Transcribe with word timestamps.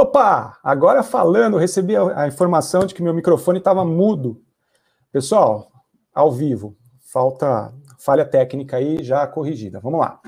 Opa, 0.00 0.58
agora 0.64 1.02
falando, 1.02 1.58
recebi 1.58 1.94
a, 1.94 2.26
informação 2.26 2.86
de 2.86 2.94
que 2.94 3.02
meu 3.02 3.12
microfone 3.12 3.58
estava 3.58 3.84
mudo. 3.84 4.40
Pessoal, 5.12 5.70
ao 6.14 6.32
vivo, 6.32 6.74
falta 7.12 7.70
falha 7.98 8.24
técnica 8.24 8.78
aí 8.78 9.04
já 9.04 9.26
corrigida. 9.26 9.78
Vamos 9.78 10.00
lá. 10.00 10.18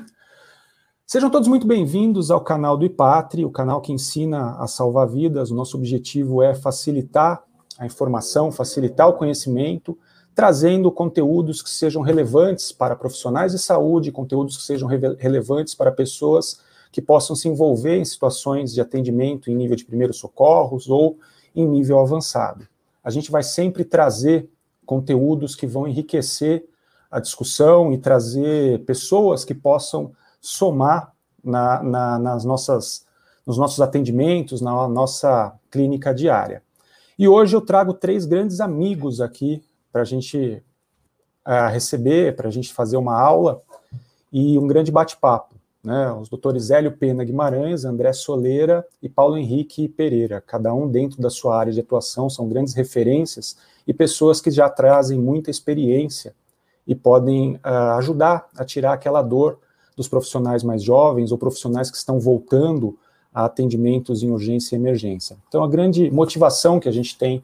Sejam 1.07 1.31
todos 1.31 1.49
muito 1.49 1.67
bem-vindos 1.67 2.31
ao 2.31 2.43
canal 2.43 2.77
do 2.77 2.85
IPATRI, 2.85 3.47
o 3.47 3.51
canal 3.51 3.81
que 3.81 3.95
ensina 3.95 4.59
a 4.59 4.67
salvar 4.67 5.09
vidas. 5.09 5.51
O 5.51 5.55
nosso 5.55 5.79
objetivo 5.79 6.43
é 6.43 6.55
facilitar 6.55 7.43
a 7.79 7.87
informação, 7.87 8.53
facilitar 8.53 9.09
o 9.09 9.15
conhecimento, 9.15 9.99
trazendo 10.35 10.93
conteúdos 10.93 11.63
que 11.63 11.71
sejam 11.71 12.03
relevantes 12.03 12.73
para 12.73 12.95
profissionais 12.95 13.53
de 13.53 13.59
saúde, 13.59 14.13
conteúdos 14.13 14.59
que 14.59 14.65
sejam 14.65 14.87
re 14.87 14.99
relevantes 15.19 15.75
para 15.75 15.91
pessoas 15.91 16.61
que 16.93 17.01
possam 17.01 17.35
se 17.35 17.49
envolver 17.49 17.97
em 17.97 18.05
situações 18.05 18.73
de 18.75 18.81
atendimento 18.81 19.51
em 19.51 19.57
nível 19.57 19.75
de 19.75 19.85
primeiros 19.85 20.19
socorros 20.19 20.91
ou 20.91 21.19
em 21.57 21.67
nível 21.67 21.99
avançado. 21.99 22.69
A 23.03 23.11
gente 23.11 23.31
vai 23.31 23.43
sempre 23.43 23.83
trazer 23.83 24.49
conteúdos 24.85 25.57
que 25.57 25.67
vão 25.67 25.89
enriquecer 25.89 26.69
a 27.11 27.19
discussão 27.19 27.93
e 27.93 27.99
trazer 27.99 28.85
pessoas 28.85 29.45
que 29.45 29.55
possam 29.55 30.13
somar 30.41 31.13
na, 31.43 31.83
na, 31.83 32.19
nas 32.19 32.45
nossas, 32.45 33.07
nos 33.47 33.57
nossos 33.57 33.81
atendimentos, 33.81 34.61
na 34.61 34.87
nossa 34.87 35.55
clínica 35.71 36.15
diária. 36.15 36.63
E 37.19 37.27
hoje 37.27 37.57
eu 37.57 37.61
trago 37.61 37.95
três 37.95 38.27
grandes 38.27 38.61
amigos 38.61 39.21
aqui 39.21 39.63
para 39.91 40.03
a 40.03 40.05
gente 40.05 40.63
uh, 41.47 41.71
receber, 41.71 42.37
para 42.37 42.49
a 42.49 42.51
gente 42.51 42.73
fazer 42.73 42.97
uma 42.97 43.19
aula 43.19 43.63
e 44.33 44.59
um 44.59 44.67
grande 44.67 44.91
bate-papo 44.91 45.52
né, 45.83 46.13
os 46.13 46.29
doutores 46.29 46.71
Hélio 46.71 46.93
Pena 46.93 47.25
Guimarães, 47.25 47.85
André 47.85 48.13
Soleira 48.13 48.87
e 49.03 49.09
Paulo 49.09 49.37
Henrique 49.37 49.89
Pereira, 49.89 50.41
cada 50.41 50.73
um 50.73 50.89
dentro 50.89 51.21
da 51.21 51.29
sua 51.29 51.59
área 51.59 51.73
de 51.73 51.81
atuação, 51.81 52.31
são 52.31 52.49
grandes 52.49 52.75
referências 52.75 53.57
e 53.87 53.93
pessoas 53.93 54.41
que 54.41 54.51
já 54.51 54.69
trazem 54.69 55.19
muita 55.19 55.51
experiência 55.51 56.35
e 56.87 56.95
podem 56.95 57.57
uh, 57.57 57.97
ajudar 57.99 58.49
a 58.57 58.65
tirar 58.65 58.93
aquela 58.93 59.23
dor 59.23 59.59
dos 59.97 60.09
profissionais 60.09 60.63
mais 60.63 60.83
jovens 60.83 61.33
ou 61.33 61.39
profissionais 61.39 61.91
que 61.91 61.97
estão 61.97 62.19
voltando 62.21 62.97
a 63.35 63.45
atendimentos 63.45 64.23
em 64.23 64.31
urgência 64.31 64.77
e 64.77 64.79
emergência. 64.79 65.37
Então, 65.49 65.65
a 65.65 65.69
grande 65.69 66.11
motivação 66.11 66.79
que 66.79 66.89
a 66.89 66.93
gente 66.93 67.17
tem 67.17 67.43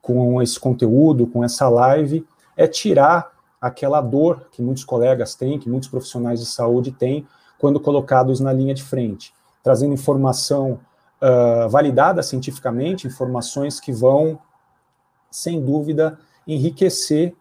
com 0.00 0.40
esse 0.40 0.58
conteúdo, 0.58 1.26
com 1.26 1.44
essa 1.44 1.68
live, 1.68 2.24
é 2.56 2.66
tirar 2.66 3.32
aquela 3.60 4.00
dor 4.00 4.48
que 4.52 4.62
muitos 4.62 4.84
colegas 4.84 5.34
têm, 5.34 5.58
que 5.58 5.68
muitos 5.68 5.88
profissionais 5.88 6.40
de 6.40 6.46
saúde 6.46 6.92
têm, 6.92 7.26
quando 7.58 7.80
colocados 7.80 8.40
na 8.40 8.52
linha 8.52 8.74
de 8.74 8.82
frente, 8.82 9.32
trazendo 9.62 9.94
informação 9.94 10.80
uh, 11.20 11.68
validada 11.68 12.22
cientificamente, 12.22 13.06
informações 13.06 13.80
que 13.80 13.92
vão, 13.92 14.38
sem 15.30 15.60
dúvida, 15.60 16.18
enriquecer 16.46 17.34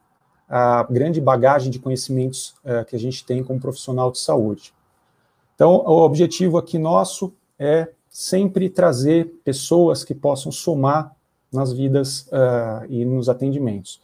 a 0.48 0.84
grande 0.84 1.20
bagagem 1.20 1.72
de 1.72 1.80
conhecimentos 1.80 2.56
uh, 2.64 2.86
que 2.86 2.96
a 2.96 3.00
gente 3.00 3.26
tem 3.26 3.44
como 3.44 3.60
profissional 3.60 4.12
de 4.12 4.20
saúde. 4.20 4.74
Então, 5.56 5.72
o 5.72 6.02
objetivo 6.02 6.58
aqui 6.58 6.78
nosso 6.78 7.34
é 7.58 7.90
sempre 8.10 8.70
trazer 8.70 9.26
pessoas 9.44 10.04
que 10.04 10.14
possam 10.14 10.52
somar 10.52 11.16
nas 11.52 11.72
vidas 11.72 12.28
uh, 12.28 12.86
e 12.90 13.06
nos 13.06 13.30
atendimentos. 13.30 14.02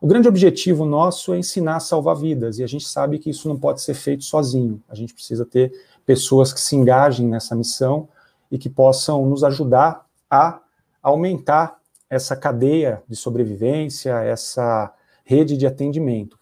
O 0.00 0.06
grande 0.06 0.26
objetivo 0.26 0.86
nosso 0.86 1.34
é 1.34 1.38
ensinar 1.38 1.76
a 1.76 1.80
salvar 1.80 2.16
vidas, 2.16 2.58
e 2.58 2.64
a 2.64 2.66
gente 2.66 2.88
sabe 2.88 3.18
que 3.18 3.28
isso 3.28 3.46
não 3.46 3.58
pode 3.58 3.82
ser 3.82 3.92
feito 3.92 4.24
sozinho. 4.24 4.82
A 4.88 4.94
gente 4.94 5.12
precisa 5.12 5.44
ter 5.44 5.72
pessoas 6.06 6.54
que 6.54 6.60
se 6.60 6.74
engajem 6.74 7.28
nessa 7.28 7.54
missão 7.54 8.08
e 8.50 8.56
que 8.56 8.70
possam 8.70 9.26
nos 9.26 9.44
ajudar 9.44 10.06
a 10.30 10.58
aumentar 11.02 11.78
essa 12.08 12.34
cadeia 12.34 13.02
de 13.06 13.14
sobrevivência, 13.14 14.12
essa 14.20 14.90
rede 15.22 15.54
de 15.54 15.66
atendimento. 15.66 16.38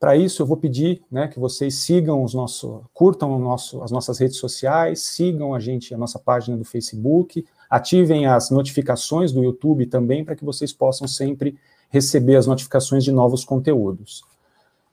Para 0.00 0.16
isso, 0.16 0.42
eu 0.42 0.46
vou 0.46 0.56
pedir 0.56 1.02
né, 1.10 1.28
que 1.28 1.38
vocês 1.38 1.76
sigam 1.76 2.24
os 2.24 2.34
nossos, 2.34 2.82
curtam 2.92 3.38
nosso, 3.38 3.82
as 3.82 3.92
nossas 3.92 4.18
redes 4.18 4.36
sociais, 4.36 5.00
sigam 5.02 5.54
a 5.54 5.60
gente, 5.60 5.94
a 5.94 5.98
nossa 5.98 6.18
página 6.18 6.56
do 6.56 6.64
Facebook, 6.64 7.46
ativem 7.70 8.26
as 8.26 8.50
notificações 8.50 9.30
do 9.30 9.44
YouTube 9.44 9.86
também, 9.86 10.24
para 10.24 10.34
que 10.34 10.44
vocês 10.44 10.72
possam 10.72 11.06
sempre 11.06 11.56
receber 11.88 12.36
as 12.36 12.46
notificações 12.46 13.04
de 13.04 13.12
novos 13.12 13.44
conteúdos. 13.44 14.22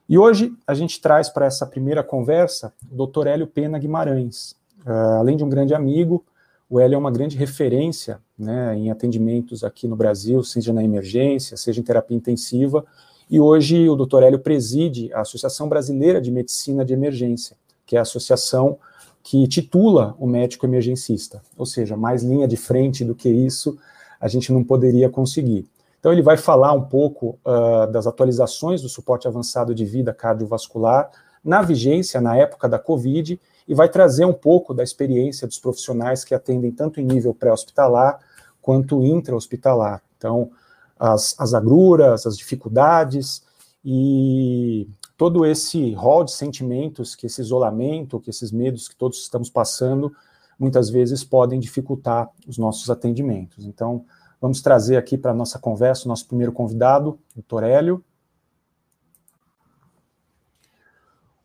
E 0.07 0.17
hoje 0.17 0.53
a 0.67 0.73
gente 0.73 0.99
traz 1.01 1.29
para 1.29 1.45
essa 1.45 1.65
primeira 1.65 2.03
conversa 2.03 2.73
o 2.91 3.05
Dr. 3.05 3.27
Hélio 3.27 3.47
Pena 3.47 3.79
Guimarães. 3.79 4.55
Uh, 4.85 5.19
além 5.19 5.37
de 5.37 5.43
um 5.43 5.49
grande 5.49 5.73
amigo, 5.73 6.23
o 6.69 6.79
Hélio 6.79 6.95
é 6.95 6.97
uma 6.97 7.11
grande 7.11 7.37
referência 7.37 8.19
né, 8.37 8.75
em 8.75 8.91
atendimentos 8.91 9.63
aqui 9.63 9.87
no 9.87 9.95
Brasil, 9.95 10.43
seja 10.43 10.73
na 10.73 10.83
emergência, 10.83 11.55
seja 11.55 11.79
em 11.79 11.83
terapia 11.83 12.17
intensiva, 12.17 12.85
e 13.29 13.39
hoje 13.39 13.87
o 13.87 13.95
Dr. 13.95 14.23
Hélio 14.23 14.39
preside 14.39 15.11
a 15.13 15.21
Associação 15.21 15.69
Brasileira 15.69 16.21
de 16.21 16.31
Medicina 16.31 16.83
de 16.83 16.93
Emergência, 16.93 17.55
que 17.85 17.95
é 17.95 17.99
a 17.99 18.01
associação 18.01 18.77
que 19.23 19.47
titula 19.47 20.15
o 20.19 20.27
médico 20.27 20.65
emergencista, 20.65 21.41
ou 21.57 21.65
seja, 21.65 21.95
mais 21.95 22.23
linha 22.23 22.47
de 22.47 22.57
frente 22.57 23.05
do 23.05 23.15
que 23.15 23.29
isso 23.29 23.77
a 24.19 24.27
gente 24.27 24.51
não 24.51 24.63
poderia 24.63 25.09
conseguir. 25.09 25.65
Então, 26.03 26.11
ele 26.11 26.21
vai 26.21 26.35
falar 26.35 26.73
um 26.73 26.83
pouco 26.83 27.39
uh, 27.45 27.89
das 27.89 28.05
atualizações 28.05 28.81
do 28.81 28.89
suporte 28.89 29.25
avançado 29.25 29.73
de 29.73 29.85
vida 29.85 30.13
cardiovascular 30.13 31.09
na 31.41 31.61
vigência, 31.61 32.19
na 32.19 32.35
época 32.35 32.67
da 32.67 32.77
Covid, 32.77 33.39
e 33.65 33.73
vai 33.73 33.87
trazer 33.87 34.25
um 34.25 34.33
pouco 34.33 34.73
da 34.73 34.83
experiência 34.83 35.47
dos 35.47 35.59
profissionais 35.59 36.25
que 36.25 36.35
atendem 36.35 36.73
tanto 36.73 36.99
em 36.99 37.05
nível 37.05 37.33
pré-hospitalar 37.33 38.19
quanto 38.61 39.01
intra-hospitalar. 39.01 40.03
Então, 40.17 40.51
as, 40.99 41.39
as 41.39 41.53
agruras, 41.53 42.27
as 42.27 42.37
dificuldades 42.37 43.41
e 43.85 44.89
todo 45.17 45.45
esse 45.45 45.93
rol 45.93 46.25
de 46.25 46.33
sentimentos 46.33 47.15
que 47.15 47.27
esse 47.27 47.39
isolamento, 47.39 48.19
que 48.19 48.29
esses 48.29 48.51
medos 48.51 48.89
que 48.89 48.95
todos 48.97 49.19
estamos 49.19 49.49
passando, 49.49 50.13
muitas 50.59 50.89
vezes 50.89 51.23
podem 51.23 51.61
dificultar 51.61 52.29
os 52.45 52.57
nossos 52.57 52.89
atendimentos. 52.89 53.65
Então, 53.65 54.03
Vamos 54.43 54.59
trazer 54.59 54.97
aqui 54.97 55.17
para 55.17 55.31
a 55.31 55.33
nossa 55.33 55.57
conversa 55.57 56.03
o 56.03 56.09
nosso 56.09 56.27
primeiro 56.27 56.51
convidado, 56.51 57.17
o 57.33 57.59
Hélio. 57.61 58.03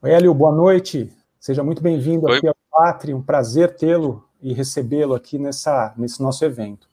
Oi, 0.03 0.11
Hélio, 0.11 0.35
boa 0.35 0.51
noite. 0.51 1.09
Seja 1.39 1.63
muito 1.63 1.81
bem-vindo 1.81 2.29
aqui 2.29 2.49
ao 2.49 2.57
Pátria. 2.69 3.17
Um 3.17 3.23
prazer 3.23 3.77
tê-lo 3.77 4.29
e 4.43 4.53
recebê-lo 4.53 5.15
aqui 5.15 5.39
nessa, 5.39 5.95
nesse 5.97 6.21
nosso 6.21 6.45
evento. 6.45 6.89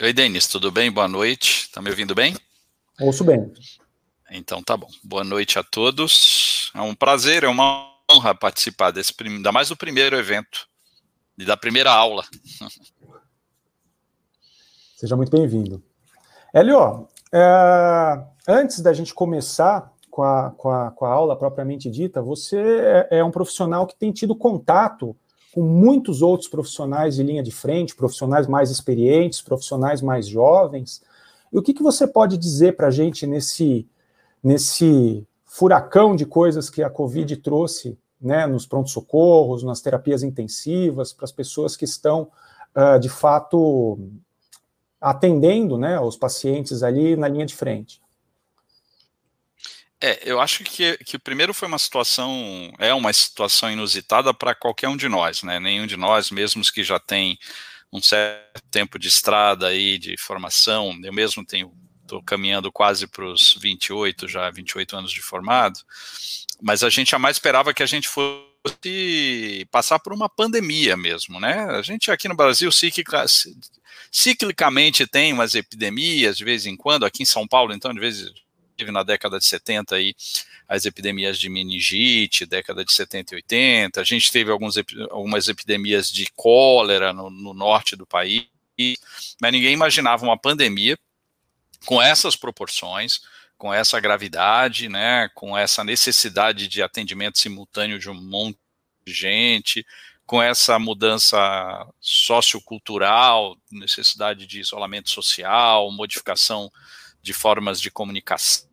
Oi, 0.00 0.14
Denis, 0.14 0.46
tudo 0.48 0.72
bem? 0.72 0.90
Boa 0.90 1.06
noite. 1.06 1.64
Está 1.64 1.82
me 1.82 1.90
ouvindo 1.90 2.14
bem? 2.14 2.34
Ouço 2.98 3.24
bem. 3.24 3.52
Então 4.30 4.62
tá 4.62 4.74
bom. 4.74 4.88
Boa 5.04 5.22
noite 5.22 5.58
a 5.58 5.62
todos. 5.62 6.72
É 6.74 6.80
um 6.80 6.94
prazer, 6.94 7.44
é 7.44 7.48
uma 7.48 7.92
honra 8.10 8.34
participar 8.34 8.90
desse, 8.90 9.12
ainda 9.20 9.52
mais 9.52 9.68
do 9.68 9.76
primeiro 9.76 10.16
evento 10.16 10.66
e 11.36 11.44
da 11.44 11.58
primeira 11.58 11.92
aula. 11.92 12.24
Seja 14.96 15.14
muito 15.14 15.30
bem-vindo. 15.30 15.82
Hélio, 16.54 17.06
é, 17.30 18.24
antes 18.48 18.80
da 18.80 18.94
gente 18.94 19.12
começar 19.12 19.92
com 20.10 20.22
a, 20.22 20.52
com, 20.52 20.70
a, 20.70 20.90
com 20.90 21.04
a 21.04 21.10
aula 21.10 21.36
propriamente 21.36 21.90
dita, 21.90 22.22
você 22.22 22.56
é, 23.10 23.18
é 23.18 23.24
um 23.24 23.30
profissional 23.30 23.86
que 23.86 23.94
tem 23.94 24.10
tido 24.10 24.34
contato 24.34 25.14
com 25.52 25.60
muitos 25.60 26.22
outros 26.22 26.48
profissionais 26.48 27.16
de 27.16 27.22
linha 27.22 27.42
de 27.42 27.50
frente, 27.50 27.94
profissionais 27.94 28.46
mais 28.46 28.70
experientes, 28.70 29.42
profissionais 29.42 30.00
mais 30.00 30.26
jovens. 30.26 31.02
E 31.52 31.58
o 31.58 31.62
que, 31.62 31.74
que 31.74 31.82
você 31.82 32.06
pode 32.06 32.38
dizer 32.38 32.74
para 32.74 32.86
a 32.86 32.90
gente 32.90 33.26
nesse, 33.26 33.86
nesse 34.42 35.28
furacão 35.44 36.16
de 36.16 36.24
coisas 36.24 36.70
que 36.70 36.82
a 36.82 36.88
Covid 36.88 37.36
trouxe 37.36 37.98
né, 38.18 38.46
nos 38.46 38.64
prontos-socorros, 38.64 39.62
nas 39.62 39.82
terapias 39.82 40.22
intensivas, 40.22 41.12
para 41.12 41.26
as 41.26 41.32
pessoas 41.32 41.76
que 41.76 41.84
estão, 41.84 42.30
uh, 42.74 42.98
de 42.98 43.10
fato, 43.10 43.98
atendendo 45.06 45.78
né, 45.78 46.00
os 46.00 46.16
pacientes 46.16 46.82
ali 46.82 47.14
na 47.14 47.28
linha 47.28 47.46
de 47.46 47.54
frente. 47.54 48.00
É, 50.00 50.20
eu 50.30 50.40
acho 50.40 50.64
que, 50.64 50.98
que 50.98 51.16
primeiro 51.16 51.54
foi 51.54 51.68
uma 51.68 51.78
situação, 51.78 52.72
é 52.78 52.92
uma 52.92 53.12
situação 53.12 53.70
inusitada 53.70 54.34
para 54.34 54.54
qualquer 54.54 54.88
um 54.88 54.96
de 54.96 55.08
nós, 55.08 55.42
né? 55.44 55.60
Nenhum 55.60 55.86
de 55.86 55.96
nós, 55.96 56.30
mesmo 56.30 56.60
que 56.62 56.82
já 56.82 56.98
tem 56.98 57.38
um 57.92 58.02
certo 58.02 58.60
tempo 58.68 58.98
de 58.98 59.06
estrada 59.06 59.68
aí, 59.68 59.96
de 59.96 60.16
formação, 60.18 60.98
eu 61.02 61.12
mesmo 61.12 61.46
tenho, 61.46 61.72
estou 62.02 62.20
caminhando 62.22 62.70
quase 62.72 63.06
para 63.06 63.24
os 63.24 63.56
28, 63.58 64.26
já 64.26 64.50
28 64.50 64.96
anos 64.96 65.12
de 65.12 65.22
formado, 65.22 65.78
mas 66.60 66.82
a 66.82 66.90
gente 66.90 67.12
jamais 67.12 67.36
esperava 67.36 67.72
que 67.72 67.82
a 67.82 67.86
gente 67.86 68.08
fosse 68.08 68.55
passar 69.70 69.98
por 69.98 70.12
uma 70.12 70.28
pandemia 70.28 70.96
mesmo, 70.96 71.40
né? 71.40 71.64
A 71.70 71.82
gente 71.82 72.10
aqui 72.10 72.28
no 72.28 72.36
Brasil 72.36 72.70
ciclicamente 74.10 75.06
tem 75.06 75.32
umas 75.32 75.54
epidemias 75.54 76.36
de 76.36 76.44
vez 76.44 76.66
em 76.66 76.76
quando, 76.76 77.04
aqui 77.04 77.22
em 77.22 77.26
São 77.26 77.46
Paulo, 77.46 77.72
então, 77.72 77.92
de 77.92 78.00
vez 78.00 78.32
teve 78.76 78.90
na 78.90 79.02
década 79.02 79.38
de 79.38 79.46
70 79.46 79.96
aí 79.96 80.14
as 80.68 80.84
epidemias 80.84 81.38
de 81.38 81.48
meningite, 81.48 82.44
década 82.44 82.84
de 82.84 82.92
70 82.92 83.34
e 83.34 83.36
80, 83.36 84.00
a 84.00 84.04
gente 84.04 84.30
teve 84.32 84.50
alguns, 84.50 84.76
algumas 85.10 85.48
epidemias 85.48 86.10
de 86.10 86.26
cólera 86.34 87.12
no, 87.12 87.30
no 87.30 87.54
norte 87.54 87.94
do 87.94 88.06
país, 88.06 88.46
mas 89.40 89.52
ninguém 89.52 89.72
imaginava 89.72 90.24
uma 90.24 90.36
pandemia 90.36 90.98
com 91.84 92.02
essas 92.02 92.34
proporções, 92.34 93.20
com 93.58 93.72
essa 93.72 93.98
gravidade, 94.00 94.88
né, 94.88 95.28
com 95.34 95.56
essa 95.56 95.82
necessidade 95.82 96.68
de 96.68 96.82
atendimento 96.82 97.38
simultâneo 97.38 97.98
de 97.98 98.10
um 98.10 98.14
monte 98.14 98.58
de 99.06 99.12
gente, 99.12 99.86
com 100.26 100.42
essa 100.42 100.78
mudança 100.78 101.38
sociocultural, 102.00 103.56
necessidade 103.70 104.46
de 104.46 104.60
isolamento 104.60 105.08
social, 105.10 105.90
modificação 105.92 106.70
de 107.22 107.32
formas 107.32 107.80
de 107.80 107.90
comunicação, 107.90 108.66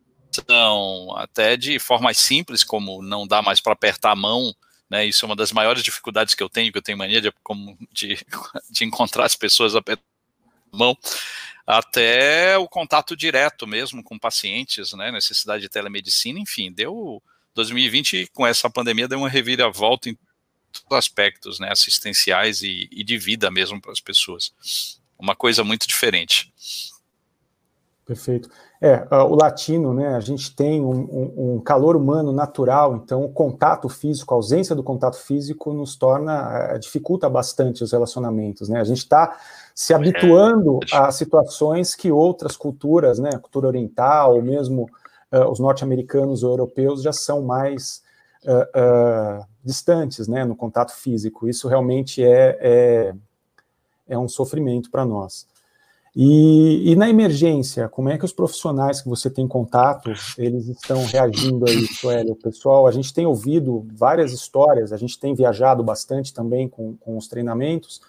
até 1.16 1.56
de 1.56 1.78
formas 1.78 2.18
simples, 2.18 2.64
como 2.64 3.02
não 3.02 3.26
dá 3.26 3.40
mais 3.40 3.60
para 3.60 3.72
apertar 3.72 4.10
a 4.10 4.16
mão, 4.16 4.54
né, 4.90 5.06
isso 5.06 5.24
é 5.24 5.26
uma 5.26 5.36
das 5.36 5.52
maiores 5.52 5.82
dificuldades 5.82 6.34
que 6.34 6.42
eu 6.42 6.48
tenho, 6.48 6.70
que 6.70 6.78
eu 6.78 6.82
tenho 6.82 6.98
mania 6.98 7.20
de, 7.20 7.32
de, 7.92 8.18
de 8.70 8.84
encontrar 8.84 9.24
as 9.24 9.36
pessoas 9.36 9.74
apertando 9.74 10.04
a 10.72 10.76
mão, 10.76 10.98
até 11.66 12.58
o 12.58 12.68
contato 12.68 13.16
direto 13.16 13.66
mesmo 13.66 14.02
com 14.02 14.18
pacientes, 14.18 14.92
né, 14.92 15.10
necessidade 15.10 15.62
de 15.62 15.68
telemedicina, 15.68 16.38
enfim, 16.38 16.72
deu 16.72 17.22
2020 17.54 18.30
com 18.34 18.46
essa 18.46 18.68
pandemia 18.68 19.08
deu 19.08 19.18
uma 19.18 19.28
reviravolta 19.28 20.08
em 20.08 20.18
todos 20.72 20.86
os 20.90 20.96
aspectos, 20.98 21.60
né, 21.60 21.70
assistenciais 21.70 22.62
e, 22.62 22.88
e 22.90 23.02
de 23.04 23.16
vida 23.16 23.50
mesmo 23.50 23.80
para 23.80 23.92
as 23.92 24.00
pessoas. 24.00 24.52
Uma 25.18 25.34
coisa 25.34 25.62
muito 25.64 25.86
diferente. 25.86 26.52
Perfeito. 28.04 28.50
É, 28.82 29.02
o 29.16 29.34
latino, 29.34 29.94
né, 29.94 30.14
a 30.14 30.20
gente 30.20 30.54
tem 30.54 30.82
um, 30.82 30.90
um, 30.90 31.54
um, 31.54 31.60
calor 31.60 31.96
humano 31.96 32.34
natural, 32.34 32.96
então 32.96 33.24
o 33.24 33.32
contato 33.32 33.88
físico, 33.88 34.34
a 34.34 34.36
ausência 34.36 34.74
do 34.74 34.82
contato 34.82 35.16
físico 35.16 35.72
nos 35.72 35.96
torna, 35.96 36.74
eh, 36.74 36.78
dificulta 36.78 37.30
bastante 37.30 37.82
os 37.82 37.92
relacionamentos, 37.92 38.68
né, 38.68 38.78
a 38.78 38.84
gente 38.84 38.98
está 38.98 39.38
se 39.74 39.92
é. 39.92 39.96
habituando 39.96 40.78
é. 40.92 40.96
a 40.96 41.10
situações 41.10 41.94
que 41.94 42.12
outras 42.12 42.56
culturas, 42.56 43.18
né, 43.18 43.30
a 43.34 43.38
cultura 43.38 43.66
oriental, 43.66 44.36
ou 44.36 44.42
mesmo 44.42 44.84
uh, 45.32 45.50
os 45.50 45.58
norte-americanos 45.58 46.44
ou 46.44 46.50
europeus 46.50 47.02
já 47.02 47.12
são 47.12 47.42
mais 47.42 48.02
uh, 48.44 49.40
uh, 49.40 49.46
distantes, 49.64 50.28
né, 50.28 50.44
no 50.44 50.54
contato 50.54 50.94
físico. 50.94 51.48
Isso 51.48 51.66
realmente 51.66 52.22
é, 52.22 52.58
é, 52.60 53.14
é 54.08 54.18
um 54.18 54.28
sofrimento 54.28 54.90
para 54.90 55.04
nós. 55.04 55.46
E, 56.16 56.92
e, 56.92 56.94
na 56.94 57.10
emergência, 57.10 57.88
como 57.88 58.08
é 58.08 58.16
que 58.16 58.24
os 58.24 58.32
profissionais 58.32 59.02
que 59.02 59.08
você 59.08 59.28
tem 59.28 59.48
contato, 59.48 60.12
eles 60.38 60.68
estão 60.68 61.04
reagindo 61.04 61.68
a 61.68 61.72
isso, 61.72 62.08
Hélio? 62.08 62.36
Pessoal, 62.36 62.86
a 62.86 62.92
gente 62.92 63.12
tem 63.12 63.26
ouvido 63.26 63.84
várias 63.92 64.32
histórias, 64.32 64.92
a 64.92 64.96
gente 64.96 65.18
tem 65.18 65.34
viajado 65.34 65.82
bastante 65.82 66.32
também 66.32 66.68
com, 66.68 66.94
com 66.98 67.16
os 67.16 67.26
treinamentos, 67.26 68.00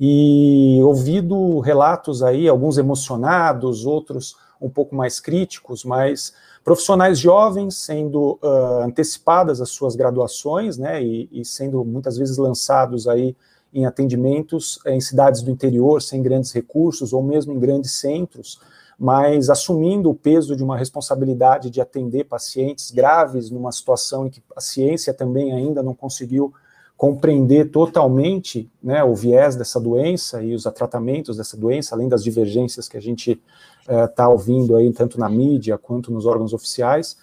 e 0.00 0.80
ouvido 0.82 1.60
relatos 1.60 2.22
aí, 2.22 2.48
alguns 2.48 2.78
emocionados, 2.78 3.84
outros 3.84 4.34
um 4.58 4.70
pouco 4.70 4.94
mais 4.94 5.20
críticos, 5.20 5.84
mas 5.84 6.32
profissionais 6.64 7.18
jovens 7.18 7.76
sendo 7.76 8.38
uh, 8.42 8.82
antecipadas 8.84 9.60
as 9.60 9.70
suas 9.70 9.94
graduações, 9.94 10.78
né, 10.78 11.02
e, 11.02 11.28
e, 11.30 11.44
sendo 11.44 11.84
muitas 11.84 12.16
vezes 12.16 12.38
lançados 12.38 13.06
aí 13.06 13.36
em 13.72 13.84
atendimentos 13.84 14.78
em 14.86 15.00
cidades 15.00 15.42
do 15.42 15.50
interior, 15.50 16.00
sem 16.02 16.22
grandes 16.22 16.52
recursos, 16.52 17.12
ou 17.12 17.22
mesmo 17.22 17.52
em 17.52 17.58
grandes 17.58 17.92
centros, 17.92 18.58
mas 18.98 19.48
assumindo 19.48 20.10
o 20.10 20.14
peso 20.14 20.56
de 20.56 20.62
uma 20.62 20.76
responsabilidade 20.76 21.70
de 21.70 21.80
atender 21.80 22.24
pacientes 22.24 22.90
graves 22.90 23.50
numa 23.50 23.72
situação 23.72 24.26
em 24.26 24.30
que 24.30 24.42
a 24.56 24.60
ciência 24.60 25.14
também 25.14 25.52
ainda 25.52 25.82
não 25.82 25.94
conseguiu 25.94 26.52
compreender 27.00 27.70
totalmente 27.70 28.70
né, 28.82 29.02
o 29.02 29.14
viés 29.14 29.56
dessa 29.56 29.80
doença 29.80 30.42
e 30.42 30.54
os 30.54 30.64
tratamentos 30.64 31.38
dessa 31.38 31.56
doença, 31.56 31.94
além 31.94 32.10
das 32.10 32.22
divergências 32.22 32.90
que 32.90 32.96
a 32.98 33.00
gente 33.00 33.40
está 33.88 34.24
eh, 34.24 34.28
ouvindo 34.28 34.76
aí, 34.76 34.92
tanto 34.92 35.18
na 35.18 35.26
mídia 35.26 35.78
quanto 35.78 36.12
nos 36.12 36.26
órgãos 36.26 36.52
oficiais, 36.52 37.16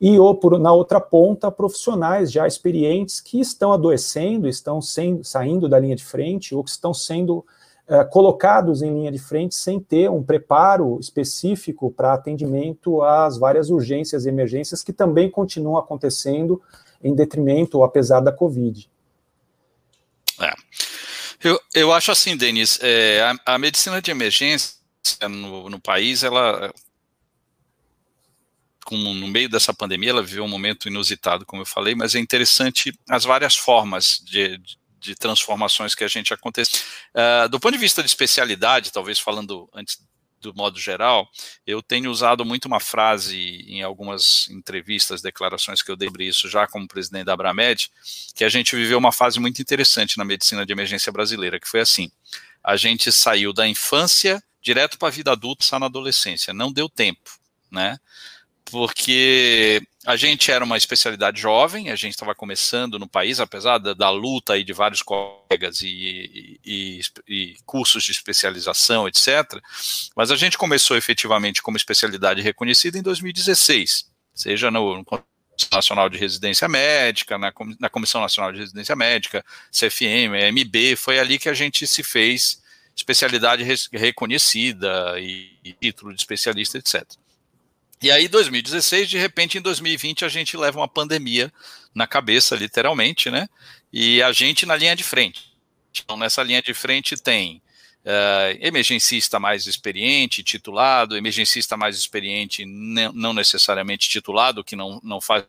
e 0.00 0.18
ou 0.18 0.34
por, 0.34 0.58
na 0.58 0.72
outra 0.72 1.00
ponta, 1.00 1.48
profissionais 1.48 2.32
já 2.32 2.44
experientes 2.44 3.20
que 3.20 3.38
estão 3.38 3.72
adoecendo, 3.72 4.48
estão 4.48 4.80
saindo 4.82 5.68
da 5.68 5.78
linha 5.78 5.94
de 5.94 6.04
frente, 6.04 6.52
ou 6.52 6.64
que 6.64 6.70
estão 6.70 6.92
sendo 6.92 7.46
eh, 7.86 8.02
colocados 8.02 8.82
em 8.82 8.92
linha 8.92 9.12
de 9.12 9.20
frente 9.20 9.54
sem 9.54 9.78
ter 9.78 10.10
um 10.10 10.24
preparo 10.24 10.98
específico 10.98 11.88
para 11.92 12.14
atendimento 12.14 13.00
às 13.00 13.38
várias 13.38 13.70
urgências 13.70 14.26
e 14.26 14.28
emergências 14.28 14.82
que 14.82 14.92
também 14.92 15.30
continuam 15.30 15.78
acontecendo 15.78 16.60
em 17.00 17.14
detrimento 17.14 17.78
ou 17.78 17.84
apesar 17.84 18.18
da 18.18 18.32
Covid. 18.32 18.90
Eu, 21.42 21.58
eu 21.74 21.92
acho 21.92 22.12
assim, 22.12 22.36
Denis, 22.36 22.78
é, 22.82 23.22
a, 23.22 23.54
a, 23.54 23.58
medicina 23.58 24.00
de 24.02 24.10
emergência 24.10 24.76
no, 25.22 25.70
no 25.70 25.80
país, 25.80 26.22
ela, 26.22 26.72
como 28.84 29.14
no 29.14 29.26
meio 29.26 29.48
dessa 29.48 29.72
pandemia, 29.72 30.10
ela 30.10 30.22
viveu 30.22 30.44
um 30.44 30.48
momento 30.48 30.86
inusitado, 30.86 31.46
como 31.46 31.62
eu 31.62 31.66
falei, 31.66 31.94
mas 31.94 32.14
é 32.14 32.18
interessante 32.18 32.92
as 33.08 33.24
várias 33.24 33.56
formas 33.56 34.20
de, 34.22 34.58
de, 34.58 34.78
de 34.98 35.14
transformações 35.14 35.94
que 35.94 36.04
a 36.04 36.08
gente 36.08 36.34
acontece. 36.34 36.82
Uh, 37.14 37.48
do 37.48 37.58
ponto 37.58 37.72
de 37.72 37.78
vista 37.78 38.02
de 38.02 38.08
especialidade, 38.08 38.92
talvez 38.92 39.18
falando 39.18 39.66
antes 39.72 39.98
do 40.40 40.54
modo 40.54 40.78
geral, 40.78 41.28
eu 41.66 41.82
tenho 41.82 42.10
usado 42.10 42.44
muito 42.44 42.66
uma 42.66 42.80
frase 42.80 43.64
em 43.66 43.82
algumas 43.82 44.48
entrevistas, 44.50 45.22
declarações 45.22 45.82
que 45.82 45.90
eu 45.90 45.96
dei 45.96 46.08
sobre 46.08 46.26
isso 46.26 46.48
já 46.48 46.66
como 46.66 46.88
presidente 46.88 47.26
da 47.26 47.34
Abramed, 47.34 47.90
que 48.34 48.44
a 48.44 48.48
gente 48.48 48.74
viveu 48.74 48.98
uma 48.98 49.12
fase 49.12 49.38
muito 49.38 49.60
interessante 49.60 50.18
na 50.18 50.24
medicina 50.24 50.64
de 50.64 50.72
emergência 50.72 51.12
brasileira, 51.12 51.60
que 51.60 51.68
foi 51.68 51.80
assim: 51.80 52.10
a 52.62 52.76
gente 52.76 53.12
saiu 53.12 53.52
da 53.52 53.68
infância 53.68 54.42
direto 54.62 54.98
para 54.98 55.08
a 55.08 55.12
vida 55.12 55.32
adulta, 55.32 55.78
na 55.78 55.86
adolescência, 55.86 56.52
não 56.52 56.72
deu 56.72 56.88
tempo, 56.88 57.30
né? 57.70 57.98
porque 58.70 59.82
a 60.06 60.16
gente 60.16 60.50
era 60.50 60.64
uma 60.64 60.78
especialidade 60.78 61.40
jovem, 61.40 61.90
a 61.90 61.96
gente 61.96 62.12
estava 62.12 62.34
começando 62.34 62.98
no 62.98 63.06
país, 63.06 63.38
apesar 63.38 63.78
da, 63.78 63.92
da, 63.92 64.08
luta 64.08 64.54
aí 64.54 64.64
de 64.64 64.72
vários 64.72 65.02
colegas 65.02 65.82
e, 65.82 66.58
e, 66.64 67.00
e, 67.28 67.56
cursos 67.66 68.02
de 68.02 68.10
especialização, 68.10 69.06
etc. 69.06 69.60
Mas 70.16 70.30
a 70.30 70.36
gente 70.36 70.56
começou 70.56 70.96
efetivamente 70.96 71.60
como 71.60 71.76
especialidade 71.76 72.40
reconhecida 72.40 72.98
em 72.98 73.02
2016, 73.02 74.10
seja 74.34 74.70
no, 74.70 74.96
no 74.96 75.04
Nacional 75.70 76.08
de 76.08 76.16
Residência 76.16 76.66
Médica, 76.66 77.36
na, 77.36 77.52
na 77.78 77.90
Comissão 77.90 78.22
Nacional 78.22 78.52
de 78.52 78.60
Residência 78.60 78.96
Médica, 78.96 79.44
CFM, 79.70 80.32
MB, 80.50 80.96
foi 80.96 81.18
ali 81.18 81.38
que 81.38 81.50
a 81.50 81.54
gente 81.54 81.86
se 81.86 82.02
fez 82.02 82.62
especialidade 82.96 83.64
reconhecida 83.92 85.20
e, 85.20 85.58
e 85.62 85.72
título 85.74 86.14
de 86.14 86.20
especialista, 86.20 86.78
etc. 86.78 87.04
E 88.02 88.10
aí, 88.10 88.28
2016, 88.28 89.10
de 89.10 89.18
repente, 89.18 89.58
em 89.58 89.60
2020, 89.60 90.24
a 90.24 90.28
gente 90.28 90.56
leva 90.56 90.78
uma 90.78 90.88
pandemia 90.88 91.52
na 91.94 92.06
cabeça, 92.06 92.56
literalmente, 92.56 93.30
né? 93.30 93.46
E 93.92 94.22
a 94.22 94.32
gente 94.32 94.64
na 94.64 94.74
linha 94.74 94.96
de 94.96 95.04
frente. 95.04 95.54
Então, 95.92 96.16
nessa 96.16 96.42
linha 96.42 96.62
de 96.62 96.72
frente 96.72 97.14
tem 97.16 97.62
uh, 98.04 98.56
emergencista 98.60 99.38
mais 99.38 99.66
experiente, 99.66 100.42
titulado, 100.42 101.16
emergencista 101.16 101.76
mais 101.76 101.96
experiente, 101.96 102.64
não 102.64 103.34
necessariamente 103.34 104.08
titulado, 104.08 104.64
que 104.64 104.76
não, 104.76 104.98
não 105.02 105.20
faz 105.20 105.44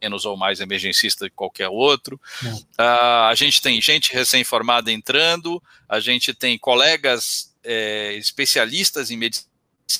menos 0.00 0.24
ou 0.24 0.36
mais 0.36 0.60
emergencista 0.60 1.28
que 1.28 1.36
qualquer 1.36 1.68
outro. 1.68 2.18
Uh, 2.42 3.28
a 3.28 3.34
gente 3.34 3.60
tem 3.60 3.80
gente 3.82 4.14
recém-formada 4.14 4.90
entrando, 4.90 5.62
a 5.86 6.00
gente 6.00 6.32
tem 6.32 6.58
colegas 6.58 7.54
é, 7.62 8.14
especialistas 8.14 9.10
em 9.10 9.16
medicina 9.16 9.55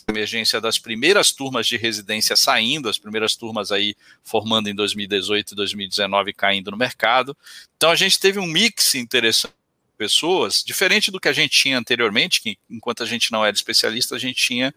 emergência 0.09 0.61
das 0.61 0.79
primeiras 0.79 1.33
turmas 1.33 1.67
de 1.67 1.77
residência 1.77 2.37
saindo, 2.37 2.89
as 2.89 2.99
primeiras 2.99 3.37
turmas 3.37 3.71
aí 3.71 3.95
formando 4.25 4.69
em 4.69 4.75
2018 4.75 5.53
e 5.53 5.57
2019 5.57 6.33
caindo 6.33 6.71
no 6.71 6.77
mercado. 6.77 7.37
Então 7.77 7.91
a 7.91 7.97
gente 7.97 8.19
teve 8.19 8.39
um 8.39 8.47
mix 8.47 8.95
interessante 8.95 9.53
de 9.53 9.97
pessoas, 9.97 10.63
diferente 10.65 11.11
do 11.11 11.21
que 11.21 11.29
a 11.29 11.33
gente 11.33 11.51
tinha 11.51 11.79
anteriormente, 11.79 12.41
que 12.41 12.59
enquanto 12.69 13.03
a 13.03 13.07
gente 13.07 13.31
não 13.31 13.45
era 13.45 13.55
especialista, 13.55 14.17
a 14.17 14.19
gente 14.19 14.37
tinha 14.45 14.75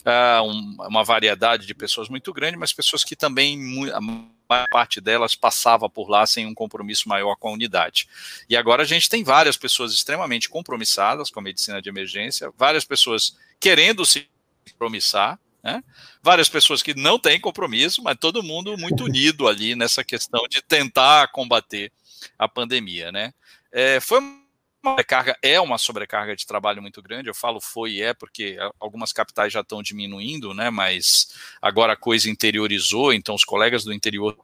uh, 0.00 0.42
um, 0.42 0.76
uma 0.88 1.02
variedade 1.02 1.66
de 1.66 1.74
pessoas 1.74 2.08
muito 2.08 2.32
grande, 2.32 2.56
mas 2.56 2.72
pessoas 2.72 3.02
que 3.02 3.16
também 3.16 3.58
a 3.92 4.00
maior 4.00 4.66
parte 4.70 5.00
delas 5.00 5.34
passava 5.34 5.88
por 5.88 6.08
lá 6.08 6.26
sem 6.26 6.46
um 6.46 6.54
compromisso 6.54 7.08
maior 7.08 7.34
com 7.36 7.48
a 7.48 7.52
unidade. 7.52 8.08
E 8.48 8.56
agora 8.56 8.82
a 8.82 8.86
gente 8.86 9.08
tem 9.08 9.24
várias 9.24 9.56
pessoas 9.56 9.92
extremamente 9.92 10.48
compromissadas 10.48 11.30
com 11.30 11.40
a 11.40 11.42
medicina 11.42 11.82
de 11.82 11.88
emergência, 11.88 12.52
várias 12.56 12.84
pessoas 12.84 13.36
querendo 13.58 14.04
se 14.04 14.28
compromissar, 14.72 15.38
né? 15.62 15.82
Várias 16.22 16.48
pessoas 16.48 16.82
que 16.82 16.94
não 16.94 17.18
têm 17.18 17.40
compromisso, 17.40 18.02
mas 18.02 18.18
todo 18.18 18.42
mundo 18.42 18.76
muito 18.76 19.04
unido 19.04 19.48
ali 19.48 19.74
nessa 19.74 20.04
questão 20.04 20.42
de 20.48 20.60
tentar 20.60 21.28
combater 21.28 21.90
a 22.38 22.48
pandemia, 22.48 23.10
né? 23.10 23.32
É, 23.72 23.98
foi 24.00 24.18
uma 24.18 24.44
sobrecarga 24.84 25.38
é 25.42 25.60
uma 25.60 25.78
sobrecarga 25.78 26.36
de 26.36 26.46
trabalho 26.46 26.82
muito 26.82 27.02
grande. 27.02 27.28
Eu 27.28 27.34
falo 27.34 27.60
foi 27.60 27.92
e 27.92 28.02
é 28.02 28.12
porque 28.12 28.58
algumas 28.78 29.12
capitais 29.12 29.52
já 29.52 29.60
estão 29.60 29.82
diminuindo, 29.82 30.52
né? 30.52 30.68
Mas 30.68 31.34
agora 31.62 31.94
a 31.94 31.96
coisa 31.96 32.28
interiorizou, 32.28 33.12
então 33.12 33.34
os 33.34 33.44
colegas 33.44 33.84
do 33.84 33.92
interior 33.92 34.36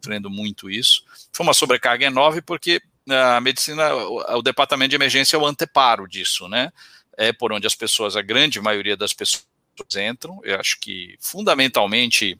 sofrendo 0.00 0.30
muito 0.30 0.70
isso. 0.70 1.04
Foi 1.32 1.44
uma 1.44 1.54
sobrecarga 1.54 2.04
enorme 2.04 2.42
porque 2.42 2.80
a 3.08 3.40
medicina, 3.40 3.94
o, 3.94 4.42
departamento 4.42 4.90
de 4.90 4.96
emergência 4.96 5.36
é 5.36 5.38
o 5.38 5.46
anteparo 5.46 6.06
disso, 6.06 6.48
né? 6.48 6.70
É 7.16 7.32
por 7.32 7.52
onde 7.52 7.66
as 7.66 7.74
pessoas, 7.74 8.16
a 8.16 8.22
grande 8.22 8.60
maioria 8.60 8.96
das 8.96 9.12
pessoas 9.12 9.49
entram. 9.96 10.40
Eu 10.42 10.58
acho 10.58 10.78
que 10.80 11.16
fundamentalmente 11.20 12.38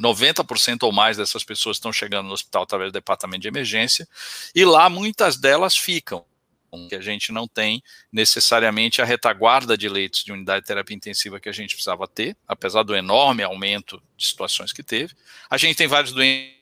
90% 0.00 0.82
ou 0.82 0.92
mais 0.92 1.16
dessas 1.16 1.44
pessoas 1.44 1.76
estão 1.76 1.92
chegando 1.92 2.26
no 2.26 2.32
hospital 2.32 2.62
através 2.62 2.90
do 2.90 2.94
departamento 2.94 3.42
de 3.42 3.48
emergência, 3.48 4.08
e 4.54 4.64
lá 4.64 4.88
muitas 4.88 5.36
delas 5.36 5.76
ficam, 5.76 6.24
que 6.88 6.96
a 6.96 7.00
gente 7.00 7.30
não 7.30 7.46
tem 7.46 7.82
necessariamente 8.12 9.00
a 9.00 9.04
retaguarda 9.04 9.78
de 9.78 9.88
leitos 9.88 10.24
de 10.24 10.32
unidade 10.32 10.62
de 10.62 10.66
terapia 10.66 10.96
intensiva 10.96 11.38
que 11.38 11.48
a 11.48 11.52
gente 11.52 11.74
precisava 11.74 12.08
ter, 12.08 12.36
apesar 12.48 12.82
do 12.82 12.96
enorme 12.96 13.44
aumento 13.44 14.02
de 14.16 14.26
situações 14.26 14.72
que 14.72 14.82
teve. 14.82 15.14
A 15.48 15.56
gente 15.56 15.76
tem 15.76 15.86
vários 15.86 16.12
doentes 16.12 16.52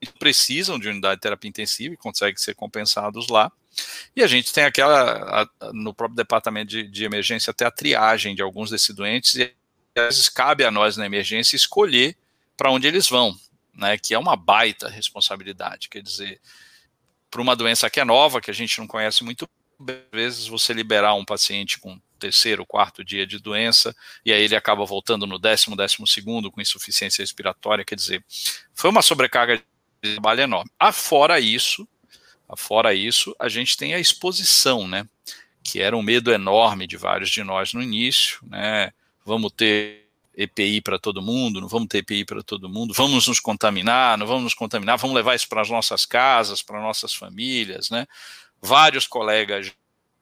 que 0.00 0.12
precisam 0.18 0.78
de 0.78 0.88
unidade 0.88 1.16
de 1.16 1.20
terapia 1.20 1.48
intensiva 1.48 1.94
e 1.94 1.96
conseguem 1.96 2.36
ser 2.36 2.54
compensados 2.54 3.28
lá. 3.28 3.52
E 4.14 4.22
a 4.22 4.26
gente 4.26 4.52
tem 4.52 4.64
aquela, 4.64 5.48
a, 5.60 5.72
no 5.72 5.94
próprio 5.94 6.16
departamento 6.16 6.70
de, 6.70 6.82
de 6.88 7.04
emergência, 7.04 7.50
até 7.50 7.64
a 7.64 7.70
triagem 7.70 8.34
de 8.34 8.42
alguns 8.42 8.70
desses 8.70 8.94
doentes, 8.94 9.34
e 9.36 9.54
às 9.96 10.04
vezes 10.04 10.28
cabe 10.28 10.64
a 10.64 10.70
nós 10.70 10.96
na 10.96 11.06
emergência 11.06 11.56
escolher 11.56 12.16
para 12.56 12.70
onde 12.70 12.86
eles 12.86 13.08
vão, 13.08 13.34
né, 13.74 13.96
que 13.96 14.14
é 14.14 14.18
uma 14.18 14.36
baita 14.36 14.88
responsabilidade. 14.88 15.88
Quer 15.88 16.02
dizer, 16.02 16.40
para 17.30 17.40
uma 17.40 17.56
doença 17.56 17.88
que 17.88 18.00
é 18.00 18.04
nova, 18.04 18.40
que 18.40 18.50
a 18.50 18.54
gente 18.54 18.78
não 18.78 18.86
conhece 18.86 19.24
muito, 19.24 19.48
às 19.88 19.96
vezes 20.12 20.46
você 20.46 20.72
liberar 20.72 21.14
um 21.14 21.24
paciente 21.24 21.78
com 21.78 21.98
terceiro, 22.18 22.66
quarto 22.66 23.02
dia 23.02 23.26
de 23.26 23.38
doença, 23.38 23.96
e 24.24 24.32
aí 24.32 24.42
ele 24.42 24.54
acaba 24.54 24.84
voltando 24.84 25.26
no 25.26 25.38
décimo, 25.38 25.74
décimo 25.74 26.06
segundo 26.06 26.50
com 26.50 26.60
insuficiência 26.60 27.22
respiratória, 27.22 27.84
quer 27.84 27.94
dizer, 27.94 28.22
foi 28.74 28.90
uma 28.90 29.00
sobrecarga 29.00 29.56
de 30.02 30.12
trabalho 30.12 30.42
enorme. 30.42 30.70
Afora 30.78 31.40
isso, 31.40 31.88
afora 32.50 32.92
isso, 32.92 33.34
a 33.38 33.48
gente 33.48 33.76
tem 33.76 33.94
a 33.94 34.00
exposição, 34.00 34.86
né, 34.88 35.06
que 35.62 35.80
era 35.80 35.96
um 35.96 36.02
medo 36.02 36.32
enorme 36.32 36.86
de 36.86 36.96
vários 36.96 37.30
de 37.30 37.44
nós 37.44 37.72
no 37.72 37.82
início, 37.82 38.40
né, 38.48 38.92
vamos 39.24 39.52
ter 39.52 40.08
EPI 40.34 40.80
para 40.80 40.98
todo 40.98 41.22
mundo, 41.22 41.60
não 41.60 41.68
vamos 41.68 41.88
ter 41.88 41.98
EPI 41.98 42.24
para 42.24 42.42
todo 42.42 42.68
mundo, 42.68 42.94
vamos 42.94 43.26
nos 43.26 43.40
contaminar, 43.40 44.16
não 44.16 44.26
vamos 44.26 44.44
nos 44.44 44.54
contaminar, 44.54 44.98
vamos 44.98 45.14
levar 45.14 45.34
isso 45.34 45.48
para 45.48 45.60
as 45.60 45.70
nossas 45.70 46.06
casas, 46.06 46.62
para 46.62 46.80
nossas 46.80 47.14
famílias, 47.14 47.90
né? 47.90 48.06
Vários 48.60 49.06
colegas 49.06 49.72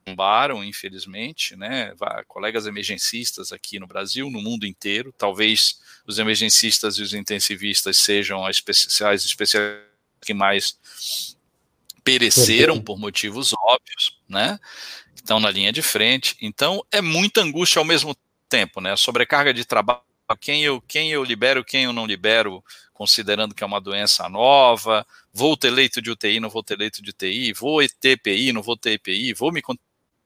bombaram, 0.05 0.63
infelizmente, 0.63 1.55
né? 1.55 1.93
Colegas 2.27 2.65
emergencistas 2.65 3.51
aqui 3.51 3.79
no 3.79 3.87
Brasil, 3.87 4.29
no 4.29 4.41
mundo 4.41 4.65
inteiro, 4.65 5.13
talvez 5.17 5.79
os 6.05 6.19
emergencistas 6.19 6.97
e 6.97 7.01
os 7.01 7.13
intensivistas 7.13 7.97
sejam 7.97 8.45
as 8.45 8.57
especiais 8.57 9.35
que 10.21 10.33
mais 10.33 10.77
pereceram 12.03 12.81
por 12.81 12.97
motivos 12.97 13.53
óbvios, 13.53 14.19
né? 14.27 14.59
Estão 15.15 15.39
na 15.39 15.51
linha 15.51 15.71
de 15.71 15.81
frente. 15.81 16.35
Então, 16.41 16.83
é 16.91 17.01
muita 17.01 17.41
angústia 17.41 17.79
ao 17.79 17.85
mesmo 17.85 18.15
tempo 18.49 18.81
né? 18.81 18.95
Sobrecarga 18.95 19.53
de 19.53 19.63
trabalho, 19.63 20.01
quem 20.39 20.63
eu, 20.63 20.81
quem 20.81 21.11
eu 21.11 21.23
libero, 21.23 21.63
quem 21.63 21.83
eu 21.83 21.93
não 21.93 22.05
libero, 22.05 22.63
considerando 22.93 23.55
que 23.55 23.63
é 23.63 23.67
uma 23.67 23.79
doença 23.79 24.27
nova, 24.27 25.05
vou 25.31 25.55
ter 25.55 25.69
leito 25.69 26.01
de 26.01 26.11
UTI, 26.11 26.39
não 26.39 26.49
vou 26.49 26.63
ter 26.63 26.77
leito 26.77 27.01
de 27.01 27.11
UTI, 27.11 27.53
vou 27.53 27.79
ter 27.99 28.11
EPI, 28.11 28.51
não 28.51 28.61
vou 28.61 28.75
ter 28.75 28.91
EPI, 28.93 29.33
vou 29.33 29.51
me 29.51 29.61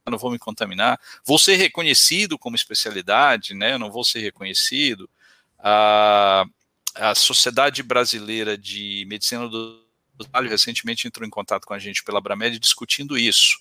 não 0.06 0.18
vou 0.18 0.32
me 0.32 0.40
contaminar, 0.40 1.00
vou 1.24 1.40
ser 1.40 1.56
reconhecido 1.56 2.38
como 2.38 2.58
especialidade, 2.58 3.54
né? 3.54 3.78
Não 3.78 3.90
vou 3.90 4.04
ser 4.04 4.20
reconhecido. 4.20 5.10
A, 5.58 6.44
a 6.96 7.16
Sociedade 7.16 7.82
Brasileira 7.82 8.58
de 8.58 9.06
Medicina 9.08 9.48
do 9.48 9.82
Recentemente 10.50 11.08
entrou 11.08 11.26
em 11.28 11.30
contato 11.30 11.66
com 11.66 11.74
a 11.74 11.80
gente 11.80 12.04
pela 12.04 12.22
Bramed 12.22 12.60
discutindo 12.60 13.18
isso. 13.18 13.58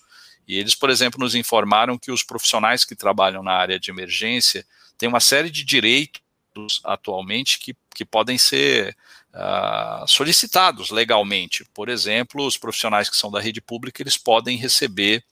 E 0.47 0.57
eles, 0.57 0.75
por 0.75 0.89
exemplo, 0.89 1.19
nos 1.19 1.35
informaram 1.35 1.97
que 1.97 2.11
os 2.11 2.23
profissionais 2.23 2.83
que 2.83 2.95
trabalham 2.95 3.41
na 3.41 3.53
área 3.53 3.79
de 3.79 3.89
emergência 3.89 4.65
têm 4.97 5.09
uma 5.09 5.19
série 5.19 5.49
de 5.49 5.63
direitos 5.63 6.81
atualmente 6.83 7.59
que, 7.59 7.75
que 7.95 8.05
podem 8.05 8.37
ser 8.37 8.95
uh, 9.33 10.07
solicitados 10.07 10.91
legalmente. 10.91 11.65
Por 11.73 11.89
exemplo, 11.89 12.45
os 12.45 12.57
profissionais 12.57 13.09
que 13.09 13.17
são 13.17 13.31
da 13.31 13.39
rede 13.39 13.61
pública, 13.61 14.01
eles 14.01 14.17
podem 14.17 14.57
receber 14.57 15.23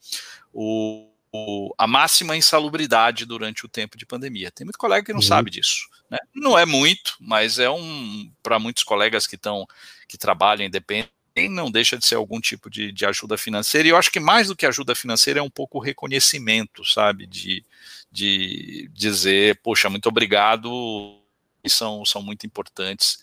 o, 0.52 1.08
o, 1.32 1.74
a 1.78 1.86
máxima 1.86 2.36
insalubridade 2.36 3.24
durante 3.24 3.64
o 3.64 3.68
tempo 3.68 3.96
de 3.96 4.06
pandemia. 4.06 4.50
Tem 4.50 4.64
muito 4.64 4.78
colega 4.78 5.04
que 5.04 5.12
não 5.12 5.20
uhum. 5.20 5.26
sabe 5.26 5.50
disso. 5.50 5.88
Né? 6.10 6.18
Não 6.34 6.58
é 6.58 6.66
muito, 6.66 7.16
mas 7.20 7.58
é 7.58 7.70
um 7.70 8.30
para 8.42 8.58
muitos 8.58 8.82
colegas 8.82 9.26
que 9.26 9.36
estão 9.36 9.66
que 10.08 10.18
trabalham 10.18 10.66
independente 10.66 11.10
não 11.48 11.70
deixa 11.70 11.96
de 11.96 12.04
ser 12.06 12.16
algum 12.16 12.40
tipo 12.40 12.68
de, 12.68 12.92
de, 12.92 13.06
ajuda 13.06 13.38
financeira, 13.38 13.88
e 13.88 13.90
eu 13.90 13.96
acho 13.96 14.10
que 14.10 14.20
mais 14.20 14.48
do 14.48 14.56
que 14.56 14.66
ajuda 14.66 14.94
financeira 14.94 15.40
é 15.40 15.42
um 15.42 15.50
pouco 15.50 15.78
reconhecimento, 15.78 16.84
sabe, 16.84 17.26
de, 17.26 17.64
de 18.10 18.88
dizer, 18.92 19.58
poxa, 19.62 19.88
muito 19.88 20.08
obrigado, 20.08 21.18
são, 21.66 22.04
são 22.04 22.22
muito 22.22 22.46
importantes, 22.46 23.18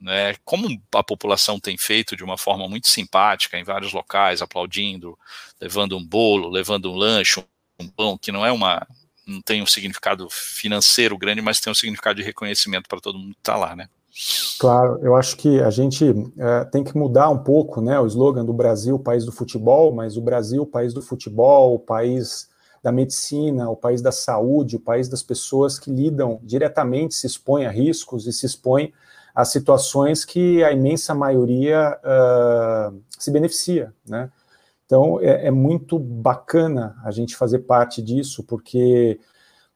né, 0.00 0.34
como 0.44 0.68
a 0.94 1.02
população 1.02 1.58
tem 1.58 1.78
feito 1.78 2.16
de 2.16 2.22
uma 2.22 2.36
forma 2.36 2.68
muito 2.68 2.88
simpática 2.88 3.58
em 3.58 3.64
vários 3.64 3.92
locais, 3.92 4.42
aplaudindo, 4.42 5.18
levando 5.60 5.96
um 5.96 6.04
bolo, 6.04 6.50
levando 6.50 6.92
um 6.92 6.96
lanche, 6.96 7.42
um 7.80 7.88
pão, 7.88 8.18
que 8.18 8.30
não 8.30 8.44
é 8.44 8.52
uma, 8.52 8.86
não 9.26 9.40
tem 9.40 9.62
um 9.62 9.66
significado 9.66 10.28
financeiro 10.30 11.16
grande, 11.16 11.40
mas 11.40 11.60
tem 11.60 11.70
um 11.70 11.74
significado 11.74 12.16
de 12.16 12.22
reconhecimento 12.22 12.88
para 12.88 13.00
todo 13.00 13.18
mundo 13.18 13.34
que 13.34 13.40
está 13.40 13.56
lá, 13.56 13.74
né. 13.74 13.88
Claro, 14.58 14.98
eu 15.02 15.16
acho 15.16 15.36
que 15.36 15.60
a 15.60 15.70
gente 15.70 16.14
é, 16.38 16.64
tem 16.66 16.84
que 16.84 16.96
mudar 16.96 17.28
um 17.28 17.38
pouco 17.38 17.80
né, 17.80 17.98
o 17.98 18.06
slogan 18.06 18.44
do 18.44 18.52
Brasil, 18.52 18.98
país 18.98 19.24
do 19.24 19.32
futebol, 19.32 19.92
mas 19.92 20.16
o 20.16 20.22
Brasil, 20.22 20.64
país 20.64 20.94
do 20.94 21.02
futebol, 21.02 21.74
o 21.74 21.78
país 21.78 22.48
da 22.82 22.92
medicina, 22.92 23.68
o 23.68 23.76
país 23.76 24.00
da 24.00 24.12
saúde, 24.12 24.76
o 24.76 24.80
país 24.80 25.08
das 25.08 25.22
pessoas 25.22 25.78
que 25.78 25.90
lidam 25.90 26.38
diretamente, 26.42 27.14
se 27.14 27.26
expõem 27.26 27.66
a 27.66 27.70
riscos 27.70 28.26
e 28.26 28.32
se 28.32 28.46
expõem 28.46 28.92
a 29.34 29.44
situações 29.44 30.24
que 30.24 30.62
a 30.62 30.70
imensa 30.70 31.14
maioria 31.14 31.98
uh, 32.04 33.02
se 33.18 33.30
beneficia. 33.32 33.92
Né? 34.06 34.30
Então 34.86 35.20
é, 35.20 35.46
é 35.46 35.50
muito 35.50 35.98
bacana 35.98 36.96
a 37.04 37.10
gente 37.10 37.34
fazer 37.34 37.60
parte 37.60 38.00
disso, 38.00 38.44
porque 38.44 39.18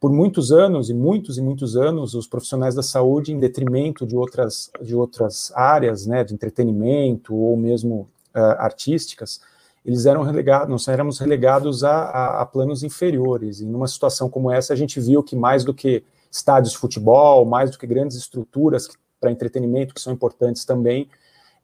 por 0.01 0.13
muitos 0.13 0.53
anos 0.53 0.91
e 0.91 0.95
muitos 0.95 1.39
e 1.39 1.43
muitos 1.43 1.77
anos 1.77 2.15
os 2.15 2.27
profissionais 2.27 2.75
da 2.75 2.83
saúde 2.83 3.33
em 3.33 3.39
detrimento 3.39 4.07
de 4.07 4.17
outras 4.17 4.71
de 4.81 4.95
outras 4.95 5.53
áreas 5.55 6.07
né 6.07 6.23
de 6.25 6.35
entretenimento 6.35 7.35
ou 7.35 7.57
mesmo 7.57 8.09
uh, 8.35 8.59
artísticas 8.59 9.41
eles 9.85 10.07
eram 10.07 10.23
relegados 10.23 10.69
nós 10.69 10.89
éramos 10.89 11.19
relegados 11.19 11.83
a, 11.83 11.91
a, 11.91 12.43
a, 12.43 12.47
planos 12.47 12.83
inferiores. 12.83 13.61
E 13.61 13.65
numa 13.65 13.89
situação 13.89 14.29
como 14.29 14.51
essa 14.51 14.73
a 14.73 14.77
gente 14.77 15.01
viu 15.01 15.23
que 15.23 15.35
mais 15.35 15.65
do 15.65 15.73
que 15.73 16.05
estádios 16.31 16.73
de 16.73 16.79
futebol 16.79 17.45
mais 17.45 17.71
do 17.71 17.79
que 17.79 17.87
grandes 17.87 18.17
estruturas 18.17 18.89
para 19.19 19.33
entretenimento 19.33 19.95
que 19.95 20.01
são 20.01 20.13
importantes 20.13 20.65
também 20.65 21.09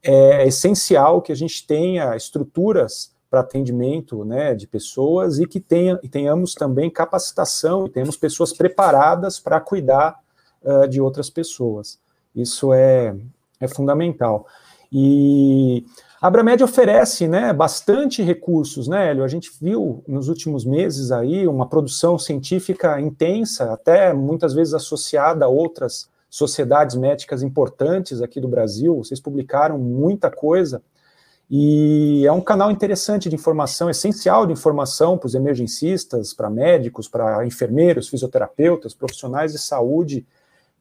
é 0.03 0.47
essencial 0.47 1.21
que 1.21 1.31
a 1.31 1.35
gente 1.35 1.65
tenha 1.65 2.15
estruturas 2.15 3.14
para 3.35 3.41
atendimento 3.41 4.23
né, 4.23 4.55
de 4.55 4.65
pessoas 4.65 5.39
e 5.39 5.45
que 5.45 5.59
tenha, 5.59 5.99
e 6.01 6.07
tenhamos 6.07 6.53
também 6.53 6.89
capacitação 6.89 7.85
e 7.85 7.89
tenhamos 7.89 8.15
pessoas 8.15 8.53
preparadas 8.53 9.41
para 9.41 9.59
cuidar 9.59 10.17
uh, 10.63 10.87
de 10.87 11.01
outras 11.01 11.29
pessoas. 11.29 11.99
Isso 12.33 12.71
é, 12.71 13.13
é 13.59 13.67
fundamental. 13.67 14.47
E 14.89 15.83
a 16.21 16.27
Abramed 16.27 16.63
oferece 16.63 17.27
né, 17.27 17.51
bastante 17.51 18.23
recursos, 18.23 18.87
né, 18.87 19.09
Hélio? 19.09 19.25
A 19.25 19.27
gente 19.27 19.51
viu 19.61 20.01
nos 20.07 20.29
últimos 20.29 20.63
meses 20.63 21.11
aí 21.11 21.45
uma 21.45 21.67
produção 21.67 22.17
científica 22.17 23.01
intensa, 23.01 23.73
até 23.73 24.13
muitas 24.13 24.53
vezes 24.53 24.73
associada 24.73 25.43
a 25.43 25.49
outras 25.49 26.09
sociedades 26.29 26.95
médicas 26.95 27.43
importantes 27.43 28.21
aqui 28.21 28.39
do 28.39 28.47
Brasil. 28.47 28.95
Vocês 28.95 29.19
publicaram 29.19 29.77
muita 29.77 30.31
coisa 30.31 30.81
e 31.49 32.25
é 32.25 32.31
um 32.31 32.41
canal 32.41 32.71
interessante 32.71 33.29
de 33.29 33.35
informação, 33.35 33.89
essencial 33.89 34.47
de 34.47 34.53
informação 34.53 35.17
para 35.17 35.27
os 35.27 35.35
emergencistas, 35.35 36.33
para 36.33 36.49
médicos, 36.49 37.07
para 37.07 37.45
enfermeiros, 37.45 38.07
fisioterapeutas, 38.07 38.93
profissionais 38.93 39.51
de 39.51 39.59
saúde 39.59 40.25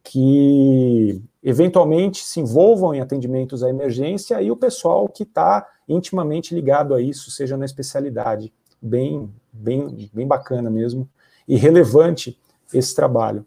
que 0.02 1.20
eventualmente 1.42 2.22
se 2.24 2.40
envolvam 2.40 2.94
em 2.94 3.00
atendimentos 3.00 3.62
à 3.62 3.70
emergência 3.70 4.40
e 4.40 4.50
o 4.50 4.56
pessoal 4.56 5.08
que 5.08 5.22
está 5.22 5.66
intimamente 5.88 6.54
ligado 6.54 6.94
a 6.94 7.00
isso, 7.00 7.30
seja 7.30 7.56
na 7.56 7.64
especialidade. 7.64 8.52
Bem, 8.80 9.32
bem, 9.50 10.10
bem 10.12 10.26
bacana 10.26 10.70
mesmo 10.70 11.08
e 11.48 11.56
relevante 11.56 12.38
esse 12.72 12.94
trabalho. 12.94 13.46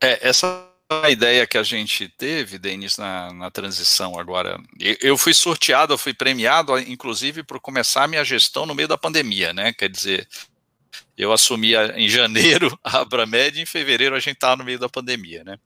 É, 0.00 0.28
essa 0.28 0.67
a 0.88 1.10
ideia 1.10 1.46
que 1.46 1.58
a 1.58 1.62
gente 1.62 2.08
teve, 2.08 2.58
Denis, 2.58 2.96
na, 2.96 3.32
na 3.32 3.50
transição 3.50 4.18
agora. 4.18 4.58
Eu 5.00 5.18
fui 5.18 5.34
sorteado, 5.34 5.92
eu 5.92 5.98
fui 5.98 6.14
premiado, 6.14 6.78
inclusive, 6.78 7.42
por 7.42 7.60
começar 7.60 8.04
a 8.04 8.08
minha 8.08 8.24
gestão 8.24 8.64
no 8.64 8.74
meio 8.74 8.88
da 8.88 8.96
pandemia, 8.96 9.52
né? 9.52 9.72
Quer 9.72 9.90
dizer, 9.90 10.26
eu 11.16 11.30
assumi 11.30 11.74
em 11.94 12.08
janeiro 12.08 12.76
a 12.82 13.00
Abramed 13.00 13.58
e 13.58 13.62
em 13.62 13.66
fevereiro 13.66 14.16
a 14.16 14.20
gente 14.20 14.36
estava 14.36 14.56
no 14.56 14.64
meio 14.64 14.78
da 14.78 14.88
pandemia, 14.88 15.44
né? 15.44 15.58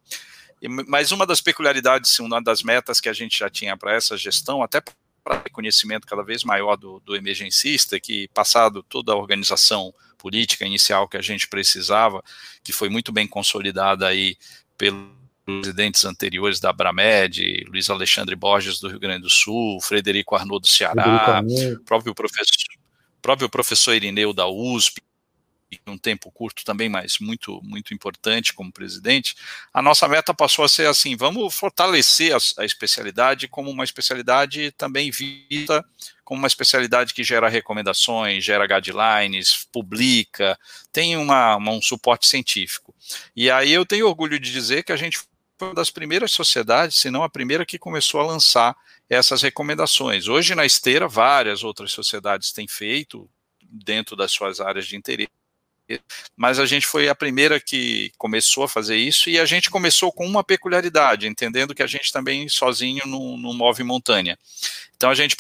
Mas 0.89 1.13
uma 1.13 1.27
das 1.27 1.41
peculiaridades, 1.41 2.19
uma 2.19 2.41
das 2.41 2.63
metas 2.63 3.01
que 3.01 3.09
a 3.09 3.13
gente 3.13 3.39
já 3.39 3.51
tinha 3.51 3.77
para 3.77 3.95
essa 3.95 4.17
gestão, 4.17 4.63
até 4.63 4.81
para 5.23 5.43
reconhecimento 5.43 6.07
cada 6.07 6.23
vez 6.23 6.43
maior 6.45 6.77
do, 6.77 7.01
do 7.01 7.15
emergencista, 7.15 7.99
que 8.01 8.29
passado 8.29 8.83
toda 8.83 9.13
a 9.13 9.17
organização 9.17 9.93
política 10.19 10.65
inicial 10.65 11.09
que 11.09 11.17
a 11.17 11.23
gente 11.23 11.49
precisava, 11.49 12.23
que 12.63 12.73
foi 12.73 12.89
muito 12.89 13.11
bem 13.11 13.27
consolidada 13.27 14.07
aí 14.07 14.37
pelos 14.83 15.05
presidentes 15.45 16.05
anteriores 16.05 16.59
da 16.59 16.71
Abramed, 16.71 17.65
Luiz 17.69 17.89
Alexandre 17.89 18.35
Borges 18.35 18.81
do 18.81 18.89
Rio 18.89 18.99
Grande 18.99 19.23
do 19.23 19.31
Sul, 19.31 19.81
Frederico 19.81 20.35
Arnaud 20.35 20.59
do 20.61 20.67
Ceará, 20.67 21.41
próprio 21.87 22.13
professor, 22.13 22.57
próprio 23.21 23.49
professor 23.49 23.95
Irineu 23.95 24.33
da 24.33 24.49
USP, 24.49 25.01
um 25.87 25.99
tempo 25.99 26.31
curto 26.31 26.65
também, 26.65 26.89
mas 26.89 27.19
muito 27.19 27.61
muito 27.63 27.95
importante 27.95 28.53
como 28.53 28.73
presidente, 28.73 29.35
a 29.73 29.81
nossa 29.81 30.07
meta 30.09 30.35
passou 30.35 30.65
a 30.65 30.69
ser 30.69 30.87
assim, 30.87 31.17
vamos 31.17 31.55
fortalecer 31.55 32.35
a, 32.35 32.63
a 32.63 32.65
especialidade 32.65 33.49
como 33.49 33.71
uma 33.71 33.85
especialidade 33.85 34.73
também 34.73 35.11
vista 35.11 35.85
como 36.25 36.39
uma 36.39 36.49
especialidade 36.49 37.13
que 37.13 37.23
gera 37.23 37.47
recomendações, 37.47 38.43
gera 38.43 38.67
guidelines, 38.67 39.67
publica, 39.71 40.59
tem 40.91 41.17
uma, 41.17 41.57
uma, 41.57 41.73
um 41.73 41.83
suporte 41.83 42.27
científico. 42.27 42.95
E 43.37 43.51
aí 43.51 43.71
eu 43.71 43.85
tenho 43.85 44.07
orgulho 44.07 44.39
de 44.41 44.51
dizer 44.51 44.83
que 44.83 44.93
a 44.93 44.97
gente 44.97 45.19
foi 45.59 45.69
uma 45.69 45.75
das 45.75 45.91
primeiras 45.91 46.33
sociedades, 46.33 46.99
se 46.99 47.11
não 47.11 47.23
a 47.23 47.29
primeira 47.29 47.67
que 47.67 47.79
começou 47.79 48.21
a 48.21 48.25
lançar 48.25 48.75
essas 49.11 49.43
recomendações. 49.43 50.27
Hoje 50.27 50.55
na 50.55 50.65
esteira, 50.65 51.07
várias 51.07 51.63
outras 51.63 51.93
sociedades 51.93 52.51
têm 52.51 52.67
feito 52.67 53.29
dentro 53.61 54.17
das 54.17 54.33
suas 54.33 54.59
áreas 54.59 54.87
de 54.87 54.97
interesse 54.97 55.42
mas 56.37 56.59
a 56.59 56.67
gente 56.67 56.87
foi 56.87 57.09
a 57.09 57.15
primeira 57.15 57.59
que 57.61 58.13
começou 58.19 58.65
a 58.65 58.69
fazer 58.69 58.97
isso 58.97 59.29
e 59.29 59.39
a 59.39 59.45
gente 59.45 59.71
começou 59.71 60.13
com 60.13 60.27
uma 60.27 60.45
peculiaridade, 60.45 61.27
entendendo 61.27 61.75
que 61.75 61.83
a 61.83 61.87
gente 61.87 62.13
também 62.13 62.49
sozinho 62.49 63.07
não, 63.07 63.37
não 63.37 63.55
move 63.55 63.83
montanha. 63.83 64.39
Então 64.97 65.11
a 65.11 65.15
gente 65.15 65.37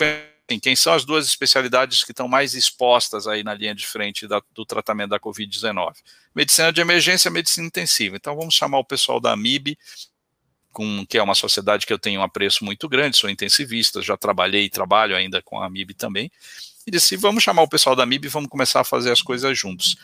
assim, 0.53 0.59
quem 0.59 0.77
são 0.77 0.93
as 0.93 1.05
duas 1.05 1.27
especialidades 1.27 2.05
que 2.05 2.13
estão 2.13 2.29
mais 2.29 2.55
expostas 2.55 3.27
aí 3.27 3.43
na 3.43 3.55
linha 3.55 3.75
de 3.75 3.87
frente 3.87 4.27
da, 4.27 4.43
do 4.53 4.65
tratamento 4.65 5.11
da 5.11 5.21
Covid-19? 5.21 5.95
Medicina 6.35 6.73
de 6.73 6.81
emergência 6.81 7.29
e 7.29 7.33
medicina 7.33 7.67
intensiva. 7.67 8.17
Então 8.17 8.37
vamos 8.37 8.55
chamar 8.55 8.79
o 8.79 8.85
pessoal 8.85 9.21
da 9.21 9.33
AMIB, 9.33 9.79
com, 10.73 11.05
que 11.07 11.19
é 11.19 11.23
uma 11.23 11.35
sociedade 11.35 11.87
que 11.87 11.93
eu 11.93 11.99
tenho 11.99 12.21
um 12.21 12.25
apreço 12.25 12.65
muito 12.65 12.89
grande, 12.89 13.17
sou 13.17 13.31
intensivista, 13.31 14.01
já 14.01 14.17
trabalhei 14.17 14.65
e 14.65 14.71
trabalho 14.71 15.15
ainda 15.15 15.43
com 15.43 15.61
a 15.61 15.67
AMIB 15.67 15.95
também, 15.95 16.31
e 16.87 16.91
disse, 16.91 17.17
vamos 17.17 17.43
chamar 17.43 17.63
o 17.63 17.69
pessoal 17.69 17.95
da 17.95 18.07
MIB 18.07 18.27
e 18.27 18.31
vamos 18.31 18.49
começar 18.49 18.81
a 18.81 18.85
fazer 18.85 19.11
as 19.11 19.23
coisas 19.23 19.57
juntos. 19.59 19.97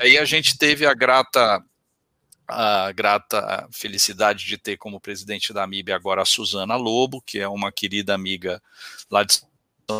Aí 0.00 0.18
a 0.18 0.24
gente 0.24 0.56
teve 0.56 0.86
a 0.86 0.94
grata 0.94 1.62
a 2.50 2.90
grata 2.92 3.68
felicidade 3.70 4.46
de 4.46 4.56
ter 4.56 4.78
como 4.78 4.98
presidente 4.98 5.52
da 5.52 5.66
MIB 5.66 5.92
agora 5.92 6.22
a 6.22 6.24
Suzana 6.24 6.76
Lobo, 6.76 7.20
que 7.20 7.38
é 7.38 7.46
uma 7.46 7.70
querida 7.70 8.14
amiga 8.14 8.62
lá 9.10 9.22
de, 9.22 9.42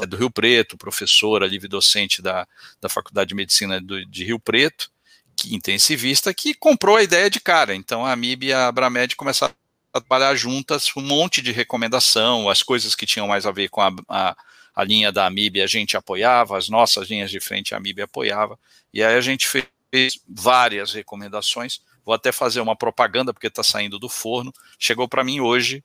do 0.09 0.17
Rio 0.17 0.31
Preto, 0.31 0.79
professora, 0.79 1.47
livre 1.47 1.69
docente 1.69 2.23
da, 2.23 2.49
da 2.81 2.89
Faculdade 2.89 3.29
de 3.29 3.35
Medicina 3.35 3.79
do, 3.79 4.03
de 4.07 4.25
Rio 4.25 4.41
Preto, 4.41 4.91
que 5.37 5.55
intensivista, 5.55 6.33
que 6.33 6.55
comprou 6.55 6.97
a 6.97 7.03
ideia 7.03 7.29
de 7.29 7.39
cara. 7.39 7.75
Então 7.75 8.07
a 8.07 8.17
MIB 8.17 8.47
e 8.47 8.53
a 8.55 8.69
Abramed 8.69 9.15
começaram 9.15 9.55
a 9.93 10.01
trabalhar 10.01 10.35
juntas, 10.35 10.91
um 10.97 11.03
monte 11.03 11.43
de 11.43 11.53
recomendação, 11.53 12.49
as 12.49 12.63
coisas 12.63 12.95
que 12.95 13.05
tinham 13.05 13.29
mais 13.29 13.45
a 13.45 13.53
ver 13.53 13.69
com 13.69 13.83
a, 13.83 13.93
a 14.09 14.37
a 14.79 14.85
linha 14.85 15.11
da 15.11 15.27
Amib 15.27 15.61
a 15.61 15.67
gente 15.67 15.97
apoiava, 15.97 16.57
as 16.57 16.69
nossas 16.69 17.11
linhas 17.11 17.33
de 17.33 17.41
frente 17.41 17.75
a 17.75 17.79
Amib 17.79 18.01
apoiava, 18.01 18.57
e 18.95 19.03
aí 19.03 19.17
a 19.17 19.21
gente 19.21 19.49
fez 19.49 20.21
várias 20.29 20.93
recomendações. 20.93 21.81
Vou 22.05 22.15
até 22.15 22.31
fazer 22.31 22.61
uma 22.61 22.77
propaganda, 22.77 23.35
porque 23.35 23.49
está 23.49 23.65
saindo 23.65 23.99
do 23.99 24.09
forno. 24.09 24.53
Chegou 24.79 25.09
para 25.09 25.25
mim 25.25 25.41
hoje, 25.41 25.83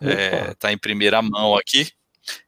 está 0.00 0.12
é, 0.12 0.54
tá 0.54 0.72
em 0.72 0.78
primeira 0.78 1.20
mão 1.20 1.56
aqui. 1.56 1.90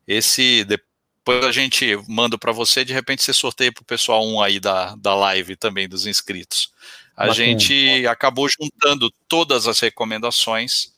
Esse, 0.07 0.65
depois 0.65 1.45
a 1.45 1.51
gente 1.51 1.97
manda 2.07 2.39
para 2.39 2.53
você, 2.53 2.85
de 2.85 2.93
repente 2.93 3.25
você 3.25 3.33
sorteia 3.33 3.73
para 3.73 3.83
o 3.83 3.85
pessoal 3.85 4.25
um 4.25 4.41
aí 4.41 4.61
da, 4.61 4.95
da 4.95 5.17
live 5.17 5.57
também, 5.57 5.89
dos 5.89 6.07
inscritos. 6.07 6.73
A 7.17 7.27
Bacana. 7.27 7.35
gente 7.35 8.07
acabou 8.07 8.49
juntando 8.49 9.13
todas 9.27 9.67
as 9.67 9.81
recomendações 9.81 10.95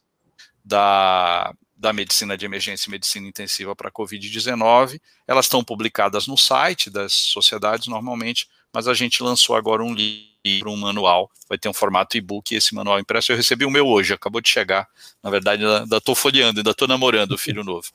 da, 0.62 1.54
da 1.80 1.94
medicina 1.94 2.36
de 2.36 2.44
emergência 2.44 2.88
e 2.88 2.90
medicina 2.90 3.26
intensiva 3.26 3.74
para 3.74 3.90
Covid-19. 3.90 5.00
Elas 5.26 5.46
estão 5.46 5.64
publicadas 5.64 6.26
no 6.26 6.36
site 6.36 6.90
das 6.90 7.14
sociedades 7.14 7.88
normalmente, 7.88 8.46
mas 8.70 8.86
a 8.86 8.92
gente 8.92 9.22
lançou 9.22 9.56
agora 9.56 9.82
um 9.82 9.94
livro, 9.94 10.70
um 10.70 10.76
manual, 10.76 11.30
vai 11.48 11.56
ter 11.56 11.70
um 11.70 11.72
formato 11.72 12.18
e-book 12.18 12.52
e 12.52 12.58
esse 12.58 12.74
manual 12.74 13.00
impresso. 13.00 13.32
Eu 13.32 13.36
recebi 13.36 13.64
o 13.64 13.70
meu 13.70 13.86
hoje, 13.86 14.12
acabou 14.12 14.42
de 14.42 14.50
chegar. 14.50 14.86
Na 15.22 15.30
verdade, 15.30 15.64
ainda 15.64 15.96
estou 15.96 16.14
folheando, 16.14 16.60
ainda 16.60 16.70
estou 16.70 16.86
namorando 16.86 17.32
o 17.32 17.38
filho 17.38 17.64
novo. 17.64 17.88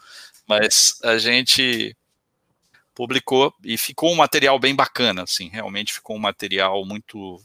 Mas 0.48 1.00
a 1.04 1.20
gente 1.20 1.96
publicou 2.96 3.54
e 3.64 3.78
ficou 3.78 4.12
um 4.12 4.16
material 4.16 4.58
bem 4.58 4.74
bacana, 4.74 5.22
assim, 5.24 5.48
realmente 5.50 5.94
ficou 5.94 6.16
um 6.16 6.20
material 6.20 6.84
muito 6.86 7.40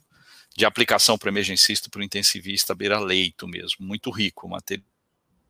de 0.56 0.64
aplicação 0.64 1.18
para 1.18 1.28
emergencista, 1.28 1.90
para 1.90 2.00
o 2.00 2.02
intensivista, 2.02 2.74
beira-leito 2.74 3.46
mesmo, 3.46 3.84
muito 3.84 4.10
rico 4.10 4.46
o 4.46 4.50
material 4.50 4.89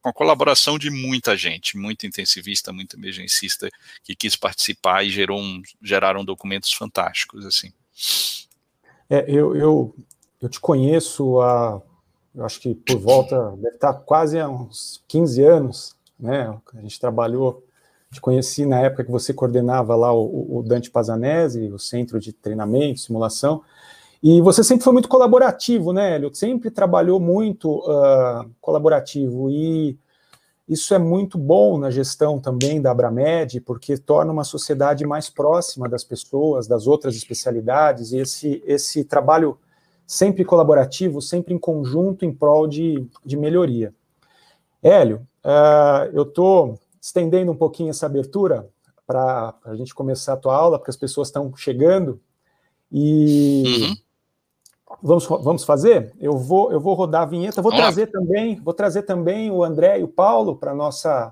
com 0.02 0.08
a 0.08 0.12
colaboração 0.12 0.78
de 0.78 0.90
muita 0.90 1.36
gente, 1.36 1.76
muito 1.76 2.06
intensivista, 2.06 2.72
muito 2.72 2.96
emergencista, 2.96 3.68
que 4.02 4.14
quis 4.14 4.34
participar 4.34 5.04
e 5.04 5.10
gerou 5.10 5.38
um, 5.38 5.62
geraram 5.82 6.24
documentos 6.24 6.72
fantásticos, 6.72 7.44
assim. 7.44 7.72
É, 9.08 9.24
eu, 9.28 9.54
eu, 9.56 9.94
eu 10.40 10.48
te 10.48 10.58
conheço 10.60 11.40
há, 11.40 11.82
eu 12.34 12.44
acho 12.44 12.60
que 12.60 12.74
por 12.74 12.98
volta, 12.98 13.50
deve 13.56 13.74
estar 13.74 13.92
quase 13.94 14.38
há 14.38 14.48
uns 14.48 15.02
15 15.06 15.42
anos, 15.42 15.96
né, 16.18 16.56
a 16.74 16.80
gente 16.80 16.98
trabalhou, 16.98 17.64
te 18.12 18.20
conheci 18.20 18.66
na 18.66 18.80
época 18.80 19.04
que 19.04 19.10
você 19.10 19.32
coordenava 19.32 19.94
lá 19.94 20.12
o, 20.12 20.58
o 20.58 20.62
Dante 20.62 20.90
Pazanese, 20.90 21.70
o 21.70 21.78
Centro 21.78 22.18
de 22.18 22.32
Treinamento, 22.32 23.00
Simulação, 23.00 23.62
e 24.22 24.40
você 24.40 24.62
sempre 24.62 24.84
foi 24.84 24.92
muito 24.92 25.08
colaborativo, 25.08 25.92
né, 25.92 26.16
Hélio? 26.16 26.34
Sempre 26.34 26.70
trabalhou 26.70 27.18
muito 27.18 27.78
uh, 27.78 28.50
colaborativo 28.60 29.50
e 29.50 29.98
isso 30.68 30.94
é 30.94 30.98
muito 30.98 31.36
bom 31.36 31.78
na 31.78 31.90
gestão 31.90 32.38
também 32.38 32.80
da 32.80 32.92
Abramed, 32.92 33.60
porque 33.62 33.98
torna 33.98 34.30
uma 34.32 34.44
sociedade 34.44 35.04
mais 35.04 35.28
próxima 35.28 35.88
das 35.88 36.04
pessoas, 36.04 36.68
das 36.68 36.86
outras 36.86 37.16
especialidades, 37.16 38.12
e 38.12 38.18
esse, 38.18 38.62
esse 38.64 39.02
trabalho 39.02 39.58
sempre 40.06 40.44
colaborativo, 40.44 41.20
sempre 41.20 41.52
em 41.52 41.58
conjunto, 41.58 42.24
em 42.24 42.32
prol 42.32 42.68
de, 42.68 43.04
de 43.24 43.36
melhoria. 43.36 43.92
Hélio, 44.80 45.26
uh, 45.44 46.08
eu 46.12 46.22
estou 46.22 46.78
estendendo 47.00 47.50
um 47.50 47.56
pouquinho 47.56 47.90
essa 47.90 48.06
abertura 48.06 48.68
para 49.04 49.54
a 49.64 49.74
gente 49.74 49.92
começar 49.92 50.34
a 50.34 50.36
tua 50.36 50.54
aula, 50.54 50.78
porque 50.78 50.90
as 50.90 50.96
pessoas 50.96 51.28
estão 51.28 51.52
chegando, 51.56 52.20
e 52.92 53.64
uhum. 53.66 53.96
Vamos, 55.02 55.26
vamos 55.26 55.64
fazer? 55.64 56.12
Eu 56.18 56.36
vou, 56.36 56.72
eu 56.72 56.80
vou 56.80 56.94
rodar 56.94 57.22
a 57.22 57.26
vinheta. 57.26 57.62
Vou 57.62 57.72
trazer 57.72 58.08
também, 58.08 58.56
vou 58.56 58.74
trazer 58.74 59.02
também 59.02 59.50
o 59.50 59.62
André 59.62 60.00
e 60.00 60.02
o 60.02 60.08
Paulo 60.08 60.56
para 60.56 60.74
nossa 60.74 61.30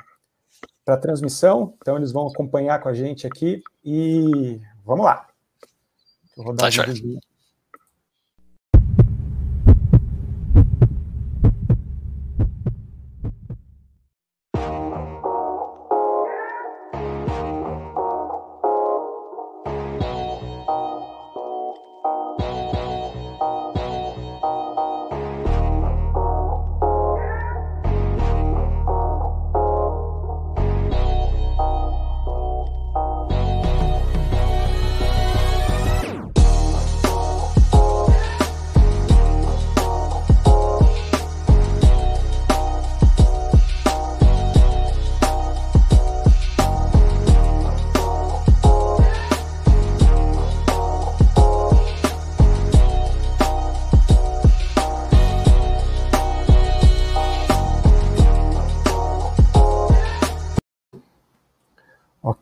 para 0.84 0.94
a 0.94 0.98
transmissão. 0.98 1.74
Então 1.76 1.96
eles 1.96 2.12
vão 2.12 2.28
acompanhar 2.28 2.80
com 2.80 2.88
a 2.88 2.94
gente 2.94 3.26
aqui 3.26 3.62
e 3.84 4.60
vamos 4.84 5.04
lá. 5.04 5.26
Vou 6.36 6.46
rodar 6.46 6.72
tá 6.72 6.84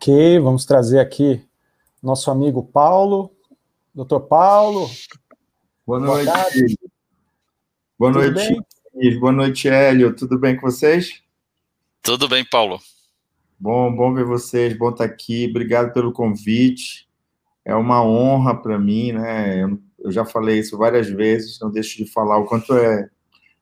Ok, 0.08 0.38
vamos 0.38 0.64
trazer 0.64 1.00
aqui 1.00 1.44
nosso 2.00 2.30
amigo 2.30 2.62
Paulo. 2.62 3.34
Doutor 3.92 4.20
Paulo. 4.20 4.88
Boa 5.84 5.98
noite. 5.98 6.78
Boa, 7.98 8.12
Boa 8.12 8.12
noite. 8.12 9.18
Boa 9.18 9.32
noite, 9.32 9.68
Hélio. 9.68 10.14
Tudo 10.14 10.38
bem 10.38 10.54
com 10.54 10.70
vocês? 10.70 11.24
Tudo 12.02 12.28
bem, 12.28 12.44
Paulo. 12.44 12.78
Bom, 13.58 13.92
bom 13.92 14.14
ver 14.14 14.24
vocês, 14.24 14.78
bom 14.78 14.90
estar 14.90 15.02
aqui. 15.02 15.48
Obrigado 15.50 15.92
pelo 15.92 16.12
convite. 16.12 17.08
É 17.64 17.74
uma 17.74 18.00
honra 18.00 18.54
para 18.54 18.78
mim, 18.78 19.10
né? 19.10 19.64
Eu 19.98 20.12
já 20.12 20.24
falei 20.24 20.60
isso 20.60 20.78
várias 20.78 21.08
vezes, 21.08 21.58
não 21.58 21.68
deixo 21.68 21.96
de 21.96 22.08
falar 22.08 22.38
o 22.38 22.44
quanto 22.44 22.76
é, 22.76 23.10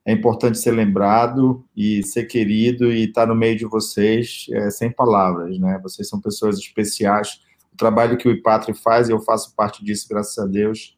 é 0.06 0.12
importante 0.12 0.58
ser 0.58 0.72
lembrado 0.72 1.64
e 1.74 2.02
ser 2.02 2.24
querido 2.24 2.92
e 2.92 3.04
estar 3.04 3.26
no 3.26 3.34
meio 3.34 3.56
de 3.56 3.64
vocês, 3.64 4.46
é, 4.52 4.70
sem 4.70 4.90
palavras, 4.90 5.58
né? 5.58 5.80
Vocês 5.82 6.08
são 6.08 6.20
pessoas 6.20 6.58
especiais. 6.58 7.40
O 7.72 7.76
trabalho 7.76 8.18
que 8.18 8.28
o 8.28 8.32
IPATRI 8.32 8.74
faz, 8.74 9.08
e 9.08 9.12
eu 9.12 9.20
faço 9.20 9.54
parte 9.56 9.82
disso, 9.82 10.06
graças 10.08 10.38
a 10.38 10.46
Deus, 10.46 10.96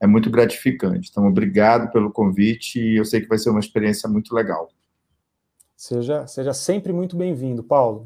é 0.00 0.06
muito 0.06 0.30
gratificante. 0.30 1.08
Então, 1.10 1.26
obrigado 1.26 1.90
pelo 1.90 2.12
convite 2.12 2.80
e 2.80 2.96
eu 2.96 3.04
sei 3.04 3.20
que 3.20 3.28
vai 3.28 3.38
ser 3.38 3.50
uma 3.50 3.60
experiência 3.60 4.08
muito 4.08 4.34
legal. 4.34 4.68
Seja, 5.76 6.26
seja 6.26 6.54
sempre 6.54 6.92
muito 6.92 7.16
bem-vindo, 7.16 7.62
Paulo. 7.62 8.04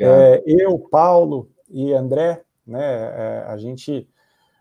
É, 0.00 0.42
eu, 0.46 0.78
Paulo 0.78 1.50
e 1.68 1.92
André, 1.92 2.42
né, 2.66 2.82
é, 2.82 3.44
a 3.46 3.56
gente, 3.58 4.08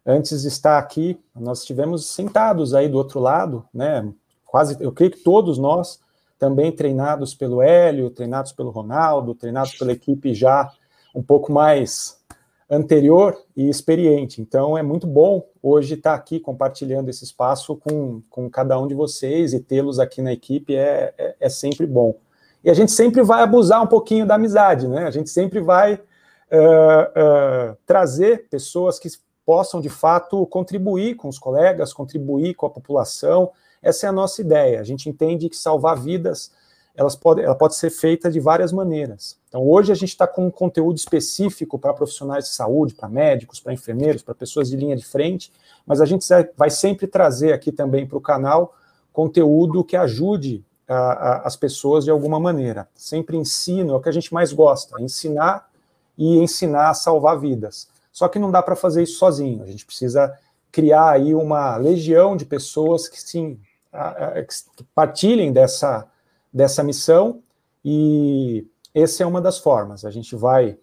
antes 0.05 0.41
de 0.41 0.49
estar 0.49 0.77
aqui, 0.77 1.17
nós 1.33 1.61
estivemos 1.61 2.07
sentados 2.07 2.73
aí 2.73 2.89
do 2.89 2.97
outro 2.97 3.19
lado, 3.19 3.65
né, 3.73 4.07
quase, 4.53 4.77
eu 4.79 4.91
creio 4.91 5.09
que 5.09 5.23
todos 5.23 5.57
nós, 5.57 5.99
também 6.37 6.71
treinados 6.71 7.33
pelo 7.33 7.59
Hélio, 7.59 8.11
treinados 8.11 8.51
pelo 8.51 8.69
Ronaldo, 8.69 9.33
treinados 9.33 9.73
pela 9.73 9.91
equipe 9.91 10.31
já 10.31 10.71
um 11.15 11.23
pouco 11.23 11.51
mais 11.51 12.21
anterior 12.69 13.35
e 13.57 13.67
experiente. 13.67 14.39
Então, 14.39 14.77
é 14.77 14.83
muito 14.83 15.07
bom 15.07 15.43
hoje 15.59 15.95
estar 15.95 16.13
aqui 16.13 16.39
compartilhando 16.39 17.09
esse 17.09 17.23
espaço 17.23 17.75
com, 17.77 18.21
com 18.29 18.47
cada 18.47 18.79
um 18.79 18.85
de 18.85 18.93
vocês 18.93 19.53
e 19.53 19.59
tê-los 19.59 19.99
aqui 19.99 20.21
na 20.21 20.31
equipe 20.31 20.75
é, 20.75 21.15
é, 21.17 21.35
é 21.39 21.49
sempre 21.49 21.87
bom. 21.87 22.13
E 22.63 22.69
a 22.69 22.75
gente 22.75 22.91
sempre 22.91 23.23
vai 23.23 23.41
abusar 23.41 23.81
um 23.81 23.87
pouquinho 23.87 24.27
da 24.27 24.35
amizade, 24.35 24.87
né? 24.87 25.07
A 25.07 25.11
gente 25.11 25.31
sempre 25.31 25.61
vai 25.61 25.95
uh, 25.95 25.97
uh, 25.97 27.77
trazer 27.87 28.47
pessoas 28.49 28.99
que 28.99 29.09
possam, 29.43 29.81
de 29.81 29.89
fato, 29.89 30.45
contribuir 30.45 31.15
com 31.15 31.27
os 31.27 31.39
colegas, 31.39 31.91
contribuir 31.91 32.53
com 32.53 32.67
a 32.67 32.69
população. 32.69 33.51
Essa 33.83 34.07
é 34.07 34.09
a 34.09 34.13
nossa 34.13 34.41
ideia. 34.41 34.79
A 34.79 34.83
gente 34.83 35.09
entende 35.09 35.49
que 35.49 35.57
salvar 35.57 35.97
vidas 35.97 36.51
elas 36.95 37.15
pode, 37.15 37.41
ela 37.41 37.55
pode 37.55 37.75
ser 37.75 37.89
feita 37.89 38.29
de 38.29 38.39
várias 38.39 38.71
maneiras. 38.71 39.37
Então, 39.49 39.67
hoje 39.67 39.91
a 39.91 39.95
gente 39.95 40.09
está 40.09 40.27
com 40.27 40.45
um 40.45 40.51
conteúdo 40.51 40.95
específico 40.95 41.79
para 41.79 41.93
profissionais 41.93 42.45
de 42.45 42.51
saúde, 42.51 42.93
para 42.93 43.09
médicos, 43.09 43.59
para 43.59 43.73
enfermeiros, 43.73 44.21
para 44.21 44.35
pessoas 44.35 44.69
de 44.69 44.77
linha 44.77 44.95
de 44.95 45.03
frente, 45.03 45.51
mas 45.85 45.99
a 45.99 46.05
gente 46.05 46.25
vai 46.55 46.69
sempre 46.69 47.07
trazer 47.07 47.51
aqui 47.51 47.71
também 47.71 48.05
para 48.05 48.17
o 48.17 48.21
canal 48.21 48.75
conteúdo 49.11 49.83
que 49.83 49.95
ajude 49.95 50.63
a, 50.87 50.95
a, 50.95 51.47
as 51.47 51.55
pessoas 51.55 52.03
de 52.03 52.11
alguma 52.11 52.39
maneira. 52.39 52.87
Sempre 52.95 53.37
ensino, 53.37 53.93
é 53.93 53.95
o 53.95 54.01
que 54.01 54.09
a 54.09 54.13
gente 54.13 54.33
mais 54.33 54.53
gosta, 54.53 55.01
ensinar 55.01 55.69
e 56.15 56.37
ensinar 56.37 56.89
a 56.89 56.93
salvar 56.93 57.39
vidas. 57.39 57.87
Só 58.11 58.27
que 58.27 58.37
não 58.37 58.51
dá 58.51 58.61
para 58.61 58.75
fazer 58.75 59.01
isso 59.01 59.17
sozinho, 59.17 59.63
a 59.63 59.67
gente 59.67 59.85
precisa 59.85 60.37
criar 60.71 61.11
aí 61.11 61.33
uma 61.33 61.75
legião 61.77 62.35
de 62.35 62.45
pessoas 62.45 63.07
que 63.07 63.19
sim, 63.21 63.59
partilhem 64.93 65.51
dessa, 65.51 66.07
dessa 66.51 66.83
missão 66.83 67.41
e 67.83 68.65
essa 68.93 69.23
é 69.23 69.25
uma 69.25 69.41
das 69.41 69.57
formas. 69.57 70.05
A 70.05 70.11
gente 70.11 70.35
vai 70.35 70.77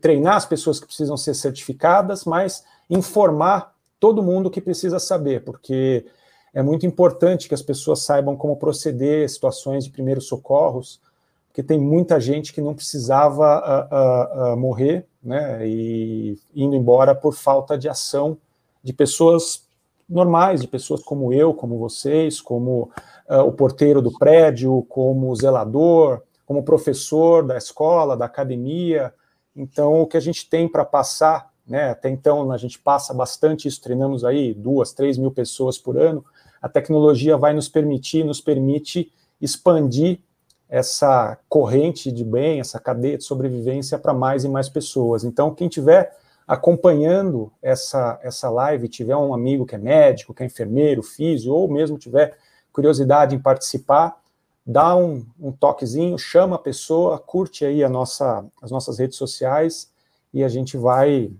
treinar 0.00 0.36
as 0.36 0.46
pessoas 0.46 0.78
que 0.78 0.86
precisam 0.86 1.16
ser 1.16 1.34
certificadas, 1.34 2.24
mas 2.24 2.64
informar 2.88 3.74
todo 3.98 4.22
mundo 4.22 4.50
que 4.50 4.60
precisa 4.60 4.98
saber, 4.98 5.44
porque 5.44 6.06
é 6.54 6.62
muito 6.62 6.86
importante 6.86 7.48
que 7.48 7.54
as 7.54 7.62
pessoas 7.62 8.02
saibam 8.02 8.36
como 8.36 8.56
proceder 8.56 9.28
situações 9.28 9.84
de 9.84 9.90
primeiros 9.90 10.26
socorros, 10.26 11.00
porque 11.48 11.62
tem 11.62 11.78
muita 11.78 12.20
gente 12.20 12.52
que 12.52 12.60
não 12.60 12.74
precisava 12.74 13.60
uh, 13.60 14.50
uh, 14.50 14.54
uh, 14.54 14.56
morrer, 14.56 15.06
né, 15.22 15.66
e 15.66 16.38
indo 16.54 16.74
embora 16.74 17.14
por 17.14 17.34
falta 17.34 17.76
de 17.76 17.88
ação 17.88 18.38
de 18.82 18.92
pessoas 18.92 19.64
normais, 20.08 20.60
de 20.60 20.68
pessoas 20.68 21.02
como 21.02 21.32
eu, 21.32 21.54
como 21.54 21.78
vocês, 21.78 22.40
como 22.40 22.90
o 23.28 23.52
porteiro 23.52 24.02
do 24.02 24.12
prédio, 24.18 24.84
como 24.88 25.34
zelador, 25.34 26.22
como 26.44 26.62
professor 26.62 27.46
da 27.46 27.56
escola, 27.56 28.16
da 28.16 28.26
academia. 28.26 29.14
Então, 29.54 30.02
o 30.02 30.06
que 30.06 30.16
a 30.16 30.20
gente 30.20 30.48
tem 30.48 30.68
para 30.68 30.84
passar, 30.84 31.50
né, 31.66 31.90
até 31.90 32.10
então 32.10 32.50
a 32.52 32.56
gente 32.56 32.78
passa 32.78 33.14
bastante 33.14 33.68
isso, 33.68 33.80
treinamos 33.80 34.24
aí 34.24 34.52
duas, 34.52 34.92
três 34.92 35.16
mil 35.16 35.30
pessoas 35.30 35.78
por 35.78 35.96
ano, 35.96 36.24
a 36.60 36.68
tecnologia 36.68 37.36
vai 37.36 37.52
nos 37.52 37.68
permitir, 37.68 38.24
nos 38.24 38.40
permite 38.40 39.10
expandir 39.40 40.20
essa 40.68 41.38
corrente 41.48 42.10
de 42.10 42.24
bem, 42.24 42.60
essa 42.60 42.78
cadeia 42.80 43.18
de 43.18 43.24
sobrevivência 43.24 43.98
para 43.98 44.14
mais 44.14 44.44
e 44.44 44.48
mais 44.48 44.68
pessoas. 44.68 45.22
Então, 45.22 45.54
quem 45.54 45.68
tiver 45.68 46.16
acompanhando 46.52 47.50
essa, 47.62 48.20
essa 48.22 48.50
live, 48.50 48.86
tiver 48.86 49.16
um 49.16 49.32
amigo 49.32 49.64
que 49.64 49.74
é 49.74 49.78
médico, 49.78 50.34
que 50.34 50.42
é 50.42 50.46
enfermeiro, 50.46 51.02
físico, 51.02 51.50
ou 51.50 51.66
mesmo 51.66 51.96
tiver 51.96 52.36
curiosidade 52.70 53.34
em 53.34 53.40
participar, 53.40 54.20
dá 54.64 54.94
um, 54.94 55.26
um 55.40 55.50
toquezinho, 55.50 56.18
chama 56.18 56.56
a 56.56 56.58
pessoa, 56.58 57.18
curte 57.18 57.64
aí 57.64 57.82
a 57.82 57.88
nossa, 57.88 58.44
as 58.60 58.70
nossas 58.70 58.98
redes 58.98 59.16
sociais 59.16 59.90
e 60.30 60.44
a 60.44 60.48
gente 60.48 60.76
vai, 60.76 61.32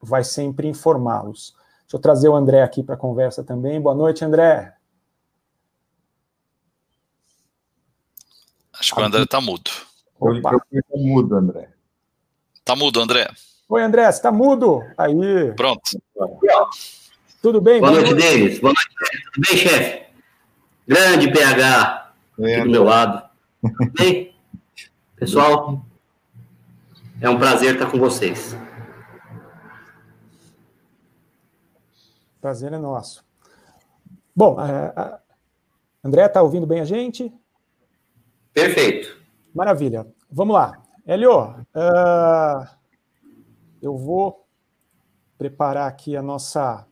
vai 0.00 0.24
sempre 0.24 0.66
informá-los. 0.66 1.54
Deixa 1.82 1.96
eu 1.96 2.00
trazer 2.00 2.28
o 2.28 2.34
André 2.34 2.64
aqui 2.64 2.82
para 2.82 2.96
a 2.96 2.98
conversa 2.98 3.44
também. 3.44 3.80
Boa 3.80 3.94
noite, 3.94 4.24
André. 4.24 4.74
Acho 8.72 8.92
que 8.92 9.00
o 9.00 9.04
André 9.04 9.22
está 9.22 9.40
mudo. 9.40 9.70
Opa. 10.18 10.50
Está 10.72 10.96
mudo, 10.96 11.36
André. 11.36 11.70
Está 12.56 12.74
mudo, 12.74 13.00
André. 13.00 13.28
Oi, 13.68 13.82
André, 13.82 14.04
você 14.04 14.18
está 14.18 14.30
mudo? 14.30 14.80
Aí. 14.96 15.52
Pronto. 15.56 15.80
Tudo 17.42 17.60
bem? 17.60 17.80
Boa, 17.80 17.90
noite, 17.90 18.14
Denis. 18.14 18.60
Boa 18.60 18.72
noite, 18.72 18.94
Tudo 19.32 19.48
bem, 19.48 19.58
chefe? 19.58 20.06
Grande 20.86 21.32
PH 21.32 22.12
aqui 22.38 22.60
do 22.62 22.70
meu 22.70 22.84
lado. 22.84 23.28
Tudo 23.60 23.92
bem? 23.98 24.32
Pessoal, 25.16 25.84
é 27.20 27.28
um 27.28 27.38
prazer 27.38 27.74
estar 27.74 27.90
com 27.90 27.98
vocês. 27.98 28.56
Prazer 32.40 32.72
é 32.72 32.78
nosso. 32.78 33.24
Bom, 34.34 34.60
a, 34.60 35.18
André, 36.04 36.24
está 36.26 36.40
ouvindo 36.40 36.68
bem 36.68 36.80
a 36.80 36.84
gente? 36.84 37.32
Perfeito. 38.54 39.20
Maravilha. 39.52 40.06
Vamos 40.30 40.54
lá. 40.54 40.80
Helio, 41.04 41.48
uh, 41.74 42.76
eu 43.86 43.96
vou 43.96 44.46
preparar 45.38 45.88
aqui 45.88 46.16
a 46.16 46.22
nossa. 46.22 46.86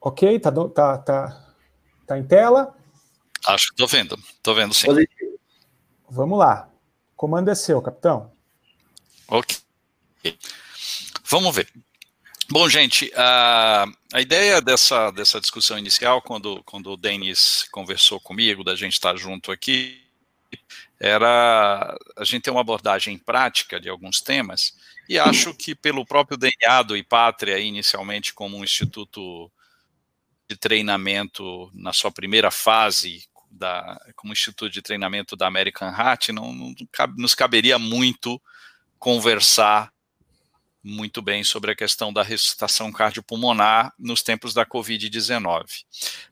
Ok, 0.00 0.40
tá, 0.40 0.50
tá, 0.50 0.98
tá, 0.98 1.54
tá 2.06 2.18
em 2.18 2.26
tela? 2.26 2.76
Acho 3.46 3.68
que 3.68 3.82
estou 3.82 3.86
vendo, 3.86 4.16
estou 4.16 4.54
vendo 4.54 4.74
sim. 4.74 4.88
Vamos 6.08 6.38
lá. 6.38 6.68
O 7.12 7.16
comando 7.16 7.50
é 7.50 7.54
seu, 7.54 7.80
capitão. 7.80 8.32
Ok. 9.28 9.56
Vamos 11.28 11.54
ver. 11.54 11.70
Bom, 12.52 12.68
gente, 12.68 13.12
a, 13.14 13.86
a 14.12 14.20
ideia 14.20 14.60
dessa, 14.60 15.12
dessa 15.12 15.40
discussão 15.40 15.78
inicial, 15.78 16.20
quando, 16.20 16.60
quando 16.64 16.90
o 16.90 16.96
Denis 16.96 17.68
conversou 17.70 18.18
comigo, 18.18 18.64
da 18.64 18.74
gente 18.74 18.94
estar 18.94 19.16
junto 19.16 19.52
aqui, 19.52 20.02
era 20.98 21.96
a 22.18 22.24
gente 22.24 22.42
ter 22.42 22.50
uma 22.50 22.62
abordagem 22.62 23.16
prática 23.16 23.78
de 23.78 23.88
alguns 23.88 24.20
temas, 24.20 24.76
e 25.08 25.16
acho 25.16 25.54
que 25.54 25.76
pelo 25.76 26.04
próprio 26.04 26.36
DNA 26.36 26.82
do 26.82 26.96
IPATRIA, 26.96 27.60
inicialmente 27.60 28.34
como 28.34 28.56
um 28.56 28.64
instituto 28.64 29.48
de 30.48 30.56
treinamento 30.56 31.70
na 31.72 31.92
sua 31.92 32.10
primeira 32.10 32.50
fase, 32.50 33.28
da, 33.48 33.96
como 34.16 34.32
Instituto 34.32 34.70
de 34.70 34.82
Treinamento 34.82 35.36
da 35.36 35.46
American 35.46 35.88
Heart, 35.88 36.30
não, 36.30 36.52
não 36.52 36.74
nos 37.16 37.34
caberia 37.34 37.78
muito 37.78 38.40
conversar 38.98 39.92
muito 40.82 41.20
bem 41.20 41.44
sobre 41.44 41.70
a 41.70 41.76
questão 41.76 42.12
da 42.12 42.22
ressuscitação 42.22 42.90
cardiopulmonar 42.90 43.92
nos 43.98 44.22
tempos 44.22 44.54
da 44.54 44.64
Covid-19. 44.64 45.84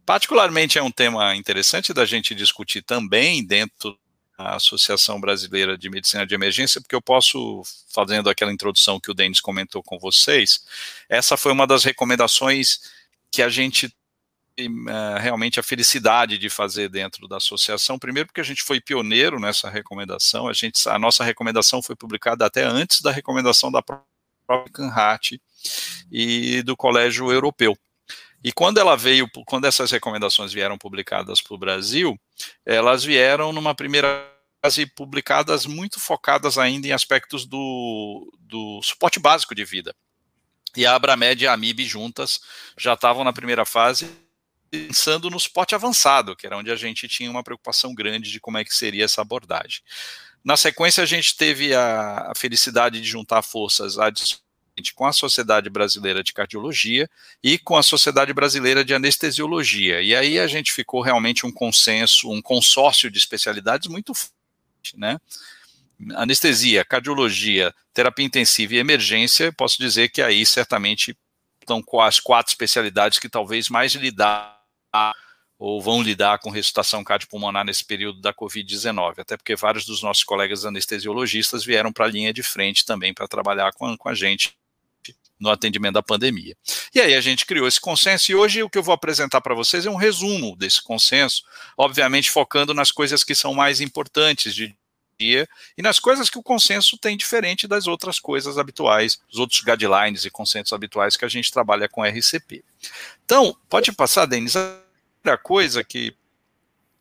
Particularmente 0.07 0.79
é 0.79 0.83
um 0.83 0.91
tema 0.91 1.37
interessante 1.37 1.93
da 1.93 2.07
gente 2.07 2.35
discutir 2.35 2.83
também 2.83 3.45
dentro 3.45 3.99
da 4.39 4.55
Associação 4.55 5.21
Brasileira 5.21 5.77
de 5.77 5.91
Medicina 5.91 6.27
de 6.27 6.35
Emergência, 6.35 6.81
porque 6.81 6.95
eu 6.95 7.03
posso, 7.03 7.63
fazendo 7.93 8.31
aquela 8.31 8.53
introdução 8.53 9.01
que 9.01 9.11
o 9.11 9.15
Denis 9.15 9.41
comentou 9.41 9.83
com 9.83 9.99
vocês, 9.99 10.65
essa 11.09 11.37
foi 11.37 11.53
uma 11.53 11.67
das 11.67 11.85
recomendações 11.85 12.81
que 13.31 13.43
a 13.43 13.49
gente 13.49 13.87
uh, 13.87 15.19
realmente 15.21 15.61
a 15.61 15.63
felicidade 15.63 16.39
de 16.39 16.49
fazer 16.49 16.89
dentro 16.89 17.29
da 17.29 17.37
associação. 17.37 17.99
Primeiro, 17.99 18.29
porque 18.29 18.41
a 18.41 18.45
gente 18.45 18.63
foi 18.63 18.81
pioneiro 18.81 19.39
nessa 19.39 19.69
recomendação. 19.69 20.49
A, 20.49 20.53
gente, 20.53 20.89
a 20.89 20.99
nossa 20.99 21.23
recomendação 21.23 21.83
foi 21.83 21.95
publicada 21.95 22.47
até 22.47 22.65
antes 22.65 23.01
da 23.01 23.11
recomendação 23.11 23.71
da 23.71 23.83
própria 23.83 24.08
Canhat 24.73 25.41
e 26.11 26.63
do 26.63 26.77
Colégio 26.77 27.31
Europeu. 27.31 27.77
E 28.43 28.53
quando 28.53 28.79
ela 28.79 28.97
veio, 28.97 29.29
quando 29.47 29.67
essas 29.67 29.91
recomendações 29.91 30.53
vieram 30.53 30.79
publicadas 30.79 31.41
para 31.43 31.55
o 31.55 31.59
Brasil, 31.59 32.19
elas 32.65 33.03
vieram 33.03 33.53
numa 33.53 33.75
primeira 33.75 34.33
fase 34.63 34.87
publicadas 34.87 35.67
muito 35.67 36.01
focadas 36.01 36.59
ainda 36.59 36.87
em 36.87 36.93
aspectos 36.93 37.45
do, 37.45 38.33
do 38.41 38.81
suporte 38.83 39.19
básico 39.19 39.55
de 39.55 39.65
vida. 39.65 39.95
E 40.77 40.87
a 40.87 40.95
Abramed 40.95 41.43
e 41.43 41.47
a 41.47 41.53
Amib 41.53 41.81
juntas 41.85 42.41
já 42.77 42.95
estavam 42.95 43.25
na 43.25 43.33
primeira 43.33 43.65
fase 43.65 44.09
pensando 44.71 45.31
no 45.31 45.41
suporte 45.41 45.75
avançado, 45.75 46.37
que 46.37 46.47
era 46.47 46.57
onde 46.57 46.71
a 46.71 46.77
gente 46.77 47.09
tinha 47.09 47.31
uma 47.31 47.43
preocupação 47.43 47.95
grande 47.95 48.31
de 48.31 48.39
como 48.39 48.59
é 48.59 48.65
que 48.65 48.75
seria 48.75 49.05
essa 49.05 49.23
abordagem. 49.23 49.81
Na 50.49 50.57
sequência, 50.57 51.03
a 51.03 51.07
gente 51.07 51.37
teve 51.37 51.75
a, 51.75 52.31
a 52.31 52.33
felicidade 52.35 53.03
de 53.03 53.07
juntar 53.07 53.43
forças 53.43 53.99
com 54.95 55.05
a 55.05 55.13
Sociedade 55.13 55.69
Brasileira 55.69 56.25
de 56.25 56.33
Cardiologia 56.33 57.07
e 57.43 57.59
com 57.59 57.77
a 57.77 57.83
Sociedade 57.83 58.33
Brasileira 58.33 58.83
de 58.83 58.95
Anestesiologia. 58.95 60.01
E 60.01 60.17
aí 60.17 60.39
a 60.39 60.47
gente 60.47 60.73
ficou 60.73 61.03
realmente 61.03 61.45
um 61.45 61.53
consenso, 61.53 62.31
um 62.31 62.41
consórcio 62.41 63.11
de 63.11 63.19
especialidades 63.19 63.89
muito 63.89 64.15
forte, 64.15 64.97
né? 64.97 65.19
Anestesia, 66.15 66.83
cardiologia, 66.83 67.75
terapia 67.93 68.25
intensiva 68.25 68.73
e 68.73 68.79
emergência, 68.79 69.53
posso 69.53 69.79
dizer 69.79 70.09
que 70.09 70.23
aí 70.23 70.47
certamente 70.47 71.15
estão 71.61 71.83
com 71.83 72.01
as 72.01 72.21
quatro 72.21 72.51
especialidades 72.51 73.19
que 73.19 73.29
talvez 73.29 73.69
mais 73.69 73.93
lidar 73.93 74.59
ou 75.59 75.83
vão 75.83 76.01
lidar 76.01 76.39
com 76.39 76.51
ressuscitação 76.51 77.03
cardiopulmonar 77.03 77.65
nesse 77.65 77.85
período 77.85 78.21
da 78.21 78.33
Covid-19, 78.33 79.19
até 79.19 79.37
porque 79.37 79.57
vários 79.57 79.85
dos 79.85 80.03
nossos 80.03 80.23
colegas 80.23 80.65
anestesiologistas 80.65 81.65
vieram 81.65 81.93
para 81.93 82.05
a 82.05 82.09
linha 82.09 82.33
de 82.33 82.43
frente 82.43 82.87
também 82.87 83.13
para 83.13 83.27
trabalhar 83.27 83.73
com, 83.73 83.97
com 83.97 84.09
a 84.09 84.15
gente 84.15 84.57
no 85.39 85.51
atendimento 85.51 85.95
da 85.95 86.03
pandemia. 86.03 86.57
E 86.95 87.01
aí 87.01 87.15
a 87.15 87.21
gente 87.21 87.47
criou 87.47 87.67
esse 87.67 87.81
consenso 87.81 88.31
e 88.31 88.35
hoje 88.35 88.63
o 88.63 88.71
que 88.71 88.79
eu 88.79 88.83
vou 88.83 88.93
apresentar 88.93 89.41
para 89.41 89.55
vocês 89.55 89.87
é 89.87 89.91
um 89.91 89.97
resumo 89.97 90.57
desse 90.57 90.83
consenso, 90.83 91.43
obviamente 91.77 92.31
focando 92.31 92.75
nas 92.75 92.91
coisas 92.91 93.23
que 93.23 93.35
são 93.35 93.55
mais 93.55 93.81
importantes 93.81 94.55
de 94.55 94.77
dia 95.19 95.49
e 95.77 95.83
nas 95.83 95.99
coisas 95.99 96.31
que 96.31 96.39
o 96.39 96.43
consenso 96.43 96.97
tem 96.97 97.17
diferente 97.17 97.67
das 97.67 97.87
outras 97.87 98.21
coisas 98.21 98.57
habituais, 98.57 99.19
os 99.33 99.39
outros 99.39 99.61
guidelines 99.61 100.25
e 100.25 100.31
consensos 100.31 100.73
habituais 100.73 101.17
que 101.17 101.25
a 101.25 101.29
gente 101.29 101.51
trabalha 101.51 101.89
com 101.89 102.05
RCP. 102.05 102.65
Então, 103.25 103.57
pode 103.69 103.91
passar, 103.93 104.27
Denis, 104.27 104.55
a 105.25 105.37
coisa 105.37 105.85
que, 105.85 106.15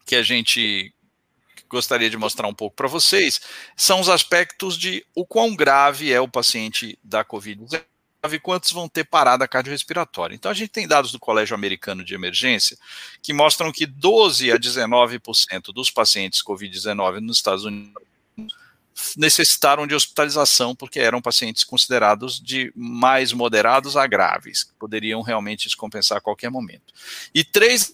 que 0.06 0.16
a 0.16 0.24
gente 0.24 0.94
gostaria 1.70 2.10
de 2.10 2.18
mostrar 2.18 2.48
um 2.48 2.54
pouco 2.54 2.76
para 2.76 2.88
vocês 2.88 3.42
são 3.76 4.00
os 4.00 4.10
aspectos 4.10 4.78
de 4.78 5.06
o 5.14 5.26
quão 5.26 5.56
grave 5.56 6.12
é 6.12 6.20
o 6.20 6.28
paciente 6.28 6.98
da 7.04 7.24
Covid-19 7.24 7.84
e 8.30 8.40
quantos 8.40 8.72
vão 8.72 8.90
ter 8.90 9.06
parada 9.06 9.48
cardiorrespiratória. 9.48 10.36
Então, 10.36 10.52
a 10.52 10.54
gente 10.54 10.70
tem 10.70 10.88
dados 10.88 11.12
do 11.12 11.20
Colégio 11.20 11.56
Americano 11.56 12.04
de 12.04 12.14
Emergência 12.14 12.78
que 13.22 13.32
mostram 13.32 13.72
que 13.72 13.86
12 13.86 14.52
a 14.52 14.58
19% 14.58 15.74
dos 15.74 15.90
pacientes 15.90 16.44
Covid-19 16.44 17.20
nos 17.20 17.38
Estados 17.38 17.64
Unidos 17.64 17.94
necessitaram 19.16 19.86
de 19.86 19.94
hospitalização 19.94 20.76
porque 20.76 21.00
eram 21.00 21.22
pacientes 21.22 21.64
considerados 21.64 22.40
de 22.40 22.74
mais 22.76 23.32
moderados 23.32 23.96
a 23.96 24.08
graves, 24.08 24.64
que 24.64 24.74
poderiam 24.74 25.22
realmente 25.22 25.66
descompensar 25.66 26.18
a 26.18 26.22
qualquer 26.22 26.50
momento. 26.50 26.94
E 27.34 27.46
3% 27.46 27.94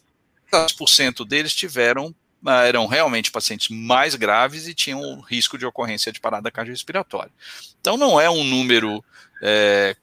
deles 1.25 1.53
tiveram 1.53 2.13
ah, 2.45 2.65
eram 2.65 2.87
realmente 2.87 3.31
pacientes 3.31 3.69
mais 3.69 4.15
graves 4.15 4.67
e 4.67 4.73
tinham 4.73 5.21
risco 5.21 5.57
de 5.57 5.65
ocorrência 5.65 6.11
de 6.11 6.19
parada 6.19 6.51
cardiorrespiratória. 6.51 7.31
Então 7.79 7.95
não 7.95 8.19
é 8.19 8.29
um 8.29 8.43
número 8.43 9.03
é, 9.41 9.95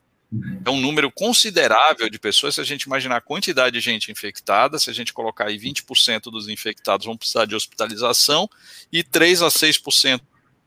é 0.64 0.70
um 0.70 0.80
número 0.80 1.10
considerável 1.10 2.08
de 2.08 2.18
pessoas, 2.18 2.54
se 2.54 2.60
a 2.60 2.64
gente 2.64 2.84
imaginar 2.84 3.16
a 3.16 3.20
quantidade 3.20 3.74
de 3.74 3.80
gente 3.80 4.12
infectada, 4.12 4.78
se 4.78 4.88
a 4.88 4.92
gente 4.92 5.12
colocar 5.12 5.48
aí 5.48 5.58
20% 5.58 6.30
dos 6.30 6.48
infectados 6.48 7.04
vão 7.04 7.16
precisar 7.16 7.46
de 7.46 7.54
hospitalização 7.54 8.48
e 8.92 9.02
3 9.02 9.42
a 9.42 9.48
6% 9.48 10.20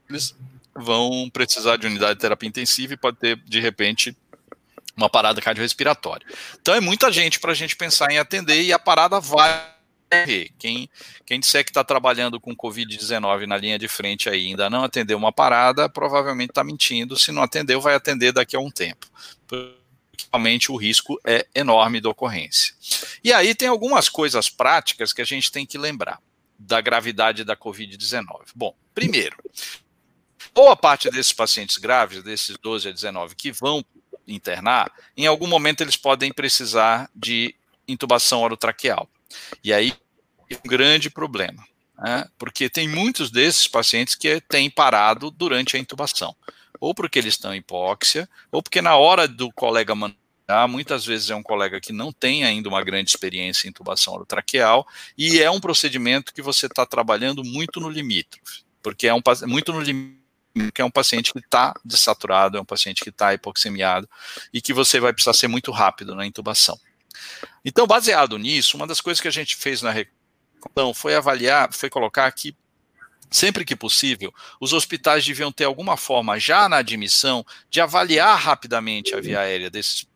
eles 0.10 0.36
vão 0.76 1.30
precisar 1.32 1.78
de 1.78 1.88
unidade 1.88 2.16
de 2.16 2.20
terapia 2.20 2.50
intensiva 2.50 2.94
e 2.94 2.98
pode 2.98 3.18
ter, 3.18 3.38
de 3.38 3.60
repente, 3.60 4.16
uma 4.98 5.10
parada 5.10 5.42
cardiorrespiratória. 5.42 6.26
Então 6.62 6.76
é 6.76 6.82
muita 6.82 7.12
gente 7.12 7.40
para 7.40 7.52
a 7.52 7.56
gente 7.56 7.76
pensar 7.76 8.12
em 8.12 8.18
atender 8.18 8.62
e 8.62 8.74
a 8.74 8.80
parada 8.80 9.20
vai 9.20 9.73
quem, 10.58 10.90
quem 11.26 11.40
disser 11.40 11.64
que 11.64 11.72
está 11.72 11.84
trabalhando 11.84 12.40
com 12.40 12.56
Covid-19 12.56 13.46
na 13.46 13.58
linha 13.58 13.78
de 13.78 13.88
frente 13.88 14.30
aí 14.30 14.48
ainda 14.48 14.70
não 14.70 14.84
atendeu 14.84 15.18
uma 15.18 15.32
parada, 15.32 15.90
provavelmente 15.90 16.52
está 16.52 16.64
mentindo. 16.64 17.18
Se 17.18 17.32
não 17.32 17.44
atendeu, 17.44 17.82
vai 17.82 17.96
atender 17.96 18.32
daqui 18.32 18.56
a 18.56 18.60
um 18.60 18.72
tempo. 18.72 19.08
Realmente 20.32 20.72
o 20.72 20.76
risco 20.76 21.20
é 21.26 21.46
enorme 21.54 22.00
da 22.00 22.10
ocorrência. 22.10 22.74
E 23.24 23.32
aí 23.32 23.54
tem 23.54 23.68
algumas 23.68 24.10
coisas 24.10 24.50
práticas 24.50 25.14
que 25.14 25.22
a 25.22 25.26
gente 25.26 25.52
tem 25.52 25.66
que 25.66 25.78
lembrar 25.78 26.20
da 26.58 26.80
gravidade 26.82 27.44
da 27.44 27.56
Covid-19. 27.56 28.26
Bom, 28.56 28.76
primeiro, 28.94 29.38
boa 30.54 30.76
parte 30.76 31.10
desses 31.10 31.34
pacientes 31.34 31.78
graves, 31.78 32.24
desses 32.24 32.58
12 32.58 32.90
a 32.90 32.92
19 32.92 33.36
que 33.36 33.52
vão 33.52 33.84
internar, 34.28 34.92
em 35.18 35.28
algum 35.28 35.48
momento 35.48 35.82
eles 35.82 35.98
podem 35.98 36.32
precisar 36.32 37.10
de 37.14 37.54
intubação 37.88 38.42
orotraqueal. 38.42 39.10
E 39.64 39.74
aí 39.74 39.94
um 40.64 40.68
grande 40.68 41.10
problema, 41.10 41.66
né? 41.98 42.28
porque 42.38 42.70
tem 42.70 42.88
muitos 42.88 43.30
desses 43.32 43.68
pacientes 43.68 44.16
que 44.16 44.42
têm 44.42 44.70
parado 44.70 45.32
durante 45.32 45.76
a 45.76 45.80
intubação, 45.80 46.36
ou 46.80 46.94
porque 46.94 47.20
eles 47.20 47.34
estão 47.34 47.54
em 47.54 47.58
hipóxia, 47.58 48.30
ou 48.52 48.62
porque 48.62 48.82
na 48.82 48.96
hora 48.96 49.28
do 49.28 49.52
colega 49.52 49.96
mandar, 49.96 50.68
muitas 50.68 51.06
vezes 51.06 51.30
é 51.30 51.36
um 51.36 51.44
colega 51.44 51.80
que 51.80 51.94
não 51.94 52.12
tem 52.12 52.44
ainda 52.44 52.70
uma 52.70 52.84
grande 52.84 53.10
experiência 53.10 53.68
em 53.68 53.70
intubação 53.70 54.14
orotraqueal, 54.14 54.86
e 55.18 55.42
é 55.42 55.50
um 55.50 55.60
procedimento 55.60 56.34
que 56.34 56.42
você 56.42 56.66
está 56.66 56.86
trabalhando 56.86 57.44
muito 57.44 57.80
no 57.80 57.90
limite, 57.90 58.42
porque 58.82 59.08
é 59.08 59.14
um 59.14 59.22
muito 59.48 59.72
no 59.72 59.80
limite 59.82 60.24
que 60.74 60.82
é 60.82 60.86
um 60.86 60.92
paciente 60.92 61.34
que 61.34 61.40
está 61.40 61.74
desaturado, 61.84 62.58
é 62.58 62.62
um 62.62 62.66
paciente 62.66 63.04
que 63.04 63.10
está 63.10 63.34
hipoxemiado 63.34 64.08
e 64.54 64.62
que 64.62 64.72
você 64.72 65.00
vai 65.00 65.12
precisar 65.12 65.34
ser 65.34 65.48
muito 65.48 65.72
rápido 65.72 66.14
na 66.14 66.26
intubação. 66.26 66.80
Então, 67.66 67.88
baseado 67.88 68.38
nisso, 68.38 68.78
uma 68.78 68.86
das 68.86 69.02
coisas 69.02 69.20
que 69.20 69.28
a 69.28 69.32
gente 69.32 69.56
fez 69.56 69.82
na 69.82 69.92
então, 70.72 70.94
foi 70.94 71.16
avaliar, 71.16 71.72
foi 71.74 71.90
colocar 71.90 72.32
que 72.32 72.56
sempre 73.30 73.66
que 73.66 73.76
possível, 73.76 74.32
os 74.62 74.74
hospitais 74.74 75.26
deviam 75.26 75.52
ter 75.52 75.64
alguma 75.64 75.98
forma, 75.98 76.40
já 76.40 76.70
na 76.70 76.78
admissão, 76.78 77.44
de 77.70 77.82
avaliar 77.82 78.38
rapidamente 78.38 79.16
a 79.16 79.20
via 79.20 79.40
aérea 79.40 79.70
desses 79.70 80.08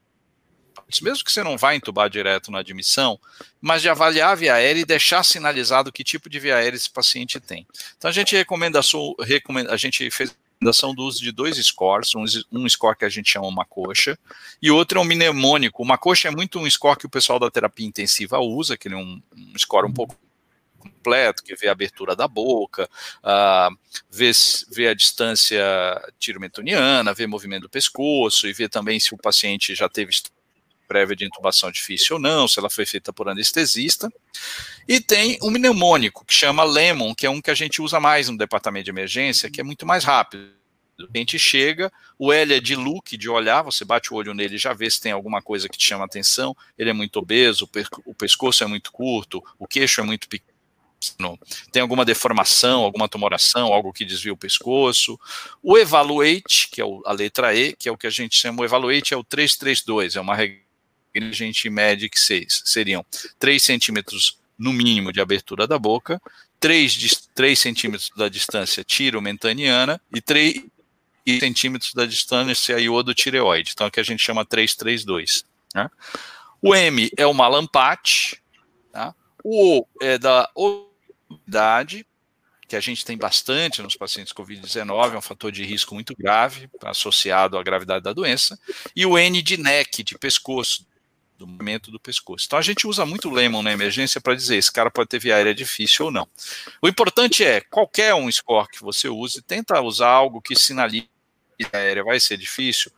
mesmo 1.02 1.26
que 1.26 1.32
você 1.32 1.44
não 1.44 1.58
vá 1.58 1.76
entubar 1.76 2.10
direto 2.10 2.50
na 2.50 2.60
admissão, 2.60 3.20
mas 3.60 3.82
de 3.82 3.90
avaliar 3.90 4.32
a 4.32 4.36
via 4.36 4.54
aérea 4.54 4.80
e 4.80 4.86
deixar 4.86 5.22
sinalizado 5.22 5.92
que 5.92 6.02
tipo 6.02 6.30
de 6.30 6.40
via 6.40 6.56
aérea 6.56 6.78
esse 6.78 6.90
paciente 6.90 7.42
tem. 7.42 7.68
Então 7.98 8.10
a 8.10 8.14
gente 8.14 8.34
recomenda, 8.34 8.80
a 8.80 9.76
gente 9.78 10.10
fez 10.10 10.34
recomendação 10.58 10.94
do 10.94 11.04
uso 11.04 11.22
de 11.22 11.32
dois 11.32 11.58
scores, 11.58 12.16
um, 12.16 12.26
um, 12.52 12.68
score 12.68 12.98
que 12.98 13.06
a 13.06 13.10
gente 13.10 13.30
chama 13.30 13.48
uma 13.48 13.66
coxa, 13.66 14.18
e 14.62 14.72
outro 14.72 15.00
é 15.00 15.02
um 15.02 15.06
mnemônico. 15.06 15.84
Uma 15.84 15.98
coxa 15.98 16.28
é 16.28 16.32
muito 16.32 16.60
um 16.60 16.70
score 16.70 16.98
que 16.98 17.06
o 17.06 17.10
pessoal 17.10 17.40
da 17.40 17.52
terapia 17.52 17.86
intensiva 17.86 18.40
usa, 18.40 18.78
que 18.78 18.88
é 18.88 18.96
um, 18.96 19.22
um 19.36 19.58
score 19.58 19.86
um 19.86 19.94
pouco 19.94 20.16
completo, 20.88 21.44
que 21.44 21.56
vê 21.56 21.68
a 21.68 21.72
abertura 21.72 22.16
da 22.16 22.28
boca, 22.28 22.90
vê, 24.10 24.32
vê 24.70 24.88
a 24.88 24.94
distância 24.94 25.62
tirometoniana, 26.20 27.14
vê 27.14 27.28
movimento 27.28 27.64
do 27.64 27.70
pescoço 27.70 28.48
e 28.48 28.54
vê 28.54 28.68
também 28.68 29.00
se 29.00 29.14
o 29.14 29.18
paciente 29.18 29.76
já 29.76 29.88
teve 29.90 30.12
prévia 30.88 31.16
de 31.16 31.26
intubação 31.26 31.70
difícil 31.70 32.16
ou 32.16 32.22
não, 32.22 32.48
se 32.48 32.58
ela 32.58 32.70
foi 32.70 32.86
feita 32.86 33.12
por 33.12 33.28
anestesista. 33.28 34.10
E 34.88 35.02
tem 35.02 35.38
um 35.44 35.52
mnemônico 35.52 36.26
que 36.26 36.34
chama 36.34 36.64
Lemon, 36.64 37.14
que 37.14 37.26
é 37.26 37.30
um 37.30 37.42
que 37.42 37.52
a 37.52 37.56
gente 37.56 37.82
usa 37.82 38.00
mais 38.00 38.30
no 38.30 38.38
departamento 38.38 38.86
de 38.86 38.92
emergência, 38.92 39.52
que 39.52 39.60
é 39.60 39.64
muito 39.64 39.86
mais 39.86 40.04
rápido. 40.04 40.56
A 41.00 41.18
gente 41.18 41.38
chega, 41.38 41.92
o 42.18 42.34
L 42.34 42.56
é 42.56 42.60
de 42.60 42.76
look, 42.76 43.16
de 43.16 43.30
olhar, 43.30 43.62
você 43.62 43.86
bate 43.86 44.12
o 44.12 44.16
olho 44.16 44.34
nele 44.34 44.56
e 44.56 44.58
já 44.58 44.74
vê 44.74 44.90
se 44.90 45.00
tem 45.00 45.12
alguma 45.12 45.44
coisa 45.44 45.70
que 45.70 45.78
te 45.78 45.86
chama 45.86 46.06
atenção. 46.06 46.56
Ele 46.76 46.90
é 46.90 46.94
muito 46.94 47.20
obeso, 47.20 47.70
o 48.06 48.16
pescoço 48.16 48.64
é 48.64 48.68
muito 48.68 48.92
curto, 48.92 49.44
o 49.60 49.68
queixo 49.68 50.02
é 50.02 50.04
muito 50.04 50.28
pequeno 50.28 50.57
tem 51.72 51.82
alguma 51.82 52.04
deformação, 52.04 52.82
alguma 52.82 53.08
tumoração, 53.08 53.72
algo 53.72 53.94
que 53.94 54.06
desvia 54.06 54.34
o 54.34 54.38
pescoço. 54.38 55.20
O 55.62 55.78
evaluate, 55.78 56.70
que 56.72 56.82
é 56.82 56.86
a 57.06 57.12
letra 57.12 57.54
E, 57.56 57.76
que 57.76 57.88
é 57.88 57.92
o 57.92 57.98
que 57.98 58.08
a 58.08 58.12
gente 58.12 58.36
chama, 58.36 58.62
o 58.62 58.66
evaluate 58.66 59.14
é 59.14 59.18
o 59.18 59.24
332, 59.24 60.16
é 60.16 60.22
uma 60.22 60.36
regra 60.36 60.60
que 61.14 61.20
a 61.20 61.32
gente 61.32 61.70
mede 61.70 62.10
que 62.10 62.20
seis, 62.20 62.62
seriam 62.66 63.06
3 63.40 63.62
centímetros 63.62 64.40
no 64.58 64.74
mínimo 64.74 65.12
de 65.12 65.22
abertura 65.22 65.68
da 65.68 65.78
boca, 65.78 66.22
3, 66.60 67.30
3 67.34 67.60
centímetros 67.60 68.12
da 68.16 68.30
distância 68.30 68.84
tiro-mentaniana 68.84 70.02
e 70.14 70.22
3 70.22 70.64
centímetros 71.40 71.94
da 71.94 72.06
distância 72.06 72.80
iodo-tireoide, 72.80 73.72
então 73.74 73.88
é 73.88 73.92
que 73.92 74.00
a 74.00 74.04
gente 74.04 74.24
chama 74.24 74.46
332. 74.46 75.44
Né? 75.76 75.90
O 76.62 76.74
M 76.74 77.10
é 77.18 77.28
o 77.28 77.34
malampate, 77.34 78.42
tá? 78.92 79.14
o 79.44 79.80
O 79.80 79.86
é 80.02 80.18
da 80.18 80.50
obesidade, 81.30 82.06
que 82.68 82.76
a 82.76 82.80
gente 82.80 83.06
tem 83.06 83.18
bastante 83.18 83.82
nos 83.82 83.96
pacientes 83.96 84.34
Covid-19, 84.34 85.14
é 85.14 85.18
um 85.18 85.22
fator 85.22 85.52
de 85.52 85.64
risco 85.64 85.94
muito 85.94 86.16
grave, 86.16 86.70
associado 86.84 87.58
à 87.58 87.64
gravidade 87.64 88.04
da 88.04 88.12
doença, 88.12 88.60
e 88.96 89.06
o 89.06 89.18
N 89.18 89.42
de 89.42 89.58
neck, 89.58 90.04
de 90.04 90.18
pescoço, 90.18 90.86
do 91.38 91.48
movimento 91.48 91.92
do 91.92 92.00
pescoço. 92.00 92.46
Então 92.46 92.60
a 92.60 92.64
gente 92.64 92.88
usa 92.88 93.06
muito 93.06 93.30
o 93.30 93.32
Lemon 93.32 93.62
na 93.62 93.72
emergência 93.72 94.20
para 94.20 94.36
dizer 94.36 94.58
esse 94.58 94.72
cara 94.72 94.90
pode 94.90 95.08
ter 95.08 95.20
via 95.20 95.36
aérea 95.36 95.54
difícil 95.54 96.06
ou 96.06 96.12
não. 96.12 96.28
O 96.82 96.88
importante 96.88 97.44
é, 97.44 97.62
qualquer 97.62 98.14
um 98.16 98.30
score 98.30 98.68
que 98.68 98.82
você 98.82 99.08
use, 99.08 99.42
tenta 99.42 99.80
usar 99.82 100.10
algo 100.10 100.42
que 100.42 100.56
sinalize 100.56 101.08
que 101.58 101.66
a 101.72 101.78
aérea 101.78 102.04
vai 102.04 102.20
ser 102.20 102.38
difícil, 102.38 102.92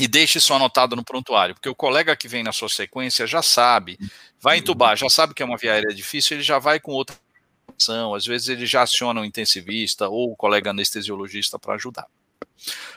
e 0.00 0.08
deixe 0.08 0.38
isso 0.38 0.54
anotado 0.54 0.96
no 0.96 1.04
prontuário, 1.04 1.54
porque 1.54 1.68
o 1.68 1.74
colega 1.74 2.16
que 2.16 2.26
vem 2.26 2.42
na 2.42 2.52
sua 2.52 2.70
sequência 2.70 3.26
já 3.26 3.42
sabe, 3.42 3.98
vai 4.40 4.56
entubar, 4.56 4.96
já 4.96 5.10
sabe 5.10 5.34
que 5.34 5.42
é 5.42 5.46
uma 5.46 5.58
via 5.58 5.74
aérea 5.74 5.94
difícil, 5.94 6.38
ele 6.38 6.42
já 6.42 6.58
vai 6.58 6.80
com 6.80 6.92
outra 6.92 7.14
opção, 7.68 8.14
às 8.14 8.24
vezes 8.24 8.48
ele 8.48 8.64
já 8.64 8.80
aciona 8.82 9.20
o 9.20 9.24
intensivista 9.24 10.08
ou 10.08 10.32
o 10.32 10.36
colega 10.36 10.70
anestesiologista 10.70 11.58
para 11.58 11.74
ajudar. 11.74 12.06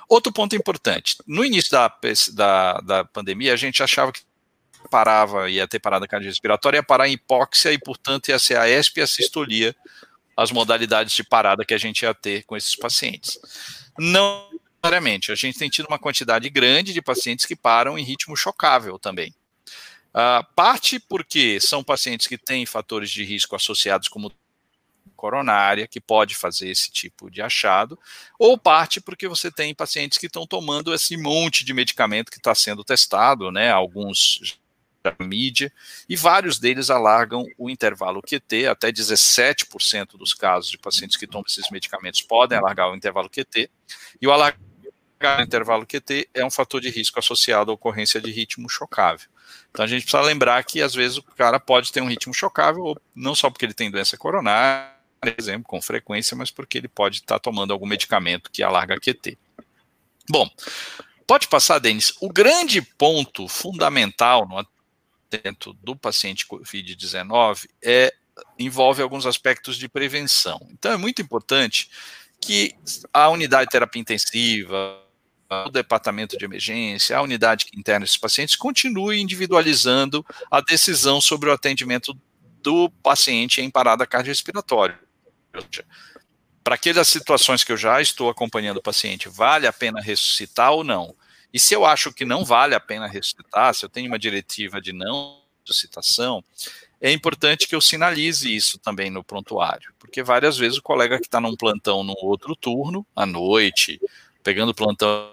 Outro 0.08 0.32
ponto 0.32 0.56
importante, 0.56 1.18
no 1.28 1.44
início 1.44 1.72
da, 1.72 1.94
da, 2.34 2.74
da 2.80 3.06
pandemia, 3.06 3.54
a 3.54 3.58
gente 3.58 3.84
achava 3.84 4.14
que 4.14 4.22
parava, 4.90 5.50
ia 5.50 5.68
ter 5.68 5.80
parada 5.80 6.08
cardiorrespiratória, 6.08 6.78
ia 6.78 6.84
parar 6.84 7.10
em 7.10 7.14
hipóxia 7.14 7.74
e, 7.74 7.78
portanto, 7.78 8.30
ia 8.30 8.40
ser 8.40 8.58
a 8.58 8.70
ESP 8.70 9.00
e 9.00 9.02
a 9.02 9.08
sistolia, 9.08 9.76
as 10.38 10.52
modalidades 10.52 11.14
de 11.14 11.24
parada 11.24 11.66
que 11.66 11.74
a 11.74 11.78
gente 11.78 12.04
ia 12.04 12.14
ter 12.14 12.44
com 12.44 12.56
esses 12.56 12.76
pacientes. 12.76 13.38
Não 13.98 14.50
a 14.86 15.36
gente 15.36 15.58
tem 15.58 15.70
tido 15.70 15.88
uma 15.88 15.98
quantidade 15.98 16.50
grande 16.50 16.92
de 16.92 17.02
pacientes 17.02 17.46
que 17.46 17.56
param 17.56 17.98
em 17.98 18.04
ritmo 18.04 18.36
chocável 18.36 19.00
também. 19.00 19.34
Uh, 20.10 20.46
parte 20.56 21.00
porque 21.00 21.58
são 21.62 21.82
pacientes 21.82 22.28
que 22.28 22.38
têm 22.38 22.66
fatores 22.66 23.10
de 23.10 23.24
risco 23.24 23.56
associados 23.56 24.10
como 24.10 24.32
coronária, 25.16 25.88
que 25.88 26.02
pode 26.02 26.36
fazer 26.36 26.68
esse 26.68 26.92
tipo 26.92 27.32
de 27.32 27.42
achado, 27.42 27.98
ou 28.38 28.58
parte 28.58 29.00
porque 29.00 29.26
você 29.26 29.50
tem 29.50 29.74
pacientes 29.74 30.18
que 30.18 30.26
estão 30.26 30.46
tomando 30.46 30.94
esse 30.94 31.16
monte 31.16 31.64
de 31.64 31.74
medicamento 31.74 32.30
que 32.30 32.38
está 32.38 32.54
sendo 32.54 32.84
testado, 32.84 33.50
né? 33.50 33.72
Alguns 33.72 34.60
da 35.02 35.16
mídia, 35.20 35.72
e 36.10 36.16
vários 36.16 36.60
deles 36.60 36.90
alargam 36.90 37.46
o 37.58 37.70
intervalo 37.70 38.22
QT, 38.22 38.68
até 38.68 38.92
17% 38.92 40.18
dos 40.18 40.34
casos 40.34 40.70
de 40.72 40.78
pacientes 40.78 41.18
que 41.18 41.28
tomam 41.28 41.46
esses 41.48 41.70
medicamentos 41.70 42.22
podem 42.22 42.58
alargar 42.58 42.92
o 42.92 42.96
intervalo 42.96 43.30
QT, 43.30 43.70
e 44.22 44.28
o 44.28 44.32
alargar 45.24 45.40
o 45.40 45.44
intervalo 45.44 45.86
QT 45.86 46.30
é 46.34 46.46
um 46.46 46.52
fator 46.52 46.82
de 46.82 46.90
risco 46.90 47.18
associado 47.18 47.72
à 47.72 47.74
ocorrência 47.74 48.22
de 48.22 48.32
ritmo 48.32 48.70
chocável. 48.70 49.28
Então 49.72 49.86
a 49.86 49.88
gente 49.88 50.04
precisa 50.04 50.22
lembrar 50.22 50.64
que 50.64 50.82
às 50.82 50.94
vezes 50.94 51.18
o 51.18 51.24
cara 51.24 51.60
pode 51.60 51.92
ter 51.92 52.02
um 52.02 52.08
ritmo 52.08 52.34
chocável, 52.34 52.96
não 53.16 53.34
só 53.34 53.50
porque 53.50 53.66
ele 53.66 53.74
tem 53.74 53.90
doença 53.90 54.18
coronária, 54.18 54.92
por 55.20 55.34
exemplo, 55.38 55.64
com 55.66 55.82
frequência, 55.82 56.36
mas 56.36 56.52
porque 56.52 56.78
ele 56.78 56.88
pode 56.88 57.18
estar 57.18 57.40
tomando 57.40 57.72
algum 57.72 57.88
medicamento 57.88 58.52
que 58.52 58.62
alarga 58.62 59.00
QT. 59.00 59.38
Bom, 60.30 60.50
pode 61.26 61.48
passar, 61.48 61.80
Denis. 61.80 62.14
O 62.20 62.30
grande 62.30 62.82
ponto 62.82 63.48
fundamental 63.48 64.48
no 64.48 64.58
atendimento 64.58 65.74
do 65.82 65.96
paciente 65.96 66.46
COVID-19 66.46 67.68
é, 67.82 68.14
envolve 68.60 69.02
alguns 69.02 69.26
aspectos 69.26 69.78
de 69.78 69.88
prevenção. 69.90 70.68
Então, 70.72 70.92
é 70.92 70.98
muito 70.98 71.22
importante 71.22 71.90
que 72.40 72.76
a 73.14 73.30
unidade 73.30 73.66
de 73.66 73.72
terapia 73.72 74.02
intensiva, 74.02 75.03
o 75.68 75.70
departamento 75.70 76.38
de 76.38 76.46
emergência, 76.46 77.18
a 77.18 77.22
unidade 77.22 77.66
que 77.66 77.80
interna 77.80 78.06
esses 78.06 78.18
pacientes, 78.18 78.56
continue 78.56 79.22
individualizando 79.22 80.26
a 80.50 80.62
decisão 80.62 81.20
sobre 81.22 81.50
o 81.50 81.54
atendimento 81.54 82.18
do 82.62 82.90
paciente 83.02 83.62
em 83.62 83.70
parada 83.70 84.08
cardiorrespiratória. 84.08 85.00
Para 86.64 86.76
aquelas 86.76 87.08
situações 87.08 87.64
que 87.64 87.72
eu 87.72 87.78
já 87.78 88.02
estou 88.02 88.30
acompanhando 88.30 88.78
o 88.78 88.84
paciente, 88.84 89.28
vale 89.28 89.68
a 89.68 89.74
pena 89.74 90.02
ressuscitar 90.02 90.72
ou 90.72 90.84
não? 90.84 91.16
E 91.54 91.60
se 91.60 91.76
eu 91.76 91.86
acho 91.86 92.12
que 92.12 92.26
não 92.26 92.44
vale 92.44 92.74
a 92.74 92.80
pena 92.80 93.06
ressuscitar, 93.06 93.76
se 93.76 93.86
eu 93.86 93.90
tenho 93.90 94.08
uma 94.08 94.18
diretiva 94.18 94.82
de 94.82 94.94
não 94.94 95.42
ressuscitação, 95.66 96.44
é 97.00 97.12
importante 97.12 97.68
que 97.68 97.76
eu 97.76 97.82
sinalize 97.82 98.54
isso 98.54 98.80
também 98.80 99.10
no 99.10 99.24
prontuário, 99.24 99.94
porque 100.00 100.24
várias 100.24 100.58
vezes 100.58 100.78
o 100.78 100.82
colega 100.82 101.20
que 101.20 101.26
está 101.26 101.42
num 101.42 101.56
plantão 101.56 102.02
no 102.02 102.16
outro 102.22 102.56
turno, 102.56 103.06
à 103.14 103.26
noite, 103.26 104.00
pegando 104.42 104.74
plantão, 104.74 105.30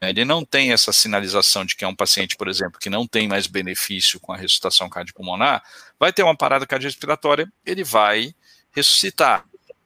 ele 0.00 0.24
não 0.24 0.44
tem 0.44 0.72
essa 0.72 0.92
sinalização 0.92 1.64
de 1.64 1.76
que 1.76 1.84
é 1.84 1.88
um 1.88 1.94
paciente, 1.94 2.36
por 2.36 2.48
exemplo, 2.48 2.78
que 2.78 2.90
não 2.90 3.06
tem 3.06 3.28
mais 3.28 3.46
benefício 3.46 4.20
com 4.20 4.32
a 4.32 4.36
ressuscitação 4.36 4.88
cardiopulmonar, 4.88 5.62
vai 5.98 6.12
ter 6.12 6.22
uma 6.22 6.36
parada 6.36 6.66
cardiorrespiratória, 6.66 7.50
ele 7.64 7.84
vai 7.84 8.34
ressuscitar. 8.72 9.44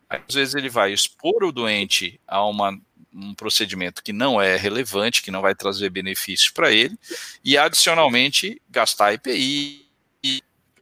Às 0.08 0.34
vezes 0.34 0.54
ele 0.54 0.68
vai 0.68 0.92
expor 0.92 1.44
o 1.44 1.52
doente 1.52 2.20
a 2.26 2.44
uma 2.44 2.78
um 3.16 3.32
procedimento 3.32 4.02
que 4.02 4.12
não 4.12 4.42
é 4.42 4.56
relevante, 4.56 5.22
que 5.22 5.30
não 5.30 5.40
vai 5.40 5.54
trazer 5.54 5.88
benefício 5.88 6.52
para 6.52 6.72
ele, 6.72 6.98
e 7.44 7.56
adicionalmente 7.56 8.60
gastar 8.68 9.14
EPI, 9.14 9.86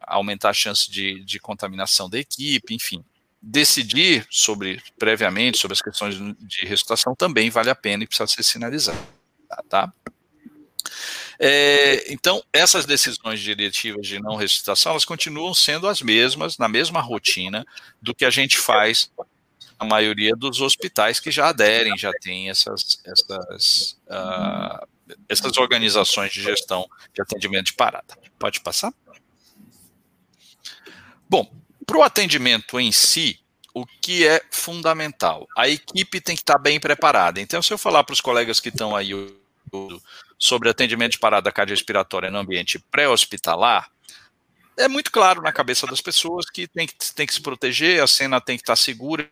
aumentar 0.01 0.51
a 0.51 0.55
chance 0.55 0.91
de, 0.91 1.23
de 1.25 1.39
contaminação 1.39 2.09
da 2.09 2.19
equipe, 2.19 2.75
enfim. 2.75 3.05
Decidir 3.43 4.25
sobre, 4.31 4.81
previamente, 4.97 5.59
sobre 5.59 5.73
as 5.73 5.83
questões 5.83 6.15
de 6.15 6.65
ressuscitação 6.65 7.15
também 7.15 7.51
vale 7.51 7.71
a 7.71 7.75
pena 7.75 8.05
e 8.05 8.07
precisa 8.07 8.27
ser 8.29 8.45
sinalizado, 8.45 8.99
tá? 9.69 9.93
É, 11.41 12.13
então, 12.13 12.41
essas 12.53 12.87
decisões 12.87 13.41
diretivas 13.41 14.07
de 14.07 14.21
não 14.21 14.37
ressuscitação, 14.37 14.93
elas 14.93 15.05
continuam 15.05 15.53
sendo 15.53 15.89
as 15.89 16.01
mesmas, 16.01 16.57
na 16.57 16.69
mesma 16.69 17.01
rotina 17.01 17.67
do 18.01 18.15
que 18.15 18.25
a 18.25 18.31
gente 18.31 18.57
faz 18.57 19.11
a 19.77 19.85
maioria 19.85 20.37
dos 20.37 20.61
hospitais 20.61 21.19
que 21.19 21.33
já 21.33 21.49
aderem, 21.49 21.99
já 21.99 22.13
tem 22.21 22.49
essas, 22.49 23.01
essas, 23.05 23.99
uh, 24.07 24.87
essas 25.29 25.57
organizações 25.57 26.33
de 26.33 26.41
gestão 26.41 26.89
de 27.13 27.21
atendimento 27.21 27.67
de 27.67 27.73
parada. 27.73 28.17
Pode 28.39 28.61
passar? 28.61 28.95
Bom, 31.29 31.51
para 31.87 31.99
o 31.99 32.03
atendimento 32.03 32.79
em 32.79 32.93
si, 32.93 33.39
o 33.75 33.87
que 33.87 34.27
é 34.27 34.43
fundamental? 34.51 35.49
A 35.57 35.69
equipe 35.69 36.21
tem 36.21 36.37
que 36.37 36.43
estar 36.43 36.59
bem 36.59 36.79
preparada. 36.79 37.41
Então, 37.41 37.63
se 37.63 37.73
eu 37.73 37.79
falar 37.79 38.05
para 38.05 38.13
os 38.13 38.21
colegas 38.21 38.61
que 38.61 38.69
estão 38.69 38.95
aí 38.95 39.13
sobre 40.39 40.69
atendimento 40.69 41.13
de 41.13 41.19
parada 41.19 41.51
cardiorrespiratória 41.51 42.31
no 42.31 42.39
ambiente 42.39 42.79
pré-hospitalar, 42.79 43.91
é 44.77 44.89
muito 44.89 45.11
claro 45.11 45.43
na 45.43 45.53
cabeça 45.53 45.87
das 45.87 46.01
pessoas 46.01 46.49
que 46.49 46.67
tem, 46.67 46.87
que 46.87 47.15
tem 47.15 47.27
que 47.27 47.35
se 47.35 47.41
proteger, 47.41 48.03
a 48.03 48.07
cena 48.07 48.41
tem 48.41 48.57
que 48.57 48.63
estar 48.63 48.77
segura, 48.77 49.31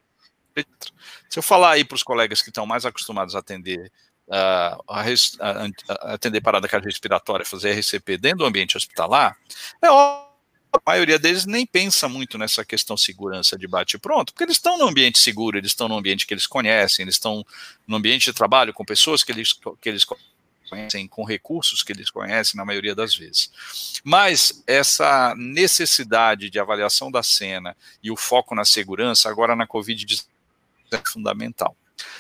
se 1.29 1.39
eu 1.39 1.43
falar 1.43 1.73
aí 1.73 1.85
para 1.85 1.95
os 1.95 2.03
colegas 2.03 2.43
que 2.43 2.51
estão 2.51 2.67
mais 2.67 2.85
acostumados 2.85 3.35
a 3.35 3.39
atender 3.39 3.91
uh, 4.29 4.83
a, 4.89 5.01
a, 5.01 5.51
a, 5.89 6.15
atender 6.15 6.41
parada 6.41 6.69
cardiorrespiratória, 6.69 7.47
fazer 7.47 7.79
RCP 7.79 8.19
dentro 8.19 8.39
do 8.39 8.47
ambiente 8.47 8.77
hospitalar, 8.77 9.37
é 9.83 9.91
óbvio 9.91 10.30
a 10.73 10.81
maioria 10.87 11.19
deles 11.19 11.47
nem 11.47 11.67
pensa 11.67 12.09
muito 12.09 12.39
nessa 12.39 12.65
questão 12.65 12.97
segurança 12.97 13.59
de 13.59 13.67
bate 13.67 13.99
pronto, 13.99 14.33
porque 14.33 14.45
eles 14.45 14.57
estão 14.57 14.79
no 14.79 14.87
ambiente 14.87 15.19
seguro, 15.19 15.59
eles 15.59 15.71
estão 15.71 15.89
no 15.89 15.97
ambiente 15.97 16.27
que 16.27 16.35
eles 16.35 16.47
conhecem, 16.47 17.03
eles 17.03 17.17
estão 17.17 17.45
no 17.87 17.97
ambiente 17.97 18.27
de 18.27 18.33
trabalho 18.33 18.73
com 18.73 18.85
pessoas 18.85 19.25
que 19.25 19.33
eles, 19.33 19.53
que 19.81 19.89
eles 19.89 20.05
conhecem, 20.71 21.09
com 21.09 21.25
recursos 21.25 21.83
que 21.83 21.93
eles 21.93 22.11
conhecem 22.11 22.57
na 22.57 22.65
maioria 22.65 22.95
das 22.95 23.15
vezes. 23.15 23.51
Mas 24.05 24.63
essa 24.67 25.35
necessidade 25.37 26.49
de 26.49 26.59
avaliação 26.59 27.11
da 27.11 27.23
cena 27.23 27.77
e 28.03 28.11
o 28.11 28.17
foco 28.17 28.55
na 28.55 28.65
segurança, 28.65 29.29
agora 29.29 29.57
na 29.57 29.67
Covid-19, 29.67 30.25
é 30.93 31.03
fundamental. 31.07 31.77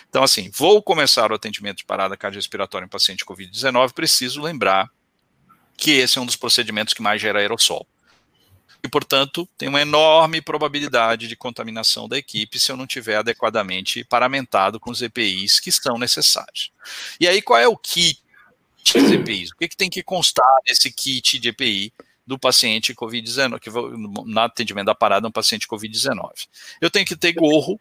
Então, 0.09 0.23
assim, 0.23 0.51
vou 0.53 0.83
começar 0.83 1.31
o 1.31 1.35
atendimento 1.35 1.79
de 1.79 1.85
parada 1.85 2.17
cardiorrespiratória 2.17 2.85
em 2.85 2.89
paciente 2.89 3.25
COVID-19, 3.25 3.93
preciso 3.93 4.41
lembrar 4.41 4.91
que 5.77 5.93
esse 5.93 6.19
é 6.19 6.21
um 6.21 6.27
dos 6.27 6.37
procedimentos 6.37 6.93
que 6.93 7.01
mais 7.01 7.21
gera 7.21 7.39
aerossol. 7.39 7.87
E, 8.83 8.89
portanto, 8.89 9.49
tem 9.59 9.69
uma 9.69 9.81
enorme 9.81 10.41
probabilidade 10.41 11.29
de 11.29 11.37
contaminação 11.37 12.09
da 12.09 12.17
equipe 12.17 12.59
se 12.59 12.73
eu 12.73 12.77
não 12.77 12.87
tiver 12.87 13.17
adequadamente 13.17 14.05
paramentado 14.05 14.81
com 14.81 14.91
os 14.91 15.03
EPIs 15.03 15.61
que 15.61 15.71
são 15.71 15.99
necessários. 15.99 16.73
E 17.21 17.29
aí, 17.29 17.43
qual 17.43 17.59
é 17.59 17.69
o 17.69 17.77
kit 17.77 18.23
dos 18.95 19.11
EPIs? 19.13 19.51
O 19.51 19.57
que, 19.57 19.69
que 19.69 19.77
tem 19.77 19.91
que 19.91 20.03
constar 20.03 20.49
nesse 20.67 20.91
kit 20.91 21.39
de 21.39 21.51
EPI 21.51 21.93
do 22.27 22.39
paciente 22.39 22.95
COVID-19, 22.95 23.59
que 23.59 23.71
no 23.71 24.41
atendimento 24.41 24.87
da 24.87 24.95
parada 24.95 25.29
um 25.29 25.33
paciente 25.33 25.69
COVID-19? 25.69 26.49
Eu 26.81 26.91
tenho 26.91 27.05
que 27.05 27.17
ter 27.17 27.33
gorro, 27.33 27.79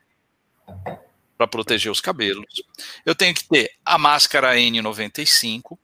para 1.40 1.48
proteger 1.48 1.90
os 1.90 2.02
cabelos. 2.02 2.62
Eu 3.06 3.16
tenho 3.16 3.34
que 3.34 3.46
ter 3.46 3.72
a 3.86 3.98
máscara 3.98 4.58
N95, 4.58 5.78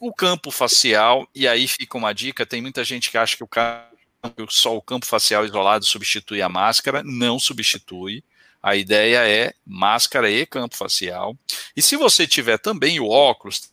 o 0.00 0.12
campo 0.12 0.50
facial, 0.50 1.28
e 1.34 1.46
aí 1.46 1.66
fica 1.66 1.98
uma 1.98 2.12
dica: 2.12 2.46
tem 2.46 2.62
muita 2.62 2.84
gente 2.84 3.10
que 3.10 3.18
acha 3.18 3.36
que 3.36 3.44
o 3.44 3.48
só 4.48 4.76
o 4.76 4.82
campo 4.82 5.06
facial 5.06 5.44
isolado 5.44 5.84
substitui 5.84 6.40
a 6.42 6.48
máscara, 6.48 7.02
não 7.04 7.38
substitui. 7.38 8.24
A 8.62 8.76
ideia 8.76 9.26
é 9.26 9.52
máscara 9.66 10.30
e 10.30 10.46
campo 10.46 10.76
facial. 10.76 11.36
E 11.76 11.82
se 11.82 11.96
você 11.96 12.28
tiver 12.28 12.58
também 12.58 13.00
o 13.00 13.08
óculos, 13.08 13.72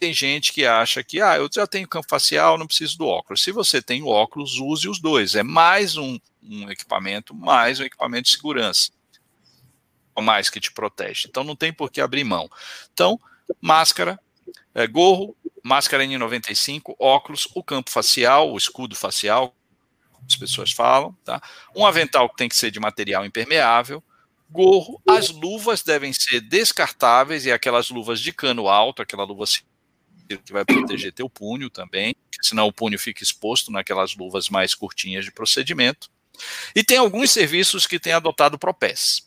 tem 0.00 0.12
gente 0.12 0.52
que 0.52 0.66
acha 0.66 1.02
que, 1.04 1.20
ah, 1.20 1.36
eu 1.36 1.48
já 1.52 1.66
tenho 1.66 1.86
campo 1.86 2.08
facial, 2.08 2.58
não 2.58 2.66
preciso 2.66 2.98
do 2.98 3.06
óculos. 3.06 3.42
Se 3.42 3.52
você 3.52 3.80
tem 3.80 4.02
o 4.02 4.08
óculos, 4.08 4.58
use 4.58 4.88
os 4.88 5.00
dois. 5.00 5.36
É 5.36 5.44
mais 5.44 5.96
um, 5.96 6.18
um 6.42 6.68
equipamento, 6.68 7.34
mais 7.34 7.78
um 7.78 7.84
equipamento 7.84 8.24
de 8.24 8.30
segurança. 8.30 8.90
Mais 10.18 10.50
que 10.50 10.58
te 10.58 10.72
protege. 10.72 11.28
Então 11.28 11.44
não 11.44 11.54
tem 11.54 11.72
por 11.72 11.90
que 11.90 12.00
abrir 12.00 12.24
mão. 12.24 12.50
Então, 12.92 13.20
máscara, 13.60 14.18
é, 14.76 14.86
gorro, 14.86 15.34
máscara 15.64 16.04
N95, 16.04 16.94
óculos, 16.98 17.48
o 17.54 17.62
campo 17.62 17.90
facial, 17.90 18.52
o 18.52 18.58
escudo 18.58 18.94
facial, 18.94 19.56
as 20.28 20.36
pessoas 20.36 20.70
falam, 20.70 21.16
tá? 21.24 21.40
Um 21.74 21.86
avental 21.86 22.28
que 22.28 22.36
tem 22.36 22.48
que 22.48 22.54
ser 22.54 22.70
de 22.70 22.78
material 22.78 23.24
impermeável, 23.24 24.04
gorro, 24.50 25.00
as 25.08 25.30
luvas 25.30 25.82
devem 25.82 26.12
ser 26.12 26.42
descartáveis 26.42 27.46
e 27.46 27.52
aquelas 27.52 27.88
luvas 27.88 28.20
de 28.20 28.32
cano 28.34 28.68
alto, 28.68 29.00
aquela 29.00 29.24
luva 29.24 29.44
que 30.28 30.52
vai 30.52 30.64
proteger 30.64 31.10
teu 31.10 31.30
punho 31.30 31.70
também, 31.70 32.14
senão 32.42 32.66
o 32.66 32.72
punho 32.72 32.98
fica 32.98 33.22
exposto 33.22 33.72
naquelas 33.72 34.14
luvas 34.14 34.50
mais 34.50 34.74
curtinhas 34.74 35.24
de 35.24 35.32
procedimento. 35.32 36.10
E 36.74 36.84
tem 36.84 36.98
alguns 36.98 37.30
serviços 37.30 37.86
que 37.86 37.98
têm 37.98 38.12
adotado 38.12 38.58
Propés. 38.58 39.26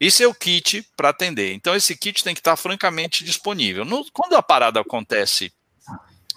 Isso 0.00 0.22
é 0.22 0.26
o 0.26 0.34
kit 0.34 0.82
para 0.96 1.10
atender. 1.10 1.52
Então, 1.52 1.74
esse 1.74 1.94
kit 1.94 2.24
tem 2.24 2.34
que 2.34 2.40
estar 2.40 2.56
francamente 2.56 3.22
disponível. 3.22 3.84
No, 3.84 4.04
quando 4.12 4.34
a 4.34 4.42
parada 4.42 4.80
acontece 4.80 5.52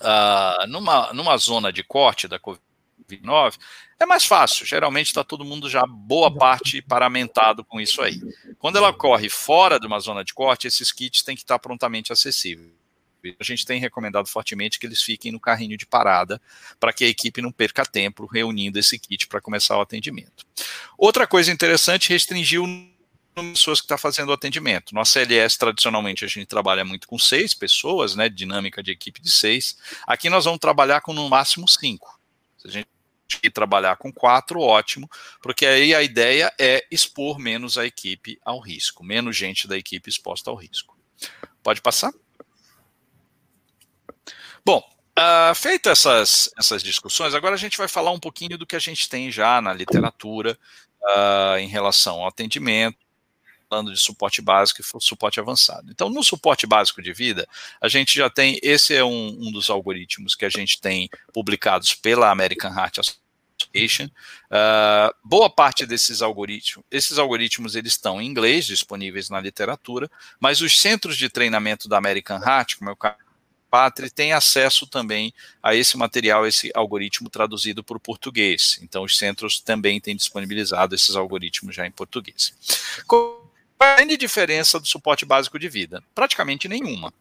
uh, 0.01 0.67
numa, 0.67 1.13
numa 1.13 1.37
zona 1.37 1.71
de 1.71 1.81
corte 1.81 2.27
da 2.27 2.37
Covid-19, 2.37 3.57
é 3.99 4.05
mais 4.05 4.25
fácil. 4.25 4.65
Geralmente 4.65 5.07
está 5.07 5.23
todo 5.23 5.45
mundo 5.45 5.69
já, 5.69 5.85
boa 5.87 6.29
parte, 6.29 6.81
paramentado 6.81 7.63
com 7.63 7.79
isso 7.79 8.01
aí. 8.01 8.19
Quando 8.59 8.77
ela 8.77 8.91
corre 8.91 9.29
fora 9.29 9.79
de 9.79 9.87
uma 9.87 9.99
zona 9.99 10.25
de 10.25 10.33
corte, 10.33 10.67
esses 10.67 10.91
kits 10.91 11.23
têm 11.23 11.35
que 11.35 11.43
estar 11.43 11.57
prontamente 11.57 12.11
acessíveis 12.11 12.83
a 13.39 13.43
gente 13.43 13.65
tem 13.65 13.79
recomendado 13.79 14.27
fortemente 14.27 14.77
que 14.77 14.85
eles 14.85 15.01
fiquem 15.01 15.31
no 15.31 15.39
carrinho 15.39 15.77
de 15.77 15.85
parada 15.85 16.41
para 16.79 16.91
que 16.91 17.05
a 17.05 17.07
equipe 17.07 17.41
não 17.41 17.51
perca 17.51 17.85
tempo 17.85 18.25
reunindo 18.25 18.77
esse 18.77 18.99
kit 18.99 19.27
para 19.27 19.39
começar 19.39 19.77
o 19.77 19.81
atendimento. 19.81 20.45
Outra 20.97 21.25
coisa 21.25 21.51
interessante, 21.51 22.09
restringiu 22.09 22.65
pessoas 23.33 23.79
que 23.79 23.85
está 23.85 23.97
fazendo 23.97 24.29
o 24.29 24.33
atendimento. 24.33 24.93
No 24.93 25.05
CLS, 25.05 25.57
tradicionalmente, 25.57 26.23
a 26.23 26.27
gente 26.27 26.45
trabalha 26.45 26.85
muito 26.85 27.07
com 27.07 27.17
seis 27.17 27.53
pessoas, 27.53 28.15
né? 28.15 28.29
Dinâmica 28.29 28.81
de 28.81 28.91
equipe 28.91 29.21
de 29.21 29.31
seis. 29.31 29.77
Aqui 30.07 30.29
nós 30.29 30.45
vamos 30.45 30.59
trabalhar 30.59 31.01
com 31.01 31.13
no 31.13 31.27
máximo 31.29 31.67
cinco. 31.67 32.19
Se 32.57 32.67
a 32.67 32.71
gente 32.71 32.87
trabalhar 33.53 33.95
com 33.97 34.11
quatro, 34.11 34.59
ótimo, 34.59 35.09
porque 35.41 35.65
aí 35.65 35.93
a 35.93 36.03
ideia 36.03 36.53
é 36.59 36.85
expor 36.91 37.39
menos 37.39 37.77
a 37.77 37.85
equipe 37.85 38.39
ao 38.45 38.59
risco, 38.59 39.03
menos 39.03 39.35
gente 39.35 39.67
da 39.67 39.77
equipe 39.77 40.09
exposta 40.09 40.49
ao 40.49 40.55
risco. 40.55 40.97
Pode 41.61 41.81
passar? 41.81 42.13
Bom, 44.65 44.81
uh, 45.17 45.89
essas, 45.89 46.49
essas 46.57 46.83
discussões, 46.83 47.33
agora 47.33 47.55
a 47.55 47.57
gente 47.57 47.77
vai 47.77 47.87
falar 47.87 48.11
um 48.11 48.19
pouquinho 48.19 48.57
do 48.57 48.65
que 48.65 48.75
a 48.75 48.79
gente 48.79 49.09
tem 49.09 49.31
já 49.31 49.61
na 49.61 49.73
literatura 49.73 50.57
uh, 51.01 51.57
em 51.57 51.67
relação 51.67 52.21
ao 52.21 52.27
atendimento, 52.27 52.97
falando 53.73 53.91
de 53.91 53.99
suporte 53.99 54.39
básico 54.39 54.81
e 54.81 55.01
suporte 55.01 55.39
avançado. 55.39 55.89
Então, 55.89 56.07
no 56.07 56.23
suporte 56.23 56.67
básico 56.67 57.01
de 57.01 57.11
vida, 57.11 57.47
a 57.81 57.87
gente 57.87 58.15
já 58.15 58.29
tem, 58.29 58.59
esse 58.61 58.93
é 58.93 59.03
um, 59.03 59.29
um 59.39 59.51
dos 59.51 59.69
algoritmos 59.69 60.35
que 60.35 60.45
a 60.45 60.49
gente 60.49 60.79
tem 60.79 61.09
publicados 61.33 61.95
pela 61.95 62.29
American 62.29 62.71
Heart 62.71 62.99
Association. 62.99 64.05
Uh, 64.05 65.13
boa 65.23 65.49
parte 65.49 65.87
desses 65.87 66.21
algoritmos, 66.21 66.85
esses 66.91 67.17
algoritmos 67.17 67.75
eles 67.75 67.93
estão 67.93 68.21
em 68.21 68.27
inglês, 68.27 68.65
disponíveis 68.65 69.29
na 69.29 69.41
literatura, 69.41 70.09
mas 70.39 70.61
os 70.61 70.79
centros 70.79 71.17
de 71.17 71.27
treinamento 71.27 71.89
da 71.89 71.97
American 71.97 72.39
Heart, 72.39 72.75
como 72.77 72.91
é 72.91 72.93
o 72.93 72.95
caso 72.95 73.17
Pátria 73.73 74.07
tem 74.07 74.33
acesso 74.33 74.85
também 74.85 75.33
a 75.63 75.73
esse 75.73 75.97
material, 75.97 76.45
esse 76.45 76.71
algoritmo 76.75 77.27
traduzido 77.27 77.83
para 77.83 77.97
o 77.97 77.99
português. 77.99 78.77
Então, 78.83 79.01
os 79.01 79.17
centros 79.17 79.59
também 79.59 79.99
têm 79.99 80.15
disponibilizado 80.15 80.93
esses 80.93 81.15
algoritmos 81.15 81.73
já 81.73 81.83
em 81.87 81.89
português. 81.91 82.53
A 82.99 83.42
grande 83.79 84.17
diferença 84.17 84.79
do 84.79 84.87
suporte 84.87 85.25
básico 85.25 85.59
de 85.59 85.69
vida? 85.69 86.03
Praticamente 86.15 86.67
nenhuma. 86.67 87.13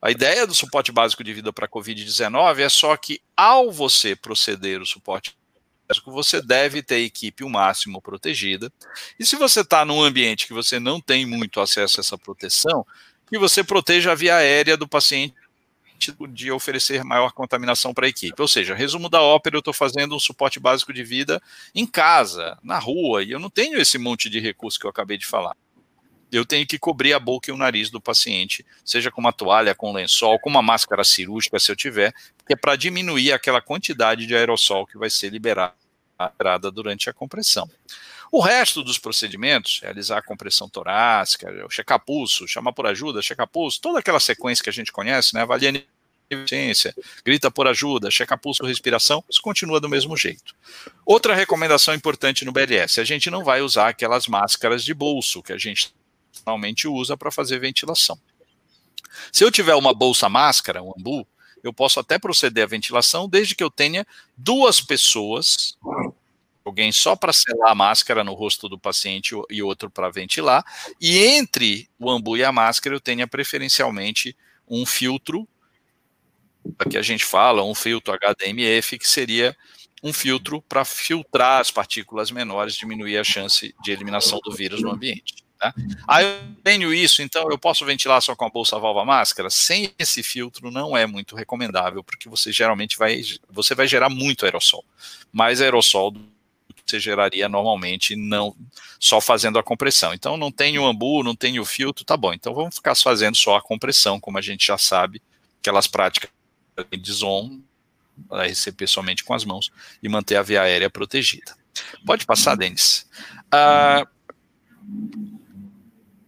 A 0.00 0.10
ideia 0.10 0.46
do 0.46 0.54
suporte 0.54 0.90
básico 0.90 1.22
de 1.22 1.32
vida 1.32 1.52
para 1.52 1.66
a 1.66 1.68
Covid-19 1.68 2.58
é 2.58 2.68
só 2.68 2.96
que, 2.96 3.20
ao 3.36 3.70
você 3.70 4.16
proceder 4.16 4.82
o 4.82 4.86
suporte 4.86 5.36
básico, 5.88 6.10
você 6.10 6.42
deve 6.42 6.82
ter 6.82 6.96
a 6.96 6.98
equipe 6.98 7.44
o 7.44 7.48
máximo 7.48 8.02
protegida. 8.02 8.72
E 9.18 9.24
se 9.24 9.36
você 9.36 9.60
está 9.60 9.84
num 9.84 10.02
ambiente 10.02 10.46
que 10.46 10.52
você 10.52 10.80
não 10.80 11.00
tem 11.00 11.24
muito 11.24 11.60
acesso 11.60 12.00
a 12.00 12.02
essa 12.02 12.18
proteção, 12.18 12.84
que 13.28 13.38
você 13.38 13.62
proteja 13.62 14.10
a 14.10 14.14
via 14.16 14.36
aérea 14.36 14.76
do 14.76 14.88
paciente 14.88 15.34
de 16.30 16.50
oferecer 16.50 17.04
maior 17.04 17.32
contaminação 17.32 17.94
para 17.94 18.06
a 18.06 18.08
equipe. 18.08 18.42
Ou 18.42 18.48
seja, 18.48 18.74
resumo 18.74 19.08
da 19.08 19.22
ópera, 19.22 19.56
eu 19.56 19.60
estou 19.60 19.72
fazendo 19.72 20.16
um 20.16 20.20
suporte 20.20 20.58
básico 20.58 20.92
de 20.92 21.04
vida 21.04 21.40
em 21.72 21.86
casa, 21.86 22.58
na 22.62 22.78
rua, 22.78 23.22
e 23.22 23.30
eu 23.30 23.38
não 23.38 23.48
tenho 23.48 23.78
esse 23.78 23.98
monte 23.98 24.28
de 24.28 24.40
recurso 24.40 24.80
que 24.80 24.86
eu 24.86 24.90
acabei 24.90 25.16
de 25.16 25.26
falar. 25.26 25.56
Eu 26.32 26.46
tenho 26.46 26.66
que 26.66 26.78
cobrir 26.78 27.12
a 27.12 27.20
boca 27.20 27.50
e 27.50 27.52
o 27.52 27.56
nariz 27.58 27.90
do 27.90 28.00
paciente, 28.00 28.64
seja 28.82 29.10
com 29.10 29.20
uma 29.20 29.34
toalha, 29.34 29.74
com 29.74 29.90
um 29.90 29.94
lençol, 29.94 30.38
com 30.38 30.48
uma 30.48 30.62
máscara 30.62 31.04
cirúrgica, 31.04 31.60
se 31.60 31.70
eu 31.70 31.76
tiver, 31.76 32.12
que 32.46 32.54
é 32.54 32.56
para 32.56 32.74
diminuir 32.74 33.32
aquela 33.32 33.60
quantidade 33.60 34.26
de 34.26 34.34
aerossol 34.34 34.86
que 34.86 34.96
vai 34.96 35.10
ser 35.10 35.28
liberada 35.28 35.74
durante 36.72 37.10
a 37.10 37.12
compressão. 37.12 37.70
O 38.30 38.40
resto 38.40 38.82
dos 38.82 38.98
procedimentos, 38.98 39.80
realizar 39.82 40.16
a 40.16 40.22
compressão 40.22 40.70
torácica, 40.70 41.52
checar 41.68 42.00
pulso, 42.00 42.48
chamar 42.48 42.72
por 42.72 42.86
ajuda, 42.86 43.20
checar 43.20 43.46
pulso, 43.46 43.78
toda 43.78 43.98
aquela 43.98 44.18
sequência 44.18 44.64
que 44.64 44.70
a 44.70 44.72
gente 44.72 44.90
conhece, 44.90 45.34
né, 45.34 45.42
avaliar 45.42 45.74
eficiência, 46.30 46.94
grita 47.22 47.50
por 47.50 47.68
ajuda, 47.68 48.10
checa 48.10 48.38
pulso, 48.38 48.64
respiração, 48.64 49.22
isso 49.28 49.42
continua 49.42 49.78
do 49.78 49.86
mesmo 49.86 50.16
jeito. 50.16 50.54
Outra 51.04 51.34
recomendação 51.34 51.92
importante 51.92 52.42
no 52.46 52.52
BLS, 52.52 52.98
a 52.98 53.04
gente 53.04 53.30
não 53.30 53.44
vai 53.44 53.60
usar 53.60 53.88
aquelas 53.88 54.26
máscaras 54.26 54.82
de 54.82 54.94
bolso 54.94 55.42
que 55.42 55.52
a 55.52 55.58
gente 55.58 55.92
normalmente 56.46 56.88
usa 56.88 57.16
para 57.16 57.30
fazer 57.30 57.58
ventilação. 57.58 58.18
Se 59.30 59.44
eu 59.44 59.50
tiver 59.50 59.74
uma 59.74 59.94
bolsa 59.94 60.28
máscara, 60.28 60.82
um 60.82 60.92
ambu, 60.96 61.26
eu 61.62 61.72
posso 61.72 62.00
até 62.00 62.18
proceder 62.18 62.64
à 62.64 62.66
ventilação 62.66 63.28
desde 63.28 63.54
que 63.54 63.62
eu 63.62 63.70
tenha 63.70 64.06
duas 64.36 64.80
pessoas, 64.80 65.78
alguém 66.64 66.90
só 66.90 67.14
para 67.14 67.32
selar 67.32 67.70
a 67.70 67.74
máscara 67.74 68.24
no 68.24 68.34
rosto 68.34 68.68
do 68.68 68.78
paciente 68.78 69.34
e 69.50 69.62
outro 69.62 69.90
para 69.90 70.10
ventilar, 70.10 70.64
e 71.00 71.18
entre 71.18 71.88
o 71.98 72.10
ambu 72.10 72.36
e 72.36 72.44
a 72.44 72.50
máscara 72.50 72.96
eu 72.96 73.00
tenha 73.00 73.26
preferencialmente 73.26 74.36
um 74.68 74.84
filtro 74.84 75.46
que 76.88 76.96
a 76.96 77.02
gente 77.02 77.24
fala, 77.24 77.64
um 77.64 77.74
filtro 77.74 78.14
HDMF, 78.14 78.98
que 78.98 79.08
seria 79.08 79.56
um 80.02 80.12
filtro 80.12 80.60
para 80.62 80.84
filtrar 80.84 81.60
as 81.60 81.70
partículas 81.70 82.30
menores, 82.30 82.74
diminuir 82.74 83.18
a 83.18 83.24
chance 83.24 83.74
de 83.82 83.92
eliminação 83.92 84.40
do 84.42 84.52
vírus 84.52 84.82
no 84.82 84.90
ambiente. 84.90 85.41
Tá? 85.62 85.72
Aí 86.08 86.24
eu 86.24 86.40
tenho 86.64 86.92
isso, 86.92 87.22
então 87.22 87.48
eu 87.48 87.56
posso 87.56 87.86
ventilar 87.86 88.20
só 88.20 88.34
com 88.34 88.44
a 88.44 88.50
bolsa 88.50 88.80
válvula 88.80 89.04
máscara? 89.04 89.48
Sem 89.48 89.94
esse 89.96 90.20
filtro 90.20 90.72
não 90.72 90.96
é 90.96 91.06
muito 91.06 91.36
recomendável, 91.36 92.02
porque 92.02 92.28
você 92.28 92.50
geralmente 92.50 92.98
vai, 92.98 93.22
você 93.48 93.72
vai 93.72 93.86
gerar 93.86 94.10
muito 94.10 94.44
aerossol. 94.44 94.84
Mais 95.32 95.60
aerossol 95.60 96.10
do 96.10 96.20
que 96.74 96.82
você 96.84 96.98
geraria 96.98 97.48
normalmente, 97.48 98.16
não 98.16 98.56
só 98.98 99.20
fazendo 99.20 99.56
a 99.56 99.62
compressão. 99.62 100.12
Então 100.12 100.36
não 100.36 100.50
tem 100.50 100.76
o 100.80 100.84
ambu, 100.84 101.22
não 101.22 101.36
tem 101.36 101.60
o 101.60 101.64
filtro, 101.64 102.04
tá 102.04 102.16
bom. 102.16 102.32
Então 102.32 102.52
vamos 102.52 102.74
ficar 102.74 102.96
fazendo 102.96 103.36
só 103.36 103.54
a 103.54 103.62
compressão, 103.62 104.18
como 104.18 104.38
a 104.38 104.42
gente 104.42 104.66
já 104.66 104.76
sabe, 104.76 105.22
aquelas 105.60 105.86
práticas 105.86 106.28
Dizon 107.00 107.60
para 108.28 108.48
receber 108.48 108.88
somente 108.88 109.22
com 109.22 109.32
as 109.32 109.44
mãos 109.44 109.70
e 110.02 110.08
manter 110.08 110.34
a 110.34 110.42
via 110.42 110.62
aérea 110.62 110.90
protegida. 110.90 111.54
Pode 112.04 112.26
passar, 112.26 112.56
Denis. 112.56 113.06
Ah, 113.48 114.04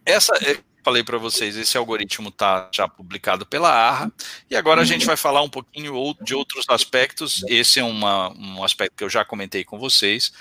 essa, 0.05 0.33
é, 0.43 0.57
falei 0.83 1.03
para 1.03 1.17
vocês, 1.17 1.57
esse 1.57 1.77
algoritmo 1.77 2.29
está 2.29 2.69
já 2.71 2.87
publicado 2.87 3.45
pela 3.45 3.69
ARRA, 3.69 4.11
e 4.49 4.55
agora 4.55 4.81
a 4.81 4.85
gente 4.85 5.05
vai 5.05 5.17
falar 5.17 5.41
um 5.41 5.49
pouquinho 5.49 6.15
de 6.21 6.35
outros 6.35 6.65
aspectos. 6.69 7.43
Esse 7.47 7.79
é 7.79 7.83
uma, 7.83 8.29
um 8.37 8.63
aspecto 8.63 8.95
que 8.95 9.03
eu 9.03 9.09
já 9.09 9.25
comentei 9.25 9.63
com 9.63 9.79
vocês. 9.79 10.31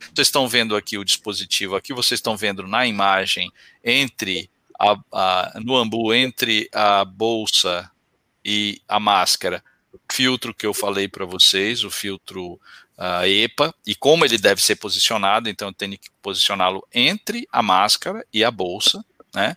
Vocês 0.00 0.26
estão 0.26 0.48
vendo 0.48 0.74
aqui 0.74 0.98
o 0.98 1.04
dispositivo, 1.04 1.76
aqui 1.76 1.92
vocês 1.92 2.18
estão 2.18 2.36
vendo 2.36 2.66
na 2.66 2.84
imagem 2.84 3.50
entre 3.84 4.50
a, 4.78 4.96
a, 5.12 5.60
no 5.64 5.76
ambu 5.76 6.12
entre 6.12 6.68
a 6.72 7.04
bolsa 7.04 7.88
e 8.44 8.82
a 8.88 8.98
máscara, 8.98 9.62
o 9.92 9.98
filtro 10.12 10.52
que 10.52 10.66
eu 10.66 10.74
falei 10.74 11.06
para 11.06 11.24
vocês, 11.24 11.84
o 11.84 11.90
filtro 11.90 12.54
uh, 12.98 13.24
EPA, 13.24 13.72
e 13.86 13.94
como 13.94 14.24
ele 14.24 14.38
deve 14.38 14.60
ser 14.60 14.76
posicionado, 14.76 15.48
então 15.48 15.68
eu 15.68 15.74
tenho 15.74 15.96
que 15.96 16.10
posicioná-lo 16.20 16.84
entre 16.92 17.46
a 17.52 17.62
máscara 17.62 18.26
e 18.32 18.42
a 18.42 18.50
bolsa, 18.50 19.04
né? 19.34 19.56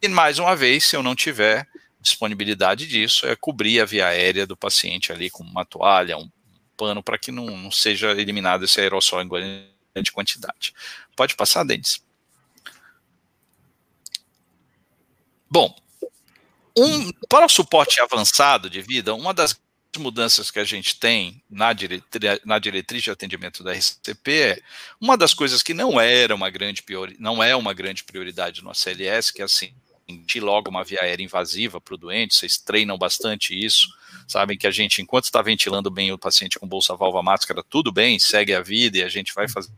E 0.00 0.08
mais 0.08 0.38
uma 0.38 0.54
vez, 0.54 0.84
se 0.84 0.96
eu 0.96 1.02
não 1.02 1.14
tiver 1.14 1.66
disponibilidade 2.00 2.86
disso, 2.86 3.26
é 3.26 3.34
cobrir 3.34 3.80
a 3.80 3.84
via 3.84 4.06
aérea 4.06 4.46
do 4.46 4.56
paciente 4.56 5.12
ali 5.12 5.30
com 5.30 5.42
uma 5.42 5.64
toalha, 5.64 6.16
um 6.16 6.30
pano, 6.76 7.02
para 7.02 7.18
que 7.18 7.32
não, 7.32 7.46
não 7.46 7.70
seja 7.70 8.12
eliminado 8.12 8.64
esse 8.64 8.80
aerossol 8.80 9.22
em 9.22 9.28
grande 9.28 10.12
quantidade. 10.12 10.72
Pode 11.16 11.34
passar, 11.34 11.64
Denis. 11.64 12.00
Bom, 15.50 15.74
um, 16.76 17.10
para 17.28 17.46
o 17.46 17.48
suporte 17.48 18.00
avançado 18.00 18.70
de 18.70 18.80
vida, 18.80 19.14
uma 19.14 19.34
das 19.34 19.58
mudanças 19.96 20.50
que 20.50 20.58
a 20.58 20.64
gente 20.64 20.98
tem 20.98 21.42
na, 21.48 21.72
diretri 21.72 22.40
na 22.44 22.58
diretriz 22.58 23.02
de 23.02 23.10
atendimento 23.10 23.62
da 23.64 23.72
RCP 23.72 24.62
uma 25.00 25.16
das 25.16 25.32
coisas 25.32 25.62
que 25.62 25.72
não 25.72 26.00
era 26.00 26.34
uma 26.34 26.50
grande 26.50 26.84
não 27.18 27.42
é 27.42 27.56
uma 27.56 27.72
grande 27.72 28.04
prioridade 28.04 28.62
no 28.62 28.70
ACLS, 28.70 29.32
que 29.32 29.40
é 29.40 29.44
assim, 29.44 29.72
logo 30.40 30.70
uma 30.70 30.84
via 30.84 31.00
aérea 31.02 31.24
invasiva 31.24 31.80
para 31.80 31.94
o 31.94 31.98
doente, 31.98 32.34
vocês 32.34 32.58
treinam 32.58 32.96
bastante 32.98 33.54
isso, 33.54 33.88
sabem 34.26 34.56
que 34.56 34.66
a 34.66 34.70
gente, 34.70 35.02
enquanto 35.02 35.24
está 35.24 35.42
ventilando 35.42 35.90
bem 35.90 36.12
o 36.12 36.18
paciente 36.18 36.58
com 36.58 36.66
bolsa 36.66 36.96
válvula 36.96 37.22
máscara, 37.22 37.62
tudo 37.62 37.92
bem, 37.92 38.18
segue 38.18 38.54
a 38.54 38.60
vida 38.60 38.98
e 38.98 39.02
a 39.02 39.08
gente 39.08 39.34
vai 39.34 39.48
fazer 39.48 39.70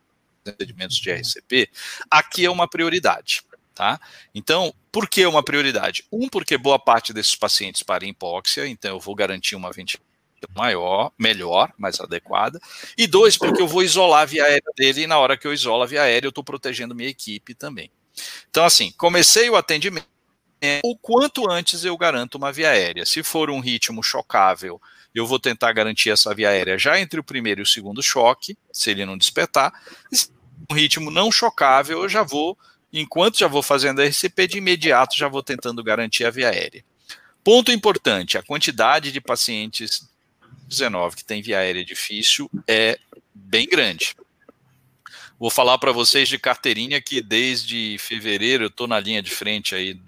atendimentos 0.47 0.97
de 0.97 1.11
RCP, 1.11 1.69
aqui 2.11 2.45
é 2.45 2.51
uma 2.51 2.69
prioridade. 2.69 3.43
Tá? 3.75 4.01
Então, 4.35 4.75
por 4.93 5.09
que 5.09 5.25
uma 5.25 5.43
prioridade? 5.43 6.05
Um, 6.13 6.29
porque 6.29 6.59
boa 6.59 6.79
parte 6.79 7.13
desses 7.13 7.35
pacientes 7.35 7.83
para 7.83 8.05
hipóxia, 8.05 8.67
então 8.67 8.97
eu 8.97 9.01
vou 9.01 9.15
garantir 9.15 9.57
uma 9.57 9.73
ventilação 9.73 10.11
maior, 10.55 11.13
melhor, 11.19 11.73
mais 11.79 12.01
adequada. 12.01 12.61
E 12.97 13.07
dois, 13.07 13.37
porque 13.37 13.61
eu 13.61 13.69
vou 13.69 13.83
isolar 13.83 14.23
a 14.23 14.27
via 14.27 14.45
aérea 14.45 14.73
dele 14.77 15.03
e 15.03 15.07
na 15.07 15.19
hora 15.19 15.37
que 15.37 15.47
eu 15.47 15.53
isolo 15.53 15.83
a 15.83 15.87
via 15.87 16.03
aérea, 16.03 16.27
eu 16.27 16.31
estou 16.31 16.45
protegendo 16.45 16.95
minha 16.95 17.09
equipe 17.09 17.55
também. 17.55 17.91
Então, 18.49 18.65
assim, 18.65 18.93
comecei 18.93 19.49
o 19.49 19.57
atendimento, 19.57 20.07
o 20.85 20.97
quanto 20.97 21.51
antes 21.51 21.85
eu 21.85 21.97
garanto 21.97 22.37
uma 22.37 22.53
via 22.53 22.71
aérea. 22.71 23.07
Se 23.07 23.23
for 23.23 23.51
um 23.51 23.61
ritmo 23.61 24.03
chocável, 24.03 24.81
eu 25.15 25.27
vou 25.27 25.39
tentar 25.39 25.73
garantir 25.73 26.11
essa 26.11 26.35
via 26.35 26.51
aérea 26.51 26.79
já 26.79 27.01
entre 27.01 27.19
o 27.19 27.25
primeiro 27.25 27.61
e 27.61 27.63
o 27.63 27.67
segundo 27.67 28.03
choque, 28.03 28.57
se 28.73 28.91
ele 28.91 29.05
não 29.05 29.17
despertar. 29.17 29.73
Se 30.13 30.31
um 30.71 30.75
ritmo 30.75 31.11
não 31.11 31.33
chocável, 31.33 32.03
eu 32.03 32.09
já 32.09 32.23
vou 32.23 32.57
enquanto 32.93 33.39
já 33.39 33.47
vou 33.47 33.63
fazendo 33.63 34.01
a 34.01 34.05
RCP, 34.05 34.47
de 34.47 34.59
imediato 34.59 35.17
já 35.17 35.29
vou 35.29 35.43
tentando 35.43 35.83
garantir 35.83 36.25
a 36.25 36.31
via 36.31 36.51
aérea. 36.51 36.85
Ponto 37.43 37.71
importante: 37.71 38.37
a 38.37 38.43
quantidade 38.43 39.13
de 39.13 39.21
pacientes 39.21 40.09
19 40.69 41.17
que 41.17 41.25
tem 41.25 41.43
via 41.43 41.59
aérea 41.59 41.85
difícil 41.85 42.51
é 42.67 42.99
bem 43.35 43.67
grande. 43.67 44.15
Vou 45.39 45.51
falar 45.51 45.79
para 45.79 45.91
vocês 45.91 46.29
de 46.29 46.39
carteirinha 46.39 47.01
que 47.01 47.23
desde 47.23 47.97
fevereiro 47.99 48.65
eu 48.65 48.69
estou 48.69 48.87
na 48.87 49.01
linha 49.01 49.23
de 49.23 49.31
frente 49.31 49.75
aí 49.75 49.99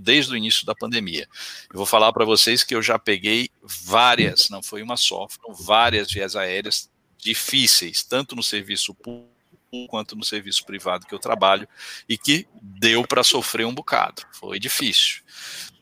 desde 0.00 0.32
o 0.32 0.36
início 0.36 0.64
da 0.64 0.74
pandemia. 0.74 1.28
Eu 1.72 1.76
vou 1.76 1.86
falar 1.86 2.12
para 2.12 2.24
vocês 2.24 2.62
que 2.62 2.74
eu 2.74 2.82
já 2.82 2.98
peguei 2.98 3.50
várias, 3.62 4.48
não 4.48 4.62
foi 4.62 4.82
uma 4.82 4.96
só, 4.96 5.26
foram 5.28 5.52
várias 5.54 6.12
vias 6.12 6.36
aéreas 6.36 6.88
difíceis, 7.18 8.04
tanto 8.04 8.36
no 8.36 8.42
serviço 8.42 8.94
público 8.94 9.33
quanto 9.88 10.16
no 10.16 10.24
serviço 10.24 10.64
privado 10.64 11.06
que 11.06 11.14
eu 11.14 11.18
trabalho 11.18 11.68
e 12.08 12.16
que 12.16 12.46
deu 12.60 13.06
para 13.06 13.24
sofrer 13.24 13.66
um 13.66 13.74
bocado. 13.74 14.22
Foi 14.32 14.58
difícil. 14.58 15.22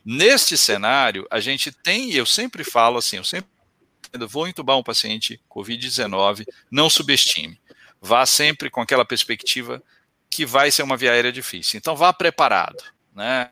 Neste 0.05 0.59
cenário, 0.59 1.27
a 1.31 1.39
gente 1.39 1.71
tem, 1.71 2.13
eu 2.13 2.27
sempre 2.27 2.65
falo 2.65 2.99
assim, 2.99 3.17
eu 3.17 3.25
sempre 3.25 3.49
vou 4.29 4.49
entubar 4.49 4.77
um 4.77 4.83
paciente 4.83 5.41
COVID-19, 5.49 6.45
não 6.71 6.91
subestime. 6.91 7.61
Vá 8.01 8.27
sempre 8.27 8.69
com 8.69 8.81
aquela 8.81 9.05
perspectiva 9.05 9.83
que 10.29 10.45
vai 10.45 10.71
ser 10.71 10.83
uma 10.83 10.97
via 10.97 11.13
aérea 11.13 11.31
difícil. 11.31 11.79
Então 11.79 11.95
vá 11.95 12.13
preparado, 12.13 12.83
né? 13.15 13.51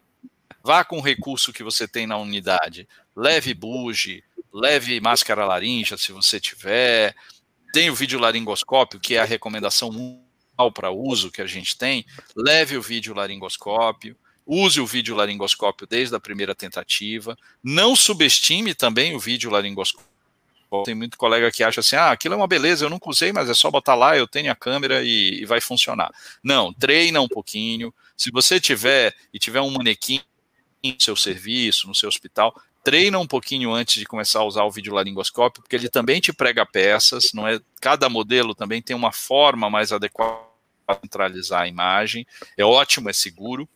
Vá 0.62 0.84
com 0.84 0.98
o 0.98 1.02
recurso 1.02 1.52
que 1.52 1.62
você 1.62 1.86
tem 1.86 2.06
na 2.06 2.16
unidade. 2.16 2.88
Leve 3.14 3.54
buge, 3.54 4.24
leve 4.52 5.00
máscara 5.00 5.44
laríngea 5.44 5.96
se 5.96 6.12
você 6.12 6.40
tiver. 6.40 7.14
Tem 7.72 7.88
o 7.88 7.94
vídeo 7.94 8.18
laringoscópio, 8.18 8.98
que 8.98 9.14
é 9.14 9.20
a 9.20 9.24
recomendação 9.24 9.90
para 10.68 10.90
uso 10.90 11.30
que 11.30 11.40
a 11.40 11.46
gente 11.46 11.78
tem, 11.78 12.04
leve 12.34 12.76
o 12.76 12.82
vídeo 12.82 13.14
laringoscópio, 13.14 14.16
use 14.44 14.80
o 14.80 14.86
vídeo 14.86 15.14
laringoscópio 15.14 15.86
desde 15.86 16.16
a 16.16 16.18
primeira 16.18 16.56
tentativa, 16.56 17.38
não 17.62 17.94
subestime 17.94 18.74
também 18.74 19.14
o 19.14 19.20
vídeo 19.20 19.48
laringoscópio. 19.48 20.10
Tem 20.84 20.94
muito 20.94 21.18
colega 21.18 21.50
que 21.50 21.64
acha 21.64 21.80
assim, 21.80 21.96
ah, 21.96 22.10
aquilo 22.12 22.34
é 22.34 22.36
uma 22.36 22.46
beleza, 22.46 22.84
eu 22.84 22.90
nunca 22.90 23.10
usei, 23.10 23.32
mas 23.32 23.48
é 23.48 23.54
só 23.54 23.70
botar 23.70 23.94
lá, 23.94 24.16
eu 24.16 24.26
tenho 24.26 24.50
a 24.50 24.54
câmera 24.54 25.02
e, 25.02 25.42
e 25.42 25.44
vai 25.44 25.60
funcionar. 25.60 26.12
Não, 26.42 26.72
treina 26.72 27.20
um 27.20 27.28
pouquinho. 27.28 27.92
Se 28.16 28.30
você 28.30 28.60
tiver 28.60 29.14
e 29.32 29.38
tiver 29.38 29.60
um 29.60 29.70
manequim 29.70 30.20
no 30.82 30.94
seu 30.98 31.16
serviço, 31.16 31.88
no 31.88 31.94
seu 31.94 32.08
hospital, 32.08 32.54
treina 32.84 33.18
um 33.18 33.26
pouquinho 33.26 33.72
antes 33.72 33.96
de 33.96 34.06
começar 34.06 34.40
a 34.40 34.44
usar 34.44 34.64
o 34.64 34.70
videolaringoscópio, 34.70 35.62
porque 35.62 35.74
ele 35.74 35.88
também 35.88 36.20
te 36.20 36.32
prega 36.32 36.64
peças, 36.64 37.32
não 37.34 37.46
é? 37.46 37.60
Cada 37.80 38.08
modelo 38.08 38.54
também 38.54 38.80
tem 38.80 38.94
uma 38.94 39.12
forma 39.12 39.68
mais 39.68 39.92
adequada 39.92 40.49
centralizar 40.94 41.62
a 41.62 41.68
imagem. 41.68 42.26
É 42.56 42.64
ótimo, 42.64 43.10
é 43.10 43.12
seguro, 43.12 43.68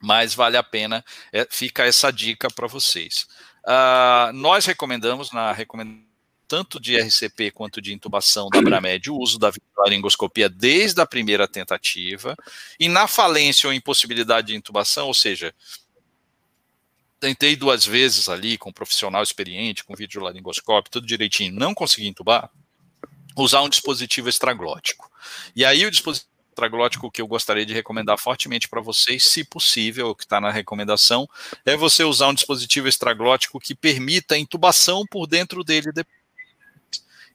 mas 0.00 0.34
vale 0.34 0.56
a 0.56 0.62
pena. 0.62 1.04
É, 1.32 1.46
fica 1.50 1.84
essa 1.84 2.10
dica 2.10 2.48
para 2.48 2.66
vocês. 2.66 3.26
Uh, 3.64 4.32
nós 4.32 4.64
recomendamos 4.66 5.32
na 5.32 5.52
recomendação 5.52 6.08
tanto 6.48 6.80
de 6.80 6.98
RCP 6.98 7.50
quanto 7.50 7.80
de 7.80 7.92
intubação 7.92 8.48
da 8.48 8.62
Bramed, 8.62 9.10
o 9.10 9.18
uso 9.18 9.38
da 9.38 9.52
laringoscopia 9.76 10.48
desde 10.48 10.98
a 11.00 11.06
primeira 11.06 11.46
tentativa, 11.46 12.34
e 12.80 12.88
na 12.88 13.06
falência 13.06 13.68
ou 13.68 13.74
impossibilidade 13.74 14.46
de 14.48 14.56
intubação, 14.56 15.06
ou 15.06 15.14
seja, 15.14 15.54
tentei 17.20 17.54
duas 17.54 17.84
vezes 17.84 18.30
ali 18.30 18.56
com 18.56 18.70
um 18.70 18.72
profissional 18.72 19.22
experiente, 19.22 19.84
com 19.84 19.94
vídeo 19.94 20.22
laringoscópio, 20.22 20.90
tudo 20.90 21.06
direitinho, 21.06 21.52
não 21.52 21.74
consegui 21.74 22.08
intubar, 22.08 22.50
usar 23.42 23.62
um 23.62 23.68
dispositivo 23.68 24.28
extraglótico. 24.28 25.10
E 25.54 25.64
aí 25.64 25.84
o 25.84 25.90
dispositivo 25.90 26.28
extraglótico 26.50 27.10
que 27.10 27.22
eu 27.22 27.26
gostaria 27.26 27.64
de 27.64 27.72
recomendar 27.72 28.18
fortemente 28.18 28.68
para 28.68 28.80
vocês, 28.80 29.24
se 29.24 29.44
possível, 29.44 30.14
que 30.14 30.24
está 30.24 30.40
na 30.40 30.50
recomendação, 30.50 31.28
é 31.64 31.76
você 31.76 32.02
usar 32.02 32.28
um 32.28 32.34
dispositivo 32.34 32.88
extraglótico 32.88 33.60
que 33.60 33.74
permita 33.74 34.36
intubação 34.36 35.04
por 35.06 35.26
dentro 35.26 35.62
dele 35.62 35.92
depois. 35.92 36.18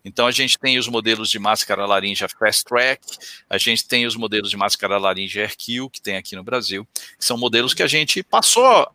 Então 0.06 0.28
a 0.28 0.32
gente 0.32 0.60
tem 0.60 0.78
os 0.78 0.88
modelos 0.90 1.30
de 1.30 1.40
máscara 1.40 1.86
laríngea 1.86 2.28
Fast 2.28 2.66
Track, 2.66 3.02
a 3.50 3.58
gente 3.58 3.88
tem 3.88 4.06
os 4.06 4.18
modelos 4.18 4.50
de 4.50 4.58
máscara 4.58 4.98
laríngea 4.98 5.44
Hercule, 5.44 5.90
que 5.90 6.02
tem 6.02 6.18
aqui 6.18 6.36
no 6.36 6.44
Brasil, 6.44 6.86
que 7.18 7.24
são 7.24 7.38
modelos 7.38 7.74
que 7.74 7.82
a 7.82 7.88
gente 7.88 8.22
passou 8.22 8.92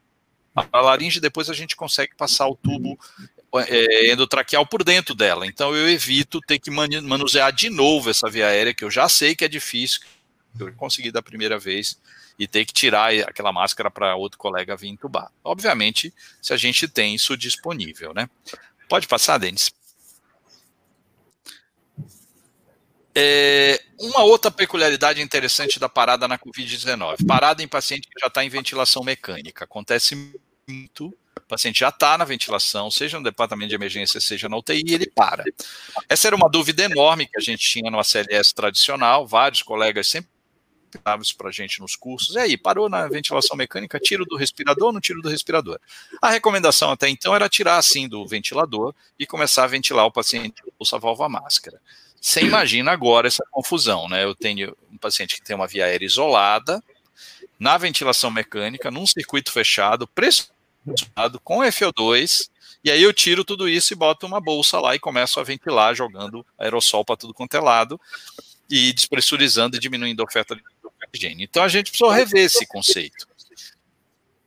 a 0.72 0.80
laringe 0.80 1.20
depois 1.20 1.48
a 1.48 1.54
gente 1.54 1.76
consegue 1.76 2.14
passar 2.16 2.48
o 2.48 2.56
tubo 2.56 2.98
é, 3.56 4.12
endotraqueal 4.12 4.66
por 4.66 4.84
dentro 4.84 5.14
dela. 5.14 5.46
Então 5.46 5.74
eu 5.74 5.88
evito 5.88 6.40
ter 6.40 6.58
que 6.58 6.70
manusear 6.70 7.52
de 7.52 7.70
novo 7.70 8.10
essa 8.10 8.28
via 8.28 8.46
aérea, 8.46 8.74
que 8.74 8.84
eu 8.84 8.90
já 8.90 9.08
sei 9.08 9.34
que 9.34 9.44
é 9.44 9.48
difícil, 9.48 10.00
eu 10.58 10.72
consegui 10.74 11.10
da 11.10 11.22
primeira 11.22 11.58
vez, 11.58 11.98
e 12.38 12.46
ter 12.46 12.64
que 12.64 12.72
tirar 12.72 13.12
aquela 13.26 13.52
máscara 13.52 13.90
para 13.90 14.14
outro 14.14 14.38
colega 14.38 14.76
vir 14.76 14.88
entubar. 14.88 15.30
Obviamente, 15.42 16.14
se 16.40 16.52
a 16.52 16.56
gente 16.56 16.86
tem 16.86 17.14
isso 17.14 17.36
disponível, 17.36 18.14
né? 18.14 18.30
Pode 18.88 19.08
passar, 19.08 19.38
Denis. 19.38 19.72
É, 23.14 23.82
uma 23.98 24.22
outra 24.22 24.48
peculiaridade 24.48 25.20
interessante 25.20 25.80
da 25.80 25.88
parada 25.88 26.28
na 26.28 26.38
Covid-19. 26.38 27.26
Parada 27.26 27.62
em 27.62 27.66
paciente 27.66 28.08
que 28.08 28.20
já 28.20 28.28
está 28.28 28.44
em 28.44 28.48
ventilação 28.48 29.02
mecânica. 29.02 29.64
Acontece 29.64 30.14
muito 30.68 31.12
o 31.48 31.56
paciente 31.56 31.80
já 31.80 31.88
está 31.88 32.18
na 32.18 32.26
ventilação, 32.26 32.90
seja 32.90 33.16
no 33.16 33.24
departamento 33.24 33.70
de 33.70 33.74
emergência, 33.74 34.20
seja 34.20 34.50
na 34.50 34.58
UTI, 34.58 34.82
e 34.86 34.94
ele 34.94 35.10
para. 35.10 35.42
Essa 36.06 36.26
era 36.26 36.36
uma 36.36 36.48
dúvida 36.48 36.82
enorme 36.82 37.26
que 37.26 37.38
a 37.38 37.40
gente 37.40 37.66
tinha 37.66 37.90
no 37.90 37.98
ACLS 37.98 38.54
tradicional, 38.54 39.26
vários 39.26 39.62
colegas 39.62 40.06
sempre 40.08 40.28
davam 41.02 41.22
isso 41.22 41.34
para 41.38 41.48
a 41.48 41.52
gente 41.52 41.80
nos 41.80 41.96
cursos. 41.96 42.36
E 42.36 42.38
aí, 42.38 42.56
parou 42.58 42.90
na 42.90 43.08
ventilação 43.08 43.56
mecânica, 43.56 43.98
tiro 43.98 44.26
do 44.26 44.36
respirador, 44.36 44.92
não 44.92 45.00
tiro 45.00 45.22
do 45.22 45.28
respirador. 45.30 45.80
A 46.20 46.28
recomendação 46.28 46.90
até 46.90 47.08
então 47.08 47.34
era 47.34 47.48
tirar 47.48 47.78
assim 47.78 48.06
do 48.06 48.26
ventilador 48.26 48.94
e 49.18 49.26
começar 49.26 49.64
a 49.64 49.68
ventilar 49.68 50.04
o 50.04 50.12
paciente 50.12 50.62
com 50.62 50.96
a 50.96 50.98
válvula 50.98 51.30
máscara. 51.30 51.80
Você 52.20 52.42
imagina 52.42 52.92
agora 52.92 53.26
essa 53.26 53.44
confusão, 53.50 54.06
né? 54.06 54.22
Eu 54.22 54.34
tenho 54.34 54.76
um 54.92 54.98
paciente 54.98 55.36
que 55.36 55.42
tem 55.42 55.56
uma 55.56 55.66
via 55.66 55.86
aérea 55.86 56.04
isolada, 56.04 56.82
na 57.58 57.78
ventilação 57.78 58.30
mecânica, 58.30 58.90
num 58.90 59.06
circuito 59.06 59.50
fechado, 59.50 60.06
preço 60.06 60.50
com 61.42 61.58
FO2, 61.60 62.48
e 62.82 62.90
aí 62.90 63.02
eu 63.02 63.12
tiro 63.12 63.44
tudo 63.44 63.68
isso 63.68 63.92
e 63.92 63.96
boto 63.96 64.26
uma 64.26 64.40
bolsa 64.40 64.80
lá 64.80 64.94
e 64.94 64.98
começo 64.98 65.40
a 65.40 65.44
ventilar, 65.44 65.94
jogando 65.94 66.46
aerossol 66.58 67.04
para 67.04 67.16
tudo 67.16 67.34
quanto 67.34 67.56
é 67.56 67.60
lado, 67.60 68.00
e 68.70 68.92
despressurizando 68.92 69.76
e 69.76 69.80
diminuindo 69.80 70.22
a 70.22 70.24
oferta 70.24 70.54
de 70.54 70.62
oxigênio. 71.04 71.44
Então 71.44 71.62
a 71.62 71.68
gente 71.68 71.90
precisou 71.90 72.10
rever 72.10 72.44
esse 72.44 72.66
conceito. 72.66 73.26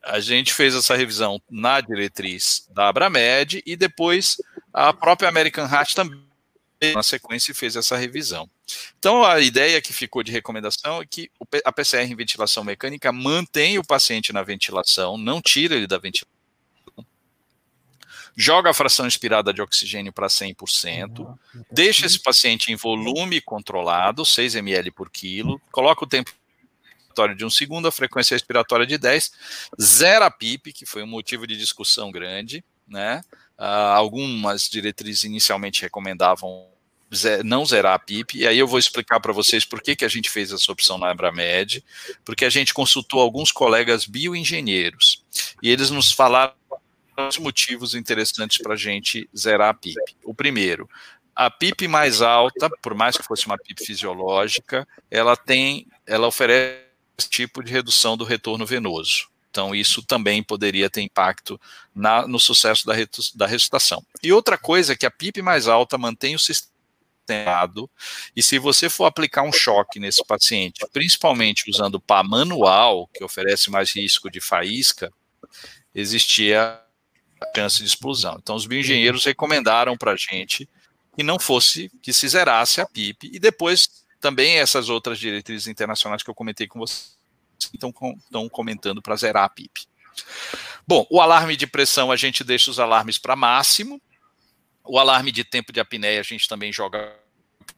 A 0.04 0.20
gente 0.20 0.54
fez 0.54 0.74
essa 0.74 0.96
revisão 0.96 1.42
na 1.50 1.80
diretriz 1.80 2.68
da 2.72 2.88
Abramed 2.88 3.62
e 3.66 3.76
depois 3.76 4.38
a 4.74 4.94
própria 4.94 5.30
American 5.30 5.68
Heart 5.68 5.94
também 5.94 6.32
na 6.96 7.04
sequência 7.04 7.54
fez 7.54 7.76
essa 7.76 7.96
revisão. 7.96 8.50
Então, 8.98 9.24
a 9.24 9.40
ideia 9.40 9.82
que 9.82 9.94
ficou 9.94 10.24
de 10.24 10.32
recomendação 10.32 11.02
é 11.02 11.06
que 11.06 11.30
a 11.64 11.72
PCR 11.72 12.10
em 12.12 12.16
ventilação 12.16 12.64
mecânica 12.64 13.12
mantém 13.12 13.78
o 13.78 13.84
paciente 13.84 14.34
na 14.34 14.42
ventilação, 14.42 15.18
não 15.18 15.42
tira 15.42 15.76
ele 15.76 15.86
da 15.86 16.00
ventilação, 16.00 16.31
joga 18.36 18.70
a 18.70 18.74
fração 18.74 19.08
inspirada 19.08 19.54
de 19.54 19.62
oxigênio 19.62 20.14
para 20.14 20.28
100%, 20.28 21.38
deixa 21.72 22.06
esse 22.06 22.20
paciente 22.20 22.72
em 22.72 22.76
volume 22.76 23.42
controlado, 23.42 24.26
6 24.26 24.56
ml 24.56 24.92
por 24.92 25.10
quilo, 25.10 25.62
coloca 25.72 26.04
o 26.04 26.08
tempo 26.08 26.32
de 27.36 27.46
um 27.46 27.50
segundo, 27.50 27.88
a 27.88 27.92
frequência 27.92 28.34
respiratória 28.36 28.86
de 28.86 28.98
10, 28.98 29.32
zero 29.82 30.26
a 30.26 30.32
PIP, 30.32 30.72
que 30.72 30.86
foi 30.86 31.04
um 31.04 31.08
motivo 31.08 31.46
de 31.46 31.58
discussão 31.58 32.10
grande, 32.10 32.64
né? 32.88 33.22
Uh, 33.60 33.94
algumas 33.94 34.70
diretrizes 34.70 35.26
inicialmente 35.26 35.82
recomendavam 35.82 36.68
não 37.44 37.66
zerar 37.66 37.94
a 37.94 38.00
PIP, 38.00 38.38
e 38.38 38.48
aí 38.48 38.58
eu 38.58 38.68
vou 38.68 38.80
explicar 38.80 39.20
para 39.20 39.34
vocês 39.34 39.66
por 39.66 39.82
que, 39.82 39.98
que 39.98 40.06
a 40.06 40.08
gente 40.08 40.30
fez 40.30 40.52
essa 40.52 40.72
opção 40.72 40.98
na 40.98 41.12
Abramed, 41.12 41.84
porque 42.24 42.46
a 42.46 42.50
gente 42.50 42.74
consultou 42.74 43.20
alguns 43.20 43.52
colegas 43.52 44.06
bioengenheiros, 44.06 45.22
e 45.62 45.70
eles 45.70 45.92
nos 45.92 46.12
falaram 46.12 46.54
os 47.30 47.38
motivos 47.38 47.96
interessantes 47.96 48.58
para 48.58 48.74
a 48.74 48.78
gente 48.78 49.30
zerar 49.36 49.70
a 49.70 49.74
PIP. 49.74 50.00
O 50.24 50.34
primeiro, 50.34 50.90
a 51.36 51.50
PIP 51.50 51.88
mais 51.88 52.22
alta, 52.22 52.70
por 52.82 52.94
mais 52.94 53.18
que 53.18 53.24
fosse 53.24 53.46
uma 53.46 53.58
PIP 53.58 53.86
fisiológica, 53.86 54.88
ela 55.10 55.36
tem, 55.36 55.88
ela 56.06 56.28
oferece 56.28 56.82
esse 57.18 57.30
tipo 57.30 57.64
de 57.64 57.72
redução 57.72 58.18
do 58.18 58.24
retorno 58.24 58.66
venoso. 58.66 59.30
Então, 59.50 59.76
isso 59.76 60.02
também 60.02 60.42
poderia 60.42 60.90
ter 60.90 61.02
impacto 61.02 61.60
na, 61.94 62.26
no 62.26 62.40
sucesso 62.40 62.86
da, 62.86 62.94
da 63.36 63.46
ressuscitação. 63.46 64.02
E 64.24 64.32
outra 64.32 64.58
coisa 64.58 64.94
é 64.94 64.96
que 64.96 65.06
a 65.06 65.12
PIP 65.12 65.42
mais 65.42 65.68
alta 65.68 65.98
mantém 65.98 66.36
o 66.36 66.40
sistema 66.40 66.72
e 68.36 68.44
se 68.44 68.60
você 68.60 68.90
for 68.90 69.06
aplicar 69.06 69.44
um 69.44 69.54
choque 69.54 70.00
nesse 70.00 70.26
paciente, 70.26 70.86
principalmente 70.92 71.70
usando 71.70 72.00
pá 72.00 72.24
manual, 72.24 73.08
que 73.08 73.24
oferece 73.24 73.70
mais 73.70 73.96
risco 73.96 74.30
de 74.30 74.42
faísca, 74.42 75.12
existia 75.94 76.80
a 77.42 77.46
chance 77.56 77.78
de 77.80 77.86
explosão. 77.86 78.38
Então, 78.42 78.56
os 78.56 78.66
bioengenheiros 78.66 79.26
recomendaram 79.26 79.98
para 79.98 80.12
a 80.12 80.16
gente 80.16 80.70
que 81.16 81.24
não 81.24 81.40
fosse, 81.40 81.92
que 82.02 82.14
se 82.14 82.28
zerasse 82.28 82.80
a 82.80 82.86
PIP, 82.86 83.32
e 83.34 83.40
depois 83.40 84.06
também 84.20 84.60
essas 84.60 84.88
outras 84.88 85.20
diretrizes 85.20 85.68
internacionais 85.68 86.24
que 86.24 86.30
eu 86.30 86.36
comentei 86.36 86.68
com 86.68 86.80
vocês 86.80 87.18
estão, 87.74 87.94
estão 88.24 88.48
comentando 88.48 89.02
para 89.02 89.16
zerar 89.16 89.44
a 89.44 89.50
PIP. 89.50 89.88
Bom, 90.88 91.06
o 91.10 91.20
alarme 91.20 91.56
de 91.56 91.68
pressão 91.68 92.12
a 92.12 92.16
gente 92.16 92.44
deixa 92.44 92.72
os 92.72 92.80
alarmes 92.80 93.18
para 93.18 93.36
máximo, 93.36 94.02
o 94.84 94.98
alarme 94.98 95.32
de 95.32 95.44
tempo 95.44 95.72
de 95.72 95.80
apneia 95.80 96.20
a 96.20 96.24
gente 96.24 96.48
também 96.48 96.72
joga 96.72 97.14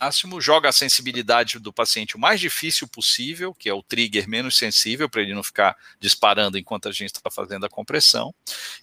máximo, 0.04 0.42
joga 0.42 0.70
a 0.70 0.72
sensibilidade 0.72 1.60
do 1.60 1.72
paciente 1.72 2.16
o 2.16 2.20
mais 2.20 2.40
difícil 2.40 2.88
possível, 2.88 3.54
que 3.54 3.70
é 3.70 3.74
o 3.74 3.82
trigger 3.82 4.28
menos 4.28 4.58
sensível, 4.58 5.10
para 5.10 5.22
ele 5.22 5.34
não 5.34 5.44
ficar 5.44 5.78
disparando 6.00 6.58
enquanto 6.58 6.90
a 6.90 6.92
gente 6.92 7.12
está 7.16 7.32
fazendo 7.32 7.66
a 7.66 7.70
compressão. 7.70 8.34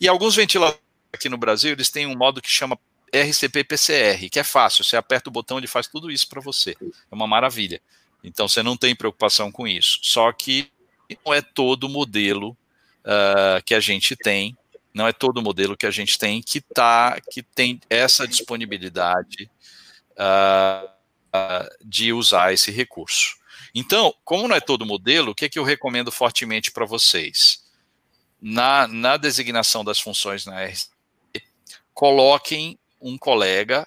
E 0.01 0.09
alguns 0.09 0.35
ventiladores 0.35 0.81
aqui 1.13 1.29
no 1.29 1.37
Brasil, 1.37 1.73
eles 1.73 1.91
têm 1.91 2.07
um 2.07 2.17
modo 2.17 2.41
que 2.41 2.49
chama 2.49 2.79
RCP-PCR, 3.13 4.31
que 4.31 4.39
é 4.39 4.45
fácil, 4.45 4.85
você 4.85 4.97
aperta 4.97 5.29
o 5.29 5.33
botão, 5.33 5.59
ele 5.59 5.67
faz 5.67 5.87
tudo 5.89 6.11
isso 6.11 6.29
para 6.29 6.41
você. 6.41 6.77
É 6.81 7.15
uma 7.15 7.27
maravilha. 7.27 7.81
Então 8.23 8.49
você 8.49 8.63
não 8.63 8.77
tem 8.77 8.95
preocupação 8.95 9.51
com 9.51 9.67
isso. 9.67 9.99
Só 10.03 10.33
que 10.33 10.71
não 11.25 11.35
é 11.35 11.43
todo 11.43 11.89
modelo 11.89 12.51
uh, 12.51 13.63
que 13.65 13.75
a 13.75 13.81
gente 13.81 14.17
tem 14.17 14.57
não 14.93 15.07
é 15.07 15.13
todo 15.13 15.41
modelo 15.41 15.77
que 15.77 15.87
a 15.87 15.91
gente 15.91 16.19
tem 16.19 16.43
que 16.43 16.61
tá, 16.61 17.17
que 17.31 17.45
tem 17.45 17.81
essa 17.89 18.27
disponibilidade 18.27 19.49
uh, 20.19 21.00
de 21.85 22.13
usar 22.13 22.53
esse 22.53 22.71
recurso. 22.71 23.37
Então, 23.75 24.15
como 24.25 24.49
não 24.49 24.57
é 24.57 24.61
todo 24.61 24.87
modelo, 24.87 25.33
o 25.33 25.35
que, 25.35 25.45
é 25.45 25.49
que 25.49 25.59
eu 25.59 25.65
recomendo 25.65 26.11
fortemente 26.11 26.71
para 26.71 26.85
vocês? 26.85 27.65
Na, 28.41 28.89
na 28.89 29.17
designação 29.17 29.85
das 29.85 30.01
funções 30.01 30.47
na 30.47 30.65
RC, 30.65 30.89
coloquem 31.93 32.79
um 33.01 33.17
colega, 33.17 33.87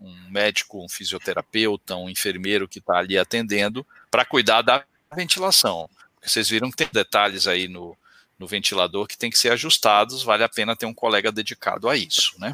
um, 0.00 0.06
um 0.06 0.30
médico, 0.30 0.84
um 0.84 0.88
fisioterapeuta, 0.88 1.96
um 1.96 2.08
enfermeiro 2.08 2.68
que 2.68 2.78
está 2.78 2.98
ali 2.98 3.18
atendendo, 3.18 3.86
para 4.10 4.24
cuidar 4.24 4.62
da 4.62 4.84
ventilação. 5.14 5.88
Vocês 6.22 6.48
viram 6.48 6.70
que 6.70 6.76
tem 6.76 6.88
detalhes 6.92 7.46
aí 7.46 7.68
no, 7.68 7.96
no 8.38 8.46
ventilador 8.46 9.06
que 9.06 9.16
tem 9.16 9.30
que 9.30 9.38
ser 9.38 9.52
ajustados, 9.52 10.22
vale 10.22 10.44
a 10.44 10.48
pena 10.48 10.76
ter 10.76 10.86
um 10.86 10.94
colega 10.94 11.32
dedicado 11.32 11.88
a 11.88 11.96
isso, 11.96 12.38
né? 12.38 12.52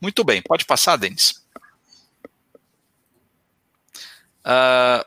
Muito 0.00 0.22
bem, 0.22 0.42
pode 0.42 0.64
passar, 0.64 0.96
Denis. 0.96 1.43
Uh, 4.44 5.04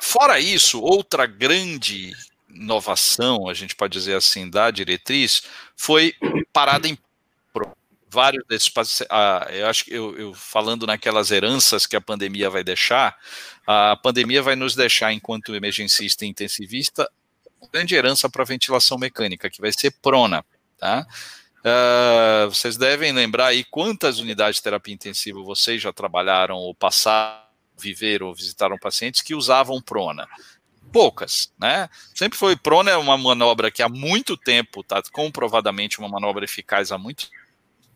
fora 0.00 0.40
isso, 0.40 0.80
outra 0.80 1.26
grande 1.26 2.12
inovação, 2.48 3.48
a 3.48 3.54
gente 3.54 3.74
pode 3.74 3.92
dizer 3.92 4.16
assim, 4.16 4.48
da 4.48 4.70
diretriz, 4.70 5.42
foi 5.76 6.14
parada 6.52 6.88
em 6.88 6.96
vários 8.08 8.44
desses 8.46 8.72
ah, 9.10 9.48
eu 9.50 9.66
acho 9.66 9.84
que 9.84 9.92
eu, 9.92 10.16
eu, 10.16 10.34
falando 10.34 10.86
naquelas 10.86 11.32
heranças 11.32 11.84
que 11.84 11.96
a 11.96 12.00
pandemia 12.00 12.48
vai 12.48 12.62
deixar, 12.62 13.16
a 13.66 13.96
pandemia 13.96 14.40
vai 14.40 14.54
nos 14.54 14.76
deixar, 14.76 15.12
enquanto 15.12 15.54
emergencista 15.54 16.24
e 16.24 16.28
intensivista, 16.28 17.10
grande 17.72 17.94
herança 17.94 18.30
para 18.30 18.44
ventilação 18.44 18.96
mecânica, 18.96 19.50
que 19.50 19.60
vai 19.60 19.72
ser 19.72 19.90
prona, 20.00 20.44
tá? 20.78 21.04
Uh, 21.60 22.48
vocês 22.50 22.76
devem 22.76 23.10
lembrar 23.10 23.46
aí 23.46 23.64
quantas 23.64 24.18
unidades 24.18 24.56
de 24.56 24.62
terapia 24.62 24.94
intensiva 24.94 25.42
vocês 25.42 25.80
já 25.80 25.92
trabalharam 25.92 26.56
ou 26.56 26.74
passaram, 26.74 27.43
viveram 27.78 28.28
ou 28.28 28.34
visitaram 28.34 28.78
pacientes 28.78 29.22
que 29.22 29.34
usavam 29.34 29.80
prona. 29.80 30.26
Poucas, 30.92 31.52
né? 31.58 31.88
Sempre 32.14 32.38
foi 32.38 32.56
prona 32.56 32.90
é 32.90 32.96
uma 32.96 33.18
manobra 33.18 33.70
que 33.70 33.82
há 33.82 33.88
muito 33.88 34.36
tempo 34.36 34.80
está 34.80 35.02
comprovadamente 35.12 35.98
uma 35.98 36.08
manobra 36.08 36.44
eficaz 36.44 36.92
há 36.92 36.98
muito 36.98 37.28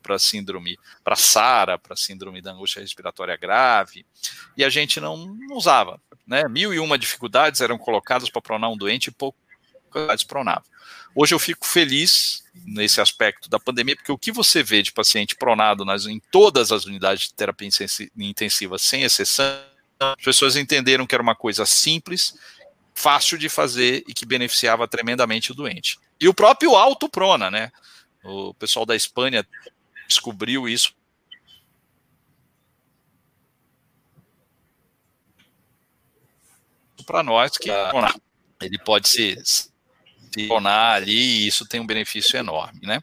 para 0.03 0.19
síndrome, 0.19 0.79
para 1.05 1.15
SARA, 1.17 1.79
para 1.79 1.95
síndrome 1.95 2.41
da 2.41 2.53
angústia 2.53 2.81
respiratória 2.81 3.37
grave, 3.37 4.07
e 4.57 4.65
a 4.65 4.71
gente 4.71 5.01
não, 5.01 5.17
não 5.17 5.57
usava, 5.57 6.01
né? 6.27 6.45
Mil 6.49 6.73
e 6.73 6.79
uma 6.79 6.99
dificuldades 6.99 7.61
eram 7.61 7.77
colocadas 7.77 8.31
para 8.31 8.41
pronar 8.41 8.71
um 8.71 8.77
doente 8.77 9.09
e 9.09 9.13
pouco 9.13 9.37
pronava. 10.27 10.65
Hoje 11.21 11.35
eu 11.35 11.39
fico 11.41 11.67
feliz 11.67 12.45
nesse 12.65 13.01
aspecto 13.01 13.51
da 13.51 13.59
pandemia, 13.59 13.97
porque 13.97 14.13
o 14.13 14.17
que 14.17 14.31
você 14.31 14.63
vê 14.63 14.83
de 14.85 14.93
paciente 14.93 15.35
pronado 15.35 15.85
nas, 15.85 16.07
em 16.07 16.21
todas 16.31 16.71
as 16.71 16.85
unidades 16.85 17.25
de 17.25 17.35
terapia 17.35 17.69
intensiva, 18.17 18.79
sem 18.79 19.03
exceção, 19.03 19.61
as 19.99 20.23
pessoas 20.23 20.55
entenderam 20.55 21.05
que 21.09 21.17
era 21.17 21.21
uma 21.21 21.35
coisa 21.35 21.67
simples, 21.67 22.39
fácil 22.95 23.37
de 23.37 23.49
fazer 23.49 24.05
e 24.07 24.15
que 24.15 24.25
beneficiava 24.25 24.87
tremendamente 24.87 25.51
o 25.51 25.57
doente. 25.57 25.99
E 26.21 26.29
o 26.29 26.35
próprio 26.35 26.77
autoprona, 26.77 27.51
né? 27.51 27.73
O 28.23 28.55
pessoal 28.55 28.87
da 28.87 28.95
Espanha 28.95 29.45
descobriu 30.07 30.69
isso 30.69 30.95
para 37.05 37.25
nós 37.25 37.59
que 37.59 37.71
ele 38.63 38.79
pode 38.79 39.09
ser 39.09 39.37
pronar 40.29 40.97
ali, 40.97 41.17
e 41.17 41.47
isso 41.47 41.67
tem 41.67 41.81
um 41.81 41.87
benefício 41.87 42.39
enorme, 42.39 42.81
né? 42.83 43.01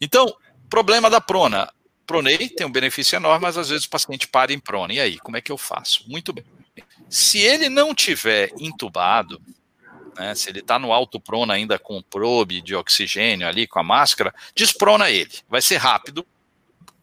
Então, 0.00 0.34
problema 0.68 1.08
da 1.10 1.20
prona. 1.20 1.72
Pronei, 2.06 2.48
tem 2.48 2.66
um 2.66 2.72
benefício 2.72 3.16
enorme, 3.16 3.42
mas 3.42 3.58
às 3.58 3.68
vezes 3.68 3.84
o 3.84 3.90
paciente 3.90 4.26
para 4.26 4.52
em 4.52 4.58
prona. 4.58 4.94
E 4.94 5.00
aí, 5.00 5.18
como 5.18 5.36
é 5.36 5.42
que 5.42 5.52
eu 5.52 5.58
faço? 5.58 6.04
Muito 6.08 6.32
bem. 6.32 6.44
Se 7.08 7.38
ele 7.38 7.68
não 7.68 7.94
tiver 7.94 8.50
entubado, 8.58 9.42
né, 10.16 10.34
se 10.34 10.48
ele 10.48 10.60
está 10.60 10.78
no 10.78 10.92
alto 10.92 11.20
prona 11.20 11.54
ainda 11.54 11.78
com 11.78 12.02
probe 12.02 12.60
de 12.60 12.74
oxigênio 12.74 13.46
ali, 13.46 13.66
com 13.66 13.78
a 13.78 13.82
máscara, 13.82 14.34
desprona 14.54 15.10
ele. 15.10 15.32
Vai 15.48 15.60
ser 15.60 15.76
rápido, 15.76 16.26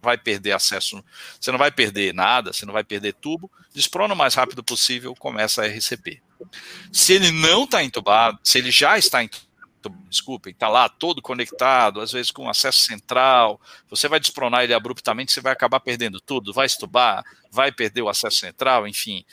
vai 0.01 0.17
perder 0.17 0.51
acesso, 0.51 1.03
você 1.39 1.51
não 1.51 1.57
vai 1.57 1.71
perder 1.71 2.13
nada, 2.13 2.53
você 2.53 2.65
não 2.65 2.73
vai 2.73 2.83
perder 2.83 3.13
tubo, 3.13 3.51
desprona 3.73 4.13
o 4.13 4.17
mais 4.17 4.35
rápido 4.35 4.63
possível, 4.63 5.15
começa 5.15 5.63
a 5.63 5.67
RCP. 5.67 6.21
Se 6.91 7.13
ele 7.13 7.31
não 7.31 7.63
está 7.63 7.83
entubado, 7.83 8.39
se 8.43 8.57
ele 8.57 8.69
já 8.69 8.97
está 8.97 9.23
entubado, 9.23 9.54
desculpem, 9.89 10.51
está 10.51 10.67
lá 10.67 10.87
todo 10.89 11.21
conectado, 11.21 12.01
às 12.01 12.11
vezes 12.11 12.31
com 12.31 12.49
acesso 12.49 12.81
central, 12.81 13.59
você 13.89 14.07
vai 14.07 14.19
despronar 14.19 14.63
ele 14.63 14.73
abruptamente, 14.73 15.31
você 15.31 15.41
vai 15.41 15.53
acabar 15.53 15.79
perdendo 15.79 16.19
tudo, 16.19 16.53
vai 16.53 16.65
estubar, 16.65 17.23
vai 17.51 17.71
perder 17.71 18.01
o 18.01 18.09
acesso 18.09 18.37
central, 18.37 18.87
enfim, 18.87 19.25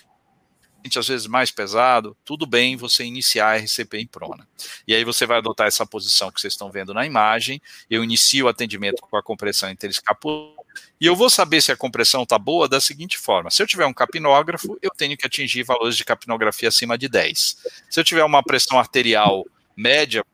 às 0.96 1.07
vezes 1.07 1.26
mais 1.26 1.50
pesado, 1.50 2.16
tudo 2.24 2.46
bem 2.46 2.76
você 2.76 3.05
iniciar 3.05 3.53
a 3.53 3.57
RCP 3.57 3.98
em 3.98 4.07
prona. 4.07 4.46
E 4.86 4.94
aí 4.94 5.05
você 5.05 5.26
vai 5.26 5.38
adotar 5.38 5.66
essa 5.66 5.86
posição 5.86 6.30
que 6.30 6.40
vocês 6.40 6.53
estão 6.53 6.70
vendo 6.70 6.92
na 6.92 7.07
imagem, 7.07 7.61
eu 7.88 8.03
inicio 8.03 8.46
o 8.46 8.48
atendimento 8.48 9.00
com 9.03 9.16
a 9.16 9.22
compressão 9.22 9.70
interescapular, 9.70 10.62
e 11.00 11.07
eu 11.07 11.16
vou 11.16 11.28
saber 11.28 11.61
se 11.61 11.72
a 11.72 11.76
compressão 11.76 12.22
está 12.22 12.38
boa 12.38 12.68
da 12.68 12.80
seguinte 12.80 13.18
forma: 13.18 13.50
se 13.50 13.62
eu 13.62 13.66
tiver 13.66 13.86
um 13.86 13.92
capnógrafo, 13.92 14.78
eu 14.80 14.90
tenho 14.90 15.16
que 15.16 15.26
atingir 15.26 15.64
valores 15.64 15.96
de 15.96 16.05
capnografia 16.05 16.68
acima 16.68 16.96
de 16.96 17.09
10. 17.09 17.57
Se 17.90 18.00
eu 18.00 18.05
tiver 18.05 18.24
uma 18.24 18.42
pressão 18.42 18.78
arterial 18.78 19.44
média, 19.76 20.24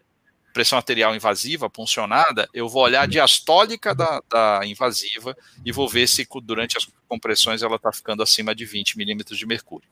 pressão 0.52 0.78
arterial 0.78 1.14
invasiva, 1.14 1.68
puncionada, 1.70 2.48
eu 2.52 2.68
vou 2.68 2.82
olhar 2.82 3.02
a 3.02 3.06
diastólica 3.06 3.94
da, 3.94 4.22
da 4.28 4.60
invasiva 4.64 5.36
e 5.64 5.70
vou 5.70 5.88
ver 5.88 6.08
se 6.08 6.26
durante 6.42 6.76
as 6.76 6.88
compressões 7.08 7.62
ela 7.62 7.76
está 7.76 7.92
ficando 7.92 8.22
acima 8.22 8.54
de 8.54 8.64
20 8.64 8.96
milímetros 8.96 9.38
de 9.38 9.46
mercúrio. 9.46 9.88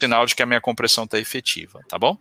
Sinal 0.00 0.26
de 0.26 0.34
que 0.34 0.42
a 0.42 0.46
minha 0.46 0.60
compressão 0.60 1.04
está 1.04 1.18
efetiva, 1.18 1.80
tá 1.88 1.98
bom? 1.98 2.18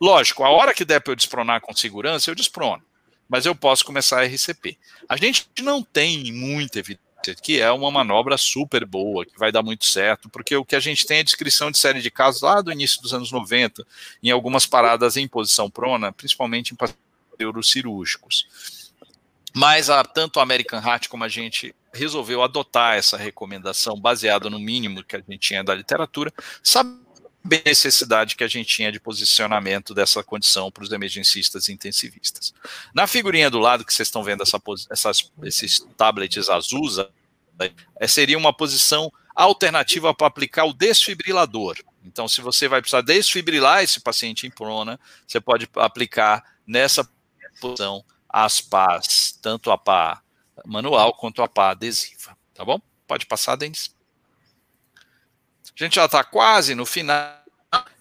Lógico, 0.00 0.42
a 0.42 0.50
hora 0.50 0.74
que 0.74 0.84
der 0.84 1.00
para 1.00 1.12
eu 1.12 1.16
despronar 1.16 1.60
com 1.60 1.72
segurança, 1.74 2.30
eu 2.30 2.34
desprono. 2.34 2.82
Mas 3.28 3.46
eu 3.46 3.54
posso 3.54 3.84
começar 3.84 4.20
a 4.20 4.24
RCP. 4.24 4.76
A 5.08 5.16
gente 5.16 5.46
não 5.60 5.82
tem 5.82 6.32
muita 6.32 6.80
evidência 6.80 7.11
que 7.42 7.60
é 7.60 7.70
uma 7.70 7.90
manobra 7.90 8.36
super 8.36 8.84
boa, 8.84 9.24
que 9.24 9.38
vai 9.38 9.52
dar 9.52 9.62
muito 9.62 9.84
certo, 9.84 10.28
porque 10.28 10.56
o 10.56 10.64
que 10.64 10.76
a 10.76 10.80
gente 10.80 11.06
tem 11.06 11.18
é 11.18 11.22
descrição 11.22 11.70
de 11.70 11.78
série 11.78 12.00
de 12.00 12.10
casos 12.10 12.42
lá 12.42 12.60
do 12.60 12.72
início 12.72 13.00
dos 13.00 13.14
anos 13.14 13.30
90, 13.30 13.86
em 14.22 14.30
algumas 14.30 14.66
paradas 14.66 15.16
em 15.16 15.28
posição 15.28 15.70
prona, 15.70 16.12
principalmente 16.12 16.72
em 16.72 16.76
pacientes 16.76 17.00
cirúrgicos. 17.64 18.46
Mas 19.54 19.90
a, 19.90 20.02
tanto 20.02 20.40
a 20.40 20.42
American 20.42 20.80
Heart 20.80 21.08
como 21.08 21.24
a 21.24 21.28
gente 21.28 21.74
resolveu 21.92 22.42
adotar 22.42 22.96
essa 22.96 23.16
recomendação 23.16 24.00
baseada 24.00 24.48
no 24.48 24.58
mínimo 24.58 25.04
que 25.04 25.16
a 25.16 25.18
gente 25.18 25.38
tinha 25.38 25.62
da 25.62 25.74
literatura, 25.74 26.32
sabe 26.62 27.01
a 27.44 27.68
necessidade 27.68 28.36
que 28.36 28.44
a 28.44 28.48
gente 28.48 28.66
tinha 28.66 28.92
de 28.92 29.00
posicionamento 29.00 29.94
dessa 29.94 30.22
condição 30.22 30.70
para 30.70 30.84
os 30.84 30.92
emergencistas 30.92 31.68
intensivistas. 31.68 32.54
Na 32.94 33.06
figurinha 33.06 33.50
do 33.50 33.58
lado 33.58 33.84
que 33.84 33.92
vocês 33.92 34.08
estão 34.08 34.22
vendo 34.22 34.42
essa, 34.42 34.60
essas, 34.90 35.30
esses 35.42 35.86
tablets 35.96 36.48
azuis, 36.48 36.98
é, 38.00 38.06
seria 38.06 38.38
uma 38.38 38.52
posição 38.52 39.12
alternativa 39.34 40.14
para 40.14 40.26
aplicar 40.26 40.64
o 40.64 40.72
desfibrilador. 40.72 41.76
Então, 42.04 42.26
se 42.26 42.40
você 42.40 42.68
vai 42.68 42.80
precisar 42.80 43.02
desfibrilar 43.02 43.82
esse 43.82 44.00
paciente 44.00 44.46
em 44.46 44.50
prona, 44.50 44.98
você 45.26 45.40
pode 45.40 45.68
aplicar 45.76 46.44
nessa 46.66 47.08
posição 47.60 48.04
as 48.28 48.60
pás, 48.60 49.38
tanto 49.40 49.70
a 49.70 49.78
pá 49.78 50.22
manual 50.64 51.14
quanto 51.14 51.42
a 51.42 51.48
pá 51.48 51.70
adesiva. 51.70 52.36
Tá 52.54 52.64
bom? 52.64 52.80
Pode 53.06 53.26
passar, 53.26 53.56
Denis. 53.56 53.94
A 55.78 55.84
gente 55.84 55.96
já 55.96 56.04
está 56.04 56.22
quase 56.22 56.74
no 56.74 56.84
final. 56.84 57.42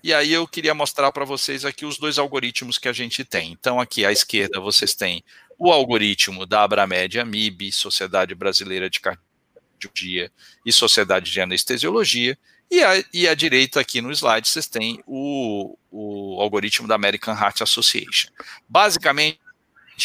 E 0.03 0.13
aí 0.13 0.34
eu 0.34 0.47
queria 0.47 0.74
mostrar 0.74 1.11
para 1.11 1.24
vocês 1.24 1.63
aqui 1.63 1.86
os 1.86 1.97
dois 1.97 2.19
algoritmos 2.19 2.78
que 2.78 2.89
a 2.89 2.93
gente 2.93 3.24
tem. 3.24 3.51
Então, 3.51 3.80
aqui 3.80 4.05
à 4.05 4.11
esquerda 4.11 4.59
vocês 4.59 4.93
têm 4.93 5.24
o 5.57 5.72
algoritmo 5.72 6.45
da 6.45 6.63
Abramed 6.63 7.19
Amib, 7.19 7.72
Sociedade 7.72 8.36
Brasileira 8.36 8.89
de 8.89 8.99
Cardiologia 8.99 10.32
e 10.65 10.74
Sociedade 10.74 11.32
de 11.32 11.39
Anestesiologia. 11.39 12.38
E 12.69 12.84
à, 12.84 13.03
e 13.13 13.28
à 13.28 13.36
direita 13.36 13.80
aqui 13.80 14.01
no 14.01 14.11
slide 14.11 14.47
vocês 14.47 14.67
têm 14.67 15.01
o, 15.05 15.78
o 15.89 16.41
algoritmo 16.41 16.88
da 16.88 16.95
American 16.95 17.34
Heart 17.34 17.61
Association. 17.61 18.30
Basicamente, 18.67 19.39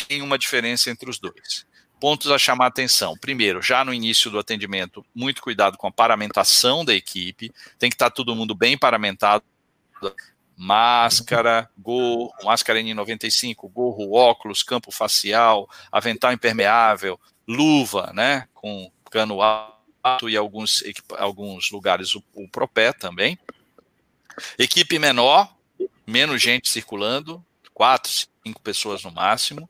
tem 0.06 0.22
uma 0.22 0.38
diferença 0.38 0.90
entre 0.90 1.08
os 1.10 1.18
dois 1.18 1.65
pontos 2.00 2.30
a 2.30 2.38
chamar 2.38 2.66
a 2.66 2.68
atenção. 2.68 3.16
Primeiro, 3.18 3.62
já 3.62 3.84
no 3.84 3.92
início 3.92 4.30
do 4.30 4.38
atendimento, 4.38 5.04
muito 5.14 5.42
cuidado 5.42 5.76
com 5.76 5.86
a 5.86 5.92
paramentação 5.92 6.84
da 6.84 6.94
equipe, 6.94 7.52
tem 7.78 7.90
que 7.90 7.94
estar 7.94 8.10
todo 8.10 8.34
mundo 8.34 8.54
bem 8.54 8.76
paramentado. 8.76 9.44
Máscara, 10.56 11.68
gorro, 11.76 12.32
máscara 12.42 12.80
N95, 12.80 13.70
gorro, 13.70 14.14
óculos, 14.14 14.62
campo 14.62 14.90
facial, 14.90 15.68
avental 15.92 16.32
impermeável, 16.32 17.20
luva, 17.46 18.10
né, 18.14 18.48
com 18.54 18.90
cano 19.10 19.42
alto 19.42 20.28
e 20.28 20.36
alguns, 20.36 20.82
alguns 21.18 21.70
lugares 21.70 22.14
o, 22.14 22.22
o 22.34 22.48
propé 22.48 22.92
também. 22.92 23.38
Equipe 24.58 24.98
menor, 24.98 25.54
menos 26.06 26.40
gente 26.40 26.70
circulando, 26.70 27.44
quatro, 27.74 28.10
cinco 28.46 28.60
pessoas 28.62 29.02
no 29.02 29.10
máximo. 29.10 29.68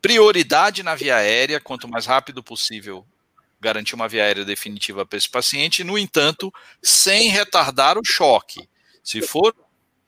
Prioridade 0.00 0.82
na 0.82 0.94
via 0.94 1.16
aérea, 1.16 1.60
quanto 1.60 1.88
mais 1.88 2.06
rápido 2.06 2.42
possível 2.42 3.06
garantir 3.60 3.94
uma 3.94 4.08
via 4.08 4.24
aérea 4.24 4.44
definitiva 4.44 5.04
para 5.04 5.16
esse 5.16 5.28
paciente, 5.28 5.82
no 5.82 5.98
entanto, 5.98 6.52
sem 6.82 7.28
retardar 7.28 7.98
o 7.98 8.04
choque. 8.04 8.68
Se 9.02 9.20
for 9.20 9.54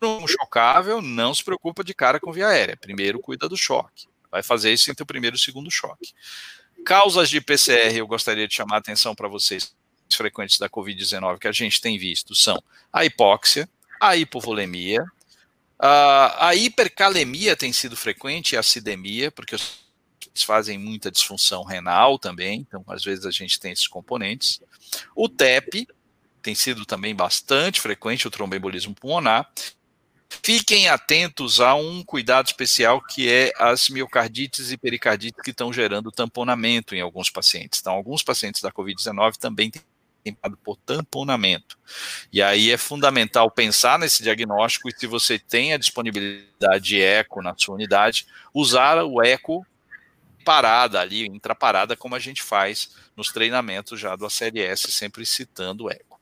um 0.03 0.26
chocável, 0.26 1.03
não 1.03 1.34
se 1.34 1.45
preocupa 1.45 1.82
de 1.82 1.93
cara 1.93 2.20
com 2.20 2.32
via 2.32 2.49
aérea. 2.49 2.76
Primeiro 2.76 3.20
cuida 3.20 3.49
do 3.49 3.57
choque. 3.57 4.07
Vai 4.30 4.43
fazer 4.43 4.72
isso 4.72 4.91
entre 4.91 5.03
o 5.03 5.07
primeiro 5.07 5.36
e 5.36 5.38
o 5.38 5.41
segundo 5.41 5.70
choque. 5.70 6.14
Causas 6.84 7.28
de 7.28 7.41
PCR, 7.41 7.97
eu 7.97 8.07
gostaria 8.07 8.47
de 8.47 8.55
chamar 8.55 8.76
a 8.76 8.78
atenção 8.78 9.14
para 9.14 9.28
vocês 9.28 9.74
frequentes 10.16 10.59
da 10.59 10.68
Covid-19 10.68 11.38
que 11.38 11.49
a 11.49 11.53
gente 11.53 11.80
tem 11.80 11.99
visto 11.99 12.34
são 12.34 12.61
a 12.93 13.05
hipóxia, 13.05 13.68
a 14.01 14.16
hipovolemia, 14.16 15.05
a 15.78 16.55
hipercalemia 16.55 17.57
tem 17.57 17.72
sido 17.72 17.97
frequente, 17.97 18.57
a 18.57 18.61
acidemia, 18.61 19.30
porque 19.30 19.57
eles 20.35 20.45
fazem 20.45 20.78
muita 20.78 21.11
disfunção 21.11 21.64
renal 21.64 22.18
também, 22.18 22.66
então 22.66 22.85
às 22.89 23.05
vezes 23.05 23.26
a 23.26 23.31
gente 23.31 23.59
tem 23.59 23.72
esses 23.72 23.89
componentes. 23.89 24.61
O 25.14 25.28
TEP 25.28 25.87
tem 26.41 26.55
sido 26.55 26.87
também 26.87 27.14
bastante 27.14 27.81
frequente, 27.81 28.26
o 28.26 28.31
tromboembolismo 28.31 28.95
pulmonar. 28.95 29.51
Fiquem 30.43 30.89
atentos 30.89 31.61
a 31.61 31.74
um 31.74 32.05
cuidado 32.05 32.47
especial 32.47 33.03
que 33.03 33.28
é 33.28 33.53
as 33.59 33.89
miocardites 33.89 34.70
e 34.70 34.76
pericardites 34.76 35.43
que 35.43 35.51
estão 35.51 35.72
gerando 35.72 36.12
tamponamento 36.12 36.95
em 36.95 37.01
alguns 37.01 37.28
pacientes. 37.28 37.81
Então, 37.81 37.93
alguns 37.93 38.22
pacientes 38.22 38.62
da 38.62 38.70
Covid-19 38.70 39.37
também 39.37 39.70
têm 39.70 39.83
por 40.62 40.76
tamponamento. 40.76 41.76
E 42.33 42.41
aí 42.41 42.70
é 42.70 42.76
fundamental 42.76 43.51
pensar 43.51 43.99
nesse 43.99 44.22
diagnóstico 44.22 44.89
e 44.89 44.95
se 44.97 45.07
você 45.07 45.39
tem 45.39 45.72
a 45.72 45.78
disponibilidade 45.78 46.85
de 46.85 47.01
eco 47.01 47.43
na 47.43 47.55
sua 47.57 47.74
unidade, 47.74 48.26
usar 48.55 49.03
o 49.03 49.22
eco 49.22 49.66
parada 50.45 51.01
ali, 51.01 51.26
intraparada, 51.26 51.97
como 51.97 52.14
a 52.14 52.18
gente 52.18 52.43
faz 52.43 52.95
nos 53.16 53.32
treinamentos 53.32 53.99
já 53.99 54.16
do 54.16 54.26
ACLS, 54.26 54.91
sempre 54.93 55.24
citando 55.26 55.84
o 55.84 55.91
eco. 55.91 56.20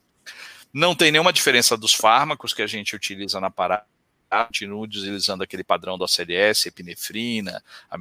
Não 0.73 0.95
tem 0.95 1.11
nenhuma 1.11 1.33
diferença 1.33 1.77
dos 1.77 1.95
fármacos 1.95 2.53
que 2.53 2.62
a 2.62 2.66
gente 2.66 2.95
utiliza 2.95 3.41
na 3.41 3.51
parada, 3.51 3.87
continua 4.29 4.85
utilizando 4.85 5.43
aquele 5.43 5.64
padrão 5.64 5.97
do 5.97 6.05
ACLS, 6.05 6.69
epinefrina, 6.69 7.62
a 7.91 7.97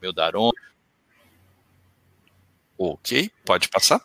meu 0.00 0.12
Daron. 0.12 0.50
Ok, 2.78 3.30
pode 3.44 3.68
passar. 3.68 4.02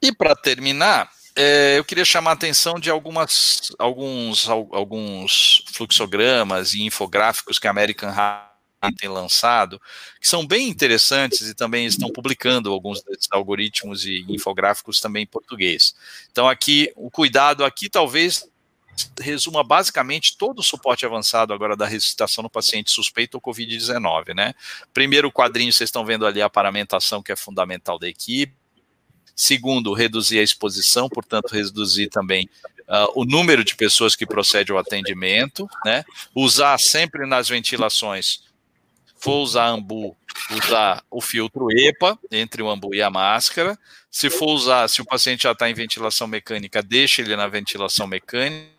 E 0.00 0.07
para 0.18 0.34
terminar, 0.34 1.08
é, 1.34 1.78
eu 1.78 1.84
queria 1.84 2.04
chamar 2.04 2.32
a 2.32 2.34
atenção 2.34 2.80
de 2.80 2.90
algumas, 2.90 3.72
alguns, 3.78 4.48
alguns 4.48 5.64
fluxogramas 5.72 6.74
e 6.74 6.82
infográficos 6.82 7.60
que 7.60 7.68
a 7.68 7.70
American 7.70 8.10
Heart 8.10 8.48
tem 8.96 9.08
lançado, 9.08 9.80
que 10.20 10.28
são 10.28 10.46
bem 10.46 10.68
interessantes 10.68 11.48
e 11.48 11.54
também 11.54 11.86
estão 11.86 12.10
publicando 12.10 12.72
alguns 12.72 13.02
desses 13.02 13.28
algoritmos 13.30 14.04
e 14.04 14.24
infográficos 14.28 15.00
também 15.00 15.22
em 15.22 15.26
português. 15.26 15.94
Então 16.30 16.48
aqui, 16.48 16.92
o 16.96 17.10
cuidado 17.10 17.64
aqui 17.64 17.88
talvez 17.88 18.48
resuma 19.20 19.62
basicamente 19.62 20.36
todo 20.36 20.58
o 20.58 20.62
suporte 20.62 21.06
avançado 21.06 21.52
agora 21.52 21.76
da 21.76 21.86
ressuscitação 21.86 22.42
no 22.42 22.50
paciente 22.50 22.90
suspeito 22.90 23.36
ou 23.36 23.40
Covid-19, 23.40 24.34
né? 24.34 24.54
Primeiro 24.92 25.30
quadrinho, 25.30 25.72
vocês 25.72 25.88
estão 25.88 26.04
vendo 26.04 26.26
ali 26.26 26.42
a 26.42 26.50
paramentação, 26.50 27.22
que 27.22 27.30
é 27.30 27.36
fundamental 27.36 27.96
da 27.96 28.08
equipe. 28.08 28.57
Segundo, 29.40 29.94
reduzir 29.94 30.40
a 30.40 30.42
exposição, 30.42 31.08
portanto, 31.08 31.52
reduzir 31.52 32.08
também 32.08 32.50
uh, 32.88 33.08
o 33.14 33.24
número 33.24 33.62
de 33.62 33.76
pessoas 33.76 34.16
que 34.16 34.26
procede 34.26 34.72
ao 34.72 34.78
atendimento, 34.78 35.70
né? 35.84 36.04
Usar 36.34 36.76
sempre 36.80 37.24
nas 37.24 37.48
ventilações, 37.48 38.42
for 39.16 39.36
usar 39.36 39.68
ambu, 39.68 40.16
usar 40.50 41.04
o 41.08 41.20
filtro 41.20 41.70
EPA 41.70 42.18
entre 42.32 42.64
o 42.64 42.68
ambu 42.68 42.92
e 42.92 43.00
a 43.00 43.08
máscara. 43.10 43.78
Se 44.10 44.28
for 44.28 44.48
usar, 44.48 44.88
se 44.88 45.00
o 45.00 45.04
paciente 45.04 45.44
já 45.44 45.52
está 45.52 45.70
em 45.70 45.74
ventilação 45.74 46.26
mecânica, 46.26 46.82
deixe 46.82 47.22
ele 47.22 47.36
na 47.36 47.46
ventilação 47.46 48.08
mecânica 48.08 48.76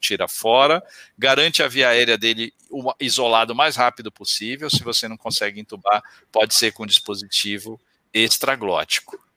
tira 0.00 0.26
fora, 0.26 0.82
garante 1.16 1.62
a 1.62 1.68
via 1.68 1.90
aérea 1.90 2.16
dele 2.16 2.54
isolado 2.98 3.52
o 3.52 3.56
mais 3.56 3.76
rápido 3.76 4.10
possível. 4.10 4.70
Se 4.70 4.82
você 4.82 5.06
não 5.06 5.16
consegue 5.18 5.60
entubar, 5.60 6.02
pode 6.32 6.54
ser 6.54 6.72
com 6.72 6.86
dispositivo 6.86 7.78
extraglótico. 8.14 9.29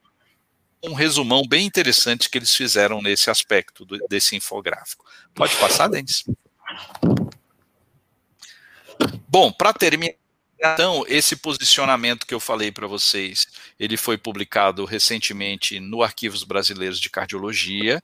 Um 0.83 0.93
resumão 0.93 1.43
bem 1.47 1.65
interessante 1.65 2.29
que 2.29 2.37
eles 2.37 2.53
fizeram 2.53 3.01
nesse 3.01 3.29
aspecto 3.29 3.85
do, 3.85 3.97
desse 4.09 4.35
infográfico. 4.35 5.05
Pode 5.33 5.55
passar, 5.55 5.87
Denis? 5.87 6.25
Bom, 9.27 9.51
para 9.51 9.73
terminar, 9.73 10.15
então, 10.65 11.03
esse 11.09 11.35
posicionamento 11.35 12.25
que 12.25 12.33
eu 12.33 12.39
falei 12.39 12.71
para 12.71 12.87
vocês, 12.87 13.47
ele 13.77 13.97
foi 13.97 14.17
publicado 14.17 14.85
recentemente 14.85 15.77
no 15.77 16.01
Arquivos 16.01 16.43
Brasileiros 16.43 16.99
de 16.99 17.09
Cardiologia, 17.09 18.01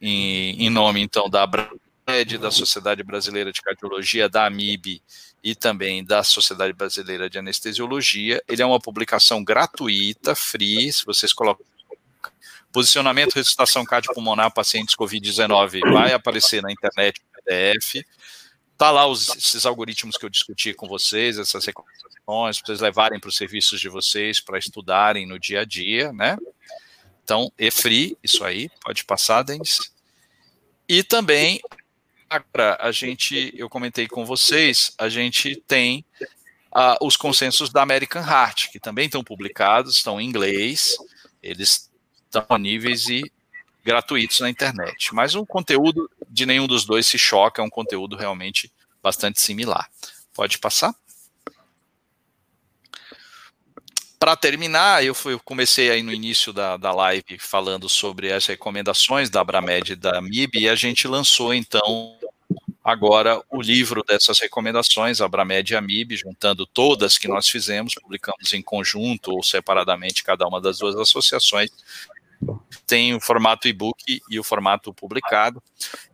em, 0.00 0.64
em 0.64 0.70
nome, 0.70 1.00
então, 1.00 1.28
da 1.28 1.44
da 1.44 2.50
Sociedade 2.50 3.02
Brasileira 3.02 3.52
de 3.52 3.60
Cardiologia, 3.60 4.28
da 4.28 4.46
AMIB 4.46 5.02
e 5.44 5.54
também 5.54 6.02
da 6.02 6.22
Sociedade 6.22 6.72
Brasileira 6.72 7.28
de 7.28 7.38
Anestesiologia. 7.38 8.42
Ele 8.48 8.62
é 8.62 8.66
uma 8.66 8.80
publicação 8.80 9.44
gratuita, 9.44 10.34
free, 10.34 10.90
se 10.92 11.04
vocês 11.04 11.32
colocam 11.32 11.66
posicionamento 12.72 13.32
e 13.32 13.34
ressuscitação 13.36 13.84
cardiopulmonar 13.84 14.52
pacientes 14.52 14.94
COVID-19 14.94 15.80
vai 15.92 16.12
aparecer 16.12 16.62
na 16.62 16.70
internet 16.70 17.20
PDF. 17.44 18.04
Tá 18.76 18.90
lá 18.90 19.06
os, 19.06 19.28
esses 19.36 19.66
algoritmos 19.66 20.16
que 20.16 20.24
eu 20.24 20.30
discuti 20.30 20.72
com 20.72 20.86
vocês, 20.86 21.38
essas 21.38 21.64
recomendações, 21.64 22.58
para 22.58 22.66
vocês 22.66 22.80
levarem 22.80 23.18
para 23.18 23.28
os 23.28 23.36
serviços 23.36 23.80
de 23.80 23.88
vocês 23.88 24.40
para 24.40 24.58
estudarem 24.58 25.26
no 25.26 25.38
dia 25.38 25.60
a 25.60 25.64
dia, 25.64 26.12
né? 26.12 26.36
Então, 27.24 27.52
EFRI, 27.58 28.16
isso 28.22 28.44
aí, 28.44 28.70
pode 28.80 29.04
passar, 29.04 29.42
Denis. 29.42 29.92
E 30.88 31.02
também, 31.02 31.60
agora, 32.30 32.78
a 32.80 32.92
gente, 32.92 33.52
eu 33.56 33.68
comentei 33.68 34.06
com 34.06 34.24
vocês, 34.24 34.92
a 34.96 35.08
gente 35.08 35.56
tem 35.66 36.04
uh, 36.74 37.04
os 37.04 37.16
consensos 37.16 37.70
da 37.70 37.82
American 37.82 38.22
Heart, 38.22 38.70
que 38.70 38.80
também 38.80 39.06
estão 39.06 39.22
publicados, 39.22 39.96
estão 39.96 40.20
em 40.20 40.26
inglês, 40.26 40.96
eles 41.42 41.87
disponíveis 42.32 43.08
e 43.08 43.30
gratuitos 43.84 44.40
na 44.40 44.50
internet. 44.50 45.14
Mas 45.14 45.34
o 45.34 45.46
conteúdo 45.46 46.10
de 46.28 46.44
nenhum 46.44 46.66
dos 46.66 46.84
dois 46.84 47.06
se 47.06 47.18
choca, 47.18 47.62
é 47.62 47.64
um 47.64 47.70
conteúdo 47.70 48.16
realmente 48.16 48.70
bastante 49.02 49.40
similar. 49.40 49.88
Pode 50.34 50.58
passar? 50.58 50.94
Para 54.18 54.36
terminar, 54.36 55.04
eu, 55.04 55.14
fui, 55.14 55.32
eu, 55.32 55.40
comecei 55.40 55.90
aí 55.90 56.02
no 56.02 56.12
início 56.12 56.52
da, 56.52 56.76
da 56.76 56.92
live 56.92 57.38
falando 57.38 57.88
sobre 57.88 58.32
as 58.32 58.46
recomendações 58.46 59.30
da 59.30 59.40
Abramed 59.40 59.92
e 59.92 59.96
da 59.96 60.20
MIB, 60.20 60.60
e 60.60 60.68
a 60.68 60.74
gente 60.74 61.06
lançou 61.06 61.54
então 61.54 62.18
agora 62.82 63.42
o 63.50 63.60
livro 63.60 64.02
dessas 64.02 64.40
recomendações, 64.40 65.20
Abramed 65.20 65.72
e 65.72 65.76
a 65.76 65.80
MIB, 65.80 66.16
juntando 66.16 66.66
todas 66.66 67.18
que 67.18 67.28
nós 67.28 67.48
fizemos, 67.48 67.94
publicamos 67.94 68.52
em 68.52 68.62
conjunto 68.62 69.30
ou 69.30 69.42
separadamente 69.42 70.24
cada 70.24 70.46
uma 70.48 70.60
das 70.60 70.78
duas 70.78 70.96
associações. 70.96 71.70
Tem 72.86 73.14
o 73.14 73.20
formato 73.20 73.68
e-book 73.68 74.20
e 74.30 74.38
o 74.38 74.44
formato 74.44 74.92
publicado. 74.94 75.62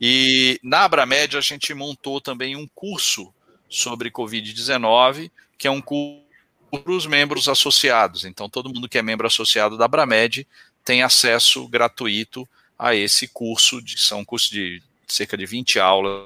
E 0.01 0.59
na 0.62 0.85
Abramed 0.85 1.37
a 1.37 1.41
gente 1.41 1.72
montou 1.75 2.20
também 2.20 2.57
um 2.57 2.66
curso 2.75 3.33
sobre 3.68 4.11
Covid-19, 4.11 5.31
que 5.59 5.66
é 5.66 5.70
um 5.70 5.81
curso 5.81 6.25
para 6.70 6.93
os 6.93 7.07
membros 7.07 7.49
associados. 7.49 8.25
Então, 8.25 8.49
todo 8.49 8.72
mundo 8.72 8.89
que 8.89 8.99
é 8.99 9.03
membro 9.03 9.27
associado 9.27 9.77
da 9.77 9.85
Abramed 9.85 10.47
tem 10.85 11.03
acesso 11.03 11.68
gratuito 11.68 12.49
a 12.79 12.95
esse 12.95 13.29
curso, 13.29 13.81
de, 13.81 14.01
são 14.01 14.20
um 14.20 14.25
curso 14.25 14.51
de 14.51 14.83
cerca 15.07 15.37
de 15.37 15.47
20 15.47 15.79
aulas 15.79 16.25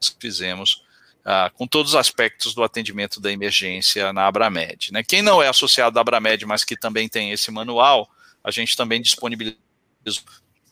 que 0.00 0.16
fizemos 0.20 0.84
uh, 1.24 1.52
com 1.54 1.66
todos 1.66 1.92
os 1.92 1.96
aspectos 1.96 2.54
do 2.54 2.62
atendimento 2.62 3.20
da 3.20 3.32
emergência 3.32 4.12
na 4.12 4.26
Abramed. 4.26 4.92
Né? 4.92 5.02
Quem 5.02 5.22
não 5.22 5.42
é 5.42 5.48
associado 5.48 5.94
da 5.94 6.00
Abramed, 6.00 6.46
mas 6.46 6.64
que 6.64 6.76
também 6.76 7.08
tem 7.08 7.32
esse 7.32 7.50
manual, 7.50 8.08
a 8.42 8.50
gente 8.50 8.76
também 8.76 9.00
disponibiliza 9.00 9.56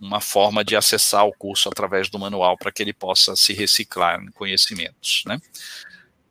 uma 0.01 0.21
forma 0.21 0.65
de 0.65 0.77
acessar 0.77 1.27
o 1.27 1.33
curso 1.33 1.69
através 1.69 2.09
do 2.09 2.19
manual 2.19 2.57
para 2.57 2.71
que 2.71 2.83
ele 2.83 2.93
possa 2.93 3.35
se 3.35 3.53
reciclar 3.53 4.23
em 4.23 4.31
conhecimentos. 4.31 5.23
Né? 5.27 5.39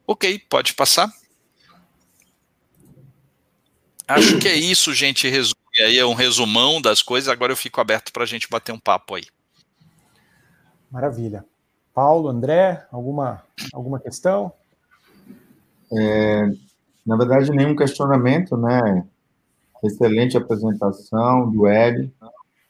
Ok, 0.05 0.39
pode 0.49 0.73
passar. 0.73 1.11
Acho 4.07 4.38
que 4.38 4.47
é 4.47 4.55
isso, 4.55 4.93
gente. 4.93 5.27
Resume 5.27 5.55
aí, 5.79 5.97
é 5.97 6.05
um 6.05 6.13
resumão 6.13 6.79
das 6.79 7.01
coisas. 7.01 7.27
Agora 7.27 7.51
eu 7.51 7.57
fico 7.57 7.81
aberto 7.81 8.13
para 8.13 8.23
a 8.23 8.27
gente 8.27 8.47
bater 8.47 8.71
um 8.71 8.79
papo 8.79 9.15
aí. 9.15 9.25
Maravilha. 10.91 11.43
Paulo, 11.93 12.29
André, 12.29 12.86
alguma, 12.91 13.43
alguma 13.73 13.99
questão? 13.99 14.51
É, 15.91 16.45
na 17.05 17.17
verdade, 17.17 17.51
nenhum 17.51 17.75
questionamento, 17.75 18.55
né? 18.57 19.05
Excelente 19.86 20.36
apresentação 20.36 21.51
do 21.51 21.67
Ed. 21.67 22.11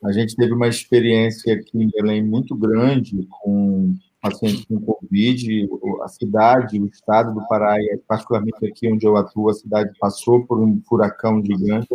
A 0.04 0.12
gente 0.12 0.36
teve 0.36 0.54
uma 0.54 0.68
experiência 0.68 1.56
aqui 1.56 1.82
em 1.82 1.90
Belém 1.90 2.22
muito 2.22 2.54
grande 2.56 3.26
com 3.30 3.96
pacientes 4.22 4.66
com 4.66 4.82
Covid, 4.82 5.70
a 6.04 6.08
cidade, 6.08 6.80
o 6.80 6.88
estado 6.88 7.34
do 7.34 7.48
Pará, 7.48 7.80
e 7.80 7.98
particularmente 8.08 8.66
aqui 8.66 8.92
onde 8.92 9.06
eu 9.06 9.16
atuo, 9.16 9.50
a 9.50 9.54
cidade 9.54 9.92
passou 10.00 10.46
por 10.46 10.60
um 10.60 10.82
furacão 10.90 11.44
gigante, 11.44 11.88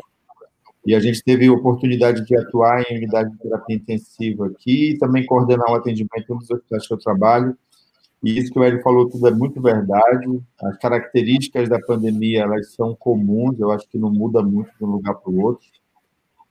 e 0.86 0.94
a 0.94 1.00
gente 1.00 1.22
teve 1.22 1.48
a 1.48 1.52
oportunidade 1.52 2.24
de 2.24 2.36
atuar 2.36 2.82
em 2.88 2.98
unidade 2.98 3.32
de 3.32 3.38
terapia 3.38 3.76
intensiva 3.76 4.46
aqui, 4.46 4.92
e 4.92 4.98
também 4.98 5.26
coordenar 5.26 5.70
o 5.70 5.74
atendimento 5.74 6.34
nos 6.34 6.48
hospitais 6.48 6.86
que 6.86 6.94
eu 6.94 6.98
trabalho, 6.98 7.56
e 8.22 8.38
isso 8.38 8.52
que 8.52 8.58
o 8.58 8.62
Hélio 8.62 8.82
falou 8.82 9.08
tudo 9.08 9.26
é 9.28 9.30
muito 9.30 9.60
verdade, 9.60 10.42
as 10.62 10.76
características 10.78 11.68
da 11.68 11.80
pandemia, 11.80 12.42
elas 12.42 12.74
são 12.74 12.94
comuns, 12.94 13.58
eu 13.58 13.70
acho 13.70 13.88
que 13.88 13.98
não 13.98 14.10
muda 14.10 14.42
muito 14.42 14.70
de 14.78 14.84
um 14.84 14.88
lugar 14.88 15.14
para 15.14 15.30
o 15.30 15.40
outro, 15.40 15.66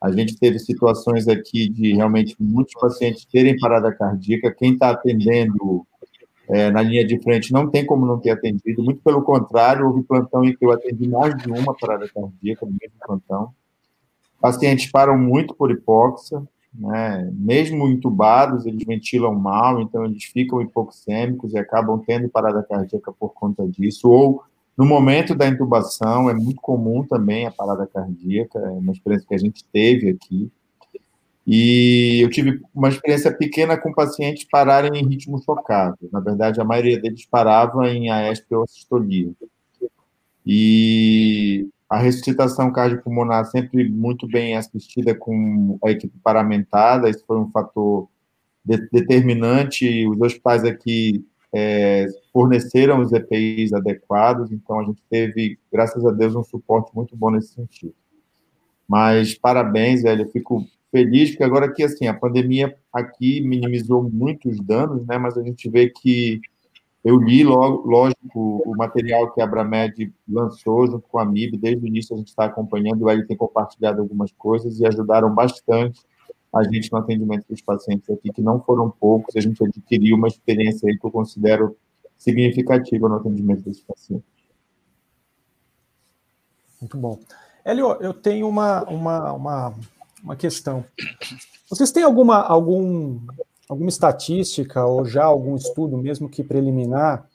a 0.02 0.12
gente 0.12 0.38
teve 0.38 0.58
situações 0.60 1.28
aqui 1.28 1.68
de 1.68 1.94
realmente 1.94 2.36
muitos 2.40 2.74
pacientes 2.80 3.26
terem 3.26 3.60
parada 3.60 3.94
cardíaca. 3.94 4.56
Quem 4.58 4.74
está 4.74 4.92
atendendo 4.92 5.86
é, 6.48 6.72
na 6.72 6.82
linha 6.82 7.06
de 7.06 7.22
frente 7.22 7.52
não 7.52 7.70
tem 7.70 7.86
como 7.86 8.06
não 8.06 8.18
ter 8.18 8.30
atendido. 8.30 8.82
Muito 8.82 9.02
pelo 9.02 9.22
contrário, 9.22 9.86
houve 9.86 10.04
plantão 10.04 10.46
em 10.46 10.56
que 10.56 10.66
eu 10.66 10.72
atendi 10.72 11.08
mais 11.08 11.36
de 11.38 11.52
uma 11.52 11.76
parada 11.76 12.08
cardíaca 12.08 12.66
no 12.66 12.72
mesmo 12.72 12.98
plantão. 13.06 13.54
Pacientes 14.40 14.90
param 14.90 15.18
muito 15.18 15.54
por 15.54 15.70
hipóxia, 15.70 16.42
né? 16.74 17.30
mesmo 17.34 17.88
entubados, 17.88 18.66
eles 18.66 18.84
ventilam 18.86 19.34
mal, 19.36 19.82
então 19.82 20.06
eles 20.06 20.24
ficam 20.26 20.62
hipoxêmicos 20.62 21.54
e 21.54 21.58
acabam 21.58 22.02
tendo 22.06 22.30
parada 22.30 22.64
cardíaca 22.64 23.12
por 23.12 23.34
conta 23.34 23.68
disso, 23.68 24.10
ou 24.10 24.44
no 24.80 24.86
momento 24.86 25.36
da 25.36 25.46
intubação, 25.46 26.30
é 26.30 26.34
muito 26.34 26.62
comum 26.62 27.04
também 27.04 27.46
a 27.46 27.52
parada 27.52 27.86
cardíaca, 27.86 28.60
é 28.60 28.70
uma 28.70 28.94
experiência 28.94 29.28
que 29.28 29.36
a 29.36 29.38
gente 29.38 29.66
teve 29.74 30.10
aqui. 30.10 30.50
E 31.46 32.22
eu 32.24 32.30
tive 32.30 32.62
uma 32.74 32.88
experiência 32.88 33.30
pequena 33.36 33.76
com 33.76 33.92
pacientes 33.92 34.46
pararem 34.46 35.02
em 35.02 35.06
ritmo 35.06 35.38
chocado. 35.44 35.98
Na 36.14 36.22
verdade, 36.22 36.62
a 36.62 36.64
maioria 36.64 36.98
deles 36.98 37.26
parava 37.26 37.90
em 37.90 38.10
AESP 38.10 38.56
ou 38.56 38.68
sistolia. 38.68 39.32
E 40.46 41.68
a 41.90 41.98
ressuscitação 41.98 42.72
cardiopulmonar 42.72 43.46
sempre 43.46 43.90
muito 43.90 44.28
bem 44.28 44.56
assistida 44.56 45.16
com 45.16 45.80
a 45.84 45.90
equipe 45.90 46.16
paramentada, 46.24 47.10
isso 47.10 47.24
foi 47.26 47.38
um 47.40 47.50
fator 47.50 48.08
de, 48.64 48.78
determinante. 48.92 50.08
Os 50.08 50.22
hospitais 50.22 50.64
aqui 50.64 51.26
é, 51.52 52.06
forneceram 52.32 53.02
os 53.02 53.12
EPIs 53.12 53.74
adequados, 53.74 54.52
então 54.52 54.80
a 54.80 54.84
gente 54.84 55.02
teve, 55.10 55.58
graças 55.72 56.06
a 56.06 56.12
Deus, 56.12 56.36
um 56.36 56.44
suporte 56.44 56.96
muito 56.96 57.16
bom 57.18 57.32
nesse 57.32 57.56
sentido. 57.56 57.96
Mas 58.88 59.34
parabéns, 59.34 60.04
velho, 60.04 60.24
eu 60.24 60.30
fico 60.30 60.64
feliz, 60.92 61.32
porque 61.32 61.44
agora 61.44 61.72
que 61.72 61.82
assim, 61.82 62.06
a 62.06 62.14
pandemia 62.14 62.76
aqui 62.94 63.42
minimizou 63.42 64.04
muitos 64.04 64.60
danos, 64.60 65.06
né, 65.08 65.18
mas 65.18 65.38
a 65.38 65.44
gente 65.44 65.68
vê 65.70 65.90
que 65.90 66.40
eu 67.04 67.18
li, 67.18 67.44
logo, 67.44 67.88
lógico, 67.88 68.62
o 68.66 68.76
material 68.76 69.32
que 69.32 69.42
a 69.42 69.46
Abramed 69.46 70.14
lançou 70.28 70.86
junto 70.86 71.08
com 71.08 71.18
a 71.18 71.26
MIB, 71.26 71.58
desde 71.58 71.84
o 71.84 71.88
início 71.88 72.14
a 72.14 72.18
gente 72.18 72.28
está 72.28 72.46
acompanhando, 72.46 73.10
ele 73.10 73.26
tem 73.26 73.38
compartilhado 73.38 74.02
algumas 74.02 74.32
coisas 74.34 74.80
e 74.80 74.86
ajudaram 74.86 75.34
bastante 75.34 76.02
a 76.54 76.64
gente 76.64 76.92
no 76.92 76.98
atendimento 76.98 77.46
dos 77.48 77.62
pacientes 77.62 78.10
aqui, 78.10 78.32
que 78.34 78.42
não 78.42 78.60
foram 78.62 78.90
poucos, 78.90 79.36
a 79.36 79.40
gente 79.40 79.64
adquiriu 79.64 80.16
uma 80.16 80.28
experiência 80.28 80.90
aí 80.90 80.98
que 80.98 81.06
eu 81.06 81.12
considero 81.12 81.78
significativa 82.18 83.08
no 83.08 83.16
atendimento 83.16 83.62
desses 83.62 83.84
pacientes. 83.84 84.28
Muito 86.82 86.98
bom. 86.98 87.20
Elio, 87.66 87.94
eu 88.02 88.14
tenho 88.14 88.48
uma, 88.48 88.84
uma, 88.84 89.34
uma, 89.34 89.74
uma 90.24 90.36
questão. 90.36 90.84
Vocês 91.70 91.92
têm 91.92 92.04
alguma, 92.04 92.42
algum, 92.42 93.20
alguma 93.70 93.90
estatística 93.90 94.84
ou 94.84 95.06
já 95.06 95.24
algum 95.24 95.56
estudo, 95.56 95.96
mesmo 95.96 96.28
que 96.28 96.44
preliminar, 96.44 97.28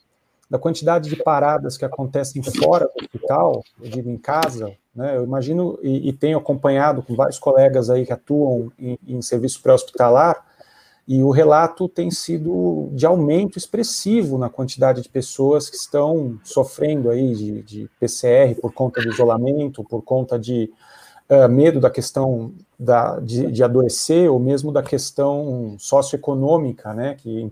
da 0.49 0.59
quantidade 0.59 1.09
de 1.09 1.15
paradas 1.15 1.77
que 1.77 1.85
acontecem 1.85 2.43
fora 2.43 2.85
do 2.85 3.03
hospital, 3.03 3.63
eu 3.81 3.89
digo 3.89 4.09
em 4.09 4.17
casa, 4.17 4.71
né? 4.93 5.17
Eu 5.17 5.23
imagino 5.23 5.79
e, 5.81 6.09
e 6.09 6.13
tenho 6.13 6.37
acompanhado 6.37 7.01
com 7.01 7.15
vários 7.15 7.39
colegas 7.39 7.89
aí 7.89 8.05
que 8.05 8.13
atuam 8.13 8.71
em, 8.77 8.99
em 9.07 9.21
serviço 9.21 9.61
pré-hospitalar, 9.61 10.45
e 11.07 11.23
o 11.23 11.29
relato 11.29 11.87
tem 11.87 12.09
sido 12.09 12.89
de 12.91 13.05
aumento 13.05 13.59
expressivo 13.59 14.39
na 14.39 14.49
quantidade 14.49 15.03
de 15.03 15.09
pessoas 15.09 15.69
que 15.69 15.75
estão 15.75 16.39
sofrendo 16.43 17.11
aí 17.11 17.35
de, 17.35 17.61
de 17.61 17.89
PCR 17.99 18.55
por 18.59 18.73
conta 18.73 19.01
do 19.01 19.09
isolamento, 19.09 19.83
por 19.83 20.01
conta 20.01 20.37
de 20.39 20.71
uh, 21.29 21.49
medo 21.49 21.79
da 21.79 21.89
questão 21.89 22.53
da, 22.77 23.19
de, 23.19 23.51
de, 23.51 23.63
adoecer, 23.63 24.29
ou 24.29 24.39
mesmo 24.39 24.71
da 24.71 24.83
questão 24.83 25.75
socioeconômica, 25.79 26.93
né, 26.93 27.15
que 27.15 27.49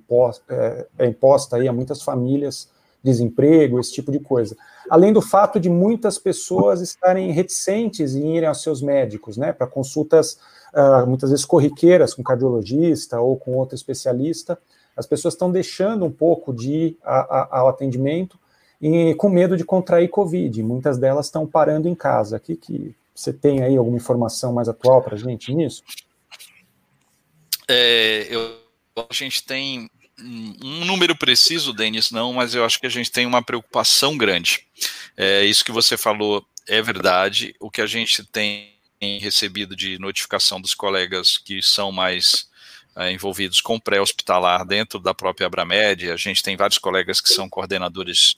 é, 0.50 0.86
é 1.00 1.06
imposta 1.06 1.56
aí 1.56 1.68
a 1.68 1.74
muitas 1.74 2.02
famílias 2.02 2.70
desemprego, 3.04 3.80
esse 3.80 3.92
tipo 3.92 4.12
de 4.12 4.20
coisa. 4.20 4.56
Além 4.90 5.12
do 5.12 5.22
fato 5.22 5.60
de 5.60 5.70
muitas 5.70 6.18
pessoas 6.18 6.80
estarem 6.80 7.32
reticentes 7.32 8.16
em 8.16 8.38
irem 8.38 8.48
aos 8.48 8.62
seus 8.62 8.82
médicos, 8.82 9.36
né, 9.36 9.52
para 9.52 9.68
consultas 9.68 10.38
uh, 10.74 11.06
muitas 11.06 11.30
vezes 11.30 11.46
corriqueiras 11.46 12.14
com 12.14 12.24
cardiologista 12.24 13.20
ou 13.20 13.36
com 13.38 13.56
outro 13.56 13.76
especialista, 13.76 14.58
as 14.96 15.06
pessoas 15.06 15.34
estão 15.34 15.52
deixando 15.52 16.06
um 16.06 16.12
pouco 16.12 16.54
de 16.54 16.72
ir 16.72 16.98
a, 17.04 17.20
a, 17.20 17.60
ao 17.60 17.68
atendimento 17.68 18.38
e 18.82 19.16
com 19.16 19.28
medo 19.28 19.58
de 19.58 19.66
contrair 19.66 20.10
Covid. 20.10 20.62
Muitas 20.62 20.98
delas 20.98 21.26
estão 21.26 21.48
parando 21.48 21.88
em 21.88 21.96
casa. 21.96 22.38
Aqui 22.38 22.56
que 22.56 22.96
você 23.14 23.32
tem 23.32 23.62
aí 23.62 23.78
alguma 23.78 23.98
informação 23.98 24.54
mais 24.54 24.68
atual 24.68 25.02
para 25.02 25.16
a 25.16 25.18
gente 25.18 25.54
nisso? 25.54 25.84
É, 27.68 28.28
eu, 28.30 28.60
a 29.10 29.14
gente 29.14 29.44
tem 29.44 29.90
um 30.20 30.86
número 30.86 31.16
preciso, 31.16 31.74
Denis, 31.74 32.12
não, 32.12 32.34
mas 32.34 32.54
eu 32.54 32.64
acho 32.64 32.80
que 32.80 32.88
a 32.88 32.90
gente 32.90 33.12
tem 33.12 33.26
uma 33.26 33.44
preocupação 33.44 34.18
grande. 34.18 34.66
É, 35.18 35.44
isso 35.46 35.66
que 35.66 35.72
você 35.72 35.98
falou 35.98 36.46
é 36.68 36.82
verdade. 36.82 37.56
O 37.60 37.70
que 37.70 37.82
a 37.82 37.88
gente 37.88 38.24
tem 38.26 38.74
recebido 39.20 39.76
de 39.76 40.00
notificação 40.00 40.62
dos 40.62 40.74
colegas 40.74 41.38
que 41.38 41.62
são 41.62 41.92
mais 41.92 42.48
é, 42.96 43.12
envolvidos 43.12 43.60
com 43.60 43.80
pré-hospitalar 43.80 44.66
dentro 44.66 45.00
da 45.00 45.14
própria 45.14 45.48
Abramed. 45.48 46.12
A 46.12 46.16
gente 46.16 46.44
tem 46.44 46.56
vários 46.56 46.78
colegas 46.78 47.20
que 47.20 47.30
são 47.30 47.50
coordenadores 47.50 48.36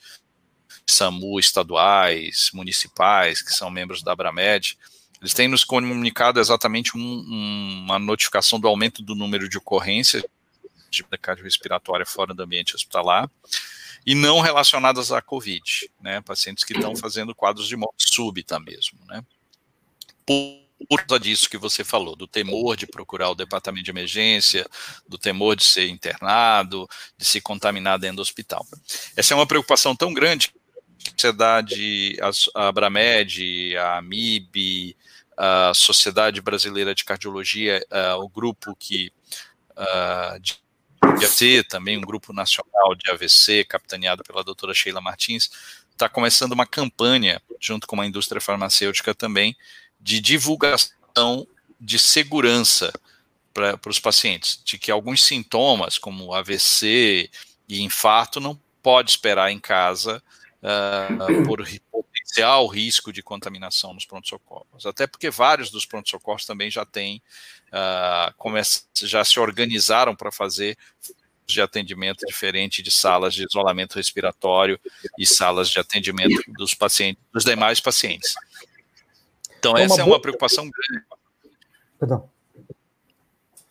SAMU 0.88 1.40
estaduais, 1.40 2.50
municipais, 2.54 3.42
que 3.42 3.54
são 3.54 3.70
membros 3.70 4.04
da 4.04 4.12
Abramed. 4.12 4.78
Eles 5.22 5.34
têm 5.34 5.48
nos 5.48 5.64
comunicado 5.64 6.40
exatamente 6.40 6.96
um, 6.96 7.02
um, 7.02 7.84
uma 7.86 8.00
notificação 8.00 8.60
do 8.60 8.68
aumento 8.68 9.02
do 9.02 9.16
número 9.16 9.50
de 9.50 9.58
ocorrências 9.58 10.24
de 10.92 11.04
cardiorrespiratória 11.18 12.06
fora 12.06 12.34
do 12.34 12.44
ambiente 12.44 12.76
hospitalar 12.76 13.30
e 14.06 14.16
não 14.16 14.40
relacionadas 14.40 15.12
à 15.12 15.22
Covid, 15.22 15.90
né? 16.00 16.22
Pacientes 16.22 16.64
que 16.64 16.74
estão 16.74 16.96
fazendo 16.96 17.36
quadros 17.36 17.68
de 17.68 17.76
morte 17.76 18.06
súbita 18.08 18.60
mesmo, 18.60 19.00
né? 19.08 19.26
Por 20.26 20.66
por 20.90 21.04
causa 21.04 21.24
disso 21.24 21.50
que 21.50 21.58
você 21.58 21.84
falou, 21.84 22.16
do 22.16 22.28
temor 22.28 22.76
de 22.76 22.86
procurar 22.86 23.30
o 23.30 23.36
departamento 23.36 23.86
de 23.86 23.92
emergência, 23.92 24.68
do 25.08 25.18
temor 25.18 25.56
de 25.56 25.64
ser 25.64 25.88
internado, 25.88 26.88
de 27.18 27.26
se 27.26 27.42
contaminar 27.42 27.98
dentro 27.98 28.18
do 28.18 28.22
hospital. 28.22 28.66
Essa 29.16 29.34
é 29.34 29.36
uma 29.36 29.48
preocupação 29.48 29.96
tão 29.96 30.14
grande 30.14 30.54
sociedade, 30.98 32.18
a 32.54 32.68
Abramed, 32.68 33.76
a 33.78 33.98
AMIB, 33.98 34.96
a 35.38 35.74
Sociedade 35.74 36.42
Brasileira 36.42 36.96
de 36.96 37.04
Cardiologia, 37.04 37.86
uh, 37.92 38.22
o 38.24 38.30
grupo 38.30 38.76
que 38.76 39.12
uh, 39.72 40.40
de 40.40 40.60
AVC, 41.02 41.64
também 41.64 41.98
um 41.98 42.02
grupo 42.02 42.34
nacional 42.34 42.96
de 42.96 43.12
AVC, 43.12 43.64
capitaneado 43.66 44.24
pela 44.24 44.44
doutora 44.44 44.74
Sheila 44.74 45.02
Martins, 45.02 45.50
está 45.92 46.10
começando 46.10 46.54
uma 46.54 46.66
campanha, 46.66 47.42
junto 47.60 47.88
com 47.88 48.00
a 48.02 48.06
indústria 48.06 48.42
farmacêutica 48.42 49.14
também, 49.14 49.56
de 50.00 50.20
divulgação 50.20 51.48
de 51.80 52.00
segurança 52.00 52.94
para 53.54 53.80
os 53.90 54.00
pacientes, 54.00 54.60
de 54.64 54.78
que 54.78 54.92
alguns 54.92 55.24
sintomas, 55.24 55.98
como 55.98 56.34
AVC 56.34 57.30
e 57.68 57.82
infarto, 57.82 58.40
não 58.40 58.60
pode 58.84 59.12
esperar 59.12 59.52
em 59.52 59.60
casa 59.60 60.22
uh, 60.62 61.46
por 61.46 61.66
potencial 61.92 62.68
risco 62.68 63.14
de 63.14 63.22
contaminação 63.22 63.94
nos 63.94 64.06
pronto-socorros. 64.06 64.86
Até 64.86 65.08
porque 65.08 65.30
vários 65.30 65.70
dos 65.70 65.86
pronto-socorros 65.86 66.46
também 66.46 66.70
já 66.70 66.86
têm, 66.86 67.22
uh, 67.68 68.66
já 68.96 69.24
se 69.24 69.40
organizaram 69.40 70.16
para 70.16 70.32
fazer 70.32 70.78
de 71.46 71.62
atendimento 71.62 72.26
diferente 72.26 72.82
de 72.82 72.90
salas 72.90 73.34
de 73.34 73.46
isolamento 73.48 73.96
respiratório 73.96 74.80
e 75.18 75.26
salas 75.26 75.70
de 75.70 75.80
atendimento 75.80 76.42
dos 76.54 76.74
pacientes, 76.74 77.24
dos 77.32 77.46
demais 77.46 77.80
pacientes. 77.80 78.34
Então, 79.60 79.78
é 79.78 79.84
essa 79.84 80.02
é 80.02 80.04
uma 80.04 80.20
preocupação 80.20 80.70
grande. 80.70 81.06
Perdão. 82.00 82.30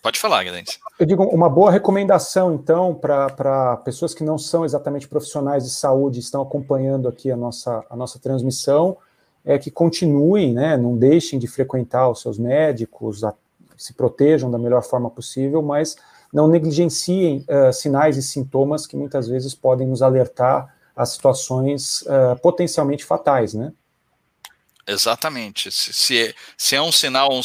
Pode 0.05 0.21
falar, 0.21 0.45
Guilherme. 0.45 0.69
Eu 0.99 1.07
digo 1.07 1.25
uma 1.25 1.49
boa 1.49 1.71
recomendação, 1.71 2.53
então, 2.53 2.95
para 2.95 3.79
pessoas 3.87 4.13
que 4.13 4.23
não 4.23 4.37
são 4.37 4.63
exatamente 4.63 5.09
profissionais 5.09 5.65
de 5.65 5.71
saúde, 5.71 6.21
estão 6.21 6.43
acompanhando 6.43 7.09
aqui 7.09 7.31
a 7.31 7.37
nossa, 7.39 7.83
a 7.89 7.97
nossa 7.97 8.19
transmissão, 8.19 8.99
é 9.43 9.59
que 9.59 9.71
continuem, 9.71 10.53
né, 10.53 10.77
não 10.77 10.95
deixem 10.95 11.39
de 11.39 11.47
frequentar 11.47 12.11
os 12.11 12.21
seus 12.21 12.39
médicos, 12.39 13.25
a, 13.25 13.33
se 13.79 13.95
protejam 13.95 14.51
da 14.51 14.59
melhor 14.59 14.83
forma 14.83 15.09
possível, 15.09 15.63
mas 15.63 15.97
não 16.31 16.49
negligenciem 16.49 17.43
uh, 17.49 17.73
sinais 17.73 18.19
e 18.19 18.23
sintomas 18.23 18.87
que 18.87 18.99
muitas 18.99 19.27
vezes 19.27 19.55
podem 19.55 19.89
nos 19.89 20.03
alertar 20.03 20.77
a 20.95 21.07
situações 21.07 22.03
uh, 22.03 22.39
potencialmente 22.43 23.07
fatais, 23.07 23.55
né? 23.55 23.73
Exatamente. 24.87 25.73
Se, 25.73 25.95
se, 25.95 26.27
é, 26.27 26.35
se 26.59 26.77
é 26.77 26.83
um 26.83 26.93
sinal 26.93 27.33
um, 27.33 27.41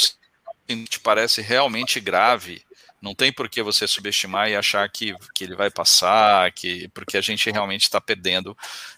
que 0.69 0.83
te 0.85 0.99
parece 0.99 1.41
realmente 1.41 1.99
grave, 1.99 2.63
não 3.01 3.15
tem 3.15 3.31
por 3.31 3.49
que 3.49 3.63
você 3.63 3.87
subestimar 3.87 4.49
e 4.49 4.55
achar 4.55 4.87
que, 4.89 5.15
que 5.33 5.43
ele 5.43 5.55
vai 5.55 5.71
passar, 5.71 6.51
que 6.51 6.87
porque 6.89 7.17
a 7.17 7.21
gente 7.21 7.49
realmente 7.49 7.83
está 7.83 7.99
perdendo 7.99 8.55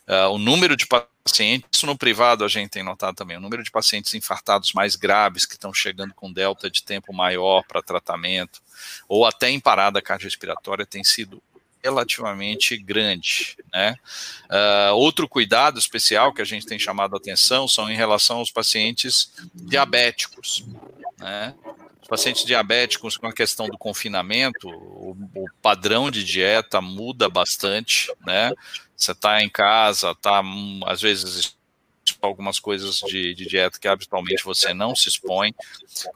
uh, 0.07 0.29
o 0.31 0.37
número 0.37 0.75
de 0.75 0.87
pacientes. 0.87 1.69
Isso 1.71 1.85
no 1.85 1.97
privado 1.97 2.43
a 2.43 2.47
gente 2.47 2.71
tem 2.71 2.83
notado 2.83 3.15
também. 3.15 3.37
O 3.37 3.41
número 3.41 3.63
de 3.63 3.69
pacientes 3.69 4.13
infartados 4.13 4.73
mais 4.73 4.95
graves 4.95 5.45
que 5.45 5.53
estão 5.53 5.73
chegando 5.73 6.13
com 6.15 6.33
delta 6.33 6.69
de 6.69 6.83
tempo 6.83 7.13
maior 7.13 7.63
para 7.63 7.81
tratamento, 7.81 8.59
ou 9.07 9.25
até 9.25 9.49
em 9.49 9.59
parada 9.59 10.01
cardiorrespiratória, 10.01 10.85
tem 10.85 11.03
sido 11.03 11.41
relativamente 11.83 12.77
grande. 12.77 13.57
Né? 13.73 13.95
Uh, 14.49 14.95
outro 14.95 15.27
cuidado 15.27 15.79
especial 15.79 16.33
que 16.33 16.41
a 16.41 16.45
gente 16.45 16.65
tem 16.65 16.79
chamado 16.79 17.13
a 17.13 17.17
atenção 17.17 17.67
são 17.67 17.89
em 17.89 17.95
relação 17.95 18.37
aos 18.37 18.51
pacientes 18.51 19.31
diabéticos. 19.53 20.65
Né? 21.17 21.53
Os 22.01 22.07
pacientes 22.07 22.45
diabéticos, 22.45 23.17
com 23.17 23.27
a 23.27 23.33
questão 23.33 23.67
do 23.67 23.77
confinamento, 23.77 24.69
o, 24.69 25.17
o 25.35 25.45
padrão 25.61 26.11
de 26.11 26.23
dieta 26.23 26.81
muda 26.81 27.29
bastante. 27.29 28.11
Né? 28.25 28.51
Você 28.95 29.11
está 29.11 29.41
em 29.41 29.49
casa, 29.49 30.11
está 30.11 30.41
às 30.85 31.01
vezes 31.01 31.55
algumas 32.21 32.59
coisas 32.59 32.97
de, 32.99 33.33
de, 33.33 33.45
dieta 33.45 33.79
que 33.79 33.87
habitualmente 33.87 34.43
você 34.43 34.73
não 34.73 34.95
se 34.95 35.09
expõe. 35.09 35.53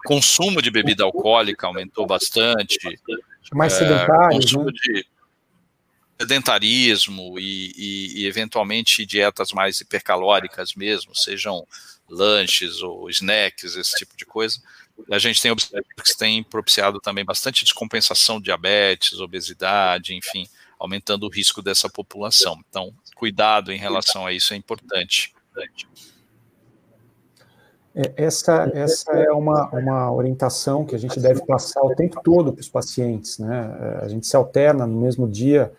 Consumo 0.06 0.62
de 0.62 0.70
bebida 0.70 1.04
alcoólica 1.04 1.68
aumentou 1.68 2.06
bastante. 2.06 2.78
Mais 3.54 3.74
sedentário, 3.74 4.38
é, 4.38 4.42
consumo 4.42 4.66
né? 4.66 4.72
de 4.72 5.06
sedentarismo 6.20 7.38
e, 7.38 7.72
e, 7.76 8.22
e, 8.22 8.26
eventualmente 8.28 9.06
dietas 9.06 9.52
mais 9.52 9.80
hipercalóricas 9.82 10.74
mesmo, 10.74 11.16
sejam 11.16 11.66
lanches 12.10 12.82
ou 12.82 13.10
snacks, 13.10 13.76
esse 13.76 13.96
tipo 13.98 14.16
de 14.16 14.26
coisa, 14.26 14.60
a 15.12 15.20
gente 15.20 15.42
tem 15.42 15.52
observado 15.52 15.86
que 16.04 16.18
tem 16.18 16.44
propiciado 16.44 17.00
também 17.00 17.26
bastante 17.26 17.64
descompensação 17.64 18.38
de 18.38 18.46
diabetes, 18.46 19.20
obesidade, 19.20 20.16
enfim, 20.16 20.48
aumentando 20.80 21.26
o 21.26 21.30
risco 21.30 21.62
dessa 21.62 21.90
população. 21.90 22.58
Então, 22.70 22.94
cuidado 23.16 23.72
em 23.72 23.78
relação 23.78 24.26
a 24.26 24.32
isso 24.32 24.54
é 24.54 24.58
importante. 24.58 25.34
É, 27.94 28.14
essa, 28.18 28.70
essa 28.74 29.12
é 29.12 29.32
uma, 29.32 29.70
uma 29.72 30.14
orientação 30.14 30.86
que 30.86 30.96
a 30.96 31.00
gente 31.00 31.20
deve 31.20 31.46
passar 31.46 31.82
o 31.82 31.96
tempo 31.96 32.22
todo 32.24 32.54
para 32.54 32.62
os 32.62 32.70
pacientes, 32.70 33.40
né? 33.40 34.00
A 34.02 34.08
gente 34.08 34.28
se 34.28 34.36
alterna 34.36 34.86
no 34.86 35.02
mesmo 35.02 35.30
dia 35.30 35.74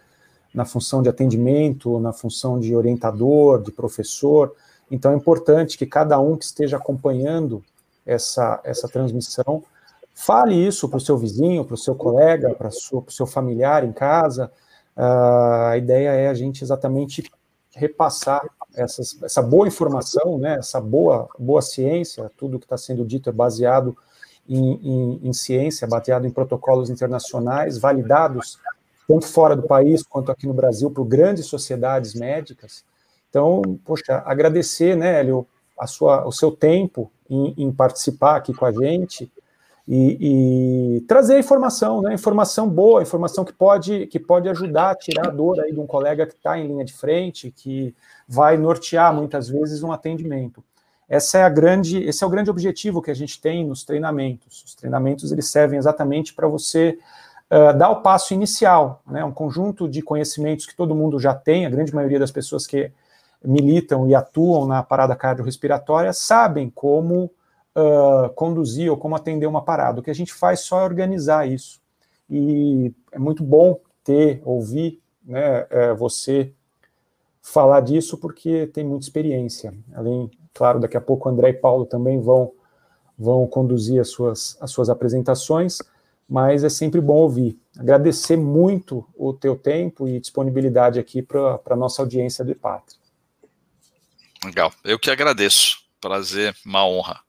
na 0.56 0.64
função 0.64 1.02
de 1.02 1.08
atendimento, 1.10 2.00
na 2.00 2.14
função 2.14 2.58
de 2.58 2.74
orientador, 2.74 3.62
de 3.62 3.70
professor. 3.70 4.54
Então 4.90 5.12
é 5.12 5.14
importante 5.14 5.76
que 5.76 5.84
cada 5.84 6.18
um 6.18 6.34
que 6.34 6.46
esteja 6.46 6.78
acompanhando 6.78 7.62
essa, 8.06 8.58
essa 8.64 8.88
transmissão 8.88 9.62
fale 10.14 10.54
isso 10.54 10.88
para 10.88 10.96
o 10.96 11.00
seu 11.00 11.18
vizinho, 11.18 11.62
para 11.62 11.74
o 11.74 11.78
seu 11.78 11.94
colega, 11.94 12.54
para 12.54 12.68
o 12.68 13.10
seu 13.10 13.26
familiar 13.26 13.84
em 13.84 13.92
casa. 13.92 14.50
Uh, 14.96 15.72
a 15.72 15.76
ideia 15.76 16.08
é 16.08 16.28
a 16.28 16.34
gente 16.34 16.64
exatamente 16.64 17.30
repassar 17.74 18.42
essas, 18.74 19.22
essa 19.22 19.42
boa 19.42 19.68
informação, 19.68 20.38
né, 20.38 20.56
essa 20.58 20.80
boa, 20.80 21.28
boa 21.38 21.60
ciência, 21.60 22.30
tudo 22.34 22.58
que 22.58 22.64
está 22.64 22.78
sendo 22.78 23.04
dito 23.04 23.28
é 23.28 23.32
baseado 23.32 23.94
em, 24.48 24.72
em, 24.82 25.20
em 25.28 25.32
ciência, 25.34 25.86
baseado 25.86 26.26
em 26.26 26.30
protocolos 26.30 26.88
internacionais, 26.88 27.76
validados 27.76 28.58
tanto 29.06 29.26
fora 29.26 29.54
do 29.54 29.62
país 29.62 30.02
quanto 30.02 30.32
aqui 30.32 30.46
no 30.46 30.54
Brasil, 30.54 30.90
por 30.90 31.04
grandes 31.04 31.46
sociedades 31.46 32.14
médicas. 32.14 32.84
Então, 33.30 33.62
poxa, 33.84 34.22
agradecer, 34.24 34.96
né, 34.96 35.20
Hélio, 35.20 35.46
a 35.78 35.86
sua, 35.86 36.26
o 36.26 36.32
seu 36.32 36.50
tempo 36.50 37.10
em, 37.28 37.54
em 37.56 37.72
participar 37.72 38.36
aqui 38.36 38.54
com 38.54 38.64
a 38.64 38.72
gente 38.72 39.30
e, 39.88 40.96
e, 40.96 41.00
trazer 41.02 41.38
informação, 41.38 42.02
né, 42.02 42.14
informação 42.14 42.68
boa, 42.68 43.02
informação 43.02 43.44
que 43.44 43.52
pode, 43.52 44.06
que 44.08 44.18
pode 44.18 44.48
ajudar 44.48 44.90
a 44.90 44.94
tirar 44.96 45.28
a 45.28 45.30
dor 45.30 45.60
aí 45.60 45.72
de 45.72 45.78
um 45.78 45.86
colega 45.86 46.26
que 46.26 46.34
está 46.34 46.58
em 46.58 46.66
linha 46.66 46.84
de 46.84 46.92
frente, 46.92 47.52
que 47.52 47.94
vai 48.26 48.56
nortear 48.56 49.14
muitas 49.14 49.48
vezes 49.48 49.82
um 49.84 49.92
atendimento. 49.92 50.62
Essa 51.08 51.38
é 51.38 51.42
a 51.44 51.48
grande, 51.48 52.02
esse 52.02 52.24
é 52.24 52.26
o 52.26 52.30
grande 52.30 52.50
objetivo 52.50 53.00
que 53.00 53.12
a 53.12 53.14
gente 53.14 53.40
tem 53.40 53.64
nos 53.64 53.84
treinamentos. 53.84 54.64
Os 54.64 54.74
treinamentos 54.74 55.30
eles 55.30 55.48
servem 55.48 55.78
exatamente 55.78 56.34
para 56.34 56.48
você 56.48 56.98
uh, 57.50 57.76
dar 57.76 57.90
o 57.90 58.02
passo 58.02 58.34
inicial, 58.34 59.02
né, 59.06 59.24
um 59.24 59.32
conjunto 59.32 59.88
de 59.88 60.02
conhecimentos 60.02 60.66
que 60.66 60.76
todo 60.76 60.94
mundo 60.94 61.18
já 61.18 61.34
tem, 61.34 61.66
a 61.66 61.70
grande 61.70 61.94
maioria 61.94 62.18
das 62.18 62.30
pessoas 62.30 62.66
que 62.66 62.90
militam 63.44 64.08
e 64.08 64.14
atuam 64.14 64.66
na 64.66 64.82
parada 64.82 65.14
cardiorrespiratória 65.14 66.12
sabem 66.12 66.70
como 66.70 67.30
uh, 67.76 68.28
conduzir 68.34 68.90
ou 68.90 68.96
como 68.96 69.14
atender 69.14 69.46
uma 69.46 69.62
parada. 69.62 70.00
O 70.00 70.02
que 70.02 70.10
a 70.10 70.14
gente 70.14 70.32
faz 70.32 70.60
só 70.60 70.80
é 70.80 70.84
organizar 70.84 71.46
isso. 71.46 71.80
E 72.28 72.92
é 73.12 73.18
muito 73.18 73.44
bom 73.44 73.78
ter, 74.02 74.40
ouvir 74.44 75.00
né, 75.24 75.66
é, 75.70 75.94
você 75.94 76.52
falar 77.42 77.80
disso, 77.80 78.18
porque 78.18 78.66
tem 78.68 78.84
muita 78.84 79.04
experiência. 79.04 79.72
Além, 79.94 80.30
claro, 80.52 80.80
daqui 80.80 80.96
a 80.96 81.00
pouco 81.00 81.28
o 81.28 81.32
André 81.32 81.50
e 81.50 81.54
Paulo 81.54 81.86
também 81.86 82.20
vão, 82.20 82.52
vão 83.16 83.46
conduzir 83.46 84.00
as 84.00 84.08
suas, 84.08 84.56
as 84.60 84.70
suas 84.70 84.88
apresentações 84.88 85.78
mas 86.28 86.64
é 86.64 86.68
sempre 86.68 87.00
bom 87.00 87.16
ouvir. 87.16 87.58
Agradecer 87.78 88.36
muito 88.36 89.06
o 89.14 89.32
teu 89.32 89.56
tempo 89.56 90.08
e 90.08 90.18
disponibilidade 90.18 90.98
aqui 90.98 91.22
para 91.22 91.60
a 91.70 91.76
nossa 91.76 92.02
audiência 92.02 92.44
do 92.44 92.52
IPATRI. 92.52 92.96
Legal, 94.44 94.72
eu 94.84 94.98
que 94.98 95.10
agradeço. 95.10 95.78
Prazer, 96.00 96.54
uma 96.64 96.86
honra. 96.86 97.20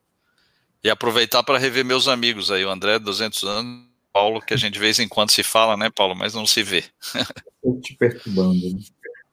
E 0.83 0.89
aproveitar 0.89 1.43
para 1.43 1.57
rever 1.57 1.83
meus 1.83 2.07
amigos 2.07 2.51
aí, 2.51 2.63
o 2.63 2.69
André, 2.69 2.99
200 2.99 3.43
anos, 3.43 3.87
Paulo, 4.13 4.41
que 4.41 4.53
a 4.53 4.57
gente 4.57 4.73
de 4.73 4.79
vez 4.79 4.99
em 4.99 5.07
quando 5.07 5.31
se 5.31 5.43
fala, 5.43 5.75
né, 5.75 5.89
Paulo, 5.89 6.15
mas 6.15 6.33
não 6.33 6.45
se 6.45 6.63
vê. 6.63 6.83
Estou 7.63 7.81
te 7.81 7.95
perturbando, 7.95 8.73
né? 8.73 8.79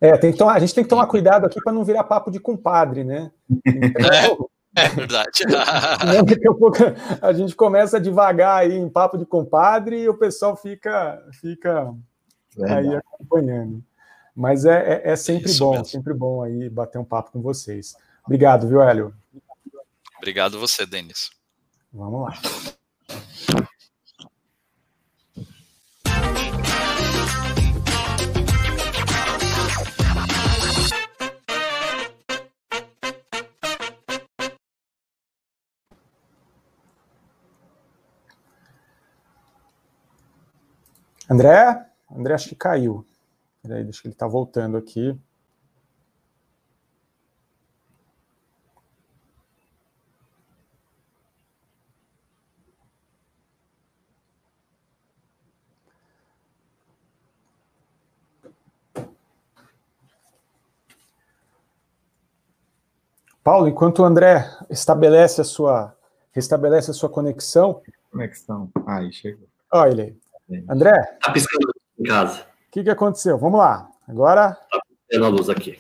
É, 0.00 0.16
tem 0.18 0.32
que 0.32 0.38
tomar, 0.38 0.54
a 0.54 0.58
gente 0.58 0.74
tem 0.74 0.84
que 0.84 0.90
tomar 0.90 1.06
cuidado 1.06 1.46
aqui 1.46 1.58
para 1.62 1.72
não 1.72 1.84
virar 1.84 2.04
papo 2.04 2.30
de 2.30 2.38
compadre, 2.38 3.04
né? 3.04 3.30
Então, 3.66 4.50
é, 4.76 4.88
verdade. 4.88 5.44
daqui 6.26 6.48
a 6.48 6.54
pouco 6.54 6.78
a 7.22 7.32
gente 7.32 7.54
começa 7.54 8.00
devagar 8.00 8.62
aí 8.62 8.74
em 8.74 8.88
papo 8.88 9.16
de 9.16 9.24
compadre 9.24 10.02
e 10.02 10.08
o 10.08 10.18
pessoal 10.18 10.56
fica, 10.56 11.22
fica 11.40 11.94
aí 12.62 12.96
acompanhando. 12.96 13.82
Mas 14.34 14.64
é, 14.64 15.02
é, 15.04 15.12
é 15.12 15.16
sempre 15.16 15.50
Isso 15.50 15.64
bom, 15.64 15.72
mesmo. 15.72 15.86
sempre 15.86 16.12
bom 16.12 16.42
aí 16.42 16.68
bater 16.68 16.98
um 16.98 17.04
papo 17.04 17.30
com 17.30 17.40
vocês. 17.40 17.94
Obrigado, 18.24 18.66
viu, 18.66 18.82
Hélio? 18.82 19.14
Obrigado 20.16 20.58
você, 20.58 20.84
Denis. 20.84 21.30
Vamos 21.92 22.22
lá. 22.22 22.34
André? 41.28 41.86
André 42.10 42.34
acho 42.34 42.48
que 42.48 42.54
caiu. 42.54 43.04
Peraí, 43.62 43.82
deixa 43.82 44.02
que 44.02 44.08
ele 44.08 44.14
está 44.14 44.26
voltando 44.26 44.76
aqui. 44.76 45.18
Paulo, 63.42 63.68
enquanto 63.68 63.98
o 63.98 64.04
André 64.06 64.48
estabelece 64.70 65.42
a 65.42 65.44
sua, 65.44 65.94
restabelece 66.32 66.90
a 66.90 66.94
sua 66.94 67.10
conexão. 67.10 67.82
Conexão. 68.10 68.70
Aí, 68.86 69.12
chegou. 69.12 69.46
Olha 69.70 69.90
ele 69.90 70.02
aí. 70.02 70.23
André. 70.68 70.92
Está 71.14 71.32
piscando 71.32 71.72
em 71.98 72.04
casa. 72.04 72.42
O 72.42 72.70
que, 72.70 72.82
que 72.82 72.90
aconteceu? 72.90 73.38
Vamos 73.38 73.58
lá. 73.58 73.88
Agora. 74.06 74.58
Está 74.64 74.80
piscando 75.08 75.26
a 75.26 75.28
luz 75.28 75.48
aqui. 75.48 75.78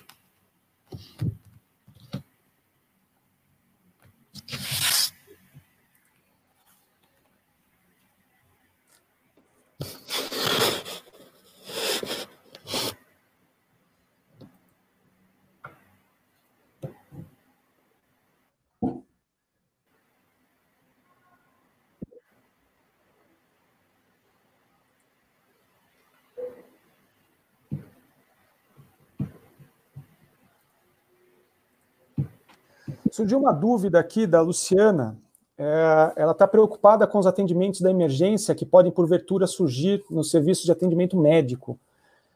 Surgiu 33.24 33.38
uma 33.38 33.54
dúvida 33.54 33.98
aqui 33.98 34.26
da 34.26 34.42
Luciana. 34.42 35.18
É, 35.56 36.12
ela 36.14 36.32
está 36.32 36.46
preocupada 36.46 37.06
com 37.06 37.18
os 37.18 37.26
atendimentos 37.26 37.80
da 37.80 37.90
emergência 37.90 38.54
que 38.54 38.66
podem, 38.66 38.92
porventura, 38.92 39.46
surgir 39.46 40.04
no 40.10 40.22
serviço 40.22 40.66
de 40.66 40.70
atendimento 40.70 41.16
médico. 41.16 41.80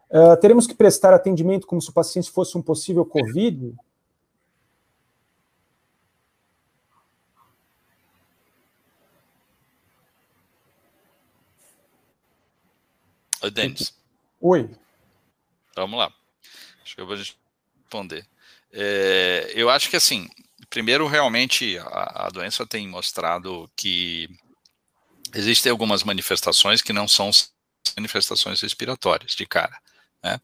É, 0.08 0.34
teremos 0.36 0.66
que 0.66 0.74
prestar 0.74 1.12
atendimento 1.12 1.66
como 1.66 1.82
se 1.82 1.90
o 1.90 1.92
paciente 1.92 2.30
fosse 2.30 2.56
um 2.56 2.62
possível 2.62 3.04
Covid? 3.04 3.76
Oi, 13.42 13.50
Denis. 13.50 13.94
Oi. 14.40 14.70
Vamos 15.76 15.98
lá. 15.98 16.10
Acho 16.82 16.94
que 16.94 17.02
eu 17.02 17.06
vou 17.06 17.14
responder. 17.14 18.26
É, 18.72 19.52
eu 19.54 19.68
acho 19.68 19.90
que 19.90 19.96
assim, 19.96 20.26
primeiro, 20.70 21.06
realmente, 21.06 21.78
a, 21.78 22.26
a, 22.26 22.28
doença 22.30 22.66
tem 22.66 22.86
mostrado 22.88 23.70
que 23.76 24.28
existem 25.34 25.70
algumas 25.70 26.02
manifestações 26.02 26.82
que 26.82 26.92
não 26.92 27.06
são 27.06 27.30
manifestações 27.96 28.60
respiratórias 28.60 29.32
de 29.32 29.46
cara. 29.46 29.78
Né? 30.22 30.40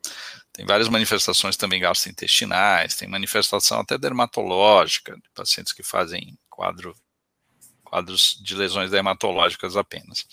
Tem 0.52 0.64
várias 0.64 0.88
manifestações 0.88 1.56
também 1.56 1.80
gastrointestinais, 1.80 2.94
tem 2.94 3.08
manifestação 3.08 3.80
até 3.80 3.98
dermatológica, 3.98 5.14
de 5.14 5.28
pacientes 5.34 5.72
que 5.72 5.82
fazem 5.82 6.38
quadro, 6.48 6.94
quadros 7.82 8.38
de 8.42 8.54
lesões 8.54 8.90
dermatológicas 8.90 9.76
apenas. 9.76 10.24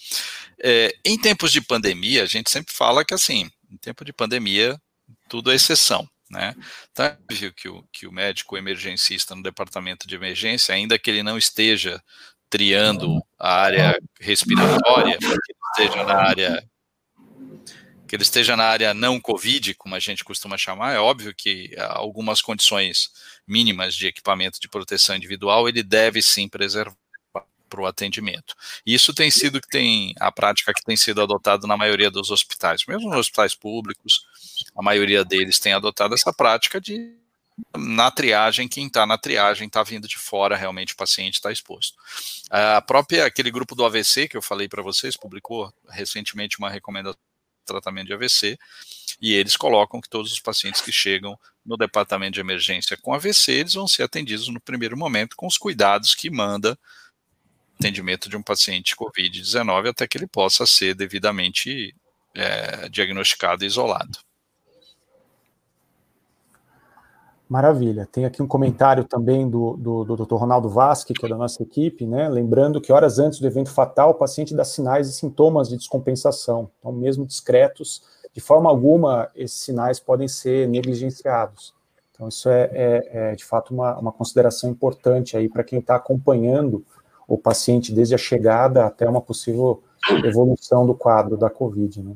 É, 0.64 0.96
em 1.04 1.18
tempos 1.18 1.52
de 1.52 1.62
pandemia, 1.62 2.24
a 2.24 2.28
gente 2.28 2.52
sempre 2.52 2.74
fala 2.74 3.04
que, 3.04 3.14
assim, 3.14 3.50
em 3.70 3.78
tempo 3.78 4.06
de 4.06 4.14
pandemia, 4.14 4.80
tudo 5.28 5.52
é 5.52 5.56
exceção. 5.56 6.08
Né? 6.32 6.56
É 6.98 7.04
óbvio 7.04 7.54
que 7.54 7.68
o, 7.68 7.84
que 7.92 8.08
o 8.08 8.12
médico 8.12 8.58
emergencista 8.58 9.36
no 9.36 9.44
departamento 9.44 10.08
de 10.08 10.16
emergência, 10.16 10.74
ainda 10.74 10.98
que 10.98 11.10
ele 11.10 11.22
não 11.22 11.38
esteja 11.38 12.02
triando 12.50 13.22
a 13.40 13.62
área 13.62 14.00
respiratória, 14.20 15.18
que 15.18 15.26
ele 15.26 15.38
esteja 15.76 16.04
na 16.04 16.16
área 16.16 16.68
que 18.08 18.16
ele 18.18 18.24
esteja 18.24 18.58
na 18.58 18.66
área 18.66 18.94
não 18.94 19.22
COVID, 19.22 19.74
como 19.76 19.96
a 19.96 20.00
gente 20.00 20.22
costuma 20.22 20.58
chamar, 20.58 20.94
é 20.94 21.00
óbvio 21.00 21.34
que 21.34 21.74
algumas 21.80 22.42
condições 22.42 23.10
mínimas 23.48 23.96
de 23.96 24.06
equipamento 24.06 24.60
de 24.60 24.68
proteção 24.68 25.16
individual 25.16 25.70
ele 25.70 25.82
deve 25.82 26.22
sim 26.22 26.50
preservar 26.50 26.94
para 27.70 27.82
o 27.82 27.86
atendimento. 27.86 28.54
Isso 28.86 29.14
tem 29.14 29.32
sido 29.32 29.62
que 29.62 29.68
tem 29.70 30.14
a 30.20 30.30
prática 30.30 30.74
que 30.74 30.84
tem 30.84 30.98
sido 30.98 31.22
adotada 31.22 31.66
na 31.66 31.78
maioria 31.78 32.12
dos 32.12 32.30
hospitais, 32.30 32.86
mesmo 32.86 33.10
nos 33.10 33.20
hospitais 33.20 33.56
públicos, 33.56 34.28
a 34.76 34.82
maioria 34.82 35.24
deles 35.24 35.60
tem 35.60 35.74
adotado 35.74 36.14
essa 36.14 36.34
prática 36.34 36.80
de 36.80 37.20
na 37.78 38.10
triagem, 38.10 38.68
quem 38.68 38.88
está 38.88 39.06
na 39.06 39.18
triagem 39.18 39.68
está 39.68 39.84
vindo 39.84 40.08
de 40.08 40.18
fora, 40.18 40.56
realmente 40.56 40.94
o 40.94 40.98
paciente 40.98 41.36
está 41.36 41.52
exposto. 41.52 41.96
A 42.50 42.82
própria, 42.82 43.26
aquele 43.26 43.52
grupo 43.52 43.76
do 43.76 43.86
AVC 43.86 44.28
que 44.28 44.36
eu 44.38 44.42
falei 44.42 44.68
para 44.68 44.82
vocês, 44.82 45.16
publicou 45.16 45.72
recentemente 45.90 46.58
uma 46.58 46.70
recomendação 46.70 47.20
de 47.20 47.66
tratamento 47.66 48.08
de 48.08 48.14
AVC, 48.14 48.58
e 49.22 49.34
eles 49.34 49.56
colocam 49.56 50.02
que 50.02 50.10
todos 50.10 50.32
os 50.32 50.40
pacientes 50.40 50.82
que 50.82 50.92
chegam 50.92 51.38
no 51.64 51.78
departamento 51.78 52.34
de 52.34 52.40
emergência 52.40 52.98
com 52.98 53.14
AVC, 53.14 53.52
eles 53.52 53.74
vão 53.76 53.88
ser 53.88 54.04
atendidos 54.04 54.48
no 54.48 54.60
primeiro 54.60 54.98
momento 54.98 55.36
com 55.36 55.46
os 55.46 55.58
cuidados 55.58 56.16
que 56.16 56.30
manda 56.30 56.78
atendimento 57.80 58.30
de 58.30 58.38
um 58.38 58.44
paciente 58.44 58.96
COVID-19 58.96 59.90
até 59.90 60.08
que 60.08 60.18
ele 60.18 60.28
possa 60.28 60.66
ser 60.66 60.94
devidamente 60.94 61.96
é, 62.36 62.88
diagnosticado 62.90 63.64
e 63.64 63.68
isolado. 63.68 64.20
Maravilha. 67.52 68.08
Tem 68.10 68.24
aqui 68.24 68.42
um 68.42 68.48
comentário 68.48 69.04
também 69.04 69.50
do, 69.50 69.76
do, 69.76 70.06
do 70.06 70.26
Dr. 70.26 70.36
Ronaldo 70.36 70.70
Vasque, 70.70 71.14
que 71.14 71.26
é 71.26 71.28
da 71.28 71.36
nossa 71.36 71.62
equipe, 71.62 72.06
né? 72.06 72.30
Lembrando 72.30 72.80
que 72.80 72.94
horas 72.94 73.20
antes 73.20 73.42
do 73.42 73.46
evento 73.46 73.70
fatal, 73.70 74.12
o 74.12 74.14
paciente 74.14 74.56
dá 74.56 74.64
sinais 74.64 75.10
e 75.10 75.12
sintomas 75.12 75.68
de 75.68 75.76
descompensação. 75.76 76.72
Então, 76.80 76.94
mesmo 76.94 77.26
discretos, 77.26 78.04
de 78.34 78.40
forma 78.40 78.70
alguma, 78.70 79.30
esses 79.36 79.60
sinais 79.60 80.00
podem 80.00 80.30
ser 80.30 80.66
negligenciados. 80.70 81.74
Então, 82.14 82.30
isso 82.30 82.48
é, 82.48 82.70
é, 82.72 83.10
é 83.32 83.36
de 83.36 83.44
fato 83.44 83.74
uma, 83.74 84.00
uma 84.00 84.14
consideração 84.14 84.70
importante 84.70 85.36
aí 85.36 85.50
para 85.50 85.66
quem 85.66 85.80
está 85.80 85.98
acompanhando 85.98 86.86
o 87.28 87.38
paciente 87.38 87.94
desde 87.94 88.16
a 88.16 88.18
chegada 88.18 88.86
até 88.86 89.10
uma 89.10 89.20
possível 89.20 89.84
evolução 90.24 90.86
do 90.88 90.96
quadro 90.96 91.36
da 91.36 91.50
COVID. 91.50 92.02
Né? 92.02 92.16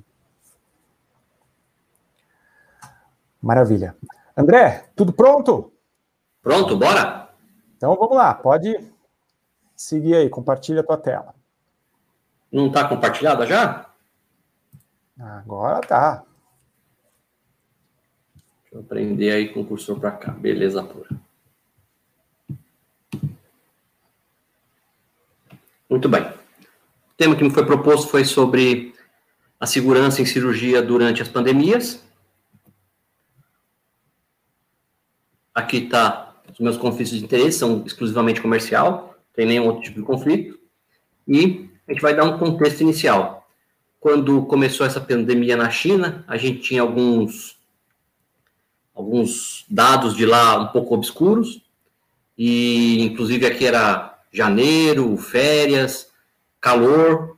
Maravilha. 3.41 3.97
André, 4.37 4.89
tudo 4.95 5.13
pronto? 5.13 5.71
Pronto, 6.41 6.77
bora? 6.77 7.29
Então 7.77 7.95
vamos 7.95 8.15
lá, 8.15 8.33
pode 8.33 8.77
seguir 9.75 10.15
aí, 10.15 10.29
compartilha 10.29 10.81
a 10.81 10.83
tua 10.83 10.97
tela. 10.97 11.33
Não 12.51 12.67
está 12.67 12.87
compartilhada 12.87 13.45
já? 13.45 13.89
Agora 15.19 15.81
tá. 15.81 16.23
Deixa 18.63 18.75
eu 18.75 18.83
prender 18.83 19.33
aí 19.33 19.53
com 19.53 19.61
o 19.61 19.65
cursor 19.65 19.99
para 19.99 20.11
cá. 20.11 20.31
Beleza 20.31 20.83
pura. 20.83 21.09
Muito 25.89 26.09
bem. 26.09 26.23
O 26.23 27.17
tema 27.17 27.35
que 27.35 27.43
me 27.43 27.49
foi 27.49 27.65
proposto 27.65 28.09
foi 28.09 28.25
sobre 28.25 28.93
a 29.59 29.65
segurança 29.65 30.21
em 30.21 30.25
cirurgia 30.25 30.81
durante 30.81 31.21
as 31.21 31.29
pandemias. 31.29 32.04
Aqui 35.55 35.77
está 35.77 36.35
os 36.51 36.59
meus 36.59 36.75
conflitos 36.75 37.17
de 37.17 37.23
interesse, 37.23 37.59
são 37.59 37.83
exclusivamente 37.85 38.41
comercial, 38.41 39.15
tem 39.33 39.45
nenhum 39.45 39.67
outro 39.67 39.83
tipo 39.83 39.99
de 39.99 40.05
conflito. 40.05 40.59
E 41.25 41.69
a 41.87 41.91
gente 41.93 42.01
vai 42.01 42.13
dar 42.13 42.25
um 42.25 42.37
contexto 42.37 42.81
inicial. 42.81 43.47
Quando 43.99 44.45
começou 44.45 44.85
essa 44.85 44.99
pandemia 44.99 45.55
na 45.55 45.69
China, 45.69 46.23
a 46.27 46.37
gente 46.37 46.59
tinha 46.59 46.81
alguns, 46.81 47.57
alguns 48.93 49.65
dados 49.69 50.15
de 50.15 50.25
lá 50.25 50.59
um 50.59 50.67
pouco 50.67 50.93
obscuros, 50.93 51.61
e 52.37 53.01
inclusive 53.01 53.45
aqui 53.45 53.65
era 53.65 54.19
janeiro, 54.31 55.15
férias, 55.17 56.09
calor, 56.59 57.37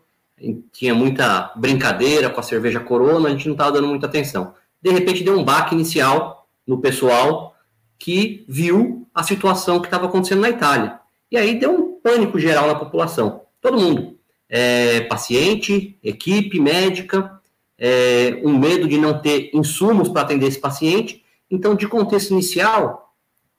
tinha 0.72 0.94
muita 0.94 1.52
brincadeira 1.56 2.30
com 2.30 2.39
a 2.39 2.44
cerveja 2.44 2.80
Corona, 2.80 3.30
a 3.30 3.31
gente 3.31 3.45
não 3.45 3.53
estava 3.53 3.73
dando 3.73 3.88
muita 3.88 4.07
atenção. 4.07 4.53
De 4.81 4.91
repente 4.91 5.23
deu 5.23 5.38
um 5.38 5.44
baque 5.44 5.76
inicial 5.76 6.48
no 6.65 6.80
pessoal 6.80 7.56
que 7.97 8.45
viu 8.47 9.07
a 9.13 9.23
situação 9.23 9.79
que 9.79 9.87
estava 9.87 10.05
acontecendo 10.05 10.41
na 10.41 10.49
Itália. 10.49 10.99
E 11.31 11.37
aí 11.37 11.59
deu 11.59 11.73
um 11.73 11.99
pânico 11.99 12.39
geral 12.39 12.67
na 12.67 12.75
população. 12.75 13.41
Todo 13.61 13.79
mundo. 13.79 14.17
É, 14.49 15.01
paciente, 15.01 15.97
equipe 16.01 16.59
médica, 16.59 17.41
é, 17.77 18.39
um 18.43 18.57
medo 18.57 18.87
de 18.87 18.97
não 18.97 19.21
ter 19.21 19.51
insumos 19.53 20.07
para 20.07 20.21
atender 20.21 20.47
esse 20.47 20.59
paciente. 20.59 21.23
Então, 21.51 21.75
de 21.75 21.87
contexto 21.87 22.31
inicial, 22.31 23.13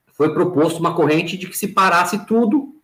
foi 0.06 0.32
proposto 0.32 0.78
uma 0.78 0.94
corrente 0.94 1.36
de 1.36 1.47
que 1.47 1.56
se 1.56 1.69
parasse 1.69 2.27
tudo 2.27 2.74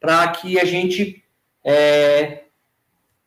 para 0.00 0.28
que 0.28 0.58
a 0.58 0.64
gente 0.64 1.22
é, 1.62 2.44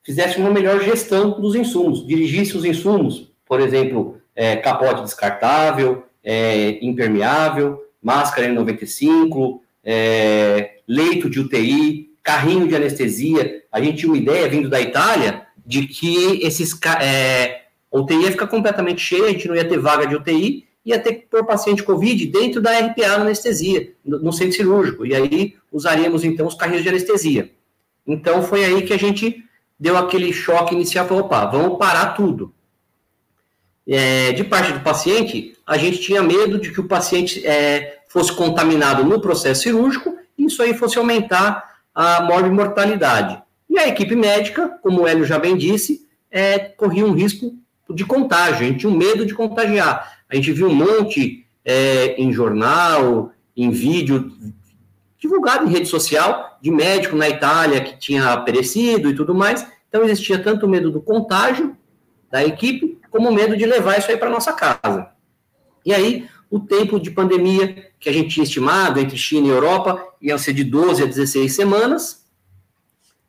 fizesse 0.03 0.37
uma 0.37 0.49
melhor 0.49 0.81
gestão 0.81 1.39
dos 1.39 1.55
insumos, 1.55 2.05
dirigisse 2.05 2.57
os 2.57 2.65
insumos, 2.65 3.31
por 3.45 3.61
exemplo, 3.61 4.19
é, 4.35 4.55
capote 4.57 5.03
descartável, 5.03 6.03
é, 6.23 6.79
impermeável, 6.85 7.83
máscara 8.01 8.47
N95, 8.47 9.59
é, 9.83 10.77
leito 10.87 11.29
de 11.29 11.39
UTI, 11.39 12.11
carrinho 12.21 12.67
de 12.67 12.75
anestesia. 12.75 13.63
A 13.71 13.81
gente 13.81 13.97
tinha 13.97 14.11
uma 14.11 14.17
ideia, 14.17 14.47
vindo 14.47 14.69
da 14.69 14.79
Itália, 14.79 15.45
de 15.65 15.87
que 15.87 16.45
esses 16.45 16.77
é, 17.01 17.63
UTI 17.91 18.23
ia 18.23 18.31
ficar 18.31 18.47
completamente 18.47 19.01
cheia, 19.01 19.25
a 19.25 19.29
gente 19.29 19.47
não 19.47 19.55
ia 19.55 19.67
ter 19.67 19.77
vaga 19.77 20.07
de 20.07 20.15
UTI, 20.15 20.65
ia 20.85 20.99
ter 20.99 21.13
que 21.13 21.25
pôr 21.27 21.45
paciente 21.45 21.83
COVID 21.83 22.25
dentro 22.27 22.61
da 22.61 22.77
RPA 22.77 23.17
na 23.17 23.21
anestesia, 23.21 23.93
no, 24.03 24.19
no 24.19 24.33
centro 24.33 24.53
cirúrgico, 24.53 25.05
e 25.05 25.15
aí 25.15 25.55
usaríamos 25.71 26.23
então 26.23 26.45
os 26.45 26.55
carrinhos 26.55 26.83
de 26.83 26.89
anestesia. 26.89 27.51
Então 28.05 28.43
foi 28.43 28.65
aí 28.65 28.81
que 28.81 28.93
a 28.93 28.97
gente 28.97 29.43
deu 29.79 29.97
aquele 29.97 30.33
choque 30.33 30.75
inicial, 30.75 31.07
falou, 31.07 31.23
opa, 31.23 31.45
vamos 31.45 31.77
parar 31.77 32.07
tudo. 32.07 32.53
É, 33.87 34.31
de 34.31 34.43
parte 34.43 34.71
do 34.71 34.79
paciente, 34.79 35.57
a 35.67 35.77
gente 35.77 35.99
tinha 35.99 36.23
medo 36.23 36.57
de 36.57 36.71
que 36.71 36.79
o 36.79 36.87
paciente 36.87 37.45
é, 37.45 37.99
fosse 38.07 38.31
contaminado 38.31 39.03
no 39.03 39.19
processo 39.19 39.63
cirúrgico 39.63 40.17
e 40.37 40.45
isso 40.45 40.61
aí 40.61 40.73
fosse 40.73 40.97
aumentar 40.97 41.81
a 41.93 42.21
morbimortalidade. 42.21 43.41
E 43.69 43.77
a 43.77 43.87
equipe 43.87 44.15
médica, 44.15 44.69
como 44.81 45.01
o 45.01 45.07
Hélio 45.07 45.25
já 45.25 45.37
bem 45.37 45.57
disse, 45.57 46.07
é, 46.31 46.59
corria 46.59 47.05
um 47.05 47.13
risco 47.13 47.53
de 47.89 48.05
contágio, 48.05 48.65
a 48.65 48.69
gente 48.69 48.79
tinha 48.79 48.91
um 48.91 48.97
medo 48.97 49.25
de 49.25 49.33
contagiar. 49.33 50.19
A 50.29 50.35
gente 50.35 50.51
viu 50.51 50.67
um 50.67 50.75
monte 50.75 51.45
é, 51.65 52.15
em 52.21 52.31
jornal, 52.31 53.31
em 53.55 53.69
vídeo, 53.69 54.31
divulgado 55.19 55.65
em 55.65 55.71
rede 55.71 55.87
social, 55.87 56.57
de 56.61 56.71
médico 56.71 57.15
na 57.15 57.29
Itália 57.29 57.81
que 57.81 57.97
tinha 57.97 58.35
perecido 58.37 59.09
e 59.09 59.15
tudo 59.15 59.35
mais. 59.35 59.65
Então 59.87 60.03
existia 60.03 60.39
tanto 60.39 60.67
medo 60.67 60.89
do 60.91 61.01
contágio 61.01 61.77
da 62.31 62.43
equipe, 62.43 62.97
como 63.13 63.31
medo 63.31 63.55
de 63.55 63.63
levar 63.63 63.99
isso 63.99 64.09
aí 64.09 64.17
para 64.17 64.27
nossa 64.27 64.51
casa. 64.53 65.07
E 65.85 65.93
aí, 65.93 66.27
o 66.49 66.59
tempo 66.59 66.99
de 66.99 67.11
pandemia 67.11 67.91
que 67.99 68.09
a 68.09 68.11
gente 68.11 68.29
tinha 68.29 68.43
estimado 68.43 68.99
entre 68.99 69.15
China 69.15 69.45
e 69.45 69.51
Europa 69.51 70.03
ia 70.19 70.35
ser 70.39 70.51
de 70.53 70.63
12 70.63 71.03
a 71.03 71.05
16 71.05 71.55
semanas, 71.55 72.25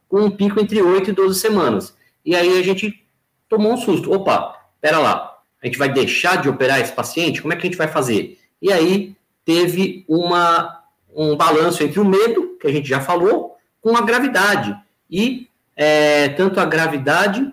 com 0.08 0.22
um 0.22 0.30
pico 0.30 0.58
entre 0.58 0.80
8 0.80 1.10
e 1.10 1.12
12 1.12 1.38
semanas. 1.38 1.94
E 2.24 2.34
aí 2.34 2.58
a 2.58 2.62
gente 2.62 3.06
tomou 3.46 3.74
um 3.74 3.76
susto. 3.76 4.10
Opa, 4.10 4.58
pera 4.80 4.98
lá, 4.98 5.38
a 5.62 5.66
gente 5.66 5.76
vai 5.76 5.92
deixar 5.92 6.40
de 6.40 6.48
operar 6.48 6.80
esse 6.80 6.92
paciente? 6.92 7.42
Como 7.42 7.52
é 7.52 7.56
que 7.56 7.66
a 7.66 7.70
gente 7.70 7.78
vai 7.78 7.88
fazer? 7.88 8.38
E 8.62 8.72
aí 8.72 9.14
teve 9.44 10.02
uma 10.08 10.82
um 11.14 11.36
balanço 11.36 11.84
entre 11.84 12.00
o 12.00 12.04
medo, 12.06 12.56
que 12.58 12.66
a 12.66 12.72
gente 12.72 12.88
já 12.88 13.00
falou, 13.00 13.56
com 13.82 13.94
a 13.94 14.00
gravidade. 14.00 14.74
E 15.10 15.46
é, 15.76 16.30
tanto 16.30 16.58
a 16.58 16.64
gravidade 16.64 17.52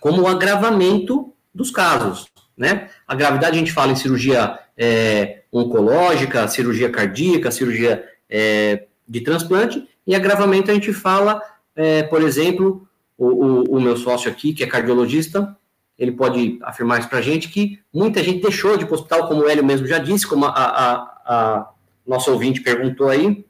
como 0.00 0.22
o 0.22 0.28
agravamento 0.28 1.34
dos 1.58 1.70
casos. 1.70 2.26
Né? 2.56 2.88
A 3.06 3.14
gravidade 3.14 3.56
a 3.56 3.58
gente 3.58 3.72
fala 3.72 3.92
em 3.92 3.96
cirurgia 3.96 4.58
é, 4.76 5.42
oncológica, 5.52 6.46
cirurgia 6.48 6.88
cardíaca, 6.88 7.50
cirurgia 7.50 8.04
é, 8.30 8.86
de 9.06 9.20
transplante, 9.20 9.86
e 10.06 10.14
agravamento 10.14 10.70
a 10.70 10.74
gente 10.74 10.92
fala, 10.92 11.42
é, 11.74 12.04
por 12.04 12.22
exemplo, 12.22 12.88
o, 13.16 13.26
o, 13.26 13.76
o, 13.76 13.80
meu 13.80 13.96
sócio 13.96 14.30
aqui, 14.30 14.54
que 14.54 14.62
é 14.62 14.66
cardiologista, 14.66 15.56
ele 15.98 16.12
pode 16.12 16.58
afirmar 16.62 17.00
isso 17.00 17.08
para 17.08 17.18
a 17.18 17.22
gente, 17.22 17.48
que 17.48 17.80
muita 17.92 18.22
gente 18.22 18.40
deixou 18.40 18.76
de 18.76 18.84
ir 18.84 18.92
hospital, 18.92 19.26
como 19.26 19.42
o 19.42 19.48
Hélio 19.48 19.64
mesmo 19.64 19.86
já 19.86 19.98
disse, 19.98 20.26
como 20.26 20.44
a, 20.44 20.50
a, 20.50 20.94
a 21.26 21.70
nosso 22.06 22.30
ouvinte 22.30 22.60
perguntou 22.60 23.08
aí, 23.08 23.44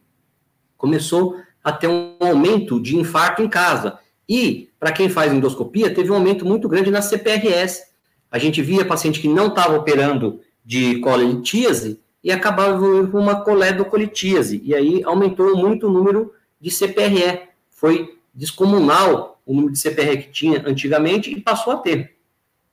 começou 0.76 1.36
a 1.62 1.70
ter 1.70 1.88
um 1.88 2.16
aumento 2.20 2.80
de 2.80 2.96
infarto 2.96 3.42
em 3.42 3.48
casa. 3.48 3.98
E, 4.28 4.70
para 4.78 4.92
quem 4.92 5.08
faz 5.08 5.32
endoscopia, 5.32 5.92
teve 5.92 6.10
um 6.10 6.14
aumento 6.14 6.44
muito 6.44 6.68
grande 6.68 6.90
na 6.90 7.02
CPRS. 7.02 7.88
A 8.30 8.38
gente 8.38 8.62
via 8.62 8.84
paciente 8.84 9.20
que 9.20 9.28
não 9.28 9.48
estava 9.48 9.76
operando 9.76 10.40
de 10.64 10.98
colelitíase 11.00 11.98
e 12.22 12.30
acabava 12.30 12.78
com 12.78 13.18
uma 13.18 13.42
coledocolitíase. 13.42 14.60
E 14.64 14.74
aí 14.74 15.02
aumentou 15.04 15.56
muito 15.56 15.86
o 15.86 15.90
número 15.90 16.34
de 16.60 16.70
CPRE. 16.70 17.48
Foi 17.70 18.18
descomunal 18.34 19.40
o 19.46 19.54
número 19.54 19.72
de 19.72 19.78
CPRE 19.78 20.18
que 20.18 20.30
tinha 20.30 20.62
antigamente 20.66 21.30
e 21.30 21.40
passou 21.40 21.72
a 21.72 21.76
ter. 21.78 22.14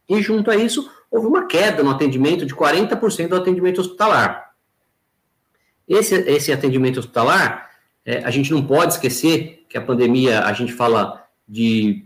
E 0.09 0.21
junto 0.21 0.51
a 0.51 0.55
isso, 0.55 0.89
houve 1.09 1.27
uma 1.27 1.45
queda 1.45 1.81
no 1.81 1.91
atendimento 1.91 2.45
de 2.45 2.53
40% 2.53 3.29
do 3.29 3.35
atendimento 3.35 3.79
hospitalar. 3.79 4.53
Esse, 5.87 6.15
esse 6.15 6.51
atendimento 6.51 6.99
hospitalar, 6.99 7.71
é, 8.05 8.23
a 8.23 8.31
gente 8.31 8.51
não 8.51 8.65
pode 8.65 8.93
esquecer 8.93 9.65
que 9.69 9.77
a 9.77 9.81
pandemia, 9.81 10.41
a 10.41 10.53
gente 10.53 10.73
fala 10.73 11.25
de, 11.47 12.03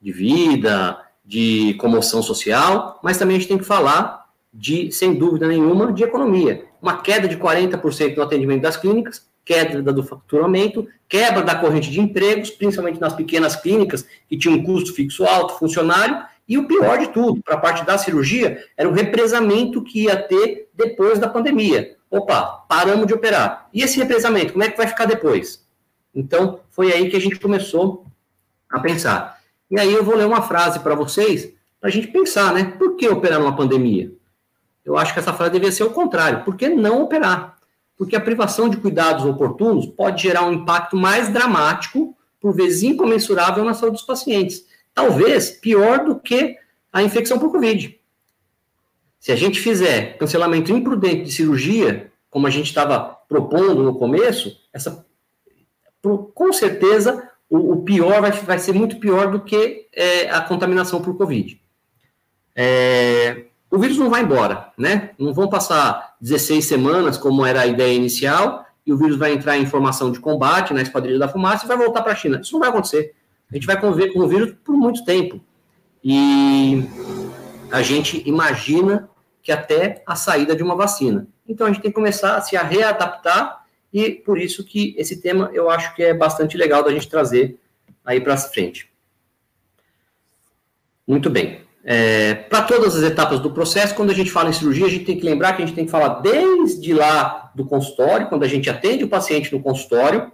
de 0.00 0.12
vida, 0.12 0.98
de 1.32 1.74
comoção 1.74 2.22
social, 2.22 2.98
mas 3.02 3.16
também 3.16 3.36
a 3.36 3.38
gente 3.38 3.48
tem 3.48 3.58
que 3.58 3.64
falar 3.64 4.26
de, 4.52 4.92
sem 4.92 5.14
dúvida 5.14 5.46
nenhuma, 5.46 5.92
de 5.92 6.04
economia. 6.04 6.66
Uma 6.80 6.98
queda 7.00 7.26
de 7.26 7.36
40% 7.36 8.16
no 8.16 8.22
atendimento 8.22 8.62
das 8.62 8.76
clínicas, 8.76 9.26
queda 9.44 9.92
do 9.92 10.02
faturamento, 10.02 10.86
quebra 11.08 11.42
da 11.42 11.54
corrente 11.54 11.90
de 11.90 12.00
empregos, 12.00 12.50
principalmente 12.50 13.00
nas 13.00 13.14
pequenas 13.14 13.56
clínicas, 13.56 14.06
que 14.28 14.36
tinham 14.36 14.56
um 14.56 14.62
custo 14.62 14.94
fixo 14.94 15.24
alto, 15.24 15.58
funcionário, 15.58 16.22
e 16.46 16.58
o 16.58 16.66
pior 16.66 16.98
de 16.98 17.08
tudo, 17.08 17.42
para 17.42 17.54
a 17.54 17.58
parte 17.58 17.86
da 17.86 17.96
cirurgia, 17.96 18.62
era 18.76 18.88
o 18.88 18.92
represamento 18.92 19.82
que 19.82 20.04
ia 20.04 20.16
ter 20.16 20.68
depois 20.74 21.18
da 21.18 21.28
pandemia 21.28 21.96
opa, 22.12 22.64
paramos 22.68 23.06
de 23.06 23.14
operar. 23.14 23.68
E 23.72 23.82
esse 23.82 23.98
represamento, 23.98 24.52
como 24.52 24.62
é 24.62 24.70
que 24.70 24.76
vai 24.76 24.86
ficar 24.86 25.06
depois? 25.06 25.66
Então, 26.14 26.60
foi 26.70 26.92
aí 26.92 27.08
que 27.08 27.16
a 27.16 27.20
gente 27.20 27.40
começou 27.40 28.04
a 28.70 28.78
pensar. 28.78 29.40
E 29.72 29.80
aí 29.80 29.90
eu 29.90 30.04
vou 30.04 30.14
ler 30.14 30.26
uma 30.26 30.42
frase 30.42 30.80
para 30.80 30.94
vocês, 30.94 31.50
para 31.80 31.88
a 31.88 31.90
gente 31.90 32.08
pensar, 32.08 32.52
né? 32.52 32.74
Por 32.78 32.94
que 32.94 33.08
operar 33.08 33.40
numa 33.40 33.56
pandemia? 33.56 34.12
Eu 34.84 34.98
acho 34.98 35.14
que 35.14 35.18
essa 35.18 35.32
frase 35.32 35.52
deveria 35.52 35.72
ser 35.72 35.84
o 35.84 35.92
contrário. 35.92 36.44
Por 36.44 36.56
que 36.56 36.68
não 36.68 37.00
operar? 37.00 37.56
Porque 37.96 38.14
a 38.14 38.20
privação 38.20 38.68
de 38.68 38.76
cuidados 38.76 39.24
oportunos 39.24 39.86
pode 39.86 40.24
gerar 40.24 40.44
um 40.44 40.52
impacto 40.52 40.94
mais 40.94 41.32
dramático, 41.32 42.14
por 42.38 42.54
vezes 42.54 42.82
incomensurável, 42.82 43.64
na 43.64 43.72
saúde 43.72 43.96
dos 43.96 44.04
pacientes. 44.04 44.66
Talvez 44.92 45.52
pior 45.52 46.04
do 46.04 46.20
que 46.20 46.54
a 46.92 47.02
infecção 47.02 47.38
por 47.38 47.50
Covid. 47.50 47.98
Se 49.18 49.32
a 49.32 49.36
gente 49.36 49.58
fizer 49.58 50.18
cancelamento 50.18 50.70
imprudente 50.70 51.22
de 51.22 51.32
cirurgia, 51.32 52.12
como 52.28 52.46
a 52.46 52.50
gente 52.50 52.66
estava 52.66 53.16
propondo 53.26 53.82
no 53.82 53.98
começo, 53.98 54.54
essa, 54.70 55.06
com 56.34 56.52
certeza 56.52 57.31
o, 57.52 57.72
o 57.72 57.82
pior 57.82 58.22
vai, 58.22 58.30
vai, 58.30 58.58
ser 58.58 58.72
muito 58.72 58.96
pior 58.96 59.30
do 59.30 59.38
que 59.38 59.86
é, 59.94 60.30
a 60.30 60.40
contaminação 60.40 61.02
por 61.02 61.14
Covid. 61.18 61.60
É, 62.56 63.44
o 63.70 63.78
vírus 63.78 63.98
não 63.98 64.08
vai 64.08 64.22
embora, 64.22 64.72
né? 64.78 65.10
Não 65.18 65.34
vão 65.34 65.50
passar 65.50 66.16
16 66.18 66.64
semanas, 66.64 67.18
como 67.18 67.44
era 67.44 67.60
a 67.60 67.66
ideia 67.66 67.92
inicial, 67.94 68.64
e 68.86 68.92
o 68.92 68.96
vírus 68.96 69.18
vai 69.18 69.34
entrar 69.34 69.58
em 69.58 69.66
formação 69.66 70.10
de 70.10 70.18
combate 70.18 70.72
na 70.72 70.80
esquadrilha 70.80 71.18
da 71.18 71.28
fumaça 71.28 71.66
e 71.66 71.68
vai 71.68 71.76
voltar 71.76 72.00
para 72.00 72.12
a 72.12 72.16
China. 72.16 72.40
Isso 72.40 72.54
não 72.54 72.60
vai 72.60 72.70
acontecer. 72.70 73.14
A 73.50 73.54
gente 73.54 73.66
vai 73.66 73.78
conviver 73.78 74.14
com 74.14 74.20
o 74.20 74.28
vírus 74.28 74.54
por 74.64 74.74
muito 74.74 75.04
tempo. 75.04 75.38
E 76.02 76.82
a 77.70 77.82
gente 77.82 78.22
imagina 78.26 79.10
que 79.42 79.52
até 79.52 80.02
a 80.06 80.16
saída 80.16 80.56
de 80.56 80.62
uma 80.62 80.74
vacina. 80.74 81.26
Então 81.46 81.66
a 81.66 81.70
gente 81.70 81.82
tem 81.82 81.90
que 81.90 81.94
começar 81.94 82.36
a 82.36 82.40
se 82.40 82.56
readaptar 82.56 83.61
e 83.92 84.10
por 84.10 84.38
isso 84.38 84.64
que 84.64 84.94
esse 84.96 85.20
tema 85.20 85.50
eu 85.52 85.68
acho 85.68 85.94
que 85.94 86.02
é 86.02 86.14
bastante 86.14 86.56
legal 86.56 86.82
da 86.82 86.90
gente 86.90 87.08
trazer 87.08 87.58
aí 88.04 88.20
para 88.20 88.36
frente. 88.36 88.90
Muito 91.06 91.28
bem. 91.28 91.60
É, 91.84 92.34
para 92.34 92.62
todas 92.62 92.94
as 92.94 93.02
etapas 93.02 93.40
do 93.40 93.50
processo, 93.50 93.94
quando 93.94 94.10
a 94.10 94.14
gente 94.14 94.30
fala 94.30 94.48
em 94.48 94.52
cirurgia, 94.52 94.86
a 94.86 94.90
gente 94.90 95.04
tem 95.04 95.18
que 95.18 95.24
lembrar 95.24 95.54
que 95.54 95.62
a 95.62 95.66
gente 95.66 95.74
tem 95.74 95.84
que 95.84 95.90
falar 95.90 96.20
desde 96.20 96.94
lá 96.94 97.50
do 97.54 97.64
consultório, 97.64 98.28
quando 98.28 98.44
a 98.44 98.48
gente 98.48 98.70
atende 98.70 99.02
o 99.02 99.08
paciente 99.08 99.52
no 99.52 99.60
consultório, 99.60 100.30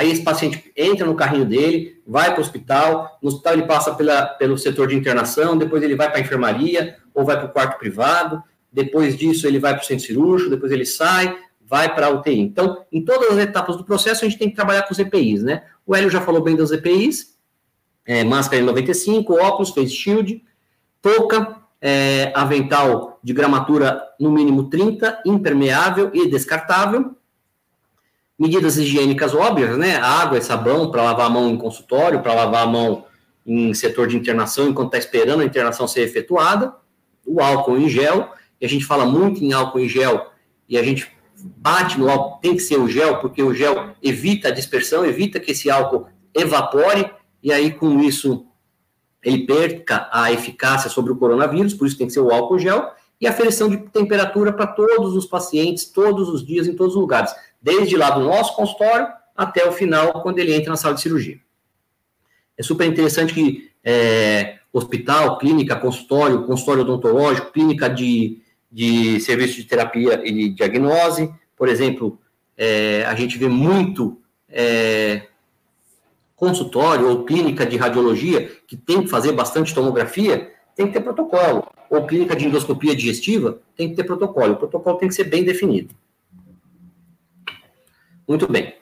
Aí 0.00 0.10
esse 0.10 0.22
paciente 0.22 0.72
entra 0.74 1.06
no 1.06 1.14
carrinho 1.14 1.44
dele, 1.44 2.00
vai 2.06 2.30
para 2.30 2.38
o 2.38 2.40
hospital, 2.40 3.18
no 3.20 3.28
hospital 3.28 3.52
ele 3.52 3.64
passa 3.64 3.94
pela, 3.94 4.24
pelo 4.24 4.56
setor 4.56 4.88
de 4.88 4.96
internação, 4.96 5.58
depois 5.58 5.82
ele 5.82 5.94
vai 5.94 6.08
para 6.08 6.16
a 6.16 6.22
enfermaria 6.22 6.96
ou 7.12 7.22
vai 7.22 7.36
para 7.36 7.44
o 7.44 7.52
quarto 7.52 7.78
privado, 7.78 8.42
depois 8.72 9.14
disso 9.14 9.46
ele 9.46 9.58
vai 9.58 9.74
para 9.74 9.82
o 9.82 9.86
centro 9.86 10.06
cirúrgico, 10.06 10.48
depois 10.48 10.72
ele 10.72 10.86
sai, 10.86 11.36
vai 11.70 11.94
para 11.94 12.08
a 12.08 12.10
UTI. 12.10 12.40
Então, 12.40 12.84
em 12.90 13.00
todas 13.04 13.30
as 13.30 13.38
etapas 13.38 13.76
do 13.76 13.84
processo, 13.84 14.24
a 14.24 14.28
gente 14.28 14.36
tem 14.36 14.50
que 14.50 14.56
trabalhar 14.56 14.82
com 14.82 14.92
os 14.92 14.98
EPIs, 14.98 15.44
né? 15.44 15.62
O 15.86 15.94
Hélio 15.94 16.10
já 16.10 16.20
falou 16.20 16.42
bem 16.42 16.56
das 16.56 16.72
EPIs, 16.72 17.38
é, 18.04 18.24
máscara 18.24 18.60
N95, 18.60 19.30
óculos, 19.40 19.70
face 19.70 19.94
shield, 19.94 20.42
touca, 21.00 21.58
é, 21.80 22.32
avental 22.34 23.20
de 23.22 23.32
gramatura 23.32 24.02
no 24.18 24.32
mínimo 24.32 24.68
30, 24.68 25.22
impermeável 25.24 26.10
e 26.12 26.28
descartável, 26.28 27.14
medidas 28.36 28.76
higiênicas 28.76 29.32
óbvias, 29.32 29.78
né? 29.78 29.96
Água 29.96 30.38
e 30.38 30.42
sabão 30.42 30.90
para 30.90 31.04
lavar 31.04 31.26
a 31.26 31.30
mão 31.30 31.48
em 31.48 31.56
consultório, 31.56 32.20
para 32.20 32.34
lavar 32.34 32.64
a 32.64 32.66
mão 32.66 33.04
em 33.46 33.72
setor 33.74 34.08
de 34.08 34.16
internação 34.16 34.68
enquanto 34.68 34.88
está 34.88 34.98
esperando 34.98 35.42
a 35.42 35.44
internação 35.44 35.86
ser 35.86 36.00
efetuada, 36.00 36.74
o 37.24 37.40
álcool 37.40 37.78
em 37.78 37.88
gel, 37.88 38.32
e 38.60 38.66
a 38.66 38.68
gente 38.68 38.84
fala 38.84 39.06
muito 39.06 39.42
em 39.44 39.52
álcool 39.52 39.78
em 39.78 39.88
gel, 39.88 40.32
e 40.68 40.76
a 40.76 40.82
gente 40.82 41.19
bate 41.42 41.98
no 41.98 42.08
álcool, 42.08 42.40
tem 42.40 42.54
que 42.54 42.62
ser 42.62 42.78
o 42.78 42.88
gel, 42.88 43.18
porque 43.18 43.42
o 43.42 43.54
gel 43.54 43.90
evita 44.02 44.48
a 44.48 44.52
dispersão, 44.52 45.04
evita 45.04 45.40
que 45.40 45.52
esse 45.52 45.70
álcool 45.70 46.06
evapore, 46.34 47.10
e 47.42 47.52
aí 47.52 47.72
com 47.72 48.00
isso 48.00 48.46
ele 49.22 49.46
perca 49.46 50.08
a 50.12 50.32
eficácia 50.32 50.88
sobre 50.88 51.12
o 51.12 51.16
coronavírus, 51.16 51.74
por 51.74 51.86
isso 51.86 51.98
tem 51.98 52.06
que 52.06 52.12
ser 52.12 52.20
o 52.20 52.30
álcool 52.30 52.58
gel, 52.58 52.90
e 53.20 53.26
aferição 53.26 53.68
de 53.68 53.76
temperatura 53.76 54.52
para 54.52 54.66
todos 54.66 55.14
os 55.14 55.26
pacientes, 55.26 55.84
todos 55.84 56.28
os 56.28 56.44
dias, 56.44 56.66
em 56.66 56.74
todos 56.74 56.94
os 56.94 57.00
lugares 57.00 57.34
desde 57.60 57.96
lá 57.96 58.10
do 58.10 58.20
nosso 58.20 58.54
consultório 58.56 59.06
até 59.36 59.66
o 59.66 59.72
final, 59.72 60.22
quando 60.22 60.38
ele 60.38 60.54
entra 60.54 60.70
na 60.70 60.76
sala 60.76 60.94
de 60.94 61.00
cirurgia. 61.00 61.38
É 62.56 62.62
super 62.62 62.86
interessante 62.86 63.32
que 63.32 63.70
é, 63.82 64.58
hospital, 64.72 65.38
clínica, 65.38 65.76
consultório, 65.76 66.44
consultório 66.44 66.82
odontológico, 66.82 67.52
clínica 67.52 67.88
de, 67.88 68.42
de 68.70 69.18
serviço 69.20 69.56
de 69.56 69.64
terapia 69.64 70.20
e 70.24 70.32
de 70.32 70.48
diagnose, 70.50 71.32
por 71.56 71.68
exemplo, 71.68 72.18
é, 72.56 73.04
a 73.06 73.14
gente 73.14 73.36
vê 73.36 73.48
muito 73.48 74.20
é, 74.48 75.26
consultório 76.36 77.08
ou 77.08 77.24
clínica 77.24 77.66
de 77.66 77.76
radiologia 77.76 78.50
que 78.66 78.76
tem 78.76 79.02
que 79.02 79.08
fazer 79.08 79.32
bastante 79.32 79.74
tomografia, 79.74 80.52
tem 80.74 80.86
que 80.86 80.92
ter 80.92 81.00
protocolo. 81.00 81.66
Ou 81.90 82.06
clínica 82.06 82.36
de 82.36 82.46
endoscopia 82.46 82.94
digestiva, 82.94 83.60
tem 83.76 83.90
que 83.90 83.96
ter 83.96 84.04
protocolo. 84.04 84.54
O 84.54 84.56
protocolo 84.56 84.96
tem 84.98 85.08
que 85.08 85.14
ser 85.14 85.24
bem 85.24 85.44
definido. 85.44 85.94
Muito 88.26 88.50
bem. 88.50 88.74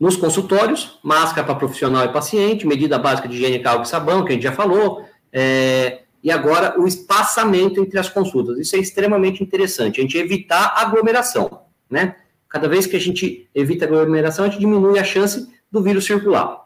Nos 0.00 0.16
consultórios, 0.16 0.98
máscara 1.02 1.46
para 1.46 1.54
profissional 1.54 2.04
e 2.04 2.12
paciente, 2.12 2.66
medida 2.66 2.98
básica 2.98 3.28
de 3.28 3.36
higiene, 3.36 3.64
álcool 3.64 3.84
e 3.84 3.88
sabão, 3.88 4.24
que 4.24 4.32
a 4.32 4.34
gente 4.34 4.42
já 4.42 4.52
falou, 4.52 5.04
é, 5.30 6.03
e 6.24 6.30
agora 6.30 6.80
o 6.80 6.86
espaçamento 6.86 7.78
entre 7.78 7.98
as 7.98 8.08
consultas. 8.08 8.58
Isso 8.58 8.74
é 8.74 8.78
extremamente 8.78 9.42
interessante, 9.42 10.00
a 10.00 10.02
gente 10.02 10.16
evitar 10.16 10.72
aglomeração, 10.74 11.60
né? 11.88 12.16
Cada 12.48 12.66
vez 12.66 12.86
que 12.86 12.96
a 12.96 13.00
gente 13.00 13.48
evita 13.54 13.84
aglomeração, 13.84 14.46
a 14.46 14.48
gente 14.48 14.60
diminui 14.60 14.98
a 14.98 15.04
chance 15.04 15.46
do 15.70 15.82
vírus 15.82 16.06
circular. 16.06 16.64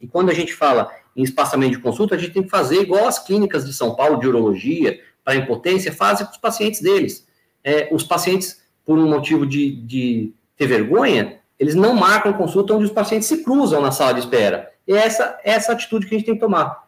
E 0.00 0.06
quando 0.06 0.30
a 0.30 0.34
gente 0.34 0.54
fala 0.54 0.92
em 1.16 1.22
espaçamento 1.22 1.72
de 1.72 1.82
consulta, 1.82 2.14
a 2.14 2.18
gente 2.18 2.32
tem 2.32 2.42
que 2.42 2.50
fazer 2.50 2.82
igual 2.82 3.08
as 3.08 3.18
clínicas 3.18 3.66
de 3.66 3.72
São 3.72 3.96
Paulo 3.96 4.20
de 4.20 4.28
urologia, 4.28 5.00
para 5.24 5.34
impotência, 5.34 5.90
fazem 5.90 6.26
com 6.26 6.32
os 6.32 6.38
pacientes 6.38 6.80
deles. 6.80 7.26
É, 7.64 7.88
os 7.90 8.04
pacientes, 8.04 8.62
por 8.84 8.98
um 8.98 9.08
motivo 9.08 9.46
de, 9.46 9.74
de 9.82 10.34
ter 10.56 10.66
vergonha, 10.66 11.40
eles 11.58 11.74
não 11.74 11.94
marcam 11.94 12.32
consulta 12.34 12.74
onde 12.74 12.84
os 12.84 12.92
pacientes 12.92 13.26
se 13.26 13.42
cruzam 13.42 13.80
na 13.80 13.90
sala 13.90 14.12
de 14.12 14.20
espera. 14.20 14.70
E 14.86 14.92
essa, 14.92 15.40
essa 15.42 15.72
atitude 15.72 16.06
que 16.06 16.14
a 16.14 16.18
gente 16.18 16.26
tem 16.26 16.34
que 16.34 16.40
tomar. 16.40 16.83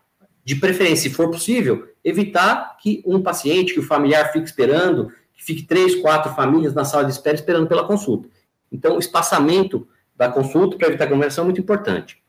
De 0.46 0.54
preferência, 0.54 1.10
se 1.10 1.16
for 1.16 1.28
possível, 1.28 1.88
evitar 2.04 2.76
que 2.80 3.02
um 3.04 3.20
paciente, 3.20 3.74
que 3.74 3.80
o 3.80 3.82
familiar 3.82 4.30
fique 4.30 4.46
esperando, 4.46 5.10
que 5.34 5.44
fique 5.44 5.64
três, 5.64 5.96
quatro 5.96 6.32
famílias 6.36 6.72
na 6.72 6.84
sala 6.84 7.04
de 7.04 7.10
espera 7.10 7.34
esperando 7.34 7.66
pela 7.66 7.82
consulta. 7.82 8.28
Então, 8.70 8.94
o 8.94 9.00
espaçamento 9.00 9.88
da 10.14 10.28
consulta 10.28 10.76
para 10.76 10.86
evitar 10.86 11.06
aglomeração 11.06 11.42
é 11.42 11.46
muito 11.46 11.60
importante. 11.60 12.22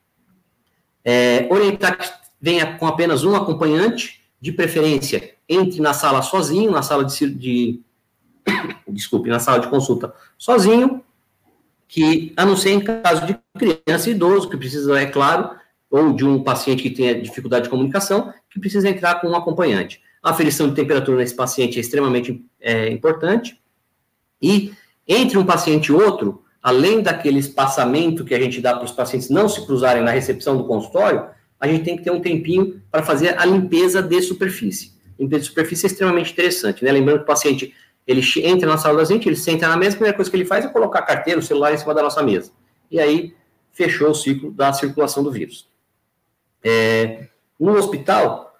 É, 1.05 1.47
orientar 1.51 1.95
que 1.95 2.09
venha 2.41 2.75
com 2.79 2.87
apenas 2.87 3.23
um 3.23 3.35
acompanhante, 3.35 4.23
de 4.41 4.51
preferência, 4.51 5.35
entre 5.47 5.79
na 5.79 5.93
sala 5.93 6.23
sozinho, 6.23 6.71
na 6.71 6.81
sala 6.81 7.05
de, 7.05 7.29
de 7.29 7.81
desculpe, 8.89 9.29
na 9.29 9.39
sala 9.39 9.59
de 9.59 9.67
consulta 9.67 10.11
sozinho, 10.39 11.03
que, 11.87 12.33
a 12.35 12.43
não 12.43 12.57
ser 12.57 12.71
em 12.71 12.79
caso 12.79 13.27
de 13.27 13.37
criança 13.55 14.09
e 14.09 14.13
idoso, 14.13 14.49
que 14.49 14.57
precisa, 14.57 14.99
é 14.99 15.05
claro, 15.05 15.55
ou 15.89 16.13
de 16.13 16.25
um 16.25 16.43
paciente 16.43 16.83
que 16.83 16.89
tenha 16.89 17.19
dificuldade 17.19 17.65
de 17.65 17.69
comunicação, 17.69 18.33
que 18.49 18.59
precisa 18.59 18.89
entrar 18.89 19.21
com 19.21 19.27
um 19.27 19.35
acompanhante. 19.35 20.01
A 20.21 20.31
aferição 20.31 20.67
de 20.67 20.75
temperatura 20.75 21.17
nesse 21.17 21.35
paciente 21.35 21.77
é 21.77 21.81
extremamente 21.81 22.45
é, 22.59 22.89
importante. 22.89 23.61
E 24.41 24.73
entre 25.07 25.37
um 25.37 25.45
paciente 25.45 25.87
e 25.87 25.91
outro, 25.93 26.43
além 26.61 27.01
daquele 27.01 27.39
espaçamento 27.39 28.25
que 28.25 28.35
a 28.35 28.39
gente 28.39 28.59
dá 28.59 28.75
para 28.75 28.85
os 28.85 28.91
pacientes 28.91 29.29
não 29.29 29.47
se 29.47 29.65
cruzarem 29.65 30.03
na 30.03 30.11
recepção 30.11 30.57
do 30.57 30.65
consultório, 30.65 31.25
a 31.59 31.67
gente 31.67 31.83
tem 31.83 31.97
que 31.97 32.03
ter 32.03 32.11
um 32.11 32.19
tempinho 32.19 32.81
para 32.91 33.01
fazer 33.03 33.39
a 33.39 33.45
limpeza 33.45 34.01
de 34.01 34.21
superfície. 34.21 34.91
Limpeza 35.19 35.43
de 35.43 35.47
superfície 35.47 35.85
é 35.85 35.89
extremamente 35.89 36.31
interessante, 36.31 36.83
né? 36.83 36.91
Lembrando 36.91 37.19
que 37.19 37.23
o 37.23 37.27
paciente 37.27 37.73
ele 38.05 38.21
entra 38.43 38.69
na 38.69 38.77
sala 38.77 38.99
da 38.99 39.05
gente, 39.05 39.27
ele 39.27 39.35
senta 39.35 39.67
na 39.67 39.75
mesa, 39.75 39.91
a 39.91 39.97
primeira 39.97 40.15
coisa 40.15 40.29
que 40.29 40.37
ele 40.37 40.45
faz 40.45 40.63
é 40.63 40.69
colocar 40.69 40.99
a 40.99 41.03
carteira, 41.03 41.39
o 41.39 41.43
celular 41.43 41.73
em 41.73 41.77
cima 41.77 41.93
da 41.93 42.03
nossa 42.03 42.21
mesa. 42.21 42.51
E 42.89 42.99
aí 42.99 43.33
fechou 43.71 44.11
o 44.11 44.15
ciclo 44.15 44.51
da 44.51 44.71
circulação 44.71 45.23
do 45.23 45.31
vírus. 45.31 45.69
É, 46.67 47.27
no 47.57 47.77
hospital, 47.77 48.53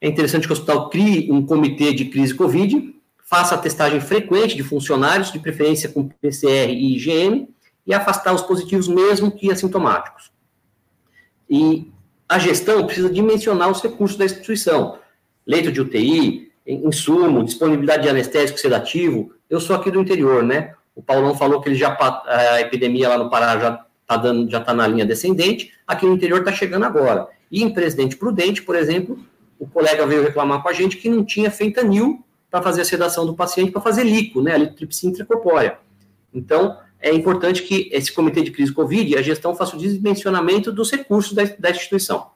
é 0.00 0.06
interessante 0.06 0.46
que 0.46 0.52
o 0.52 0.54
hospital 0.54 0.88
crie 0.88 1.30
um 1.32 1.44
comitê 1.44 1.92
de 1.92 2.04
crise 2.04 2.32
Covid, 2.32 2.94
faça 3.24 3.56
a 3.56 3.58
testagem 3.58 4.00
frequente 4.00 4.56
de 4.56 4.62
funcionários, 4.62 5.32
de 5.32 5.40
preferência 5.40 5.88
com 5.88 6.08
PCR 6.08 6.70
e 6.70 6.96
IgM, 6.96 7.48
e 7.84 7.92
afastar 7.92 8.32
os 8.32 8.42
positivos 8.42 8.86
mesmo 8.86 9.32
que 9.32 9.50
assintomáticos. 9.50 10.30
E 11.50 11.90
a 12.28 12.38
gestão 12.38 12.86
precisa 12.86 13.10
dimensionar 13.10 13.68
os 13.70 13.82
recursos 13.82 14.16
da 14.16 14.24
instituição. 14.24 14.98
Leito 15.44 15.72
de 15.72 15.80
UTI, 15.80 16.52
insumo, 16.64 17.44
disponibilidade 17.44 18.04
de 18.04 18.08
anestésico 18.08 18.60
sedativo. 18.60 19.32
Eu 19.50 19.60
sou 19.60 19.74
aqui 19.74 19.90
do 19.90 20.00
interior, 20.00 20.44
né? 20.44 20.74
O 20.94 21.02
Paulão 21.02 21.34
falou 21.34 21.60
que 21.60 21.68
ele 21.70 21.76
já 21.76 21.96
a 22.26 22.60
epidemia 22.60 23.08
lá 23.08 23.18
no 23.18 23.30
Pará 23.30 23.58
já 23.58 23.84
está 24.02 24.58
está 24.58 24.74
na 24.74 24.86
linha 24.86 25.06
descendente. 25.06 25.72
Aqui 25.86 26.06
no 26.06 26.14
interior 26.14 26.40
está 26.40 26.52
chegando 26.52 26.84
agora. 26.84 27.28
E 27.50 27.62
em 27.62 27.72
Presidente 27.72 28.16
Prudente, 28.16 28.62
por 28.62 28.76
exemplo, 28.76 29.18
o 29.58 29.66
colega 29.66 30.06
veio 30.06 30.22
reclamar 30.22 30.62
com 30.62 30.68
a 30.68 30.72
gente 30.72 30.96
que 30.96 31.08
não 31.08 31.24
tinha 31.24 31.50
fentanil 31.50 32.24
para 32.50 32.62
fazer 32.62 32.82
a 32.82 32.84
sedação 32.84 33.26
do 33.26 33.34
paciente, 33.34 33.72
para 33.72 33.80
fazer 33.80 34.04
lico, 34.04 34.40
né? 34.40 34.54
A 34.54 34.58
litripsia 34.58 35.10
intracorpórea. 35.10 35.78
Então, 36.32 36.78
é 37.00 37.12
importante 37.12 37.62
que 37.62 37.88
esse 37.92 38.12
comitê 38.12 38.42
de 38.42 38.50
crise 38.50 38.72
Covid, 38.72 39.16
a 39.16 39.22
gestão 39.22 39.54
faça 39.54 39.76
o 39.76 39.78
dimensionamento 39.78 40.72
dos 40.72 40.90
recursos 40.90 41.32
da, 41.32 41.44
da 41.44 41.70
instituição. 41.70 42.30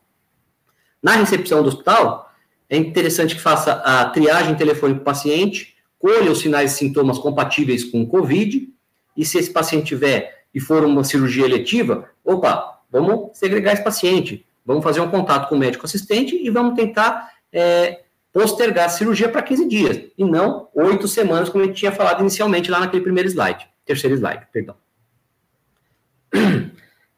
Na 1.03 1.13
recepção 1.13 1.63
do 1.63 1.69
hospital, 1.69 2.33
é 2.71 2.77
interessante 2.77 3.35
que 3.35 3.41
faça 3.41 3.73
a 3.73 4.05
triagem 4.07 4.55
telefônica 4.55 5.01
do 5.01 5.05
paciente, 5.05 5.75
colha 5.99 6.31
os 6.31 6.41
sinais 6.41 6.73
e 6.73 6.77
sintomas 6.77 7.19
compatíveis 7.19 7.85
com 7.85 8.03
o 8.03 8.07
COVID, 8.07 8.69
e 9.17 9.25
se 9.25 9.39
esse 9.39 9.51
paciente 9.51 9.87
tiver 9.87 10.45
e 10.55 10.61
for 10.61 10.85
uma 10.85 11.05
cirurgia 11.05 11.45
eletiva, 11.45 12.09
opa, 12.25 12.81
vamos 12.91 13.37
segregar 13.37 13.73
esse 13.73 13.85
paciente, 13.85 14.47
vamos 14.65 14.83
fazer 14.83 15.01
um 15.01 15.09
contato 15.09 15.49
com 15.49 15.55
o 15.55 15.59
médico 15.59 15.85
assistente 15.85 16.37
e 16.37 16.51
vamos 16.51 16.75
tentar 16.75 17.31
é, 17.53 18.03
postergar 18.33 18.87
a 18.87 18.89
cirurgia 18.89 19.29
para 19.29 19.43
15 19.43 19.69
dias, 19.69 20.01
e 20.17 20.25
não 20.25 20.69
oito 20.75 21.07
semanas, 21.07 21.49
como 21.49 21.63
a 21.63 21.67
gente 21.67 21.77
tinha 21.77 21.93
falado 21.93 22.21
inicialmente 22.21 22.71
lá 22.71 22.81
naquele 22.81 23.03
primeiro 23.03 23.29
slide, 23.29 23.69
terceiro 23.85 24.17
slide, 24.17 24.47
perdão. 24.53 24.77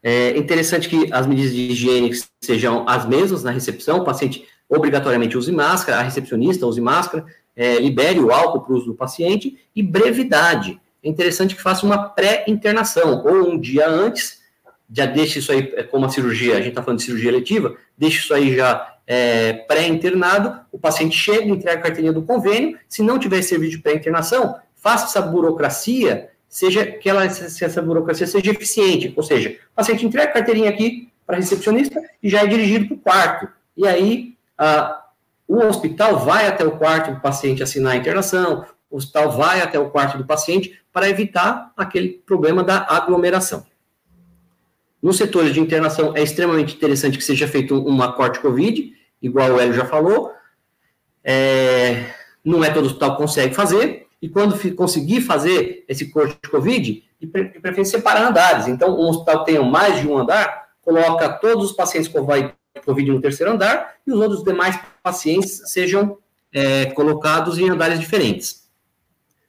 É 0.06 0.36
interessante 0.36 0.86
que 0.86 1.10
as 1.10 1.26
medidas 1.26 1.54
de 1.54 1.72
higiene 1.72 2.10
sejam 2.42 2.86
as 2.86 3.08
mesmas 3.08 3.42
na 3.42 3.50
recepção, 3.50 4.00
o 4.00 4.04
paciente 4.04 4.46
obrigatoriamente 4.68 5.38
use 5.38 5.50
máscara, 5.50 5.98
a 5.98 6.02
recepcionista 6.02 6.66
use 6.66 6.78
máscara, 6.78 7.24
é, 7.56 7.78
libere 7.78 8.20
o 8.20 8.30
álcool 8.30 8.60
para 8.60 8.72
o 8.74 8.76
uso 8.76 8.86
do 8.86 8.94
paciente 8.94 9.58
e 9.74 9.82
brevidade. 9.82 10.78
É 11.02 11.08
interessante 11.08 11.54
que 11.54 11.62
faça 11.62 11.86
uma 11.86 12.10
pré-internação, 12.10 13.24
ou 13.24 13.48
um 13.50 13.58
dia 13.58 13.88
antes, 13.88 14.42
já 14.92 15.06
deixe 15.06 15.38
isso 15.38 15.52
aí, 15.52 15.72
é, 15.76 15.82
como 15.82 16.06
a 16.06 16.08
cirurgia, 16.08 16.54
a 16.54 16.58
gente 16.58 16.68
está 16.68 16.82
falando 16.82 16.98
de 16.98 17.04
cirurgia 17.04 17.30
eletiva, 17.30 17.76
deixe 17.96 18.18
isso 18.18 18.34
aí 18.34 18.54
já 18.54 18.94
é, 19.06 19.52
pré-internado, 19.52 20.60
o 20.72 20.78
paciente 20.78 21.16
chega, 21.16 21.44
entrega 21.44 21.78
a 21.78 21.82
carteirinha 21.82 22.12
do 22.12 22.22
convênio, 22.22 22.78
se 22.88 23.02
não 23.02 23.18
tiver 23.18 23.42
serviço 23.42 23.72
de 23.72 23.82
pré-internação, 23.82 24.56
faça 24.76 25.06
essa 25.06 25.22
burocracia, 25.22 26.30
seja 26.48 26.86
que 26.86 27.08
ela, 27.08 27.24
essa 27.24 27.82
burocracia 27.82 28.26
seja 28.26 28.50
eficiente, 28.50 29.12
ou 29.16 29.22
seja, 29.22 29.50
o 29.72 29.74
paciente 29.74 30.06
entrega 30.06 30.30
a 30.30 30.34
carteirinha 30.34 30.70
aqui 30.70 31.08
para 31.26 31.36
a 31.36 31.40
recepcionista 31.40 32.00
e 32.22 32.28
já 32.28 32.42
é 32.42 32.46
dirigido 32.46 32.86
para 32.86 32.94
o 32.94 32.98
quarto. 32.98 33.48
E 33.76 33.86
aí 33.86 34.36
ah, 34.56 35.04
o 35.48 35.58
hospital 35.58 36.18
vai 36.18 36.46
até 36.46 36.64
o 36.64 36.72
quarto 36.72 37.12
do 37.12 37.20
paciente 37.20 37.62
assinar 37.62 37.94
a 37.94 37.96
internação, 37.96 38.66
o 38.90 38.96
hospital 38.96 39.32
vai 39.32 39.60
até 39.60 39.78
o 39.78 39.90
quarto 39.90 40.16
do 40.16 40.24
paciente 40.24 40.78
para 40.92 41.08
evitar 41.08 41.72
aquele 41.76 42.22
problema 42.24 42.62
da 42.62 42.86
aglomeração. 42.88 43.66
Nos 45.04 45.18
setores 45.18 45.52
de 45.52 45.60
internação, 45.60 46.16
é 46.16 46.22
extremamente 46.22 46.74
interessante 46.74 47.18
que 47.18 47.24
seja 47.24 47.46
feito 47.46 47.78
uma 47.78 48.14
corte 48.14 48.40
COVID, 48.40 48.90
igual 49.20 49.52
o 49.52 49.60
Hélio 49.60 49.74
já 49.74 49.84
falou. 49.84 50.32
É, 51.22 52.06
não 52.42 52.64
é 52.64 52.70
todo 52.70 52.86
hospital 52.86 53.10
que 53.10 53.18
consegue 53.18 53.54
fazer, 53.54 54.06
e 54.22 54.30
quando 54.30 54.58
conseguir 54.74 55.20
fazer 55.20 55.84
esse 55.86 56.10
corte 56.10 56.38
de 56.42 56.48
COVID, 56.48 57.04
de 57.20 57.26
preferência 57.26 57.98
separar 57.98 58.26
andares. 58.26 58.66
Então, 58.66 58.98
um 58.98 59.10
hospital 59.10 59.40
que 59.40 59.52
tenha 59.52 59.62
mais 59.62 60.00
de 60.00 60.08
um 60.08 60.16
andar, 60.16 60.68
coloca 60.80 61.28
todos 61.28 61.66
os 61.66 61.72
pacientes 61.76 62.08
com 62.08 62.24
COVID 62.24 63.10
no 63.10 63.20
terceiro 63.20 63.52
andar, 63.52 63.96
e 64.06 64.10
os 64.10 64.18
outros 64.18 64.42
demais 64.42 64.80
pacientes 65.02 65.64
sejam 65.66 66.16
é, 66.50 66.86
colocados 66.86 67.58
em 67.58 67.68
andares 67.68 68.00
diferentes. 68.00 68.70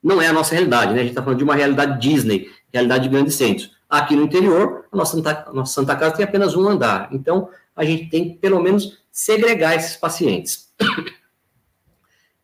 Não 0.03 0.21
é 0.21 0.27
a 0.27 0.33
nossa 0.33 0.53
realidade, 0.53 0.91
né? 0.91 0.99
A 0.99 1.03
gente 1.03 1.11
está 1.11 1.23
falando 1.23 1.37
de 1.37 1.45
uma 1.45 1.55
realidade 1.55 1.97
Disney, 1.97 2.51
realidade 2.73 3.05
de 3.05 3.09
grandes 3.09 3.35
centros. 3.35 3.74
Aqui 3.89 4.15
no 4.15 4.23
interior, 4.23 4.85
a 4.91 4.97
nossa 4.97 5.15
Santa, 5.15 5.45
a 5.47 5.53
nossa 5.53 5.73
Santa 5.73 5.95
Casa 5.95 6.15
tem 6.15 6.25
apenas 6.25 6.55
um 6.55 6.67
andar. 6.67 7.09
Então, 7.11 7.49
a 7.75 7.85
gente 7.85 8.09
tem 8.09 8.29
que, 8.29 8.37
pelo 8.37 8.61
menos, 8.61 8.99
segregar 9.11 9.75
esses 9.75 9.95
pacientes. 9.95 10.73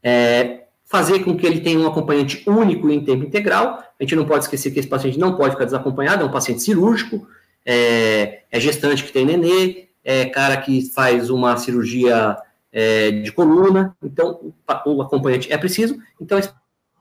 É, 0.04 0.64
fazer 0.92 1.24
com 1.24 1.38
que 1.38 1.46
ele 1.46 1.62
tenha 1.62 1.80
um 1.80 1.88
acompanhante 1.88 2.44
único 2.50 2.90
em 2.90 3.06
tempo 3.06 3.24
integral. 3.24 3.84
A 4.00 4.04
gente 4.04 4.16
não 4.16 4.26
pode 4.26 4.44
esquecer 4.44 4.72
que 4.72 4.80
esse 4.80 4.90
paciente 4.90 5.18
não 5.18 5.38
pode 5.38 5.54
ficar 5.54 5.66
desacompanhado, 5.66 6.24
é 6.24 6.26
um 6.26 6.32
paciente 6.32 6.62
cirúrgico, 6.62 7.28
é, 7.66 8.42
é 8.52 8.60
gestante 8.60 9.04
que 9.04 9.12
tem 9.12 9.26
nenê, 9.26 9.88
é 10.04 10.26
cara 10.26 10.58
que 10.58 10.90
faz 10.92 11.30
uma 11.30 11.56
cirurgia 11.56 12.36
é, 12.74 13.12
de 13.12 13.32
coluna, 13.32 13.96
então 14.04 14.54
o, 14.66 14.92
o 14.92 15.02
acompanhante 15.02 15.52
é 15.52 15.58
preciso, 15.58 15.98
então 16.20 16.38
esse 16.38 16.52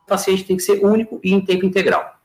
paciente 0.06 0.44
tem 0.44 0.56
que 0.56 0.62
ser 0.62 0.84
único 0.84 1.18
e 1.24 1.32
em 1.32 1.44
tempo 1.44 1.66
integral. 1.66 2.16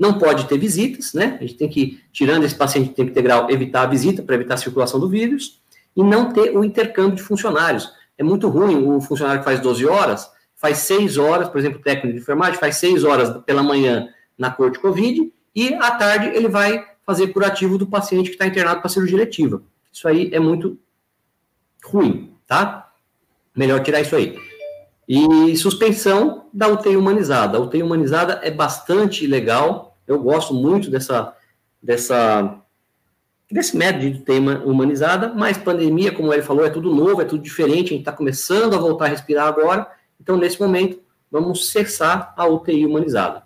Não 0.00 0.18
pode 0.18 0.46
ter 0.46 0.58
visitas, 0.58 1.12
né? 1.12 1.36
A 1.38 1.42
gente 1.42 1.56
tem 1.56 1.68
que, 1.68 2.02
tirando 2.10 2.44
esse 2.44 2.54
paciente 2.54 2.88
de 2.88 2.94
tempo 2.94 3.10
integral, 3.10 3.50
evitar 3.50 3.82
a 3.82 3.86
visita 3.86 4.22
para 4.22 4.34
evitar 4.34 4.54
a 4.54 4.56
circulação 4.56 4.98
do 4.98 5.10
vírus 5.10 5.60
e 5.94 6.02
não 6.02 6.32
ter 6.32 6.56
o 6.56 6.64
intercâmbio 6.64 7.16
de 7.16 7.22
funcionários. 7.22 7.92
É 8.16 8.22
muito 8.22 8.48
ruim 8.48 8.82
o 8.88 8.98
funcionário 9.02 9.40
que 9.40 9.44
faz 9.44 9.60
12 9.60 9.86
horas, 9.86 10.30
faz 10.56 10.78
6 10.78 11.18
horas, 11.18 11.50
por 11.50 11.58
exemplo, 11.58 11.80
o 11.80 11.82
técnico 11.82 12.16
de 12.16 12.22
enfermagem 12.22 12.58
faz 12.58 12.76
6 12.76 13.04
horas 13.04 13.42
pela 13.44 13.62
manhã 13.62 14.08
na 14.38 14.50
corte 14.50 14.78
Covid 14.78 15.30
e 15.54 15.74
à 15.74 15.90
tarde 15.90 16.28
ele 16.28 16.48
vai 16.48 16.82
fazer 17.04 17.28
curativo 17.28 17.76
do 17.76 17.86
paciente 17.86 18.28
que 18.28 18.36
está 18.36 18.46
internado 18.46 18.80
para 18.80 18.88
cirurgia 18.88 19.18
letiva. 19.18 19.62
Isso 19.92 20.08
aí 20.08 20.30
é 20.32 20.40
muito 20.40 20.78
ruim, 21.84 22.32
tá? 22.46 22.90
Melhor 23.54 23.82
tirar 23.82 24.00
isso 24.00 24.16
aí. 24.16 24.38
E 25.08 25.56
suspensão 25.56 26.46
da 26.52 26.68
UTI 26.68 26.96
humanizada. 26.96 27.58
A 27.58 27.60
UTI 27.60 27.82
humanizada 27.82 28.40
é 28.44 28.50
bastante 28.50 29.26
legal, 29.26 29.89
eu 30.10 30.18
gosto 30.18 30.52
muito 30.52 30.90
dessa, 30.90 31.36
dessa, 31.80 32.60
desse 33.48 33.76
método 33.76 34.10
de 34.10 34.18
tema 34.18 34.60
humanizada, 34.64 35.32
mas 35.32 35.56
pandemia, 35.56 36.10
como 36.10 36.32
ele 36.32 36.42
falou, 36.42 36.64
é 36.64 36.70
tudo 36.70 36.92
novo, 36.92 37.22
é 37.22 37.24
tudo 37.24 37.42
diferente, 37.42 37.86
a 37.86 37.96
gente 37.96 38.00
está 38.00 38.10
começando 38.10 38.74
a 38.74 38.78
voltar 38.78 39.04
a 39.04 39.08
respirar 39.08 39.46
agora, 39.46 39.86
então 40.20 40.36
nesse 40.36 40.60
momento 40.60 41.00
vamos 41.30 41.70
cessar 41.70 42.34
a 42.36 42.44
UTI 42.44 42.84
humanizada. 42.84 43.44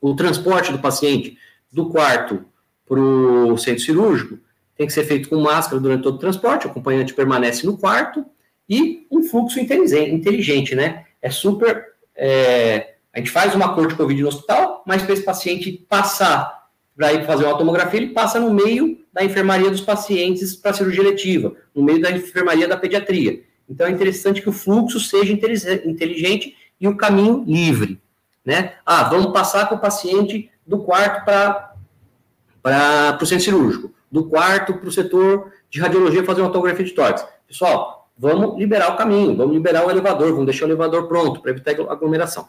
O 0.00 0.14
transporte 0.14 0.70
do 0.70 0.78
paciente 0.78 1.36
do 1.72 1.90
quarto 1.90 2.44
para 2.86 3.00
o 3.00 3.58
centro 3.58 3.82
cirúrgico 3.82 4.38
tem 4.76 4.86
que 4.86 4.92
ser 4.92 5.04
feito 5.04 5.28
com 5.28 5.40
máscara 5.40 5.80
durante 5.80 6.04
todo 6.04 6.14
o 6.14 6.18
transporte, 6.18 6.68
o 6.68 6.70
acompanhante 6.70 7.14
permanece 7.14 7.66
no 7.66 7.76
quarto 7.76 8.24
e 8.68 9.08
um 9.10 9.24
fluxo 9.24 9.58
inteligente, 9.58 10.76
né? 10.76 11.04
É 11.20 11.30
super 11.30 11.84
é, 12.14 12.94
a 13.12 13.18
gente 13.18 13.30
faz 13.30 13.54
uma 13.54 13.74
cor 13.74 13.88
de 13.88 13.96
Covid 13.96 14.22
no 14.22 14.28
hospital, 14.28 14.69
mas 14.86 15.02
para 15.02 15.12
esse 15.12 15.22
paciente 15.22 15.84
passar 15.88 16.60
para 16.96 17.12
ir 17.14 17.24
fazer 17.24 17.44
uma 17.44 17.56
tomografia, 17.56 17.98
ele 17.98 18.12
passa 18.12 18.38
no 18.38 18.52
meio 18.52 18.98
da 19.12 19.24
enfermaria 19.24 19.70
dos 19.70 19.80
pacientes 19.80 20.54
para 20.54 20.74
cirurgia 20.74 21.02
letiva, 21.02 21.54
no 21.74 21.82
meio 21.82 22.00
da 22.00 22.10
enfermaria 22.10 22.68
da 22.68 22.76
pediatria. 22.76 23.42
Então 23.68 23.86
é 23.86 23.90
interessante 23.90 24.42
que 24.42 24.48
o 24.48 24.52
fluxo 24.52 25.00
seja 25.00 25.32
inteligente 25.32 26.56
e 26.80 26.86
o 26.86 26.96
caminho 26.96 27.44
livre. 27.46 28.00
Né? 28.44 28.74
Ah, 28.84 29.04
vamos 29.04 29.32
passar 29.32 29.68
com 29.68 29.76
o 29.76 29.80
paciente 29.80 30.50
do 30.66 30.80
quarto 30.80 31.24
para 31.24 33.18
o 33.20 33.26
centro 33.26 33.44
cirúrgico, 33.44 33.94
do 34.10 34.24
quarto 34.24 34.74
para 34.74 34.88
o 34.88 34.92
setor 34.92 35.52
de 35.70 35.80
radiologia 35.80 36.24
fazer 36.24 36.42
uma 36.42 36.50
tomografia 36.50 36.84
de 36.84 36.92
tórax. 36.92 37.26
Pessoal, 37.46 38.10
vamos 38.18 38.58
liberar 38.58 38.92
o 38.92 38.96
caminho, 38.96 39.36
vamos 39.36 39.54
liberar 39.54 39.86
o 39.86 39.90
elevador, 39.90 40.30
vamos 40.32 40.46
deixar 40.46 40.66
o 40.66 40.68
elevador 40.68 41.08
pronto 41.08 41.40
para 41.40 41.50
evitar 41.50 41.72
aglomeração. 41.88 42.48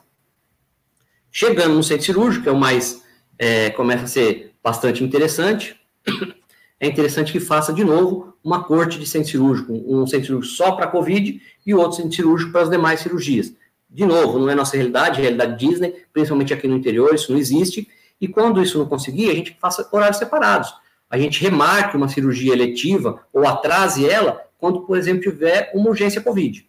Chegando 1.31 1.75
no 1.75 1.83
centro 1.83 2.05
cirúrgico, 2.05 2.43
que 2.43 2.49
é 2.49 2.51
o 2.51 2.57
mais, 2.57 3.03
é, 3.39 3.69
começa 3.71 4.03
a 4.03 4.07
ser 4.07 4.53
bastante 4.61 5.03
interessante, 5.03 5.79
é 6.79 6.87
interessante 6.87 7.31
que 7.31 7.39
faça 7.39 7.71
de 7.71 7.83
novo 7.83 8.33
uma 8.43 8.63
corte 8.63 8.99
de 8.99 9.05
centro 9.05 9.29
cirúrgico, 9.29 9.71
um 9.71 10.05
centro 10.05 10.27
cirúrgico 10.27 10.55
só 10.55 10.73
para 10.73 10.87
Covid 10.87 11.41
e 11.65 11.73
outro 11.73 11.97
centro 11.97 12.13
cirúrgico 12.13 12.51
para 12.51 12.61
as 12.61 12.69
demais 12.69 12.99
cirurgias. 12.99 13.53
De 13.89 14.05
novo, 14.05 14.39
não 14.39 14.49
é 14.49 14.55
nossa 14.55 14.75
realidade, 14.75 15.19
é 15.19 15.21
realidade 15.21 15.57
Disney, 15.57 16.05
principalmente 16.11 16.53
aqui 16.53 16.67
no 16.67 16.77
interior, 16.77 17.13
isso 17.13 17.31
não 17.31 17.39
existe. 17.39 17.87
E 18.19 18.27
quando 18.27 18.61
isso 18.61 18.77
não 18.77 18.85
conseguir, 18.85 19.29
a 19.29 19.33
gente 19.33 19.57
faça 19.59 19.87
horários 19.91 20.17
separados. 20.17 20.73
A 21.09 21.17
gente 21.17 21.41
remarque 21.41 21.97
uma 21.97 22.07
cirurgia 22.07 22.53
eletiva 22.53 23.25
ou 23.33 23.45
atrase 23.45 24.07
ela 24.07 24.41
quando, 24.57 24.81
por 24.81 24.97
exemplo, 24.97 25.21
tiver 25.21 25.71
uma 25.73 25.89
urgência 25.89 26.21
Covid. 26.21 26.65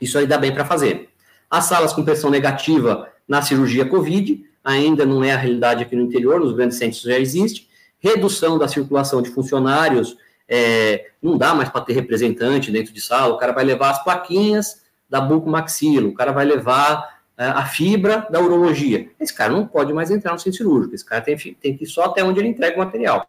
Isso 0.00 0.16
aí 0.16 0.26
dá 0.26 0.38
bem 0.38 0.52
para 0.52 0.64
fazer. 0.64 1.08
As 1.50 1.64
salas 1.64 1.92
com 1.92 2.04
pressão 2.04 2.30
negativa 2.30 3.10
na 3.28 3.42
cirurgia 3.42 3.84
COVID, 3.84 4.44
ainda 4.64 5.04
não 5.04 5.22
é 5.22 5.32
a 5.32 5.36
realidade 5.36 5.82
aqui 5.82 5.94
no 5.94 6.02
interior, 6.02 6.40
nos 6.40 6.54
grandes 6.54 6.78
centros 6.78 7.02
já 7.02 7.18
existe. 7.18 7.68
Redução 8.00 8.58
da 8.58 8.66
circulação 8.66 9.20
de 9.20 9.30
funcionários, 9.30 10.16
é, 10.48 11.10
não 11.20 11.36
dá 11.36 11.54
mais 11.54 11.68
para 11.68 11.82
ter 11.82 11.92
representante 11.92 12.70
dentro 12.70 12.92
de 12.92 13.00
sala, 13.00 13.34
o 13.34 13.38
cara 13.38 13.52
vai 13.52 13.64
levar 13.64 13.90
as 13.90 14.02
plaquinhas 14.02 14.82
da 15.08 15.20
bucomaxilo, 15.20 16.08
o 16.08 16.14
cara 16.14 16.32
vai 16.32 16.44
levar 16.44 17.20
é, 17.36 17.44
a 17.44 17.66
fibra 17.66 18.26
da 18.30 18.40
urologia. 18.40 19.10
Esse 19.20 19.34
cara 19.34 19.52
não 19.52 19.66
pode 19.66 19.92
mais 19.92 20.10
entrar 20.10 20.32
no 20.32 20.38
centro 20.38 20.58
cirúrgico, 20.58 20.94
esse 20.94 21.04
cara 21.04 21.20
tem, 21.20 21.36
tem 21.36 21.76
que 21.76 21.84
ir 21.84 21.86
só 21.86 22.04
até 22.04 22.24
onde 22.24 22.40
ele 22.40 22.48
entrega 22.48 22.76
o 22.76 22.78
material. 22.78 23.26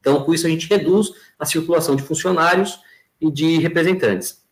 Então, 0.00 0.22
com 0.24 0.32
isso, 0.32 0.46
a 0.46 0.50
gente 0.50 0.68
reduz 0.68 1.10
a 1.38 1.44
circulação 1.44 1.94
de 1.94 2.02
funcionários 2.02 2.80
e 3.20 3.30
de 3.30 3.58
representantes. 3.58 4.42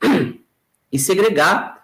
E 0.92 0.98
segregar 0.98 1.75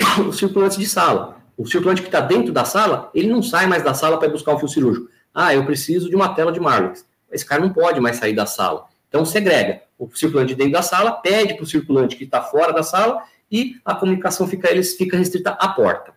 o 0.26 0.32
circulante 0.32 0.78
de 0.78 0.86
sala. 0.86 1.40
O 1.56 1.66
circulante 1.66 2.02
que 2.02 2.08
está 2.08 2.20
dentro 2.20 2.52
da 2.52 2.64
sala, 2.64 3.10
ele 3.14 3.28
não 3.28 3.42
sai 3.42 3.66
mais 3.66 3.82
da 3.82 3.92
sala 3.92 4.18
para 4.18 4.28
buscar 4.28 4.54
um 4.54 4.58
fio 4.58 4.68
cirúrgico. 4.68 5.08
Ah, 5.34 5.54
eu 5.54 5.64
preciso 5.64 6.08
de 6.08 6.16
uma 6.16 6.34
tela 6.34 6.50
de 6.50 6.58
Marlix. 6.58 7.06
Esse 7.30 7.44
cara 7.44 7.62
não 7.62 7.72
pode 7.72 8.00
mais 8.00 8.16
sair 8.16 8.34
da 8.34 8.46
sala. 8.46 8.86
Então, 9.08 9.24
segrega. 9.24 9.82
O 9.98 10.08
circulante 10.14 10.54
dentro 10.54 10.72
da 10.72 10.82
sala 10.82 11.12
pede 11.12 11.54
para 11.54 11.64
o 11.64 11.66
circulante 11.66 12.16
que 12.16 12.24
está 12.24 12.40
fora 12.40 12.72
da 12.72 12.82
sala 12.82 13.22
e 13.50 13.76
a 13.84 13.94
comunicação 13.94 14.46
fica, 14.46 14.70
eles 14.70 14.96
fica 14.96 15.16
restrita 15.16 15.50
à 15.50 15.68
porta. 15.68 16.14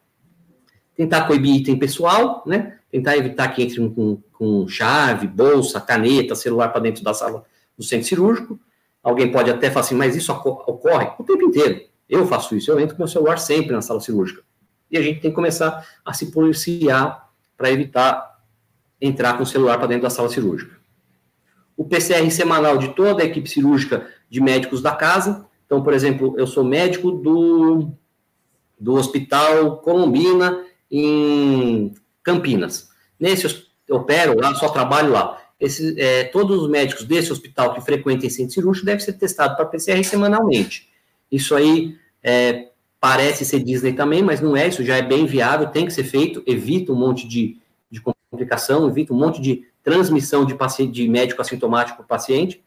Tentar 0.96 1.28
coibir 1.28 1.56
item 1.56 1.78
pessoal, 1.78 2.44
né? 2.46 2.78
Tentar 2.90 3.18
evitar 3.18 3.48
que 3.50 3.64
entre 3.64 3.90
com, 3.90 4.22
com 4.32 4.68
chave, 4.68 5.28
bolsa, 5.28 5.82
caneta, 5.82 6.36
celular 6.36 6.70
para 6.70 6.82
dentro 6.82 7.04
da 7.04 7.14
sala 7.14 7.44
do 7.78 7.84
centro 7.84 8.08
cirúrgico. 8.08 8.60
Alguém 9.02 9.32
pode 9.32 9.50
até 9.50 9.70
falar 9.70 9.86
assim, 9.86 9.96
mas 9.96 10.16
isso 10.16 10.32
ocorre 10.32 11.10
o 11.20 11.24
tempo 11.24 11.44
inteiro. 11.44 11.82
Eu 12.10 12.28
faço 12.28 12.56
isso, 12.56 12.72
eu 12.72 12.80
entro 12.80 12.96
com 12.96 13.02
meu 13.02 13.08
celular 13.08 13.38
sempre 13.38 13.72
na 13.72 13.82
sala 13.82 14.00
cirúrgica. 14.00 14.44
E 14.92 14.98
a 14.98 15.02
gente 15.02 15.22
tem 15.22 15.32
que 15.32 15.36
começar 15.36 15.86
a 16.06 16.14
se 16.14 16.32
policiar 16.32 17.30
para 17.58 17.72
evitar 17.72 18.34
entrar 19.02 19.36
com 19.36 19.44
o 19.44 19.46
celular 19.46 19.78
para 19.78 19.88
dentro 19.88 20.04
da 20.04 20.10
sala 20.10 20.30
cirúrgica. 20.30 20.78
O 21.76 21.84
PCR 21.84 22.30
semanal 22.32 22.78
de 22.78 22.90
toda 22.90 23.24
a 23.24 23.26
equipe 23.26 23.50
cirúrgica 23.50 24.08
de 24.30 24.40
médicos 24.40 24.82
da 24.82 24.92
casa. 24.92 25.46
Então, 25.66 25.84
por 25.84 25.94
exemplo, 25.94 26.36
eu 26.38 26.46
sou 26.46 26.64
médico 26.64 27.12
do, 27.12 27.92
do 28.80 28.94
Hospital 28.94 29.78
Colombina 29.78 30.64
em 30.90 31.94
Campinas. 32.22 32.90
Nesse 33.20 33.66
eu 33.88 33.98
opero 33.98 34.40
lá, 34.40 34.54
só 34.56 34.70
trabalho 34.70 35.12
lá. 35.12 35.42
Esse, 35.60 36.00
é, 36.00 36.26
todos 36.26 36.62
os 36.62 36.70
médicos 36.70 37.06
desse 37.06 37.32
hospital 37.32 37.74
que 37.74 37.82
frequentem 37.82 38.30
centro 38.30 38.54
cirúrgico 38.54 38.86
devem 38.86 39.04
ser 39.04 39.14
testados 39.14 39.56
para 39.58 39.66
PCR 39.66 40.04
semanalmente. 40.04 40.93
Isso 41.34 41.56
aí 41.56 41.98
é, 42.22 42.68
parece 43.02 43.44
ser 43.44 43.64
Disney 43.64 43.94
também, 43.94 44.22
mas 44.22 44.40
não 44.40 44.56
é, 44.56 44.68
isso 44.68 44.84
já 44.84 44.98
é 44.98 45.02
bem 45.02 45.26
viável, 45.26 45.68
tem 45.68 45.84
que 45.84 45.92
ser 45.92 46.04
feito, 46.04 46.44
evita 46.46 46.92
um 46.92 46.96
monte 46.96 47.28
de, 47.28 47.58
de 47.90 48.00
complicação, 48.00 48.88
evita 48.88 49.12
um 49.12 49.18
monte 49.18 49.42
de 49.42 49.66
transmissão 49.82 50.46
de, 50.46 50.54
paciente, 50.54 50.92
de 50.92 51.10
médico 51.10 51.42
assintomático 51.42 51.98
para 51.98 52.06
o 52.06 52.08
paciente. 52.08 52.64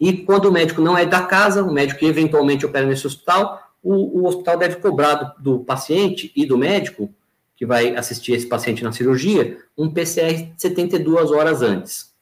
E 0.00 0.12
quando 0.12 0.46
o 0.46 0.52
médico 0.52 0.82
não 0.82 0.98
é 0.98 1.06
da 1.06 1.22
casa, 1.22 1.62
o 1.62 1.72
médico 1.72 2.00
que 2.00 2.06
eventualmente 2.06 2.66
opera 2.66 2.86
nesse 2.86 3.06
hospital, 3.06 3.62
o, 3.80 4.20
o 4.20 4.26
hospital 4.26 4.58
deve 4.58 4.76
cobrar 4.76 5.14
do, 5.14 5.58
do, 5.58 5.60
paciente 5.60 6.32
e 6.34 6.44
do 6.44 6.58
médico 6.58 7.08
que 7.54 7.64
vai 7.64 7.94
assistir 7.94 8.32
esse 8.32 8.48
paciente 8.48 8.82
na 8.82 8.90
cirurgia 8.90 9.58
um 9.78 9.88
PCR 9.88 10.52
72 10.56 11.30
horas 11.30 11.62
antes. 11.62 12.13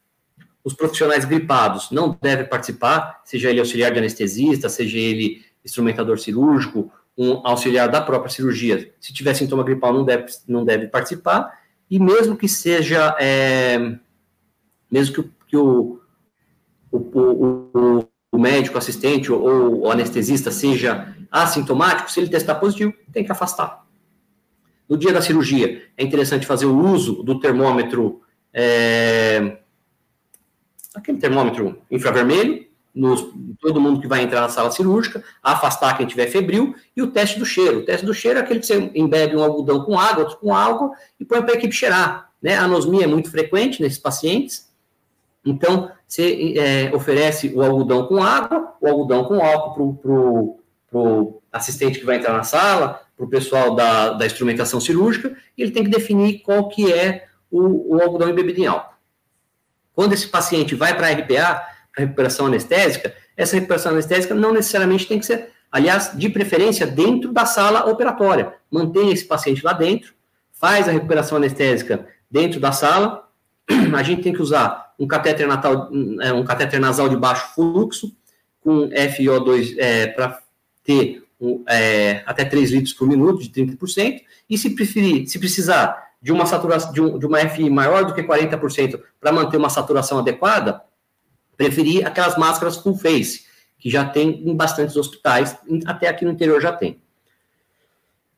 Os 0.65 0.75
profissionais 0.75 1.25
gripados 1.25 1.91
não 1.91 2.17
devem 2.21 2.49
participar, 2.49 3.21
seja 3.25 3.51
ele 3.51 3.59
auxiliar 3.59 3.93
de 3.93 3.99
anestesista, 3.99 4.69
seja 4.69 4.99
ele 4.99 5.45
instrumentador 5.65 6.19
cirúrgico, 6.19 6.91
um 7.17 7.47
auxiliar 7.47 7.89
da 7.89 8.01
própria 8.01 8.31
cirurgia, 8.31 8.93
se 9.01 9.13
tiver 9.13 9.35
sintoma 9.35 9.63
gripal, 9.63 9.93
não 9.93 10.05
deve, 10.05 10.27
não 10.49 10.65
deve 10.65 10.89
participar, 10.89 11.53
e 11.91 11.99
mesmo 11.99 12.37
que 12.37 12.49
seja, 12.49 13.15
é, 13.21 13.97
mesmo 14.91 15.15
que, 15.15 15.31
que 15.49 15.57
o, 15.57 16.01
o, 16.91 16.99
o, 16.99 18.09
o, 18.33 18.39
médico 18.39 18.79
assistente 18.79 19.31
ou 19.31 19.81
o 19.81 19.91
anestesista 19.91 20.51
seja 20.51 21.15
assintomático, 21.31 22.11
se 22.11 22.21
ele 22.21 22.31
testar 22.31 22.55
positivo, 22.57 22.95
tem 23.13 23.25
que 23.25 23.33
afastar. 23.33 23.85
No 24.89 24.97
dia 24.97 25.13
da 25.13 25.23
cirurgia, 25.23 25.83
é 25.97 26.03
interessante 26.03 26.47
fazer 26.47 26.67
o 26.67 26.79
uso 26.79 27.23
do 27.23 27.39
termômetro, 27.39 28.23
é, 28.53 29.59
aquele 30.95 31.19
termômetro 31.19 31.79
infravermelho, 31.91 32.67
nos, 32.95 33.27
todo 33.61 33.81
mundo 33.81 34.01
que 34.01 34.07
vai 34.07 34.23
entrar 34.23 34.43
na 34.43 34.49
sala 34.49 34.71
cirúrgica, 34.71 35.25
afastar 35.43 35.97
quem 35.97 36.07
tiver 36.07 36.27
febril, 36.27 36.75
e 36.97 37.03
o 37.03 37.11
teste 37.11 37.39
do 37.39 37.47
cheiro. 37.47 37.79
O 37.79 37.85
teste 37.85 38.05
do 38.05 38.13
cheiro 38.13 38.39
é 38.39 38.43
aquele 38.43 38.61
que 38.61 38.67
você 38.67 38.91
embebe 38.95 39.35
um 39.37 39.43
algodão 39.43 39.85
com 39.85 39.99
água, 39.99 40.25
outro 40.25 40.39
com 40.39 40.55
álcool, 40.55 40.93
e 41.19 41.25
põe 41.25 41.41
para 41.43 41.55
a 41.55 41.57
equipe 41.57 41.75
cheirar. 41.75 42.31
Né? 42.43 42.55
A 42.55 42.65
anosmia 42.65 43.05
é 43.05 43.07
muito 43.07 43.31
frequente 43.31 43.81
nesses 43.81 43.99
pacientes, 43.99 44.71
então 45.45 45.91
você 46.07 46.55
é, 46.57 46.95
oferece 46.95 47.53
o 47.55 47.63
algodão 47.63 48.07
com 48.07 48.23
água, 48.23 48.75
o 48.81 48.87
algodão 48.87 49.25
com 49.25 49.43
álcool 49.43 49.95
para 50.91 50.99
o 51.01 51.43
assistente 51.51 51.99
que 51.99 52.07
vai 52.07 52.17
entrar 52.17 52.35
na 52.35 52.45
sala, 52.45 53.01
para 53.17 53.27
o 53.27 53.29
pessoal 53.29 53.75
da, 53.75 54.11
da 54.11 54.27
instrumentação 54.27 54.81
cirúrgica, 54.81 55.35
e 55.57 55.63
ele 55.63 55.73
tem 55.73 55.85
que 55.85 55.91
definir 55.91 56.41
qual 56.41 56.69
que 56.69 56.93
é 56.93 57.27
o, 57.51 57.97
o 57.97 58.03
algodão 58.03 58.29
embebido 58.29 58.61
em 58.61 58.67
álcool. 58.67 58.92
Quando 59.95 60.13
esse 60.13 60.27
paciente 60.29 60.75
vai 60.75 60.97
para 60.97 61.09
a 61.09 61.13
RPA, 61.13 61.67
a 61.97 62.01
recuperação 62.01 62.47
anestésica, 62.47 63.15
essa 63.37 63.55
recuperação 63.55 63.93
anestésica 63.93 64.35
não 64.35 64.53
necessariamente 64.53 65.07
tem 65.07 65.19
que 65.19 65.27
ser, 65.27 65.51
aliás, 65.71 66.13
de 66.15 66.29
preferência, 66.29 66.87
dentro 66.87 67.33
da 67.33 67.47
sala 67.47 67.91
operatória. 67.91 68.55
Mantenha 68.71 69.13
esse 69.13 69.25
paciente 69.25 69.65
lá 69.65 69.73
dentro, 69.73 70.15
faz 70.53 70.89
a 70.89 70.93
recuperação 70.93 71.39
anestésica 71.39 72.07
dentro 72.31 72.61
da 72.61 72.73
sala. 72.73 73.29
A 73.97 74.03
gente 74.03 74.23
tem 74.23 74.33
que 74.33 74.43
usar 74.43 74.95
um 74.99 75.07
catéter, 75.07 75.47
natal, 75.47 75.91
é, 76.21 76.33
um 76.33 76.45
catéter 76.45 76.81
nasal 76.81 77.09
de 77.09 77.17
baixo 77.17 77.55
fluxo, 77.55 78.15
com 78.61 78.89
FiO2 78.89 79.75
é, 79.77 80.07
para 80.07 80.41
ter 80.85 81.25
é, 81.69 82.23
até 82.25 82.45
3 82.45 82.71
litros 82.71 82.95
por 82.95 83.09
minuto, 83.09 83.43
de 83.43 83.51
30%, 83.51 84.23
e 84.49 84.57
se 84.57 84.71
preferir, 84.71 85.27
se 85.27 85.39
precisar 85.39 86.12
de 86.23 86.31
uma 86.31 86.47
saturação 86.47 86.93
de, 86.93 87.01
um, 87.01 87.19
de 87.19 87.27
uma 87.27 87.39
FI 87.41 87.69
maior 87.69 88.05
do 88.05 88.15
que 88.15 88.23
40% 88.23 89.01
para 89.21 89.33
manter 89.33 89.57
uma 89.57 89.69
saturação 89.69 90.21
adequada, 90.21 90.81
preferir 91.57 92.07
aquelas 92.07 92.39
máscaras 92.39 92.77
full 92.77 92.97
face, 92.97 93.45
que 93.79 93.91
já 93.91 94.05
tem 94.05 94.49
em 94.49 94.55
bastantes 94.55 94.97
hospitais, 94.97 95.59
até 95.85 96.07
aqui 96.09 96.25
no 96.25 96.31
interior 96.31 96.61
já 96.61 96.73
tem. 96.73 97.03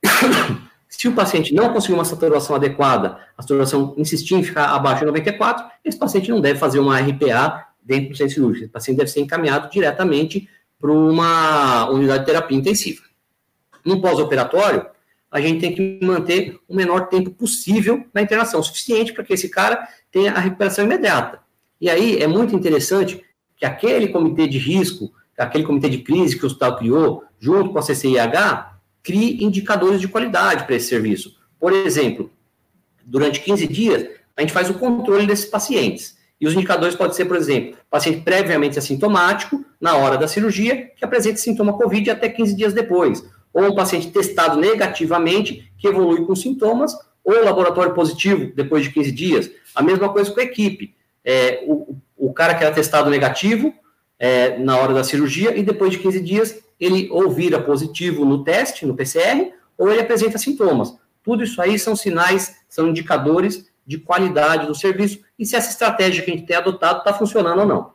Se 0.88 1.08
o 1.08 1.12
paciente 1.12 1.52
não 1.52 1.72
conseguir 1.72 1.94
uma 1.94 2.04
saturação 2.04 2.56
adequada, 2.56 3.18
a 3.36 3.42
saturação 3.42 3.94
insistir 3.98 4.36
em 4.36 4.44
ficar 4.44 4.66
abaixo 4.70 5.00
de 5.00 5.06
94, 5.06 5.66
esse 5.84 5.98
paciente 5.98 6.30
não 6.30 6.40
deve 6.40 6.58
fazer 6.58 6.78
uma 6.78 6.98
RPA 6.98 7.66
dentro 7.82 8.10
do 8.10 8.16
centro 8.16 8.34
cirúrgico. 8.34 8.64
Esse 8.64 8.72
paciente 8.72 8.98
deve 8.98 9.10
ser 9.10 9.20
encaminhado 9.20 9.68
diretamente 9.70 10.48
para 10.80 10.92
uma 10.92 11.90
unidade 11.90 12.20
de 12.20 12.26
terapia 12.26 12.56
intensiva. 12.56 13.02
No 13.84 14.00
pós-operatório, 14.00 14.86
a 15.34 15.40
gente 15.40 15.60
tem 15.60 15.74
que 15.74 15.98
manter 16.00 16.60
o 16.68 16.76
menor 16.76 17.08
tempo 17.08 17.28
possível 17.28 18.06
na 18.14 18.22
internação, 18.22 18.62
suficiente 18.62 19.12
para 19.12 19.24
que 19.24 19.32
esse 19.32 19.48
cara 19.48 19.84
tenha 20.12 20.30
a 20.30 20.38
recuperação 20.38 20.84
imediata. 20.84 21.40
E 21.80 21.90
aí 21.90 22.22
é 22.22 22.26
muito 22.28 22.54
interessante 22.54 23.20
que 23.56 23.66
aquele 23.66 24.06
comitê 24.08 24.46
de 24.46 24.58
risco, 24.58 25.12
aquele 25.36 25.64
comitê 25.64 25.88
de 25.88 25.98
crise 25.98 26.38
que 26.38 26.44
o 26.44 26.46
hospital 26.46 26.76
criou, 26.76 27.24
junto 27.40 27.70
com 27.70 27.78
a 27.80 27.82
CCIH, 27.82 28.78
crie 29.02 29.42
indicadores 29.42 30.00
de 30.00 30.06
qualidade 30.06 30.66
para 30.66 30.76
esse 30.76 30.86
serviço. 30.86 31.34
Por 31.58 31.72
exemplo, 31.72 32.30
durante 33.04 33.40
15 33.40 33.66
dias, 33.66 34.06
a 34.36 34.40
gente 34.40 34.52
faz 34.52 34.70
o 34.70 34.74
controle 34.74 35.26
desses 35.26 35.46
pacientes. 35.46 36.16
E 36.40 36.46
os 36.46 36.54
indicadores 36.54 36.94
podem 36.94 37.12
ser, 37.12 37.24
por 37.24 37.36
exemplo, 37.36 37.76
paciente 37.90 38.20
previamente 38.20 38.78
assintomático, 38.78 39.64
na 39.80 39.96
hora 39.96 40.16
da 40.16 40.28
cirurgia, 40.28 40.92
que 40.96 41.04
apresenta 41.04 41.38
sintoma 41.38 41.72
COVID 41.72 42.08
até 42.10 42.28
15 42.28 42.54
dias 42.54 42.72
depois. 42.72 43.24
Ou 43.54 43.66
um 43.66 43.74
paciente 43.74 44.10
testado 44.10 44.60
negativamente, 44.60 45.72
que 45.78 45.86
evolui 45.86 46.26
com 46.26 46.36
sintomas, 46.36 46.92
ou 47.24 47.42
laboratório 47.42 47.94
positivo 47.94 48.52
depois 48.54 48.84
de 48.84 48.90
15 48.90 49.12
dias. 49.12 49.50
A 49.74 49.82
mesma 49.82 50.10
coisa 50.10 50.30
com 50.30 50.40
a 50.40 50.44
equipe 50.44 50.94
é, 51.24 51.64
o, 51.66 51.96
o 52.16 52.32
cara 52.32 52.54
que 52.54 52.62
era 52.62 52.74
testado 52.74 53.08
negativo 53.08 53.72
é, 54.18 54.58
na 54.58 54.76
hora 54.76 54.92
da 54.92 55.02
cirurgia 55.02 55.56
e 55.56 55.62
depois 55.62 55.90
de 55.90 55.98
15 55.98 56.20
dias 56.20 56.62
ele 56.78 57.08
ou 57.10 57.30
vira 57.30 57.60
positivo 57.60 58.24
no 58.24 58.44
teste, 58.44 58.84
no 58.84 58.94
PCR, 58.94 59.52
ou 59.78 59.90
ele 59.90 60.02
apresenta 60.02 60.36
sintomas. 60.36 60.94
Tudo 61.22 61.42
isso 61.42 61.62
aí 61.62 61.78
são 61.78 61.96
sinais, 61.96 62.56
são 62.68 62.88
indicadores 62.88 63.70
de 63.86 63.98
qualidade 63.98 64.66
do 64.66 64.74
serviço 64.74 65.20
e 65.38 65.46
se 65.46 65.56
essa 65.56 65.70
estratégia 65.70 66.22
que 66.22 66.30
a 66.30 66.34
gente 66.34 66.46
tem 66.46 66.56
adotado 66.56 66.98
está 66.98 67.14
funcionando 67.14 67.60
ou 67.60 67.66
não. 67.66 67.94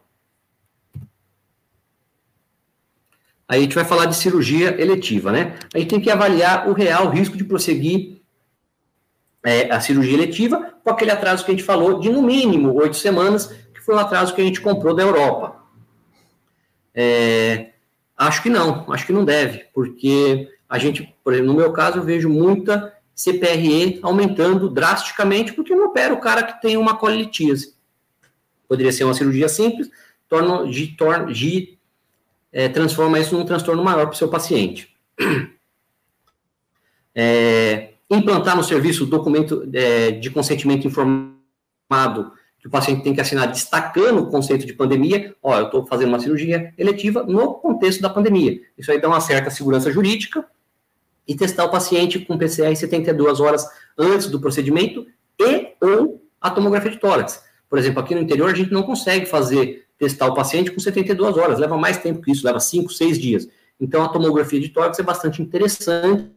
Aí 3.50 3.62
a 3.62 3.64
gente 3.64 3.74
vai 3.74 3.84
falar 3.84 4.06
de 4.06 4.16
cirurgia 4.16 4.80
eletiva, 4.80 5.32
né? 5.32 5.58
A 5.74 5.80
gente 5.80 5.90
tem 5.90 6.00
que 6.00 6.12
avaliar 6.12 6.70
o 6.70 6.74
real 6.74 7.10
risco 7.10 7.36
de 7.36 7.44
prosseguir 7.44 8.22
é, 9.44 9.72
a 9.72 9.82
cirurgia 9.82 10.14
eletiva 10.14 10.76
com 10.84 10.92
aquele 10.92 11.10
atraso 11.10 11.44
que 11.44 11.50
a 11.50 11.56
gente 11.56 11.64
falou 11.64 12.00
de 12.00 12.10
no 12.10 12.22
mínimo 12.22 12.72
oito 12.76 12.96
semanas, 12.96 13.48
que 13.74 13.82
foi 13.82 13.96
o 13.96 14.00
atraso 14.00 14.36
que 14.36 14.42
a 14.42 14.44
gente 14.44 14.62
comprou 14.62 14.94
da 14.94 15.02
Europa. 15.02 15.64
É, 16.94 17.72
acho 18.16 18.44
que 18.44 18.52
não, 18.52 18.86
acho 18.92 19.08
que 19.08 19.14
não 19.14 19.26
deve, 19.26 19.66
porque 19.74 20.48
a 20.70 20.78
gente, 20.78 21.16
por 21.24 21.34
exemplo, 21.34 21.52
no 21.52 21.58
meu 21.58 21.74
caso, 21.74 21.98
eu 21.98 22.04
vejo 22.04 22.30
muita 22.30 22.94
CPRE 23.16 24.00
aumentando 24.04 24.70
drasticamente, 24.70 25.54
porque 25.54 25.74
não 25.74 25.88
opera 25.88 26.14
o 26.14 26.22
cara 26.22 26.44
que 26.44 26.62
tem 26.62 26.78
uma 26.78 26.96
colitíase. 26.96 27.74
Poderia 28.68 28.92
ser 28.92 29.06
uma 29.06 29.16
cirurgia 29.16 29.50
simples, 29.50 29.90
torna, 30.28 30.70
de, 30.70 30.88
torna, 30.90 31.34
de, 31.34 31.79
é, 32.52 32.68
transforma 32.70 33.20
isso 33.20 33.38
num 33.38 33.46
transtorno 33.46 33.84
maior 33.84 34.06
para 34.06 34.14
o 34.14 34.18
seu 34.18 34.30
paciente. 34.30 34.96
É, 37.22 37.96
implantar 38.10 38.56
no 38.56 38.64
serviço 38.64 39.04
o 39.04 39.08
documento 39.08 39.68
é, 39.74 40.12
de 40.12 40.30
consentimento 40.30 40.88
informado 40.88 42.32
que 42.60 42.68
o 42.68 42.70
paciente 42.70 43.04
tem 43.04 43.14
que 43.14 43.20
assinar 43.20 43.48
destacando 43.48 44.20
o 44.20 44.28
conceito 44.28 44.66
de 44.66 44.74
pandemia, 44.74 45.36
ó, 45.42 45.58
eu 45.60 45.66
estou 45.66 45.86
fazendo 45.86 46.10
uma 46.10 46.20
cirurgia 46.20 46.74
eletiva 46.78 47.24
no 47.24 47.56
contexto 47.56 48.02
da 48.02 48.10
pandemia. 48.10 48.62
Isso 48.78 48.92
aí 48.92 49.02
dá 49.02 49.08
uma 49.08 49.20
certa 49.20 49.50
segurança 49.50 49.92
jurídica 49.92 50.46
e 51.28 51.36
testar 51.36 51.66
o 51.66 51.72
paciente 51.72 52.20
com 52.20 52.38
PCR 52.38 52.76
72 52.76 53.40
horas 53.40 53.66
antes 53.98 54.28
do 54.28 54.40
procedimento 54.40 55.06
e 55.40 55.74
ou 55.82 56.22
a 56.40 56.50
tomografia 56.50 56.92
de 56.92 57.00
tórax. 57.00 57.44
Por 57.70 57.78
exemplo, 57.78 58.00
aqui 58.00 58.16
no 58.16 58.22
interior 58.22 58.50
a 58.50 58.56
gente 58.56 58.72
não 58.72 58.84
consegue 58.84 59.26
fazer 59.26 59.86
testar 60.00 60.26
o 60.26 60.34
paciente 60.34 60.72
com 60.72 60.80
72 60.80 61.38
horas, 61.38 61.60
leva 61.60 61.78
mais 61.78 61.98
tempo 61.98 62.22
que 62.22 62.32
isso, 62.32 62.46
leva 62.46 62.60
5, 62.60 62.92
6 62.92 63.20
dias. 63.20 63.48
Então 63.80 64.04
a 64.04 64.10
tomografia 64.10 64.60
de 64.60 64.70
tórax 64.70 64.98
é 64.98 65.04
bastante 65.04 65.42
interessante 65.42 66.32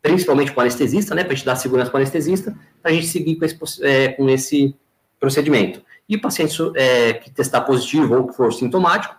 principalmente 0.00 0.52
com 0.52 0.60
o 0.60 0.62
anestesista, 0.62 1.14
né, 1.14 1.24
para 1.24 1.32
a 1.32 1.36
gente 1.36 1.44
dar 1.44 1.56
segurança 1.56 1.90
para 1.90 1.98
o 1.98 2.00
anestesista, 2.00 2.56
para 2.82 2.90
a 2.90 2.94
gente 2.94 3.06
seguir 3.06 3.36
com 3.36 3.44
esse, 3.44 3.84
é, 3.84 4.08
com 4.08 4.28
esse 4.28 4.74
procedimento. 5.18 5.82
E 6.08 6.16
o 6.16 6.20
paciente 6.20 6.56
é, 6.76 7.14
que 7.14 7.30
testar 7.30 7.62
positivo 7.62 8.16
ou 8.16 8.26
que 8.28 8.34
for 8.34 8.52
sintomático, 8.52 9.14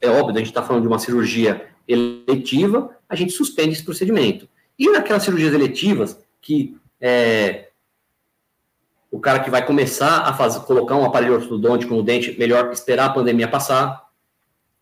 é 0.00 0.08
óbvio, 0.08 0.34
a 0.34 0.38
gente 0.38 0.48
está 0.48 0.62
falando 0.62 0.82
de 0.82 0.88
uma 0.88 0.98
cirurgia 0.98 1.68
eletiva, 1.86 2.90
a 3.08 3.14
gente 3.14 3.32
suspende 3.32 3.72
esse 3.72 3.84
procedimento. 3.84 4.48
E 4.78 4.90
naquelas 4.90 5.22
cirurgias 5.22 5.52
eletivas, 5.52 6.18
que 6.40 6.76
é, 7.00 7.67
o 9.10 9.18
cara 9.18 9.40
que 9.40 9.50
vai 9.50 9.64
começar 9.64 10.20
a 10.20 10.32
fazer, 10.32 10.60
colocar 10.60 10.96
um 10.96 11.04
aparelho 11.04 11.34
ortodôntico 11.34 11.94
no 11.94 12.02
dente, 12.02 12.38
melhor 12.38 12.70
esperar 12.72 13.06
a 13.06 13.12
pandemia 13.12 13.48
passar. 13.48 14.06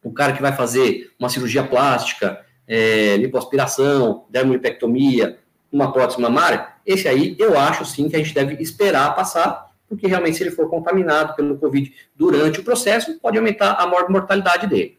O 0.03 0.13
cara 0.13 0.33
que 0.33 0.43
vai 0.43 0.53
fazer 0.53 1.13
uma 1.19 1.29
cirurgia 1.29 1.65
plástica, 1.65 2.45
é, 2.67 3.17
lipoaspiração, 3.17 4.25
dermolipectomia, 4.29 5.39
uma 5.71 5.93
prótese 5.93 6.21
mamária, 6.21 6.69
esse 6.85 7.09
aí 7.09 7.37
eu 7.39 7.59
acho 7.59 7.85
sim 7.85 8.09
que 8.09 8.17
a 8.17 8.19
gente 8.19 8.33
deve 8.33 8.55
esperar 8.63 9.15
passar, 9.15 9.73
porque 9.89 10.07
realmente 10.07 10.37
se 10.37 10.43
ele 10.43 10.51
for 10.51 10.69
contaminado 10.69 11.35
pelo 11.35 11.59
Covid 11.59 11.93
durante 12.15 12.61
o 12.61 12.65
processo, 12.65 13.19
pode 13.21 13.37
aumentar 13.37 13.73
a 13.73 13.87
mortalidade 14.09 14.67
dele. 14.67 14.99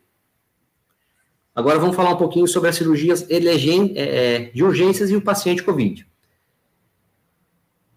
Agora 1.55 1.79
vamos 1.79 1.95
falar 1.95 2.11
um 2.11 2.17
pouquinho 2.17 2.47
sobre 2.47 2.69
as 2.69 2.75
cirurgias 2.75 3.25
é, 3.29 3.37
é, 3.37 4.39
de 4.53 4.63
urgências 4.63 5.09
e 5.09 5.15
o 5.15 5.21
paciente 5.21 5.63
Covid. 5.63 6.05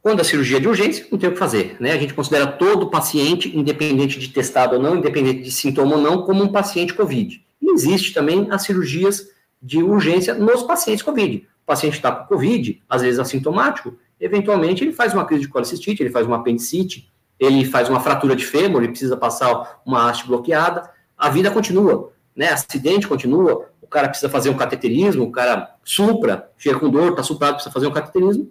Quando 0.02 0.20
a 0.20 0.24
cirurgia 0.24 0.56
é 0.56 0.60
de 0.60 0.68
urgência, 0.68 1.06
não 1.10 1.18
tem 1.18 1.28
o 1.28 1.32
que 1.32 1.38
fazer, 1.38 1.76
né? 1.78 1.92
A 1.92 1.98
gente 1.98 2.14
considera 2.14 2.46
todo 2.46 2.88
paciente, 2.88 3.54
independente 3.56 4.18
de 4.18 4.28
testado 4.28 4.76
ou 4.76 4.82
não, 4.82 4.96
independente 4.96 5.42
de 5.42 5.52
sintoma 5.52 5.96
ou 5.96 6.02
não, 6.02 6.22
como 6.22 6.42
um 6.42 6.48
paciente 6.48 6.94
COVID. 6.94 7.44
E 7.60 7.70
existe 7.70 8.14
também 8.14 8.48
as 8.50 8.62
cirurgias 8.62 9.28
de 9.62 9.82
urgência 9.82 10.32
nos 10.34 10.62
pacientes 10.62 11.02
COVID. 11.02 11.46
O 11.62 11.66
paciente 11.66 11.94
está 11.94 12.10
com 12.10 12.34
COVID, 12.34 12.82
às 12.88 13.02
vezes 13.02 13.20
assintomático, 13.20 13.96
eventualmente 14.18 14.82
ele 14.82 14.92
faz 14.92 15.12
uma 15.12 15.24
crise 15.24 15.42
de 15.42 15.48
colicistite, 15.48 16.02
ele 16.02 16.10
faz 16.10 16.26
uma 16.26 16.36
apendicite, 16.36 17.10
ele 17.38 17.64
faz 17.64 17.88
uma 17.88 18.00
fratura 18.00 18.34
de 18.34 18.44
fêmur, 18.44 18.82
ele 18.82 18.92
precisa 18.92 19.16
passar 19.16 19.80
uma 19.84 20.08
haste 20.08 20.26
bloqueada, 20.26 20.90
a 21.16 21.28
vida 21.28 21.50
continua, 21.50 22.12
né? 22.34 22.48
Acidente 22.48 23.06
continua, 23.06 23.68
o 23.82 23.86
cara 23.86 24.08
precisa 24.08 24.30
fazer 24.30 24.48
um 24.48 24.56
cateterismo, 24.56 25.24
o 25.24 25.30
cara 25.30 25.74
supra, 25.84 26.50
chega 26.56 26.78
com 26.78 26.88
dor, 26.88 27.10
está 27.10 27.22
suprado, 27.22 27.54
precisa 27.54 27.72
fazer 27.72 27.86
um 27.86 27.92
cateterismo. 27.92 28.50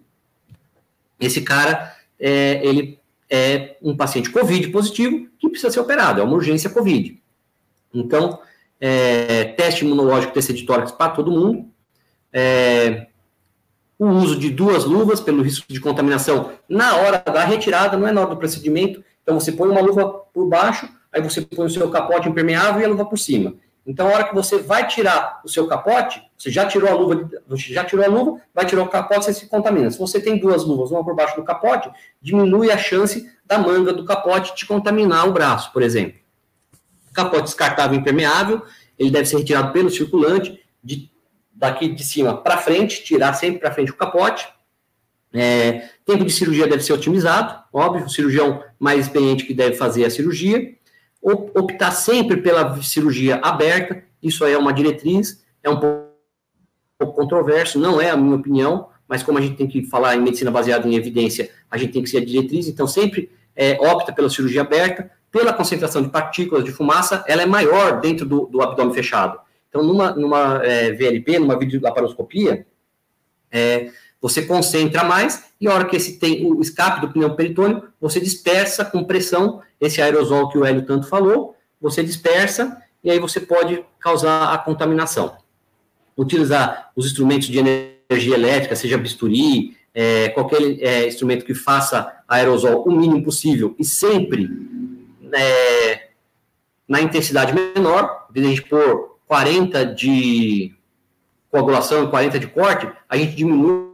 Esse 1.20 1.42
cara 1.42 1.96
é, 2.20 2.66
ele 2.66 3.00
é 3.30 3.78
um 3.82 3.96
paciente 3.96 4.32
COVID 4.32 4.70
positivo 4.70 5.28
que 5.38 5.50
precisa 5.50 5.72
ser 5.72 5.80
operado, 5.80 6.22
é 6.22 6.24
uma 6.24 6.34
urgência 6.34 6.70
COVID. 6.70 7.22
Então, 7.94 8.40
é, 8.80 9.46
teste 9.46 9.86
imunológico 9.86 10.34
TC 10.34 10.54
de 10.54 10.66
tórax 10.66 10.92
para 10.92 11.12
todo 11.12 11.32
mundo, 11.32 11.68
é, 12.32 13.08
o 13.98 14.08
uso 14.08 14.40
de 14.40 14.50
duas 14.50 14.86
luvas 14.86 15.20
pelo 15.20 15.44
risco 15.44 15.72
de 15.72 15.80
contaminação 15.80 16.52
na 16.70 16.96
hora 16.96 17.18
da 17.18 17.44
retirada, 17.44 17.98
não 17.98 18.08
é 18.08 18.12
na 18.12 18.22
hora 18.22 18.30
do 18.30 18.38
procedimento. 18.38 19.04
Então, 19.22 19.38
você 19.38 19.52
põe 19.52 19.70
uma 19.70 19.82
luva 19.82 20.08
por 20.34 20.48
baixo, 20.48 20.88
aí 21.12 21.22
você 21.22 21.42
põe 21.42 21.66
o 21.66 21.70
seu 21.70 21.90
capote 21.90 22.30
impermeável 22.30 22.82
e 22.82 22.86
a 22.86 22.88
luva 22.88 23.06
por 23.06 23.20
cima. 23.20 23.56
Então, 23.86 24.08
a 24.08 24.12
hora 24.12 24.24
que 24.26 24.36
você 24.36 24.60
vai 24.60 24.88
tirar 24.88 25.42
o 25.44 25.50
seu 25.50 25.66
capote, 25.68 26.22
você 26.38 26.52
já 26.52 26.66
tirou 26.66 26.90
a 26.90 26.94
luva, 26.94 27.30
você 27.48 27.74
já 27.74 27.84
tirou 27.84 28.06
a 28.06 28.08
luva, 28.08 28.42
vai 28.54 28.66
tirar 28.66 28.84
o 28.84 28.88
capote, 28.88 29.26
você 29.26 29.34
se 29.34 29.48
contamina. 29.48 29.90
Se 29.90 29.98
você 29.98 30.22
tem 30.22 30.38
duas 30.38 30.64
luvas, 30.64 30.92
uma 30.92 31.04
por 31.04 31.16
baixo 31.16 31.36
do 31.36 31.44
capote, 31.44 31.90
diminui 32.22 32.72
a 32.72 32.78
chance 32.78 33.30
da 33.46 33.58
manga 33.58 33.92
do 33.92 34.06
capote 34.06 34.56
te 34.56 34.66
contaminar 34.66 35.28
o 35.28 35.32
braço, 35.32 35.72
por 35.74 35.82
exemplo. 35.82 36.20
Capote 37.14 37.44
descartável 37.44 37.98
impermeável, 37.98 38.62
ele 38.98 39.10
deve 39.10 39.26
ser 39.26 39.38
retirado 39.38 39.72
pelo 39.72 39.90
circulante, 39.90 40.60
de 40.84 41.10
daqui 41.52 41.90
de 41.90 42.04
cima 42.04 42.38
para 42.38 42.58
frente, 42.58 43.04
tirar 43.04 43.34
sempre 43.34 43.60
para 43.60 43.72
frente 43.72 43.92
o 43.92 43.96
capote. 43.96 44.48
É, 45.34 45.90
tempo 46.06 46.26
de 46.26 46.32
cirurgia 46.32 46.68
deve 46.68 46.82
ser 46.82 46.94
otimizado, 46.94 47.64
óbvio, 47.72 48.06
o 48.06 48.10
cirurgião 48.10 48.64
mais 48.80 49.06
experiente 49.06 49.46
que 49.46 49.54
deve 49.54 49.76
fazer 49.76 50.06
a 50.06 50.10
cirurgia. 50.10 50.76
Optar 51.22 51.92
sempre 51.92 52.38
pela 52.38 52.82
cirurgia 52.82 53.36
aberta, 53.38 54.04
isso 54.22 54.44
aí 54.46 54.54
é 54.54 54.58
uma 54.58 54.74
diretriz, 54.74 55.44
é 55.62 55.70
um 55.70 55.80
pouco 55.80 57.14
controverso, 57.16 57.80
não 57.80 58.00
é 58.00 58.10
a 58.10 58.18
minha 58.18 58.36
opinião, 58.36 58.90
mas 59.08 59.24
como 59.24 59.38
a 59.38 59.42
gente 59.42 59.56
tem 59.56 59.68
que 59.68 59.84
falar 59.84 60.16
em 60.16 60.22
medicina 60.22 60.52
baseada 60.52 60.88
em 60.88 60.96
evidência, 60.96 61.50
a 61.70 61.78
gente 61.78 61.94
tem 61.94 62.04
que 62.04 62.10
ser 62.10 62.18
a 62.18 62.26
diretriz, 62.26 62.68
então 62.68 62.88
sempre 62.88 63.32
é, 63.56 63.74
opta 63.82 64.14
pela 64.14 64.30
cirurgia 64.30 64.62
aberta, 64.62 65.12
pela 65.32 65.54
concentração 65.54 66.02
de 66.02 66.10
partículas 66.10 66.64
de 66.64 66.72
fumaça, 66.72 67.24
ela 67.28 67.42
é 67.42 67.46
maior 67.46 68.00
dentro 68.00 68.26
do, 68.26 68.46
do 68.48 68.62
abdômen 68.62 68.94
fechado. 68.94 69.40
Então, 69.68 69.84
numa, 69.84 70.12
numa 70.12 70.64
é, 70.64 70.92
VLP, 70.92 71.40
numa 71.40 71.58
videolaparoscopia, 71.58 72.66
é, 73.52 73.92
você 74.22 74.42
concentra 74.42 75.04
mais 75.04 75.46
e 75.60 75.68
a 75.68 75.74
hora 75.74 75.86
que 75.86 75.96
esse 75.96 76.18
tem 76.20 76.46
o 76.46 76.62
escape 76.62 77.02
do 77.02 77.10
pneu 77.12 77.36
peritônio, 77.36 77.84
você 78.00 78.20
dispersa 78.20 78.84
com 78.84 79.04
pressão 79.04 79.62
esse 79.80 80.02
aerosol 80.02 80.50
que 80.50 80.58
o 80.58 80.66
Hélio 80.66 80.86
tanto 80.86 81.08
falou, 81.08 81.56
você 81.80 82.04
dispersa 82.04 82.82
e 83.04 83.10
aí 83.10 83.20
você 83.20 83.40
pode 83.40 83.84
causar 84.00 84.54
a 84.54 84.58
contaminação. 84.58 85.38
Utilizar 86.18 86.92
os 86.96 87.06
instrumentos 87.06 87.48
de 87.48 87.60
energia 87.60 88.36
elétrica, 88.36 88.76
seja 88.76 88.98
bisturi, 88.98 89.78
é, 89.94 90.30
qualquer 90.30 90.62
é, 90.82 91.08
instrumento 91.08 91.46
que 91.46 91.54
faça 91.54 92.22
aerosol 92.28 92.84
o 92.84 92.92
mínimo 92.92 93.24
possível 93.24 93.76
e 93.80 93.86
sempre 93.86 94.50
é, 95.32 96.10
na 96.88 97.02
intensidade 97.02 97.54
menor, 97.54 98.28
de 98.32 98.42
a 98.42 98.44
gente 98.44 98.64
pôr 98.64 99.18
40 99.28 99.86
de 99.86 100.74
coagulação 101.52 102.04
e 102.04 102.10
40 102.10 102.40
de 102.40 102.48
corte, 102.48 102.92
a 103.08 103.18
gente 103.18 103.36
diminui 103.36 103.89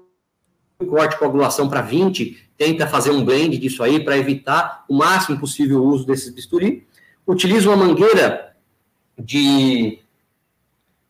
corte 0.83 1.11
de 1.11 1.19
coagulação 1.19 1.69
para 1.69 1.81
20, 1.81 2.49
tenta 2.57 2.87
fazer 2.87 3.11
um 3.11 3.23
blend 3.23 3.57
disso 3.57 3.83
aí 3.83 4.03
para 4.03 4.17
evitar 4.17 4.83
o 4.89 4.95
máximo 4.95 5.39
possível 5.39 5.81
o 5.81 5.87
uso 5.87 6.05
desses 6.05 6.33
bisturi. 6.33 6.85
Utiliza 7.25 7.69
uma 7.69 7.77
mangueira 7.77 8.55
de. 9.17 9.99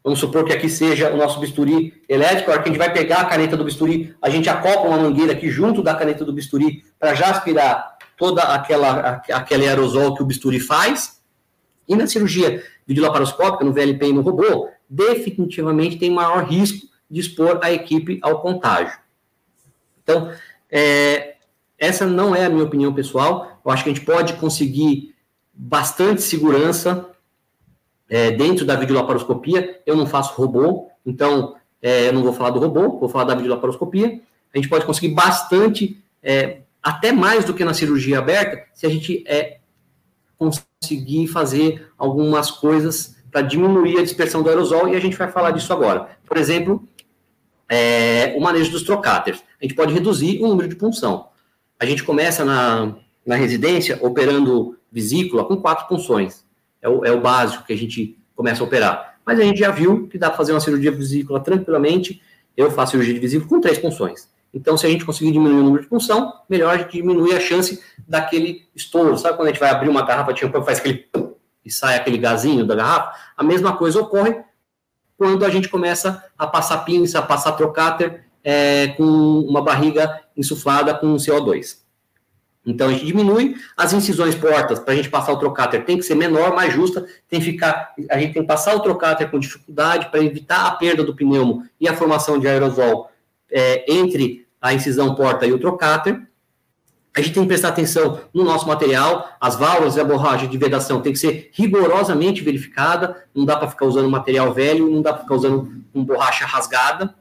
Vamos 0.03 0.19
supor 0.19 0.45
que 0.45 0.53
aqui 0.53 0.69
seja 0.69 1.11
o 1.11 1.17
nosso 1.17 1.39
bisturi 1.39 2.03
elétrico, 2.07 2.51
a 2.51 2.53
hora 2.53 2.61
que 2.61 2.69
a 2.69 2.71
gente 2.71 2.79
vai 2.79 2.93
pegar 2.93 3.21
a 3.21 3.25
caneta 3.25 3.57
do 3.57 3.63
bisturi, 3.63 4.15
a 4.21 4.29
gente 4.29 4.47
acopla 4.47 4.89
uma 4.89 4.99
mangueira 4.99 5.33
aqui 5.33 5.49
junto 5.49 5.81
da 5.81 5.95
caneta 5.95 6.23
do 6.23 6.31
bisturi 6.31 6.83
para 6.99 7.15
já 7.15 7.31
aspirar 7.31 7.97
toda 8.15 8.43
aquela 8.43 9.23
aquele 9.31 9.67
aerosol 9.67 10.13
que 10.13 10.21
o 10.21 10.25
bisturi 10.25 10.59
faz. 10.59 11.19
E 11.87 11.95
na 11.95 12.05
cirurgia 12.05 12.63
videolaparoscópica, 12.85 13.65
no 13.65 13.73
VLP 13.73 14.07
e 14.07 14.13
no 14.13 14.21
robô, 14.21 14.69
definitivamente 14.87 15.97
tem 15.97 16.11
maior 16.11 16.43
risco 16.45 16.87
de 17.09 17.19
expor 17.19 17.59
a 17.63 17.71
equipe 17.71 18.19
ao 18.21 18.41
contágio. 18.41 18.97
Então, 20.05 20.31
é, 20.71 21.35
essa 21.79 22.05
não 22.05 22.35
é 22.35 22.45
a 22.45 22.49
minha 22.49 22.63
opinião 22.63 22.93
pessoal. 22.93 23.59
Eu 23.65 23.71
acho 23.71 23.83
que 23.83 23.89
a 23.89 23.93
gente 23.93 24.05
pode 24.05 24.33
conseguir 24.33 25.15
bastante 25.51 26.21
segurança 26.21 27.09
é, 28.07 28.31
dentro 28.31 28.65
da 28.65 28.75
videolaparoscopia. 28.75 29.81
Eu 29.83 29.97
não 29.97 30.05
faço 30.05 30.35
robô, 30.35 30.89
então 31.03 31.55
é, 31.81 32.07
eu 32.07 32.13
não 32.13 32.23
vou 32.23 32.33
falar 32.33 32.51
do 32.51 32.59
robô, 32.59 32.99
vou 32.99 33.09
falar 33.09 33.25
da 33.25 33.35
videolaparoscopia. 33.35 34.21
A 34.53 34.57
gente 34.57 34.69
pode 34.69 34.85
conseguir 34.85 35.09
bastante, 35.09 36.01
é, 36.21 36.59
até 36.81 37.11
mais 37.11 37.43
do 37.43 37.53
que 37.53 37.65
na 37.65 37.73
cirurgia 37.73 38.19
aberta, 38.19 38.63
se 38.73 38.85
a 38.85 38.89
gente 38.89 39.23
é, 39.27 39.57
conseguir 40.37 41.27
fazer 41.27 41.91
algumas 41.97 42.51
coisas 42.51 43.15
para 43.31 43.41
diminuir 43.41 43.97
a 43.97 44.03
dispersão 44.03 44.43
do 44.43 44.49
aerosol, 44.49 44.87
e 44.87 44.95
a 44.95 44.99
gente 44.99 45.17
vai 45.17 45.29
falar 45.29 45.51
disso 45.51 45.73
agora. 45.73 46.17
Por 46.25 46.37
exemplo, 46.37 46.87
é, 47.67 48.33
o 48.37 48.41
manejo 48.41 48.71
dos 48.71 48.83
trocáteres. 48.83 49.43
A 49.59 49.65
gente 49.65 49.75
pode 49.75 49.93
reduzir 49.93 50.41
o 50.43 50.47
número 50.47 50.67
de 50.67 50.75
punção. 50.75 51.29
A 51.79 51.85
gente 51.85 52.03
começa 52.03 52.43
na, 52.45 52.95
na 53.25 53.35
residência 53.35 53.99
operando 54.01 54.77
vesícula 54.91 55.43
com 55.43 55.57
quatro 55.57 55.87
punções. 55.87 56.45
É 56.81 56.87
o, 56.87 57.03
é 57.05 57.11
o 57.11 57.21
básico 57.21 57.65
que 57.65 57.73
a 57.73 57.77
gente 57.77 58.17
começa 58.35 58.63
a 58.63 58.65
operar. 58.65 59.17
Mas 59.25 59.39
a 59.39 59.43
gente 59.43 59.59
já 59.59 59.71
viu 59.71 60.07
que 60.07 60.17
dá 60.17 60.29
para 60.29 60.37
fazer 60.37 60.53
uma 60.53 60.59
cirurgia 60.59 60.91
de 60.91 60.97
vesícula 60.97 61.39
tranquilamente. 61.39 62.21
Eu 62.55 62.69
faço 62.71 62.91
cirurgia 62.91 63.13
de 63.13 63.19
vesícula 63.19 63.49
com 63.49 63.59
três 63.59 63.77
punções. 63.77 64.29
Então, 64.53 64.77
se 64.77 64.85
a 64.85 64.89
gente 64.89 65.03
conseguir 65.03 65.31
diminuir 65.31 65.59
o 65.59 65.63
número 65.63 65.83
de 65.83 65.89
punção, 65.89 66.33
melhor 66.47 66.73
a 66.73 66.77
gente 66.77 66.93
diminui 66.93 67.35
a 67.35 67.39
chance 67.41 67.83
daquele 68.07 68.65
estouro. 68.73 69.17
Sabe 69.17 69.35
quando 69.35 69.49
a 69.49 69.51
gente 69.51 69.59
vai 69.59 69.69
abrir 69.69 69.89
uma 69.89 70.05
garrafa 70.05 70.33
de 70.33 70.39
champanhe, 70.39 70.63
faz 70.63 70.79
aquele 70.79 71.09
e 71.65 71.71
sai 71.71 71.97
aquele 71.97 72.17
gazinho 72.17 72.65
da 72.65 72.75
garrafa? 72.75 73.19
A 73.35 73.43
mesma 73.43 73.75
coisa 73.75 73.99
ocorre 73.99 74.39
quando 75.17 75.43
a 75.43 75.49
gente 75.49 75.67
começa 75.67 76.23
a 76.37 76.47
passar 76.47 76.79
pinça, 76.79 77.19
a 77.19 77.21
passar 77.21 77.53
trocáter 77.53 78.24
é, 78.45 78.89
com 78.89 79.03
uma 79.03 79.63
barriga 79.63 80.21
insuflada 80.37 80.93
com 80.93 81.15
CO2. 81.15 81.83
Então 82.63 82.87
a 82.87 82.91
gente 82.91 83.05
diminui 83.05 83.55
as 83.75 83.91
incisões 83.91 84.35
portas 84.35 84.79
para 84.79 84.93
a 84.93 84.95
gente 84.95 85.09
passar 85.09 85.33
o 85.33 85.37
trocáter 85.37 85.83
tem 85.85 85.97
que 85.97 86.03
ser 86.03 86.15
menor, 86.15 86.55
mais 86.55 86.73
justa, 86.73 87.05
tem 87.27 87.39
que 87.39 87.45
ficar, 87.45 87.93
a 88.09 88.17
gente 88.17 88.33
tem 88.33 88.41
que 88.41 88.47
passar 88.47 88.75
o 88.75 88.79
trocáter 88.79 89.29
com 89.29 89.39
dificuldade 89.39 90.09
para 90.09 90.23
evitar 90.23 90.67
a 90.67 90.71
perda 90.71 91.03
do 91.03 91.15
pneumo 91.15 91.63
e 91.79 91.87
a 91.87 91.95
formação 91.95 92.39
de 92.39 92.47
aerosol 92.47 93.11
é, 93.51 93.91
entre 93.91 94.47
a 94.61 94.73
incisão 94.73 95.13
porta 95.15 95.45
e 95.45 95.53
o 95.53 95.59
trocáter. 95.59 96.21
A 97.15 97.21
gente 97.21 97.33
tem 97.33 97.43
que 97.43 97.47
prestar 97.47 97.69
atenção 97.69 98.19
no 98.33 98.43
nosso 98.43 98.67
material, 98.67 99.29
as 99.39 99.55
válvulas 99.55 99.95
e 99.95 100.01
a 100.01 100.03
borracha 100.03 100.47
de 100.47 100.57
vedação 100.57 101.01
tem 101.01 101.13
que 101.13 101.19
ser 101.19 101.49
rigorosamente 101.53 102.43
verificada, 102.43 103.23
não 103.33 103.45
dá 103.45 103.55
para 103.55 103.69
ficar 103.69 103.85
usando 103.85 104.09
material 104.09 104.53
velho, 104.53 104.89
não 104.89 105.01
dá 105.01 105.13
para 105.13 105.21
ficar 105.21 105.35
usando 105.35 105.71
borracha 105.93 106.45
rasgada. 106.45 107.15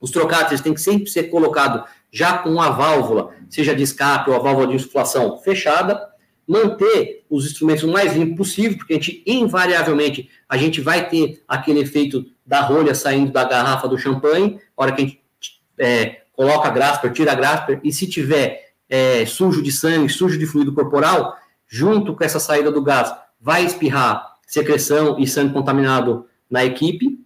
Os 0.00 0.10
trocáteres 0.10 0.60
têm 0.60 0.72
que 0.72 0.80
sempre 0.80 1.08
ser 1.08 1.24
colocado 1.24 1.84
já 2.10 2.38
com 2.38 2.60
a 2.60 2.70
válvula, 2.70 3.34
seja 3.48 3.74
de 3.74 3.82
escape 3.82 4.30
ou 4.30 4.36
a 4.36 4.38
válvula 4.38 4.68
de 4.68 4.74
insuflação 4.74 5.38
fechada, 5.38 6.08
manter 6.46 7.24
os 7.30 7.46
instrumentos 7.46 7.84
o 7.84 7.92
mais 7.92 8.14
limpo 8.16 8.38
possível, 8.38 8.76
porque 8.76 8.94
a 8.94 8.96
gente, 8.96 9.22
invariavelmente, 9.24 10.28
a 10.48 10.56
gente 10.56 10.80
vai 10.80 11.08
ter 11.08 11.42
aquele 11.46 11.80
efeito 11.80 12.24
da 12.44 12.60
rolha 12.60 12.94
saindo 12.94 13.30
da 13.30 13.44
garrafa 13.44 13.86
do 13.86 13.96
champanhe, 13.96 14.58
a 14.76 14.82
hora 14.82 14.92
que 14.92 15.02
a 15.02 15.04
gente 15.04 15.22
é, 15.78 16.22
coloca 16.32 16.66
a 16.66 16.70
grasper, 16.70 17.12
tira 17.12 17.32
a 17.32 17.36
grasper, 17.36 17.80
e 17.84 17.92
se 17.92 18.08
tiver 18.08 18.72
é, 18.88 19.24
sujo 19.26 19.62
de 19.62 19.70
sangue, 19.70 20.08
sujo 20.08 20.36
de 20.36 20.46
fluido 20.46 20.74
corporal, 20.74 21.36
junto 21.68 22.16
com 22.16 22.24
essa 22.24 22.40
saída 22.40 22.72
do 22.72 22.82
gás, 22.82 23.14
vai 23.40 23.64
espirrar 23.64 24.36
secreção 24.44 25.16
e 25.20 25.28
sangue 25.28 25.54
contaminado 25.54 26.26
na 26.50 26.64
equipe. 26.64 27.20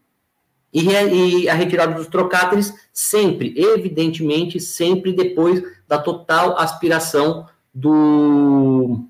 E, 0.75 1.49
a 1.49 1.55
retirada 1.55 1.95
dos 1.95 2.09
trocáteres 2.09 2.75
sempre, 2.93 3.55
evidentemente, 3.57 4.59
sempre 4.59 5.13
depois 5.13 5.63
da 5.87 5.99
total 5.99 6.59
aspiração 6.59 7.47
do, 7.73 9.07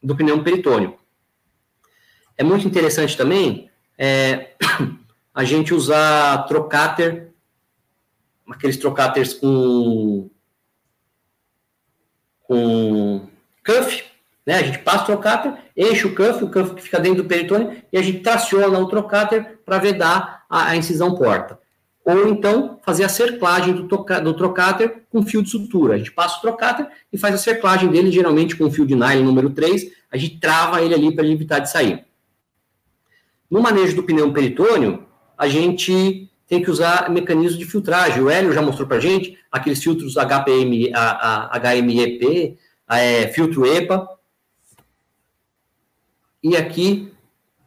do 0.00 0.14
pneu 0.14 0.40
peritônio. 0.44 0.96
É 2.38 2.44
muito 2.44 2.64
interessante 2.66 3.16
também 3.16 3.68
é, 3.98 4.52
a 5.34 5.42
gente 5.42 5.74
usar 5.74 6.46
trocáter 6.46 7.30
aqueles 8.48 8.76
trocáteres 8.76 9.34
com 9.34 10.28
com 12.42 13.28
cuff, 13.64 14.04
né? 14.44 14.54
A 14.56 14.62
gente 14.62 14.78
passa 14.80 15.04
o 15.04 15.06
trocáter, 15.06 15.54
enche 15.76 16.06
o 16.06 16.14
cuff, 16.16 16.42
o 16.42 16.50
cuff 16.50 16.74
que 16.74 16.82
fica 16.82 16.98
dentro 16.98 17.22
do 17.22 17.28
peritônio 17.28 17.80
e 17.92 17.98
a 17.98 18.02
gente 18.02 18.20
traciona 18.20 18.76
o 18.78 18.88
trocáter 18.88 19.60
para 19.64 19.78
vedar 19.78 20.39
a, 20.50 20.70
a, 20.70 20.76
incisão 20.76 21.14
porta. 21.14 21.58
Ou 22.04 22.28
então 22.28 22.80
fazer 22.84 23.04
a 23.04 23.08
cerclagem 23.08 23.74
do, 23.74 23.82
do 23.82 24.34
trocáter 24.34 25.04
com 25.08 25.22
fio 25.22 25.42
de 25.42 25.50
sutura. 25.50 25.94
A 25.94 25.98
gente 25.98 26.10
passa 26.10 26.38
o 26.38 26.40
trocáter 26.40 26.88
e 27.12 27.16
faz 27.16 27.36
a 27.36 27.38
cerclagem 27.38 27.88
dele, 27.88 28.10
geralmente 28.10 28.56
com 28.56 28.70
fio 28.70 28.84
de 28.84 28.96
nylon 28.96 29.24
número 29.24 29.50
3, 29.50 29.92
a 30.10 30.16
gente 30.16 30.40
trava 30.40 30.82
ele 30.82 30.94
ali 30.94 31.14
para 31.14 31.24
ele 31.24 31.34
evitar 31.34 31.60
de 31.60 31.70
sair. 31.70 32.04
No 33.48 33.60
manejo 33.60 33.94
do 33.94 34.02
pneu 34.02 34.32
peritônio, 34.32 35.06
a 35.38 35.48
gente 35.48 36.28
tem 36.46 36.60
que 36.62 36.70
usar 36.70 37.08
mecanismos 37.10 37.58
de 37.58 37.64
filtragem. 37.64 38.20
O 38.20 38.28
Hélio 38.28 38.52
já 38.52 38.60
mostrou 38.60 38.86
para 38.86 38.96
a 38.96 39.00
gente 39.00 39.38
aqueles 39.52 39.82
filtros 39.82 40.16
HPM, 40.16 40.92
a, 40.92 41.56
a 41.56 41.58
HMEP, 41.58 42.58
a, 42.88 42.98
é, 42.98 43.28
filtro 43.28 43.64
EPA. 43.64 44.08
E 46.42 46.56
aqui 46.56 47.09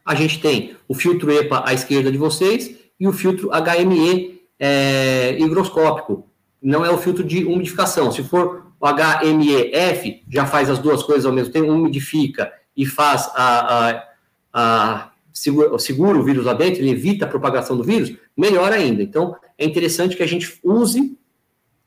a 0.04 0.14
gente 0.14 0.40
tem 0.40 0.76
o 0.86 0.94
filtro 0.94 1.32
EPA 1.32 1.62
à 1.66 1.72
esquerda 1.72 2.12
de 2.12 2.18
vocês 2.18 2.74
e 2.98 3.08
o 3.08 3.12
filtro 3.12 3.50
HME 3.50 4.42
é, 4.58 5.36
higroscópico. 5.38 6.28
Não 6.62 6.84
é 6.84 6.90
o 6.90 6.98
filtro 6.98 7.24
de 7.24 7.44
umidificação. 7.44 8.12
Se 8.12 8.22
for 8.22 8.72
o 8.78 8.86
HMEF, 8.86 10.22
já 10.28 10.46
faz 10.46 10.68
as 10.68 10.78
duas 10.78 11.02
coisas 11.02 11.24
ao 11.24 11.32
mesmo 11.32 11.52
tempo, 11.52 11.72
umidifica 11.72 12.52
e 12.76 12.84
faz 12.84 13.30
a, 13.34 13.88
a, 13.88 14.04
a 14.52 15.10
segura, 15.32 15.78
segura 15.78 16.18
o 16.18 16.22
vírus 16.22 16.44
lá 16.44 16.52
dentro, 16.52 16.80
ele 16.80 16.90
evita 16.90 17.24
a 17.24 17.28
propagação 17.28 17.76
do 17.76 17.84
vírus, 17.84 18.14
melhor 18.36 18.72
ainda. 18.72 19.02
Então, 19.02 19.36
é 19.56 19.64
interessante 19.64 20.16
que 20.16 20.22
a 20.22 20.28
gente 20.28 20.58
use 20.62 21.16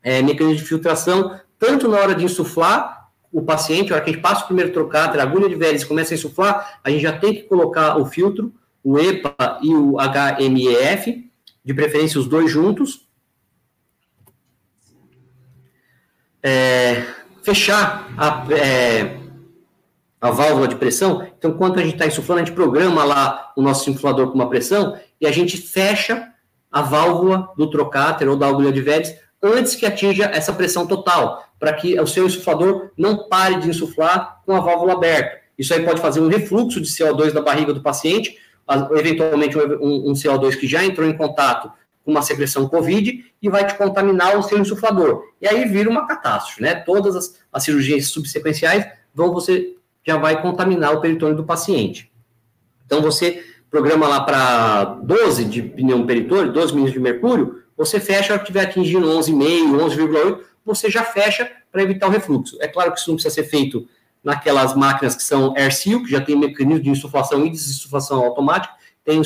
é, 0.01 0.21
de 0.21 0.63
filtração, 0.63 1.39
tanto 1.59 1.87
na 1.87 1.97
hora 1.97 2.15
de 2.15 2.25
insuflar 2.25 3.06
o 3.31 3.41
paciente, 3.41 3.89
na 3.89 3.95
hora 3.95 4.03
que 4.03 4.09
a 4.09 4.13
gente 4.13 4.21
passa 4.21 4.43
o 4.43 4.47
primeiro 4.47 4.71
trocado, 4.71 5.19
a 5.19 5.23
agulha 5.23 5.49
de 5.49 5.55
Vélez 5.55 5.83
começa 5.83 6.13
a 6.13 6.15
insuflar, 6.15 6.79
a 6.83 6.89
gente 6.89 7.01
já 7.01 7.17
tem 7.17 7.33
que 7.33 7.43
colocar 7.43 7.97
o 7.97 8.05
filtro, 8.05 8.53
o 8.83 8.97
EPA 8.97 9.59
e 9.61 9.73
o 9.73 9.97
HMEF, 9.97 11.29
de 11.63 11.73
preferência 11.73 12.19
os 12.19 12.27
dois 12.27 12.49
juntos. 12.49 13.07
É, 16.41 17.03
fechar 17.43 18.07
a, 18.17 18.45
é, 18.53 19.17
a 20.21 20.31
válvula 20.31 20.67
de 20.67 20.75
pressão. 20.75 21.27
Então, 21.37 21.53
quando 21.53 21.79
a 21.79 21.83
gente 21.83 21.93
está 21.93 22.07
insuflando, 22.07 22.41
a 22.41 22.45
gente 22.45 22.55
programa 22.55 23.03
lá 23.03 23.51
o 23.57 23.61
nosso 23.61 23.89
insuflador 23.89 24.27
com 24.27 24.35
uma 24.35 24.49
pressão 24.49 24.97
e 25.19 25.27
a 25.27 25.31
gente 25.31 25.57
fecha 25.57 26.33
a 26.71 26.81
válvula 26.81 27.49
do 27.57 27.69
trocáter 27.69 28.29
ou 28.29 28.37
da 28.37 28.47
agulha 28.47 28.71
de 28.71 28.81
Vélez 28.81 29.17
antes 29.41 29.75
que 29.75 29.85
atinja 29.85 30.25
essa 30.25 30.53
pressão 30.53 30.85
total, 30.85 31.45
para 31.59 31.73
que 31.73 31.99
o 31.99 32.07
seu 32.07 32.25
insuflador 32.25 32.91
não 32.97 33.27
pare 33.27 33.57
de 33.57 33.69
insuflar 33.69 34.41
com 34.45 34.55
a 34.55 34.59
válvula 34.59 34.93
aberta. 34.93 35.37
Isso 35.57 35.73
aí 35.73 35.83
pode 35.83 36.01
fazer 36.01 36.19
um 36.19 36.27
refluxo 36.27 36.79
de 36.79 36.87
CO2 36.87 37.31
da 37.31 37.41
barriga 37.41 37.73
do 37.73 37.81
paciente, 37.81 38.37
eventualmente 38.91 39.57
um, 39.57 40.11
um 40.11 40.13
CO2 40.13 40.55
que 40.57 40.67
já 40.67 40.83
entrou 40.83 41.07
em 41.07 41.15
contato 41.15 41.71
com 42.03 42.11
uma 42.11 42.21
secreção 42.21 42.67
COVID 42.67 43.25
e 43.41 43.49
vai 43.49 43.65
te 43.65 43.75
contaminar 43.75 44.37
o 44.37 44.43
seu 44.43 44.57
insuflador. 44.57 45.23
E 45.41 45.47
aí 45.47 45.65
vira 45.65 45.89
uma 45.89 46.07
catástrofe, 46.07 46.61
né? 46.61 46.75
Todas 46.75 47.15
as, 47.15 47.35
as 47.51 47.63
cirurgias 47.63 48.07
subsequenciais 48.07 48.85
vão 49.13 49.33
você 49.33 49.75
já 50.05 50.17
vai 50.17 50.41
contaminar 50.41 50.93
o 50.93 51.01
peritônio 51.01 51.35
do 51.35 51.43
paciente. 51.43 52.09
Então, 52.85 53.01
você 53.01 53.43
programa 53.69 54.07
lá 54.07 54.21
para 54.21 54.85
12 55.03 55.43
de 55.45 55.61
pneu 55.61 56.05
peritônio, 56.05 56.53
12 56.53 56.73
milímetros 56.73 56.93
de 56.93 56.99
mercúrio, 56.99 57.63
você 57.77 57.99
fecha, 57.99 58.33
a 58.33 58.37
estiver 58.37 58.61
atingindo 58.61 59.07
11,5, 59.07 59.77
11,8, 59.95 60.39
você 60.65 60.89
já 60.89 61.03
fecha 61.03 61.49
para 61.71 61.83
evitar 61.83 62.07
o 62.07 62.09
refluxo. 62.09 62.57
É 62.59 62.67
claro 62.67 62.91
que 62.91 62.99
isso 62.99 63.09
não 63.09 63.15
precisa 63.15 63.33
ser 63.33 63.43
feito 63.43 63.87
naquelas 64.23 64.75
máquinas 64.75 65.15
que 65.15 65.23
são 65.23 65.53
air 65.55 65.73
seal, 65.73 66.03
que 66.03 66.11
já 66.11 66.19
tem 66.19 66.35
mecanismo 66.35 66.83
de 66.83 66.89
insuflação 66.89 67.45
e 67.45 67.49
desinsuflação 67.49 68.23
automática, 68.23 68.73
tem, 69.05 69.21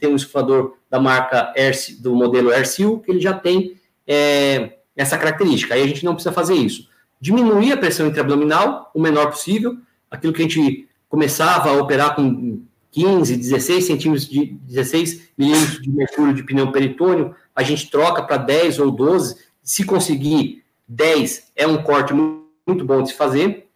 tem 0.00 0.10
um 0.10 0.14
insuflador 0.14 0.74
da 0.90 0.98
marca 0.98 1.52
air, 1.56 1.76
do 2.00 2.14
modelo 2.16 2.50
air 2.50 2.66
seal, 2.66 2.98
que 2.98 3.10
ele 3.10 3.20
já 3.20 3.32
tem 3.32 3.76
é, 4.06 4.78
essa 4.96 5.16
característica. 5.16 5.74
Aí 5.74 5.82
a 5.82 5.86
gente 5.86 6.04
não 6.04 6.14
precisa 6.14 6.32
fazer 6.32 6.54
isso. 6.54 6.88
Diminuir 7.20 7.72
a 7.72 7.76
pressão 7.76 8.06
intraabdominal 8.06 8.90
o 8.94 9.00
menor 9.00 9.30
possível, 9.30 9.76
aquilo 10.10 10.32
que 10.32 10.42
a 10.42 10.44
gente 10.44 10.88
começava 11.08 11.70
a 11.70 11.80
operar 11.80 12.16
com 12.16 12.62
15, 12.90 13.36
16 13.36 13.86
centímetros 13.86 14.28
de 14.28 14.46
16 14.62 15.28
milímetros 15.36 15.82
de 15.82 15.90
mercúrio 15.90 16.34
de 16.34 16.42
pneu 16.42 16.72
peritônio, 16.72 17.34
a 17.56 17.62
gente 17.62 17.90
troca 17.90 18.22
para 18.22 18.36
10 18.36 18.78
ou 18.78 18.90
12. 18.90 19.36
Se 19.62 19.82
conseguir 19.84 20.62
10, 20.86 21.52
é 21.56 21.66
um 21.66 21.82
corte 21.82 22.12
muito 22.12 22.84
bom 22.84 23.02
de 23.02 23.08
se 23.08 23.16
fazer. 23.16 23.66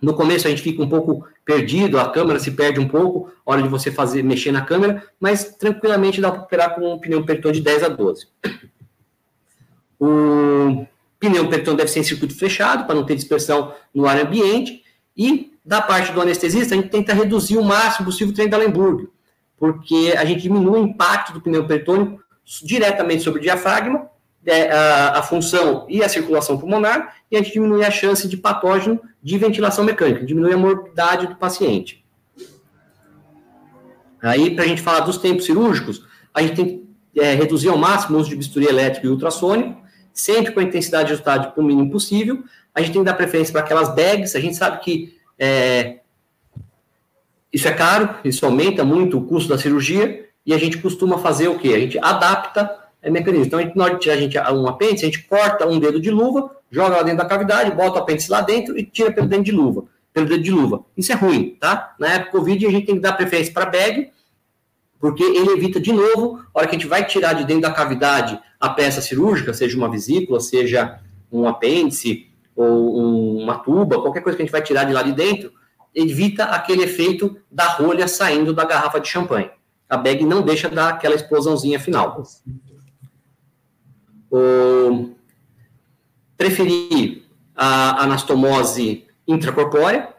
No 0.00 0.14
começo 0.14 0.46
a 0.46 0.50
gente 0.50 0.62
fica 0.62 0.82
um 0.82 0.88
pouco 0.88 1.26
perdido, 1.44 2.00
a 2.00 2.10
câmera 2.10 2.40
se 2.40 2.50
perde 2.50 2.80
um 2.80 2.88
pouco, 2.88 3.30
hora 3.44 3.62
de 3.62 3.68
você 3.68 3.92
fazer 3.92 4.22
mexer 4.22 4.50
na 4.50 4.62
câmera, 4.62 5.06
mas 5.20 5.56
tranquilamente 5.56 6.20
dá 6.20 6.32
para 6.32 6.42
operar 6.42 6.74
com 6.74 6.94
um 6.94 6.98
pneu 6.98 7.24
peritônio 7.24 7.56
de 7.56 7.62
10 7.62 7.82
a 7.84 7.88
12. 7.88 8.26
O 9.98 10.86
pneu 11.18 11.48
peritônio 11.48 11.78
deve 11.78 11.90
ser 11.90 12.00
em 12.00 12.04
circuito 12.04 12.36
fechado 12.36 12.84
para 12.84 12.94
não 12.94 13.06
ter 13.06 13.14
dispersão 13.14 13.72
no 13.94 14.06
ar 14.06 14.20
ambiente 14.20 14.82
e 15.16 15.52
da 15.64 15.80
parte 15.80 16.12
do 16.12 16.20
anestesista, 16.20 16.74
a 16.74 16.76
gente 16.76 16.90
tenta 16.90 17.14
reduzir 17.14 17.56
o 17.56 17.64
máximo 17.64 18.06
possível 18.06 18.32
o 18.32 18.34
trem 18.36 18.48
da 18.48 18.56
Lemburg, 18.56 19.08
porque 19.56 20.14
a 20.16 20.24
gente 20.24 20.42
diminui 20.42 20.80
o 20.80 20.84
impacto 20.84 21.32
do 21.32 21.40
pneu 21.40 21.66
peritônico 21.66 22.22
diretamente 22.62 23.22
sobre 23.22 23.40
o 23.40 23.42
diafragma, 23.42 24.08
é, 24.44 24.70
a, 24.70 25.18
a, 25.18 25.22
função 25.22 25.84
e 25.88 26.02
a 26.04 26.08
circulação 26.08 26.56
pulmonar, 26.56 27.16
e 27.30 27.36
a 27.36 27.42
gente 27.42 27.52
diminui 27.52 27.84
a 27.84 27.90
chance 27.90 28.28
de 28.28 28.36
patógeno 28.36 29.00
de 29.20 29.36
ventilação 29.36 29.84
mecânica, 29.84 30.24
diminui 30.24 30.52
a 30.52 30.56
morbidade 30.56 31.26
do 31.26 31.34
paciente. 31.34 32.04
Aí, 34.22 34.54
para 34.54 34.64
a 34.64 34.68
gente 34.68 34.80
falar 34.80 35.00
dos 35.00 35.18
tempos 35.18 35.44
cirúrgicos, 35.44 36.04
a 36.32 36.42
gente 36.42 36.54
tem 36.54 36.66
que 37.12 37.20
é, 37.20 37.34
reduzir 37.34 37.68
ao 37.68 37.76
máximo 37.76 38.16
o 38.16 38.20
uso 38.20 38.30
de 38.30 38.36
bisturi 38.36 38.66
elétrico 38.66 39.06
e 39.06 39.10
ultrassônico, 39.10 39.82
sempre 40.12 40.52
com 40.52 40.60
a 40.60 40.62
intensidade 40.62 41.12
ajustada 41.12 41.48
para 41.48 41.60
o 41.60 41.64
mínimo 41.64 41.90
possível. 41.90 42.42
A 42.74 42.80
gente 42.80 42.92
tem 42.92 43.02
que 43.02 43.06
dar 43.06 43.14
preferência 43.14 43.52
para 43.52 43.62
aquelas 43.62 43.94
bags, 43.94 44.36
a 44.36 44.40
gente 44.40 44.56
sabe 44.56 44.80
que 44.80 45.16
é, 45.38 45.98
isso 47.52 47.66
é 47.66 47.72
caro, 47.72 48.16
isso 48.24 48.44
aumenta 48.44 48.84
muito 48.84 49.18
o 49.18 49.24
custo 49.24 49.48
da 49.48 49.58
cirurgia, 49.58 50.25
e 50.46 50.54
a 50.54 50.58
gente 50.58 50.78
costuma 50.78 51.18
fazer 51.18 51.48
o 51.48 51.58
quê? 51.58 51.74
A 51.74 51.78
gente 51.80 51.98
adapta 52.00 52.86
é, 53.02 53.10
mecanismo. 53.10 53.46
Então, 53.46 53.58
a 53.58 53.62
gente, 53.62 53.76
na 53.76 53.84
hora 53.84 53.94
de 53.94 54.00
tirar 54.00 54.14
a 54.14 54.18
gente, 54.18 54.38
um 54.38 54.68
apêndice, 54.68 55.04
a 55.04 55.08
gente 55.08 55.24
corta 55.24 55.66
um 55.66 55.80
dedo 55.80 56.00
de 56.00 56.10
luva, 56.10 56.50
joga 56.70 56.96
lá 56.96 57.02
dentro 57.02 57.18
da 57.18 57.24
cavidade, 57.24 57.72
bota 57.72 57.98
o 57.98 58.02
apêndice 58.02 58.30
lá 58.30 58.40
dentro 58.40 58.78
e 58.78 58.84
tira 58.84 59.10
pelo 59.10 59.26
dedo 59.26 59.42
de 59.42 59.52
luva. 59.52 59.84
Pelo 60.12 60.26
dedo 60.26 60.42
de 60.42 60.50
luva. 60.50 60.84
Isso 60.96 61.12
é 61.12 61.14
ruim, 61.14 61.56
tá? 61.60 61.94
Na 61.98 62.14
época 62.14 62.30
do 62.30 62.38
Covid, 62.38 62.66
a 62.66 62.70
gente 62.70 62.86
tem 62.86 62.94
que 62.94 63.00
dar 63.00 63.12
preferência 63.12 63.52
para 63.52 63.66
bag, 63.66 64.10
porque 65.00 65.22
ele 65.22 65.50
evita 65.50 65.78
de 65.80 65.92
novo, 65.92 66.40
a 66.54 66.58
hora 66.58 66.68
que 66.68 66.76
a 66.76 66.78
gente 66.78 66.88
vai 66.88 67.04
tirar 67.04 67.34
de 67.34 67.44
dentro 67.44 67.62
da 67.62 67.72
cavidade 67.72 68.40
a 68.58 68.70
peça 68.70 69.02
cirúrgica, 69.02 69.52
seja 69.52 69.76
uma 69.76 69.90
vesícula, 69.90 70.40
seja 70.40 71.00
um 71.30 71.46
apêndice, 71.46 72.26
ou 72.54 73.38
uma 73.38 73.58
tuba, 73.58 74.00
qualquer 74.00 74.22
coisa 74.22 74.36
que 74.36 74.42
a 74.42 74.46
gente 74.46 74.52
vai 74.52 74.62
tirar 74.62 74.84
de 74.84 74.92
lá 74.92 75.02
de 75.02 75.12
dentro, 75.12 75.52
evita 75.94 76.44
aquele 76.44 76.84
efeito 76.84 77.36
da 77.50 77.66
rolha 77.68 78.08
saindo 78.08 78.54
da 78.54 78.64
garrafa 78.64 78.98
de 78.98 79.08
champanhe. 79.08 79.50
A 79.88 79.96
bag 79.96 80.24
não 80.24 80.42
deixa 80.42 80.68
dar 80.68 80.90
aquela 80.90 81.14
explosãozinha 81.14 81.78
final. 81.78 82.22
O... 84.30 85.10
Preferir 86.36 87.22
a 87.54 88.02
anastomose 88.02 89.06
intracorpórea, 89.26 90.14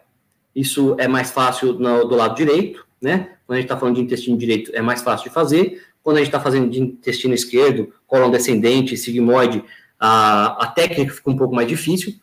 isso 0.55 0.95
é 0.97 1.07
mais 1.07 1.31
fácil 1.31 1.73
no, 1.73 2.05
do 2.05 2.15
lado 2.15 2.35
direito, 2.35 2.85
né? 3.01 3.35
Quando 3.45 3.57
a 3.57 3.61
gente 3.61 3.65
está 3.65 3.77
falando 3.77 3.95
de 3.95 4.01
intestino 4.01 4.37
direito, 4.37 4.71
é 4.73 4.81
mais 4.81 5.01
fácil 5.01 5.29
de 5.29 5.33
fazer. 5.33 5.83
Quando 6.01 6.17
a 6.17 6.19
gente 6.19 6.29
está 6.29 6.39
fazendo 6.39 6.69
de 6.69 6.81
intestino 6.81 7.33
esquerdo, 7.33 7.93
colon 8.07 8.31
descendente, 8.31 8.97
sigmoide, 8.97 9.63
a, 9.99 10.63
a 10.63 10.67
técnica 10.67 11.13
fica 11.13 11.29
um 11.29 11.37
pouco 11.37 11.53
mais 11.53 11.67
difícil, 11.67 12.15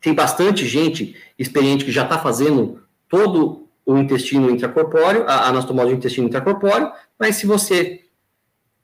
tem 0.00 0.14
bastante 0.14 0.66
gente 0.66 1.16
experiente 1.38 1.84
que 1.84 1.92
já 1.92 2.04
está 2.04 2.18
fazendo 2.18 2.82
todo 3.08 3.65
o 3.86 3.96
intestino 3.96 4.50
intracorpóreo, 4.50 5.24
a 5.28 5.48
anastomose 5.48 5.90
do 5.90 5.96
intestino 5.96 6.26
intracorpóreo, 6.26 6.90
mas 7.18 7.36
se 7.36 7.46
você 7.46 8.00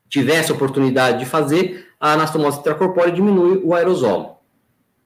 tiver 0.08 0.36
essa 0.36 0.52
oportunidade 0.52 1.18
de 1.18 1.26
fazer, 1.26 1.88
a 1.98 2.12
anastomose 2.12 2.60
intracorpórea 2.60 3.12
diminui 3.12 3.60
o 3.64 3.74
aerosol. 3.74 4.44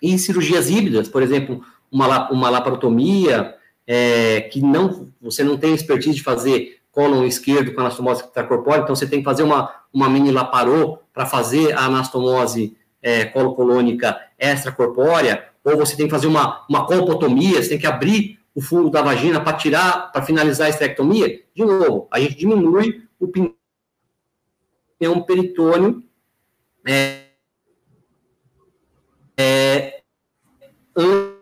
E 0.03 0.19
cirurgias 0.19 0.69
híbridas, 0.69 1.09
por 1.09 1.23
exemplo, 1.23 1.63
uma, 1.91 2.31
uma 2.31 2.51
laparotomia, 2.51 3.55
é, 3.87 4.43
que 4.43 4.61
não, 4.61 5.09
você 5.21 5.43
não 5.43 5.57
tem 5.57 5.75
expertise 5.75 6.17
de 6.17 6.23
fazer 6.23 6.81
cólon 6.93 7.25
esquerdo 7.25 7.73
com 7.73 7.81
anastomose 7.81 8.25
intracorpórea, 8.25 8.83
então 8.83 8.95
você 8.95 9.07
tem 9.07 9.21
que 9.21 9.25
fazer 9.25 9.45
uma, 9.45 9.73
uma 9.93 10.11
mini 10.11 10.31
laparô 10.31 10.99
para 11.13 11.25
fazer 11.25 11.73
a 11.73 11.87
anastomose 11.87 12.77
é, 13.01 13.25
colocolônica 13.25 14.19
extracorpórea, 14.39 15.45
ou 15.65 15.77
você 15.77 15.97
tem 15.97 16.07
que 16.07 16.13
fazer 16.13 16.27
uma, 16.27 16.65
uma 16.69 16.87
colpotomia, 16.87 17.63
você 17.63 17.71
tem 17.71 17.79
que 17.79 17.87
abrir 17.87 18.39
o 18.57 18.63
fundo 18.63 18.89
da 18.89 19.03
vagina 19.03 19.39
para 19.39 19.55
tirar, 19.59 20.11
para 20.11 20.23
finalizar 20.23 20.67
a 20.67 20.71
esterectomia, 20.71 21.45
de 21.55 21.63
novo, 21.63 22.09
a 22.11 22.19
gente 22.19 22.37
diminui 22.37 23.07
o 23.21 23.29
pneu 23.29 23.55
peritônio 25.27 26.03
é, 26.89 27.27
é, 29.37 30.01
antes 30.97 31.37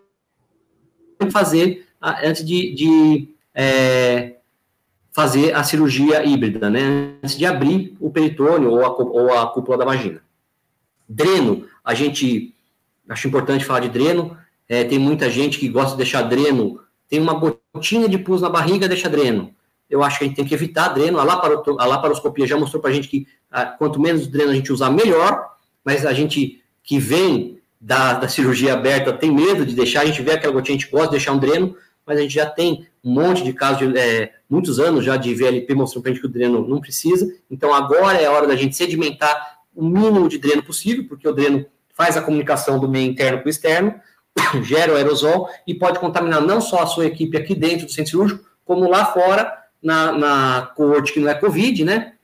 de 1.21 1.31
fazer, 1.31 1.87
antes 2.03 2.45
de, 2.45 2.75
de 2.75 3.35
é, 3.55 4.39
fazer 5.13 5.55
a 5.55 5.63
cirurgia 5.63 6.25
híbrida, 6.25 6.69
né? 6.69 7.17
Antes 7.23 7.39
de 7.39 7.47
abrir 7.47 7.97
o 8.01 8.11
peritônio 8.11 8.71
ou 8.71 8.85
a, 8.85 8.89
ou 8.89 9.39
a 9.39 9.47
cúpula 9.53 9.79
da 9.79 9.85
vagina. 9.85 10.21
Dreno, 11.09 11.69
a 11.85 11.95
gente 11.95 12.53
acho 13.09 13.29
importante 13.29 13.65
falar 13.65 13.81
de 13.81 13.89
dreno. 13.89 14.37
É, 14.69 14.83
tem 14.83 14.99
muita 14.99 15.31
gente 15.31 15.61
que 15.61 15.69
gosta 15.69 15.93
de 15.93 15.99
deixar 15.99 16.23
dreno, 16.23 16.81
tem 17.09 17.21
uma 17.21 17.35
gotinha 17.35 18.09
de 18.09 18.19
pus 18.19 18.41
na 18.41 18.49
barriga, 18.49 18.89
deixa 18.89 19.09
dreno. 19.09 19.55
eu 19.89 20.03
acho 20.03 20.19
que 20.19 20.25
a 20.25 20.27
gente 20.27 20.37
tem 20.37 20.45
que 20.45 20.55
evitar 20.55 20.89
dreno. 20.89 21.19
A, 21.19 21.25
laparo, 21.25 21.63
a 21.79 21.87
laparoscopia 21.87 22.47
já 22.47 22.57
mostrou 22.57 22.81
para 22.81 22.91
a 22.91 22.95
gente 22.95 23.09
que 23.09 23.27
ah, 23.51 23.67
quanto 23.67 24.01
menos 24.01 24.27
dreno 24.27 24.51
a 24.51 24.55
gente 24.55 24.73
usar, 24.73 24.91
melhor, 24.91 25.55
mas 25.85 26.05
a 26.05 26.13
gente 26.13 26.63
que 26.83 26.99
vem 26.99 27.61
da, 27.81 28.15
da 28.15 28.29
cirurgia 28.29 28.75
aberta 28.75 29.13
tem 29.13 29.31
medo 29.31 29.65
de 29.65 29.75
deixar, 29.75 30.01
a 30.01 30.07
gente 30.07 30.23
vê 30.23 30.33
aquela 30.33 30.53
gotinha, 30.53 30.77
a 30.77 30.81
gente 30.81 30.91
gosta 30.91 31.09
de 31.09 31.13
deixar 31.13 31.33
um 31.33 31.39
dreno, 31.39 31.77
mas 32.07 32.19
a 32.19 32.23
gente 32.23 32.35
já 32.35 32.47
tem 32.47 32.87
um 33.03 33.13
monte 33.13 33.45
de 33.45 33.53
casos, 33.53 33.79
de, 33.79 33.99
é, 33.99 34.33
muitos 34.49 34.79
anos 34.79 35.05
já 35.05 35.17
de 35.17 35.35
VLP 35.35 35.75
mostrando 35.75 36.03
para 36.03 36.11
a 36.11 36.15
gente 36.15 36.23
que 36.23 36.29
o 36.29 36.33
dreno 36.33 36.67
não 36.67 36.81
precisa. 36.81 37.33
Então 37.51 37.75
agora 37.75 38.19
é 38.19 38.27
a 38.27 38.33
hora 38.33 38.47
da 38.47 38.57
gente 38.57 38.77
sedimentar 38.77 39.59
o 39.75 39.85
mínimo 39.85 40.29
de 40.29 40.39
dreno 40.39 40.63
possível, 40.63 41.05
porque 41.09 41.29
o 41.29 41.33
dreno 41.33 41.67
faz 41.95 42.17
a 42.17 42.23
comunicação 42.23 42.79
do 42.79 42.89
meio 42.89 43.11
interno 43.11 43.41
com 43.41 43.47
o 43.47 43.51
externo, 43.51 43.95
gera 44.63 44.93
o 44.93 44.97
aerosol 44.97 45.49
e 45.67 45.75
pode 45.75 45.99
contaminar 45.99 46.41
não 46.41 46.61
só 46.61 46.83
a 46.83 46.87
sua 46.87 47.07
equipe 47.07 47.37
aqui 47.37 47.55
dentro 47.55 47.87
do 47.87 47.93
centro 47.93 48.11
cirúrgico, 48.11 48.45
como 48.65 48.89
lá 48.89 49.07
fora, 49.07 49.53
na, 49.83 50.13
na 50.13 50.73
coorte 50.75 51.13
que 51.13 51.21
não 51.21 51.29
é 51.29 51.35
Covid, 51.35 51.85
né? 51.85 52.15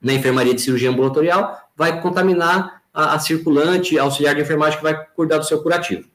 Na 0.00 0.12
enfermaria 0.12 0.54
de 0.54 0.60
cirurgia 0.60 0.90
ambulatorial, 0.90 1.58
vai 1.76 2.00
contaminar 2.00 2.82
a, 2.94 3.14
a 3.14 3.18
circulante, 3.18 3.98
a 3.98 4.02
auxiliar 4.02 4.34
de 4.34 4.42
enfermagem 4.42 4.78
que 4.78 4.84
vai 4.84 5.06
cuidar 5.16 5.38
do 5.38 5.44
seu 5.44 5.62
curativo. 5.62 6.08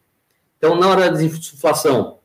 Então, 0.57 0.75
na 0.75 0.87
hora 0.87 1.01
da 1.01 1.09
desinsuflação, 1.09 2.19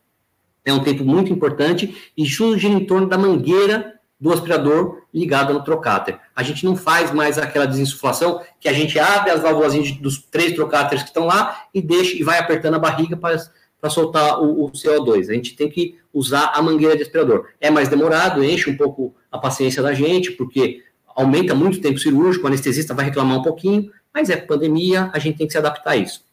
é 0.64 0.72
um 0.72 0.82
tempo 0.82 1.04
muito 1.04 1.32
importante 1.32 2.12
e 2.16 2.24
gira 2.24 2.68
em 2.68 2.86
torno 2.86 3.08
da 3.08 3.18
mangueira 3.18 3.91
do 4.22 4.32
aspirador 4.32 5.02
ligada 5.12 5.52
no 5.52 5.64
trocáter. 5.64 6.16
A 6.34 6.44
gente 6.44 6.64
não 6.64 6.76
faz 6.76 7.12
mais 7.12 7.38
aquela 7.38 7.66
desinsuflação 7.66 8.40
que 8.60 8.68
a 8.68 8.72
gente 8.72 8.96
abre 8.96 9.32
as 9.32 9.40
válvulas 9.40 9.74
dos 9.96 10.22
três 10.22 10.54
trocáteres 10.54 11.02
que 11.02 11.08
estão 11.08 11.26
lá 11.26 11.64
e 11.74 11.82
deixa 11.82 12.16
e 12.16 12.22
vai 12.22 12.38
apertando 12.38 12.74
a 12.74 12.78
barriga 12.78 13.16
para 13.16 13.90
soltar 13.90 14.40
o, 14.40 14.66
o, 14.66 14.70
CO2. 14.70 15.28
A 15.28 15.32
gente 15.34 15.56
tem 15.56 15.68
que 15.68 15.98
usar 16.14 16.52
a 16.54 16.62
mangueira 16.62 16.94
de 16.96 17.02
aspirador. 17.02 17.48
É 17.60 17.68
mais 17.68 17.88
demorado, 17.88 18.44
enche 18.44 18.70
um 18.70 18.76
pouco 18.76 19.12
a 19.28 19.38
paciência 19.38 19.82
da 19.82 19.92
gente, 19.92 20.30
porque 20.30 20.84
aumenta 21.16 21.52
muito 21.52 21.78
o 21.78 21.80
tempo 21.80 21.98
cirúrgico, 21.98 22.44
o 22.44 22.46
anestesista 22.46 22.94
vai 22.94 23.06
reclamar 23.06 23.40
um 23.40 23.42
pouquinho, 23.42 23.90
mas 24.14 24.30
é 24.30 24.36
pandemia, 24.36 25.10
a 25.12 25.18
gente 25.18 25.38
tem 25.38 25.48
que 25.48 25.52
se 25.52 25.58
adaptar 25.58 25.90
a 25.90 25.96
isso. 25.96 26.24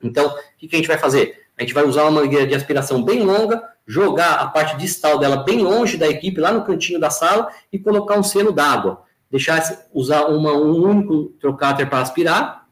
Então, 0.00 0.28
o 0.28 0.38
que, 0.56 0.68
que 0.68 0.76
a 0.76 0.78
gente 0.78 0.88
vai 0.88 0.96
fazer? 0.98 1.46
A 1.58 1.62
gente 1.62 1.74
vai 1.74 1.84
usar 1.84 2.02
uma 2.04 2.22
mangueira 2.22 2.46
de 2.46 2.54
aspiração 2.54 3.02
bem 3.02 3.24
longa, 3.24 3.64
jogar 3.86 4.34
a 4.34 4.46
parte 4.48 4.76
distal 4.76 5.18
dela 5.18 5.44
bem 5.44 5.62
longe 5.62 5.96
da 5.96 6.08
equipe, 6.08 6.40
lá 6.40 6.52
no 6.52 6.64
cantinho 6.64 6.98
da 6.98 7.08
sala, 7.08 7.48
e 7.72 7.78
colocar 7.78 8.18
um 8.18 8.22
seno 8.22 8.52
d'água. 8.52 9.04
Deixar 9.30 9.62
usar 9.92 10.26
uma, 10.26 10.52
um 10.52 10.82
único 10.82 11.26
trocáter 11.40 11.88
para 11.88 12.00
aspirar, 12.00 12.66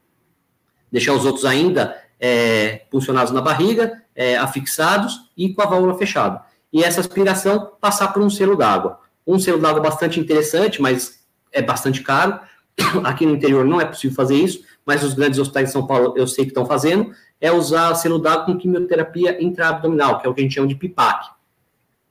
deixar 0.91 1.13
os 1.13 1.25
outros 1.25 1.45
ainda 1.45 1.95
é, 2.19 2.83
funcionados 2.91 3.31
na 3.31 3.41
barriga, 3.41 4.01
é, 4.15 4.37
afixados 4.37 5.29
e 5.37 5.53
com 5.53 5.61
a 5.61 5.65
válvula 5.65 5.97
fechada. 5.97 6.41
E 6.71 6.83
essa 6.83 6.99
aspiração 6.99 7.71
passar 7.79 8.09
por 8.09 8.21
um 8.21 8.29
selo 8.29 8.55
d'água. 8.55 8.99
Um 9.25 9.39
selo 9.39 9.59
d'água 9.59 9.81
bastante 9.81 10.19
interessante, 10.19 10.81
mas 10.81 11.25
é 11.51 11.61
bastante 11.61 12.01
caro. 12.01 12.39
Aqui 13.03 13.25
no 13.25 13.35
interior 13.35 13.65
não 13.65 13.79
é 13.79 13.85
possível 13.85 14.15
fazer 14.15 14.35
isso, 14.35 14.63
mas 14.85 15.03
os 15.03 15.13
grandes 15.13 15.39
hospitais 15.39 15.67
de 15.67 15.73
São 15.73 15.87
Paulo 15.87 16.13
eu 16.17 16.27
sei 16.27 16.45
que 16.45 16.51
estão 16.51 16.65
fazendo 16.65 17.13
é 17.39 17.51
usar 17.51 17.93
d'água 18.21 18.45
com 18.45 18.57
quimioterapia 18.57 19.43
intraabdominal, 19.43 20.19
que 20.19 20.27
é 20.27 20.29
o 20.29 20.33
que 20.33 20.41
a 20.41 20.43
gente 20.43 20.55
chama 20.55 20.67
de 20.67 20.75
PIPAC. 20.75 21.29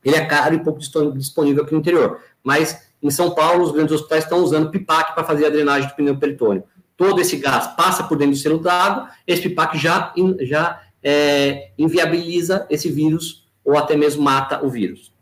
Ele 0.05 0.16
é 0.16 0.24
caro 0.24 0.55
e 0.55 0.62
pouco 0.62 0.78
disponível 0.78 1.62
aqui 1.62 1.72
no 1.72 1.80
interior, 1.80 2.20
mas 2.42 2.86
em 3.02 3.10
São 3.10 3.30
Paulo 3.30 3.64
os 3.64 3.72
grandes 3.72 3.94
hospitais 3.94 4.24
estão 4.24 4.38
usando 4.38 4.70
PIPAC 4.70 5.14
para 5.14 5.24
fazer 5.24 5.46
a 5.46 5.51
drenagem 5.51 5.88
do 5.88 5.94
pneu 5.94 6.16
peritônio. 6.16 6.64
Todo 6.96 7.20
esse 7.20 7.36
gás 7.36 7.68
passa 7.68 8.05
por 8.05 8.16
dentro 8.16 8.34
do 8.34 8.38
selo 8.38 8.59
d'água, 8.59 9.09
esse 9.26 9.42
PIPAC 9.42 9.78
já, 9.78 10.12
já 10.40 10.80
é, 11.02 11.70
inviabiliza 11.76 12.66
esse 12.70 12.90
vírus 12.90 13.46
ou 13.64 13.76
até 13.76 13.96
mesmo 13.96 14.22
mata 14.22 14.64
o 14.64 14.68
vírus. 14.68 15.12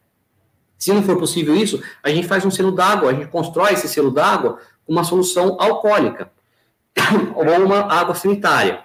Se 0.77 0.93
não 0.93 1.03
for 1.03 1.17
possível 1.17 1.55
isso, 1.55 1.81
a 2.03 2.11
gente 2.11 2.27
faz 2.27 2.45
um 2.45 2.51
selo 2.51 2.73
d'água, 2.73 3.11
a 3.11 3.15
gente 3.15 3.29
constrói 3.29 3.73
esse 3.73 3.89
selo 3.89 4.11
d'água 4.11 4.59
com 4.85 4.93
uma 4.93 5.05
solução 5.05 5.57
alcoólica 5.61 6.31
ou 7.37 7.65
uma 7.65 7.83
água 7.93 8.15
sanitária. 8.15 8.83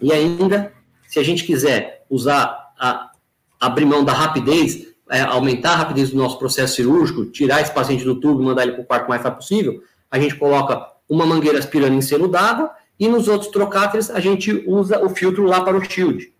E 0.00 0.12
ainda, 0.12 0.72
se 1.06 1.18
a 1.18 1.22
gente 1.22 1.44
quiser 1.44 2.04
usar, 2.08 2.72
a, 2.78 3.10
abrir 3.60 3.84
mão 3.84 4.04
da 4.04 4.12
rapidez, 4.12 4.88
é, 5.10 5.22
aumentar 5.22 5.72
a 5.72 5.76
rapidez 5.76 6.10
do 6.10 6.16
nosso 6.16 6.38
processo 6.38 6.76
cirúrgico, 6.76 7.26
tirar 7.26 7.60
esse 7.60 7.72
paciente 7.72 8.04
do 8.04 8.20
tubo 8.20 8.42
e 8.42 8.44
mandar 8.44 8.62
ele 8.62 8.72
para 8.72 8.82
o 8.82 8.86
quarto 8.86 9.08
mais 9.08 9.22
rápido 9.22 9.40
possível, 9.40 9.82
a 10.10 10.18
gente 10.18 10.36
coloca 10.36 10.86
uma 11.08 11.26
mangueira 11.26 11.58
aspirando 11.58 11.94
em 11.94 12.02
seno 12.02 12.28
d'água 12.28 12.70
e 12.98 13.08
nos 13.08 13.28
outros 13.28 13.50
trocáteres 13.50 14.10
a 14.10 14.20
gente 14.20 14.64
usa 14.66 15.02
o 15.04 15.08
filtro 15.08 15.44
lá 15.44 15.62
para 15.62 15.76
o 15.76 15.84
shield, 15.84 16.32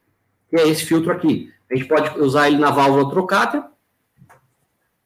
que 0.50 0.56
é 0.56 0.68
esse 0.68 0.84
filtro 0.84 1.10
aqui. 1.10 1.52
A 1.70 1.74
gente 1.74 1.88
pode 1.88 2.18
usar 2.20 2.48
ele 2.48 2.58
na 2.58 2.70
válvula 2.70 3.10
trocáter, 3.10 3.62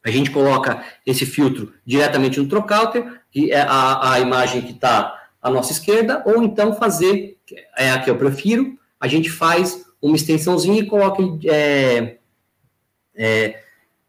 a 0.05 0.11
gente 0.11 0.31
coloca 0.31 0.85
esse 1.07 1.25
filtro 1.25 1.73
diretamente 1.87 2.41
no 2.41 2.49
trocáter, 2.49 3.21
que 3.31 3.53
é 3.53 3.61
a, 3.61 4.15
a 4.15 4.21
imagem 4.21 4.63
que 4.63 4.73
está 4.73 5.22
à 5.43 5.51
nossa 5.51 5.73
esquerda, 5.73 6.23
ou 6.25 6.43
então 6.43 6.75
fazer 6.75 7.37
é 7.77 7.91
a 7.91 7.99
que 7.99 8.09
eu 8.09 8.17
prefiro, 8.17 8.79
a 9.01 9.09
gente 9.09 9.29
faz 9.29 9.85
uma 10.01 10.15
extensãozinha 10.17 10.81
e 10.81 10.87
coloca 10.87 11.23
é, 11.45 12.19
é, 13.15 13.63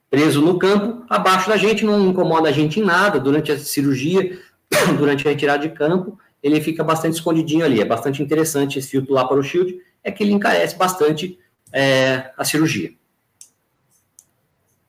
preso 0.09 0.41
no 0.41 0.59
campo, 0.59 1.05
abaixo 1.09 1.49
da 1.49 1.57
gente, 1.57 1.83
não 1.83 2.09
incomoda 2.09 2.49
a 2.49 2.51
gente 2.51 2.79
em 2.79 2.83
nada, 2.83 3.19
durante 3.19 3.51
a 3.51 3.57
cirurgia, 3.57 4.39
durante 4.97 5.27
a 5.27 5.31
retirada 5.31 5.67
de 5.67 5.73
campo, 5.73 6.19
ele 6.41 6.61
fica 6.61 6.83
bastante 6.83 7.15
escondidinho 7.15 7.65
ali, 7.65 7.81
é 7.81 7.85
bastante 7.85 8.21
interessante 8.21 8.77
esse 8.77 8.89
filtro 8.89 9.13
lá 9.13 9.25
para 9.27 9.39
o 9.39 9.43
shield, 9.43 9.75
é 10.03 10.11
que 10.11 10.21
ele 10.23 10.33
encarece 10.33 10.75
bastante 10.75 11.39
é, 11.71 12.31
a 12.37 12.43
cirurgia. 12.43 12.93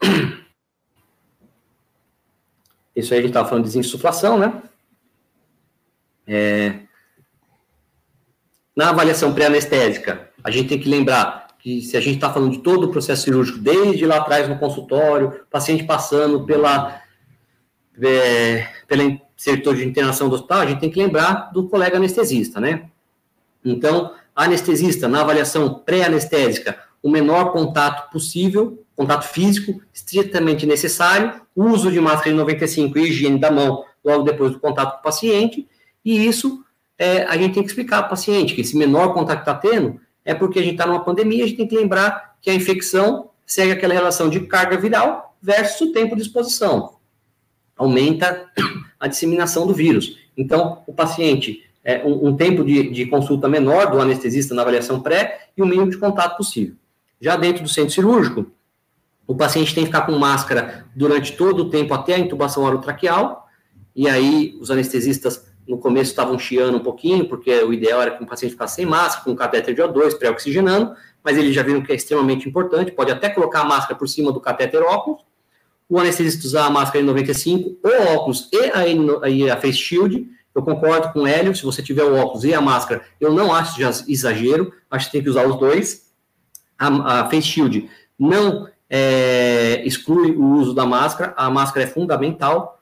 Isso 2.94 3.12
aí 3.12 3.18
a 3.18 3.22
gente 3.22 3.30
estava 3.30 3.48
falando 3.48 3.64
de 3.64 3.70
desinsuflação, 3.70 4.38
né? 4.38 4.62
É, 6.26 6.80
na 8.74 8.90
avaliação 8.90 9.32
pré-anestésica, 9.32 10.30
a 10.42 10.51
gente 10.51 10.68
tem 10.68 10.80
que 10.80 10.88
lembrar 10.88 11.44
que 11.59 11.80
se 11.80 11.96
a 11.96 12.01
gente 12.01 12.16
está 12.16 12.30
falando 12.30 12.52
de 12.52 12.59
todo 12.59 12.84
o 12.84 12.90
processo 12.90 13.22
cirúrgico, 13.22 13.59
desde 13.59 14.05
lá 14.05 14.18
atrás 14.18 14.48
no 14.48 14.59
consultório, 14.59 15.40
paciente 15.51 15.84
passando 15.84 16.44
pela, 16.44 17.01
é, 18.02 18.68
pela 18.86 19.18
setor 19.36 19.76
de 19.76 19.84
internação 19.84 20.28
do 20.28 20.34
hospital, 20.34 20.60
a 20.60 20.66
gente 20.66 20.80
tem 20.80 20.90
que 20.90 20.98
lembrar 20.98 21.51
do 21.52 21.68
colega 21.68 21.96
anestesista, 21.96 22.60
né? 22.60 22.90
Então, 23.64 24.12
anestesista, 24.36 25.09
na 25.09 25.22
avaliação 25.22 25.74
pré-anestésica, 25.74 26.78
o 27.02 27.09
menor 27.09 27.52
contato 27.52 28.10
possível, 28.10 28.84
contato 28.96 29.24
físico, 29.24 29.80
estritamente 29.92 30.66
necessário, 30.66 31.40
uso 31.55 31.90
de 31.90 32.01
máscara 32.01 32.30
de 32.30 32.36
95 32.36 32.98
e 32.98 33.09
higiene 33.09 33.38
da 33.38 33.51
mão 33.51 33.84
logo 34.05 34.24
depois 34.24 34.52
do 34.52 34.60
contato 34.60 34.94
com 34.94 34.98
o 34.98 35.02
paciente, 35.02 35.66
e 36.05 36.26
isso 36.26 36.64
é, 36.98 37.24
a 37.24 37.36
gente 37.36 37.55
tem 37.55 37.62
que 37.62 37.68
explicar 37.68 37.98
para 37.98 38.06
o 38.06 38.10
paciente 38.10 38.55
que 38.55 38.60
esse 38.60 38.76
menor 38.76 39.12
contato 39.12 39.43
que 39.43 39.51
está 39.51 39.55
tendo 39.55 40.01
é 40.24 40.35
porque 40.35 40.59
a 40.59 40.62
gente 40.62 40.72
está 40.72 40.86
numa 40.86 41.05
pandemia, 41.05 41.44
a 41.44 41.47
gente 41.47 41.56
tem 41.56 41.68
que 41.68 41.76
lembrar 41.76 42.36
que 42.40 42.51
a 42.51 42.55
infecção 42.55 43.31
segue 43.47 43.72
aquela 43.72 43.94
relação 43.94 44.28
de 44.28 44.40
carga 44.40 44.76
viral 44.76 45.36
versus 45.40 45.89
o 45.89 45.93
tempo 45.93 46.16
de 46.16 46.22
exposição. 46.22 46.97
Aumenta 47.76 48.51
a 48.98 49.06
disseminação 49.06 49.66
do 49.66 49.74
vírus. 49.74 50.18
Então, 50.36 50.82
o 50.86 50.93
paciente, 50.93 51.62
é, 51.82 52.02
um, 52.05 52.28
um 52.28 52.36
tempo 52.36 52.64
de, 52.64 52.90
de, 52.90 53.06
consulta 53.06 53.48
menor 53.48 53.90
do 53.90 54.01
anestesista 54.01 54.55
na 54.55 54.62
avaliação 54.62 55.01
pré 55.01 55.48
e 55.56 55.62
o 55.62 55.66
mínimo 55.66 55.90
de 55.90 55.98
contato 55.98 56.36
possível. 56.36 56.74
Já 57.20 57.36
dentro 57.36 57.62
do 57.62 57.68
centro 57.68 57.93
cirúrgico, 57.93 58.47
o 59.26 59.35
paciente 59.35 59.74
tem 59.74 59.85
que 59.85 59.89
ficar 59.89 60.02
com 60.02 60.12
máscara 60.12 60.86
durante 60.94 61.32
todo 61.32 61.60
o 61.60 61.70
tempo 61.70 61.93
até 61.94 62.14
a 62.14 62.18
intubação 62.18 62.62
orotraqueal, 62.62 63.48
e 63.94 64.09
aí 64.09 64.56
os 64.60 64.70
anestesistas 64.70 65.47
no 65.66 65.78
começo 65.78 66.11
estavam 66.11 66.39
chiando 66.39 66.77
um 66.77 66.81
pouquinho, 66.81 67.28
porque 67.28 67.51
o 67.62 67.73
ideal 67.73 68.03
era 68.03 68.11
que 68.12 68.23
o 68.23 68.27
paciente 68.27 68.53
ficasse 68.53 68.77
sem 68.77 68.86
máscara, 68.86 69.24
com 69.24 69.35
catéter 69.35 69.74
de 69.74 69.82
O2, 69.82 70.19
pré-oxigenando, 70.19 70.95
mas 71.23 71.39
eles 71.39 71.55
já 71.55 71.62
viram 71.62 71.82
que 71.82 71.93
é 71.93 71.95
extremamente 71.95 72.49
importante, 72.49 72.93
pode 72.93 73.11
até 73.11 73.31
colocar 73.31 73.61
a 73.61 73.65
máscara 73.65 73.95
por 73.95 74.09
cima 74.09 74.31
do 74.31 74.41
catéter 74.41 74.82
óculos, 74.82 75.23
o 75.89 75.99
anestesista 75.99 76.47
usar 76.47 76.66
a 76.66 76.70
máscara 76.70 77.05
N95, 77.05 77.77
ou 77.82 78.15
óculos 78.15 78.49
e 78.53 79.51
a, 79.51 79.55
a 79.55 79.57
face 79.57 79.78
shield, 79.78 80.28
eu 80.55 80.62
concordo 80.62 81.12
com 81.12 81.20
o 81.20 81.27
Hélio, 81.27 81.55
se 81.55 81.65
você 81.65 81.82
tiver 81.82 82.05
o 82.05 82.15
óculos 82.15 82.45
e 82.45 82.55
a 82.55 82.61
máscara, 82.61 83.05
eu 83.20 83.32
não 83.32 83.53
acho 83.53 83.81
exagero, 84.09 84.73
acho 84.91 85.07
que 85.07 85.12
tem 85.12 85.23
que 85.23 85.28
usar 85.28 85.47
os 85.47 85.59
dois. 85.59 86.12
A, 86.78 87.23
a 87.23 87.24
face 87.31 87.49
shield 87.49 87.91
não 88.16 88.69
é, 88.89 89.82
exclui 89.85 90.31
o 90.36 90.45
uso 90.53 90.73
da 90.73 90.86
máscara, 90.86 91.35
a 91.36 91.51
máscara 91.51 91.85
é 91.85 91.89
fundamental. 91.89 92.81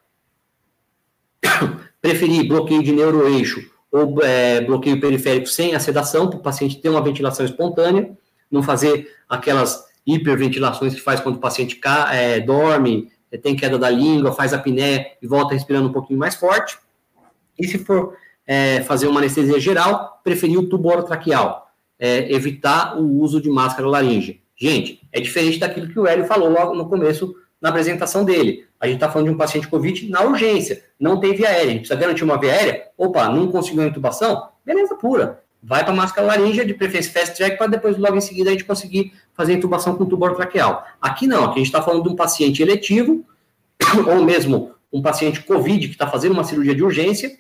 preferir 2.02 2.48
bloqueio 2.48 2.82
de 2.82 2.92
neuroeixo 2.92 3.70
ou 3.90 4.22
é, 4.22 4.60
bloqueio 4.62 5.00
periférico 5.00 5.46
sem 5.46 5.74
a 5.74 5.80
sedação, 5.80 6.28
para 6.28 6.38
o 6.38 6.42
paciente 6.42 6.80
ter 6.80 6.88
uma 6.88 7.02
ventilação 7.02 7.46
espontânea, 7.46 8.10
não 8.50 8.62
fazer 8.62 9.08
aquelas 9.28 9.84
hiperventilações 10.04 10.94
que 10.94 11.00
faz 11.00 11.20
quando 11.20 11.36
o 11.36 11.40
paciente 11.40 11.78
é, 12.10 12.40
dorme, 12.40 13.10
é, 13.30 13.38
tem 13.38 13.54
queda 13.54 13.78
da 13.78 13.88
língua, 13.88 14.32
faz 14.32 14.52
apneia 14.52 15.12
e 15.22 15.26
volta 15.26 15.54
respirando 15.54 15.88
um 15.88 15.92
pouquinho 15.92 16.18
mais 16.18 16.34
forte. 16.34 16.76
E 17.58 17.68
se 17.68 17.78
for 17.78 18.16
é, 18.46 18.82
fazer 18.82 19.06
uma 19.06 19.20
anestesia 19.20 19.60
geral, 19.60 20.20
preferir 20.24 20.58
o 20.58 20.68
tubo 20.68 20.88
orotraqueal, 20.88 21.70
é, 21.98 22.32
evitar 22.32 22.98
o 22.98 23.20
uso 23.20 23.40
de 23.40 23.48
máscara 23.48 23.86
laríngea. 23.86 24.36
Gente, 24.56 25.06
é 25.12 25.20
diferente 25.20 25.58
daquilo 25.58 25.88
que 25.88 25.98
o 25.98 26.06
Hélio 26.06 26.24
falou 26.24 26.50
logo 26.50 26.74
no 26.74 26.88
começo 26.88 27.34
na 27.60 27.68
apresentação 27.68 28.24
dele. 28.24 28.66
A 28.82 28.86
gente 28.86 28.96
está 28.96 29.08
falando 29.08 29.28
de 29.28 29.34
um 29.34 29.38
paciente 29.38 29.68
COVID 29.68 30.10
na 30.10 30.22
urgência, 30.22 30.82
não 30.98 31.20
tem 31.20 31.32
via 31.36 31.48
aérea, 31.48 31.66
a 31.66 31.68
gente 31.68 31.78
precisa 31.82 32.00
garantir 32.00 32.24
uma 32.24 32.36
via 32.36 32.50
aérea. 32.50 32.88
Opa, 32.98 33.28
não 33.28 33.46
conseguiu 33.46 33.84
a 33.84 33.86
intubação? 33.86 34.48
Beleza 34.66 34.96
pura. 34.96 35.40
Vai 35.62 35.84
para 35.84 35.94
máscara 35.94 36.26
laríngea, 36.26 36.64
de 36.64 36.74
preferência 36.74 37.12
fast 37.12 37.36
track, 37.36 37.56
para 37.56 37.68
depois, 37.68 37.96
logo 37.96 38.16
em 38.16 38.20
seguida, 38.20 38.50
a 38.50 38.52
gente 38.52 38.64
conseguir 38.64 39.12
fazer 39.34 39.52
a 39.52 39.56
intubação 39.56 39.94
com 39.94 40.04
tubo 40.04 40.28
traqueal. 40.34 40.84
Aqui 41.00 41.28
não, 41.28 41.44
aqui 41.44 41.52
a 41.52 41.58
gente 41.58 41.66
está 41.66 41.80
falando 41.80 42.02
de 42.02 42.08
um 42.08 42.16
paciente 42.16 42.60
eletivo, 42.60 43.24
ou 44.04 44.24
mesmo 44.24 44.72
um 44.92 45.00
paciente 45.00 45.40
COVID 45.44 45.86
que 45.86 45.94
está 45.94 46.08
fazendo 46.08 46.32
uma 46.32 46.42
cirurgia 46.42 46.74
de 46.74 46.82
urgência. 46.82 47.38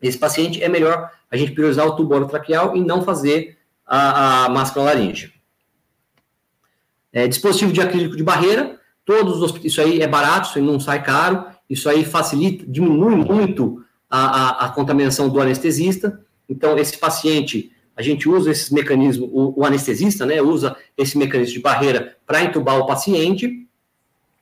Esse 0.00 0.18
paciente 0.18 0.62
é 0.62 0.68
melhor 0.68 1.10
a 1.28 1.36
gente 1.36 1.50
priorizar 1.50 1.84
o 1.84 1.96
tubo 1.96 2.24
traqueal 2.26 2.76
e 2.76 2.80
não 2.80 3.02
fazer 3.02 3.58
a, 3.84 4.44
a 4.44 4.48
máscara 4.48 4.86
laríngea. 4.86 5.32
É, 7.12 7.26
dispositivo 7.26 7.72
de 7.72 7.80
acrílico 7.80 8.16
de 8.16 8.22
barreira, 8.22 8.79
todos 9.10 9.42
os, 9.42 9.64
isso 9.64 9.80
aí 9.80 10.00
é 10.00 10.06
barato, 10.06 10.48
isso 10.48 10.58
aí 10.58 10.64
não 10.64 10.78
sai 10.78 11.02
caro, 11.02 11.44
isso 11.68 11.88
aí 11.88 12.04
facilita, 12.04 12.64
diminui 12.68 13.16
muito 13.16 13.84
a, 14.08 14.20
a, 14.20 14.66
a 14.66 14.68
contaminação 14.68 15.28
do 15.28 15.40
anestesista. 15.40 16.20
Então, 16.48 16.78
esse 16.78 16.96
paciente, 16.96 17.72
a 17.96 18.02
gente 18.02 18.28
usa 18.28 18.52
esses 18.52 18.70
mecanismos, 18.70 19.28
o, 19.32 19.54
o 19.56 19.64
anestesista, 19.64 20.24
né, 20.24 20.40
usa 20.40 20.76
esse 20.96 21.18
mecanismo 21.18 21.54
de 21.54 21.60
barreira 21.60 22.16
para 22.24 22.44
entubar 22.44 22.78
o 22.78 22.86
paciente. 22.86 23.66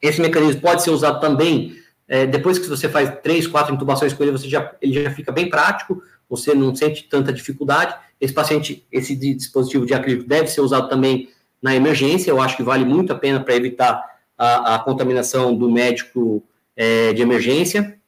Esse 0.03 0.21
mecanismo 0.21 0.61
pode 0.61 0.83
ser 0.83 0.91
usado 0.91 1.19
também 1.19 1.75
é, 2.07 2.27
depois 2.27 2.59
que 2.59 2.67
você 2.67 2.91
faz 2.91 3.11
três, 3.23 3.47
quatro 3.47 3.75
intubações 3.75 4.13
com 4.13 4.23
ele, 4.23 4.33
você 4.33 4.51
já, 4.51 4.71
ele 4.83 5.03
já 5.03 5.11
fica 5.11 5.33
bem 5.33 5.49
prático, 5.49 6.03
você 6.29 6.55
não 6.55 6.75
sente 6.75 7.05
tanta 7.05 7.33
dificuldade. 7.33 7.95
Esse 8.21 8.35
paciente, 8.35 8.87
esse 8.93 9.17
dispositivo 9.17 9.87
de 9.87 9.95
acrílico 9.95 10.29
deve 10.29 10.49
ser 10.49 10.61
usado 10.61 10.91
também 10.91 11.31
na 11.61 11.75
emergência, 11.75 12.31
eu 12.31 12.39
acho 12.39 12.55
que 12.55 12.63
vale 12.63 12.85
muito 12.85 13.15
a 13.15 13.17
pena 13.17 13.41
para 13.41 13.57
evitar 13.57 14.18
a, 14.39 14.77
a, 14.77 14.79
contaminação 14.79 15.55
do 15.55 15.71
médico 15.71 16.43
é, 16.77 17.13
de 17.13 17.21
emergência. 17.21 17.99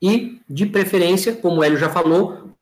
E, 0.00 0.40
de 0.48 0.66
preferência, 0.66 1.34
como 1.34 1.60
o 1.60 1.64
Hélio 1.64 1.78
já 1.78 1.88
falou, 1.88 2.54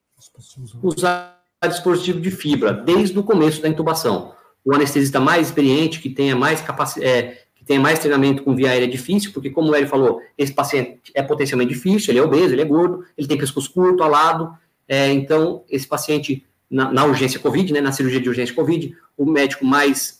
usar 0.82 1.40
dispositivo 1.68 2.20
de 2.20 2.30
fibra 2.30 2.72
desde 2.72 3.18
o 3.18 3.22
começo 3.22 3.62
da 3.62 3.68
intubação. 3.68 4.34
O 4.64 4.74
anestesista 4.74 5.20
mais 5.20 5.48
experiente, 5.48 6.00
que 6.00 6.10
tenha 6.10 6.36
mais 6.36 6.60
capacidade, 6.60 7.06
é, 7.06 7.44
que 7.54 7.64
tenha 7.64 7.80
mais 7.80 7.98
treinamento 7.98 8.42
com 8.42 8.54
via 8.54 8.70
aérea 8.70 8.86
é 8.86 8.88
difícil, 8.88 9.32
porque, 9.32 9.50
como 9.50 9.70
o 9.70 9.74
Hélio 9.74 9.88
falou, 9.88 10.20
esse 10.36 10.52
paciente 10.52 11.00
é 11.14 11.22
potencialmente 11.22 11.72
difícil, 11.72 12.12
ele 12.12 12.18
é 12.18 12.22
obeso, 12.22 12.54
ele 12.54 12.62
é 12.62 12.64
gordo, 12.64 13.04
ele 13.16 13.28
tem 13.28 13.38
pescoço 13.38 13.72
curto, 13.72 14.02
alado, 14.02 14.54
é, 14.90 15.12
então, 15.12 15.62
esse 15.70 15.86
paciente, 15.86 16.44
na, 16.68 16.92
na, 16.92 17.04
urgência 17.04 17.38
COVID, 17.38 17.72
né, 17.72 17.80
na 17.80 17.92
cirurgia 17.92 18.20
de 18.20 18.28
urgência 18.28 18.54
COVID, 18.54 18.96
o 19.16 19.24
médico 19.24 19.64
mais 19.64 20.19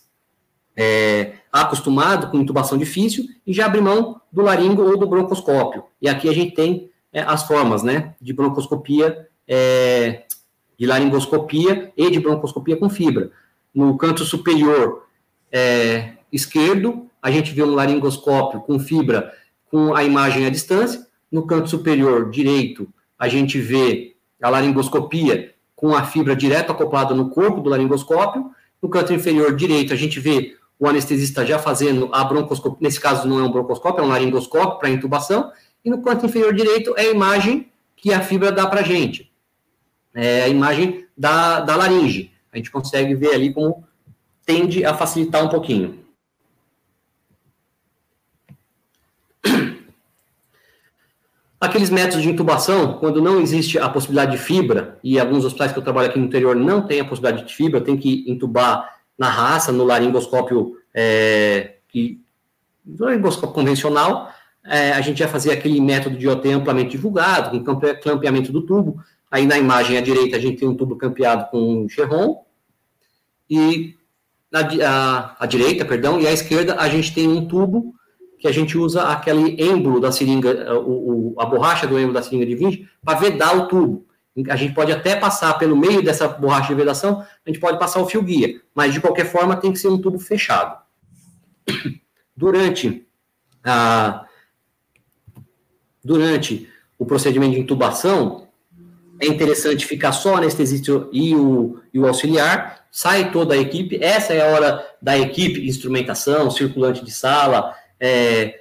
é, 0.75 1.33
acostumado 1.51 2.29
com 2.29 2.39
intubação 2.39 2.77
difícil 2.77 3.25
e 3.45 3.53
já 3.53 3.65
abre 3.65 3.81
mão 3.81 4.21
do 4.31 4.41
laringo 4.41 4.83
ou 4.83 4.97
do 4.97 5.07
broncoscópio. 5.07 5.83
E 6.01 6.07
aqui 6.07 6.29
a 6.29 6.33
gente 6.33 6.53
tem 6.53 6.89
é, 7.11 7.21
as 7.21 7.43
formas, 7.43 7.83
né, 7.83 8.15
de 8.21 8.33
broncoscopia, 8.33 9.27
é, 9.47 10.23
de 10.77 10.85
laringoscopia 10.85 11.91
e 11.95 12.09
de 12.09 12.19
broncoscopia 12.19 12.77
com 12.77 12.89
fibra. 12.89 13.31
No 13.73 13.97
canto 13.97 14.23
superior 14.23 15.05
é, 15.51 16.13
esquerdo, 16.31 17.07
a 17.21 17.29
gente 17.29 17.53
vê 17.53 17.63
um 17.63 17.75
laringoscópio 17.75 18.61
com 18.61 18.79
fibra 18.79 19.33
com 19.69 19.93
a 19.93 20.03
imagem 20.03 20.45
à 20.45 20.49
distância. 20.49 21.05
No 21.31 21.45
canto 21.45 21.69
superior 21.69 22.29
direito, 22.29 22.87
a 23.17 23.27
gente 23.27 23.59
vê 23.59 24.15
a 24.41 24.49
laringoscopia 24.49 25.53
com 25.75 25.95
a 25.95 26.03
fibra 26.03 26.35
direto 26.35 26.71
acoplada 26.71 27.13
no 27.13 27.29
corpo 27.29 27.61
do 27.61 27.69
laringoscópio. 27.69 28.51
No 28.81 28.89
canto 28.89 29.13
inferior 29.13 29.55
direito, 29.55 29.93
a 29.93 29.95
gente 29.95 30.19
vê 30.19 30.55
o 30.81 30.87
anestesista 30.87 31.45
já 31.45 31.59
fazendo 31.59 32.09
a 32.11 32.23
broncoscopia, 32.23 32.79
nesse 32.81 32.99
caso 32.99 33.27
não 33.27 33.39
é 33.39 33.43
um 33.43 33.51
broncoscópio, 33.51 34.01
é 34.01 34.03
um 34.03 34.09
laringoscópio 34.09 34.79
para 34.79 34.89
intubação, 34.89 35.51
e 35.85 35.91
no 35.91 36.01
canto 36.01 36.25
inferior 36.25 36.55
direito 36.55 36.95
é 36.97 37.01
a 37.01 37.11
imagem 37.11 37.71
que 37.95 38.11
a 38.11 38.19
fibra 38.19 38.51
dá 38.51 38.65
para 38.65 38.79
a 38.79 38.83
gente. 38.83 39.31
É 40.11 40.41
a 40.41 40.47
imagem 40.47 41.05
da, 41.15 41.59
da 41.59 41.75
laringe. 41.75 42.31
A 42.51 42.57
gente 42.57 42.71
consegue 42.71 43.13
ver 43.13 43.35
ali 43.35 43.53
como 43.53 43.85
tende 44.43 44.83
a 44.83 44.95
facilitar 44.95 45.45
um 45.45 45.49
pouquinho. 45.49 46.03
Aqueles 51.59 51.91
métodos 51.91 52.23
de 52.23 52.29
intubação, 52.29 52.97
quando 52.97 53.21
não 53.21 53.39
existe 53.39 53.77
a 53.77 53.87
possibilidade 53.87 54.31
de 54.31 54.39
fibra, 54.39 54.97
e 55.03 55.19
alguns 55.19 55.45
hospitais 55.45 55.71
que 55.71 55.77
eu 55.77 55.83
trabalho 55.83 56.09
aqui 56.09 56.17
no 56.17 56.25
interior 56.25 56.55
não 56.55 56.81
tem 56.81 56.99
a 56.99 57.05
possibilidade 57.05 57.47
de 57.47 57.55
fibra, 57.55 57.79
tem 57.79 57.95
que 57.95 58.25
intubar 58.27 59.00
na 59.17 59.29
raça, 59.29 59.71
no 59.71 59.83
laringoscópio, 59.83 60.77
é, 60.93 61.75
que, 61.87 62.19
no 62.85 63.05
laringoscópio 63.05 63.53
convencional, 63.53 64.31
é, 64.65 64.91
a 64.91 65.01
gente 65.01 65.21
vai 65.21 65.31
fazer 65.31 65.51
aquele 65.51 65.79
método 65.79 66.17
de 66.17 66.27
OT 66.27 66.49
amplamente 66.49 66.91
divulgado, 66.91 67.63
com 67.63 67.79
clampeamento 68.01 68.51
do 68.51 68.61
tubo. 68.61 69.01
Aí 69.29 69.45
na 69.45 69.57
imagem 69.57 69.97
à 69.97 70.01
direita 70.01 70.37
a 70.37 70.39
gente 70.39 70.57
tem 70.57 70.67
um 70.67 70.75
tubo 70.75 70.95
campeado 70.97 71.49
com 71.49 71.83
um 71.83 71.89
Cherron, 71.89 72.43
e 73.49 73.95
na 74.51 74.59
a, 74.59 75.35
a 75.39 75.45
direita, 75.45 75.85
perdão, 75.85 76.19
e 76.19 76.27
à 76.27 76.31
esquerda 76.31 76.75
a 76.75 76.89
gente 76.89 77.13
tem 77.13 77.27
um 77.27 77.47
tubo 77.47 77.95
que 78.37 78.47
a 78.47 78.51
gente 78.51 78.77
usa 78.77 79.03
aquele 79.03 79.61
êmbolo 79.61 79.99
da 79.99 80.11
seringa, 80.11 80.73
o, 80.79 81.35
o, 81.35 81.35
a 81.39 81.45
borracha 81.45 81.85
do 81.85 81.97
êmbolo 81.97 82.13
da 82.13 82.23
seringa 82.23 82.45
de 82.45 82.55
20, 82.55 82.89
para 83.03 83.19
vedar 83.19 83.55
o 83.55 83.67
tubo. 83.67 84.05
A 84.49 84.55
gente 84.55 84.73
pode 84.73 84.91
até 84.91 85.15
passar 85.15 85.53
pelo 85.55 85.75
meio 85.75 86.01
dessa 86.01 86.27
borracha 86.27 86.69
de 86.69 86.75
vedação, 86.75 87.21
a 87.21 87.49
gente 87.49 87.59
pode 87.59 87.77
passar 87.77 88.01
o 88.01 88.07
fio 88.07 88.21
guia, 88.21 88.61
mas 88.73 88.93
de 88.93 89.01
qualquer 89.01 89.25
forma 89.25 89.57
tem 89.57 89.73
que 89.73 89.79
ser 89.79 89.89
um 89.89 89.99
tubo 89.99 90.19
fechado. 90.19 90.79
Durante 92.35 93.05
a, 93.63 94.25
durante 96.03 96.67
o 96.97 97.05
procedimento 97.05 97.53
de 97.53 97.59
intubação, 97.59 98.47
é 99.19 99.27
interessante 99.27 99.85
ficar 99.85 100.11
só 100.11 100.33
o 100.33 100.37
anestesista 100.37 101.07
e 101.11 101.35
o, 101.35 101.79
e 101.93 101.99
o 101.99 102.07
auxiliar, 102.07 102.85
sai 102.91 103.31
toda 103.31 103.53
a 103.53 103.57
equipe, 103.57 104.03
essa 104.03 104.33
é 104.33 104.41
a 104.41 104.47
hora 104.47 104.87
da 105.01 105.17
equipe, 105.17 105.67
instrumentação, 105.67 106.49
circulante 106.49 107.05
de 107.05 107.11
sala, 107.11 107.75
é, 107.99 108.60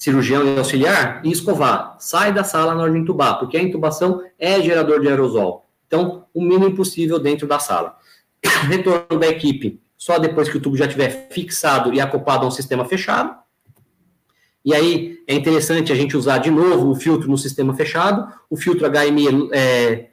cirurgião 0.00 0.42
e 0.42 0.58
auxiliar, 0.58 1.20
e 1.22 1.30
escovar. 1.30 1.96
Sai 2.00 2.32
da 2.32 2.42
sala 2.42 2.74
na 2.74 2.82
hora 2.82 2.92
de 2.92 2.98
intubar, 2.98 3.38
porque 3.38 3.58
a 3.58 3.62
intubação 3.62 4.24
é 4.38 4.60
gerador 4.62 4.98
de 5.00 5.08
aerosol. 5.08 5.66
Então, 5.86 6.24
o 6.32 6.40
mínimo 6.42 6.74
possível 6.74 7.18
dentro 7.18 7.46
da 7.46 7.58
sala. 7.58 7.96
Retorno 8.66 9.20
da 9.20 9.28
equipe 9.28 9.78
só 9.98 10.18
depois 10.18 10.48
que 10.48 10.56
o 10.56 10.60
tubo 10.60 10.78
já 10.78 10.86
estiver 10.86 11.28
fixado 11.30 11.92
e 11.92 12.00
acoplado 12.00 12.46
a 12.46 12.48
um 12.48 12.50
sistema 12.50 12.86
fechado. 12.86 13.36
E 14.64 14.74
aí 14.74 15.18
é 15.26 15.34
interessante 15.34 15.92
a 15.92 15.94
gente 15.94 16.16
usar 16.16 16.38
de 16.38 16.50
novo 16.50 16.90
o 16.90 16.94
filtro 16.94 17.28
no 17.28 17.36
sistema 17.36 17.74
fechado, 17.74 18.32
o 18.48 18.56
filtro 18.56 18.88
HME 18.90 19.50
é, 19.52 20.06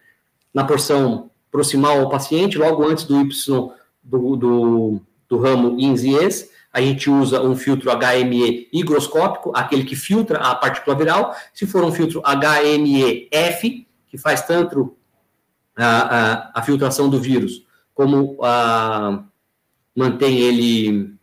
na 0.53 0.65
porção 0.65 1.31
proximal 1.49 2.01
ao 2.01 2.09
paciente, 2.09 2.57
logo 2.57 2.83
antes 2.85 3.05
do 3.05 3.21
Y 3.21 3.71
do, 4.03 4.35
do, 4.35 5.01
do 5.29 5.37
ramo 5.37 5.79
INS 5.79 6.49
a 6.77 6.81
gente 6.81 7.09
usa 7.09 7.41
um 7.41 7.55
filtro 7.55 7.89
HME 7.89 8.69
higroscópico, 8.71 9.51
aquele 9.55 9.83
que 9.83 9.95
filtra 9.95 10.37
a 10.37 10.53
partícula 10.53 10.95
viral. 10.95 11.35
Se 11.51 11.65
for 11.65 11.83
um 11.83 11.91
filtro 11.91 12.21
HME-F, 12.21 13.87
que 14.05 14.15
faz 14.15 14.43
tanto 14.45 14.95
a, 15.75 15.85
a, 15.87 16.51
a, 16.59 16.61
filtração 16.61 17.09
do 17.09 17.19
vírus 17.19 17.65
como 17.95 18.37
a, 18.43 19.23
mantém 19.95 20.37
ele 20.37 21.15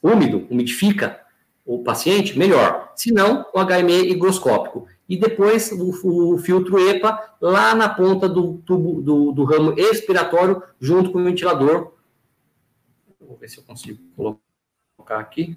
úmido, 0.00 0.46
umidifica 0.48 1.18
o 1.66 1.82
paciente, 1.82 2.38
melhor. 2.38 2.92
Se 2.94 3.12
não, 3.12 3.44
o 3.52 3.64
HME 3.64 4.08
higroscópico. 4.08 4.86
E 5.08 5.16
depois 5.16 5.72
o, 5.72 6.34
o, 6.34 6.38
filtro 6.38 6.78
EPA 6.78 7.34
lá 7.40 7.74
na 7.74 7.88
ponta 7.88 8.28
do 8.28 8.58
tubo 8.58 9.02
do, 9.02 9.32
do 9.32 9.42
ramo 9.42 9.74
expiratório, 9.76 10.62
junto 10.80 11.10
com 11.10 11.18
o 11.18 11.24
ventilador. 11.24 11.92
Vou 13.20 13.36
ver 13.36 13.48
se 13.48 13.58
eu 13.58 13.64
consigo 13.64 13.98
colocar 14.14 14.49
aqui. 15.08 15.56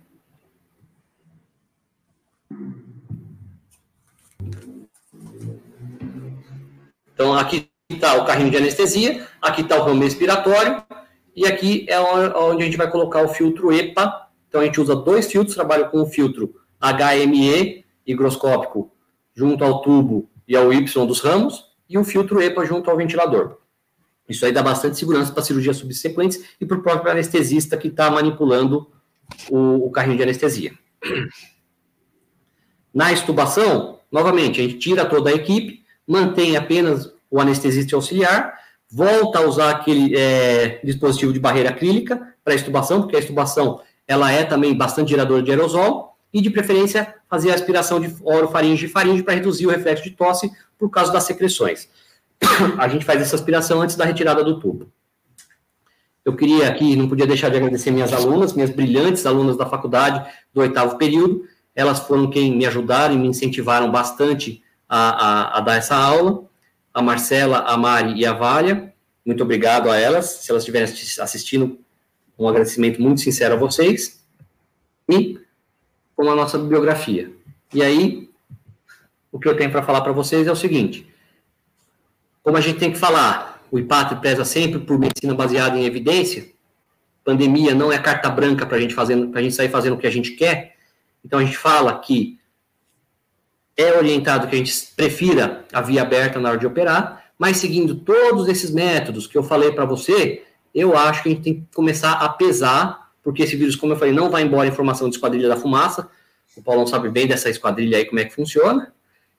Então, 7.13 7.33
aqui 7.33 7.69
está 7.89 8.15
o 8.15 8.25
carrinho 8.25 8.49
de 8.49 8.57
anestesia, 8.57 9.27
aqui 9.41 9.61
está 9.61 9.77
o 9.77 9.83
ramo 9.83 10.03
expiratório, 10.03 10.83
e 11.35 11.45
aqui 11.45 11.85
é 11.89 11.99
onde 11.99 12.63
a 12.63 12.65
gente 12.65 12.77
vai 12.77 12.89
colocar 12.89 13.23
o 13.23 13.29
filtro 13.29 13.71
EPA, 13.71 14.27
então 14.47 14.61
a 14.61 14.65
gente 14.65 14.79
usa 14.79 14.95
dois 14.95 15.31
filtros, 15.31 15.55
trabalho 15.55 15.89
com 15.89 16.01
o 16.01 16.05
filtro 16.05 16.53
HME 16.79 17.83
higroscópico 18.05 18.91
junto 19.33 19.63
ao 19.63 19.81
tubo 19.81 20.29
e 20.47 20.55
ao 20.55 20.71
Y 20.71 21.05
dos 21.07 21.21
ramos 21.21 21.71
e 21.89 21.97
um 21.97 22.03
filtro 22.03 22.41
EPA 22.41 22.65
junto 22.65 22.89
ao 22.91 22.97
ventilador. 22.97 23.57
Isso 24.27 24.45
aí 24.45 24.51
dá 24.51 24.61
bastante 24.61 24.97
segurança 24.97 25.31
para 25.31 25.43
cirurgias 25.43 25.77
subsequentes 25.77 26.55
e 26.59 26.65
para 26.65 26.77
o 26.77 26.81
próprio 26.81 27.11
anestesista 27.11 27.77
que 27.77 27.87
está 27.87 28.09
manipulando 28.09 28.91
o, 29.49 29.87
o 29.87 29.91
carrinho 29.91 30.17
de 30.17 30.23
anestesia. 30.23 30.73
Na 32.93 33.11
estubação, 33.11 33.99
novamente, 34.11 34.59
a 34.59 34.63
gente 34.63 34.77
tira 34.77 35.05
toda 35.05 35.29
a 35.29 35.33
equipe, 35.33 35.83
mantém 36.07 36.55
apenas 36.55 37.11
o 37.29 37.39
anestesista 37.39 37.95
auxiliar, 37.95 38.53
volta 38.89 39.39
a 39.39 39.47
usar 39.47 39.71
aquele 39.71 40.15
é, 40.15 40.79
dispositivo 40.83 41.33
de 41.33 41.39
barreira 41.39 41.69
acrílica 41.69 42.35
para 42.43 42.53
estubação, 42.53 43.01
porque 43.01 43.15
a 43.15 43.19
estubação 43.19 43.81
ela 44.07 44.31
é 44.31 44.43
também 44.43 44.75
bastante 44.75 45.09
geradora 45.09 45.41
de 45.41 45.49
aerosol, 45.49 46.13
e 46.33 46.41
de 46.41 46.49
preferência 46.49 47.13
fazer 47.29 47.51
a 47.51 47.53
aspiração 47.53 47.99
de 47.99 48.13
orofaringe 48.23 48.87
e 48.87 48.89
faringe 48.89 49.21
para 49.21 49.35
reduzir 49.35 49.67
o 49.67 49.69
reflexo 49.69 50.03
de 50.03 50.11
tosse 50.11 50.51
por 50.79 50.89
causa 50.89 51.13
das 51.13 51.23
secreções. 51.23 51.87
A 52.79 52.87
gente 52.87 53.05
faz 53.05 53.21
essa 53.21 53.35
aspiração 53.35 53.81
antes 53.81 53.95
da 53.95 54.03
retirada 54.03 54.43
do 54.43 54.59
tubo. 54.59 54.91
Eu 56.25 56.35
queria 56.35 56.69
aqui, 56.69 56.95
não 56.95 57.09
podia 57.09 57.27
deixar 57.27 57.49
de 57.49 57.57
agradecer 57.57 57.91
minhas 57.91 58.13
alunas, 58.13 58.53
minhas 58.53 58.69
brilhantes 58.69 59.25
alunas 59.25 59.57
da 59.57 59.65
faculdade 59.65 60.25
do 60.53 60.61
oitavo 60.61 60.97
período. 60.97 61.45
Elas 61.75 61.99
foram 61.99 62.29
quem 62.29 62.55
me 62.55 62.65
ajudaram 62.65 63.13
e 63.13 63.17
me 63.17 63.27
incentivaram 63.27 63.91
bastante 63.91 64.63
a, 64.87 65.09
a, 65.09 65.57
a 65.57 65.61
dar 65.61 65.75
essa 65.75 65.95
aula. 65.95 66.45
A 66.93 67.01
Marcela, 67.01 67.59
a 67.59 67.75
Mari 67.75 68.13
e 68.19 68.25
a 68.25 68.33
Vália. 68.33 68.93
Muito 69.25 69.43
obrigado 69.43 69.89
a 69.89 69.97
elas. 69.97 70.25
Se 70.25 70.51
elas 70.51 70.63
estiverem 70.63 70.87
assistindo, 71.19 71.79
um 72.37 72.47
agradecimento 72.47 73.01
muito 73.01 73.19
sincero 73.19 73.55
a 73.55 73.57
vocês. 73.57 74.23
E 75.09 75.39
com 76.15 76.29
a 76.29 76.35
nossa 76.35 76.57
bibliografia. 76.57 77.31
E 77.73 77.81
aí, 77.81 78.29
o 79.31 79.39
que 79.39 79.47
eu 79.47 79.57
tenho 79.57 79.71
para 79.71 79.81
falar 79.81 80.01
para 80.01 80.11
vocês 80.11 80.47
é 80.47 80.51
o 80.51 80.55
seguinte: 80.55 81.07
como 82.43 82.55
a 82.55 82.61
gente 82.61 82.79
tem 82.79 82.91
que 82.91 82.99
falar, 82.99 83.52
o 83.73 83.79
IPAT 83.79 84.17
preza 84.17 84.45
sempre 84.45 84.77
por 84.77 84.99
medicina 84.99 85.33
baseada 85.33 85.75
em 85.75 85.83
evidência. 85.83 86.45
Pandemia 87.23 87.73
não 87.73 87.91
é 87.91 87.97
carta 87.97 88.29
branca 88.29 88.67
para 88.67 88.79
gente 88.79 88.93
a 88.99 89.41
gente 89.41 89.55
sair 89.55 89.69
fazendo 89.69 89.93
o 89.93 89.97
que 89.97 90.05
a 90.05 90.11
gente 90.11 90.33
quer. 90.33 90.75
Então 91.25 91.39
a 91.39 91.43
gente 91.43 91.57
fala 91.57 91.97
que 91.97 92.37
é 93.75 93.97
orientado 93.97 94.47
que 94.47 94.53
a 94.53 94.59
gente 94.59 94.71
prefira 94.95 95.65
a 95.73 95.81
via 95.81 96.03
aberta 96.03 96.39
na 96.39 96.49
hora 96.49 96.59
de 96.59 96.67
operar, 96.67 97.31
mas 97.35 97.57
seguindo 97.57 97.95
todos 97.95 98.47
esses 98.47 98.69
métodos 98.69 99.25
que 99.25 99.35
eu 99.35 99.41
falei 99.41 99.71
para 99.71 99.85
você, 99.85 100.43
eu 100.71 100.95
acho 100.95 101.23
que 101.23 101.29
a 101.29 101.31
gente 101.31 101.43
tem 101.43 101.53
que 101.55 101.65
começar 101.73 102.11
a 102.11 102.29
pesar, 102.29 103.09
porque 103.23 103.41
esse 103.41 103.55
vírus, 103.55 103.75
como 103.75 103.93
eu 103.93 103.97
falei, 103.97 104.13
não 104.13 104.29
vai 104.29 104.43
embora 104.43 104.67
em 104.67 104.71
formação 104.71 105.09
de 105.09 105.15
esquadrilha 105.15 105.49
da 105.49 105.57
fumaça. 105.57 106.07
O 106.55 106.61
Paulão 106.61 106.85
sabe 106.85 107.09
bem 107.09 107.25
dessa 107.25 107.49
esquadrilha 107.49 107.97
aí, 107.97 108.05
como 108.05 108.19
é 108.19 108.25
que 108.25 108.35
funciona. 108.35 108.93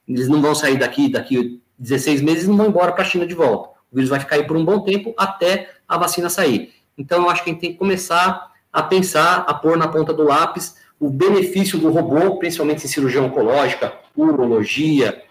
Eles 0.09 0.27
não 0.27 0.43
vão 0.43 0.57
sair 0.57 0.77
daqui, 0.77 1.09
daqui 1.09 1.63
16 1.79 2.21
meses, 2.21 2.49
não 2.49 2.57
vão 2.57 2.67
embora 2.67 2.91
para 2.91 3.03
a 3.03 3.07
China 3.07 3.25
de 3.25 3.35
volta. 3.35 3.74
Vírus 3.95 4.11
vai 4.11 4.21
ficar 4.21 4.37
aí 4.37 4.45
por 4.45 4.57
um 4.57 4.65
bom 4.65 4.81
tempo 4.81 5.15
até 5.17 5.71
a 5.89 5.97
vacina 5.97 6.29
sair. 6.29 6.73
Então, 6.97 7.23
eu 7.23 7.31
acho 7.31 7.43
que 7.43 7.51
a 7.51 7.53
gente 7.53 7.61
tem 7.61 7.73
que 7.73 7.79
começar 7.79 8.53
a 8.73 8.83
pensar, 8.83 9.45
a 9.47 9.55
pôr 9.55 9.77
na 9.77 9.89
ponta 9.89 10.13
do 10.13 10.25
lápis 10.25 10.77
o 10.99 11.09
benefício 11.11 11.79
do 11.79 11.91
robô, 11.91 12.39
principalmente 12.39 12.85
em 12.85 12.89
cirurgia 12.89 13.23
oncológica, 13.23 13.93
urologia, 14.17 15.23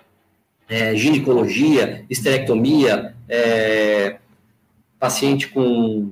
é, 0.68 0.96
ginecologia, 0.96 2.06
esterectomia, 2.10 3.16
é, 3.28 4.18
paciente 5.00 5.48
com 5.48 6.12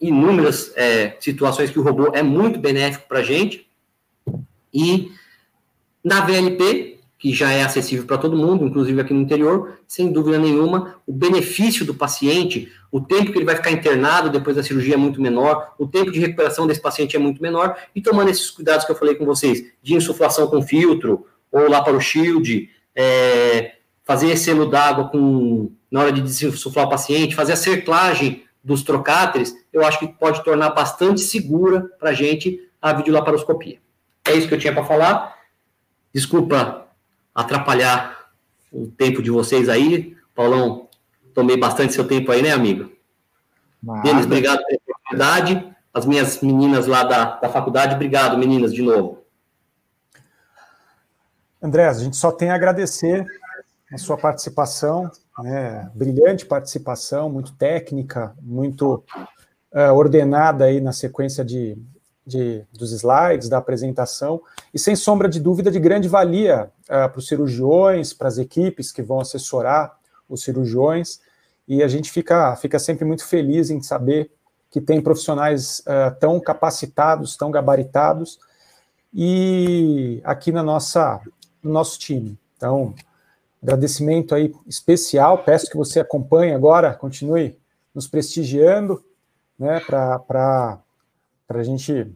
inúmeras 0.00 0.72
é, 0.76 1.16
situações 1.20 1.70
que 1.70 1.78
o 1.78 1.82
robô 1.82 2.10
é 2.14 2.22
muito 2.22 2.58
benéfico 2.58 3.08
para 3.08 3.20
a 3.20 3.22
gente. 3.22 3.66
E 4.72 5.10
na 6.04 6.20
VLP, 6.20 6.95
que 7.18 7.32
já 7.32 7.50
é 7.50 7.62
acessível 7.62 8.04
para 8.04 8.18
todo 8.18 8.36
mundo, 8.36 8.66
inclusive 8.66 9.00
aqui 9.00 9.14
no 9.14 9.20
interior, 9.20 9.78
sem 9.86 10.12
dúvida 10.12 10.38
nenhuma, 10.38 10.96
o 11.06 11.12
benefício 11.12 11.84
do 11.84 11.94
paciente, 11.94 12.70
o 12.92 13.00
tempo 13.00 13.32
que 13.32 13.38
ele 13.38 13.44
vai 13.44 13.56
ficar 13.56 13.70
internado 13.70 14.28
depois 14.28 14.56
da 14.56 14.62
cirurgia 14.62 14.94
é 14.94 14.98
muito 14.98 15.20
menor, 15.20 15.74
o 15.78 15.86
tempo 15.86 16.12
de 16.12 16.20
recuperação 16.20 16.66
desse 16.66 16.80
paciente 16.80 17.16
é 17.16 17.18
muito 17.18 17.42
menor, 17.42 17.76
e 17.94 18.02
tomando 18.02 18.28
esses 18.28 18.50
cuidados 18.50 18.84
que 18.84 18.92
eu 18.92 18.96
falei 18.96 19.14
com 19.14 19.24
vocês, 19.24 19.64
de 19.82 19.94
insuflação 19.94 20.46
com 20.46 20.60
filtro, 20.60 21.26
ou 21.50 21.70
lá 21.70 21.80
para 21.82 21.96
o 21.96 22.00
shield, 22.00 22.68
é, 22.94 23.76
fazer 24.04 24.36
selo 24.36 24.66
d'água 24.66 25.08
com 25.08 25.70
na 25.90 26.00
hora 26.00 26.12
de 26.12 26.20
desinsuflar 26.20 26.86
o 26.86 26.90
paciente, 26.90 27.34
fazer 27.34 27.52
a 27.52 27.56
cerclagem 27.56 28.44
dos 28.62 28.82
trocáteres, 28.82 29.54
eu 29.72 29.86
acho 29.86 29.98
que 30.00 30.08
pode 30.08 30.42
tornar 30.44 30.70
bastante 30.70 31.20
segura 31.20 31.88
para 31.98 32.10
a 32.10 32.12
gente 32.12 32.60
a 32.82 32.92
videolaparoscopia. 32.92 33.78
É 34.24 34.34
isso 34.34 34.48
que 34.48 34.54
eu 34.54 34.58
tinha 34.58 34.72
para 34.72 34.84
falar. 34.84 35.36
Desculpa 36.12 36.85
atrapalhar 37.36 38.30
o 38.72 38.86
tempo 38.86 39.22
de 39.22 39.30
vocês 39.30 39.68
aí. 39.68 40.16
Paulão, 40.34 40.88
tomei 41.34 41.56
bastante 41.58 41.92
seu 41.92 42.08
tempo 42.08 42.32
aí, 42.32 42.40
né, 42.40 42.50
amigo? 42.50 42.90
Denis, 44.02 44.24
obrigado 44.24 44.64
pela 44.64 44.80
oportunidade. 44.88 45.76
As 45.92 46.06
minhas 46.06 46.40
meninas 46.40 46.86
lá 46.86 47.04
da, 47.04 47.36
da 47.36 47.48
faculdade, 47.48 47.94
obrigado, 47.94 48.38
meninas, 48.38 48.72
de 48.72 48.82
novo. 48.82 49.22
André, 51.62 51.86
a 51.86 51.92
gente 51.92 52.16
só 52.16 52.32
tem 52.32 52.50
a 52.50 52.54
agradecer 52.54 53.26
a 53.92 53.98
sua 53.98 54.16
participação, 54.16 55.10
né, 55.38 55.90
brilhante 55.94 56.44
participação, 56.44 57.30
muito 57.30 57.54
técnica, 57.54 58.34
muito 58.42 59.04
uh, 59.72 59.92
ordenada 59.94 60.64
aí 60.64 60.80
na 60.80 60.92
sequência 60.92 61.44
de, 61.44 61.78
de, 62.26 62.64
dos 62.72 62.90
slides, 62.92 63.48
da 63.48 63.58
apresentação, 63.58 64.42
e 64.74 64.78
sem 64.78 64.96
sombra 64.96 65.28
de 65.28 65.38
dúvida 65.38 65.70
de 65.70 65.78
grande 65.78 66.08
valia 66.08 66.70
uh, 66.82 67.08
para 67.08 67.18
os 67.18 67.28
cirurgiões, 67.28 68.12
para 68.12 68.28
as 68.28 68.38
equipes 68.38 68.90
que 68.90 69.02
vão 69.02 69.20
assessorar 69.20 69.96
os 70.28 70.42
cirurgiões, 70.42 71.20
e 71.68 71.82
a 71.82 71.88
gente 71.88 72.10
fica, 72.10 72.54
fica 72.56 72.78
sempre 72.78 73.04
muito 73.04 73.24
feliz 73.24 73.70
em 73.70 73.80
saber 73.80 74.30
que 74.70 74.80
tem 74.80 75.00
profissionais 75.00 75.80
uh, 75.80 76.14
tão 76.18 76.40
capacitados, 76.40 77.36
tão 77.36 77.50
gabaritados, 77.50 78.38
e 79.14 80.20
aqui 80.24 80.52
na 80.52 80.62
nossa, 80.62 81.20
no 81.62 81.72
nosso 81.72 81.98
time. 81.98 82.38
Então, 82.56 82.94
agradecimento 83.62 84.34
aí 84.34 84.54
especial. 84.66 85.38
Peço 85.38 85.70
que 85.70 85.76
você 85.76 86.00
acompanhe 86.00 86.52
agora, 86.52 86.94
continue 86.94 87.58
nos 87.94 88.06
prestigiando, 88.06 89.02
né, 89.58 89.80
para 89.80 90.78
a 91.48 91.62
gente 91.62 92.12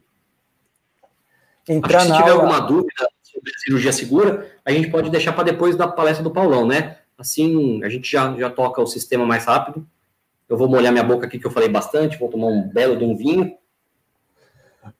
entrar 1.68 1.98
Acho 1.98 2.06
que 2.06 2.12
se 2.12 2.18
tiver 2.18 2.30
aula... 2.30 2.42
alguma 2.42 2.60
dúvida 2.60 3.08
sobre 3.22 3.52
cirurgia 3.58 3.92
segura, 3.92 4.50
a 4.64 4.72
gente 4.72 4.90
pode 4.90 5.10
deixar 5.10 5.32
para 5.32 5.44
depois 5.44 5.76
da 5.76 5.86
palestra 5.86 6.22
do 6.24 6.30
Paulão, 6.30 6.66
né? 6.66 6.98
Assim, 7.16 7.82
a 7.84 7.88
gente 7.88 8.10
já, 8.10 8.34
já 8.36 8.50
toca 8.50 8.80
o 8.80 8.86
sistema 8.86 9.24
mais 9.26 9.44
rápido. 9.44 9.86
Eu 10.48 10.56
vou 10.56 10.68
molhar 10.68 10.92
minha 10.92 11.04
boca 11.04 11.26
aqui, 11.26 11.38
que 11.38 11.46
eu 11.46 11.50
falei 11.50 11.68
bastante, 11.68 12.18
vou 12.18 12.28
tomar 12.28 12.48
um 12.48 12.68
belo 12.68 12.96
de 12.96 13.04
um 13.04 13.16
vinho. 13.16 13.56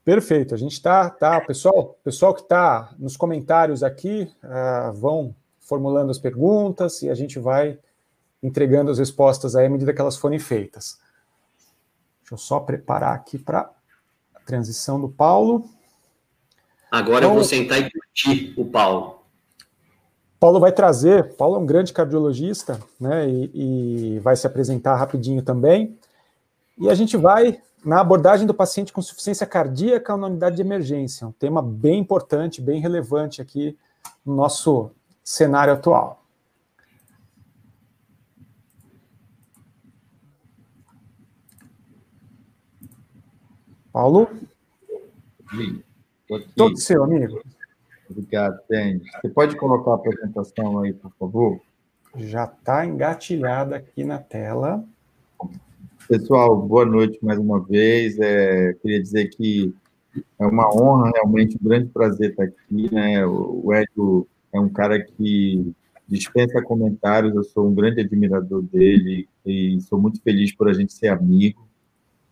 Perfeito, 0.04 0.54
a 0.54 0.58
gente 0.58 0.72
está, 0.72 1.08
tá, 1.10 1.40
pessoal, 1.40 1.98
pessoal 2.04 2.34
que 2.34 2.42
está 2.42 2.94
nos 2.98 3.16
comentários 3.16 3.82
aqui, 3.82 4.30
uh, 4.44 4.92
vão 4.92 5.34
formulando 5.58 6.10
as 6.10 6.18
perguntas 6.18 7.02
e 7.02 7.08
a 7.08 7.14
gente 7.14 7.38
vai 7.38 7.78
entregando 8.42 8.90
as 8.90 8.98
respostas 8.98 9.56
aí 9.56 9.66
à 9.66 9.70
medida 9.70 9.92
que 9.92 10.00
elas 10.00 10.16
forem 10.16 10.38
feitas. 10.38 10.98
Deixa 12.20 12.34
eu 12.34 12.38
só 12.38 12.60
preparar 12.60 13.14
aqui 13.14 13.38
para 13.38 13.70
transição 14.50 15.00
do 15.00 15.08
Paulo. 15.08 15.64
Agora 16.90 17.18
então, 17.18 17.30
eu 17.30 17.34
vou 17.34 17.44
sentar 17.44 17.78
e 17.78 17.90
curtir 17.90 18.52
o 18.56 18.64
Paulo. 18.64 19.20
Paulo 20.40 20.58
vai 20.58 20.72
trazer, 20.72 21.36
Paulo 21.36 21.56
é 21.56 21.58
um 21.58 21.66
grande 21.66 21.92
cardiologista, 21.92 22.80
né, 22.98 23.28
e, 23.28 24.16
e 24.16 24.18
vai 24.20 24.34
se 24.34 24.46
apresentar 24.46 24.96
rapidinho 24.96 25.42
também. 25.42 25.96
E 26.78 26.88
a 26.88 26.94
gente 26.94 27.16
vai 27.16 27.60
na 27.84 28.00
abordagem 28.00 28.46
do 28.46 28.54
paciente 28.54 28.92
com 28.92 29.00
insuficiência 29.00 29.46
cardíaca 29.46 30.16
na 30.16 30.26
unidade 30.26 30.56
de 30.56 30.62
emergência, 30.62 31.26
um 31.26 31.32
tema 31.32 31.62
bem 31.62 32.00
importante, 32.00 32.60
bem 32.60 32.80
relevante 32.80 33.40
aqui 33.40 33.76
no 34.24 34.34
nosso 34.34 34.90
cenário 35.22 35.74
atual. 35.74 36.19
Paulo? 43.92 44.28
Todo 46.56 46.76
seu, 46.76 47.02
amigo. 47.04 47.40
Obrigado, 48.08 48.60
Denis. 48.68 49.02
Você 49.20 49.28
pode 49.28 49.56
colocar 49.56 49.92
a 49.92 49.94
apresentação 49.94 50.80
aí, 50.80 50.92
por 50.92 51.12
favor? 51.18 51.60
Já 52.16 52.44
está 52.44 52.84
engatilhada 52.84 53.76
aqui 53.76 54.04
na 54.04 54.18
tela. 54.18 54.84
Pessoal, 56.08 56.60
boa 56.60 56.84
noite 56.84 57.18
mais 57.22 57.38
uma 57.38 57.60
vez. 57.60 58.18
É, 58.18 58.72
queria 58.74 59.00
dizer 59.00 59.28
que 59.28 59.72
é 60.38 60.46
uma 60.46 60.68
honra, 60.74 61.10
realmente, 61.14 61.56
um 61.56 61.68
grande 61.68 61.88
prazer 61.88 62.30
estar 62.30 62.44
aqui. 62.44 62.92
Né? 62.92 63.24
O 63.26 63.72
Hélio 63.72 64.26
é 64.52 64.60
um 64.60 64.68
cara 64.68 65.00
que 65.00 65.72
dispensa 66.08 66.60
comentários, 66.62 67.34
eu 67.34 67.44
sou 67.44 67.68
um 67.68 67.74
grande 67.74 68.00
admirador 68.00 68.62
dele 68.62 69.28
e 69.46 69.80
sou 69.82 70.00
muito 70.00 70.20
feliz 70.20 70.52
por 70.52 70.68
a 70.68 70.72
gente 70.72 70.92
ser 70.92 71.08
amigo. 71.08 71.69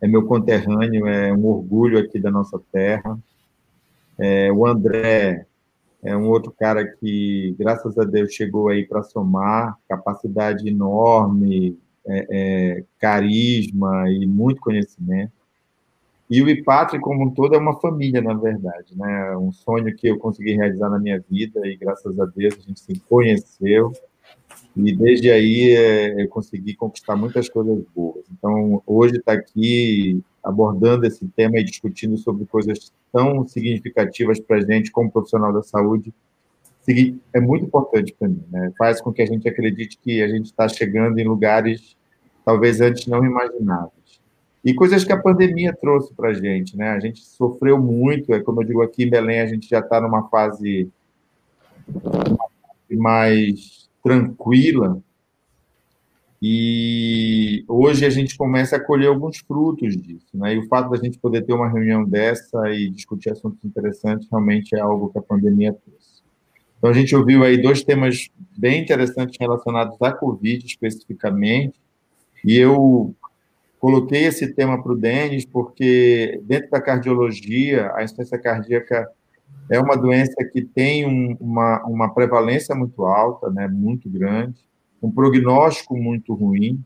É 0.01 0.07
meu 0.07 0.25
conterrâneo, 0.25 1.07
é 1.07 1.33
um 1.33 1.45
orgulho 1.45 1.99
aqui 1.99 2.19
da 2.19 2.31
nossa 2.31 2.59
terra. 2.71 3.19
É, 4.17 4.51
o 4.51 4.65
André 4.65 5.45
é 6.01 6.15
um 6.15 6.29
outro 6.29 6.51
cara 6.51 6.85
que, 6.85 7.55
graças 7.59 7.97
a 7.97 8.03
Deus, 8.03 8.33
chegou 8.33 8.69
aí 8.69 8.85
para 8.85 9.03
somar, 9.03 9.77
capacidade 9.87 10.67
enorme, 10.67 11.77
é, 12.07 12.27
é, 12.29 12.83
carisma 12.97 14.09
e 14.09 14.25
muito 14.25 14.61
conhecimento. 14.61 15.33
E 16.29 16.43
o 16.43 16.49
IPATRE, 16.49 16.99
como 16.99 17.25
um 17.25 17.31
todo, 17.31 17.55
é 17.55 17.57
uma 17.57 17.79
família, 17.79 18.21
na 18.21 18.35
verdade. 18.35 18.95
Né? 18.95 19.35
Um 19.35 19.51
sonho 19.51 19.95
que 19.95 20.07
eu 20.07 20.19
consegui 20.19 20.53
realizar 20.55 20.89
na 20.89 20.99
minha 20.99 21.23
vida 21.29 21.67
e, 21.67 21.75
graças 21.75 22.19
a 22.19 22.25
Deus, 22.25 22.55
a 22.55 22.61
gente 22.61 22.79
se 22.79 22.99
conheceu. 23.09 23.91
E 24.85 24.95
desde 24.95 25.29
aí 25.29 25.75
é, 25.75 26.23
eu 26.23 26.27
consegui 26.29 26.75
conquistar 26.75 27.15
muitas 27.15 27.49
coisas 27.49 27.83
boas. 27.95 28.23
Então, 28.31 28.81
hoje 28.85 29.17
está 29.17 29.33
aqui 29.33 30.21
abordando 30.43 31.05
esse 31.05 31.25
tema 31.35 31.59
e 31.59 31.63
discutindo 31.63 32.17
sobre 32.17 32.45
coisas 32.45 32.91
tão 33.11 33.47
significativas 33.47 34.39
para 34.39 34.57
a 34.57 34.61
gente 34.61 34.91
como 34.91 35.11
profissional 35.11 35.51
da 35.51 35.61
saúde, 35.61 36.13
é 37.33 37.39
muito 37.39 37.65
importante 37.65 38.15
para 38.17 38.27
mim. 38.27 38.43
Né? 38.49 38.71
Faz 38.77 38.99
com 39.01 39.13
que 39.13 39.21
a 39.21 39.25
gente 39.25 39.47
acredite 39.47 39.99
que 40.01 40.23
a 40.23 40.27
gente 40.27 40.45
está 40.45 40.67
chegando 40.67 41.19
em 41.19 41.27
lugares 41.27 41.95
talvez 42.43 42.81
antes 42.81 43.05
não 43.05 43.23
imagináveis. 43.23 43.91
E 44.65 44.73
coisas 44.73 45.03
que 45.03 45.13
a 45.13 45.21
pandemia 45.21 45.71
trouxe 45.73 46.13
para 46.13 46.29
a 46.29 46.33
gente. 46.33 46.75
Né? 46.75 46.89
A 46.89 46.99
gente 46.99 47.23
sofreu 47.23 47.77
muito, 47.77 48.33
é 48.33 48.41
como 48.41 48.61
eu 48.61 48.65
digo 48.65 48.81
aqui 48.81 49.03
em 49.03 49.09
Belém, 49.09 49.41
a 49.41 49.45
gente 49.45 49.69
já 49.69 49.79
está 49.79 50.01
numa 50.01 50.27
fase 50.29 50.89
mais 52.89 53.88
tranquila, 54.03 55.01
e 56.41 57.65
hoje 57.67 58.05
a 58.05 58.09
gente 58.09 58.37
começa 58.37 58.77
a 58.77 58.79
colher 58.83 59.07
alguns 59.07 59.39
frutos 59.39 59.97
disso, 59.97 60.29
né? 60.33 60.55
E 60.55 60.59
o 60.59 60.67
fato 60.67 60.89
da 60.89 60.97
gente 60.97 61.19
poder 61.19 61.41
ter 61.41 61.51
uma 61.51 61.69
reunião 61.69 62.05
dessa 62.05 62.69
e 62.71 62.89
discutir 62.89 63.29
assuntos 63.29 63.63
interessantes 63.65 64.27
realmente 64.31 64.73
é 64.73 64.79
algo 64.79 65.09
que 65.09 65.17
a 65.17 65.21
pandemia 65.21 65.73
trouxe. 65.73 66.23
Então 66.77 66.89
a 66.89 66.93
gente 66.93 67.13
ouviu 67.13 67.43
aí 67.43 67.61
dois 67.61 67.83
temas 67.83 68.29
bem 68.57 68.81
interessantes 68.81 69.37
relacionados 69.37 70.01
à 70.01 70.13
Covid 70.13 70.65
especificamente, 70.65 71.77
e 72.45 72.55
eu 72.55 73.13
coloquei 73.77 74.23
esse 74.23 74.53
tema 74.53 74.81
para 74.81 74.93
o 74.93 74.97
Denis 74.97 75.45
porque 75.45 76.39
dentro 76.43 76.69
da 76.69 76.79
cardiologia 76.79 77.91
a 77.95 78.03
insuficiência 78.03 78.37
cardíaca 78.37 79.09
é 79.69 79.79
uma 79.79 79.95
doença 79.95 80.35
que 80.51 80.61
tem 80.61 81.05
um, 81.05 81.37
uma, 81.39 81.83
uma 81.85 82.13
prevalência 82.13 82.73
muito 82.73 83.05
alta, 83.05 83.49
né? 83.49 83.67
Muito 83.67 84.09
grande 84.09 84.55
um 85.01 85.11
prognóstico 85.11 85.97
muito 85.97 86.33
ruim, 86.33 86.83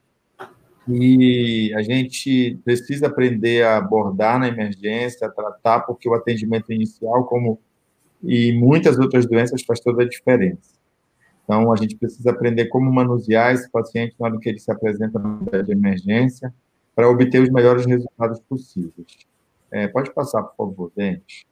e 0.87 1.73
a 1.75 1.81
gente 1.81 2.59
precisa 2.63 3.07
aprender 3.07 3.63
a 3.63 3.77
abordar 3.77 4.37
na 4.37 4.47
emergência, 4.47 5.27
a 5.27 5.31
tratar, 5.31 5.81
porque 5.81 6.09
o 6.09 6.13
atendimento 6.13 6.71
inicial, 6.71 7.25
como 7.25 7.59
e 8.21 8.53
muitas 8.53 8.97
outras 8.99 9.25
doenças, 9.25 9.63
faz 9.63 9.79
toda 9.79 10.03
a 10.03 10.07
diferença. 10.07 10.73
Então, 11.43 11.71
a 11.71 11.75
gente 11.75 11.95
precisa 11.95 12.31
aprender 12.31 12.67
como 12.67 12.91
manusear 12.91 13.53
esse 13.53 13.69
paciente 13.69 14.15
na 14.17 14.27
hora 14.27 14.39
que 14.39 14.47
ele 14.47 14.59
se 14.59 14.71
apresenta 14.71 15.19
na 15.19 15.29
unidade 15.29 15.67
de 15.67 15.71
emergência, 15.73 16.53
para 16.95 17.09
obter 17.09 17.41
os 17.41 17.49
melhores 17.49 17.85
resultados 17.85 18.39
possíveis. 18.47 19.17
É, 19.71 19.87
pode 19.87 20.13
passar, 20.13 20.43
por 20.43 20.55
favor, 20.55 20.91
Dente. 20.95 21.45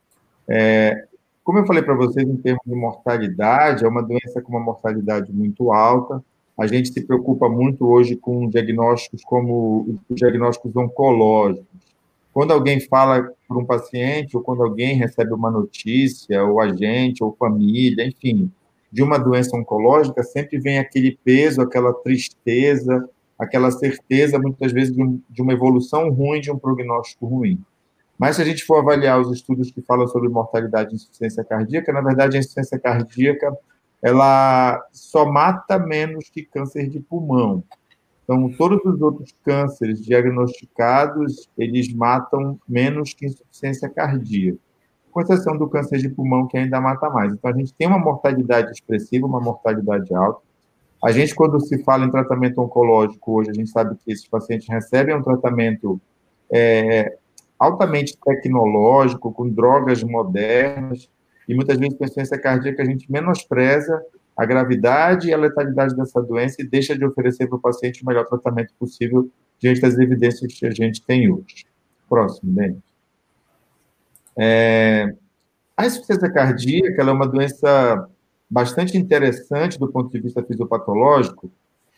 É, 0.54 1.06
como 1.46 1.60
eu 1.60 1.66
falei 1.66 1.82
para 1.82 1.96
vocês, 1.96 2.28
em 2.28 2.36
termos 2.36 2.62
de 2.66 2.76
mortalidade, 2.76 3.86
é 3.86 3.88
uma 3.88 4.04
doença 4.04 4.42
com 4.42 4.52
uma 4.52 4.60
mortalidade 4.60 5.32
muito 5.32 5.72
alta, 5.72 6.22
a 6.58 6.68
gente 6.68 6.92
se 6.92 7.02
preocupa 7.08 7.48
muito 7.48 7.88
hoje 7.88 8.18
com 8.18 8.50
diagnósticos 8.50 9.24
como 9.24 9.98
os 10.10 10.16
diagnósticos 10.18 10.76
oncológicos. 10.76 11.66
Quando 12.34 12.52
alguém 12.52 12.82
fala 12.82 13.32
para 13.48 13.58
um 13.58 13.66
paciente, 13.66 14.36
ou 14.36 14.44
quando 14.44 14.62
alguém 14.62 14.96
recebe 14.96 15.34
uma 15.34 15.50
notícia, 15.50 16.44
ou 16.44 16.60
agente, 16.60 17.24
ou 17.24 17.34
família, 17.40 18.06
enfim, 18.06 18.52
de 18.92 19.02
uma 19.02 19.18
doença 19.18 19.56
oncológica, 19.56 20.22
sempre 20.24 20.60
vem 20.60 20.80
aquele 20.80 21.18
peso, 21.24 21.62
aquela 21.62 21.94
tristeza, 21.94 23.10
aquela 23.40 23.72
certeza, 23.72 24.38
muitas 24.38 24.74
vezes, 24.74 24.94
de, 24.94 25.02
um, 25.02 25.20
de 25.30 25.42
uma 25.42 25.54
evolução 25.54 26.10
ruim, 26.10 26.42
de 26.42 26.52
um 26.52 26.60
prognóstico 26.60 27.26
ruim. 27.26 27.58
Mas 28.22 28.36
se 28.36 28.44
a 28.44 28.46
gente 28.46 28.64
for 28.66 28.78
avaliar 28.78 29.20
os 29.20 29.32
estudos 29.32 29.72
que 29.72 29.82
falam 29.82 30.08
sobre 30.08 30.30
mortalidade 30.30 30.92
e 30.92 30.96
insuficiência 30.96 31.44
cardíaca, 31.44 31.92
na 31.92 32.02
verdade, 32.02 32.38
a 32.38 32.40
insuficiência 32.40 32.78
cardíaca 32.78 33.52
ela 34.00 34.80
só 34.92 35.26
mata 35.26 35.80
menos 35.80 36.30
que 36.30 36.44
câncer 36.44 36.88
de 36.88 37.00
pulmão. 37.00 37.64
Então, 38.24 38.48
todos 38.52 38.80
os 38.86 39.02
outros 39.02 39.34
cânceres 39.44 40.06
diagnosticados, 40.06 41.50
eles 41.58 41.92
matam 41.92 42.60
menos 42.70 43.12
que 43.12 43.26
insuficiência 43.26 43.90
cardíaca, 43.90 44.60
com 45.12 45.22
exceção 45.22 45.58
do 45.58 45.68
câncer 45.68 45.98
de 45.98 46.10
pulmão, 46.10 46.48
que 46.48 46.60
ainda 46.60 46.80
mata 46.80 47.10
mais. 47.10 47.34
Então, 47.34 47.50
a 47.50 47.58
gente 47.58 47.74
tem 47.74 47.88
uma 47.88 47.98
mortalidade 47.98 48.70
expressiva, 48.70 49.26
uma 49.26 49.42
mortalidade 49.42 50.14
alta. 50.14 50.42
A 51.04 51.12
gente, 51.12 51.34
quando 51.34 51.60
se 51.60 51.84
fala 51.84 52.06
em 52.06 52.12
tratamento 52.12 52.62
oncológico 52.62 53.40
hoje, 53.40 53.50
a 53.50 53.54
gente 53.56 53.72
sabe 53.72 53.96
que 53.96 54.12
esses 54.12 54.28
pacientes 54.28 54.68
recebem 54.70 55.16
um 55.16 55.24
tratamento 55.24 56.00
é, 56.52 57.18
altamente 57.62 58.18
tecnológico, 58.26 59.32
com 59.32 59.48
drogas 59.48 60.02
modernas, 60.02 61.08
e 61.48 61.54
muitas 61.54 61.78
vezes 61.78 61.96
com 61.96 62.04
insuficiência 62.04 62.40
cardíaca 62.40 62.82
a 62.82 62.86
gente 62.86 63.12
menospreza 63.12 64.04
a 64.36 64.46
gravidade 64.46 65.28
e 65.28 65.34
a 65.34 65.38
letalidade 65.38 65.96
dessa 65.96 66.20
doença 66.24 66.60
e 66.60 66.66
deixa 66.66 66.98
de 66.98 67.06
oferecer 67.06 67.48
para 67.48 67.58
o 67.58 67.62
paciente 67.62 68.02
o 68.02 68.08
melhor 68.08 68.26
tratamento 68.26 68.74
possível 68.80 69.30
diante 69.60 69.80
das 69.80 69.96
evidências 70.00 70.52
que 70.52 70.66
a 70.66 70.72
gente 70.72 71.06
tem 71.06 71.32
hoje. 71.32 71.68
Próximo, 72.10 72.52
Denis. 72.52 72.82
É, 74.36 75.14
a 75.78 75.86
insuficiência 75.86 76.32
cardíaca 76.32 77.04
é 77.04 77.12
uma 77.12 77.28
doença 77.28 78.10
bastante 78.50 78.98
interessante 78.98 79.78
do 79.78 79.88
ponto 79.88 80.10
de 80.10 80.20
vista 80.20 80.42
fisiopatológico, 80.42 81.52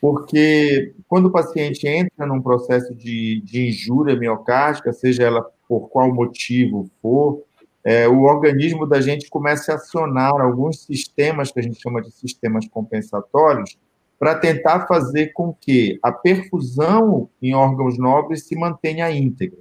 porque 0.04 0.94
quando 1.08 1.28
o 1.28 1.32
paciente 1.32 1.88
entra 1.88 2.26
num 2.26 2.42
processo 2.42 2.94
de, 2.94 3.40
de 3.40 3.70
injúria 3.70 4.18
miocárdica, 4.18 4.92
seja 4.92 5.24
ela 5.24 5.50
por 5.66 5.88
qual 5.88 6.14
motivo 6.14 6.92
for, 7.02 7.42
é, 7.86 8.06
o 8.06 8.24
organismo 8.24 8.86
da 8.86 9.00
gente 9.00 9.30
começa 9.30 9.72
a 9.72 9.76
acionar 9.76 10.42
alguns 10.42 10.84
sistemas 10.84 11.54
que 11.54 11.60
a 11.62 11.64
gente 11.64 11.82
chama 11.82 12.02
de 12.02 12.12
sistemas 12.12 12.68
compensatórios 12.68 13.78
para 14.20 14.36
tentar 14.36 14.88
fazer 14.88 15.32
com 15.32 15.54
que 15.54 15.98
a 16.04 16.12
perfusão 16.12 17.30
em 17.42 17.56
órgãos 17.56 17.98
nobres 17.98 18.46
se 18.46 18.58
mantenha 18.58 19.10
íntegra. 19.10 19.60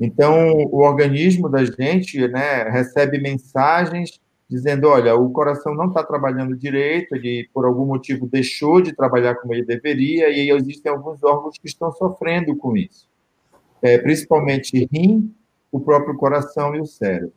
Então, 0.00 0.50
o 0.72 0.78
organismo 0.78 1.48
da 1.48 1.64
gente 1.64 2.26
né, 2.26 2.64
recebe 2.64 3.20
mensagens 3.20 4.20
dizendo: 4.48 4.88
olha, 4.88 5.14
o 5.14 5.30
coração 5.30 5.74
não 5.74 5.88
está 5.88 6.02
trabalhando 6.02 6.56
direito, 6.56 7.14
ele 7.14 7.48
por 7.52 7.64
algum 7.64 7.84
motivo 7.84 8.26
deixou 8.26 8.80
de 8.80 8.92
trabalhar 8.92 9.34
como 9.36 9.54
ele 9.54 9.64
deveria, 9.64 10.28
e 10.30 10.50
existem 10.50 10.90
alguns 10.90 11.22
órgãos 11.22 11.58
que 11.58 11.66
estão 11.66 11.90
sofrendo 11.92 12.56
com 12.56 12.76
isso, 12.76 13.08
é, 13.82 13.98
principalmente 13.98 14.88
rim, 14.92 15.34
o 15.70 15.80
próprio 15.80 16.16
coração 16.16 16.74
e 16.74 16.80
o 16.80 16.86
cérebro. 16.86 17.32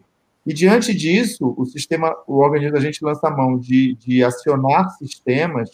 E 0.45 0.53
diante 0.53 0.93
disso, 0.93 1.53
o 1.57 1.65
sistema, 1.65 2.15
o 2.25 2.37
organismo 2.37 2.73
da 2.73 2.79
gente 2.79 3.03
lança 3.03 3.27
a 3.27 3.35
mão 3.35 3.57
de, 3.57 3.95
de 3.95 4.23
acionar 4.23 4.89
sistemas 4.97 5.69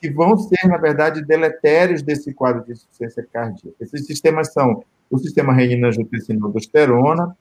que 0.00 0.10
vão 0.10 0.36
ser, 0.36 0.68
na 0.68 0.76
verdade, 0.76 1.24
deletérios 1.24 2.02
desse 2.02 2.32
quadro 2.32 2.64
de 2.64 2.72
insuficiência 2.72 3.26
cardíaca. 3.32 3.76
Esses 3.80 4.06
sistemas 4.06 4.52
são 4.52 4.84
o 5.10 5.18
sistema 5.18 5.52
renina-angiotensina-aldosterona, 5.52 7.36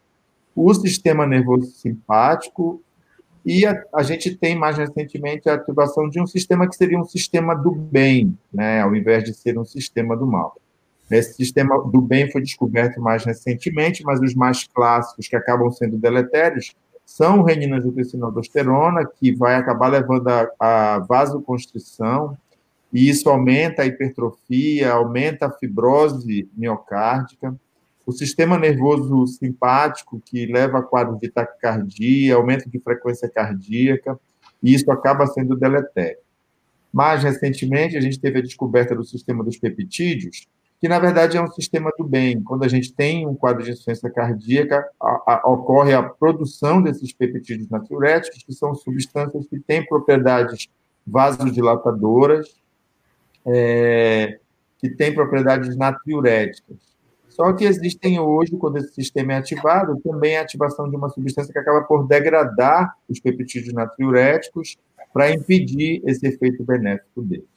o 0.55 0.73
sistema 0.73 1.25
nervoso 1.25 1.67
simpático 1.67 2.81
e 3.45 3.65
a, 3.65 3.83
a, 3.93 4.03
gente 4.03 4.35
tem 4.35 4.55
mais 4.55 4.77
recentemente 4.77 5.49
a 5.49 5.55
ativação 5.55 6.09
de 6.09 6.21
um 6.21 6.25
sistema 6.25 6.67
que 6.67 6.75
seria 6.75 6.99
um 6.99 7.03
sistema 7.03 7.53
do 7.53 7.71
bem, 7.71 8.37
né, 8.53 8.81
ao 8.81 8.95
invés 8.95 9.23
de 9.23 9.33
ser 9.33 9.57
um 9.57 9.65
sistema 9.65 10.15
do 10.15 10.25
mal. 10.25 10.55
Esse 11.11 11.33
sistema 11.33 11.77
do 11.83 12.01
bem 12.01 12.31
foi 12.31 12.41
descoberto 12.41 13.01
mais 13.01 13.25
recentemente, 13.25 14.03
mas 14.03 14.19
os 14.21 14.33
mais 14.33 14.63
clássicos 14.63 15.27
que 15.27 15.35
acabam 15.35 15.69
sendo 15.71 15.97
deletérios 15.97 16.73
são 17.05 17.43
renina 17.43 17.81
aldosterona, 18.21 19.05
que 19.05 19.35
vai 19.35 19.55
acabar 19.55 19.89
levando 19.89 20.27
a, 20.29 20.49
a 20.59 20.99
vasoconstrição, 20.99 22.37
e 22.91 23.09
isso 23.09 23.29
aumenta 23.29 23.81
a 23.81 23.85
hipertrofia, 23.85 24.91
aumenta 24.91 25.47
a 25.47 25.51
fibrose 25.51 26.47
miocárdica. 26.55 27.55
O 28.05 28.11
sistema 28.11 28.57
nervoso 28.57 29.25
simpático, 29.27 30.21
que 30.25 30.45
leva 30.45 30.79
a 30.79 30.83
quadro 30.83 31.17
de 31.19 31.29
taquicardia, 31.29 32.35
aumento 32.35 32.69
de 32.69 32.79
frequência 32.79 33.29
cardíaca, 33.29 34.19
e 34.61 34.73
isso 34.73 34.91
acaba 34.91 35.25
sendo 35.27 35.55
deletério. 35.55 36.19
Mais 36.91 37.23
recentemente, 37.23 37.97
a 37.97 38.01
gente 38.01 38.19
teve 38.19 38.39
a 38.39 38.41
descoberta 38.41 38.95
do 38.95 39.03
sistema 39.03 39.43
dos 39.43 39.57
peptídeos, 39.57 40.47
que 40.79 40.87
na 40.89 40.99
verdade 40.99 41.37
é 41.37 41.41
um 41.41 41.47
sistema 41.47 41.89
do 41.97 42.03
bem. 42.03 42.43
Quando 42.43 42.65
a 42.65 42.67
gente 42.67 42.93
tem 42.93 43.25
um 43.25 43.33
quadro 43.33 43.63
de 43.63 43.71
insuficiência 43.71 44.09
cardíaca, 44.11 44.85
a, 45.01 45.41
a, 45.41 45.49
ocorre 45.49 45.93
a 45.93 46.03
produção 46.03 46.81
desses 46.81 47.13
peptídeos 47.13 47.69
natriuréticos, 47.69 48.43
que 48.43 48.53
são 48.53 48.75
substâncias 48.75 49.47
que 49.47 49.59
têm 49.59 49.85
propriedades 49.85 50.67
vasodilatadoras, 51.07 52.53
é, 53.45 54.39
que 54.77 54.89
têm 54.89 55.13
propriedades 55.13 55.75
natriuréticas. 55.77 56.92
Só 57.33 57.51
que 57.51 57.65
existem 57.65 58.19
hoje, 58.19 58.55
quando 58.57 58.77
esse 58.77 58.93
sistema 58.93 59.33
é 59.33 59.37
ativado, 59.37 59.99
também 60.03 60.37
a 60.37 60.41
ativação 60.41 60.87
de 60.87 60.95
uma 60.95 61.09
substância 61.09 61.51
que 61.51 61.57
acaba 61.57 61.81
por 61.81 62.07
degradar 62.07 62.95
os 63.09 63.19
peptídeos 63.19 63.73
natriuréticos 63.73 64.77
para 65.11 65.31
impedir 65.31 65.99
esse 66.05 66.27
efeito 66.27 66.63
benéfico 66.63 67.23
dele. 67.23 67.47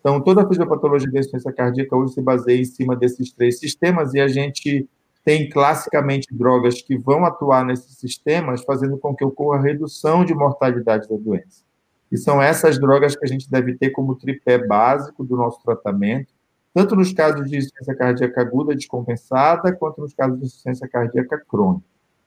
Então, 0.00 0.20
toda 0.20 0.42
a 0.42 0.48
fisiopatologia 0.48 1.10
da 1.10 1.18
insuficiência 1.18 1.50
cardíaca 1.50 1.96
hoje 1.96 2.12
se 2.12 2.20
baseia 2.20 2.60
em 2.60 2.64
cima 2.66 2.94
desses 2.94 3.32
três 3.32 3.58
sistemas 3.58 4.12
e 4.12 4.20
a 4.20 4.28
gente 4.28 4.86
tem 5.24 5.48
classicamente 5.48 6.26
drogas 6.30 6.82
que 6.82 6.98
vão 6.98 7.24
atuar 7.24 7.64
nesses 7.64 7.96
sistemas, 7.96 8.62
fazendo 8.62 8.98
com 8.98 9.14
que 9.14 9.24
ocorra 9.24 9.62
redução 9.62 10.26
de 10.26 10.34
mortalidade 10.34 11.08
da 11.08 11.16
doença. 11.16 11.62
E 12.10 12.18
são 12.18 12.42
essas 12.42 12.78
drogas 12.78 13.16
que 13.16 13.24
a 13.24 13.28
gente 13.28 13.50
deve 13.50 13.78
ter 13.78 13.90
como 13.90 14.14
tripé 14.14 14.58
básico 14.58 15.24
do 15.24 15.36
nosso 15.36 15.62
tratamento, 15.62 16.28
tanto 16.74 16.96
nos 16.96 17.12
casos 17.12 17.48
de 17.50 17.58
insuficiência 17.58 17.94
cardíaca 17.94 18.40
aguda 18.40 18.74
descompensada, 18.74 19.72
quanto 19.72 20.00
nos 20.00 20.14
casos 20.14 20.38
de 20.38 20.46
insuficiência 20.46 20.88
cardíaca 20.88 21.38
crônica. 21.46 21.84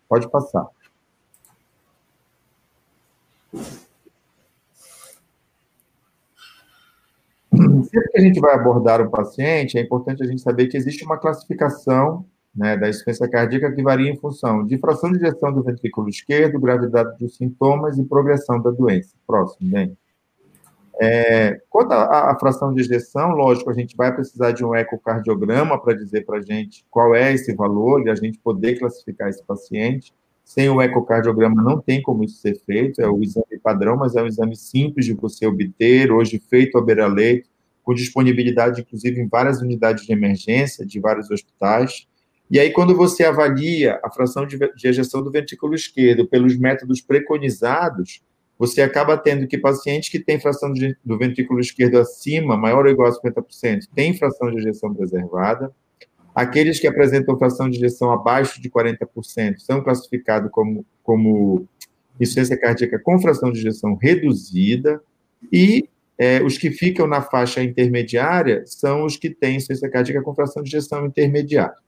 Pode 0.07 0.29
passar. 0.29 0.67
Sempre 7.51 8.09
que 8.11 8.17
a 8.17 8.21
gente 8.21 8.39
vai 8.39 8.53
abordar 8.53 9.01
um 9.01 9.09
paciente, 9.09 9.77
é 9.77 9.81
importante 9.81 10.21
a 10.21 10.25
gente 10.25 10.41
saber 10.41 10.67
que 10.67 10.77
existe 10.77 11.05
uma 11.05 11.17
classificação 11.17 12.25
né, 12.55 12.77
da 12.77 12.89
insuficiência 12.89 13.29
cardíaca 13.29 13.71
que 13.71 13.81
varia 13.81 14.11
em 14.11 14.17
função 14.17 14.65
de 14.65 14.77
fração 14.77 15.11
de 15.11 15.17
ejeção 15.17 15.51
do 15.51 15.63
ventrículo 15.63 16.07
esquerdo, 16.07 16.59
gravidade 16.59 17.17
dos 17.17 17.35
sintomas 17.35 17.97
e 17.97 18.03
progressão 18.03 18.61
da 18.61 18.71
doença. 18.71 19.15
Próximo, 19.25 19.71
bem. 19.71 19.97
É, 21.01 21.59
quanto 21.69 21.91
à, 21.91 22.37
fração 22.39 22.73
de 22.73 22.81
ejeção, 22.81 23.31
lógico, 23.31 23.69
a 23.69 23.73
gente 23.73 23.95
vai 23.95 24.13
precisar 24.13 24.51
de 24.51 24.63
um 24.63 24.73
ecocardiograma 24.73 25.81
para 25.81 25.93
dizer 25.93 26.25
para 26.25 26.37
a 26.37 26.41
gente 26.41 26.85
qual 26.89 27.13
é 27.13 27.33
esse 27.33 27.53
valor 27.53 28.05
e 28.05 28.09
a 28.09 28.15
gente 28.15 28.39
poder 28.39 28.79
classificar 28.79 29.29
esse 29.29 29.43
paciente. 29.43 30.13
Sem 30.43 30.69
o 30.69 30.81
ecocardiograma 30.81 31.61
não 31.61 31.81
tem 31.81 32.01
como 32.01 32.23
isso 32.23 32.37
ser 32.37 32.55
feito, 32.65 33.01
é 33.01 33.09
o 33.09 33.21
exame 33.21 33.59
padrão, 33.61 33.97
mas 33.97 34.15
é 34.15 34.21
um 34.21 34.27
exame 34.27 34.55
simples 34.55 35.05
de 35.05 35.13
você 35.13 35.45
obter, 35.47 36.11
hoje 36.11 36.39
feito 36.49 36.77
à 36.77 36.81
beira-leito, 36.81 37.49
com 37.83 37.93
disponibilidade, 37.93 38.81
inclusive, 38.81 39.19
em 39.19 39.27
várias 39.27 39.61
unidades 39.61 40.05
de 40.05 40.13
emergência 40.13 40.85
de 40.85 40.99
vários 40.99 41.29
hospitais. 41.29 42.07
E 42.49 42.59
aí, 42.59 42.71
quando 42.71 42.95
você 42.95 43.23
avalia 43.23 43.99
a 44.03 44.11
fração 44.11 44.45
de, 44.45 44.57
de 44.57 44.87
ejeção 44.87 45.23
do 45.23 45.31
ventrículo 45.31 45.73
esquerdo 45.73 46.27
pelos 46.27 46.55
métodos 46.57 47.01
preconizados, 47.01 48.21
você 48.57 48.81
acaba 48.81 49.17
tendo 49.17 49.47
que 49.47 49.57
pacientes 49.57 50.09
que 50.09 50.19
têm 50.19 50.39
fração 50.39 50.71
de, 50.71 50.95
do 51.03 51.17
ventrículo 51.17 51.59
esquerdo 51.59 51.97
acima, 51.97 52.55
maior 52.55 52.85
ou 52.85 52.91
igual 52.91 53.09
a 53.09 53.11
50%, 53.11 53.87
têm 53.93 54.17
fração 54.17 54.49
de 54.49 54.57
ejeção 54.57 54.93
preservada. 54.93 55.71
Aqueles 56.33 56.79
que 56.79 56.87
apresentam 56.87 57.37
fração 57.37 57.69
de 57.69 57.77
ejeção 57.77 58.11
abaixo 58.11 58.61
de 58.61 58.69
40% 58.69 59.57
são 59.59 59.81
classificados 59.81 60.49
como, 60.51 60.85
como 61.03 61.67
insuficiência 62.19 62.57
cardíaca 62.57 62.99
com 62.99 63.19
fração 63.19 63.51
de 63.51 63.59
ejeção 63.59 63.95
reduzida. 63.95 65.01
E 65.51 65.87
é, 66.17 66.41
os 66.41 66.57
que 66.57 66.71
ficam 66.71 67.07
na 67.07 67.21
faixa 67.21 67.61
intermediária 67.61 68.63
são 68.65 69.05
os 69.05 69.17
que 69.17 69.29
têm 69.29 69.57
insuficiência 69.57 69.89
cardíaca 69.89 70.23
com 70.23 70.33
fração 70.33 70.63
de 70.63 70.69
ejeção 70.69 71.05
intermediária. 71.05 71.84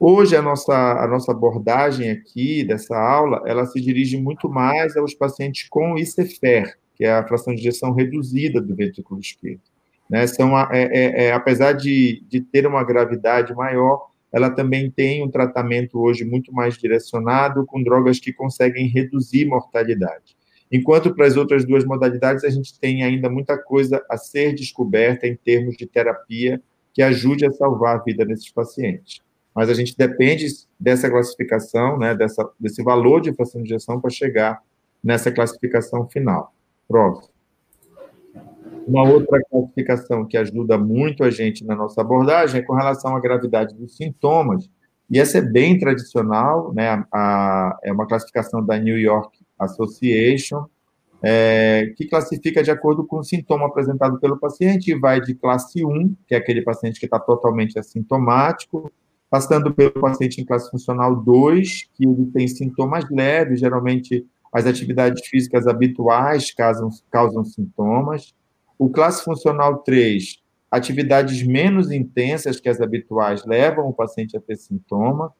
Hoje, 0.00 0.36
a 0.36 0.42
nossa, 0.42 0.72
a 0.72 1.08
nossa 1.08 1.32
abordagem 1.32 2.08
aqui 2.08 2.62
dessa 2.62 2.96
aula, 2.96 3.42
ela 3.44 3.66
se 3.66 3.80
dirige 3.80 4.16
muito 4.16 4.48
mais 4.48 4.96
aos 4.96 5.12
pacientes 5.12 5.68
com 5.68 5.98
ICFER, 5.98 6.78
que 6.94 7.04
é 7.04 7.10
a 7.10 7.26
fração 7.26 7.52
de 7.52 7.60
ejeção 7.60 7.92
reduzida 7.92 8.60
do 8.60 8.76
ventrículo 8.76 9.18
esquerdo. 9.18 9.60
Né? 10.08 10.24
São, 10.28 10.56
é, 10.56 10.84
é, 10.84 11.24
é, 11.24 11.32
apesar 11.32 11.72
de, 11.72 12.22
de 12.28 12.40
ter 12.40 12.64
uma 12.64 12.84
gravidade 12.84 13.52
maior, 13.54 14.06
ela 14.30 14.50
também 14.50 14.88
tem 14.88 15.24
um 15.24 15.30
tratamento 15.30 15.98
hoje 15.98 16.24
muito 16.24 16.52
mais 16.52 16.78
direcionado 16.78 17.66
com 17.66 17.82
drogas 17.82 18.20
que 18.20 18.32
conseguem 18.32 18.86
reduzir 18.86 19.46
mortalidade. 19.46 20.36
Enquanto 20.70 21.12
para 21.12 21.26
as 21.26 21.36
outras 21.36 21.64
duas 21.64 21.84
modalidades, 21.84 22.44
a 22.44 22.50
gente 22.50 22.78
tem 22.78 23.02
ainda 23.02 23.28
muita 23.28 23.58
coisa 23.58 24.04
a 24.08 24.16
ser 24.16 24.54
descoberta 24.54 25.26
em 25.26 25.34
termos 25.34 25.76
de 25.76 25.86
terapia 25.86 26.62
que 26.94 27.02
ajude 27.02 27.44
a 27.44 27.50
salvar 27.50 27.96
a 27.96 28.02
vida 28.02 28.24
desses 28.24 28.52
pacientes 28.52 29.26
mas 29.58 29.68
a 29.68 29.74
gente 29.74 29.96
depende 29.98 30.46
dessa 30.78 31.10
classificação, 31.10 31.98
né, 31.98 32.14
dessa, 32.14 32.48
desse 32.60 32.80
valor 32.80 33.20
de 33.20 33.34
fração 33.34 33.60
de 33.60 33.66
injeção 33.66 34.00
para 34.00 34.08
chegar 34.08 34.62
nessa 35.02 35.32
classificação 35.32 36.08
final. 36.08 36.54
Próximo. 36.86 37.34
Uma 38.86 39.02
outra 39.02 39.40
classificação 39.50 40.24
que 40.24 40.36
ajuda 40.36 40.78
muito 40.78 41.24
a 41.24 41.30
gente 41.30 41.64
na 41.64 41.74
nossa 41.74 42.00
abordagem 42.00 42.60
é 42.60 42.62
com 42.62 42.72
relação 42.72 43.16
à 43.16 43.20
gravidade 43.20 43.74
dos 43.74 43.96
sintomas, 43.96 44.70
e 45.10 45.18
essa 45.18 45.38
é 45.38 45.42
bem 45.42 45.76
tradicional, 45.76 46.72
né, 46.72 47.04
a, 47.12 47.76
é 47.82 47.92
uma 47.92 48.06
classificação 48.06 48.64
da 48.64 48.78
New 48.78 48.96
York 48.96 49.40
Association, 49.58 50.66
é, 51.20 51.92
que 51.96 52.06
classifica 52.06 52.62
de 52.62 52.70
acordo 52.70 53.04
com 53.04 53.18
o 53.18 53.24
sintoma 53.24 53.66
apresentado 53.66 54.20
pelo 54.20 54.38
paciente, 54.38 54.92
e 54.92 54.94
vai 54.96 55.20
de 55.20 55.34
classe 55.34 55.84
1, 55.84 56.14
que 56.28 56.36
é 56.36 56.38
aquele 56.38 56.62
paciente 56.62 57.00
que 57.00 57.06
está 57.06 57.18
totalmente 57.18 57.76
assintomático, 57.76 58.92
passando 59.30 59.72
pelo 59.74 59.92
paciente 59.92 60.40
em 60.40 60.44
classe 60.44 60.70
funcional 60.70 61.14
2, 61.14 61.88
que 61.94 62.04
ele 62.04 62.26
tem 62.26 62.48
sintomas 62.48 63.08
leves, 63.10 63.60
geralmente 63.60 64.26
as 64.52 64.66
atividades 64.66 65.26
físicas 65.26 65.66
habituais 65.66 66.52
causam, 66.52 66.88
causam 67.10 67.44
sintomas. 67.44 68.34
O 68.78 68.88
classe 68.88 69.22
funcional 69.22 69.78
3, 69.78 70.40
atividades 70.70 71.42
menos 71.42 71.90
intensas 71.90 72.58
que 72.58 72.68
as 72.68 72.80
habituais 72.80 73.44
levam 73.44 73.88
o 73.88 73.92
paciente 73.92 74.36
a 74.36 74.40
ter 74.40 74.56
sintoma. 74.56 75.32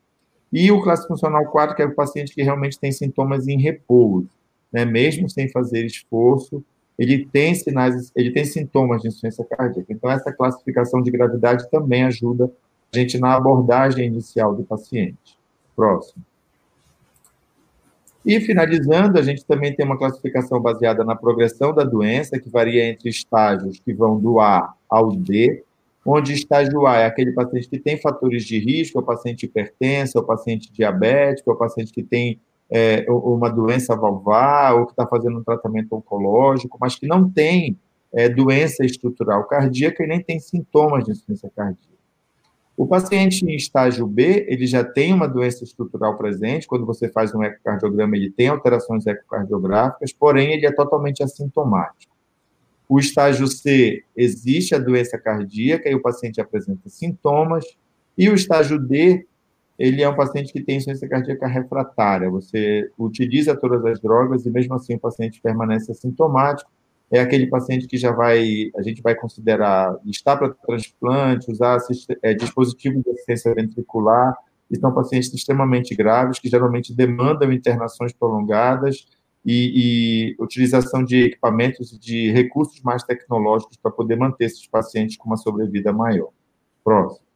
E 0.53 0.71
o 0.71 0.83
classe 0.83 1.07
funcional 1.07 1.47
4, 1.47 1.77
que 1.77 1.83
é 1.83 1.87
o 1.87 1.95
paciente 1.95 2.35
que 2.35 2.43
realmente 2.43 2.79
tem 2.79 2.93
sintomas 2.93 3.49
em 3.49 3.61
repouso, 3.61 4.29
né? 4.73 4.85
mesmo 4.85 5.29
sem 5.29 5.49
fazer 5.51 5.85
esforço, 5.85 6.65
ele 6.99 7.27
tem 7.27 7.55
sinais, 7.55 8.11
ele 8.17 8.33
tem 8.33 8.45
sintomas 8.45 9.03
de 9.03 9.09
insuficiência 9.09 9.45
cardíaca. 9.45 9.93
Então, 9.93 10.11
essa 10.11 10.33
classificação 10.33 11.01
de 11.01 11.11
gravidade 11.11 11.71
também 11.71 12.03
ajuda 12.05 12.51
gente 12.93 13.19
na 13.19 13.35
abordagem 13.35 14.07
inicial 14.07 14.55
do 14.55 14.63
paciente. 14.65 15.39
Próximo. 15.77 16.25
E 18.25 18.41
finalizando, 18.41 19.19
a 19.19 19.23
gente 19.23 19.45
também 19.45 19.75
tem 19.75 19.87
uma 19.87 19.97
classificação 19.97 20.61
baseada 20.61 21.05
na 21.05 21.17
progressão 21.17 21.73
da 21.73 21.85
doença, 21.85 22.39
que 22.39 22.51
varia 22.51 22.85
entre 22.85 23.09
estágios 23.09 23.81
que 23.81 23.95
vão 23.95 24.19
do 24.19 24.41
A 24.41 24.75
ao 24.89 25.13
D, 25.13 25.63
onde 26.05 26.33
estágio 26.33 26.87
A 26.87 26.97
é 26.97 27.07
aquele 27.07 27.33
paciente 27.33 27.69
que 27.69 27.79
tem 27.79 28.01
fatores 28.01 28.45
de 28.45 28.59
risco, 28.59 28.99
é 28.99 29.03
o 29.03 29.05
paciente 29.05 29.45
hipertenso, 29.45 30.19
é 30.19 30.21
o 30.21 30.25
paciente 30.25 30.71
diabético, 30.73 31.51
é 31.51 31.55
o 31.55 31.57
paciente 31.57 31.93
que 31.93 32.03
tem 32.03 32.41
é, 32.71 33.07
uma 33.09 33.49
doença 33.49 33.97
valvar, 33.97 34.75
ou 34.75 34.87
que 34.87 34.93
está 34.93 35.07
fazendo 35.07 35.39
um 35.39 35.45
tratamento 35.45 35.95
oncológico, 35.95 36.77
mas 36.81 36.97
que 36.97 37.07
não 37.07 37.31
tem 37.31 37.79
é, 38.13 38.29
doença 38.29 38.85
estrutural 38.85 39.45
cardíaca 39.45 40.03
e 40.03 40.07
nem 40.07 40.21
tem 40.23 40.39
sintomas 40.39 41.05
de 41.05 41.13
insuficiência 41.13 41.51
cardíaca. 41.55 41.88
O 42.79 42.87
paciente 42.87 43.45
em 43.45 43.57
estágio 43.57 44.07
B, 44.07 44.47
ele 44.49 44.65
já 44.65 44.85
tem 44.85 45.13
uma 45.13 45.27
doença 45.27 45.65
estrutural 45.65 46.17
presente, 46.17 46.69
quando 46.69 46.87
você 46.87 47.09
faz 47.09 47.35
um 47.35 47.43
ecocardiograma, 47.43 48.17
ele 48.17 48.31
tem 48.31 48.47
alterações 48.47 49.05
ecocardiográficas, 49.05 50.13
porém 50.13 50.53
ele 50.53 50.65
é 50.65 50.71
totalmente 50.71 51.21
assintomático. 51.21 52.17
O 52.89 53.01
estágio 53.01 53.49
C, 53.49 54.05
existe 54.17 54.77
a 54.77 54.79
doença 54.79 55.19
cardíaca 55.19 55.91
e 55.91 55.95
o 55.97 56.01
paciente 56.01 56.41
apresenta 56.41 56.89
sintomas, 56.89 57.65
e 58.17 58.31
o 58.31 58.35
estágio 58.37 58.79
D, 58.79 59.27
ele 59.77 60.01
é 60.01 60.09
um 60.09 60.15
paciente 60.15 60.53
que 60.53 60.63
tem 60.63 60.77
insuficiência 60.77 61.09
cardíaca 61.09 61.49
refratária. 61.49 62.31
Você 62.31 62.93
utiliza 62.97 63.57
todas 63.57 63.85
as 63.85 64.01
drogas 64.01 64.47
e 64.47 64.51
mesmo 64.51 64.75
assim 64.75 64.95
o 64.95 65.01
paciente 65.01 65.41
permanece 65.41 65.91
assintomático, 65.91 66.71
é 67.11 67.21
aquele 67.21 67.47
paciente 67.47 67.87
que 67.87 67.97
já 67.97 68.13
vai, 68.13 68.71
a 68.77 68.83
gente 68.83 69.01
vai 69.01 69.15
considerar 69.15 69.97
estar 70.05 70.37
para 70.37 70.51
transplante, 70.55 71.51
usar 71.51 71.79
é, 72.23 72.35
dispositivos 72.35 73.03
de 73.03 73.11
assistência 73.11 73.55
ventricular, 73.55 74.37
e 74.71 74.79
são 74.79 74.93
pacientes 74.93 75.33
extremamente 75.33 75.95
graves, 75.95 76.39
que 76.39 76.49
geralmente 76.49 76.95
demandam 76.95 77.51
internações 77.53 78.13
prolongadas 78.13 79.07
e, 79.45 80.35
e 80.37 80.43
utilização 80.43 81.03
de 81.03 81.25
equipamentos 81.25 81.93
e 81.93 81.99
de 81.99 82.31
recursos 82.31 82.81
mais 82.83 83.03
tecnológicos 83.03 83.79
para 83.79 83.91
poder 83.91 84.17
manter 84.17 84.45
esses 84.45 84.67
pacientes 84.67 85.17
com 85.17 85.27
uma 85.27 85.39
sobrevida 85.39 85.93
maior. 85.93 86.29
Próximo. 86.85 87.28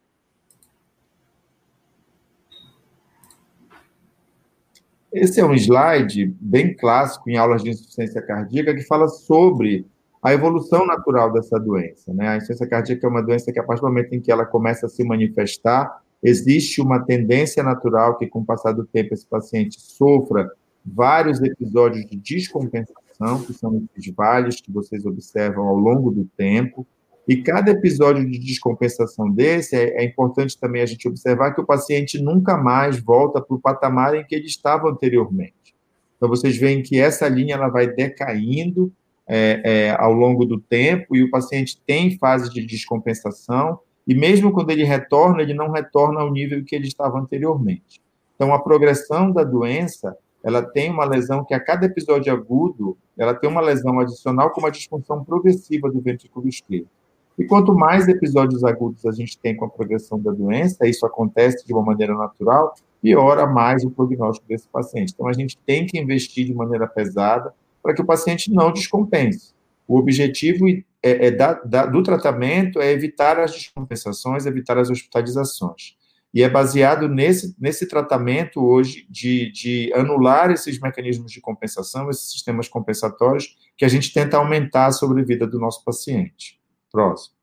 Esse 5.13 5.39
é 5.39 5.45
um 5.45 5.53
slide 5.53 6.35
bem 6.41 6.75
clássico 6.75 7.29
em 7.29 7.37
aulas 7.37 7.61
de 7.61 7.69
insuficiência 7.69 8.19
cardíaca 8.19 8.73
que 8.73 8.81
fala 8.81 9.07
sobre 9.07 9.85
a 10.23 10.33
evolução 10.33 10.87
natural 10.87 11.31
dessa 11.31 11.59
doença. 11.59 12.11
Né? 12.11 12.29
A 12.29 12.37
insuficiência 12.37 12.67
cardíaca 12.67 13.05
é 13.05 13.09
uma 13.09 13.21
doença 13.21 13.51
que, 13.51 13.59
a 13.59 13.63
partir 13.63 13.81
do 13.81 13.89
momento 13.89 14.11
em 14.13 14.19
que 14.19 14.31
ela 14.31 14.43
começa 14.43 14.87
a 14.87 14.89
se 14.89 15.03
manifestar, 15.03 16.01
existe 16.23 16.81
uma 16.81 16.99
tendência 16.99 17.61
natural 17.61 18.17
que, 18.17 18.25
com 18.25 18.39
o 18.39 18.45
passar 18.45 18.71
do 18.71 18.85
tempo, 18.85 19.13
esse 19.13 19.27
paciente 19.27 19.79
sofra 19.79 20.49
vários 20.83 21.39
episódios 21.41 22.07
de 22.07 22.17
descompensação, 22.17 23.43
que 23.45 23.53
são 23.53 23.83
esses 23.95 24.13
vales 24.15 24.61
que 24.61 24.71
vocês 24.71 25.05
observam 25.05 25.67
ao 25.67 25.75
longo 25.75 26.09
do 26.09 26.25
tempo, 26.35 26.87
e 27.27 27.37
cada 27.37 27.71
episódio 27.71 28.29
de 28.29 28.37
descompensação 28.37 29.29
desse, 29.29 29.75
é, 29.75 30.01
é, 30.01 30.05
importante 30.05 30.59
também 30.59 30.81
a 30.81 30.85
gente 30.85 31.07
observar 31.07 31.53
que 31.53 31.61
o 31.61 31.65
paciente 31.65 32.21
nunca 32.21 32.57
mais 32.57 32.99
volta 32.99 33.41
para 33.41 33.55
o 33.55 33.59
patamar 33.59 34.15
em 34.15 34.25
que 34.25 34.35
ele 34.35 34.45
estava 34.45 34.89
anteriormente. 34.89 35.73
Então, 36.17 36.27
vocês 36.27 36.57
veem 36.57 36.83
que 36.83 36.99
essa 36.99 37.27
linha 37.27 37.55
ela 37.55 37.69
vai 37.69 37.87
decaindo 37.87 38.91
é, 39.25 39.61
é, 39.63 39.89
ao 39.91 40.11
longo 40.11 40.45
do 40.45 40.59
tempo 40.59 41.15
e 41.15 41.23
o 41.23 41.29
paciente 41.29 41.81
tem 41.85 42.17
fase 42.17 42.49
de 42.49 42.65
descompensação 42.65 43.79
e 44.05 44.13
mesmo 44.13 44.51
quando 44.51 44.71
ele 44.71 44.83
retorna, 44.83 45.41
ele 45.41 45.53
não 45.53 45.71
retorna 45.71 46.19
ao 46.19 46.31
nível 46.31 46.63
que 46.65 46.75
ele 46.75 46.87
estava 46.87 47.17
anteriormente. 47.17 48.01
Então, 48.35 48.53
a 48.53 48.59
progressão 48.59 49.31
da 49.31 49.45
doença, 49.45 50.17
ela 50.43 50.61
tem 50.61 50.89
uma 50.89 51.05
lesão 51.05 51.45
que 51.45 51.53
a 51.53 51.59
cada 51.59 51.85
episódio 51.85 52.33
agudo, 52.33 52.97
ela 53.17 53.33
tem 53.33 53.49
uma 53.49 53.61
lesão 53.61 53.97
adicional 54.01 54.51
com 54.51 54.59
uma 54.59 54.71
disfunção 54.71 55.23
progressiva 55.23 55.89
do 55.89 56.01
ventrículo 56.01 56.49
esquerdo. 56.49 56.89
E 57.37 57.45
quanto 57.45 57.73
mais 57.73 58.07
episódios 58.07 58.63
agudos 58.63 59.05
a 59.05 59.11
gente 59.11 59.37
tem 59.37 59.55
com 59.55 59.65
a 59.65 59.69
progressão 59.69 60.19
da 60.19 60.31
doença, 60.31 60.87
isso 60.87 61.05
acontece 61.05 61.65
de 61.65 61.73
uma 61.73 61.81
maneira 61.81 62.15
natural, 62.15 62.75
piora 63.01 63.47
mais 63.47 63.83
o 63.83 63.89
prognóstico 63.89 64.47
desse 64.47 64.67
paciente. 64.67 65.13
Então, 65.13 65.27
a 65.27 65.33
gente 65.33 65.57
tem 65.65 65.85
que 65.85 65.99
investir 65.99 66.45
de 66.45 66.53
maneira 66.53 66.87
pesada 66.87 67.53
para 67.81 67.93
que 67.93 68.01
o 68.01 68.05
paciente 68.05 68.51
não 68.51 68.71
descompense. 68.71 69.53
O 69.87 69.97
objetivo 69.97 70.67
é, 70.69 70.83
é 71.01 71.31
da, 71.31 71.53
da, 71.53 71.85
do 71.85 72.01
tratamento 72.01 72.79
é 72.79 72.91
evitar 72.91 73.39
as 73.39 73.51
descompensações, 73.51 74.45
evitar 74.45 74.77
as 74.77 74.89
hospitalizações. 74.89 75.97
E 76.33 76.41
é 76.41 76.49
baseado 76.49 77.07
nesse, 77.07 77.55
nesse 77.59 77.87
tratamento 77.87 78.63
hoje 78.63 79.05
de, 79.09 79.51
de 79.51 79.91
anular 79.93 80.49
esses 80.49 80.79
mecanismos 80.79 81.31
de 81.31 81.41
compensação, 81.41 82.09
esses 82.09 82.31
sistemas 82.31 82.67
compensatórios, 82.67 83.55
que 83.77 83.85
a 83.85 83.87
gente 83.89 84.11
tenta 84.13 84.37
aumentar 84.37 84.87
a 84.87 84.91
sobrevida 84.91 85.45
do 85.45 85.59
nosso 85.59 85.83
paciente. 85.83 86.62
Próximo. 86.93 87.33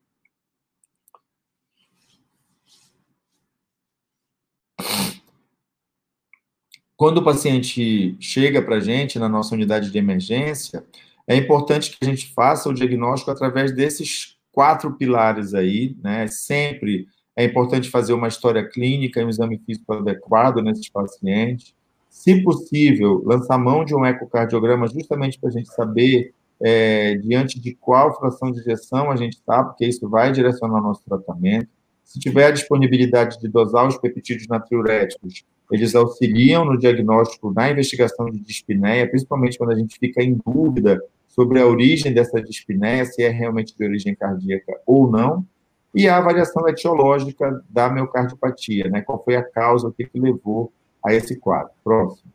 Quando 6.95 7.17
o 7.17 7.23
paciente 7.23 8.15
chega 8.19 8.61
para 8.61 8.77
a 8.77 8.79
gente 8.79 9.19
na 9.19 9.27
nossa 9.27 9.53
unidade 9.53 9.91
de 9.91 9.97
emergência, 9.97 10.85
é 11.27 11.35
importante 11.35 11.91
que 11.91 11.97
a 12.01 12.05
gente 12.05 12.33
faça 12.33 12.69
o 12.69 12.73
diagnóstico 12.73 13.29
através 13.29 13.75
desses 13.75 14.37
quatro 14.53 14.93
pilares 14.95 15.53
aí, 15.53 15.97
né? 16.01 16.27
Sempre 16.27 17.07
é 17.35 17.43
importante 17.43 17.89
fazer 17.89 18.13
uma 18.13 18.29
história 18.29 18.65
clínica 18.65 19.19
e 19.19 19.25
um 19.25 19.29
exame 19.29 19.59
físico 19.65 19.91
adequado 19.93 20.61
nesses 20.61 20.89
pacientes. 20.89 21.75
Se 22.09 22.41
possível, 22.41 23.21
lançar 23.25 23.57
mão 23.57 23.83
de 23.83 23.93
um 23.95 24.05
ecocardiograma 24.05 24.87
justamente 24.87 25.37
para 25.39 25.49
a 25.49 25.51
gente 25.51 25.73
saber 25.73 26.33
é, 26.63 27.15
diante 27.15 27.59
de 27.59 27.73
qual 27.75 28.17
fração 28.17 28.51
de 28.51 28.59
injeção 28.59 29.11
a 29.11 29.15
gente 29.15 29.33
está, 29.33 29.63
porque 29.63 29.85
isso 29.85 30.07
vai 30.09 30.31
direcionar 30.31 30.79
o 30.79 30.83
nosso 30.83 31.03
tratamento. 31.03 31.67
Se 32.03 32.19
tiver 32.19 32.45
a 32.45 32.51
disponibilidade 32.51 33.39
de 33.39 33.47
dosar 33.47 33.87
os 33.87 33.97
peptídeos 33.97 34.47
natriuréticos, 34.47 35.45
eles 35.71 35.95
auxiliam 35.95 36.65
no 36.65 36.77
diagnóstico, 36.77 37.53
na 37.53 37.71
investigação 37.71 38.29
de 38.29 38.39
dispneia, 38.39 39.09
principalmente 39.09 39.57
quando 39.57 39.71
a 39.71 39.75
gente 39.75 39.97
fica 39.97 40.21
em 40.21 40.39
dúvida 40.45 41.01
sobre 41.27 41.59
a 41.59 41.65
origem 41.65 42.13
dessa 42.13 42.41
dispneia, 42.41 43.05
se 43.05 43.23
é 43.23 43.29
realmente 43.29 43.75
de 43.75 43.83
origem 43.83 44.13
cardíaca 44.13 44.73
ou 44.85 45.09
não 45.09 45.45
e 45.93 46.07
a 46.07 46.17
avaliação 46.17 46.67
etiológica 46.67 47.63
da 47.69 47.89
miocardiopatia, 47.89 48.89
né? 48.89 49.01
Qual 49.01 49.21
foi 49.23 49.35
a 49.35 49.43
causa, 49.43 49.87
o 49.87 49.91
que, 49.91 50.05
que 50.05 50.19
levou 50.19 50.71
a 51.05 51.13
esse 51.13 51.37
quadro. 51.37 51.71
Próximo. 51.83 52.31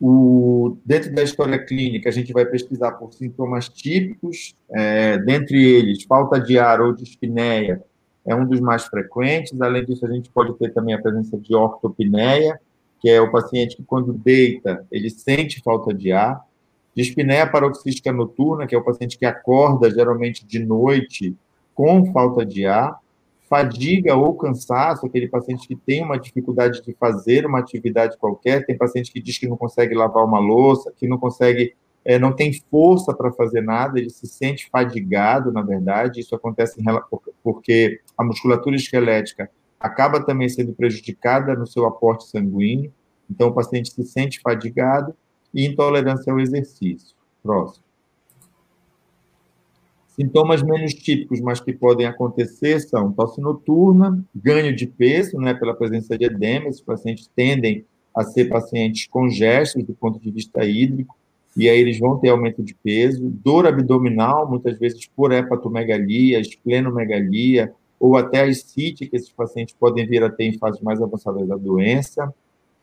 O, 0.00 0.76
dentro 0.84 1.12
da 1.12 1.22
história 1.22 1.58
clínica, 1.58 2.08
a 2.08 2.12
gente 2.12 2.32
vai 2.32 2.44
pesquisar 2.46 2.92
por 2.92 3.12
sintomas 3.12 3.68
típicos, 3.68 4.54
é, 4.70 5.18
dentre 5.18 5.60
eles, 5.60 6.04
falta 6.04 6.40
de 6.40 6.58
ar 6.58 6.80
ou 6.80 6.92
dispneia 6.92 7.82
é 8.28 8.34
um 8.34 8.44
dos 8.44 8.60
mais 8.60 8.84
frequentes. 8.84 9.58
Além 9.60 9.84
disso, 9.84 10.04
a 10.04 10.12
gente 10.12 10.30
pode 10.30 10.52
ter 10.58 10.72
também 10.72 10.94
a 10.94 11.00
presença 11.00 11.38
de 11.38 11.54
ortopneia, 11.54 12.60
que 13.00 13.08
é 13.08 13.20
o 13.20 13.32
paciente 13.32 13.76
que, 13.76 13.82
quando 13.82 14.12
deita, 14.12 14.86
ele 14.92 15.08
sente 15.08 15.62
falta 15.62 15.94
de 15.94 16.12
ar. 16.12 16.44
Dispneia 16.94 17.46
paroxística 17.46 18.12
noturna, 18.12 18.66
que 18.66 18.74
é 18.74 18.78
o 18.78 18.84
paciente 18.84 19.18
que 19.18 19.24
acorda 19.24 19.90
geralmente 19.90 20.44
de 20.44 20.58
noite 20.58 21.34
com 21.74 22.12
falta 22.12 22.44
de 22.44 22.66
ar. 22.66 22.98
Fadiga 23.48 24.14
ou 24.14 24.34
cansaço, 24.34 25.06
aquele 25.06 25.28
paciente 25.28 25.66
que 25.66 25.74
tem 25.74 26.02
uma 26.02 26.18
dificuldade 26.18 26.82
de 26.82 26.92
fazer 26.94 27.46
uma 27.46 27.60
atividade 27.60 28.18
qualquer. 28.18 28.66
Tem 28.66 28.76
paciente 28.76 29.10
que 29.10 29.20
diz 29.20 29.38
que 29.38 29.48
não 29.48 29.56
consegue 29.56 29.94
lavar 29.94 30.24
uma 30.24 30.38
louça, 30.38 30.92
que 30.94 31.08
não 31.08 31.18
consegue, 31.18 31.74
é, 32.04 32.18
não 32.18 32.32
tem 32.32 32.52
força 32.70 33.14
para 33.14 33.32
fazer 33.32 33.62
nada, 33.62 33.98
ele 33.98 34.10
se 34.10 34.26
sente 34.26 34.68
fadigado, 34.70 35.50
na 35.50 35.62
verdade. 35.62 36.20
Isso 36.20 36.34
acontece 36.34 36.78
porque 37.42 38.00
a 38.16 38.22
musculatura 38.22 38.76
esquelética 38.76 39.50
acaba 39.80 40.24
também 40.24 40.48
sendo 40.48 40.74
prejudicada 40.74 41.54
no 41.54 41.66
seu 41.66 41.86
aporte 41.86 42.26
sanguíneo. 42.26 42.92
Então, 43.30 43.48
o 43.48 43.54
paciente 43.54 43.92
se 43.92 44.04
sente 44.04 44.40
fadigado 44.40 45.14
e 45.54 45.66
intolerância 45.66 46.32
ao 46.32 46.40
exercício. 46.40 47.16
Próximo. 47.42 47.87
Sintomas 50.18 50.62
menos 50.62 50.94
típicos, 50.94 51.40
mas 51.40 51.60
que 51.60 51.72
podem 51.72 52.06
acontecer, 52.06 52.80
são 52.80 53.12
tosse 53.12 53.40
noturna, 53.40 54.24
ganho 54.34 54.74
de 54.74 54.86
peso, 54.86 55.38
né, 55.38 55.54
pela 55.54 55.74
presença 55.74 56.18
de 56.18 56.24
edema, 56.24 56.68
esses 56.68 56.80
pacientes 56.80 57.30
tendem 57.36 57.84
a 58.14 58.24
ser 58.24 58.46
pacientes 58.46 59.06
congestos 59.06 59.84
do 59.84 59.94
ponto 59.94 60.18
de 60.18 60.30
vista 60.30 60.64
hídrico, 60.64 61.16
e 61.56 61.68
aí 61.68 61.78
eles 61.78 61.98
vão 61.98 62.18
ter 62.18 62.30
aumento 62.30 62.62
de 62.62 62.74
peso, 62.74 63.20
dor 63.22 63.66
abdominal, 63.66 64.48
muitas 64.48 64.78
vezes 64.78 65.06
por 65.06 65.30
hepatomegalia, 65.30 66.40
esplenomegalia, 66.40 67.72
ou 68.00 68.16
até 68.16 68.40
a 68.40 68.46
que 68.46 69.08
esses 69.12 69.30
pacientes 69.30 69.74
podem 69.78 70.06
vir 70.06 70.22
a 70.22 70.30
ter 70.30 70.44
em 70.44 70.58
fases 70.58 70.80
mais 70.80 71.00
avançadas 71.00 71.46
da 71.46 71.56
doença, 71.56 72.32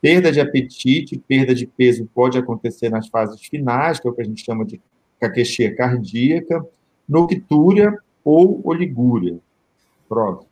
Perda 0.00 0.30
de 0.30 0.40
apetite, 0.40 1.18
perda 1.26 1.54
de 1.54 1.66
peso 1.66 2.08
pode 2.14 2.38
acontecer 2.38 2.90
nas 2.90 3.08
fases 3.08 3.40
finais, 3.46 3.98
que 3.98 4.06
é 4.06 4.10
o 4.10 4.14
que 4.14 4.20
a 4.20 4.24
gente 4.24 4.44
chama 4.44 4.64
de 4.64 4.80
caquexia 5.18 5.74
cardíaca, 5.74 6.64
noctúria 7.08 7.96
ou 8.24 8.60
oligúria. 8.64 9.38
Próximo. 10.08 10.50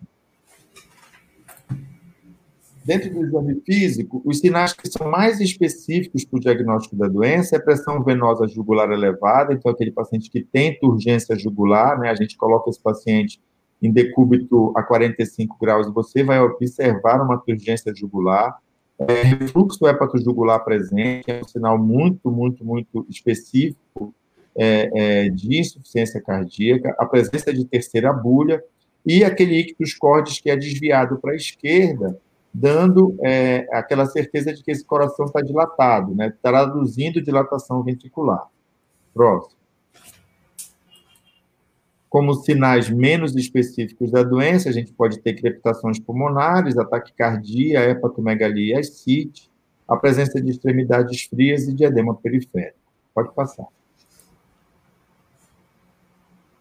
Dentro 2.84 3.10
do 3.10 3.24
exame 3.24 3.62
físico, 3.64 4.20
os 4.26 4.40
sinais 4.40 4.74
que 4.74 4.86
são 4.88 5.10
mais 5.10 5.40
específicos 5.40 6.22
para 6.24 6.36
o 6.36 6.40
diagnóstico 6.40 6.94
da 6.94 7.08
doença 7.08 7.56
é 7.56 7.58
pressão 7.58 8.02
venosa 8.04 8.46
jugular 8.46 8.90
elevada, 8.90 9.54
então 9.54 9.72
aquele 9.72 9.90
paciente 9.90 10.28
que 10.28 10.42
tem 10.42 10.78
turgência 10.78 11.34
jugular, 11.38 11.98
né, 11.98 12.10
a 12.10 12.14
gente 12.14 12.36
coloca 12.36 12.68
esse 12.68 12.80
paciente 12.80 13.40
em 13.82 13.90
decúbito 13.90 14.72
a 14.76 14.82
45 14.82 15.56
graus 15.58 15.92
você 15.92 16.22
vai 16.22 16.40
observar 16.40 17.22
uma 17.22 17.38
turgência 17.38 17.92
jugular. 17.94 18.58
É, 18.98 19.22
refluxo 19.22 19.86
hepatojugular 19.86 20.62
presente 20.62 21.30
é 21.30 21.40
um 21.40 21.48
sinal 21.48 21.78
muito, 21.78 22.30
muito, 22.30 22.64
muito 22.64 23.06
específico 23.08 24.14
é, 24.56 24.90
é, 24.94 25.28
de 25.28 25.58
insuficiência 25.58 26.20
cardíaca, 26.20 26.94
a 26.98 27.06
presença 27.06 27.52
de 27.52 27.64
terceira 27.64 28.12
bulha 28.12 28.62
e 29.04 29.24
aquele 29.24 29.58
ictus 29.58 29.94
cordis 29.94 30.40
que 30.40 30.50
é 30.50 30.56
desviado 30.56 31.18
para 31.18 31.32
a 31.32 31.36
esquerda, 31.36 32.18
dando 32.52 33.16
é, 33.22 33.66
aquela 33.72 34.06
certeza 34.06 34.52
de 34.52 34.62
que 34.62 34.70
esse 34.70 34.84
coração 34.84 35.26
está 35.26 35.40
dilatado, 35.40 36.14
né, 36.14 36.32
traduzindo 36.42 37.22
dilatação 37.22 37.82
ventricular. 37.82 38.46
Próximo 39.12 39.64
como 42.14 42.32
sinais 42.32 42.88
menos 42.88 43.34
específicos 43.34 44.12
da 44.12 44.22
doença, 44.22 44.68
a 44.68 44.72
gente 44.72 44.92
pode 44.92 45.18
ter 45.18 45.34
crepitações 45.34 45.98
pulmonares, 45.98 46.78
ataque 46.78 47.12
cardíaco, 47.12 47.90
hepatomegalia 47.90 48.78
ascite, 48.78 49.50
a 49.88 49.96
presença 49.96 50.40
de 50.40 50.48
extremidades 50.48 51.24
frias 51.24 51.66
e 51.66 51.74
de 51.74 51.82
edema 51.82 52.14
periférico. 52.14 52.78
Pode 53.12 53.34
passar. 53.34 53.66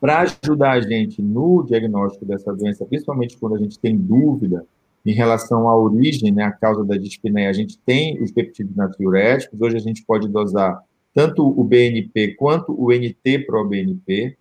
Para 0.03 0.19
ajudar 0.43 0.71
a 0.71 0.81
gente 0.81 1.21
no 1.21 1.63
diagnóstico 1.63 2.25
dessa 2.25 2.53
doença, 2.53 2.85
principalmente 2.85 3.37
quando 3.37 3.55
a 3.55 3.57
gente 3.57 3.79
tem 3.79 3.95
dúvida 3.95 4.65
em 5.05 5.13
relação 5.13 5.69
à 5.69 5.77
origem, 5.77 6.29
né, 6.29 6.43
a 6.43 6.51
causa 6.51 6.83
da 6.83 6.97
dispneia, 6.97 7.49
a 7.49 7.53
gente 7.53 7.79
tem 7.85 8.21
os 8.21 8.29
peptídeos 8.29 8.75
natriuréticos, 8.75 9.61
hoje 9.61 9.77
a 9.77 9.79
gente 9.79 10.03
pode 10.05 10.27
dosar 10.27 10.77
tanto 11.13 11.47
o 11.47 11.63
BNP 11.63 12.35
quanto 12.35 12.73
o 12.77 12.91
NT-proBNP, 12.91 14.35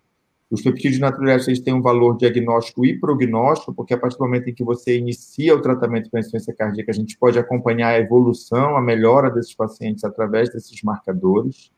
os 0.51 0.61
peptídeos 0.61 0.99
naturais 0.99 1.45
têm 1.61 1.73
um 1.73 1.81
valor 1.81 2.17
diagnóstico 2.17 2.85
e 2.85 2.99
prognóstico, 2.99 3.73
porque 3.73 3.93
a 3.93 3.97
partir 3.97 4.17
do 4.17 4.25
momento 4.25 4.49
em 4.49 4.53
que 4.53 4.65
você 4.65 4.97
inicia 4.97 5.55
o 5.55 5.61
tratamento 5.61 6.09
para 6.09 6.19
insuficiência 6.19 6.53
cardíaca, 6.53 6.91
a 6.91 6.95
gente 6.95 7.17
pode 7.17 7.39
acompanhar 7.39 7.87
a 7.87 7.99
evolução, 7.99 8.75
a 8.75 8.81
melhora 8.81 9.31
desses 9.31 9.55
pacientes 9.55 10.03
através 10.03 10.51
desses 10.51 10.83
marcadores. 10.83 11.71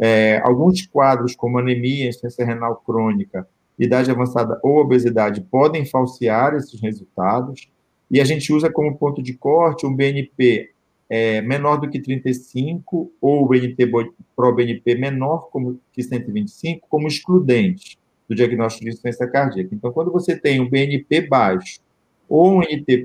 É, 0.00 0.40
alguns 0.42 0.86
quadros, 0.86 1.36
como 1.36 1.58
anemia, 1.58 2.08
insuficiência 2.08 2.44
renal 2.44 2.76
crônica, 2.76 3.46
idade 3.78 4.10
avançada 4.10 4.58
ou 4.62 4.78
obesidade, 4.78 5.42
podem 5.42 5.84
falsear 5.84 6.54
esses 6.54 6.80
resultados. 6.80 7.68
E 8.10 8.20
a 8.20 8.24
gente 8.24 8.52
usa 8.52 8.70
como 8.70 8.96
ponto 8.96 9.22
de 9.22 9.34
corte 9.34 9.86
um 9.86 9.94
BNP 9.94 10.70
é, 11.08 11.42
menor 11.42 11.76
do 11.76 11.90
que 11.90 12.00
35 12.00 13.12
ou 13.20 13.44
o 13.44 13.48
BNP 13.48 13.90
pro 14.34 14.54
BNP 14.54 14.94
menor 14.94 15.48
como 15.50 15.80
que 15.92 16.02
125 16.02 16.86
como 16.88 17.08
excludente 17.08 17.98
do 18.28 18.34
diagnóstico 18.34 18.84
de 18.84 18.90
insuficiência 18.90 19.26
cardíaca. 19.26 19.74
Então, 19.74 19.92
quando 19.92 20.12
você 20.12 20.38
tem 20.38 20.60
um 20.60 20.70
BNP 20.70 21.22
baixo 21.22 21.80
ou 22.28 22.58
um 22.58 22.60
NT 22.60 23.04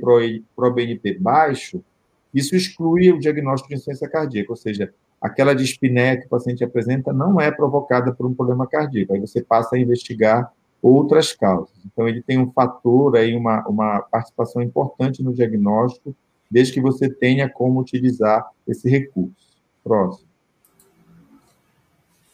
pro, 0.56 0.72
BNP 0.72 1.16
baixo, 1.16 1.84
isso 2.32 2.56
exclui 2.56 3.12
o 3.12 3.20
diagnóstico 3.20 3.70
de 3.70 3.76
insuficiência 3.76 4.08
cardíaca, 4.08 4.52
ou 4.52 4.56
seja, 4.56 4.94
aquela 5.26 5.56
dispneia 5.56 6.18
que 6.18 6.28
o 6.28 6.30
paciente 6.30 6.64
apresenta 6.64 7.12
não 7.12 7.42
é 7.42 7.50
provocada 7.50 8.14
por 8.14 8.28
um 8.28 8.34
problema 8.34 8.68
cardíaco. 8.68 9.14
Aí 9.14 9.20
você 9.20 9.42
passa 9.42 9.76
a 9.76 9.80
investigar 9.80 10.54
outras 10.80 11.34
causas. 11.34 11.76
Então, 11.84 12.08
ele 12.08 12.22
tem 12.22 12.38
um 12.38 12.52
fator 12.52 13.16
aí, 13.16 13.36
uma, 13.36 13.68
uma 13.68 14.02
participação 14.02 14.62
importante 14.62 15.24
no 15.24 15.34
diagnóstico, 15.34 16.16
desde 16.50 16.74
que 16.74 16.80
você 16.80 17.10
tenha 17.10 17.50
como 17.50 17.80
utilizar 17.80 18.46
esse 18.68 18.88
recurso. 18.88 19.58
Próximo. 19.84 20.28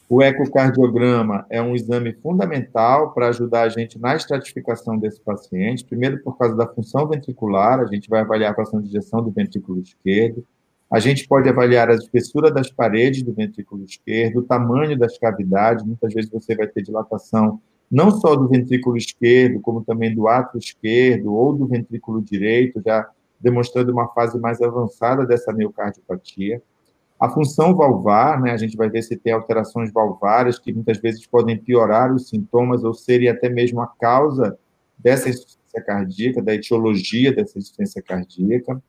O 0.10 0.22
ecocardiograma 0.22 1.46
é 1.50 1.62
um 1.62 1.74
exame 1.74 2.12
fundamental 2.12 3.14
para 3.14 3.30
ajudar 3.30 3.62
a 3.62 3.70
gente 3.70 3.98
na 3.98 4.18
estratificação 4.18 4.98
desse 4.98 5.22
paciente. 5.22 5.86
Primeiro, 5.86 6.22
por 6.22 6.38
causa 6.38 6.58
da 6.58 6.68
função 6.68 7.08
ventricular, 7.08 7.80
a 7.80 7.86
gente 7.86 8.10
vai 8.10 8.20
avaliar 8.20 8.52
a 8.52 8.56
fração 8.56 8.82
de 8.82 8.90
ejeção 8.90 9.24
do 9.24 9.32
ventrículo 9.32 9.80
esquerdo. 9.80 10.46
A 10.92 11.00
gente 11.00 11.26
pode 11.26 11.48
avaliar 11.48 11.90
a 11.90 11.96
espessura 11.96 12.52
das 12.52 12.70
paredes 12.70 13.24
do 13.24 13.32
ventrículo 13.32 13.86
esquerdo, 13.86 14.40
o 14.40 14.44
tamanho 14.44 15.00
das 15.00 15.18
cavidades. 15.18 15.86
Muitas 15.86 16.14
vezes 16.14 16.30
você 16.30 16.54
vai 16.54 16.68
ter 16.68 16.82
dilatação 16.82 17.62
não 17.90 18.12
só 18.12 18.36
do 18.36 18.50
ventrículo 18.50 18.98
esquerdo, 18.98 19.62
como 19.62 19.86
também 19.86 20.14
do 20.14 20.28
átrio 20.28 20.60
esquerdo 20.60 21.34
ou 21.34 21.54
do 21.54 21.66
ventrículo 21.66 22.22
direito, 22.22 22.82
já 22.86 23.10
demonstrando 23.40 23.92
uma 23.92 24.10
fase 24.10 24.38
mais 24.38 24.62
avançada 24.62 25.26
dessa 25.26 25.54
miocardiopatia. 25.54 26.62
A 27.18 27.30
função 27.30 27.76
valvar, 27.76 28.42
né, 28.42 28.52
a 28.52 28.58
gente 28.58 28.76
vai 28.76 28.90
ver 28.90 29.02
se 29.02 29.16
tem 29.16 29.32
alterações 29.32 29.94
valvares 29.94 30.60
que 30.60 30.74
muitas 30.74 30.98
vezes 30.98 31.26
podem 31.26 31.58
piorar 31.58 32.14
os 32.14 32.28
sintomas 32.28 32.84
ou 32.84 32.94
serem 32.94 33.30
até 33.30 33.48
mesmo 33.48 33.82
a 33.82 33.88
causa 33.88 34.58
dessa 34.98 35.30
insuficiência 35.30 35.82
cardíaca, 35.86 36.42
da 36.42 36.54
etiologia 36.54 37.34
dessa 37.34 37.58
insuficiência 37.58 38.02
cardíaca. 38.02 38.82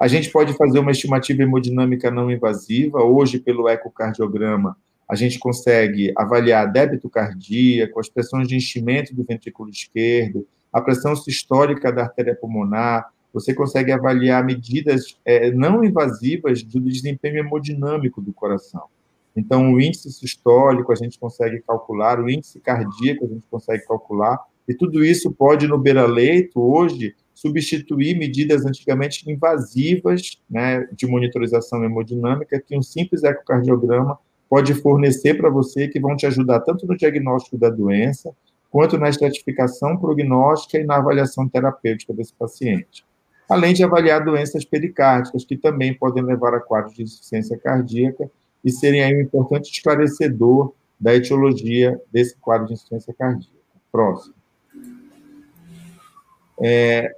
A 0.00 0.08
gente 0.08 0.30
pode 0.30 0.54
fazer 0.54 0.78
uma 0.78 0.92
estimativa 0.92 1.42
hemodinâmica 1.42 2.10
não 2.10 2.30
invasiva. 2.30 3.02
Hoje, 3.02 3.38
pelo 3.38 3.68
ecocardiograma, 3.68 4.74
a 5.06 5.14
gente 5.14 5.38
consegue 5.38 6.10
avaliar 6.16 6.72
débito 6.72 7.10
cardíaco, 7.10 8.00
as 8.00 8.08
pressões 8.08 8.48
de 8.48 8.56
enchimento 8.56 9.14
do 9.14 9.22
ventrículo 9.24 9.68
esquerdo, 9.68 10.46
a 10.72 10.80
pressão 10.80 11.14
sistólica 11.14 11.92
da 11.92 12.04
artéria 12.04 12.34
pulmonar, 12.34 13.10
você 13.30 13.52
consegue 13.52 13.92
avaliar 13.92 14.42
medidas 14.42 15.18
é, 15.22 15.50
não 15.50 15.84
invasivas 15.84 16.62
do 16.62 16.80
desempenho 16.80 17.40
hemodinâmico 17.40 18.22
do 18.22 18.32
coração. 18.32 18.84
Então, 19.36 19.70
o 19.70 19.80
índice 19.80 20.10
sistólico 20.10 20.92
a 20.92 20.96
gente 20.96 21.18
consegue 21.18 21.60
calcular, 21.60 22.18
o 22.18 22.30
índice 22.30 22.58
cardíaco 22.58 23.26
a 23.26 23.28
gente 23.28 23.44
consegue 23.50 23.84
calcular, 23.84 24.38
e 24.66 24.72
tudo 24.72 25.04
isso 25.04 25.30
pode, 25.30 25.66
no 25.66 25.76
beira-leito, 25.76 26.58
hoje, 26.58 27.14
substituir 27.40 28.18
medidas 28.18 28.66
antigamente 28.66 29.30
invasivas 29.30 30.38
né, 30.48 30.86
de 30.92 31.06
monitorização 31.06 31.84
hemodinâmica 31.84 32.60
que 32.60 32.76
um 32.76 32.82
simples 32.82 33.24
ecocardiograma 33.24 34.18
pode 34.48 34.74
fornecer 34.74 35.34
para 35.34 35.48
você, 35.48 35.88
que 35.88 36.00
vão 36.00 36.16
te 36.16 36.26
ajudar 36.26 36.60
tanto 36.60 36.86
no 36.86 36.96
diagnóstico 36.96 37.56
da 37.56 37.70
doença, 37.70 38.34
quanto 38.70 38.98
na 38.98 39.08
estratificação 39.08 39.96
prognóstica 39.96 40.78
e 40.78 40.84
na 40.84 40.96
avaliação 40.96 41.48
terapêutica 41.48 42.12
desse 42.12 42.34
paciente 42.34 43.04
além 43.50 43.74
de 43.74 43.82
avaliar 43.82 44.24
doenças 44.24 44.64
pericárdicas, 44.64 45.44
que 45.44 45.56
também 45.56 45.92
podem 45.92 46.22
levar 46.22 46.54
a 46.54 46.60
quadros 46.60 46.94
de 46.94 47.02
insuficiência 47.02 47.58
cardíaca 47.58 48.30
e 48.64 48.70
serem 48.70 49.02
aí 49.02 49.16
um 49.16 49.22
importante 49.22 49.72
esclarecedor 49.72 50.72
da 51.00 51.16
etiologia 51.16 52.00
desse 52.12 52.36
quadro 52.36 52.68
de 52.68 52.74
insuficiência 52.74 53.12
cardíaca. 53.12 53.50
Próximo. 53.90 54.34
É, 56.62 57.16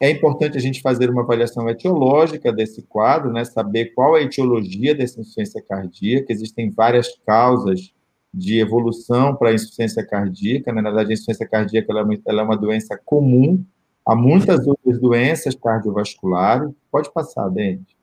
é 0.00 0.10
importante 0.10 0.56
a 0.56 0.60
gente 0.60 0.80
fazer 0.80 1.10
uma 1.10 1.22
avaliação 1.22 1.68
etiológica 1.68 2.50
desse 2.52 2.82
quadro, 2.82 3.32
né, 3.32 3.44
saber 3.44 3.92
qual 3.94 4.16
é 4.16 4.20
a 4.20 4.24
etiologia 4.24 4.94
dessa 4.94 5.20
insuficiência 5.20 5.62
cardíaca. 5.62 6.32
Existem 6.32 6.70
várias 6.70 7.14
causas 7.26 7.92
de 8.32 8.58
evolução 8.58 9.36
para 9.36 9.50
a 9.50 9.54
insuficiência 9.54 10.04
cardíaca. 10.04 10.72
Né? 10.72 10.80
Na 10.80 10.90
verdade, 10.90 11.10
a 11.10 11.12
insuficiência 11.12 11.46
cardíaca 11.46 11.92
ela 11.92 12.00
é, 12.00 12.04
uma, 12.04 12.18
ela 12.26 12.40
é 12.40 12.44
uma 12.44 12.56
doença 12.56 12.98
comum 13.04 13.62
Há 14.10 14.16
muitas 14.16 14.66
outras 14.66 14.98
doenças 14.98 15.54
cardiovasculares. 15.54 16.70
Pode 16.90 17.12
passar, 17.12 17.48
Dente. 17.48 17.96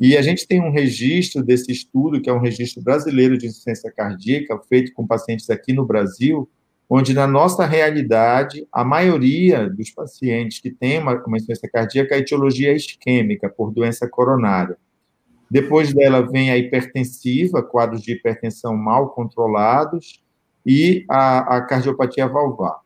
E 0.00 0.16
a 0.16 0.22
gente 0.22 0.46
tem 0.46 0.62
um 0.62 0.70
registro 0.70 1.42
desse 1.42 1.70
estudo, 1.70 2.22
que 2.22 2.30
é 2.30 2.32
um 2.32 2.40
registro 2.40 2.82
brasileiro 2.82 3.36
de 3.36 3.46
insuficiência 3.46 3.92
cardíaca, 3.92 4.58
feito 4.66 4.94
com 4.94 5.06
pacientes 5.06 5.50
aqui 5.50 5.74
no 5.74 5.84
Brasil, 5.84 6.48
onde, 6.90 7.14
na 7.14 7.24
nossa 7.24 7.64
realidade, 7.64 8.66
a 8.72 8.82
maioria 8.82 9.70
dos 9.70 9.90
pacientes 9.90 10.58
que 10.58 10.72
têm 10.72 10.98
uma, 10.98 11.14
uma 11.24 11.36
insuficiência 11.36 11.70
cardíaca, 11.70 12.16
a 12.16 12.18
etiologia 12.18 12.72
é 12.72 12.74
isquêmica, 12.74 13.48
por 13.48 13.70
doença 13.70 14.08
coronária. 14.08 14.76
Depois 15.48 15.94
dela 15.94 16.20
vem 16.20 16.50
a 16.50 16.58
hipertensiva, 16.58 17.62
quadros 17.62 18.02
de 18.02 18.12
hipertensão 18.12 18.76
mal 18.76 19.10
controlados, 19.10 20.20
e 20.66 21.04
a, 21.08 21.56
a 21.56 21.60
cardiopatia 21.62 22.26
valvar. 22.26 22.80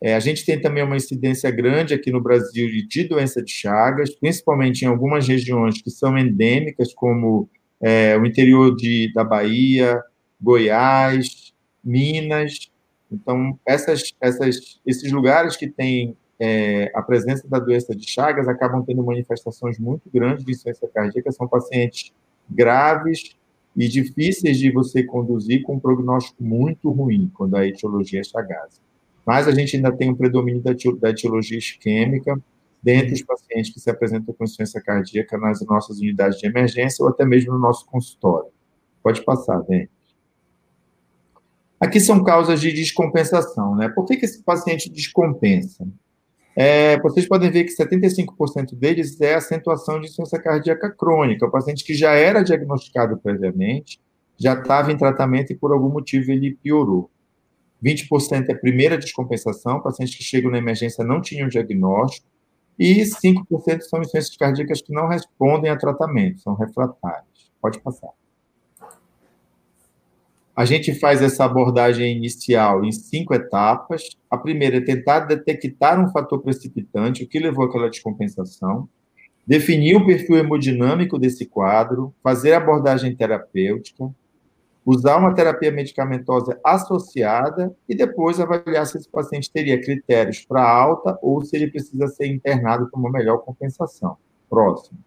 É, 0.00 0.14
a 0.14 0.20
gente 0.20 0.44
tem 0.44 0.60
também 0.60 0.82
uma 0.82 0.96
incidência 0.96 1.50
grande 1.50 1.94
aqui 1.94 2.10
no 2.10 2.20
Brasil 2.20 2.68
de 2.88 3.04
doença 3.04 3.42
de 3.42 3.50
Chagas, 3.52 4.14
principalmente 4.14 4.82
em 4.82 4.88
algumas 4.88 5.26
regiões 5.26 5.80
que 5.80 5.90
são 5.90 6.18
endêmicas, 6.18 6.92
como 6.92 7.48
é, 7.80 8.16
o 8.16 8.26
interior 8.26 8.74
de, 8.76 9.12
da 9.12 9.24
Bahia, 9.24 10.00
Goiás, 10.40 11.52
Minas. 11.84 12.70
Então, 13.10 13.58
essas, 13.66 14.14
essas, 14.20 14.80
esses 14.86 15.10
lugares 15.10 15.56
que 15.56 15.68
têm 15.68 16.16
é, 16.38 16.90
a 16.94 17.02
presença 17.02 17.48
da 17.48 17.58
doença 17.58 17.94
de 17.94 18.08
Chagas 18.08 18.48
acabam 18.48 18.84
tendo 18.84 19.04
manifestações 19.04 19.78
muito 19.78 20.10
grandes 20.12 20.44
de 20.44 20.50
insuficiência 20.50 20.88
cardíaca, 20.88 21.32
são 21.32 21.48
pacientes 21.48 22.12
graves 22.48 23.36
e 23.76 23.88
difíceis 23.88 24.58
de 24.58 24.70
você 24.70 25.02
conduzir 25.02 25.62
com 25.62 25.74
um 25.74 25.80
prognóstico 25.80 26.42
muito 26.42 26.90
ruim 26.90 27.30
quando 27.34 27.56
a 27.56 27.66
etiologia 27.66 28.20
é 28.20 28.24
chagásica 28.24 28.88
mas 29.28 29.46
a 29.46 29.50
gente 29.50 29.76
ainda 29.76 29.92
tem 29.92 30.10
um 30.10 30.14
predomínio 30.14 30.62
da, 30.62 31.10
etiologia 31.10 31.58
isquêmica 31.58 32.40
dentre 32.82 33.12
os 33.12 33.20
pacientes 33.20 33.70
que 33.70 33.78
se 33.78 33.90
apresentam 33.90 34.32
com 34.32 34.42
insuficiência 34.42 34.80
cardíaca 34.80 35.36
nas 35.36 35.60
nossas 35.66 35.98
unidades 35.98 36.38
de 36.38 36.46
emergência 36.46 37.04
ou 37.04 37.10
até 37.10 37.26
mesmo 37.26 37.52
no 37.52 37.58
nosso 37.58 37.84
consultório. 37.84 38.48
Pode 39.02 39.22
passar, 39.22 39.60
bem. 39.64 39.86
Aqui 41.80 42.00
são 42.00 42.24
causas 42.24 42.60
de 42.60 42.72
descompensação, 42.72 43.76
né? 43.76 43.88
Por 43.88 44.04
que, 44.04 44.16
que 44.16 44.24
esse 44.24 44.42
paciente 44.42 44.90
descompensa? 44.90 45.86
É, 46.56 46.98
vocês 47.00 47.28
podem 47.28 47.50
ver 47.52 47.64
que 47.64 47.72
75% 47.72 48.74
deles 48.74 49.20
é 49.20 49.34
acentuação 49.34 50.00
de 50.00 50.06
insuficiência 50.06 50.42
cardíaca 50.42 50.90
crônica, 50.90 51.46
o 51.46 51.50
paciente 51.50 51.84
que 51.84 51.94
já 51.94 52.14
era 52.14 52.42
diagnosticado 52.42 53.16
previamente, 53.16 54.00
já 54.36 54.54
estava 54.54 54.90
em 54.90 54.96
tratamento 54.96 55.52
e 55.52 55.56
por 55.56 55.72
algum 55.72 55.88
motivo 55.88 56.32
ele 56.32 56.56
piorou. 56.60 57.10
20% 57.80 58.48
é 58.48 58.54
primeira 58.56 58.98
descompensação, 58.98 59.80
pacientes 59.80 60.16
que 60.16 60.24
chegam 60.24 60.50
na 60.50 60.58
emergência 60.58 61.04
não 61.04 61.20
tinham 61.20 61.48
diagnóstico, 61.48 62.26
e 62.76 63.02
5% 63.02 63.82
são 63.82 64.00
insuficiências 64.00 64.36
cardíacas 64.36 64.82
que 64.82 64.92
não 64.92 65.06
respondem 65.06 65.70
a 65.70 65.76
tratamento, 65.76 66.40
são 66.40 66.54
refratárias. 66.54 67.52
Pode 67.60 67.80
passar. 67.80 68.10
A 70.58 70.64
gente 70.64 70.92
faz 70.92 71.22
essa 71.22 71.44
abordagem 71.44 72.16
inicial 72.16 72.84
em 72.84 72.90
cinco 72.90 73.32
etapas. 73.32 74.08
A 74.28 74.36
primeira 74.36 74.78
é 74.78 74.80
tentar 74.80 75.20
detectar 75.20 76.04
um 76.04 76.10
fator 76.10 76.42
precipitante, 76.42 77.22
o 77.22 77.28
que 77.28 77.38
levou 77.38 77.66
àquela 77.66 77.88
descompensação, 77.88 78.88
definir 79.46 79.94
o 79.94 80.04
perfil 80.04 80.36
hemodinâmico 80.36 81.16
desse 81.16 81.46
quadro, 81.46 82.12
fazer 82.24 82.54
abordagem 82.54 83.14
terapêutica, 83.14 84.12
usar 84.84 85.18
uma 85.18 85.32
terapia 85.32 85.70
medicamentosa 85.70 86.58
associada 86.64 87.72
e 87.88 87.94
depois 87.94 88.40
avaliar 88.40 88.84
se 88.84 88.98
esse 88.98 89.08
paciente 89.08 89.52
teria 89.52 89.80
critérios 89.80 90.44
para 90.44 90.68
alta 90.68 91.16
ou 91.22 91.40
se 91.44 91.54
ele 91.54 91.70
precisa 91.70 92.08
ser 92.08 92.26
internado 92.26 92.90
para 92.90 92.98
uma 92.98 93.12
melhor 93.12 93.38
compensação. 93.44 94.16
Próximo. 94.50 94.98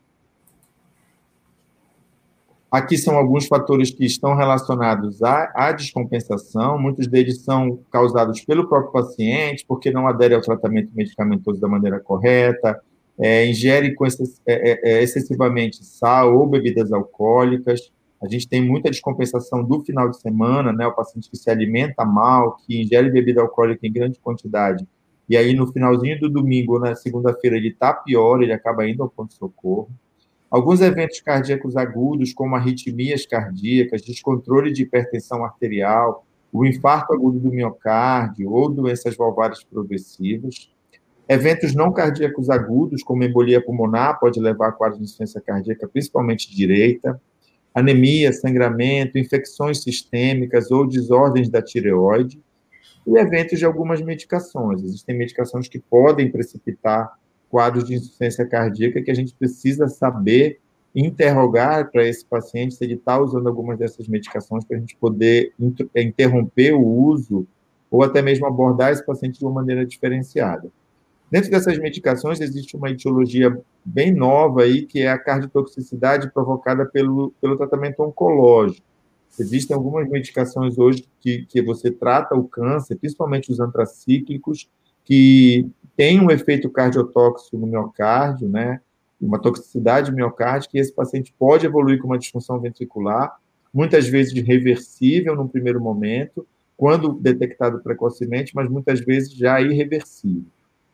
Aqui 2.71 2.97
são 2.97 3.17
alguns 3.17 3.47
fatores 3.47 3.91
que 3.91 4.05
estão 4.05 4.33
relacionados 4.33 5.21
à, 5.21 5.51
à, 5.53 5.71
descompensação, 5.73 6.79
muitos 6.79 7.05
deles 7.05 7.43
são 7.43 7.79
causados 7.91 8.39
pelo 8.45 8.69
próprio 8.69 8.93
paciente, 8.93 9.65
porque 9.67 9.91
não 9.91 10.07
adere 10.07 10.33
ao 10.33 10.41
tratamento 10.41 10.89
medicamentoso 10.95 11.59
da 11.59 11.67
maneira 11.67 11.99
correta, 11.99 12.81
é, 13.19 13.45
ingere 13.45 13.93
excess, 14.01 14.41
é, 14.47 14.71
é, 14.71 14.91
é, 14.93 15.03
excessivamente 15.03 15.83
sal 15.83 16.33
ou 16.37 16.47
bebidas 16.47 16.93
alcoólicas, 16.93 17.91
a 18.23 18.27
gente 18.29 18.47
tem 18.47 18.65
muita 18.65 18.89
descompensação 18.89 19.63
do 19.63 19.83
final 19.83 20.09
de 20.09 20.21
semana, 20.21 20.71
né? 20.71 20.87
O 20.87 20.93
paciente 20.93 21.29
que 21.29 21.35
se 21.35 21.49
alimenta 21.49 22.05
mal, 22.05 22.55
que 22.55 22.79
ingere 22.79 23.09
bebida 23.09 23.41
alcoólica 23.41 23.85
em 23.85 23.91
grande 23.91 24.17
quantidade, 24.19 24.87
e 25.27 25.35
aí 25.35 25.53
no 25.53 25.67
finalzinho 25.67 26.19
do 26.19 26.29
domingo 26.29 26.75
ou 26.75 26.79
na 26.79 26.95
segunda-feira 26.95 27.57
ele 27.57 27.69
está 27.69 27.93
pior, 27.93 28.41
ele 28.41 28.53
acaba 28.53 28.87
indo 28.87 29.03
ao 29.03 29.09
ponto-socorro. 29.09 29.89
Alguns 30.51 30.81
eventos 30.81 31.21
cardíacos 31.21 31.77
agudos, 31.77 32.33
como 32.33 32.55
arritmias 32.55 33.25
cardíacas, 33.25 34.01
descontrole 34.01 34.71
de 34.71 34.83
hipertensão 34.83 35.45
arterial, 35.45 36.25
o 36.51 36.65
infarto 36.65 37.13
agudo 37.13 37.39
do 37.39 37.49
miocárdio 37.49 38.51
ou 38.51 38.69
doenças 38.69 39.15
valvares 39.15 39.63
progressivas. 39.63 40.69
Eventos 41.29 41.73
não 41.73 41.93
cardíacos 41.93 42.49
agudos, 42.49 43.01
como 43.01 43.23
embolia 43.23 43.63
pulmonar, 43.63 44.19
pode 44.19 44.41
levar 44.41 44.67
a 44.67 44.71
quadro 44.73 44.97
de 44.97 45.05
insuficiência 45.05 45.39
cardíaca, 45.39 45.87
principalmente 45.87 46.53
direita 46.53 47.19
anemia, 47.73 48.31
sangramento, 48.33 49.17
infecções 49.17 49.81
sistêmicas 49.81 50.71
ou 50.71 50.87
desordens 50.87 51.49
da 51.49 51.61
tireoide. 51.61 52.39
e 53.07 53.17
eventos 53.17 53.57
de 53.57 53.65
algumas 53.65 53.99
medicações. 53.99 54.83
Existem 54.83 55.17
medicações 55.17 55.67
que 55.67 55.79
podem 55.79 56.29
precipitar 56.29 57.11
quadros 57.51 57.83
de 57.83 57.93
insuficiência 57.93 58.45
cardíaca 58.47 59.01
que 59.01 59.11
a 59.11 59.13
gente 59.13 59.35
precisa 59.35 59.87
saber 59.87 60.59
interrogar 60.95 61.91
para 61.91 62.07
esse 62.07 62.25
paciente 62.25 62.75
se 62.75 62.83
ele 62.83 62.95
está 62.95 63.19
usando 63.19 63.47
algumas 63.47 63.77
dessas 63.77 64.07
medicações 64.07 64.63
para 64.65 64.77
a 64.77 64.79
gente 64.79 64.95
poder 64.95 65.53
interromper 65.95 66.73
o 66.73 66.85
uso 66.85 67.45
ou 67.89 68.03
até 68.03 68.21
mesmo 68.21 68.45
abordar 68.45 68.91
esse 68.91 69.05
paciente 69.05 69.39
de 69.39 69.45
uma 69.45 69.53
maneira 69.53 69.85
diferenciada. 69.85 70.71
Dentro 71.29 71.49
dessas 71.49 71.77
medicações 71.77 72.41
existe 72.41 72.75
uma 72.75 72.89
etiologia 72.89 73.57
bem 73.85 74.13
nova 74.13 74.63
aí, 74.63 74.85
que 74.85 75.01
é 75.01 75.09
a 75.09 75.17
cardiotoxicidade 75.17 76.31
provocada 76.31 76.85
pelo, 76.85 77.33
pelo 77.39 77.57
tratamento 77.57 78.01
oncológico. 78.01 78.85
Existem 79.39 79.75
algumas 79.75 80.09
medicações 80.09 80.77
hoje 80.77 81.05
que, 81.21 81.45
que 81.45 81.61
você 81.61 81.89
trata 81.89 82.35
o 82.35 82.43
câncer, 82.43 82.97
principalmente 82.97 83.49
os 83.49 83.61
antracíclicos, 83.61 84.69
que 85.05 85.69
têm 86.01 86.19
um 86.19 86.31
efeito 86.31 86.67
cardiotóxico 86.67 87.55
no 87.59 87.67
miocárdio, 87.67 88.49
né? 88.49 88.81
Uma 89.21 89.37
toxicidade 89.37 90.11
miocárdica, 90.11 90.75
e 90.75 90.81
esse 90.81 90.91
paciente 90.91 91.31
pode 91.37 91.63
evoluir 91.63 91.99
com 91.99 92.07
uma 92.07 92.17
disfunção 92.17 92.59
ventricular, 92.59 93.37
muitas 93.71 94.07
vezes 94.07 94.33
reversível 94.33 95.35
no 95.35 95.47
primeiro 95.47 95.79
momento, 95.79 96.43
quando 96.75 97.13
detectado 97.13 97.81
precocemente, 97.81 98.55
mas 98.55 98.67
muitas 98.67 98.99
vezes 98.99 99.31
já 99.31 99.61
irreversível. 99.61 100.49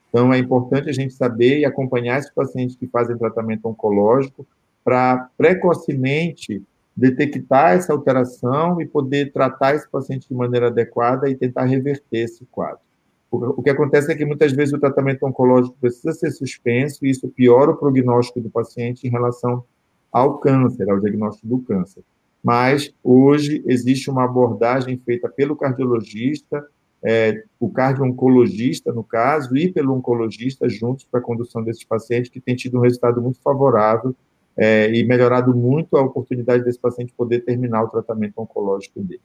Então, 0.10 0.34
é 0.34 0.40
importante 0.40 0.90
a 0.90 0.94
gente 0.94 1.14
saber 1.14 1.60
e 1.60 1.64
acompanhar 1.64 2.20
esses 2.20 2.32
pacientes 2.32 2.76
que 2.76 2.86
fazem 2.86 3.18
tratamento 3.18 3.66
oncológico 3.66 4.46
para 4.84 5.30
precocemente 5.38 6.62
detectar 6.94 7.76
essa 7.76 7.94
alteração 7.94 8.82
e 8.82 8.86
poder 8.86 9.32
tratar 9.32 9.74
esse 9.74 9.90
paciente 9.90 10.28
de 10.28 10.36
maneira 10.36 10.68
adequada 10.68 11.30
e 11.30 11.36
tentar 11.36 11.64
reverter 11.64 12.26
esse 12.26 12.44
quadro. 12.52 12.87
O 13.30 13.62
que 13.62 13.70
acontece 13.70 14.12
é 14.12 14.16
que 14.16 14.26
muitas 14.26 14.54
vezes 14.54 14.74
o 14.74 14.80
tratamento 14.80 15.26
oncológico 15.26 15.76
precisa 15.80 16.14
ser 16.14 16.32
suspenso 16.32 17.06
e 17.06 17.10
isso 17.10 17.28
piora 17.28 17.72
o 17.72 17.76
prognóstico 17.76 18.40
do 18.40 18.50
paciente 18.50 19.06
em 19.06 19.12
relação 19.12 19.64
ao 20.12 20.38
câncer, 20.38 20.90
ao 20.90 21.00
diagnóstico 21.00 21.48
do 21.48 21.60
câncer. 21.60 22.04
Mas 22.42 22.94
hoje 23.04 23.62
existe 23.68 24.10
uma 24.10 24.24
abordagem 24.24 24.98
feita 25.06 25.28
pelo 25.28 25.56
cardiologista 25.56 26.66
é, 27.04 27.44
o 27.60 27.70
cardio-oncologista, 27.70 28.92
no 28.92 29.04
caso, 29.04 29.56
e 29.56 29.72
pelo 29.72 29.94
oncologista 29.94 30.68
juntos 30.68 31.06
para 31.06 31.20
a 31.20 31.24
condução 31.24 31.64
desses 31.64 31.84
pacientes, 31.84 32.30
que 32.30 32.42
tem 32.42 32.56
tido 32.56 32.78
um 32.78 32.82
resultado 32.82 33.22
muito 33.22 33.40
favorável 33.40 34.16
é, 34.56 34.92
e 34.92 35.06
melhorado 35.06 35.56
muito 35.56 35.96
a 35.96 36.02
oportunidade 36.02 36.64
desse 36.64 36.80
paciente 36.80 37.14
poder 37.16 37.42
terminar 37.42 37.84
o 37.84 37.90
tratamento 37.90 38.40
oncológico 38.40 39.00
dele. 39.02 39.22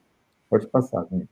Pode 0.50 0.66
passar, 0.68 1.06
né? 1.10 1.26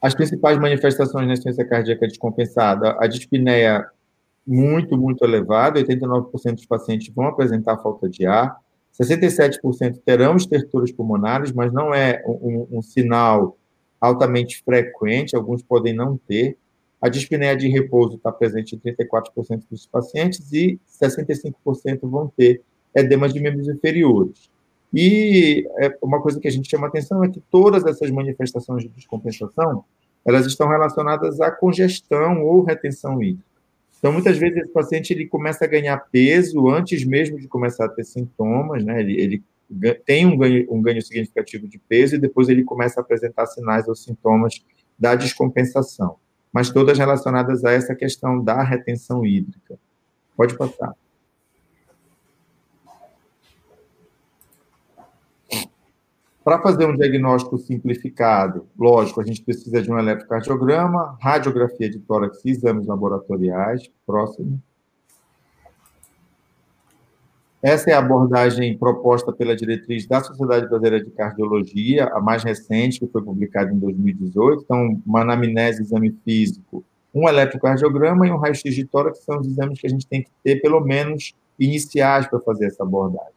As 0.00 0.14
principais 0.14 0.58
manifestações 0.58 1.26
na 1.26 1.32
insuficiência 1.32 1.64
cardíaca 1.64 2.06
descompensada, 2.06 2.96
a 2.98 3.06
dispneia 3.06 3.86
muito, 4.46 4.96
muito 4.96 5.24
elevada, 5.24 5.82
89% 5.82 6.54
dos 6.54 6.66
pacientes 6.66 7.12
vão 7.14 7.26
apresentar 7.26 7.78
falta 7.78 8.08
de 8.08 8.26
ar, 8.26 8.56
67% 9.00 10.00
terão 10.04 10.36
estertores 10.36 10.92
pulmonares, 10.92 11.52
mas 11.52 11.72
não 11.72 11.92
é 11.92 12.22
um, 12.26 12.66
um 12.78 12.82
sinal 12.82 13.58
altamente 14.00 14.62
frequente, 14.62 15.36
alguns 15.36 15.62
podem 15.62 15.92
não 15.92 16.16
ter. 16.16 16.56
A 17.00 17.08
dispneia 17.08 17.56
de 17.56 17.68
repouso 17.68 18.16
está 18.16 18.32
presente 18.32 18.74
em 18.74 18.78
34% 18.78 19.64
dos 19.70 19.86
pacientes 19.86 20.52
e 20.52 20.80
65% 21.00 21.54
vão 22.02 22.32
ter 22.34 22.62
edemas 22.94 23.34
de 23.34 23.40
membros 23.40 23.68
inferiores. 23.68 24.50
E 24.92 25.66
é, 25.78 25.96
uma 26.02 26.20
coisa 26.20 26.40
que 26.40 26.48
a 26.48 26.50
gente 26.50 26.70
chama 26.70 26.86
atenção 26.86 27.22
é 27.24 27.28
que 27.28 27.40
todas 27.50 27.84
essas 27.84 28.10
manifestações 28.10 28.82
de 28.82 28.88
descompensação, 28.88 29.84
elas 30.24 30.46
estão 30.46 30.68
relacionadas 30.68 31.40
à 31.40 31.50
congestão 31.50 32.42
ou 32.44 32.62
retenção 32.62 33.22
hídrica. 33.22 33.44
Então, 33.98 34.12
muitas 34.12 34.38
vezes, 34.38 34.58
esse 34.58 34.72
paciente 34.72 35.12
ele 35.12 35.26
começa 35.26 35.64
a 35.64 35.68
ganhar 35.68 35.96
peso 36.10 36.68
antes 36.68 37.04
mesmo 37.04 37.38
de 37.38 37.48
começar 37.48 37.86
a 37.86 37.88
ter 37.88 38.04
sintomas, 38.04 38.84
né? 38.84 39.00
Ele, 39.00 39.20
ele 39.20 39.42
tem 40.04 40.26
um 40.26 40.36
ganho, 40.36 40.66
um 40.70 40.80
ganho 40.80 41.02
significativo 41.02 41.66
de 41.66 41.78
peso 41.78 42.14
e 42.14 42.18
depois 42.18 42.48
ele 42.48 42.62
começa 42.62 43.00
a 43.00 43.02
apresentar 43.02 43.46
sinais 43.46 43.88
ou 43.88 43.94
sintomas 43.94 44.64
da 44.98 45.14
descompensação, 45.14 46.16
mas 46.52 46.70
todas 46.70 46.98
relacionadas 46.98 47.64
a 47.64 47.72
essa 47.72 47.94
questão 47.94 48.42
da 48.42 48.62
retenção 48.62 49.24
hídrica. 49.26 49.78
Pode 50.36 50.56
passar. 50.56 50.94
Para 56.46 56.62
fazer 56.62 56.86
um 56.86 56.94
diagnóstico 56.94 57.58
simplificado, 57.58 58.68
lógico, 58.78 59.20
a 59.20 59.24
gente 59.24 59.42
precisa 59.42 59.82
de 59.82 59.90
um 59.90 59.98
eletrocardiograma, 59.98 61.18
radiografia 61.20 61.90
de 61.90 61.98
tórax 61.98 62.38
e 62.44 62.50
exames 62.50 62.86
laboratoriais. 62.86 63.90
Próximo. 64.06 64.62
Essa 67.60 67.90
é 67.90 67.94
a 67.94 67.98
abordagem 67.98 68.78
proposta 68.78 69.32
pela 69.32 69.56
diretriz 69.56 70.06
da 70.06 70.20
Sociedade 70.20 70.68
Brasileira 70.68 71.04
de 71.04 71.10
Cardiologia, 71.10 72.04
a 72.14 72.20
mais 72.20 72.44
recente, 72.44 73.00
que 73.00 73.08
foi 73.08 73.24
publicada 73.24 73.72
em 73.72 73.78
2018. 73.80 74.62
Então, 74.62 75.02
uma 75.04 75.22
anamnese, 75.22 75.82
exame 75.82 76.16
físico, 76.24 76.84
um 77.12 77.28
eletrocardiograma 77.28 78.24
e 78.24 78.30
um 78.30 78.36
raio-x 78.36 78.72
de 78.72 78.84
tórax 78.84 79.18
são 79.24 79.40
os 79.40 79.48
exames 79.48 79.80
que 79.80 79.86
a 79.88 79.90
gente 79.90 80.06
tem 80.06 80.22
que 80.22 80.30
ter, 80.44 80.62
pelo 80.62 80.80
menos, 80.80 81.34
iniciais 81.58 82.28
para 82.28 82.38
fazer 82.38 82.66
essa 82.66 82.84
abordagem. 82.84 83.35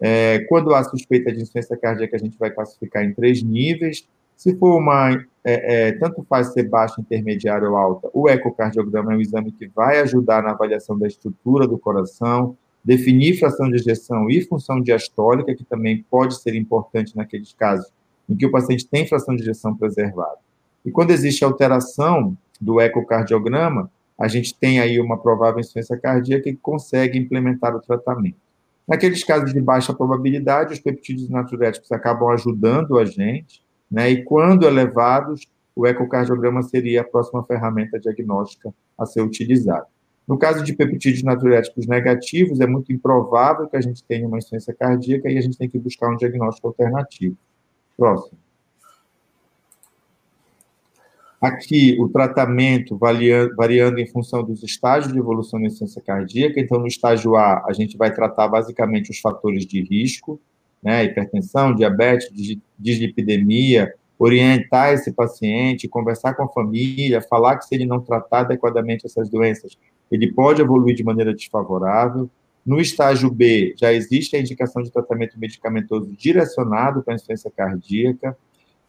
É, 0.00 0.40
quando 0.48 0.74
há 0.74 0.84
suspeita 0.84 1.30
de 1.30 1.38
insuficiência 1.38 1.76
cardíaca, 1.76 2.16
a 2.16 2.18
gente 2.18 2.38
vai 2.38 2.50
classificar 2.50 3.04
em 3.04 3.12
três 3.12 3.42
níveis. 3.42 4.06
Se 4.36 4.54
for 4.56 4.78
uma, 4.78 5.10
é, 5.44 5.88
é, 5.88 5.92
tanto 5.92 6.24
faz 6.28 6.52
ser 6.52 6.68
baixa, 6.68 7.00
intermediária 7.00 7.68
ou 7.68 7.76
alta, 7.76 8.08
o 8.12 8.28
ecocardiograma 8.28 9.12
é 9.12 9.16
um 9.16 9.20
exame 9.20 9.50
que 9.50 9.66
vai 9.66 10.00
ajudar 10.00 10.42
na 10.42 10.50
avaliação 10.50 10.96
da 10.96 11.08
estrutura 11.08 11.66
do 11.66 11.78
coração, 11.78 12.56
definir 12.84 13.38
fração 13.38 13.68
de 13.68 13.76
ejeção 13.76 14.30
e 14.30 14.40
função 14.42 14.80
diastólica, 14.80 15.54
que 15.54 15.64
também 15.64 16.04
pode 16.08 16.40
ser 16.40 16.54
importante 16.54 17.16
naqueles 17.16 17.52
casos 17.52 17.90
em 18.28 18.36
que 18.36 18.46
o 18.46 18.50
paciente 18.50 18.86
tem 18.86 19.06
fração 19.06 19.34
de 19.34 19.42
ejeção 19.42 19.74
preservada. 19.74 20.36
E 20.84 20.90
quando 20.90 21.10
existe 21.10 21.44
alteração 21.44 22.36
do 22.60 22.80
ecocardiograma, 22.80 23.90
a 24.18 24.28
gente 24.28 24.54
tem 24.54 24.80
aí 24.80 25.00
uma 25.00 25.16
provável 25.16 25.60
insuficiência 25.60 25.96
cardíaca 25.96 26.44
que 26.44 26.56
consegue 26.56 27.18
implementar 27.18 27.74
o 27.74 27.80
tratamento. 27.80 28.36
Naqueles 28.88 29.22
casos 29.22 29.52
de 29.52 29.60
baixa 29.60 29.92
probabilidade, 29.92 30.72
os 30.72 30.80
peptídeos 30.80 31.28
natriuréticos 31.28 31.92
acabam 31.92 32.30
ajudando 32.30 32.98
a 32.98 33.04
gente, 33.04 33.62
né? 33.90 34.10
E 34.10 34.24
quando 34.24 34.66
elevados, 34.66 35.46
o 35.76 35.86
ecocardiograma 35.86 36.62
seria 36.62 37.02
a 37.02 37.04
próxima 37.04 37.44
ferramenta 37.44 38.00
diagnóstica 38.00 38.72
a 38.98 39.04
ser 39.04 39.20
utilizada. 39.20 39.86
No 40.26 40.38
caso 40.38 40.64
de 40.64 40.74
peptídeos 40.74 41.22
natriuréticos 41.22 41.86
negativos, 41.86 42.60
é 42.60 42.66
muito 42.66 42.92
improvável 42.92 43.68
que 43.68 43.76
a 43.76 43.80
gente 43.80 44.02
tenha 44.04 44.26
uma 44.26 44.38
insuficiência 44.38 44.74
cardíaca 44.74 45.30
e 45.30 45.38
a 45.38 45.40
gente 45.40 45.58
tem 45.58 45.68
que 45.68 45.78
buscar 45.78 46.10
um 46.10 46.16
diagnóstico 46.16 46.68
alternativo. 46.68 47.36
Próximo. 47.96 48.38
Aqui, 51.40 51.96
o 52.00 52.08
tratamento 52.08 52.96
variando, 52.96 53.54
variando 53.54 54.00
em 54.00 54.06
função 54.08 54.42
dos 54.42 54.62
estágios 54.64 55.12
de 55.12 55.18
evolução 55.18 55.60
da 55.60 55.66
insuficiência 55.66 56.02
cardíaca. 56.02 56.58
Então, 56.58 56.80
no 56.80 56.86
estágio 56.88 57.36
A, 57.36 57.64
a 57.64 57.72
gente 57.72 57.96
vai 57.96 58.12
tratar 58.12 58.48
basicamente 58.48 59.10
os 59.10 59.20
fatores 59.20 59.64
de 59.64 59.80
risco, 59.82 60.40
né, 60.82 61.04
hipertensão, 61.04 61.74
diabetes, 61.74 62.28
dislipidemia, 62.76 63.94
orientar 64.18 64.92
esse 64.92 65.12
paciente, 65.12 65.86
conversar 65.86 66.34
com 66.34 66.42
a 66.42 66.48
família, 66.48 67.22
falar 67.22 67.56
que 67.56 67.66
se 67.66 67.74
ele 67.74 67.86
não 67.86 68.00
tratar 68.00 68.40
adequadamente 68.40 69.06
essas 69.06 69.28
doenças, 69.28 69.78
ele 70.10 70.32
pode 70.32 70.60
evoluir 70.60 70.96
de 70.96 71.04
maneira 71.04 71.32
desfavorável. 71.32 72.28
No 72.66 72.80
estágio 72.80 73.30
B, 73.30 73.74
já 73.78 73.92
existe 73.92 74.36
a 74.36 74.40
indicação 74.40 74.82
de 74.82 74.90
tratamento 74.90 75.38
medicamentoso 75.38 76.12
direcionado 76.18 77.02
para 77.02 77.14
a 77.14 77.16
insuficiência 77.16 77.50
cardíaca, 77.56 78.36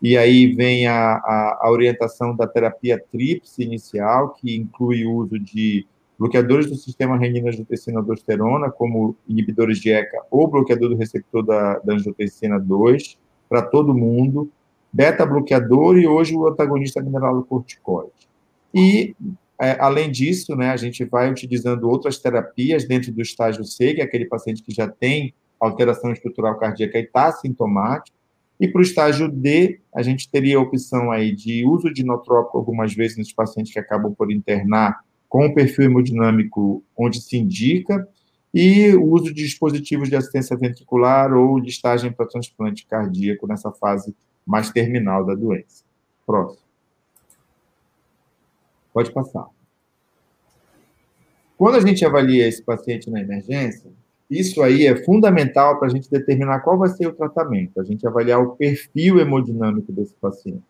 e 0.02 0.18
aí 0.18 0.54
vem 0.54 0.88
a, 0.88 1.14
a, 1.16 1.60
a 1.64 1.72
orientação 1.72 2.36
da 2.36 2.48
terapia 2.48 3.04
TRIPS 3.12 3.60
inicial, 3.60 4.34
que 4.34 4.56
inclui 4.56 5.06
o 5.06 5.14
uso 5.14 5.38
de 5.38 5.86
bloqueadores 6.18 6.68
do 6.68 6.76
sistema 6.76 7.18
renina-angiotensina-aldosterona, 7.18 8.70
como 8.70 9.16
inibidores 9.28 9.80
de 9.80 9.92
ECA 9.92 10.22
ou 10.30 10.48
bloqueador 10.48 10.90
do 10.90 10.96
receptor 10.96 11.46
da, 11.46 11.80
da 11.80 11.94
angiotensina 11.94 12.60
2, 12.60 13.18
para 13.48 13.62
todo 13.62 13.94
mundo, 13.94 14.52
beta-bloqueador 14.92 15.98
e 15.98 16.08
hoje 16.08 16.36
o 16.36 16.48
antagonista 16.48 17.02
mineralocorticoide. 17.02 18.30
E 18.74 19.16
é, 19.60 19.78
além 19.80 20.10
disso, 20.10 20.56
né, 20.56 20.70
a 20.70 20.78
gente 20.78 21.04
vai 21.04 21.30
utilizando 21.30 21.90
outras 21.90 22.18
terapias 22.18 22.88
dentro 22.88 23.12
do 23.12 23.22
estágio 23.22 23.64
C, 23.64 23.94
que 23.94 24.02
é 24.02 24.04
aquele 24.04 24.26
paciente 24.26 24.64
que 24.64 24.74
já 24.74 24.88
tem 24.88 25.34
alteração 25.60 26.12
estrutural 26.12 26.58
cardíaca 26.58 26.98
e 26.98 27.04
está 27.04 27.32
sintomático. 27.32 28.16
E 28.60 28.68
para 28.68 28.80
o 28.80 28.84
estágio 28.84 29.30
D, 29.30 29.80
a 29.94 30.02
gente 30.02 30.30
teria 30.30 30.58
a 30.58 30.62
opção 30.62 31.12
aí 31.12 31.34
de 31.34 31.66
uso 31.66 31.94
de 31.94 32.02
inotrópico 32.02 32.58
algumas 32.58 32.94
vezes 32.94 33.18
nos 33.18 33.32
pacientes 33.32 33.72
que 33.72 33.80
acabam 33.80 34.14
por 34.14 34.32
internar 34.32 35.00
com 35.30 35.46
o 35.46 35.54
perfil 35.54 35.86
hemodinâmico 35.86 36.84
onde 36.98 37.22
se 37.22 37.38
indica, 37.38 38.08
e 38.54 38.90
o 38.96 39.06
uso 39.06 39.26
de 39.26 39.44
dispositivos 39.44 40.10
de 40.10 40.16
assistência 40.16 40.58
ventricular 40.58 41.32
ou 41.34 41.60
listagem 41.60 42.12
para 42.12 42.26
transplante 42.26 42.86
cardíaco 42.86 43.48
nessa 43.48 43.72
fase 43.72 44.16
mais 44.46 44.72
terminal 44.72 45.24
da 45.24 45.36
doença. 45.36 45.84
Próximo. 46.26 46.64
Pode 48.92 49.12
passar. 49.12 49.46
Quando 51.56 51.76
a 51.76 51.82
gente 51.82 52.04
avalia 52.04 52.48
esse 52.48 52.64
paciente 52.64 53.10
na 53.12 53.22
emergência, 53.22 53.92
isso 54.30 54.62
aí 54.62 54.86
é 54.86 54.96
fundamental 55.04 55.80
para 55.80 55.88
a 55.88 55.92
gente 55.92 56.10
determinar 56.10 56.60
qual 56.60 56.78
vai 56.78 56.90
ser 56.90 57.08
o 57.08 57.14
tratamento, 57.14 57.80
a 57.80 57.84
gente 57.84 58.06
avaliar 58.06 58.40
o 58.40 58.56
perfil 58.56 59.20
hemodinâmico 59.20 59.92
desse 59.92 60.14
paciente. 60.16 60.64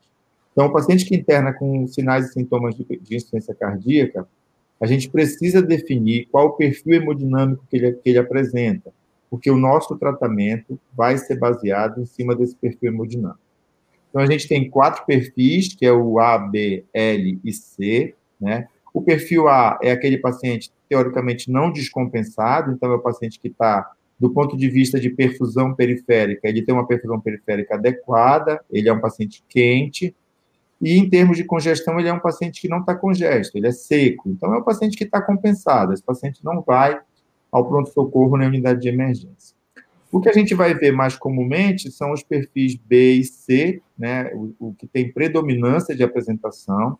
Então, 0.51 0.67
o 0.67 0.73
paciente 0.73 1.05
que 1.05 1.15
interna 1.15 1.53
com 1.53 1.85
sinais 1.88 2.29
e 2.29 2.33
sintomas 2.33 2.75
de, 2.75 2.83
de 2.83 3.15
insuficiência 3.15 3.53
cardíaca, 3.53 4.27
a 4.79 4.85
gente 4.85 5.09
precisa 5.09 5.61
definir 5.61 6.27
qual 6.31 6.47
o 6.47 6.51
perfil 6.53 6.95
hemodinâmico 6.95 7.65
que 7.69 7.77
ele, 7.77 7.91
que 7.93 8.09
ele 8.09 8.17
apresenta, 8.17 8.93
porque 9.29 9.51
o 9.51 9.57
nosso 9.57 9.95
tratamento 9.97 10.79
vai 10.95 11.17
ser 11.17 11.38
baseado 11.38 12.01
em 12.01 12.05
cima 12.05 12.35
desse 12.35 12.55
perfil 12.55 12.91
hemodinâmico. 12.93 13.39
Então, 14.09 14.21
a 14.21 14.25
gente 14.25 14.47
tem 14.47 14.69
quatro 14.69 15.05
perfis, 15.05 15.75
que 15.75 15.85
é 15.85 15.91
o 15.91 16.19
A, 16.19 16.38
B, 16.38 16.83
L 16.93 17.39
e 17.43 17.53
C, 17.53 18.15
né? 18.39 18.67
O 18.93 19.01
perfil 19.01 19.48
A 19.48 19.80
é 19.82 19.92
aquele 19.92 20.18
paciente 20.18 20.72
teoricamente 20.88 21.51
não 21.51 21.72
descompensado, 21.72 22.72
então 22.72 22.92
é 22.92 22.95
o 22.95 23.01
paciente 23.01 23.40
que 23.40 23.48
está, 23.48 23.92
do 24.19 24.30
ponto 24.32 24.58
de 24.58 24.69
vista 24.69 25.00
de 25.00 25.09
perfusão 25.09 25.74
periférica, 25.74 26.48
ele 26.48 26.61
tem 26.61 26.74
uma 26.74 26.88
perfusão 26.88 27.19
periférica 27.19 27.76
adequada, 27.76 28.59
ele 28.72 28.90
é 28.90 28.93
um 28.93 29.00
paciente 29.00 29.43
quente, 29.48 30.16
e 30.82 30.98
em 30.98 31.09
termos 31.09 31.38
de 31.38 31.43
congestão, 31.43 32.00
ele 32.00 32.08
é 32.08 32.14
um 32.14 32.19
paciente 32.19 32.61
que 32.61 32.69
não 32.69 32.80
está 32.80 32.95
congesto, 32.95 33.58
ele 33.58 33.68
é 33.68 33.72
seco. 33.72 34.30
Então, 34.30 34.53
é 34.53 34.59
um 34.59 34.64
paciente 34.64 34.98
que 34.98 35.03
está 35.03 35.22
compensado. 35.22 35.93
Esse 35.93 36.03
paciente 36.03 36.40
não 36.43 36.61
vai 36.61 37.00
ao 37.51 37.68
pronto-socorro 37.68 38.38
na 38.38 38.45
unidade 38.45 38.82
de 38.82 38.88
emergência. 38.88 39.58
O 40.11 40.19
que 40.19 40.30
a 40.30 40.34
gente 40.34 40.56
vai 40.56 40.74
ver 40.74 40.92
mais 40.92 41.16
comumente 41.16 41.92
são 41.92 42.11
os 42.11 42.24
perfis 42.24 42.76
B 42.76 43.14
e 43.16 43.24
C, 43.24 43.82
né, 43.98 44.32
o, 44.34 44.53
o 44.59 44.74
que 44.74 44.88
tem 44.88 45.11
predominância 45.11 45.95
de 45.95 46.01
apresentação, 46.01 46.98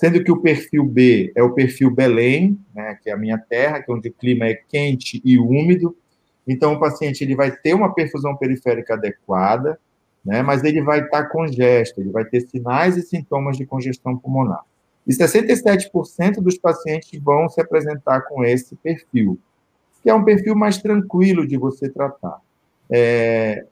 sendo 0.00 0.24
que 0.24 0.32
o 0.32 0.40
perfil 0.40 0.82
B 0.82 1.30
é 1.36 1.42
o 1.42 1.52
perfil 1.52 1.90
Belém, 1.90 2.58
né, 2.74 2.98
que 3.02 3.10
é 3.10 3.12
a 3.12 3.18
minha 3.18 3.36
terra, 3.36 3.82
que 3.82 3.92
é 3.92 3.94
onde 3.94 4.08
o 4.08 4.12
clima 4.14 4.46
é 4.46 4.54
quente 4.54 5.20
e 5.22 5.38
úmido. 5.38 5.94
Então, 6.48 6.72
o 6.72 6.80
paciente 6.80 7.22
ele 7.22 7.36
vai 7.36 7.50
ter 7.50 7.74
uma 7.74 7.92
perfusão 7.92 8.34
periférica 8.34 8.94
adequada, 8.94 9.78
né, 10.24 10.40
mas 10.40 10.64
ele 10.64 10.80
vai 10.80 11.00
estar 11.00 11.26
congesto, 11.26 12.00
ele 12.00 12.10
vai 12.10 12.24
ter 12.24 12.40
sinais 12.40 12.96
e 12.96 13.02
sintomas 13.02 13.58
de 13.58 13.66
congestão 13.66 14.16
pulmonar. 14.16 14.64
E 15.06 15.12
67% 15.12 16.40
dos 16.40 16.56
pacientes 16.56 17.20
vão 17.20 17.46
se 17.50 17.60
apresentar 17.60 18.22
com 18.22 18.42
esse 18.42 18.76
perfil, 18.76 19.38
que 20.02 20.08
é 20.08 20.14
um 20.14 20.24
perfil 20.24 20.56
mais 20.56 20.78
tranquilo 20.78 21.46
de 21.46 21.58
você 21.58 21.90
tratar. 21.90 22.38
É, 22.90 23.66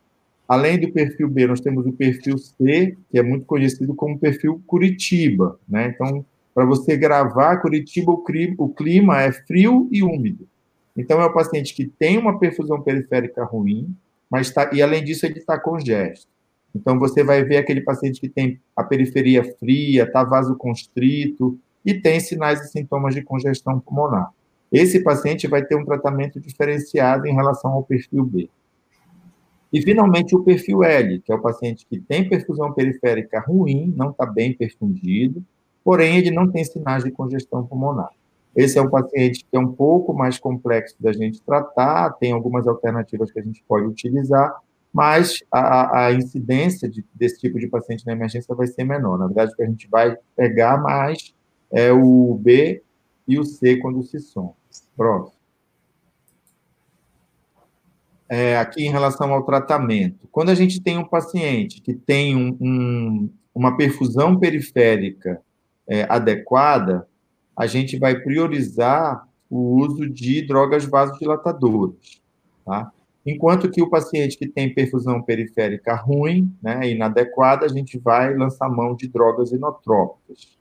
além 0.49 0.81
do 0.81 0.91
perfil 0.91 1.29
B, 1.29 1.47
nós 1.47 1.61
temos 1.61 1.87
o 1.87 1.93
perfil 1.93 2.39
C, 2.39 2.97
que 3.11 3.19
é 3.19 3.23
muito 3.23 3.45
conhecido 3.45 3.95
como 3.95 4.19
perfil 4.19 4.63
Curitiba. 4.67 5.61
Né? 5.69 5.93
Então, 5.95 6.25
para 6.55 6.65
você 6.65 6.97
gravar 6.97 7.59
Curitiba, 7.59 8.11
o 8.11 8.69
clima 8.71 9.21
é 9.21 9.31
frio 9.31 9.89
e 9.93 10.03
úmido. 10.03 10.49
Então, 10.97 11.21
é 11.21 11.27
o 11.27 11.33
paciente 11.33 11.75
que 11.75 11.87
tem 11.87 12.17
uma 12.19 12.39
perfusão 12.39 12.81
periférica 12.81 13.45
ruim, 13.45 13.95
mas 14.29 14.51
tá, 14.51 14.71
e 14.73 14.83
além 14.83 15.05
disso, 15.05 15.27
ele 15.27 15.39
está 15.39 15.59
congesto. 15.61 16.27
Então, 16.75 16.99
você 16.99 17.23
vai 17.23 17.45
ver 17.45 17.59
aquele 17.59 17.83
paciente 17.83 18.21
que 18.21 18.29
tem 18.29 18.59
a 18.75 18.83
periferia 18.83 19.45
fria, 19.59 20.05
está 20.05 20.25
vasoconstrito 20.25 21.59
e 21.85 21.95
tem 21.95 22.19
sinais 22.21 22.61
e 22.61 22.69
sintomas 22.69 23.15
de 23.15 23.23
congestão 23.23 23.79
pulmonar. 23.79 24.31
Esse 24.73 25.01
paciente 25.01 25.47
vai 25.47 25.65
ter 25.65 25.77
um 25.77 25.85
tratamento 25.85 26.41
diferenciado 26.41 27.27
em 27.27 27.35
relação 27.35 27.71
ao 27.71 27.83
perfil 27.83 28.25
B. 28.25 28.51
E, 29.73 29.83
finalmente, 29.83 30.35
o 30.35 30.43
perfil 30.43 30.83
L, 30.83 31.21
que 31.21 31.31
é 31.31 31.35
o 31.35 31.43
paciente 31.43 31.87
que 31.87 32.01
tem 32.01 32.29
perfusão 32.29 32.73
periférica 32.73 33.41
ruim, 33.41 33.93
não 33.97 34.11
está 34.11 34.25
bem 34.25 34.55
perfundido, 34.55 35.45
porém 35.85 36.17
ele 36.17 36.31
não 36.31 36.51
tem 36.51 36.65
sinais 36.65 37.05
de 37.05 37.11
congestão 37.11 37.67
pulmonar. 37.67 38.11
Esse 38.57 38.79
é 38.79 38.83
um 38.83 38.91
paciente 38.91 39.45
que 39.45 39.57
é 39.57 39.59
um 39.59 39.73
pouco 39.73 40.13
mais 40.13 40.39
complexo 40.39 40.97
da 40.99 41.13
gente 41.13 41.41
tratar, 41.43 42.11
tem 42.15 42.33
algumas 42.33 42.67
alternativas 42.67 43.31
que 43.31 43.39
a 43.39 43.43
gente 43.43 43.63
pode 43.69 43.87
utilizar, 43.87 44.57
mas 44.93 45.39
a, 45.53 46.07
a 46.07 46.13
incidência 46.13 46.89
de, 46.89 47.05
desse 47.15 47.39
tipo 47.39 47.59
de 47.59 47.69
paciente 47.69 48.05
na 48.07 48.13
emergência 48.13 48.55
vai 48.55 48.67
ser 48.67 48.85
menor. 48.85 49.19
Na 49.19 49.27
verdade, 49.27 49.53
o 49.53 49.57
que 49.57 49.63
a 49.63 49.67
gente 49.67 49.89
vai 49.89 50.17
pegar 50.35 50.79
mais 50.83 51.35
é 51.71 51.93
o 51.93 52.35
B 52.41 52.83
e 53.27 53.39
o 53.39 53.45
C 53.45 53.77
quando 53.77 54.03
se 54.03 54.19
somam. 54.19 54.55
Próximo. 54.97 55.38
É, 58.29 58.59
aqui 58.59 58.85
em 58.85 58.91
relação 58.91 59.33
ao 59.33 59.45
tratamento. 59.45 60.29
Quando 60.31 60.51
a 60.51 60.55
gente 60.55 60.83
tem 60.83 60.99
um 60.99 61.05
paciente 61.05 61.81
que 61.81 61.95
tem 61.95 62.37
um, 62.37 62.57
um, 62.61 63.31
uma 63.55 63.77
perfusão 63.77 64.39
periférica 64.39 65.41
é, 65.89 66.07
adequada, 66.11 67.09
a 67.57 67.67
gente 67.67 67.99
vai 67.99 68.21
priorizar 68.21 69.27
o 69.51 69.79
uso 69.81 70.09
de 70.09 70.47
drogas 70.47 70.85
vasodilatadoras. 70.85 72.21
Tá? 72.65 72.93
Enquanto 73.25 73.71
que 73.71 73.83
o 73.83 73.91
paciente 73.91 74.39
que 74.39 74.47
tem 74.47 74.73
perfusão 74.73 75.23
periférica 75.23 75.95
ruim, 75.95 76.55
né, 76.63 76.89
inadequada, 76.91 77.67
a 77.67 77.69
gente 77.69 77.99
vai 77.99 78.35
lançar 78.35 78.69
mão 78.69 78.95
de 78.95 79.09
drogas 79.09 79.53
inotrópicas. 79.53 80.57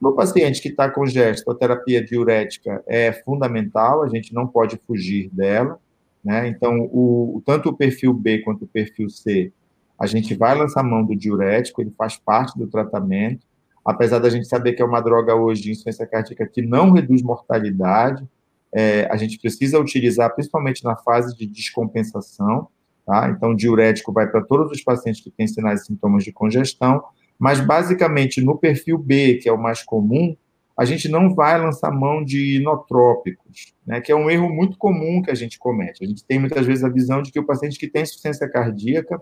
No 0.00 0.14
paciente 0.14 0.62
que 0.62 0.68
está 0.68 0.88
com 0.88 1.04
gesto, 1.04 1.50
a 1.50 1.54
terapia 1.54 2.02
diurética 2.02 2.82
é 2.86 3.12
fundamental, 3.12 4.02
a 4.02 4.08
gente 4.08 4.32
não 4.32 4.46
pode 4.46 4.78
fugir 4.86 5.28
dela. 5.30 5.78
Né? 6.24 6.48
Então, 6.48 6.80
o, 6.92 7.42
tanto 7.44 7.70
o 7.70 7.76
perfil 7.76 8.12
B 8.12 8.40
quanto 8.40 8.64
o 8.64 8.68
perfil 8.68 9.08
C, 9.08 9.52
a 9.98 10.06
gente 10.06 10.34
vai 10.34 10.56
lançar 10.56 10.82
mão 10.82 11.04
do 11.04 11.14
diurético, 11.14 11.80
ele 11.80 11.92
faz 11.96 12.16
parte 12.16 12.58
do 12.58 12.66
tratamento, 12.66 13.46
apesar 13.84 14.18
da 14.18 14.30
gente 14.30 14.46
saber 14.46 14.72
que 14.72 14.82
é 14.82 14.84
uma 14.84 15.00
droga 15.00 15.34
hoje 15.34 15.62
de 15.62 15.70
insuficiência 15.70 16.06
cardíaca 16.06 16.46
que 16.46 16.62
não 16.62 16.90
reduz 16.90 17.22
mortalidade, 17.22 18.26
é, 18.72 19.08
a 19.10 19.16
gente 19.16 19.38
precisa 19.38 19.78
utilizar, 19.78 20.32
principalmente 20.34 20.84
na 20.84 20.96
fase 20.96 21.36
de 21.36 21.46
descompensação, 21.46 22.68
tá? 23.04 23.28
Então, 23.30 23.54
diurético 23.54 24.12
vai 24.12 24.28
para 24.28 24.42
todos 24.42 24.70
os 24.70 24.82
pacientes 24.82 25.20
que 25.20 25.30
têm 25.30 25.46
sinais 25.46 25.82
e 25.82 25.86
sintomas 25.86 26.22
de 26.22 26.32
congestão, 26.32 27.02
mas 27.38 27.60
basicamente 27.60 28.40
no 28.40 28.56
perfil 28.56 28.96
B, 28.96 29.34
que 29.34 29.48
é 29.48 29.52
o 29.52 29.60
mais 29.60 29.82
comum, 29.82 30.36
a 30.80 30.84
gente 30.86 31.10
não 31.10 31.34
vai 31.34 31.60
lançar 31.60 31.90
mão 31.90 32.24
de 32.24 32.56
inotrópicos, 32.56 33.74
né, 33.86 34.00
que 34.00 34.10
é 34.10 34.16
um 34.16 34.30
erro 34.30 34.48
muito 34.48 34.78
comum 34.78 35.20
que 35.20 35.30
a 35.30 35.34
gente 35.34 35.58
comete. 35.58 36.02
A 36.02 36.08
gente 36.08 36.24
tem 36.24 36.38
muitas 36.38 36.64
vezes 36.64 36.82
a 36.82 36.88
visão 36.88 37.20
de 37.20 37.30
que 37.30 37.38
o 37.38 37.44
paciente 37.44 37.78
que 37.78 37.86
tem 37.86 38.00
insuficiência 38.00 38.48
cardíaca, 38.48 39.20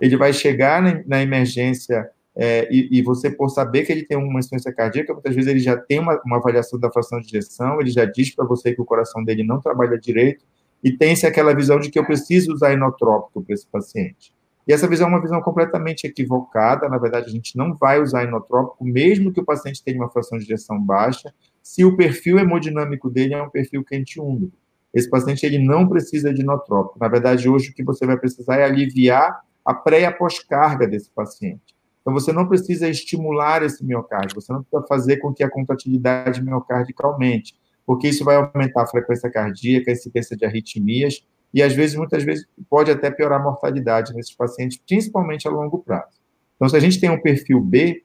ele 0.00 0.16
vai 0.16 0.32
chegar 0.32 0.82
na, 1.06 1.20
emergência 1.20 2.08
é, 2.34 2.66
e, 2.72 2.88
e, 2.90 3.02
você, 3.02 3.30
por 3.30 3.50
saber 3.50 3.84
que 3.84 3.92
ele 3.92 4.06
tem 4.06 4.16
uma 4.16 4.38
insuficiência 4.38 4.72
cardíaca, 4.72 5.12
muitas 5.12 5.34
vezes 5.34 5.50
ele 5.50 5.60
já 5.60 5.76
tem 5.76 6.00
uma, 6.00 6.18
uma 6.24 6.38
avaliação 6.38 6.80
da 6.80 6.90
fração 6.90 7.20
de 7.20 7.26
injeção, 7.26 7.82
ele 7.82 7.90
já 7.90 8.06
diz 8.06 8.34
para 8.34 8.46
você 8.46 8.74
que 8.74 8.80
o 8.80 8.86
coração 8.86 9.22
dele 9.22 9.44
não 9.44 9.60
trabalha 9.60 9.98
direito, 9.98 10.42
e 10.82 10.90
tem-se 10.90 11.26
aquela 11.26 11.54
visão 11.54 11.78
de 11.78 11.90
que 11.90 11.98
eu 11.98 12.06
preciso 12.06 12.50
usar 12.50 12.72
inotrópico 12.72 13.42
para 13.42 13.52
esse 13.52 13.66
paciente. 13.66 14.32
E 14.66 14.72
essa 14.72 14.88
visão 14.88 15.08
é 15.08 15.10
uma 15.10 15.20
visão 15.20 15.42
completamente 15.42 16.06
equivocada, 16.06 16.88
na 16.88 16.96
verdade, 16.96 17.26
a 17.26 17.30
gente 17.30 17.56
não 17.56 17.74
vai 17.74 18.00
usar 18.00 18.24
inotrópico, 18.24 18.84
mesmo 18.84 19.32
que 19.32 19.40
o 19.40 19.44
paciente 19.44 19.82
tenha 19.82 19.98
uma 19.98 20.10
fração 20.10 20.38
de 20.38 20.44
injeção 20.44 20.80
baixa, 20.80 21.34
se 21.62 21.84
o 21.84 21.96
perfil 21.96 22.38
hemodinâmico 22.38 23.10
dele 23.10 23.34
é 23.34 23.42
um 23.42 23.50
perfil 23.50 23.84
quente 23.84 24.18
úmido. 24.18 24.52
Esse 24.92 25.10
paciente 25.10 25.44
ele 25.44 25.58
não 25.58 25.86
precisa 25.88 26.32
de 26.32 26.40
inotrópico. 26.42 26.98
Na 26.98 27.08
verdade, 27.08 27.48
hoje 27.48 27.70
o 27.70 27.74
que 27.74 27.82
você 27.82 28.06
vai 28.06 28.16
precisar 28.16 28.56
é 28.56 28.64
aliviar 28.64 29.40
a 29.64 29.74
pré 29.74 30.02
e 30.02 30.04
a 30.04 30.12
pós-carga 30.12 30.86
desse 30.86 31.10
paciente. 31.10 31.74
Então, 32.00 32.12
você 32.12 32.32
não 32.32 32.46
precisa 32.46 32.88
estimular 32.88 33.62
esse 33.62 33.84
miocárdio, 33.84 34.40
você 34.40 34.52
não 34.52 34.62
precisa 34.62 34.86
fazer 34.86 35.16
com 35.16 35.32
que 35.32 35.42
a 35.42 35.50
contratilidade 35.50 36.42
miocárdica 36.42 37.06
aumente, 37.06 37.54
porque 37.86 38.08
isso 38.08 38.24
vai 38.24 38.36
aumentar 38.36 38.82
a 38.82 38.86
frequência 38.86 39.30
cardíaca, 39.30 39.90
a 39.90 39.94
incidência 39.94 40.36
de 40.36 40.44
arritmias, 40.44 41.26
e 41.54 41.62
às 41.62 41.72
vezes, 41.72 41.94
muitas 41.94 42.24
vezes, 42.24 42.44
pode 42.68 42.90
até 42.90 43.12
piorar 43.12 43.40
a 43.40 43.42
mortalidade 43.42 44.12
nesses 44.12 44.34
pacientes, 44.34 44.76
principalmente 44.76 45.46
a 45.46 45.50
longo 45.52 45.78
prazo. 45.78 46.18
Então, 46.56 46.68
se 46.68 46.76
a 46.76 46.80
gente 46.80 47.00
tem 47.00 47.08
um 47.08 47.20
perfil 47.20 47.60
B, 47.60 48.02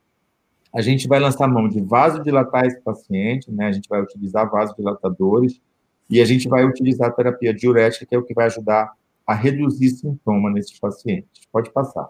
a 0.71 0.81
gente 0.81 1.07
vai 1.07 1.19
lançar 1.19 1.47
mão 1.47 1.67
de 1.67 1.81
vasodilatar 1.81 2.65
esse 2.65 2.79
paciente, 2.79 3.51
né? 3.51 3.65
A 3.65 3.71
gente 3.71 3.89
vai 3.89 4.01
utilizar 4.01 4.47
vasodilatadores 4.47 5.59
e 6.07 6.21
a 6.21 6.25
gente 6.25 6.47
vai 6.47 6.63
utilizar 6.63 7.09
a 7.09 7.11
terapia 7.11 7.51
diurética, 7.51 8.05
que 8.05 8.13
é 8.13 8.19
o 8.19 8.23
que 8.23 8.35
vai 8.35 8.45
ajudar 8.45 8.93
a 9.25 9.33
reduzir 9.33 9.89
sintoma 9.89 10.51
nesses 10.51 10.77
pacientes. 10.79 11.41
Pode 11.51 11.71
passar. 11.71 12.07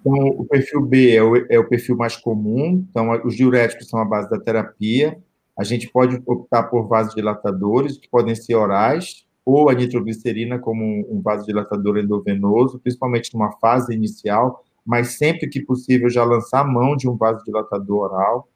Então, 0.00 0.28
o 0.28 0.44
perfil 0.44 0.82
B 0.82 1.14
é 1.14 1.22
o, 1.22 1.36
é 1.36 1.58
o 1.58 1.68
perfil 1.68 1.96
mais 1.96 2.16
comum, 2.16 2.84
então, 2.90 3.10
os 3.24 3.36
diuréticos 3.36 3.88
são 3.88 4.00
a 4.00 4.04
base 4.04 4.28
da 4.28 4.40
terapia. 4.40 5.20
A 5.56 5.64
gente 5.64 5.90
pode 5.90 6.20
optar 6.26 6.64
por 6.64 6.86
vasodilatadores, 6.86 7.96
que 7.96 8.08
podem 8.08 8.34
ser 8.34 8.54
orais, 8.54 9.24
ou 9.44 9.70
a 9.70 9.74
nitroglicerina 9.74 10.58
como 10.58 11.06
um 11.08 11.22
vasodilatador 11.22 11.98
endovenoso, 11.98 12.80
principalmente 12.80 13.32
numa 13.32 13.52
fase 13.58 13.94
inicial, 13.94 14.64
mas 14.84 15.16
sempre 15.16 15.48
que 15.48 15.60
possível 15.60 16.10
já 16.10 16.24
lançar 16.24 16.66
mão 16.66 16.96
de 16.96 17.08
um 17.08 17.16
vasodilatador 17.16 18.12
oral. 18.12 18.48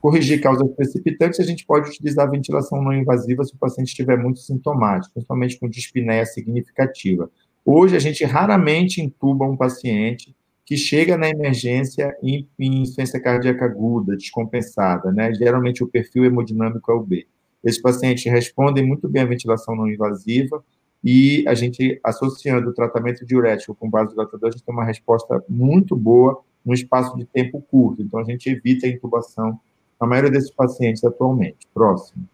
Corrigir 0.00 0.40
causas 0.40 0.70
precipitantes, 0.74 1.40
a 1.40 1.42
gente 1.42 1.66
pode 1.66 1.90
utilizar 1.90 2.28
a 2.28 2.30
ventilação 2.30 2.80
não 2.80 2.92
invasiva 2.92 3.42
se 3.42 3.54
o 3.54 3.58
paciente 3.58 3.88
estiver 3.88 4.16
muito 4.16 4.38
sintomático, 4.38 5.14
principalmente 5.14 5.58
com 5.58 5.68
dispneia 5.68 6.24
significativa. 6.24 7.28
Hoje, 7.64 7.96
a 7.96 7.98
gente 7.98 8.24
raramente 8.24 9.02
intuba 9.02 9.44
um 9.44 9.56
paciente 9.56 10.35
que 10.66 10.76
chega 10.76 11.16
na 11.16 11.30
emergência 11.30 12.14
em, 12.20 12.46
em 12.58 12.82
insuficiência 12.82 13.20
cardíaca 13.20 13.64
aguda, 13.64 14.16
descompensada, 14.16 15.12
né? 15.12 15.32
Geralmente 15.32 15.84
o 15.84 15.86
perfil 15.86 16.24
hemodinâmico 16.24 16.90
é 16.90 16.94
o 16.94 17.00
B. 17.00 17.24
Esses 17.64 17.80
pacientes 17.80 18.24
respondem 18.24 18.84
muito 18.84 19.08
bem 19.08 19.22
à 19.22 19.24
ventilação 19.24 19.76
não 19.76 19.88
invasiva 19.88 20.62
e 21.04 21.44
a 21.46 21.54
gente, 21.54 22.00
associando 22.02 22.70
o 22.70 22.74
tratamento 22.74 23.24
diurético 23.24 23.76
com 23.76 23.88
vasodilatador, 23.88 24.48
a 24.48 24.50
gente 24.50 24.64
tem 24.64 24.74
uma 24.74 24.84
resposta 24.84 25.42
muito 25.48 25.94
boa 25.94 26.42
num 26.64 26.74
espaço 26.74 27.16
de 27.16 27.24
tempo 27.24 27.62
curto. 27.70 28.02
Então, 28.02 28.18
a 28.18 28.24
gente 28.24 28.50
evita 28.50 28.88
a 28.88 28.90
intubação 28.90 29.60
na 30.00 30.06
maioria 30.06 30.32
desses 30.32 30.50
pacientes 30.50 31.04
atualmente. 31.04 31.58
Próximo. 31.72 32.28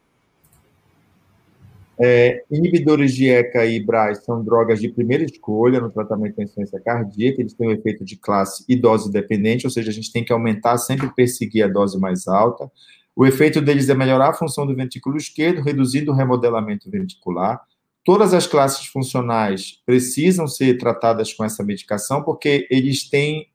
É, 2.05 2.43
inibidores 2.51 3.15
de 3.15 3.29
ECA 3.29 3.65
e 3.65 3.79
BRAS 3.79 4.25
são 4.25 4.43
drogas 4.43 4.81
de 4.81 4.89
primeira 4.89 5.23
escolha 5.23 5.79
no 5.79 5.89
tratamento 5.89 6.35
da 6.35 6.43
insuficiência 6.43 6.81
cardíaca, 6.81 7.41
eles 7.41 7.55
têm 7.55 7.69
um 7.69 7.71
efeito 7.71 8.05
de 8.05 8.17
classe 8.17 8.65
e 8.69 8.75
dose 8.75 9.09
dependente, 9.13 9.69
ou 9.69 9.71
seja, 9.71 9.91
a 9.91 9.95
gente 9.95 10.13
tem 10.13 10.25
que 10.25 10.33
aumentar, 10.33 10.79
sempre 10.79 11.09
perseguir 11.15 11.63
a 11.65 11.69
dose 11.69 11.97
mais 12.01 12.27
alta. 12.27 12.69
O 13.15 13.25
efeito 13.25 13.61
deles 13.61 13.89
é 13.89 13.95
melhorar 13.95 14.31
a 14.31 14.35
função 14.35 14.67
do 14.67 14.75
ventrículo 14.75 15.17
esquerdo, 15.17 15.63
reduzindo 15.63 16.11
o 16.11 16.15
remodelamento 16.15 16.91
ventricular. 16.91 17.63
Todas 18.05 18.35
as 18.35 18.49
classes 18.49 18.85
funcionais 18.87 19.81
precisam 19.87 20.49
ser 20.49 20.77
tratadas 20.79 21.33
com 21.33 21.45
essa 21.45 21.63
medicação, 21.63 22.25
porque 22.25 22.67
eles 22.69 23.09
têm 23.09 23.47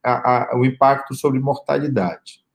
o 0.54 0.64
impacto 0.64 1.14
sobre 1.16 1.38
mortalidade. 1.38 2.47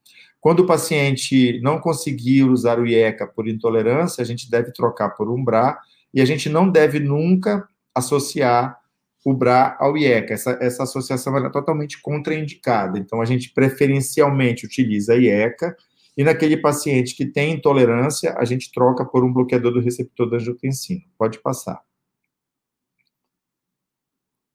Quando 0.43 0.59
o 0.59 0.67
paciente 0.67 1.61
não 1.63 1.79
conseguir 1.79 2.43
usar 2.43 2.81
o 2.81 2.85
IECA 2.85 3.29
por 3.29 3.47
intolerância, 3.47 4.21
a 4.21 4.25
gente 4.25 4.51
deve 4.51 4.73
trocar 4.73 5.11
por 5.11 5.31
um 5.31 5.43
BRA, 5.43 5.79
e 6.13 6.21
a 6.21 6.25
gente 6.25 6.49
não 6.49 6.69
deve 6.69 6.99
nunca 6.99 7.65
associar 7.95 8.77
o 9.25 9.33
BRA 9.33 9.77
ao 9.79 9.97
IECA. 9.97 10.35
Essa, 10.35 10.59
essa 10.61 10.83
associação 10.83 11.37
é 11.39 11.49
totalmente 11.49 12.03
contraindicada. 12.03 12.99
Então, 12.99 13.21
a 13.21 13.25
gente 13.25 13.53
preferencialmente 13.55 14.67
utiliza 14.67 15.15
IECA, 15.15 15.77
e 16.17 16.25
naquele 16.25 16.57
paciente 16.57 17.15
que 17.15 17.25
tem 17.25 17.53
intolerância, 17.53 18.35
a 18.37 18.45
gente 18.45 18.73
troca 18.73 19.05
por 19.05 19.23
um 19.23 19.33
bloqueador 19.33 19.73
do 19.73 19.81
receptor 19.81 20.29
da 20.29 20.39
angiotensina. 20.39 21.03
Pode 21.17 21.39
passar. 21.41 21.81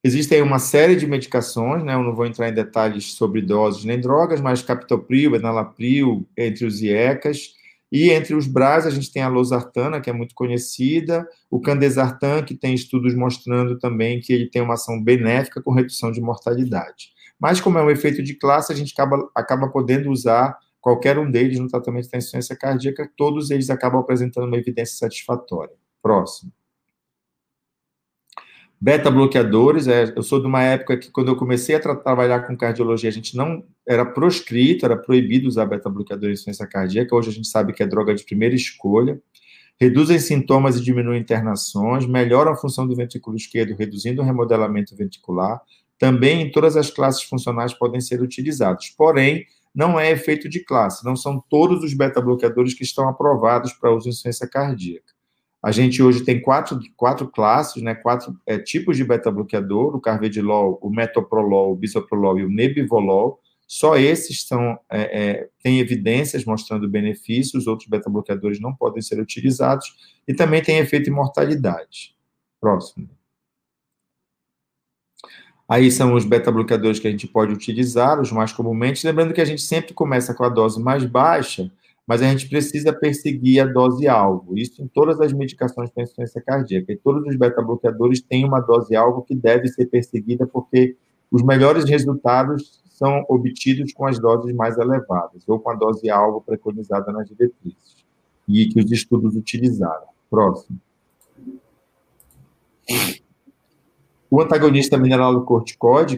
Existem 0.08 0.42
uma 0.42 0.58
série 0.58 0.96
de 0.96 1.06
medicações, 1.06 1.84
né? 1.84 1.94
Eu 1.94 2.02
não 2.02 2.16
vou 2.16 2.26
entrar 2.26 2.48
em 2.48 2.54
detalhes 2.54 3.12
sobre 3.12 3.42
doses 3.42 3.84
nem 3.84 4.00
drogas, 4.00 4.40
mas 4.40 4.62
captopril, 4.62 5.36
enalapril, 5.36 6.26
entre 6.38 6.66
os 6.66 6.82
IECAS. 6.82 7.54
E 7.92 8.10
entre 8.12 8.34
os 8.34 8.48
BRAS, 8.48 8.86
a 8.86 8.90
gente 8.90 9.12
tem 9.12 9.22
a 9.22 9.28
losartana, 9.28 10.00
que 10.00 10.10
é 10.10 10.14
muito 10.14 10.34
conhecida, 10.34 11.28
o 11.52 11.60
candesartan, 11.60 12.42
que 12.42 12.56
tem 12.56 12.74
estudos 12.74 13.14
mostrando 13.14 13.78
também 13.78 14.22
que 14.22 14.32
ele 14.32 14.50
tem 14.50 14.62
uma 14.62 14.76
ação 14.76 15.04
benéfica 15.04 15.62
com 15.62 15.74
redução 15.74 16.10
de 16.10 16.22
mortalidade. 16.22 17.10
Mas, 17.38 17.60
como 17.60 17.78
é 17.78 17.84
um 17.84 17.92
efeito 17.92 18.24
de 18.24 18.34
classe, 18.34 18.72
a 18.72 18.76
gente 18.76 18.94
acaba, 18.94 19.30
acaba 19.36 19.68
podendo 19.68 20.10
usar 20.10 20.58
qualquer 20.80 21.20
um 21.20 21.30
deles 21.30 21.60
no 21.60 21.68
tratamento 21.68 22.10
da 22.10 22.18
insuficiência 22.18 22.56
cardíaca, 22.56 23.12
todos 23.18 23.52
eles 23.52 23.70
acabam 23.70 24.00
apresentando 24.00 24.48
uma 24.48 24.58
evidência 24.58 24.98
satisfatória. 24.98 25.76
Próximo. 26.02 26.57
Beta-bloqueadores, 28.80 29.88
é, 29.88 30.14
eu 30.16 30.22
sou 30.22 30.40
de 30.40 30.46
uma 30.46 30.62
época 30.62 30.98
que, 30.98 31.10
quando 31.10 31.30
eu 31.30 31.36
comecei 31.36 31.76
a 31.76 31.80
tra 31.80 31.96
trabalhar 31.96 32.42
com 32.42 32.56
cardiologia, 32.56 33.10
a 33.10 33.14
gente 33.14 33.36
não 33.36 33.64
era 33.88 34.06
proscrito, 34.06 34.86
era 34.86 34.96
proibido 34.96 35.48
usar 35.48 35.66
beta-bloqueador 35.66 36.30
em 36.30 36.34
insuficiência 36.34 36.68
cardíaca, 36.68 37.16
hoje 37.16 37.30
a 37.30 37.34
gente 37.34 37.48
sabe 37.48 37.74
que 37.74 37.82
é 37.82 37.88
droga 37.88 38.14
de 38.14 38.24
primeira 38.24 38.54
escolha. 38.54 39.20
Reduzem 39.80 40.20
sintomas 40.20 40.78
e 40.78 40.84
diminuem 40.84 41.20
internações, 41.20 42.06
melhoram 42.06 42.52
a 42.52 42.56
função 42.56 42.88
do 42.88 42.96
ventrículo 42.96 43.36
esquerdo, 43.36 43.76
reduzindo 43.76 44.22
o 44.22 44.26
remodelamento 44.26 44.96
ventricular. 44.96 45.60
Também 45.98 46.42
em 46.42 46.52
todas 46.52 46.78
as 46.78 46.92
classes 46.92 47.24
funcionais 47.24 47.74
podem 47.74 48.00
ser 48.00 48.22
utilizados. 48.22 48.94
Porém, 48.96 49.46
não 49.74 50.00
é 50.00 50.12
efeito 50.12 50.48
de 50.48 50.60
classe, 50.64 51.04
não 51.04 51.16
são 51.16 51.44
todos 51.50 51.84
os 51.84 51.94
beta-bloqueadores 51.96 52.76
que 52.76 52.84
estão 52.84 53.10
aprovados 53.10 53.74
para 53.74 53.92
uso 53.92 54.08
em 54.08 54.10
insuficiência 54.10 54.48
cardíaca. 54.48 55.17
A 55.62 55.72
gente 55.72 56.02
hoje 56.02 56.24
tem 56.24 56.40
quatro, 56.40 56.80
quatro 56.96 57.28
classes, 57.28 57.82
né, 57.82 57.96
quatro 57.96 58.40
é, 58.46 58.58
tipos 58.58 58.96
de 58.96 59.04
beta-bloqueador, 59.04 59.96
o 59.96 60.02
carvedilol, 60.02 60.78
o 60.82 60.90
metoprolol, 60.90 61.74
o 61.74 61.76
bisoprolol 61.76 62.40
e 62.40 62.46
o 62.46 62.50
nebivolol. 62.50 63.40
Só 63.68 63.98
esses 63.98 64.48
são, 64.48 64.80
é, 64.90 65.02
é, 65.02 65.50
têm 65.62 65.80
evidências 65.80 66.46
mostrando 66.46 66.88
benefícios, 66.88 67.64
os 67.64 67.68
outros 67.68 67.90
beta-bloqueadores 67.90 68.62
não 68.62 68.74
podem 68.74 69.02
ser 69.02 69.20
utilizados, 69.20 70.18
e 70.28 70.34
também 70.34 70.62
tem 70.62 70.78
efeito 70.78 71.10
em 71.10 71.14
mortalidade. 71.14 72.16
Próximo. 72.62 73.10
Aí 75.68 75.92
são 75.92 76.14
os 76.14 76.24
beta-bloqueadores 76.24 76.98
que 76.98 77.08
a 77.10 77.12
gente 77.12 77.28
pode 77.28 77.52
utilizar, 77.52 78.22
os 78.22 78.32
mais 78.32 78.54
comumente. 78.54 79.06
Lembrando 79.06 79.34
que 79.34 79.42
a 79.42 79.46
gente 79.46 79.62
sempre 79.62 79.94
começa 79.94 80.34
com 80.34 80.46
a 80.46 80.50
dose 80.50 80.82
mais 80.82 81.04
baixa, 81.04 81.70
mas 82.08 82.22
a 82.22 82.30
gente 82.30 82.48
precisa 82.48 82.94
perseguir 82.94 83.60
a 83.60 83.66
dose-alvo. 83.66 84.58
Isso 84.58 84.82
em 84.82 84.88
todas 84.88 85.20
as 85.20 85.34
medicações 85.34 85.90
para 85.90 86.04
insuficiência 86.04 86.42
cardíaca. 86.42 86.94
E 86.94 86.98
todos 86.98 87.28
os 87.28 87.36
beta-bloqueadores 87.36 88.22
têm 88.22 88.46
uma 88.46 88.62
dose-alvo 88.62 89.24
que 89.24 89.36
deve 89.36 89.68
ser 89.68 89.88
perseguida, 89.88 90.48
porque 90.48 90.96
os 91.30 91.44
melhores 91.44 91.84
resultados 91.84 92.82
são 92.90 93.26
obtidos 93.28 93.92
com 93.92 94.08
as 94.08 94.18
doses 94.20 94.56
mais 94.56 94.78
elevadas, 94.78 95.44
ou 95.48 95.60
com 95.60 95.70
a 95.70 95.76
dose-alvo 95.76 96.42
preconizada 96.42 97.12
nas 97.12 97.28
diretrizes, 97.28 97.98
e 98.48 98.68
que 98.68 98.80
os 98.80 98.90
estudos 98.90 99.36
utilizaram. 99.36 100.08
Próximo. 100.30 100.80
O 104.30 104.42
antagonista 104.42 104.98
mineral 104.98 105.34
do 105.34 105.46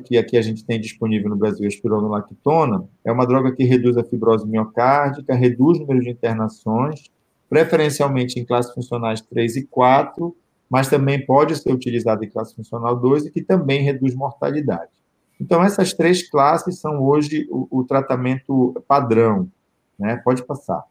que 0.04 0.18
aqui 0.18 0.36
a 0.36 0.42
gente 0.42 0.66
tem 0.66 0.82
disponível 0.82 1.30
no 1.30 1.36
Brasil, 1.36 1.66
a 1.66 1.68
espironolactona, 1.68 2.90
é 3.06 3.12
uma 3.12 3.26
droga 3.26 3.52
que 3.52 3.64
reduz 3.64 3.98
a 3.98 4.04
fibrose 4.04 4.48
miocárdica, 4.48 5.36
reduz 5.36 5.78
o 5.78 5.82
número 5.82 6.02
de 6.02 6.10
internações, 6.10 7.12
preferencialmente 7.48 8.40
em 8.40 8.46
classes 8.46 8.74
funcionais 8.74 9.22
3 9.22 9.58
e 9.58 9.68
4, 9.68 10.36
mas 10.68 10.90
também 10.90 11.24
pode 11.24 11.56
ser 11.56 11.72
utilizado 11.72 12.24
em 12.24 12.30
classe 12.30 12.56
funcional 12.56 12.96
2 12.96 13.28
e 13.28 13.32
que 13.32 13.42
também 13.42 13.84
reduz 13.84 14.16
mortalidade. 14.16 14.92
Então, 15.40 15.64
essas 15.64 15.94
três 15.94 16.28
classes 16.28 16.80
são 16.80 17.02
hoje 17.04 17.48
o, 17.50 17.80
o 17.80 17.84
tratamento 17.84 18.84
padrão. 18.88 19.48
Né? 19.98 20.18
Pode 20.18 20.44
passar. 20.44 20.84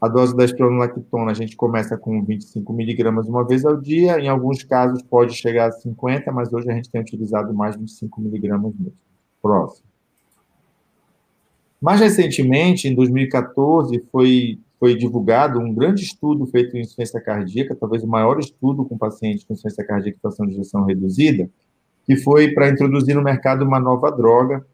A 0.00 0.08
dose 0.08 0.36
da 0.36 0.44
espironolactona 0.44 1.30
a 1.30 1.34
gente 1.34 1.56
começa 1.56 1.96
com 1.96 2.22
25 2.22 2.70
miligramas 2.72 3.28
uma 3.28 3.46
vez 3.46 3.64
ao 3.64 3.80
dia, 3.80 4.20
em 4.20 4.28
alguns 4.28 4.62
casos 4.62 5.02
pode 5.02 5.34
chegar 5.34 5.68
a 5.68 5.72
50, 5.72 6.30
mas 6.32 6.52
hoje 6.52 6.70
a 6.70 6.74
gente 6.74 6.90
tem 6.90 7.00
utilizado 7.00 7.54
mais 7.54 7.76
25 7.76 8.20
miligramas 8.20 8.74
mesmo. 8.78 8.98
Próximo. 9.40 9.86
Mais 11.80 12.00
recentemente, 12.00 12.88
em 12.88 12.94
2014, 12.94 14.02
foi, 14.10 14.58
foi 14.78 14.94
divulgado 14.94 15.58
um 15.58 15.72
grande 15.72 16.02
estudo 16.02 16.46
feito 16.46 16.76
em 16.76 16.80
insuficiência 16.80 17.20
cardíaca, 17.20 17.74
talvez 17.74 18.02
o 18.02 18.08
maior 18.08 18.38
estudo 18.38 18.84
com 18.84 18.98
pacientes 18.98 19.44
com 19.44 19.54
insuficiência 19.54 19.86
cardíaca 19.86 20.18
e 20.18 20.20
fração 20.20 20.46
de 20.46 20.54
ejeção 20.54 20.84
reduzida, 20.84 21.48
que 22.04 22.16
foi 22.16 22.52
para 22.52 22.68
introduzir 22.68 23.14
no 23.14 23.22
mercado 23.22 23.64
uma 23.64 23.80
nova 23.80 24.10
droga, 24.10 24.66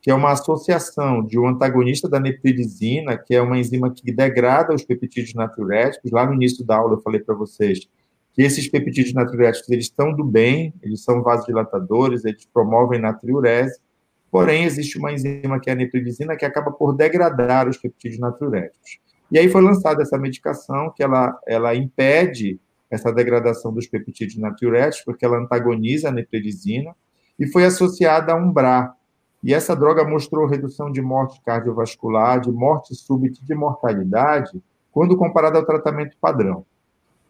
que 0.00 0.10
é 0.10 0.14
uma 0.14 0.32
associação 0.32 1.24
de 1.24 1.38
um 1.38 1.46
antagonista 1.46 2.08
da 2.08 2.18
nepridizina, 2.18 3.18
que 3.18 3.34
é 3.34 3.42
uma 3.42 3.58
enzima 3.58 3.92
que 3.92 4.10
degrada 4.10 4.74
os 4.74 4.82
peptídeos 4.82 5.34
natriuréticos. 5.34 6.10
Lá 6.10 6.24
no 6.24 6.34
início 6.34 6.64
da 6.64 6.76
aula 6.76 6.94
eu 6.94 7.02
falei 7.02 7.20
para 7.20 7.34
vocês 7.34 7.88
que 8.32 8.42
esses 8.42 8.68
peptídeos 8.68 9.12
natriuréticos 9.12 9.68
eles 9.70 9.86
estão 9.86 10.14
do 10.14 10.24
bem, 10.24 10.72
eles 10.82 11.02
são 11.02 11.22
vasodilatadores, 11.22 12.24
eles 12.24 12.46
promovem 12.46 13.00
natriurese, 13.00 13.78
porém 14.30 14.64
existe 14.64 14.96
uma 14.98 15.12
enzima 15.12 15.60
que 15.60 15.68
é 15.68 15.72
a 15.72 15.76
nepridizina 15.76 16.36
que 16.36 16.44
acaba 16.44 16.70
por 16.70 16.94
degradar 16.94 17.68
os 17.68 17.76
peptídeos 17.76 18.20
natriuréticos. 18.20 18.98
E 19.30 19.38
aí 19.38 19.48
foi 19.48 19.60
lançada 19.60 20.02
essa 20.02 20.18
medicação 20.18 20.92
que 20.94 21.02
ela, 21.02 21.38
ela 21.46 21.74
impede 21.74 22.58
essa 22.90 23.12
degradação 23.12 23.72
dos 23.72 23.86
peptídeos 23.86 24.36
natriuréticos, 24.36 25.04
porque 25.04 25.24
ela 25.24 25.38
antagoniza 25.38 26.08
a 26.08 26.12
nepridizina, 26.12 26.94
e 27.38 27.46
foi 27.46 27.64
associada 27.64 28.32
a 28.32 28.36
um 28.36 28.52
BRA, 28.52 28.92
e 29.42 29.54
essa 29.54 29.74
droga 29.74 30.04
mostrou 30.04 30.46
redução 30.46 30.92
de 30.92 31.00
morte 31.00 31.40
cardiovascular, 31.44 32.40
de 32.40 32.52
morte 32.52 32.94
súbita 32.94 33.40
e 33.42 33.46
de 33.46 33.54
mortalidade, 33.54 34.62
quando 34.92 35.16
comparada 35.16 35.58
ao 35.58 35.64
tratamento 35.64 36.16
padrão. 36.20 36.64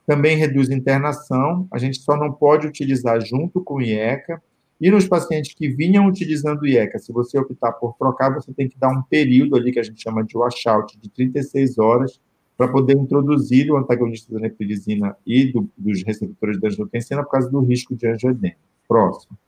Também 0.06 0.36
reduz 0.36 0.70
internação, 0.70 1.68
a 1.70 1.78
gente 1.78 2.00
só 2.00 2.16
não 2.16 2.32
pode 2.32 2.66
utilizar 2.66 3.20
junto 3.20 3.62
com 3.62 3.80
IECA. 3.80 4.42
E 4.80 4.90
nos 4.90 5.06
pacientes 5.06 5.54
que 5.54 5.68
vinham 5.68 6.06
utilizando 6.06 6.66
IECA, 6.66 6.98
se 6.98 7.12
você 7.12 7.38
optar 7.38 7.72
por 7.72 7.94
trocar, 7.98 8.34
você 8.34 8.52
tem 8.52 8.66
que 8.66 8.78
dar 8.78 8.88
um 8.88 9.02
período 9.02 9.54
ali 9.54 9.70
que 9.70 9.78
a 9.78 9.82
gente 9.82 10.02
chama 10.02 10.24
de 10.24 10.36
washout, 10.36 10.98
de 10.98 11.08
36 11.10 11.78
horas, 11.78 12.18
para 12.56 12.66
poder 12.66 12.96
introduzir 12.96 13.70
o 13.70 13.76
antagonista 13.76 14.32
da 14.32 14.40
nepridizina 14.40 15.16
e 15.24 15.52
do, 15.52 15.70
dos 15.76 16.02
receptores 16.02 16.58
da 16.58 16.68
angiotensina 16.68 17.22
por 17.22 17.30
causa 17.30 17.50
do 17.50 17.60
risco 17.60 17.94
de 17.94 18.06
angioedema. 18.06 18.56
Próximo. 18.88 19.38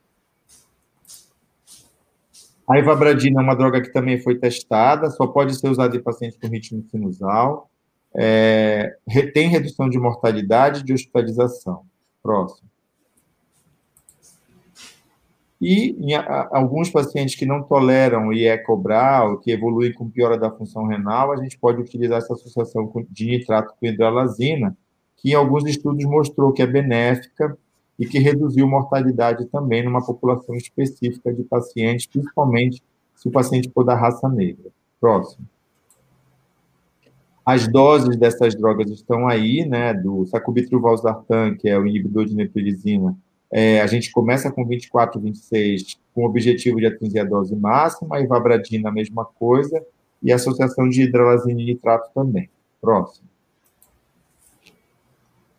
A 2.72 2.78
ivabradina 2.78 3.38
é 3.38 3.44
uma 3.44 3.54
droga 3.54 3.82
que 3.82 3.92
também 3.92 4.18
foi 4.18 4.38
testada, 4.38 5.10
só 5.10 5.26
pode 5.26 5.54
ser 5.60 5.68
usada 5.68 5.94
em 5.94 6.02
pacientes 6.02 6.38
com 6.38 6.48
ritmo 6.48 6.82
sinusal. 6.90 7.70
É, 8.14 8.96
tem 9.34 9.46
redução 9.46 9.90
de 9.90 9.98
mortalidade 9.98 10.80
e 10.80 10.82
de 10.82 10.94
hospitalização. 10.94 11.84
Próximo. 12.22 12.66
E 15.60 15.94
em, 16.00 16.14
a, 16.14 16.48
alguns 16.50 16.88
pacientes 16.88 17.34
que 17.34 17.44
não 17.44 17.62
toleram 17.62 18.32
e 18.32 18.46
é 18.46 18.56
cobrar, 18.56 19.28
ou 19.28 19.36
que 19.36 19.50
evoluem 19.50 19.92
com 19.92 20.08
piora 20.08 20.38
da 20.38 20.50
função 20.50 20.86
renal, 20.86 21.30
a 21.30 21.36
gente 21.36 21.58
pode 21.58 21.78
utilizar 21.78 22.16
essa 22.16 22.32
associação 22.32 22.90
de 23.10 23.26
nitrato 23.26 23.74
com 23.78 23.84
hidralazina, 23.84 24.74
que 25.18 25.32
em 25.32 25.34
alguns 25.34 25.66
estudos 25.66 26.06
mostrou 26.06 26.54
que 26.54 26.62
é 26.62 26.66
benéfica 26.66 27.54
e 28.02 28.06
que 28.06 28.18
reduziu 28.18 28.66
mortalidade 28.66 29.46
também 29.46 29.84
numa 29.84 30.04
população 30.04 30.56
específica 30.56 31.32
de 31.32 31.44
pacientes, 31.44 32.04
principalmente 32.04 32.82
se 33.14 33.28
o 33.28 33.30
paciente 33.30 33.70
for 33.72 33.84
da 33.84 33.94
raça 33.94 34.28
negra. 34.28 34.72
Próximo. 35.00 35.46
As 37.46 37.68
doses 37.68 38.16
dessas 38.16 38.56
drogas 38.56 38.90
estão 38.90 39.28
aí, 39.28 39.64
né, 39.64 39.94
do 39.94 40.26
sacubitril 40.26 40.80
valsartan, 40.80 41.54
que 41.54 41.68
é 41.68 41.78
o 41.78 41.86
inibidor 41.86 42.24
de 42.24 42.34
neprilisina, 42.34 43.16
é, 43.52 43.80
a 43.80 43.86
gente 43.86 44.10
começa 44.10 44.50
com 44.50 44.66
24, 44.66 45.20
26, 45.20 45.96
com 46.12 46.22
o 46.22 46.26
objetivo 46.26 46.78
de 46.78 46.86
atingir 46.86 47.20
a 47.20 47.24
dose 47.24 47.54
máxima, 47.54 48.18
e 48.18 48.26
vabradina 48.26 48.88
a 48.88 48.92
mesma 48.92 49.24
coisa, 49.24 49.80
e 50.20 50.32
associação 50.32 50.88
de 50.88 51.02
hidralazina 51.02 51.60
e 51.60 51.66
nitrato 51.66 52.10
também. 52.12 52.50
Próximo. 52.80 53.28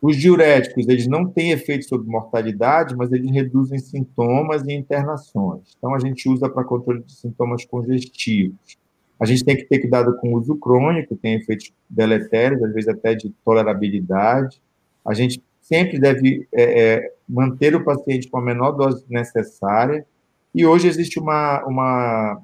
Os 0.04 0.18
diuréticos, 0.18 0.86
eles 0.90 1.08
não 1.08 1.26
têm 1.26 1.52
efeito 1.52 1.88
sobre 1.88 2.12
mortalidade, 2.12 2.94
mas 2.94 3.10
eles 3.14 3.32
reduzem 3.32 3.80
sintomas 3.80 4.62
e 4.68 4.74
internações. 4.74 5.62
Então, 5.78 5.96
a 5.96 6.00
gente 6.00 6.28
usa 6.28 6.50
para 6.50 6.66
controle 6.66 7.02
de 7.04 7.14
sintomas 7.14 7.64
congestivos. 7.64 8.78
A 9.18 9.26
gente 9.26 9.46
tem 9.46 9.56
que 9.56 9.64
ter 9.64 9.80
cuidado 9.80 10.18
com 10.18 10.34
o 10.34 10.38
uso 10.38 10.58
crônico, 10.58 11.16
tem 11.16 11.36
efeitos 11.36 11.72
deletérios, 11.90 12.62
às 12.62 12.74
vezes 12.74 12.90
até 12.90 13.16
de 13.16 13.30
tolerabilidade. 13.46 14.62
A 15.06 15.14
gente 15.14 15.42
sempre 15.62 15.98
deve 15.98 16.50
é, 16.52 16.64
é, 16.64 17.14
manter 17.26 17.74
o 17.74 17.86
paciente 17.86 18.30
com 18.30 18.38
a 18.38 18.42
menor 18.42 18.74
dose 18.74 19.06
necessária. 19.08 20.06
E 20.54 20.66
hoje 20.66 20.90
existe 20.90 21.18
uma, 21.18 21.64
uma 21.64 22.42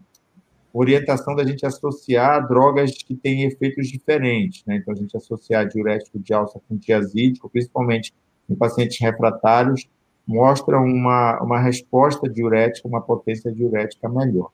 orientação 0.73 1.35
da 1.35 1.45
gente 1.45 1.65
associar 1.65 2.47
drogas 2.47 2.91
que 3.03 3.15
têm 3.15 3.43
efeitos 3.43 3.87
diferentes. 3.87 4.63
Né? 4.65 4.77
Então, 4.77 4.93
a 4.93 4.97
gente 4.97 5.15
associar 5.15 5.67
diurético 5.67 6.19
de 6.19 6.33
alça 6.33 6.59
com 6.67 6.75
diazídico, 6.75 7.49
principalmente 7.49 8.13
em 8.49 8.55
pacientes 8.55 8.99
refratários, 8.99 9.87
mostra 10.25 10.79
uma, 10.79 11.41
uma 11.41 11.59
resposta 11.59 12.29
diurética, 12.29 12.87
uma 12.87 13.01
potência 13.01 13.51
diurética 13.51 14.07
melhor. 14.07 14.51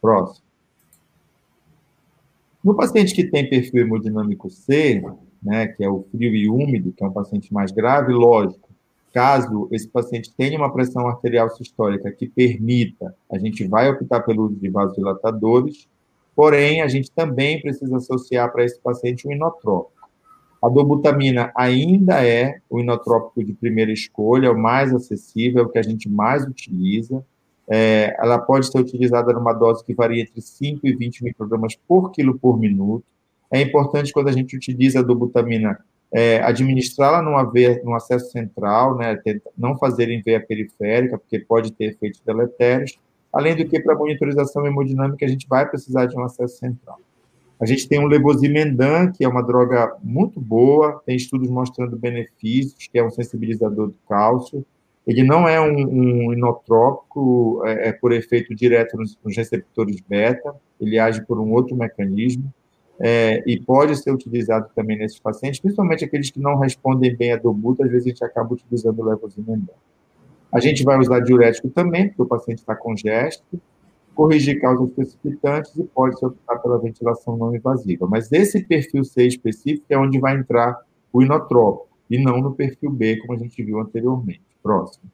Próximo. 0.00 0.44
No 2.62 2.74
paciente 2.74 3.14
que 3.14 3.24
tem 3.24 3.48
perfil 3.48 3.82
hemodinâmico 3.82 4.50
C, 4.50 5.02
né, 5.42 5.68
que 5.68 5.84
é 5.84 5.88
o 5.88 6.04
frio 6.10 6.34
e 6.34 6.48
úmido, 6.48 6.92
que 6.92 7.02
é 7.02 7.06
um 7.06 7.12
paciente 7.12 7.52
mais 7.52 7.70
grave, 7.70 8.12
lógico, 8.12 8.65
caso 9.16 9.66
esse 9.72 9.88
paciente 9.88 10.30
tenha 10.36 10.58
uma 10.58 10.70
pressão 10.70 11.08
arterial 11.08 11.48
sistólica 11.48 12.12
que 12.12 12.28
permita, 12.28 13.14
a 13.32 13.38
gente 13.38 13.66
vai 13.66 13.88
optar 13.88 14.20
pelo 14.20 14.44
uso 14.44 14.56
de 14.56 14.68
vasodilatadores, 14.68 15.88
porém, 16.34 16.82
a 16.82 16.86
gente 16.86 17.10
também 17.10 17.58
precisa 17.62 17.96
associar 17.96 18.52
para 18.52 18.62
esse 18.62 18.78
paciente 18.78 19.26
um 19.26 19.32
inotrópico. 19.32 20.06
A 20.62 20.68
dobutamina 20.68 21.50
ainda 21.56 22.22
é 22.22 22.58
o 22.68 22.78
inotrópico 22.78 23.42
de 23.42 23.54
primeira 23.54 23.90
escolha, 23.90 24.52
o 24.52 24.58
mais 24.58 24.92
acessível, 24.92 25.62
é 25.62 25.66
o 25.66 25.70
que 25.70 25.78
a 25.78 25.82
gente 25.82 26.10
mais 26.10 26.44
utiliza, 26.44 27.24
é, 27.66 28.14
ela 28.18 28.38
pode 28.38 28.70
ser 28.70 28.78
utilizada 28.78 29.32
numa 29.32 29.54
dose 29.54 29.82
que 29.82 29.94
varia 29.94 30.24
entre 30.24 30.42
5 30.42 30.86
e 30.86 30.94
20 30.94 31.24
microgramas 31.24 31.74
por 31.88 32.10
quilo 32.12 32.38
por 32.38 32.58
minuto. 32.58 33.06
É 33.50 33.62
importante, 33.62 34.12
quando 34.12 34.28
a 34.28 34.32
gente 34.32 34.54
utiliza 34.54 35.00
a 35.00 35.02
dobutamina, 35.02 35.78
é, 36.12 36.40
administrá-la 36.42 37.20
numa 37.22 37.42
no 37.84 37.94
acesso 37.94 38.30
central, 38.30 38.96
né, 38.96 39.18
não 39.56 39.76
fazer 39.76 40.08
em 40.08 40.22
veia 40.22 40.40
periférica, 40.40 41.18
porque 41.18 41.38
pode 41.38 41.72
ter 41.72 41.86
efeitos 41.86 42.20
deletérios. 42.20 42.98
Além 43.32 43.56
do 43.56 43.66
que, 43.66 43.80
para 43.80 43.94
monitorização 43.94 44.66
hemodinâmica, 44.66 45.26
a 45.26 45.28
gente 45.28 45.46
vai 45.48 45.68
precisar 45.68 46.06
de 46.06 46.16
um 46.16 46.22
acesso 46.22 46.58
central. 46.58 46.98
A 47.58 47.64
gente 47.64 47.88
tem 47.88 47.98
um 47.98 48.06
levosimendan, 48.06 49.10
que 49.10 49.24
é 49.24 49.28
uma 49.28 49.42
droga 49.42 49.96
muito 50.02 50.38
boa, 50.38 51.02
tem 51.06 51.16
estudos 51.16 51.48
mostrando 51.48 51.96
benefícios, 51.96 52.86
que 52.86 52.98
é 52.98 53.04
um 53.04 53.10
sensibilizador 53.10 53.88
do 53.88 53.96
cálcio. 54.08 54.64
Ele 55.06 55.22
não 55.22 55.48
é 55.48 55.60
um, 55.60 55.74
um 55.74 56.32
inotrópico 56.32 57.62
é, 57.64 57.88
é, 57.88 57.92
por 57.92 58.12
efeito 58.12 58.54
direto 58.54 58.96
nos, 58.96 59.18
nos, 59.24 59.36
receptores 59.36 60.00
beta, 60.00 60.54
ele 60.80 60.98
age 60.98 61.24
por 61.24 61.38
um 61.38 61.52
outro 61.52 61.76
mecanismo 61.76 62.52
é, 62.98 63.42
e 63.46 63.60
pode 63.60 63.96
ser 63.96 64.10
utilizado 64.10 64.70
também 64.74 64.96
nesses 64.98 65.18
pacientes, 65.18 65.60
principalmente 65.60 66.04
aqueles 66.04 66.30
que 66.30 66.40
não 66.40 66.58
respondem 66.58 67.14
bem 67.14 67.32
a 67.32 67.36
dobuta, 67.36 67.84
às 67.84 67.90
vezes 67.90 68.06
a 68.06 68.08
gente 68.10 68.24
acaba 68.24 68.54
utilizando 68.54 69.00
o 69.00 69.04
levosimendan. 69.04 69.74
A 70.52 70.60
gente 70.60 70.82
vai 70.84 70.98
usar 70.98 71.20
diurético 71.20 71.68
também, 71.68 72.08
porque 72.08 72.22
o 72.22 72.26
paciente 72.26 72.58
está 72.58 72.74
congesto, 72.74 73.60
corrigir 74.14 74.60
causas 74.60 74.90
precipitantes 74.90 75.76
e 75.76 75.84
pode 75.84 76.18
ser 76.18 76.26
optar 76.26 76.56
pela 76.56 76.78
ventilação 76.78 77.36
não 77.36 77.54
invasiva. 77.54 78.06
Mas 78.06 78.32
esse 78.32 78.64
perfil 78.64 79.04
C 79.04 79.26
específico 79.26 79.84
é 79.90 79.98
onde 79.98 80.18
vai 80.18 80.34
entrar 80.36 80.80
o 81.12 81.22
inotrópico, 81.22 81.88
e 82.08 82.18
não 82.18 82.40
no 82.40 82.54
perfil 82.54 82.90
B, 82.90 83.18
como 83.18 83.34
a 83.34 83.36
gente 83.36 83.62
viu 83.62 83.78
anteriormente. 83.78 84.42
Próximo. 84.62 85.10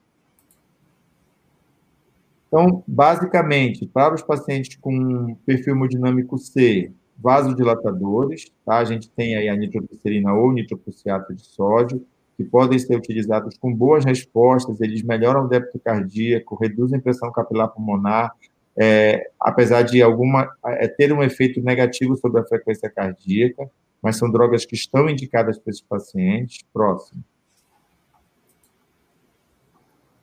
Então, 2.46 2.84
basicamente, 2.86 3.86
para 3.86 4.14
os 4.14 4.22
pacientes 4.22 4.76
com 4.76 5.34
perfil 5.46 5.74
hemodinâmico 5.74 6.36
C, 6.38 6.92
vasodilatadores, 7.18 8.50
tá? 8.64 8.78
A 8.78 8.84
gente 8.84 9.08
tem 9.10 9.36
aí 9.36 9.48
a 9.48 9.56
nitroglicerina 9.56 10.32
ou 10.32 10.52
nitroprusiato 10.52 11.34
de 11.34 11.44
sódio, 11.44 12.04
que 12.36 12.44
podem 12.44 12.78
ser 12.78 12.96
utilizados 12.96 13.56
com 13.58 13.72
boas 13.72 14.04
respostas, 14.04 14.80
eles 14.80 15.02
melhoram 15.02 15.44
o 15.44 15.48
débito 15.48 15.78
cardíaco, 15.78 16.56
reduzem 16.60 17.00
pressão 17.00 17.30
capilar 17.30 17.68
pulmonar, 17.68 18.32
é, 18.76 19.30
apesar 19.38 19.82
de 19.82 20.02
alguma 20.02 20.50
é, 20.64 20.88
ter 20.88 21.12
um 21.12 21.22
efeito 21.22 21.60
negativo 21.60 22.16
sobre 22.16 22.40
a 22.40 22.44
frequência 22.44 22.90
cardíaca, 22.90 23.70
mas 24.00 24.16
são 24.16 24.30
drogas 24.30 24.64
que 24.64 24.74
estão 24.74 25.08
indicadas 25.08 25.58
para 25.58 25.70
esses 25.70 25.82
pacientes. 25.82 26.64
Próximo. 26.72 27.22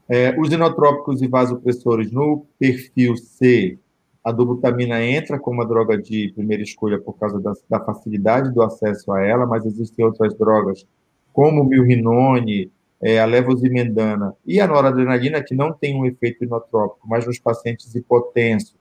É, 0.10 0.38
os 0.40 0.52
inotrópicos 0.52 1.22
e 1.22 1.28
vasopressores 1.28 2.12
no 2.12 2.46
perfil 2.58 3.16
C, 3.16 3.78
a 4.24 4.32
dobutamina 4.32 5.04
entra 5.04 5.40
como 5.40 5.60
uma 5.60 5.68
droga 5.68 5.98
de 5.98 6.32
primeira 6.36 6.62
escolha 6.62 7.00
por 7.00 7.14
causa 7.14 7.40
da, 7.40 7.54
da 7.70 7.80
facilidade 7.80 8.54
do 8.54 8.62
acesso 8.62 9.12
a 9.12 9.22
ela, 9.22 9.46
mas 9.46 9.66
existem 9.66 10.06
outras 10.06 10.36
drogas, 10.38 10.86
como 11.32 11.62
o 11.62 11.66
milrinone, 11.66 12.72
é, 13.02 13.20
a 13.20 13.26
levosimendana 13.26 14.36
e 14.46 14.60
a 14.60 14.68
noradrenalina, 14.68 15.42
que 15.42 15.56
não 15.56 15.72
tem 15.72 15.96
um 15.96 16.06
efeito 16.06 16.44
inotrópico, 16.44 17.08
mas 17.08 17.26
nos 17.26 17.40
pacientes 17.40 17.96
hipotensos, 17.96 18.76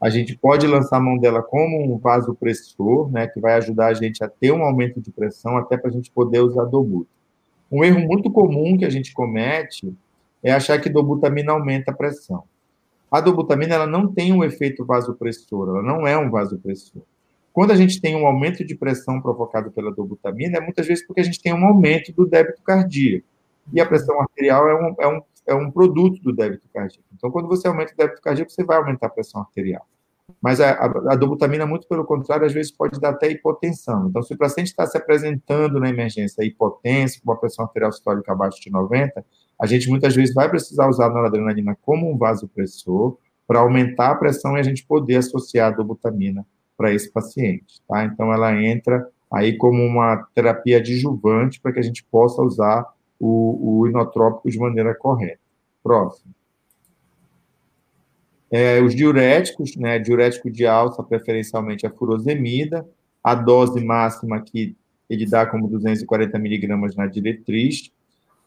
a 0.00 0.10
gente 0.10 0.36
pode 0.36 0.66
lançar 0.66 0.96
a 0.96 1.00
mão 1.00 1.16
dela 1.16 1.42
como 1.42 1.94
um 1.94 1.98
vasopressor, 1.98 3.10
né, 3.12 3.28
que 3.28 3.38
vai 3.38 3.54
ajudar 3.54 3.88
a 3.88 3.94
gente 3.94 4.24
a 4.24 4.28
ter 4.28 4.50
um 4.50 4.62
aumento 4.62 5.00
de 5.00 5.12
pressão, 5.12 5.56
até 5.56 5.76
para 5.76 5.90
a 5.90 5.92
gente 5.92 6.10
poder 6.10 6.40
usar 6.40 6.64
dobuta. 6.64 7.08
Um 7.70 7.84
erro 7.84 8.00
muito 8.00 8.30
comum 8.30 8.76
que 8.76 8.84
a 8.84 8.90
gente 8.90 9.12
comete 9.12 9.94
é 10.42 10.52
achar 10.52 10.80
que 10.80 10.90
dobutamina 10.90 11.52
aumenta 11.52 11.92
a 11.92 11.94
pressão. 11.94 12.42
A 13.12 13.20
dobutamina 13.20 13.74
ela 13.74 13.86
não 13.86 14.10
tem 14.10 14.32
um 14.32 14.42
efeito 14.42 14.86
vasopressor, 14.86 15.68
ela 15.68 15.82
não 15.82 16.06
é 16.06 16.16
um 16.16 16.30
vasopressor. 16.30 17.02
Quando 17.52 17.70
a 17.70 17.76
gente 17.76 18.00
tem 18.00 18.16
um 18.16 18.26
aumento 18.26 18.64
de 18.64 18.74
pressão 18.74 19.20
provocado 19.20 19.70
pela 19.70 19.92
dobutamina, 19.92 20.56
é 20.56 20.60
muitas 20.62 20.86
vezes 20.86 21.06
porque 21.06 21.20
a 21.20 21.24
gente 21.24 21.42
tem 21.42 21.52
um 21.52 21.66
aumento 21.66 22.10
do 22.10 22.26
débito 22.26 22.62
cardíaco. 22.62 23.26
E 23.70 23.82
a 23.82 23.86
pressão 23.86 24.18
arterial 24.18 24.66
é 24.66 24.74
um, 24.74 24.94
é 24.98 25.08
um, 25.08 25.22
é 25.48 25.54
um 25.54 25.70
produto 25.70 26.22
do 26.22 26.32
débito 26.32 26.66
cardíaco. 26.72 27.04
Então, 27.14 27.30
quando 27.30 27.48
você 27.48 27.68
aumenta 27.68 27.92
o 27.92 27.96
débito 27.96 28.22
cardíaco, 28.22 28.50
você 28.50 28.64
vai 28.64 28.78
aumentar 28.78 29.08
a 29.08 29.10
pressão 29.10 29.42
arterial. 29.42 29.86
Mas 30.40 30.58
a, 30.58 30.70
a, 30.70 31.12
a 31.12 31.14
dobutamina, 31.14 31.66
muito 31.66 31.86
pelo 31.86 32.06
contrário, 32.06 32.46
às 32.46 32.52
vezes 32.54 32.72
pode 32.72 32.98
dar 32.98 33.10
até 33.10 33.30
hipotensão. 33.30 34.08
Então, 34.08 34.22
se 34.22 34.32
o 34.32 34.38
paciente 34.38 34.68
está 34.68 34.86
se 34.86 34.96
apresentando 34.96 35.78
na 35.78 35.90
emergência 35.90 36.42
hipotenso, 36.42 37.20
com 37.22 37.30
uma 37.30 37.38
pressão 37.38 37.66
arterial 37.66 37.92
sistólica 37.92 38.32
abaixo 38.32 38.58
de 38.58 38.70
90, 38.70 39.22
a 39.62 39.66
gente 39.66 39.88
muitas 39.88 40.12
vezes 40.16 40.34
vai 40.34 40.48
precisar 40.48 40.88
usar 40.88 41.06
a 41.06 41.08
noradrenalina 41.08 41.78
como 41.82 42.10
um 42.10 42.18
vasopressor 42.18 43.16
para 43.46 43.60
aumentar 43.60 44.10
a 44.10 44.14
pressão 44.16 44.56
e 44.56 44.60
a 44.60 44.62
gente 44.64 44.84
poder 44.84 45.18
associar 45.18 45.72
a 45.72 45.76
dobutamina 45.76 46.44
para 46.76 46.92
esse 46.92 47.08
paciente, 47.12 47.80
tá? 47.88 48.04
Então, 48.04 48.32
ela 48.32 48.60
entra 48.60 49.08
aí 49.30 49.56
como 49.56 49.80
uma 49.80 50.16
terapia 50.34 50.78
adjuvante 50.78 51.60
para 51.60 51.72
que 51.72 51.78
a 51.78 51.82
gente 51.82 52.02
possa 52.10 52.42
usar 52.42 52.92
o, 53.20 53.82
o 53.82 53.86
inotrópico 53.86 54.50
de 54.50 54.58
maneira 54.58 54.96
correta. 54.96 55.38
Próximo. 55.80 56.34
É, 58.50 58.80
os 58.82 58.96
diuréticos, 58.96 59.76
né, 59.76 60.00
diurético 60.00 60.50
de 60.50 60.66
alça, 60.66 61.04
preferencialmente 61.04 61.86
a 61.86 61.90
furosemida, 61.90 62.84
a 63.22 63.36
dose 63.36 63.80
máxima 63.80 64.40
que 64.40 64.74
ele 65.08 65.24
dá 65.24 65.46
como 65.46 65.68
240 65.68 66.36
miligramas 66.40 66.96
na 66.96 67.06
diretriz, 67.06 67.92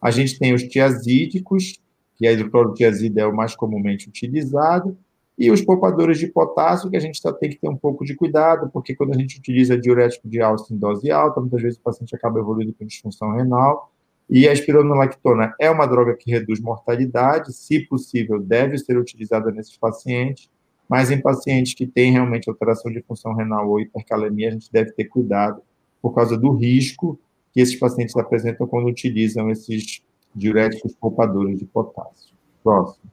a 0.01 0.11
gente 0.11 0.37
tem 0.37 0.53
os 0.53 0.63
tiazídicos, 0.63 1.79
que 2.17 2.27
a 2.27 2.31
hidroclorotiazida 2.31 3.21
é 3.21 3.25
o 3.25 3.35
mais 3.35 3.55
comumente 3.55 4.07
utilizado, 4.07 4.97
e 5.37 5.51
os 5.51 5.61
poupadores 5.61 6.17
de 6.17 6.27
potássio, 6.27 6.89
que 6.89 6.95
a 6.95 6.99
gente 6.99 7.19
só 7.19 7.31
tem 7.33 7.49
que 7.49 7.57
ter 7.57 7.67
um 7.67 7.75
pouco 7.75 8.05
de 8.05 8.15
cuidado, 8.15 8.69
porque 8.71 8.95
quando 8.95 9.13
a 9.13 9.17
gente 9.17 9.37
utiliza 9.37 9.77
diurético 9.77 10.29
de 10.29 10.41
alça 10.41 10.73
em 10.73 10.77
dose 10.77 11.11
alta, 11.11 11.41
muitas 11.41 11.61
vezes 11.61 11.77
o 11.77 11.81
paciente 11.81 12.15
acaba 12.15 12.39
evoluindo 12.39 12.73
com 12.73 12.85
disfunção 12.85 13.35
renal, 13.35 13.91
E 14.29 14.47
a 14.47 14.53
espironolactona 14.53 15.53
é 15.59 15.69
uma 15.69 15.85
droga 15.85 16.15
que 16.15 16.31
reduz 16.31 16.59
mortalidade, 16.59 17.53
se 17.53 17.81
possível, 17.81 18.39
deve 18.39 18.77
ser 18.77 18.97
utilizada 18.97 19.51
nesses 19.51 19.77
pacientes, 19.77 20.49
mas 20.89 21.11
em 21.11 21.21
pacientes 21.21 21.73
que 21.73 21.85
têm 21.85 22.11
realmente 22.11 22.49
alteração 22.49 22.91
de 22.91 23.01
função 23.01 23.35
renal 23.35 23.69
ou 23.69 23.79
hipercalemia, 23.79 24.49
a 24.49 24.51
gente 24.51 24.71
deve 24.71 24.91
ter 24.91 25.05
cuidado 25.05 25.61
por 26.01 26.13
causa 26.13 26.37
do 26.37 26.51
risco 26.53 27.19
que 27.55 27.61
esses 27.61 27.79
pacientes 27.79 28.15
apresentam 28.17 28.67
quando 28.67 28.87
utilizam 28.87 29.49
esses 29.49 30.01
diuréticos 30.35 30.93
poupadores 30.93 31.57
de 31.57 31.65
potássio. 31.65 32.35
Próximo. 32.61 33.09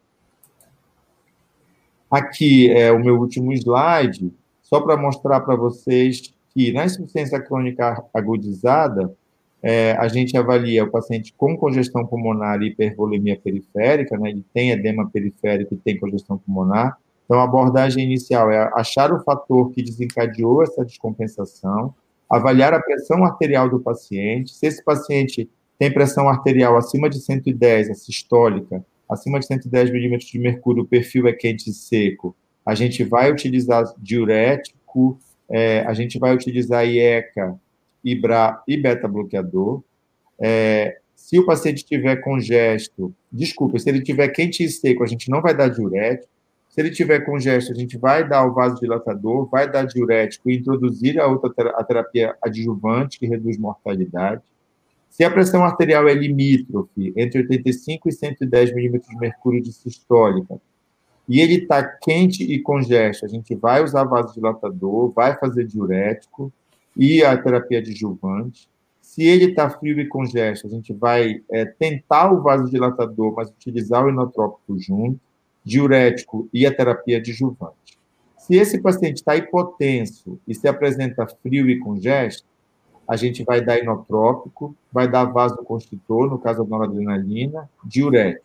Aqui 2.10 2.68
é 2.68 2.90
o 2.90 2.98
meu 2.98 3.20
último 3.20 3.52
slide, 3.52 4.34
só 4.60 4.80
para 4.80 4.96
mostrar 4.96 5.40
para 5.40 5.54
vocês 5.54 6.34
que 6.52 6.72
na 6.72 6.84
insuficiência 6.84 7.40
crônica 7.40 8.04
agudizada, 8.12 9.14
é, 9.62 9.92
a 9.92 10.08
gente 10.08 10.36
avalia 10.36 10.82
o 10.82 10.90
paciente 10.90 11.32
com 11.36 11.56
congestão 11.56 12.04
pulmonar 12.04 12.60
e 12.62 12.66
hipervolemia 12.66 13.38
periférica, 13.38 14.18
né, 14.18 14.30
ele 14.30 14.44
tem 14.52 14.72
edema 14.72 15.08
periférico 15.08 15.74
e 15.74 15.76
tem 15.76 16.00
congestão 16.00 16.36
pulmonar. 16.36 16.98
Então, 17.24 17.38
a 17.38 17.44
abordagem 17.44 18.04
inicial 18.04 18.50
é 18.50 18.68
achar 18.74 19.12
o 19.12 19.22
fator 19.22 19.70
que 19.70 19.82
desencadeou 19.82 20.64
essa 20.64 20.84
descompensação, 20.84 21.94
avaliar 22.32 22.72
a 22.72 22.80
pressão 22.80 23.22
arterial 23.24 23.68
do 23.68 23.78
paciente. 23.78 24.54
Se 24.54 24.66
esse 24.66 24.82
paciente 24.82 25.50
tem 25.78 25.92
pressão 25.92 26.30
arterial 26.30 26.78
acima 26.78 27.10
de 27.10 27.20
110, 27.20 27.90
a 27.90 27.94
sistólica, 27.94 28.82
acima 29.06 29.38
de 29.38 29.46
110 29.46 29.92
milímetros 29.92 30.30
de 30.30 30.38
mercúrio, 30.38 30.82
o 30.82 30.86
perfil 30.86 31.28
é 31.28 31.32
quente 31.34 31.68
e 31.68 31.74
seco, 31.74 32.34
a 32.64 32.74
gente 32.74 33.04
vai 33.04 33.30
utilizar 33.30 33.84
diurético, 33.98 35.18
é, 35.50 35.80
a 35.80 35.92
gente 35.92 36.18
vai 36.18 36.34
utilizar 36.34 36.88
IECA, 36.88 37.60
IBRA 38.02 38.62
e 38.66 38.78
beta-bloqueador. 38.78 39.82
É, 40.40 40.96
se 41.14 41.38
o 41.38 41.44
paciente 41.44 41.84
tiver 41.84 42.16
congesto, 42.16 43.14
desculpa, 43.30 43.78
se 43.78 43.90
ele 43.90 44.00
tiver 44.00 44.28
quente 44.28 44.64
e 44.64 44.70
seco, 44.70 45.04
a 45.04 45.06
gente 45.06 45.28
não 45.28 45.42
vai 45.42 45.54
dar 45.54 45.68
diurético. 45.68 46.32
Se 46.72 46.80
ele 46.80 46.90
tiver 46.90 47.20
congesto, 47.20 47.70
a 47.70 47.74
gente 47.74 47.98
vai 47.98 48.26
dar 48.26 48.46
o 48.46 48.54
vasodilatador, 48.54 49.46
vai 49.46 49.70
dar 49.70 49.84
diurético 49.84 50.48
e 50.48 50.56
introduzir 50.56 51.20
a 51.20 51.26
outra 51.26 51.50
a 51.76 51.84
terapia 51.84 52.34
adjuvante, 52.42 53.18
que 53.18 53.26
reduz 53.26 53.58
mortalidade. 53.58 54.40
Se 55.10 55.22
a 55.22 55.30
pressão 55.30 55.62
arterial 55.62 56.08
é 56.08 56.14
limítrofe, 56.14 57.12
entre 57.14 57.40
85 57.42 58.08
e 58.08 58.12
110 58.12 58.74
milímetros 58.74 59.10
de 59.10 59.18
mercúrio 59.18 59.62
de 59.62 59.70
sistólica, 59.70 60.58
e 61.28 61.42
ele 61.42 61.56
está 61.56 61.84
quente 61.84 62.42
e 62.42 62.58
congesto, 62.62 63.26
a 63.26 63.28
gente 63.28 63.54
vai 63.54 63.84
usar 63.84 64.04
vasodilatador, 64.04 65.10
vai 65.10 65.36
fazer 65.36 65.66
diurético 65.66 66.50
e 66.96 67.22
a 67.22 67.36
terapia 67.36 67.80
adjuvante. 67.80 68.66
Se 69.02 69.22
ele 69.22 69.50
está 69.50 69.68
frio 69.68 70.00
e 70.00 70.08
congesto, 70.08 70.66
a 70.66 70.70
gente 70.70 70.94
vai 70.94 71.42
é, 71.50 71.66
tentar 71.66 72.32
o 72.32 72.40
vasodilatador, 72.40 73.34
mas 73.36 73.50
utilizar 73.50 74.06
o 74.06 74.08
inotrópico 74.08 74.78
junto, 74.78 75.20
diurético 75.64 76.48
e 76.52 76.66
a 76.66 76.74
terapia 76.74 77.18
adjuvante. 77.18 77.98
Se 78.36 78.56
esse 78.56 78.80
paciente 78.80 79.18
está 79.18 79.36
hipotenso 79.36 80.38
e 80.46 80.54
se 80.54 80.66
apresenta 80.66 81.26
frio 81.26 81.70
e 81.70 81.78
congesto, 81.78 82.44
a 83.06 83.16
gente 83.16 83.44
vai 83.44 83.64
dar 83.64 83.78
inotrópico, 83.78 84.74
vai 84.92 85.08
dar 85.08 85.24
vasoconstritor, 85.24 86.28
no 86.28 86.38
caso 86.38 86.64
da 86.64 86.70
noradrenalina, 86.70 87.68
diurético. 87.84 88.44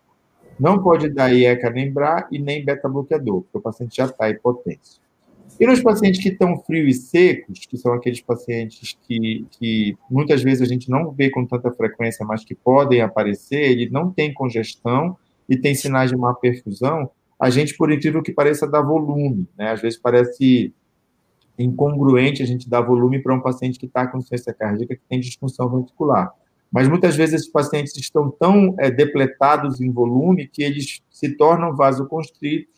Não 0.60 0.82
pode 0.82 1.10
dar 1.10 1.34
IECA 1.34 1.70
nem 1.70 1.92
BRA 1.92 2.28
e 2.32 2.40
nem 2.40 2.64
beta-bloqueador, 2.64 3.42
porque 3.42 3.58
o 3.58 3.62
paciente 3.62 3.98
já 3.98 4.06
está 4.06 4.30
hipotenso. 4.30 5.00
E 5.60 5.66
nos 5.66 5.82
pacientes 5.82 6.22
que 6.22 6.30
estão 6.30 6.58
frios 6.60 6.96
e 6.96 7.00
secos, 7.00 7.66
que 7.66 7.78
são 7.78 7.94
aqueles 7.94 8.22
pacientes 8.22 8.98
que, 9.08 9.46
que 9.52 9.98
muitas 10.10 10.44
vezes 10.44 10.62
a 10.62 10.72
gente 10.72 10.90
não 10.90 11.12
vê 11.12 11.32
com 11.32 11.46
tanta 11.46 11.72
frequência, 11.72 12.26
mas 12.26 12.44
que 12.44 12.54
podem 12.54 13.02
aparecer, 13.02 13.64
ele 13.64 13.90
não 13.90 14.12
tem 14.12 14.34
congestão 14.34 15.18
e 15.48 15.58
tem 15.58 15.74
sinais 15.76 16.10
de 16.10 16.18
má 16.18 16.34
perfusão, 16.34 17.10
a 17.40 17.50
gente, 17.50 17.76
por 17.78 17.92
incrível 17.92 18.24
que 18.24 18.32
pareça, 18.32 18.68
dá 18.68 18.82
volume. 18.82 19.48
Né? 19.58 19.72
Às 19.72 19.82
vezes 19.82 20.00
parece 20.00 20.74
incongruente 21.58 22.44
a 22.44 22.46
gente 22.46 22.70
dar 22.70 22.82
volume 22.82 23.22
para 23.22 23.34
um 23.34 23.42
paciente 23.42 23.80
que 23.80 23.86
está 23.86 24.08
com 24.08 24.18
insuficiência 24.18 24.54
cardíaca, 24.54 24.96
que 24.96 25.02
tem 25.08 25.20
disfunção 25.20 25.70
ventricular. 25.70 26.34
Mas 26.72 26.88
muitas 26.88 27.16
vezes 27.16 27.36
esses 27.36 27.52
pacientes 27.52 27.96
estão 27.96 28.30
tão 28.30 28.76
é, 28.78 28.92
depletados 28.92 29.80
em 29.80 29.92
volume 29.92 30.48
que 30.48 30.62
eles 30.62 31.02
se 31.10 31.30
tornam 31.30 31.76
vasoconstritos 31.76 32.76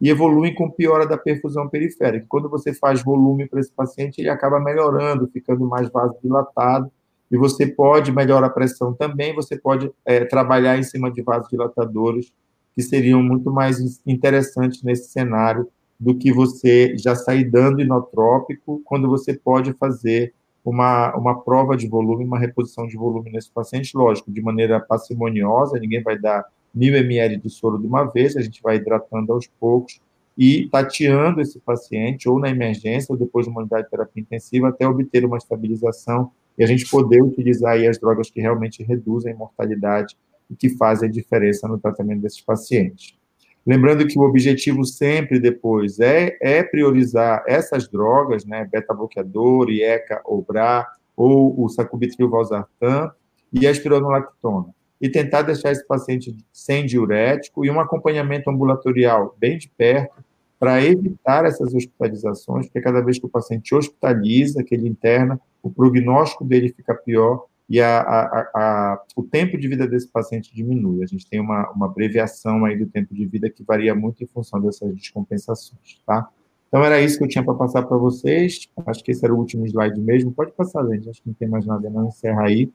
e 0.00 0.08
evoluem 0.08 0.54
com 0.54 0.70
piora 0.70 1.06
da 1.06 1.16
perfusão 1.16 1.68
periférica. 1.68 2.26
Quando 2.28 2.48
você 2.48 2.72
faz 2.72 3.02
volume 3.02 3.48
para 3.48 3.60
esse 3.60 3.72
paciente, 3.72 4.20
ele 4.20 4.28
acaba 4.28 4.60
melhorando, 4.60 5.28
ficando 5.28 5.66
mais 5.66 5.90
vasodilatado, 5.90 6.90
e 7.32 7.38
você 7.38 7.66
pode 7.66 8.12
melhorar 8.12 8.48
a 8.48 8.50
pressão 8.50 8.92
também, 8.92 9.34
você 9.34 9.56
pode 9.56 9.90
é, 10.04 10.22
trabalhar 10.26 10.78
em 10.78 10.82
cima 10.82 11.10
de 11.10 11.22
vasodilatadores 11.22 12.30
que 12.74 12.82
seriam 12.82 13.22
muito 13.22 13.50
mais 13.50 14.02
interessantes 14.06 14.82
nesse 14.82 15.10
cenário 15.10 15.66
do 15.98 16.14
que 16.14 16.30
você 16.30 16.94
já 16.98 17.14
sair 17.14 17.44
dando 17.44 17.80
inotrópico, 17.80 18.82
quando 18.84 19.08
você 19.08 19.32
pode 19.32 19.72
fazer 19.74 20.34
uma, 20.62 21.14
uma 21.16 21.40
prova 21.40 21.74
de 21.74 21.88
volume, 21.88 22.24
uma 22.24 22.38
reposição 22.38 22.86
de 22.86 22.96
volume 22.96 23.30
nesse 23.32 23.50
paciente, 23.50 23.96
lógico, 23.96 24.30
de 24.30 24.42
maneira 24.42 24.78
parcimoniosa, 24.78 25.78
ninguém 25.78 26.02
vai 26.02 26.18
dar 26.18 26.44
mil 26.74 26.94
ml 26.94 27.38
de 27.38 27.48
soro 27.48 27.78
de 27.78 27.86
uma 27.86 28.04
vez, 28.04 28.36
a 28.36 28.42
gente 28.42 28.62
vai 28.62 28.76
hidratando 28.76 29.32
aos 29.32 29.46
poucos 29.46 30.00
e 30.36 30.68
tateando 30.70 31.40
esse 31.40 31.58
paciente, 31.60 32.28
ou 32.28 32.38
na 32.38 32.50
emergência, 32.50 33.12
ou 33.12 33.18
depois 33.18 33.46
de 33.46 33.52
uma 33.52 33.60
unidade 33.60 33.84
de 33.84 33.90
terapia 33.90 34.22
intensiva, 34.22 34.68
até 34.68 34.86
obter 34.86 35.24
uma 35.24 35.36
estabilização 35.36 36.30
e 36.56 36.64
a 36.64 36.66
gente 36.66 36.88
poder 36.88 37.22
utilizar 37.22 37.72
aí 37.72 37.86
as 37.86 37.98
drogas 37.98 38.30
que 38.30 38.40
realmente 38.40 38.82
reduzem 38.82 39.32
a 39.32 39.36
mortalidade 39.36 40.16
e 40.50 40.56
que 40.56 40.70
fazem 40.70 41.08
a 41.08 41.12
diferença 41.12 41.66
no 41.66 41.78
tratamento 41.78 42.22
desses 42.22 42.40
pacientes. 42.40 43.16
Lembrando 43.64 44.06
que 44.06 44.18
o 44.18 44.22
objetivo 44.22 44.84
sempre 44.84 45.38
depois 45.38 46.00
é, 46.00 46.36
é 46.40 46.62
priorizar 46.62 47.44
essas 47.46 47.88
drogas, 47.88 48.44
né, 48.44 48.68
beta-bloqueador, 48.70 49.70
IECA 49.70 50.20
ou 50.24 50.42
BRA, 50.42 50.86
ou 51.16 51.62
o 51.62 51.68
sacubitril 51.68 52.28
valsartan 52.28 53.12
e 53.52 53.66
a 53.66 53.70
espironolactona 53.70 54.74
e 55.00 55.08
tentar 55.08 55.42
deixar 55.42 55.72
esse 55.72 55.86
paciente 55.86 56.36
sem 56.52 56.86
diurético 56.86 57.64
e 57.64 57.70
um 57.70 57.80
acompanhamento 57.80 58.48
ambulatorial 58.48 59.36
bem 59.38 59.58
de 59.58 59.68
perto 59.68 60.24
para 60.62 60.80
evitar 60.80 61.44
essas 61.44 61.74
hospitalizações, 61.74 62.66
porque 62.66 62.80
cada 62.80 63.00
vez 63.00 63.18
que 63.18 63.26
o 63.26 63.28
paciente 63.28 63.74
hospitaliza, 63.74 64.62
que 64.62 64.72
ele 64.72 64.88
interna, 64.88 65.40
o 65.60 65.68
prognóstico 65.68 66.44
dele 66.44 66.68
fica 66.68 66.94
pior 66.94 67.46
e 67.68 67.80
a, 67.80 67.98
a, 67.98 68.50
a, 68.54 69.02
o 69.16 69.24
tempo 69.24 69.58
de 69.58 69.66
vida 69.66 69.88
desse 69.88 70.06
paciente 70.06 70.54
diminui. 70.54 71.02
A 71.02 71.06
gente 71.06 71.28
tem 71.28 71.40
uma, 71.40 71.68
uma 71.72 71.86
abreviação 71.86 72.64
aí 72.64 72.78
do 72.78 72.86
tempo 72.86 73.12
de 73.12 73.26
vida 73.26 73.50
que 73.50 73.64
varia 73.64 73.92
muito 73.92 74.22
em 74.22 74.26
função 74.28 74.60
dessas 74.60 74.94
descompensações, 74.94 76.00
tá? 76.06 76.28
Então, 76.68 76.84
era 76.84 77.00
isso 77.00 77.18
que 77.18 77.24
eu 77.24 77.28
tinha 77.28 77.44
para 77.44 77.54
passar 77.54 77.82
para 77.82 77.96
vocês. 77.96 78.68
Acho 78.86 79.02
que 79.02 79.10
esse 79.10 79.24
era 79.24 79.34
o 79.34 79.38
último 79.38 79.66
slide 79.66 80.00
mesmo. 80.00 80.30
Pode 80.30 80.52
passar, 80.52 80.86
gente. 80.86 81.10
Acho 81.10 81.20
que 81.20 81.28
não 81.28 81.34
tem 81.34 81.48
mais 81.48 81.66
nada, 81.66 81.90
não. 81.90 82.06
Encerra 82.06 82.44
aí. 82.44 82.70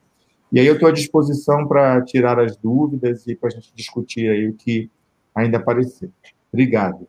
E 0.52 0.60
aí 0.60 0.68
eu 0.68 0.74
estou 0.74 0.90
à 0.90 0.92
disposição 0.92 1.66
para 1.66 2.02
tirar 2.02 2.38
as 2.38 2.58
dúvidas 2.58 3.26
e 3.28 3.34
para 3.34 3.48
a 3.48 3.52
gente 3.52 3.72
discutir 3.74 4.30
aí 4.30 4.46
o 4.50 4.54
que 4.54 4.92
ainda 5.34 5.58
aparecer. 5.58 6.12
Obrigado. 6.52 7.08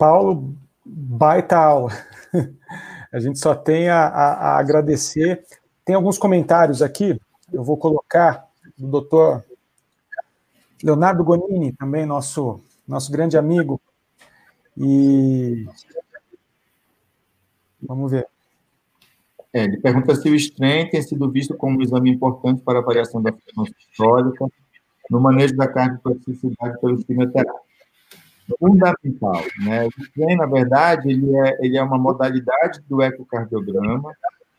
Paulo, 0.00 0.56
baita 0.82 1.58
aula. 1.58 1.92
A 3.12 3.20
gente 3.20 3.38
só 3.38 3.54
tem 3.54 3.90
a, 3.90 4.06
a, 4.06 4.32
a 4.32 4.58
agradecer. 4.58 5.44
Tem 5.84 5.94
alguns 5.94 6.16
comentários 6.16 6.80
aqui, 6.80 7.20
eu 7.52 7.62
vou 7.62 7.76
colocar 7.76 8.46
do 8.78 8.86
doutor 8.86 9.44
Leonardo 10.82 11.22
Gonini, 11.22 11.72
também 11.72 12.06
nosso, 12.06 12.62
nosso 12.88 13.12
grande 13.12 13.36
amigo. 13.36 13.78
E 14.78 15.66
vamos 17.82 18.10
ver. 18.12 18.26
É, 19.52 19.64
ele 19.64 19.80
pergunta 19.80 20.14
se 20.14 20.30
o 20.30 20.34
strain 20.36 20.88
tem 20.88 21.02
sido 21.02 21.28
visto 21.30 21.56
como 21.56 21.78
um 21.78 21.82
exame 21.82 22.10
importante 22.10 22.62
para 22.62 22.78
a 22.78 22.82
avaliação 22.82 23.20
da 23.20 23.32
função 23.32 23.64
histórica 23.76 24.46
no 25.10 25.20
manejo 25.20 25.56
da 25.56 25.66
cardiotoxicidade 25.66 26.80
pelos 26.80 27.04
quimioterápicos. 27.04 27.69
Fundamental, 28.58 29.42
né? 29.64 29.86
O 29.86 30.02
strain, 30.02 30.36
na 30.36 30.46
verdade, 30.46 31.10
ele 31.10 31.36
é, 31.36 31.58
ele 31.60 31.76
é 31.76 31.82
uma 31.82 31.98
modalidade 31.98 32.80
do 32.88 33.02
ecocardiograma. 33.02 34.12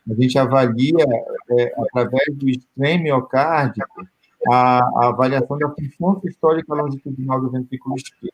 A 0.09 0.13
gente 0.13 0.37
avalia, 0.37 1.05
é, 1.51 1.73
através 1.77 2.35
do 2.35 2.49
strain 2.49 3.03
miocárdico, 3.03 4.05
a, 4.49 4.79
a 4.79 5.07
avaliação 5.09 5.57
da 5.57 5.69
função 5.69 6.21
histórica 6.25 6.73
longitudinal 6.73 7.39
do 7.41 7.51
ventrículo 7.51 7.95
esquerdo. 7.95 8.33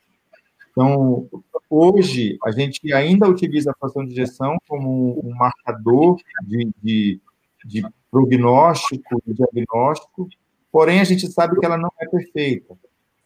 Então, 0.70 1.28
hoje, 1.68 2.38
a 2.44 2.50
gente 2.50 2.92
ainda 2.92 3.28
utiliza 3.28 3.70
a 3.70 3.74
fração 3.74 4.04
de 4.04 4.12
injeção 4.12 4.56
como 4.68 5.20
um 5.24 5.34
marcador 5.34 6.16
de, 6.46 6.70
de, 6.82 7.20
de 7.64 7.86
prognóstico, 8.10 9.20
de 9.26 9.34
diagnóstico, 9.34 10.28
porém, 10.70 11.00
a 11.00 11.04
gente 11.04 11.30
sabe 11.30 11.58
que 11.58 11.66
ela 11.66 11.76
não 11.76 11.90
é 12.00 12.06
perfeita. 12.06 12.76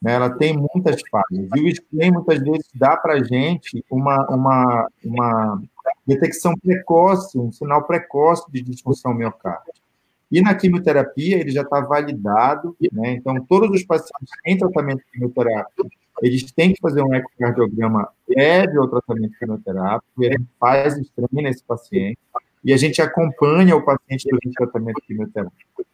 Né? 0.03 0.15
Ela 0.15 0.31
tem 0.31 0.57
muitas 0.57 1.01
falhas. 1.09 1.49
E 1.57 1.61
o 1.61 1.75
screen, 1.75 2.13
muitas 2.13 2.41
vezes, 2.41 2.69
dá 2.75 2.97
para 2.97 3.15
a 3.15 3.23
gente 3.23 3.85
uma, 3.89 4.27
uma, 4.29 4.89
uma 5.05 5.63
detecção 6.05 6.55
precoce, 6.59 7.39
um 7.39 7.53
sinal 7.53 7.85
precoce 7.85 8.51
de 8.51 8.61
disfunção 8.63 9.15
miocárdica. 9.15 9.81
E 10.31 10.41
na 10.41 10.55
quimioterapia, 10.55 11.39
ele 11.39 11.51
já 11.51 11.61
está 11.61 11.81
validado, 11.81 12.75
né? 12.91 13.13
Então, 13.13 13.39
todos 13.45 13.71
os 13.71 13.85
pacientes 13.85 14.33
em 14.47 14.57
tratamento 14.57 15.03
quimioterápico, 15.13 15.89
eles 16.23 16.51
têm 16.51 16.73
que 16.73 16.81
fazer 16.81 17.03
um 17.03 17.15
ecocardiograma 17.15 18.09
prévio 18.27 18.81
ao 18.81 18.89
tratamento 18.89 19.39
quimioterápico, 19.39 20.25
ele 20.25 20.43
faz 20.59 20.97
estranho 20.97 21.29
nesse 21.33 21.63
paciente, 21.63 22.19
e 22.65 22.73
a 22.73 22.77
gente 22.77 23.03
acompanha 23.03 23.77
o 23.77 23.85
paciente 23.85 24.27
durante 24.31 24.49
o 24.49 24.53
tratamento 24.53 25.03
quimioterápico. 25.03 25.85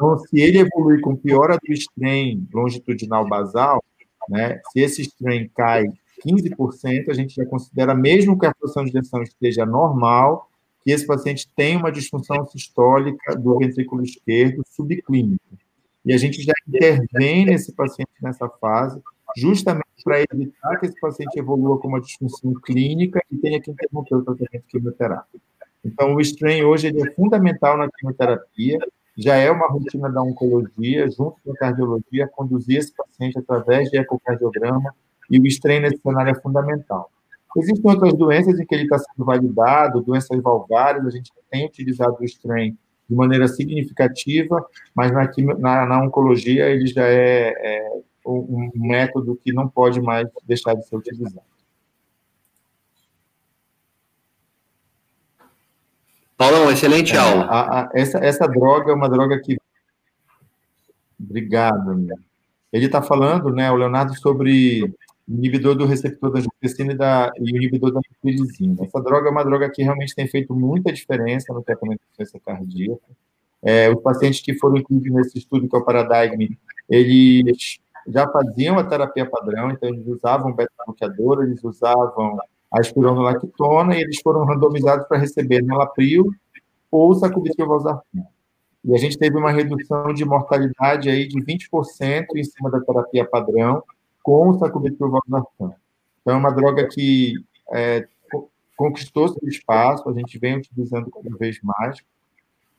Então, 0.00 0.18
se 0.18 0.40
ele 0.40 0.60
evoluir 0.60 1.02
com 1.02 1.14
piora 1.14 1.58
do 1.62 1.72
strain 1.74 2.48
longitudinal 2.54 3.28
basal, 3.28 3.84
né, 4.30 4.58
se 4.72 4.80
esse 4.80 5.02
strain 5.02 5.46
cai 5.54 5.84
15%, 6.26 7.10
a 7.10 7.12
gente 7.12 7.34
já 7.34 7.44
considera, 7.44 7.94
mesmo 7.94 8.38
que 8.38 8.46
a 8.46 8.54
fração 8.58 8.82
de 8.82 8.96
ejeção 8.96 9.22
esteja 9.22 9.66
normal, 9.66 10.48
que 10.82 10.90
esse 10.90 11.06
paciente 11.06 11.50
tem 11.54 11.76
uma 11.76 11.92
disfunção 11.92 12.46
sistólica 12.46 13.36
do 13.36 13.58
ventrículo 13.58 14.02
esquerdo 14.02 14.62
subclínica. 14.70 15.44
E 16.02 16.14
a 16.14 16.16
gente 16.16 16.40
já 16.40 16.54
intervém 16.66 17.44
nesse 17.44 17.70
paciente 17.74 18.10
nessa 18.22 18.48
fase, 18.48 19.02
justamente 19.36 19.84
para 20.02 20.22
evitar 20.32 20.78
que 20.78 20.86
esse 20.86 20.98
paciente 20.98 21.38
evolua 21.38 21.78
com 21.78 21.88
uma 21.88 22.00
disfunção 22.00 22.54
clínica 22.54 23.22
e 23.30 23.36
tenha 23.36 23.60
que 23.60 23.70
interromper 23.70 24.14
o 24.14 24.22
tratamento 24.22 24.64
quimioterápico. 24.66 25.44
Então, 25.84 26.14
o 26.14 26.20
strain 26.22 26.62
hoje 26.62 26.86
ele 26.86 27.02
é 27.02 27.10
fundamental 27.12 27.76
na 27.76 27.90
quimioterapia, 27.90 28.78
já 29.16 29.36
é 29.36 29.50
uma 29.50 29.68
rotina 29.68 30.10
da 30.10 30.22
oncologia, 30.22 31.08
junto 31.10 31.36
com 31.44 31.52
a 31.52 31.56
cardiologia, 31.56 32.28
conduzir 32.28 32.78
esse 32.78 32.94
paciente 32.94 33.38
através 33.38 33.90
de 33.90 33.98
ecocardiograma, 33.98 34.94
e 35.30 35.38
o 35.38 35.46
strain 35.46 35.80
nesse 35.80 35.98
cenário 35.98 36.32
é 36.32 36.40
fundamental. 36.40 37.10
Existem 37.56 37.90
outras 37.90 38.14
doenças 38.14 38.58
em 38.58 38.64
que 38.64 38.74
ele 38.74 38.84
está 38.84 38.98
sendo 38.98 39.24
validado, 39.24 40.02
doenças 40.02 40.40
valvárias, 40.40 41.06
a 41.06 41.10
gente 41.10 41.32
tem 41.50 41.66
utilizado 41.66 42.16
o 42.20 42.24
strain 42.24 42.76
de 43.08 43.16
maneira 43.16 43.48
significativa, 43.48 44.64
mas 44.94 45.10
na, 45.10 45.28
na, 45.58 45.86
na 45.86 46.02
oncologia 46.02 46.70
ele 46.70 46.86
já 46.86 47.04
é, 47.04 47.48
é, 47.48 48.00
um 48.24 48.70
método 48.76 49.38
que 49.42 49.52
não 49.52 49.68
pode 49.68 50.00
mais 50.00 50.28
deixar 50.46 50.74
de 50.74 50.86
ser 50.86 50.96
utilizado. 50.96 51.42
Paulão, 56.40 56.70
excelente 56.70 57.14
é, 57.14 57.18
aula. 57.18 57.44
A, 57.44 57.80
a, 57.80 57.90
essa, 57.92 58.16
essa 58.16 58.48
droga 58.48 58.90
é 58.90 58.94
uma 58.94 59.10
droga 59.10 59.38
que. 59.38 59.58
Obrigado, 61.22 61.90
amigo. 61.90 62.18
Ele 62.72 62.86
está 62.86 63.02
falando, 63.02 63.50
né, 63.50 63.70
o 63.70 63.76
Leonardo, 63.76 64.18
sobre 64.18 64.90
inibidor 65.28 65.74
do 65.74 65.84
receptor 65.84 66.32
da 66.32 66.38
angiotensina 66.38 66.94
e, 66.94 66.96
da, 66.96 67.30
e 67.36 67.50
inibidor 67.50 67.92
da 67.92 68.00
angiotensina. 68.00 68.82
Essa 68.82 69.02
droga 69.02 69.28
é 69.28 69.30
uma 69.30 69.44
droga 69.44 69.68
que 69.68 69.82
realmente 69.82 70.14
tem 70.14 70.26
feito 70.28 70.54
muita 70.54 70.90
diferença 70.90 71.52
no 71.52 71.62
tratamento 71.62 72.00
de 72.00 72.16
doença 72.16 72.40
cardíaca. 72.40 73.02
É, 73.62 73.90
os 73.90 74.00
pacientes 74.00 74.40
que 74.40 74.54
foram 74.54 74.78
incluídos 74.78 75.12
nesse 75.12 75.36
estudo, 75.36 75.68
que 75.68 75.76
é 75.76 75.78
o 75.78 75.84
Paradigm, 75.84 76.56
eles 76.88 77.78
já 78.08 78.26
faziam 78.26 78.78
a 78.78 78.84
terapia 78.84 79.28
padrão, 79.28 79.70
então 79.70 79.90
eles 79.90 80.06
usavam 80.06 80.54
beta-bloqueador, 80.54 81.42
eles 81.42 81.62
usavam 81.62 82.38
a 82.72 82.80
espironolactona 82.80 83.96
e 83.96 84.02
eles 84.02 84.20
foram 84.20 84.44
randomizados 84.44 85.06
para 85.06 85.18
receber 85.18 85.62
nalapril 85.62 86.30
ou 86.90 87.14
sacubitril/valsartan. 87.14 88.24
E 88.84 88.94
a 88.94 88.98
gente 88.98 89.18
teve 89.18 89.36
uma 89.36 89.50
redução 89.50 90.12
de 90.14 90.24
mortalidade 90.24 91.10
aí 91.10 91.26
de 91.28 91.40
20% 91.40 92.26
em 92.36 92.44
cima 92.44 92.70
da 92.70 92.80
terapia 92.80 93.24
padrão, 93.24 93.82
com 94.22 94.48
o 94.48 94.58
sacubitril/valsartan. 94.58 95.74
Então, 96.20 96.34
é 96.34 96.36
uma 96.36 96.50
droga 96.50 96.86
que 96.88 97.34
é, 97.72 98.06
conquistou 98.76 99.28
seu 99.28 99.48
espaço, 99.48 100.08
a 100.08 100.12
gente 100.12 100.38
vem 100.38 100.56
utilizando 100.56 101.10
cada 101.10 101.36
vez 101.36 101.60
mais 101.62 101.98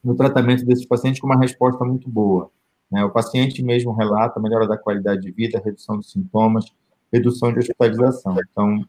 no 0.03 0.15
tratamento 0.15 0.65
desses 0.65 0.85
pacientes 0.85 1.21
com 1.21 1.27
uma 1.27 1.39
resposta 1.39 1.85
muito 1.85 2.09
boa. 2.09 2.49
Né? 2.91 3.03
O 3.05 3.11
paciente 3.11 3.63
mesmo 3.63 3.93
relata 3.93 4.39
melhora 4.39 4.67
da 4.67 4.77
qualidade 4.77 5.21
de 5.21 5.31
vida, 5.31 5.61
redução 5.63 5.97
dos 5.97 6.11
sintomas, 6.11 6.65
redução 7.13 7.53
de 7.53 7.59
hospitalização. 7.59 8.35
Então, 8.51 8.83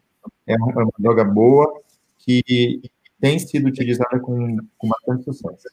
é 0.47 0.57
uma, 0.57 0.73
é 0.73 0.85
uma 0.85 0.93
droga 0.99 1.25
boa 1.25 1.83
que 2.19 2.83
tem 3.21 3.39
sido 3.39 3.69
utilizada 3.69 4.19
com, 4.21 4.57
com 4.79 4.89
bastante 4.89 5.25
sucesso. 5.25 5.69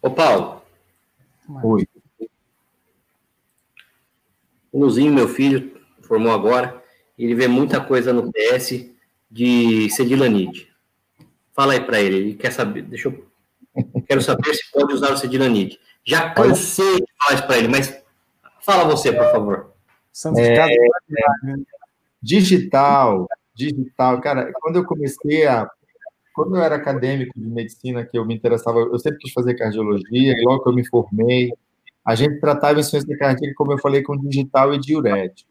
Ô, 0.00 0.10
Paulo. 0.10 0.62
Oi. 1.62 1.86
O 4.72 4.80
Luzinho, 4.80 5.12
meu 5.12 5.28
filho, 5.28 5.80
formou 6.02 6.32
agora, 6.32 6.82
ele 7.16 7.34
vê 7.34 7.46
muita 7.46 7.80
coisa 7.80 8.12
no 8.12 8.32
PS 8.32 8.90
de 9.30 9.88
cedilanide. 9.90 10.72
Fala 11.52 11.74
aí 11.74 11.80
para 11.80 12.00
ele, 12.00 12.16
ele 12.16 12.34
quer 12.34 12.50
saber, 12.50 12.82
deixa 12.82 13.08
eu, 13.08 13.26
quero 14.06 14.22
saber 14.22 14.54
se 14.54 14.70
pode 14.72 14.94
usar 14.94 15.12
o 15.12 15.16
cedilanide. 15.16 15.78
Já 16.04 16.30
cansei 16.30 16.96
de 16.96 17.06
falar 17.18 17.34
isso 17.34 17.46
para 17.46 17.58
ele, 17.58 17.68
mas 17.68 18.02
fala 18.60 18.84
você, 18.84 19.12
por 19.12 19.30
favor. 19.30 19.71
É, 20.38 21.54
digital, 22.22 23.26
digital, 23.54 24.20
cara, 24.20 24.52
quando 24.60 24.76
eu 24.76 24.84
comecei 24.84 25.46
a 25.46 25.68
quando 26.34 26.56
eu 26.56 26.62
era 26.62 26.76
acadêmico 26.76 27.38
de 27.38 27.46
medicina, 27.46 28.04
que 28.04 28.16
eu 28.16 28.24
me 28.24 28.34
interessava, 28.34 28.78
eu 28.78 28.98
sempre 28.98 29.18
quis 29.18 29.32
fazer 29.32 29.54
cardiologia, 29.54 30.32
e 30.32 30.42
logo 30.42 30.62
que 30.62 30.70
eu 30.70 30.74
me 30.74 30.86
formei, 30.86 31.52
a 32.04 32.14
gente 32.14 32.40
tratava 32.40 32.80
insuficiência 32.80 33.16
cardíaca, 33.18 33.54
como 33.54 33.72
eu 33.72 33.78
falei, 33.78 34.02
com 34.02 34.16
digital 34.16 34.74
e 34.74 34.78
diurético. 34.78 35.50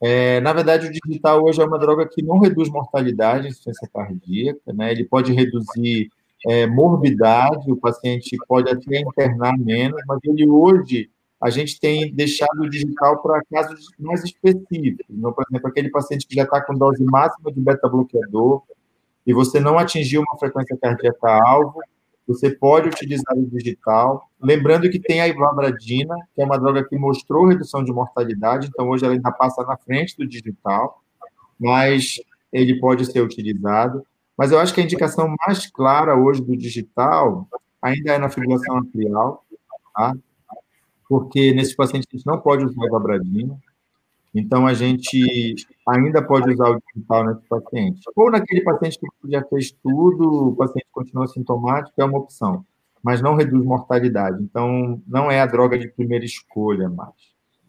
É, 0.00 0.40
na 0.40 0.52
verdade, 0.52 0.88
o 0.88 0.92
digital 0.92 1.44
hoje 1.44 1.60
é 1.60 1.64
uma 1.64 1.78
droga 1.78 2.08
que 2.08 2.22
não 2.22 2.40
reduz 2.40 2.68
mortalidade 2.68 3.48
insuficiência 3.48 3.88
cardíaca, 3.92 4.72
né? 4.72 4.90
Ele 4.90 5.04
pode 5.04 5.32
reduzir 5.32 6.08
é, 6.48 6.66
morbidade, 6.66 7.70
o 7.70 7.76
paciente 7.76 8.36
pode 8.48 8.68
até 8.68 8.98
internar 8.98 9.56
menos, 9.56 10.00
mas 10.08 10.18
ele 10.24 10.48
hoje 10.48 11.08
a 11.42 11.50
gente 11.50 11.80
tem 11.80 12.14
deixado 12.14 12.60
o 12.60 12.70
digital 12.70 13.20
para 13.20 13.42
casos 13.50 13.88
mais 13.98 14.22
específicos. 14.22 15.04
Então, 15.10 15.32
por 15.32 15.44
exemplo, 15.50 15.68
aquele 15.68 15.90
paciente 15.90 16.24
que 16.24 16.36
já 16.36 16.44
está 16.44 16.60
com 16.60 16.72
dose 16.72 17.02
máxima 17.02 17.50
de 17.50 17.60
beta-bloqueador 17.60 18.62
e 19.26 19.32
você 19.34 19.58
não 19.58 19.76
atingiu 19.76 20.22
uma 20.22 20.38
frequência 20.38 20.78
cardíaca 20.80 21.42
alvo, 21.44 21.80
você 22.28 22.48
pode 22.50 22.88
utilizar 22.88 23.36
o 23.36 23.44
digital. 23.44 24.30
Lembrando 24.40 24.88
que 24.88 25.00
tem 25.00 25.20
a 25.20 25.26
ivabradina, 25.26 26.14
que 26.32 26.40
é 26.40 26.44
uma 26.44 26.56
droga 26.56 26.84
que 26.84 26.96
mostrou 26.96 27.46
redução 27.46 27.82
de 27.82 27.92
mortalidade, 27.92 28.68
então 28.68 28.88
hoje 28.88 29.04
ela 29.04 29.14
ainda 29.14 29.32
passa 29.32 29.64
na 29.64 29.76
frente 29.76 30.16
do 30.16 30.24
digital, 30.24 31.02
mas 31.58 32.20
ele 32.52 32.78
pode 32.78 33.04
ser 33.06 33.20
utilizado. 33.20 34.06
Mas 34.38 34.52
eu 34.52 34.60
acho 34.60 34.72
que 34.72 34.80
a 34.80 34.84
indicação 34.84 35.34
mais 35.44 35.66
clara 35.66 36.16
hoje 36.16 36.40
do 36.40 36.56
digital 36.56 37.48
ainda 37.82 38.12
é 38.12 38.18
na 38.18 38.30
fibrilação 38.30 38.78
atrial, 38.78 39.44
tá? 39.92 40.14
Porque 41.12 41.52
nesse 41.52 41.76
paciente 41.76 42.08
a 42.10 42.16
gente 42.16 42.26
não 42.26 42.40
pode 42.40 42.64
usar 42.64 42.84
a 42.84 42.86
ivabradina. 42.86 43.54
Então, 44.34 44.66
a 44.66 44.72
gente 44.72 45.54
ainda 45.86 46.22
pode 46.22 46.50
usar 46.50 46.70
o 46.70 46.80
digital 46.80 47.26
nesse 47.26 47.46
paciente. 47.46 48.00
Ou 48.16 48.30
naquele 48.30 48.62
paciente 48.62 48.98
que 48.98 49.30
já 49.30 49.44
fez 49.44 49.72
tudo, 49.82 50.48
o 50.48 50.56
paciente 50.56 50.86
continua 50.90 51.26
sintomático, 51.26 52.00
é 52.00 52.04
uma 52.06 52.16
opção, 52.16 52.64
mas 53.02 53.20
não 53.20 53.34
reduz 53.34 53.62
mortalidade. 53.62 54.42
Então, 54.42 55.02
não 55.06 55.30
é 55.30 55.42
a 55.42 55.44
droga 55.44 55.78
de 55.78 55.86
primeira 55.88 56.24
escolha 56.24 56.88
mais. 56.88 57.12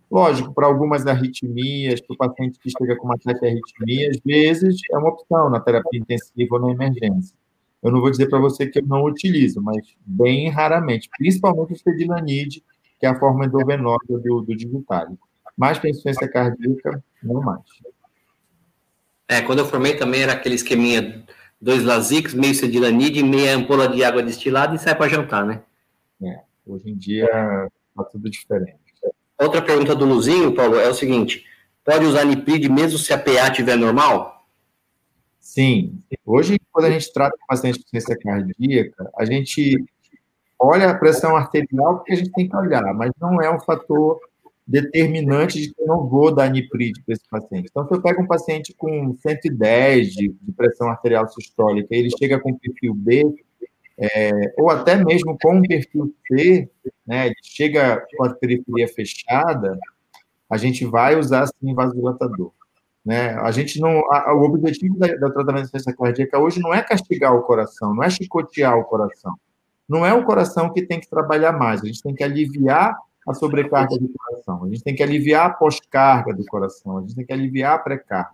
Lógico, 0.09 0.53
para 0.53 0.67
algumas 0.67 1.05
arritmias, 1.05 1.99
para 1.99 2.13
o 2.13 2.17
paciente 2.17 2.57
que 2.59 2.69
chega 2.69 2.95
com 2.95 3.07
uma 3.07 3.15
arritmia, 3.25 4.09
às 4.09 4.21
vezes 4.23 4.77
é 4.89 4.97
uma 4.97 5.09
opção 5.09 5.49
na 5.49 5.59
terapia 5.59 5.99
intensiva 5.99 6.55
ou 6.55 6.61
na 6.61 6.71
emergência. 6.71 7.35
Eu 7.81 7.91
não 7.91 7.99
vou 7.99 8.09
dizer 8.09 8.29
para 8.29 8.39
você 8.39 8.67
que 8.67 8.79
eu 8.79 8.87
não 8.87 9.03
utilizo, 9.03 9.61
mas 9.61 9.85
bem 10.05 10.47
raramente, 10.47 11.09
principalmente 11.17 11.73
o 11.73 11.77
cedilanide, 11.77 12.63
que 13.03 13.07
é 13.07 13.09
a 13.09 13.19
forma 13.19 13.45
endovenosa 13.45 13.99
do, 14.07 14.39
do 14.39 14.55
digital 14.55 15.17
mais 15.57 15.77
para 15.77 15.89
insuficiência 15.89 16.25
cardíaca, 16.25 17.03
não 17.21 17.41
mais. 17.41 17.59
É, 19.27 19.41
quando 19.41 19.59
eu 19.59 19.65
formei 19.65 19.97
também 19.97 20.21
era 20.21 20.31
aquele 20.31 20.55
esqueminha, 20.55 21.21
dois 21.59 21.83
Lasix, 21.83 22.33
meio 22.33 22.55
cedilanide, 22.55 23.21
meia 23.21 23.57
ampola 23.57 23.89
de 23.89 24.05
água 24.05 24.23
destilada 24.23 24.73
e 24.73 24.79
sai 24.79 24.95
para 24.95 25.09
jantar, 25.09 25.45
né? 25.45 25.61
É, 26.23 26.43
hoje 26.65 26.89
em 26.89 26.95
dia 26.95 27.25
está 27.89 28.05
tudo 28.09 28.29
diferente. 28.29 28.79
Outra 29.37 29.61
pergunta 29.61 29.93
do 29.93 30.05
Luzinho, 30.05 30.55
Paulo, 30.55 30.79
é 30.79 30.87
o 30.87 30.93
seguinte, 30.93 31.45
pode 31.83 32.05
usar 32.05 32.23
Niprid 32.23 32.69
mesmo 32.69 32.97
se 32.97 33.11
a 33.11 33.17
PA 33.17 33.49
estiver 33.49 33.75
normal? 33.75 34.47
Sim. 35.41 35.99
Hoje, 36.25 36.57
quando 36.71 36.85
a 36.85 36.89
gente 36.89 37.11
trata 37.11 37.35
o 37.35 37.47
paciente 37.47 37.79
com 37.79 37.97
insuficiência 37.97 38.17
cardíaca, 38.17 39.11
a 39.17 39.25
gente 39.25 39.77
olha 40.63 40.89
a 40.89 40.97
pressão 40.97 41.35
arterial 41.35 41.97
porque 41.97 42.13
a 42.13 42.15
gente 42.15 42.31
tem 42.31 42.47
que 42.47 42.55
olhar, 42.55 42.93
mas 42.93 43.11
não 43.19 43.41
é 43.41 43.53
um 43.53 43.59
fator 43.59 44.19
determinante 44.65 45.59
de 45.59 45.73
que 45.73 45.81
eu 45.81 45.87
não 45.87 46.07
vou 46.07 46.33
dar 46.33 46.49
niprid 46.49 46.93
para 47.05 47.13
esse 47.13 47.27
paciente. 47.29 47.67
Então, 47.69 47.85
se 47.85 47.93
eu 47.93 48.01
pego 48.01 48.21
um 48.21 48.27
paciente 48.27 48.73
com 48.73 49.15
110 49.17 50.13
de, 50.13 50.29
de 50.29 50.51
pressão 50.53 50.87
arterial 50.87 51.27
sistólica, 51.27 51.93
ele 51.93 52.09
chega 52.17 52.39
com 52.39 52.57
perfil 52.57 52.93
B, 52.93 53.25
é, 53.97 54.31
ou 54.57 54.69
até 54.69 54.95
mesmo 54.95 55.37
com 55.41 55.57
um 55.57 55.61
perfil 55.61 56.13
C, 56.27 56.69
né, 57.05 57.31
chega 57.43 58.03
com 58.15 58.23
a 58.23 58.33
periferia 58.33 58.87
fechada, 58.87 59.77
a 60.49 60.57
gente 60.57 60.85
vai 60.85 61.17
usar 61.17 61.47
sim 61.47 61.73
vasodilatador. 61.73 62.51
Né? 63.05 63.33
A 63.33 63.51
gente 63.51 63.81
não, 63.81 63.99
a, 64.11 64.33
o 64.33 64.43
objetivo 64.43 64.97
da, 64.97 65.07
tratamento 65.29 65.69
de 65.69 65.93
cardíaca 65.93 66.39
hoje 66.39 66.61
não 66.61 66.73
é 66.73 66.81
castigar 66.81 67.35
o 67.35 67.43
coração, 67.43 67.93
não 67.93 68.03
é 68.03 68.09
chicotear 68.09 68.77
o 68.77 68.85
coração. 68.85 69.33
Não 69.87 70.05
é 70.05 70.13
o 70.13 70.25
coração 70.25 70.71
que 70.71 70.85
tem 70.85 70.99
que 70.99 71.09
trabalhar 71.09 71.51
mais, 71.51 71.81
a 71.81 71.85
gente 71.85 72.01
tem 72.01 72.15
que 72.15 72.23
aliviar 72.23 72.95
a 73.27 73.33
sobrecarga 73.33 73.97
do 73.97 74.09
coração, 74.09 74.63
a 74.63 74.67
gente 74.67 74.83
tem 74.83 74.95
que 74.95 75.03
aliviar 75.03 75.47
a 75.47 75.49
pós-carga 75.49 76.33
do 76.33 76.45
coração, 76.45 76.97
a 76.97 77.01
gente 77.01 77.15
tem 77.15 77.25
que 77.25 77.33
aliviar 77.33 77.75
a 77.75 77.79
pré-carga. 77.79 78.31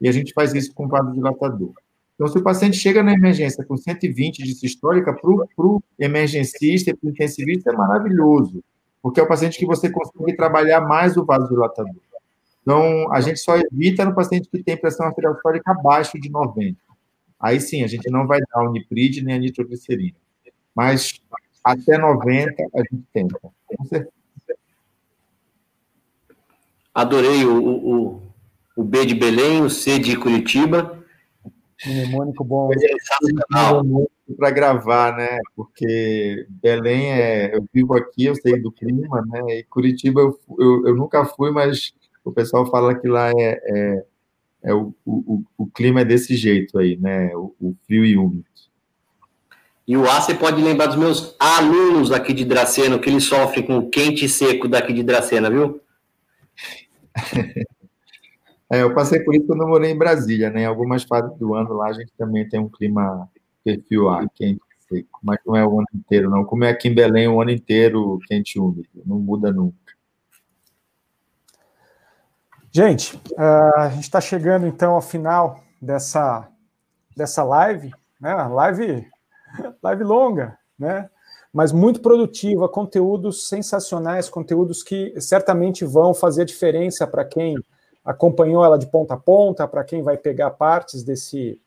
E 0.00 0.08
a 0.08 0.12
gente 0.12 0.32
faz 0.32 0.52
isso 0.52 0.74
com 0.74 0.86
o 0.86 1.12
dilatador. 1.12 1.72
Então, 2.14 2.26
se 2.26 2.38
o 2.38 2.42
paciente 2.42 2.76
chega 2.76 3.02
na 3.02 3.12
emergência 3.12 3.64
com 3.64 3.76
120 3.76 4.42
de 4.42 4.54
sistólica, 4.54 5.12
para 5.12 5.30
o 5.66 5.82
emergencista 5.98 6.90
e 6.90 6.96
para 6.96 7.06
o 7.06 7.10
intensivista 7.10 7.70
é 7.70 7.76
maravilhoso, 7.76 8.62
porque 9.00 9.20
é 9.20 9.22
o 9.22 9.28
paciente 9.28 9.58
que 9.58 9.66
você 9.66 9.90
consegue 9.90 10.36
trabalhar 10.36 10.80
mais 10.80 11.16
o 11.16 11.24
vasodilatador. 11.24 11.94
Então, 12.62 13.12
a 13.12 13.20
gente 13.20 13.40
só 13.40 13.56
evita 13.56 14.04
no 14.04 14.14
paciente 14.14 14.48
que 14.48 14.62
tem 14.62 14.76
pressão 14.76 15.06
arterial 15.06 15.34
sistólica 15.34 15.72
abaixo 15.72 16.18
de 16.20 16.30
90. 16.30 16.78
Aí 17.40 17.60
sim, 17.60 17.82
a 17.82 17.88
gente 17.88 18.08
não 18.08 18.24
vai 18.26 18.40
dar 18.40 18.62
o 18.62 18.70
niprid 18.70 19.20
nem 19.22 19.34
a 19.34 19.38
nitroglicerina. 19.38 20.14
Mas 20.74 21.20
até 21.62 21.98
90 21.98 22.62
a 22.74 22.78
gente 22.78 23.04
tenta. 23.12 23.38
Com 23.40 23.84
certeza. 23.84 24.12
Adorei 26.94 27.44
o, 27.44 27.56
o, 27.56 28.22
o 28.76 28.84
B 28.84 29.06
de 29.06 29.14
Belém, 29.14 29.62
o 29.62 29.70
C 29.70 29.98
de 29.98 30.16
Curitiba. 30.16 31.02
Mnemônico 31.86 32.44
bom. 32.44 32.70
Para 34.36 34.50
gravar, 34.50 35.16
né? 35.16 35.38
Porque 35.56 36.46
Belém 36.48 37.12
é. 37.12 37.56
Eu 37.56 37.66
vivo 37.72 37.94
aqui, 37.94 38.26
eu 38.26 38.34
sei 38.34 38.60
do 38.60 38.70
clima, 38.70 39.24
né? 39.26 39.58
E 39.58 39.64
Curitiba 39.64 40.20
eu, 40.20 40.38
eu, 40.58 40.86
eu 40.88 40.94
nunca 40.94 41.24
fui, 41.24 41.50
mas 41.50 41.92
o 42.24 42.30
pessoal 42.30 42.70
fala 42.70 42.94
que 42.94 43.08
lá 43.08 43.30
é, 43.30 43.60
é, 43.64 44.04
é 44.64 44.74
o, 44.74 44.94
o, 45.04 45.42
o, 45.58 45.66
clima 45.66 46.02
é 46.02 46.04
desse 46.04 46.36
jeito 46.36 46.78
aí, 46.78 46.96
né? 46.96 47.34
O, 47.34 47.54
o, 47.60 47.76
frio 47.86 48.04
e 48.04 48.16
úmido. 48.16 48.44
E 49.92 49.96
o 49.98 50.08
A 50.08 50.22
você 50.22 50.34
pode 50.34 50.62
lembrar 50.62 50.86
dos 50.86 50.96
meus 50.96 51.36
alunos 51.38 52.10
aqui 52.12 52.32
de 52.32 52.46
Dracena, 52.46 52.98
que 52.98 53.10
eles 53.10 53.24
sofrem 53.24 53.62
com 53.62 53.90
quente 53.90 54.24
e 54.24 54.28
seco 54.28 54.66
daqui 54.66 54.90
de 54.90 55.02
Dracena, 55.02 55.50
viu? 55.50 55.82
é, 58.72 58.80
eu 58.80 58.94
passei 58.94 59.20
por 59.20 59.34
isso 59.34 59.46
quando 59.46 59.60
eu 59.60 59.68
morei 59.68 59.90
em 59.90 59.98
Brasília, 59.98 60.48
né? 60.48 60.62
Em 60.62 60.64
algumas 60.64 61.02
fases 61.02 61.36
do 61.36 61.52
ano 61.52 61.74
lá 61.74 61.88
a 61.88 61.92
gente 61.92 62.10
também 62.16 62.48
tem 62.48 62.58
um 62.58 62.70
clima 62.70 63.28
perfil 63.62 64.08
A, 64.08 64.26
quente 64.30 64.62
e 64.62 64.96
seco, 64.96 65.20
mas 65.22 65.38
não 65.44 65.56
é 65.56 65.62
o 65.62 65.78
ano 65.78 65.86
inteiro, 65.94 66.30
não. 66.30 66.42
Como 66.42 66.64
é 66.64 66.70
aqui 66.70 66.88
em 66.88 66.94
Belém 66.94 67.28
o 67.28 67.38
ano 67.38 67.50
inteiro 67.50 68.18
quente 68.26 68.56
e 68.56 68.60
úmido, 68.62 68.88
não 69.04 69.18
muda 69.18 69.52
nunca. 69.52 69.76
Gente, 72.70 73.14
uh, 73.32 73.76
a 73.76 73.90
gente 73.90 74.04
está 74.04 74.22
chegando 74.22 74.66
então 74.66 74.94
ao 74.94 75.02
final 75.02 75.62
dessa, 75.82 76.48
dessa 77.14 77.44
live, 77.44 77.92
né? 78.18 78.32
Live, 78.34 79.12
live 79.82 80.04
longa, 80.04 80.58
né? 80.78 81.08
Mas 81.52 81.70
muito 81.70 82.00
produtiva, 82.00 82.68
conteúdos 82.68 83.48
sensacionais, 83.48 84.30
conteúdos 84.30 84.82
que 84.82 85.12
certamente 85.20 85.84
vão 85.84 86.14
fazer 86.14 86.46
diferença 86.46 87.06
para 87.06 87.24
quem 87.24 87.56
acompanhou 88.04 88.64
ela 88.64 88.78
de 88.78 88.86
ponta 88.86 89.14
a 89.14 89.18
ponta, 89.18 89.68
para 89.68 89.84
quem 89.84 90.02
vai 90.02 90.16
pegar 90.16 90.50
partes 90.52 91.02
desse, 91.02 91.60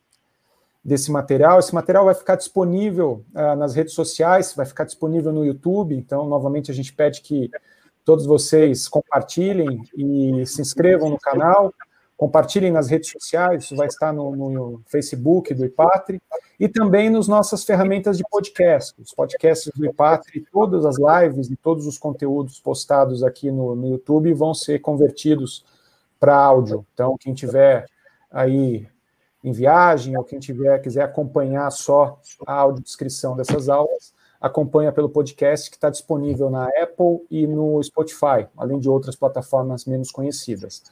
desse 0.84 1.12
material. 1.12 1.60
Esse 1.60 1.74
material 1.74 2.06
vai 2.06 2.16
ficar 2.16 2.36
disponível 2.36 3.24
uh, 3.34 3.56
nas 3.56 3.76
redes 3.76 3.94
sociais, 3.94 4.54
vai 4.56 4.66
ficar 4.66 4.86
disponível 4.86 5.32
no 5.32 5.46
YouTube. 5.46 5.96
Então, 5.96 6.28
novamente, 6.28 6.72
a 6.72 6.74
gente 6.74 6.92
pede 6.92 7.22
que 7.22 7.50
todos 8.04 8.26
vocês 8.26 8.88
compartilhem 8.88 9.82
e 9.96 10.46
se 10.46 10.62
inscrevam 10.62 11.10
no 11.10 11.20
canal, 11.20 11.74
compartilhem 12.18 12.72
nas 12.72 12.88
redes 12.88 13.12
sociais, 13.12 13.66
isso 13.66 13.76
vai 13.76 13.88
estar 13.88 14.14
no, 14.14 14.36
no 14.36 14.82
Facebook 14.86 15.54
do 15.54 15.66
IPATRI, 15.66 16.22
e 16.60 16.70
também 16.70 17.10
nas 17.10 17.28
nossas 17.28 17.64
ferramentas 17.64 18.18
de 18.18 18.24
podcast, 18.30 18.94
os 19.02 19.14
podcasts 19.14 19.72
do 19.76 19.86
IPATRI, 19.86 20.46
todas 20.52 20.86
as 20.86 20.96
lives 20.98 21.50
e 21.50 21.56
todos 21.56 21.86
os 21.86 21.98
conteúdos 21.98 22.60
postados 22.60 23.24
aqui 23.24 23.52
no, 23.52 23.76
no 23.76 23.88
YouTube 23.90 24.34
vão 24.34 24.54
ser 24.54 24.80
convertidos 24.80 25.66
para 26.20 26.36
áudio. 26.38 26.86
Então, 26.94 27.18
quem 27.20 27.34
tiver 27.34 27.86
aí 28.32 28.88
em 29.44 29.52
viagem 29.52 30.18
ou 30.18 30.24
quem 30.24 30.40
tiver 30.40 30.80
quiser 30.80 31.04
acompanhar 31.04 31.70
só 31.72 32.20
a 32.48 32.54
audiodescrição 32.54 33.36
dessas 33.36 33.70
aulas, 33.70 34.14
acompanha 34.40 34.92
pelo 34.92 35.10
podcast 35.10 35.70
que 35.70 35.78
está 35.78 35.90
disponível 35.90 36.50
na 36.50 36.68
Apple 36.82 37.26
e 37.30 37.46
no 37.46 37.82
Spotify, 37.84 38.48
além 38.58 38.80
de 38.80 38.90
outras 38.90 39.16
plataformas 39.16 39.86
menos 39.86 40.10
conhecidas. 40.10 40.84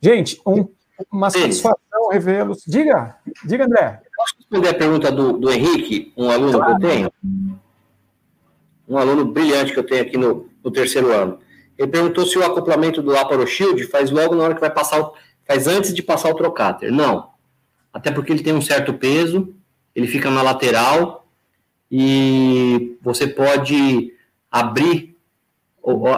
Gente, 0.00 0.40
um, 0.46 0.68
uma 1.10 1.30
satisfação 1.30 2.08
revê-los. 2.10 2.62
Diga, 2.66 3.16
diga, 3.44 3.64
André. 3.64 4.00
Posso 4.16 4.34
responder 4.36 4.68
a 4.68 4.74
pergunta 4.74 5.12
do, 5.12 5.32
do 5.34 5.50
Henrique, 5.50 6.12
um 6.16 6.30
aluno 6.30 6.58
claro. 6.58 6.78
que 6.78 6.86
eu 6.86 6.90
tenho? 6.90 7.12
Um 8.88 8.98
aluno 8.98 9.24
brilhante 9.24 9.72
que 9.72 9.78
eu 9.78 9.86
tenho 9.86 10.02
aqui 10.02 10.16
no, 10.16 10.48
no 10.62 10.70
terceiro 10.70 11.12
ano. 11.12 11.38
Ele 11.76 11.88
perguntou 11.88 12.26
se 12.26 12.36
o 12.38 12.44
acoplamento 12.44 13.00
do 13.00 13.46
Shield 13.46 13.84
faz 13.84 14.10
logo 14.10 14.34
na 14.34 14.44
hora 14.44 14.54
que 14.54 14.60
vai 14.60 14.70
passar, 14.70 15.00
o, 15.00 15.14
faz 15.46 15.66
antes 15.66 15.94
de 15.94 16.02
passar 16.02 16.30
o 16.30 16.34
trocáter. 16.34 16.90
Não. 16.90 17.30
Até 17.92 18.10
porque 18.10 18.32
ele 18.32 18.42
tem 18.42 18.52
um 18.52 18.62
certo 18.62 18.94
peso, 18.94 19.54
ele 19.94 20.06
fica 20.06 20.30
na 20.30 20.42
lateral, 20.42 21.26
e 21.90 22.98
você 23.00 23.26
pode 23.26 24.12
abrir 24.50 25.16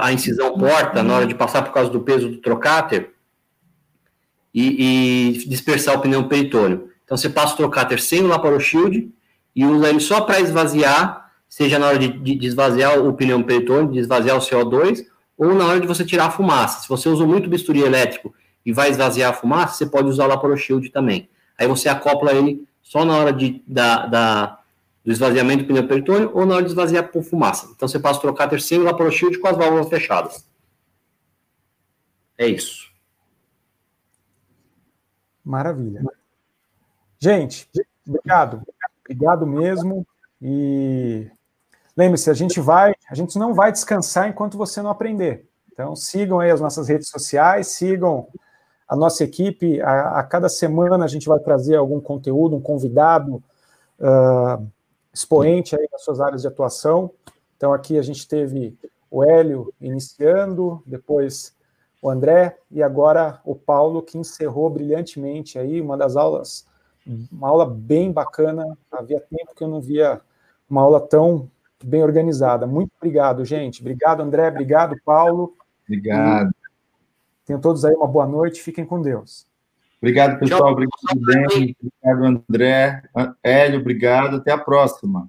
a 0.01 0.13
incisão 0.13 0.59
porta 0.59 1.03
na 1.03 1.15
hora 1.15 1.27
de 1.27 1.35
passar 1.35 1.63
por 1.63 1.73
causa 1.73 1.91
do 1.91 2.01
peso 2.01 2.29
do 2.29 2.39
trocáter 2.39 3.13
e, 4.55 5.39
e 5.43 5.49
dispersar 5.49 5.97
o 5.97 6.01
pneu 6.01 6.29
peritônio. 6.29 6.91
Então 7.05 7.17
você 7.17 7.29
passa 7.29 7.55
o 7.55 7.57
trocáter 7.57 8.01
sem 8.01 8.23
o 8.23 8.27
laparoshield 8.27 9.11
e 9.55 9.65
usa 9.65 9.89
ele 9.89 10.01
só 10.01 10.21
para 10.21 10.41
esvaziar, 10.41 11.33
seja 11.49 11.79
na 11.79 11.89
hora 11.89 11.99
de, 11.99 12.09
de, 12.09 12.47
esvaziar 12.47 12.99
o 12.99 13.13
pneu 13.13 13.43
peritônio, 13.43 13.93
de 13.93 13.99
esvaziar 13.99 14.37
o 14.37 14.41
CO2, 14.41 15.05
ou 15.37 15.55
na 15.55 15.67
hora 15.67 15.81
de 15.81 15.87
você 15.87 16.05
tirar 16.05 16.27
a 16.27 16.31
fumaça. 16.31 16.83
Se 16.83 16.89
você 16.89 17.09
usou 17.09 17.27
muito 17.27 17.49
bisturi 17.49 17.81
elétrico 17.81 18.35
e 18.65 18.73
vai 18.73 18.91
esvaziar 18.91 19.31
a 19.31 19.35
fumaça, 19.35 19.75
você 19.75 19.87
pode 19.87 20.09
usar 20.09 20.27
o 20.27 20.29
laparoshield 20.29 20.89
também. 20.91 21.29
Aí 21.59 21.67
você 21.67 21.89
acopla 21.89 22.33
ele 22.33 22.65
só 22.83 23.05
na 23.05 23.17
hora 23.17 23.33
de, 23.33 23.63
da, 23.67 24.07
da 24.07 24.61
do 25.05 25.11
esvaziamento 25.11 25.65
do 25.65 25.67
pneu 25.67 25.89
peritônio 25.89 26.31
ou 26.35 26.45
na 26.45 26.57
hora 26.57 26.65
de 26.65 26.71
esvaziar 26.71 27.11
por 27.11 27.23
fumaça. 27.23 27.69
Então 27.75 27.89
você 27.89 27.99
passa 27.99 28.19
a 28.19 28.23
trocar 28.23 28.49
terceiro 28.49 28.85
laparoshield 28.85 29.39
com 29.39 29.49
as 29.49 29.57
válvulas 29.57 29.89
fechadas. 29.89 30.47
É 32.37 32.47
isso. 32.47 32.90
Maravilha. 35.45 36.03
Gente, 37.19 37.69
obrigado. 38.07 38.63
Obrigado 39.05 39.47
mesmo. 39.47 40.07
E 40.41 41.31
lembre-se, 41.97 42.31
a 42.31 42.35
gente 42.35 42.61
vai, 42.61 42.95
a 43.11 43.15
gente 43.15 43.39
não 43.39 43.55
vai 43.55 43.73
descansar 43.73 44.29
enquanto 44.29 44.57
você 44.57 44.81
não 44.81 44.91
aprender. 44.91 45.47
Então 45.73 45.95
sigam 45.97 46.41
aí 46.41 46.51
as 46.51 46.61
nossas 46.61 46.89
redes 46.89 47.09
sociais, 47.09 47.69
sigam 47.69 48.29
a 48.89 48.97
nossa 48.97 49.25
equipe. 49.25 49.81
A, 49.81 50.21
a 50.21 50.23
cada 50.23 50.49
semana 50.49 51.05
a 51.05 51.09
gente 51.09 51.29
vai 51.29 51.39
trazer 51.39 51.77
algum 51.77 52.01
conteúdo, 52.01 52.57
um 52.57 52.61
convidado. 52.61 53.43
Uh, 53.99 54.67
expoente 55.13 55.77
aí 55.77 55.89
nas 55.93 56.03
suas 56.03 56.21
áreas 56.21 56.43
de 56.43 56.49
atuação. 56.49 57.11
Então, 57.57 57.73
aqui 57.73 57.99
a 57.99 58.03
gente 58.03 58.27
teve 58.27 58.77
o 59.11 59.23
Hélio 59.25 59.73
iniciando, 59.81 60.83
depois 60.87 61.55
o 62.03 62.09
André 62.09 62.59
e 62.71 62.83
agora 62.83 63.41
o 63.45 63.55
Paulo, 63.55 64.03
que 64.03 64.17
encerrou 64.17 64.71
brilhantemente 64.71 65.59
aí 65.59 65.81
uma 65.81 65.97
das 65.97 66.17
aulas, 66.17 66.67
uma 67.31 67.49
aula 67.49 67.67
bem 67.67 68.11
bacana. 68.11 68.65
Havia 68.91 69.21
tempo 69.21 69.55
que 69.55 69.63
eu 69.63 69.69
não 69.69 69.81
via 69.81 70.21
uma 70.69 70.83
aula 70.83 71.01
tão 71.01 71.51
bem 71.85 72.03
organizada. 72.03 72.67
Muito 72.67 72.91
obrigado, 72.97 73.45
gente. 73.45 73.81
Obrigado, 73.81 74.23
André. 74.23 74.49
Obrigado, 74.49 74.97
Paulo. 75.05 75.55
Obrigado. 75.85 76.51
E 76.51 77.47
tenham 77.47 77.61
todos 77.61 77.85
aí 77.85 77.95
uma 77.95 78.07
boa 78.07 78.27
noite. 78.27 78.63
Fiquem 78.63 78.85
com 78.85 79.01
Deus. 79.01 79.47
Obrigado, 80.01 80.39
pessoal. 80.39 80.73
Obrigado, 80.73 81.21
Ben. 81.27 81.77
Obrigado, 82.03 82.43
André. 82.49 83.03
Hélio, 83.43 83.81
obrigado. 83.81 84.37
Até 84.37 84.53
a 84.53 84.59
próxima. 84.59 85.29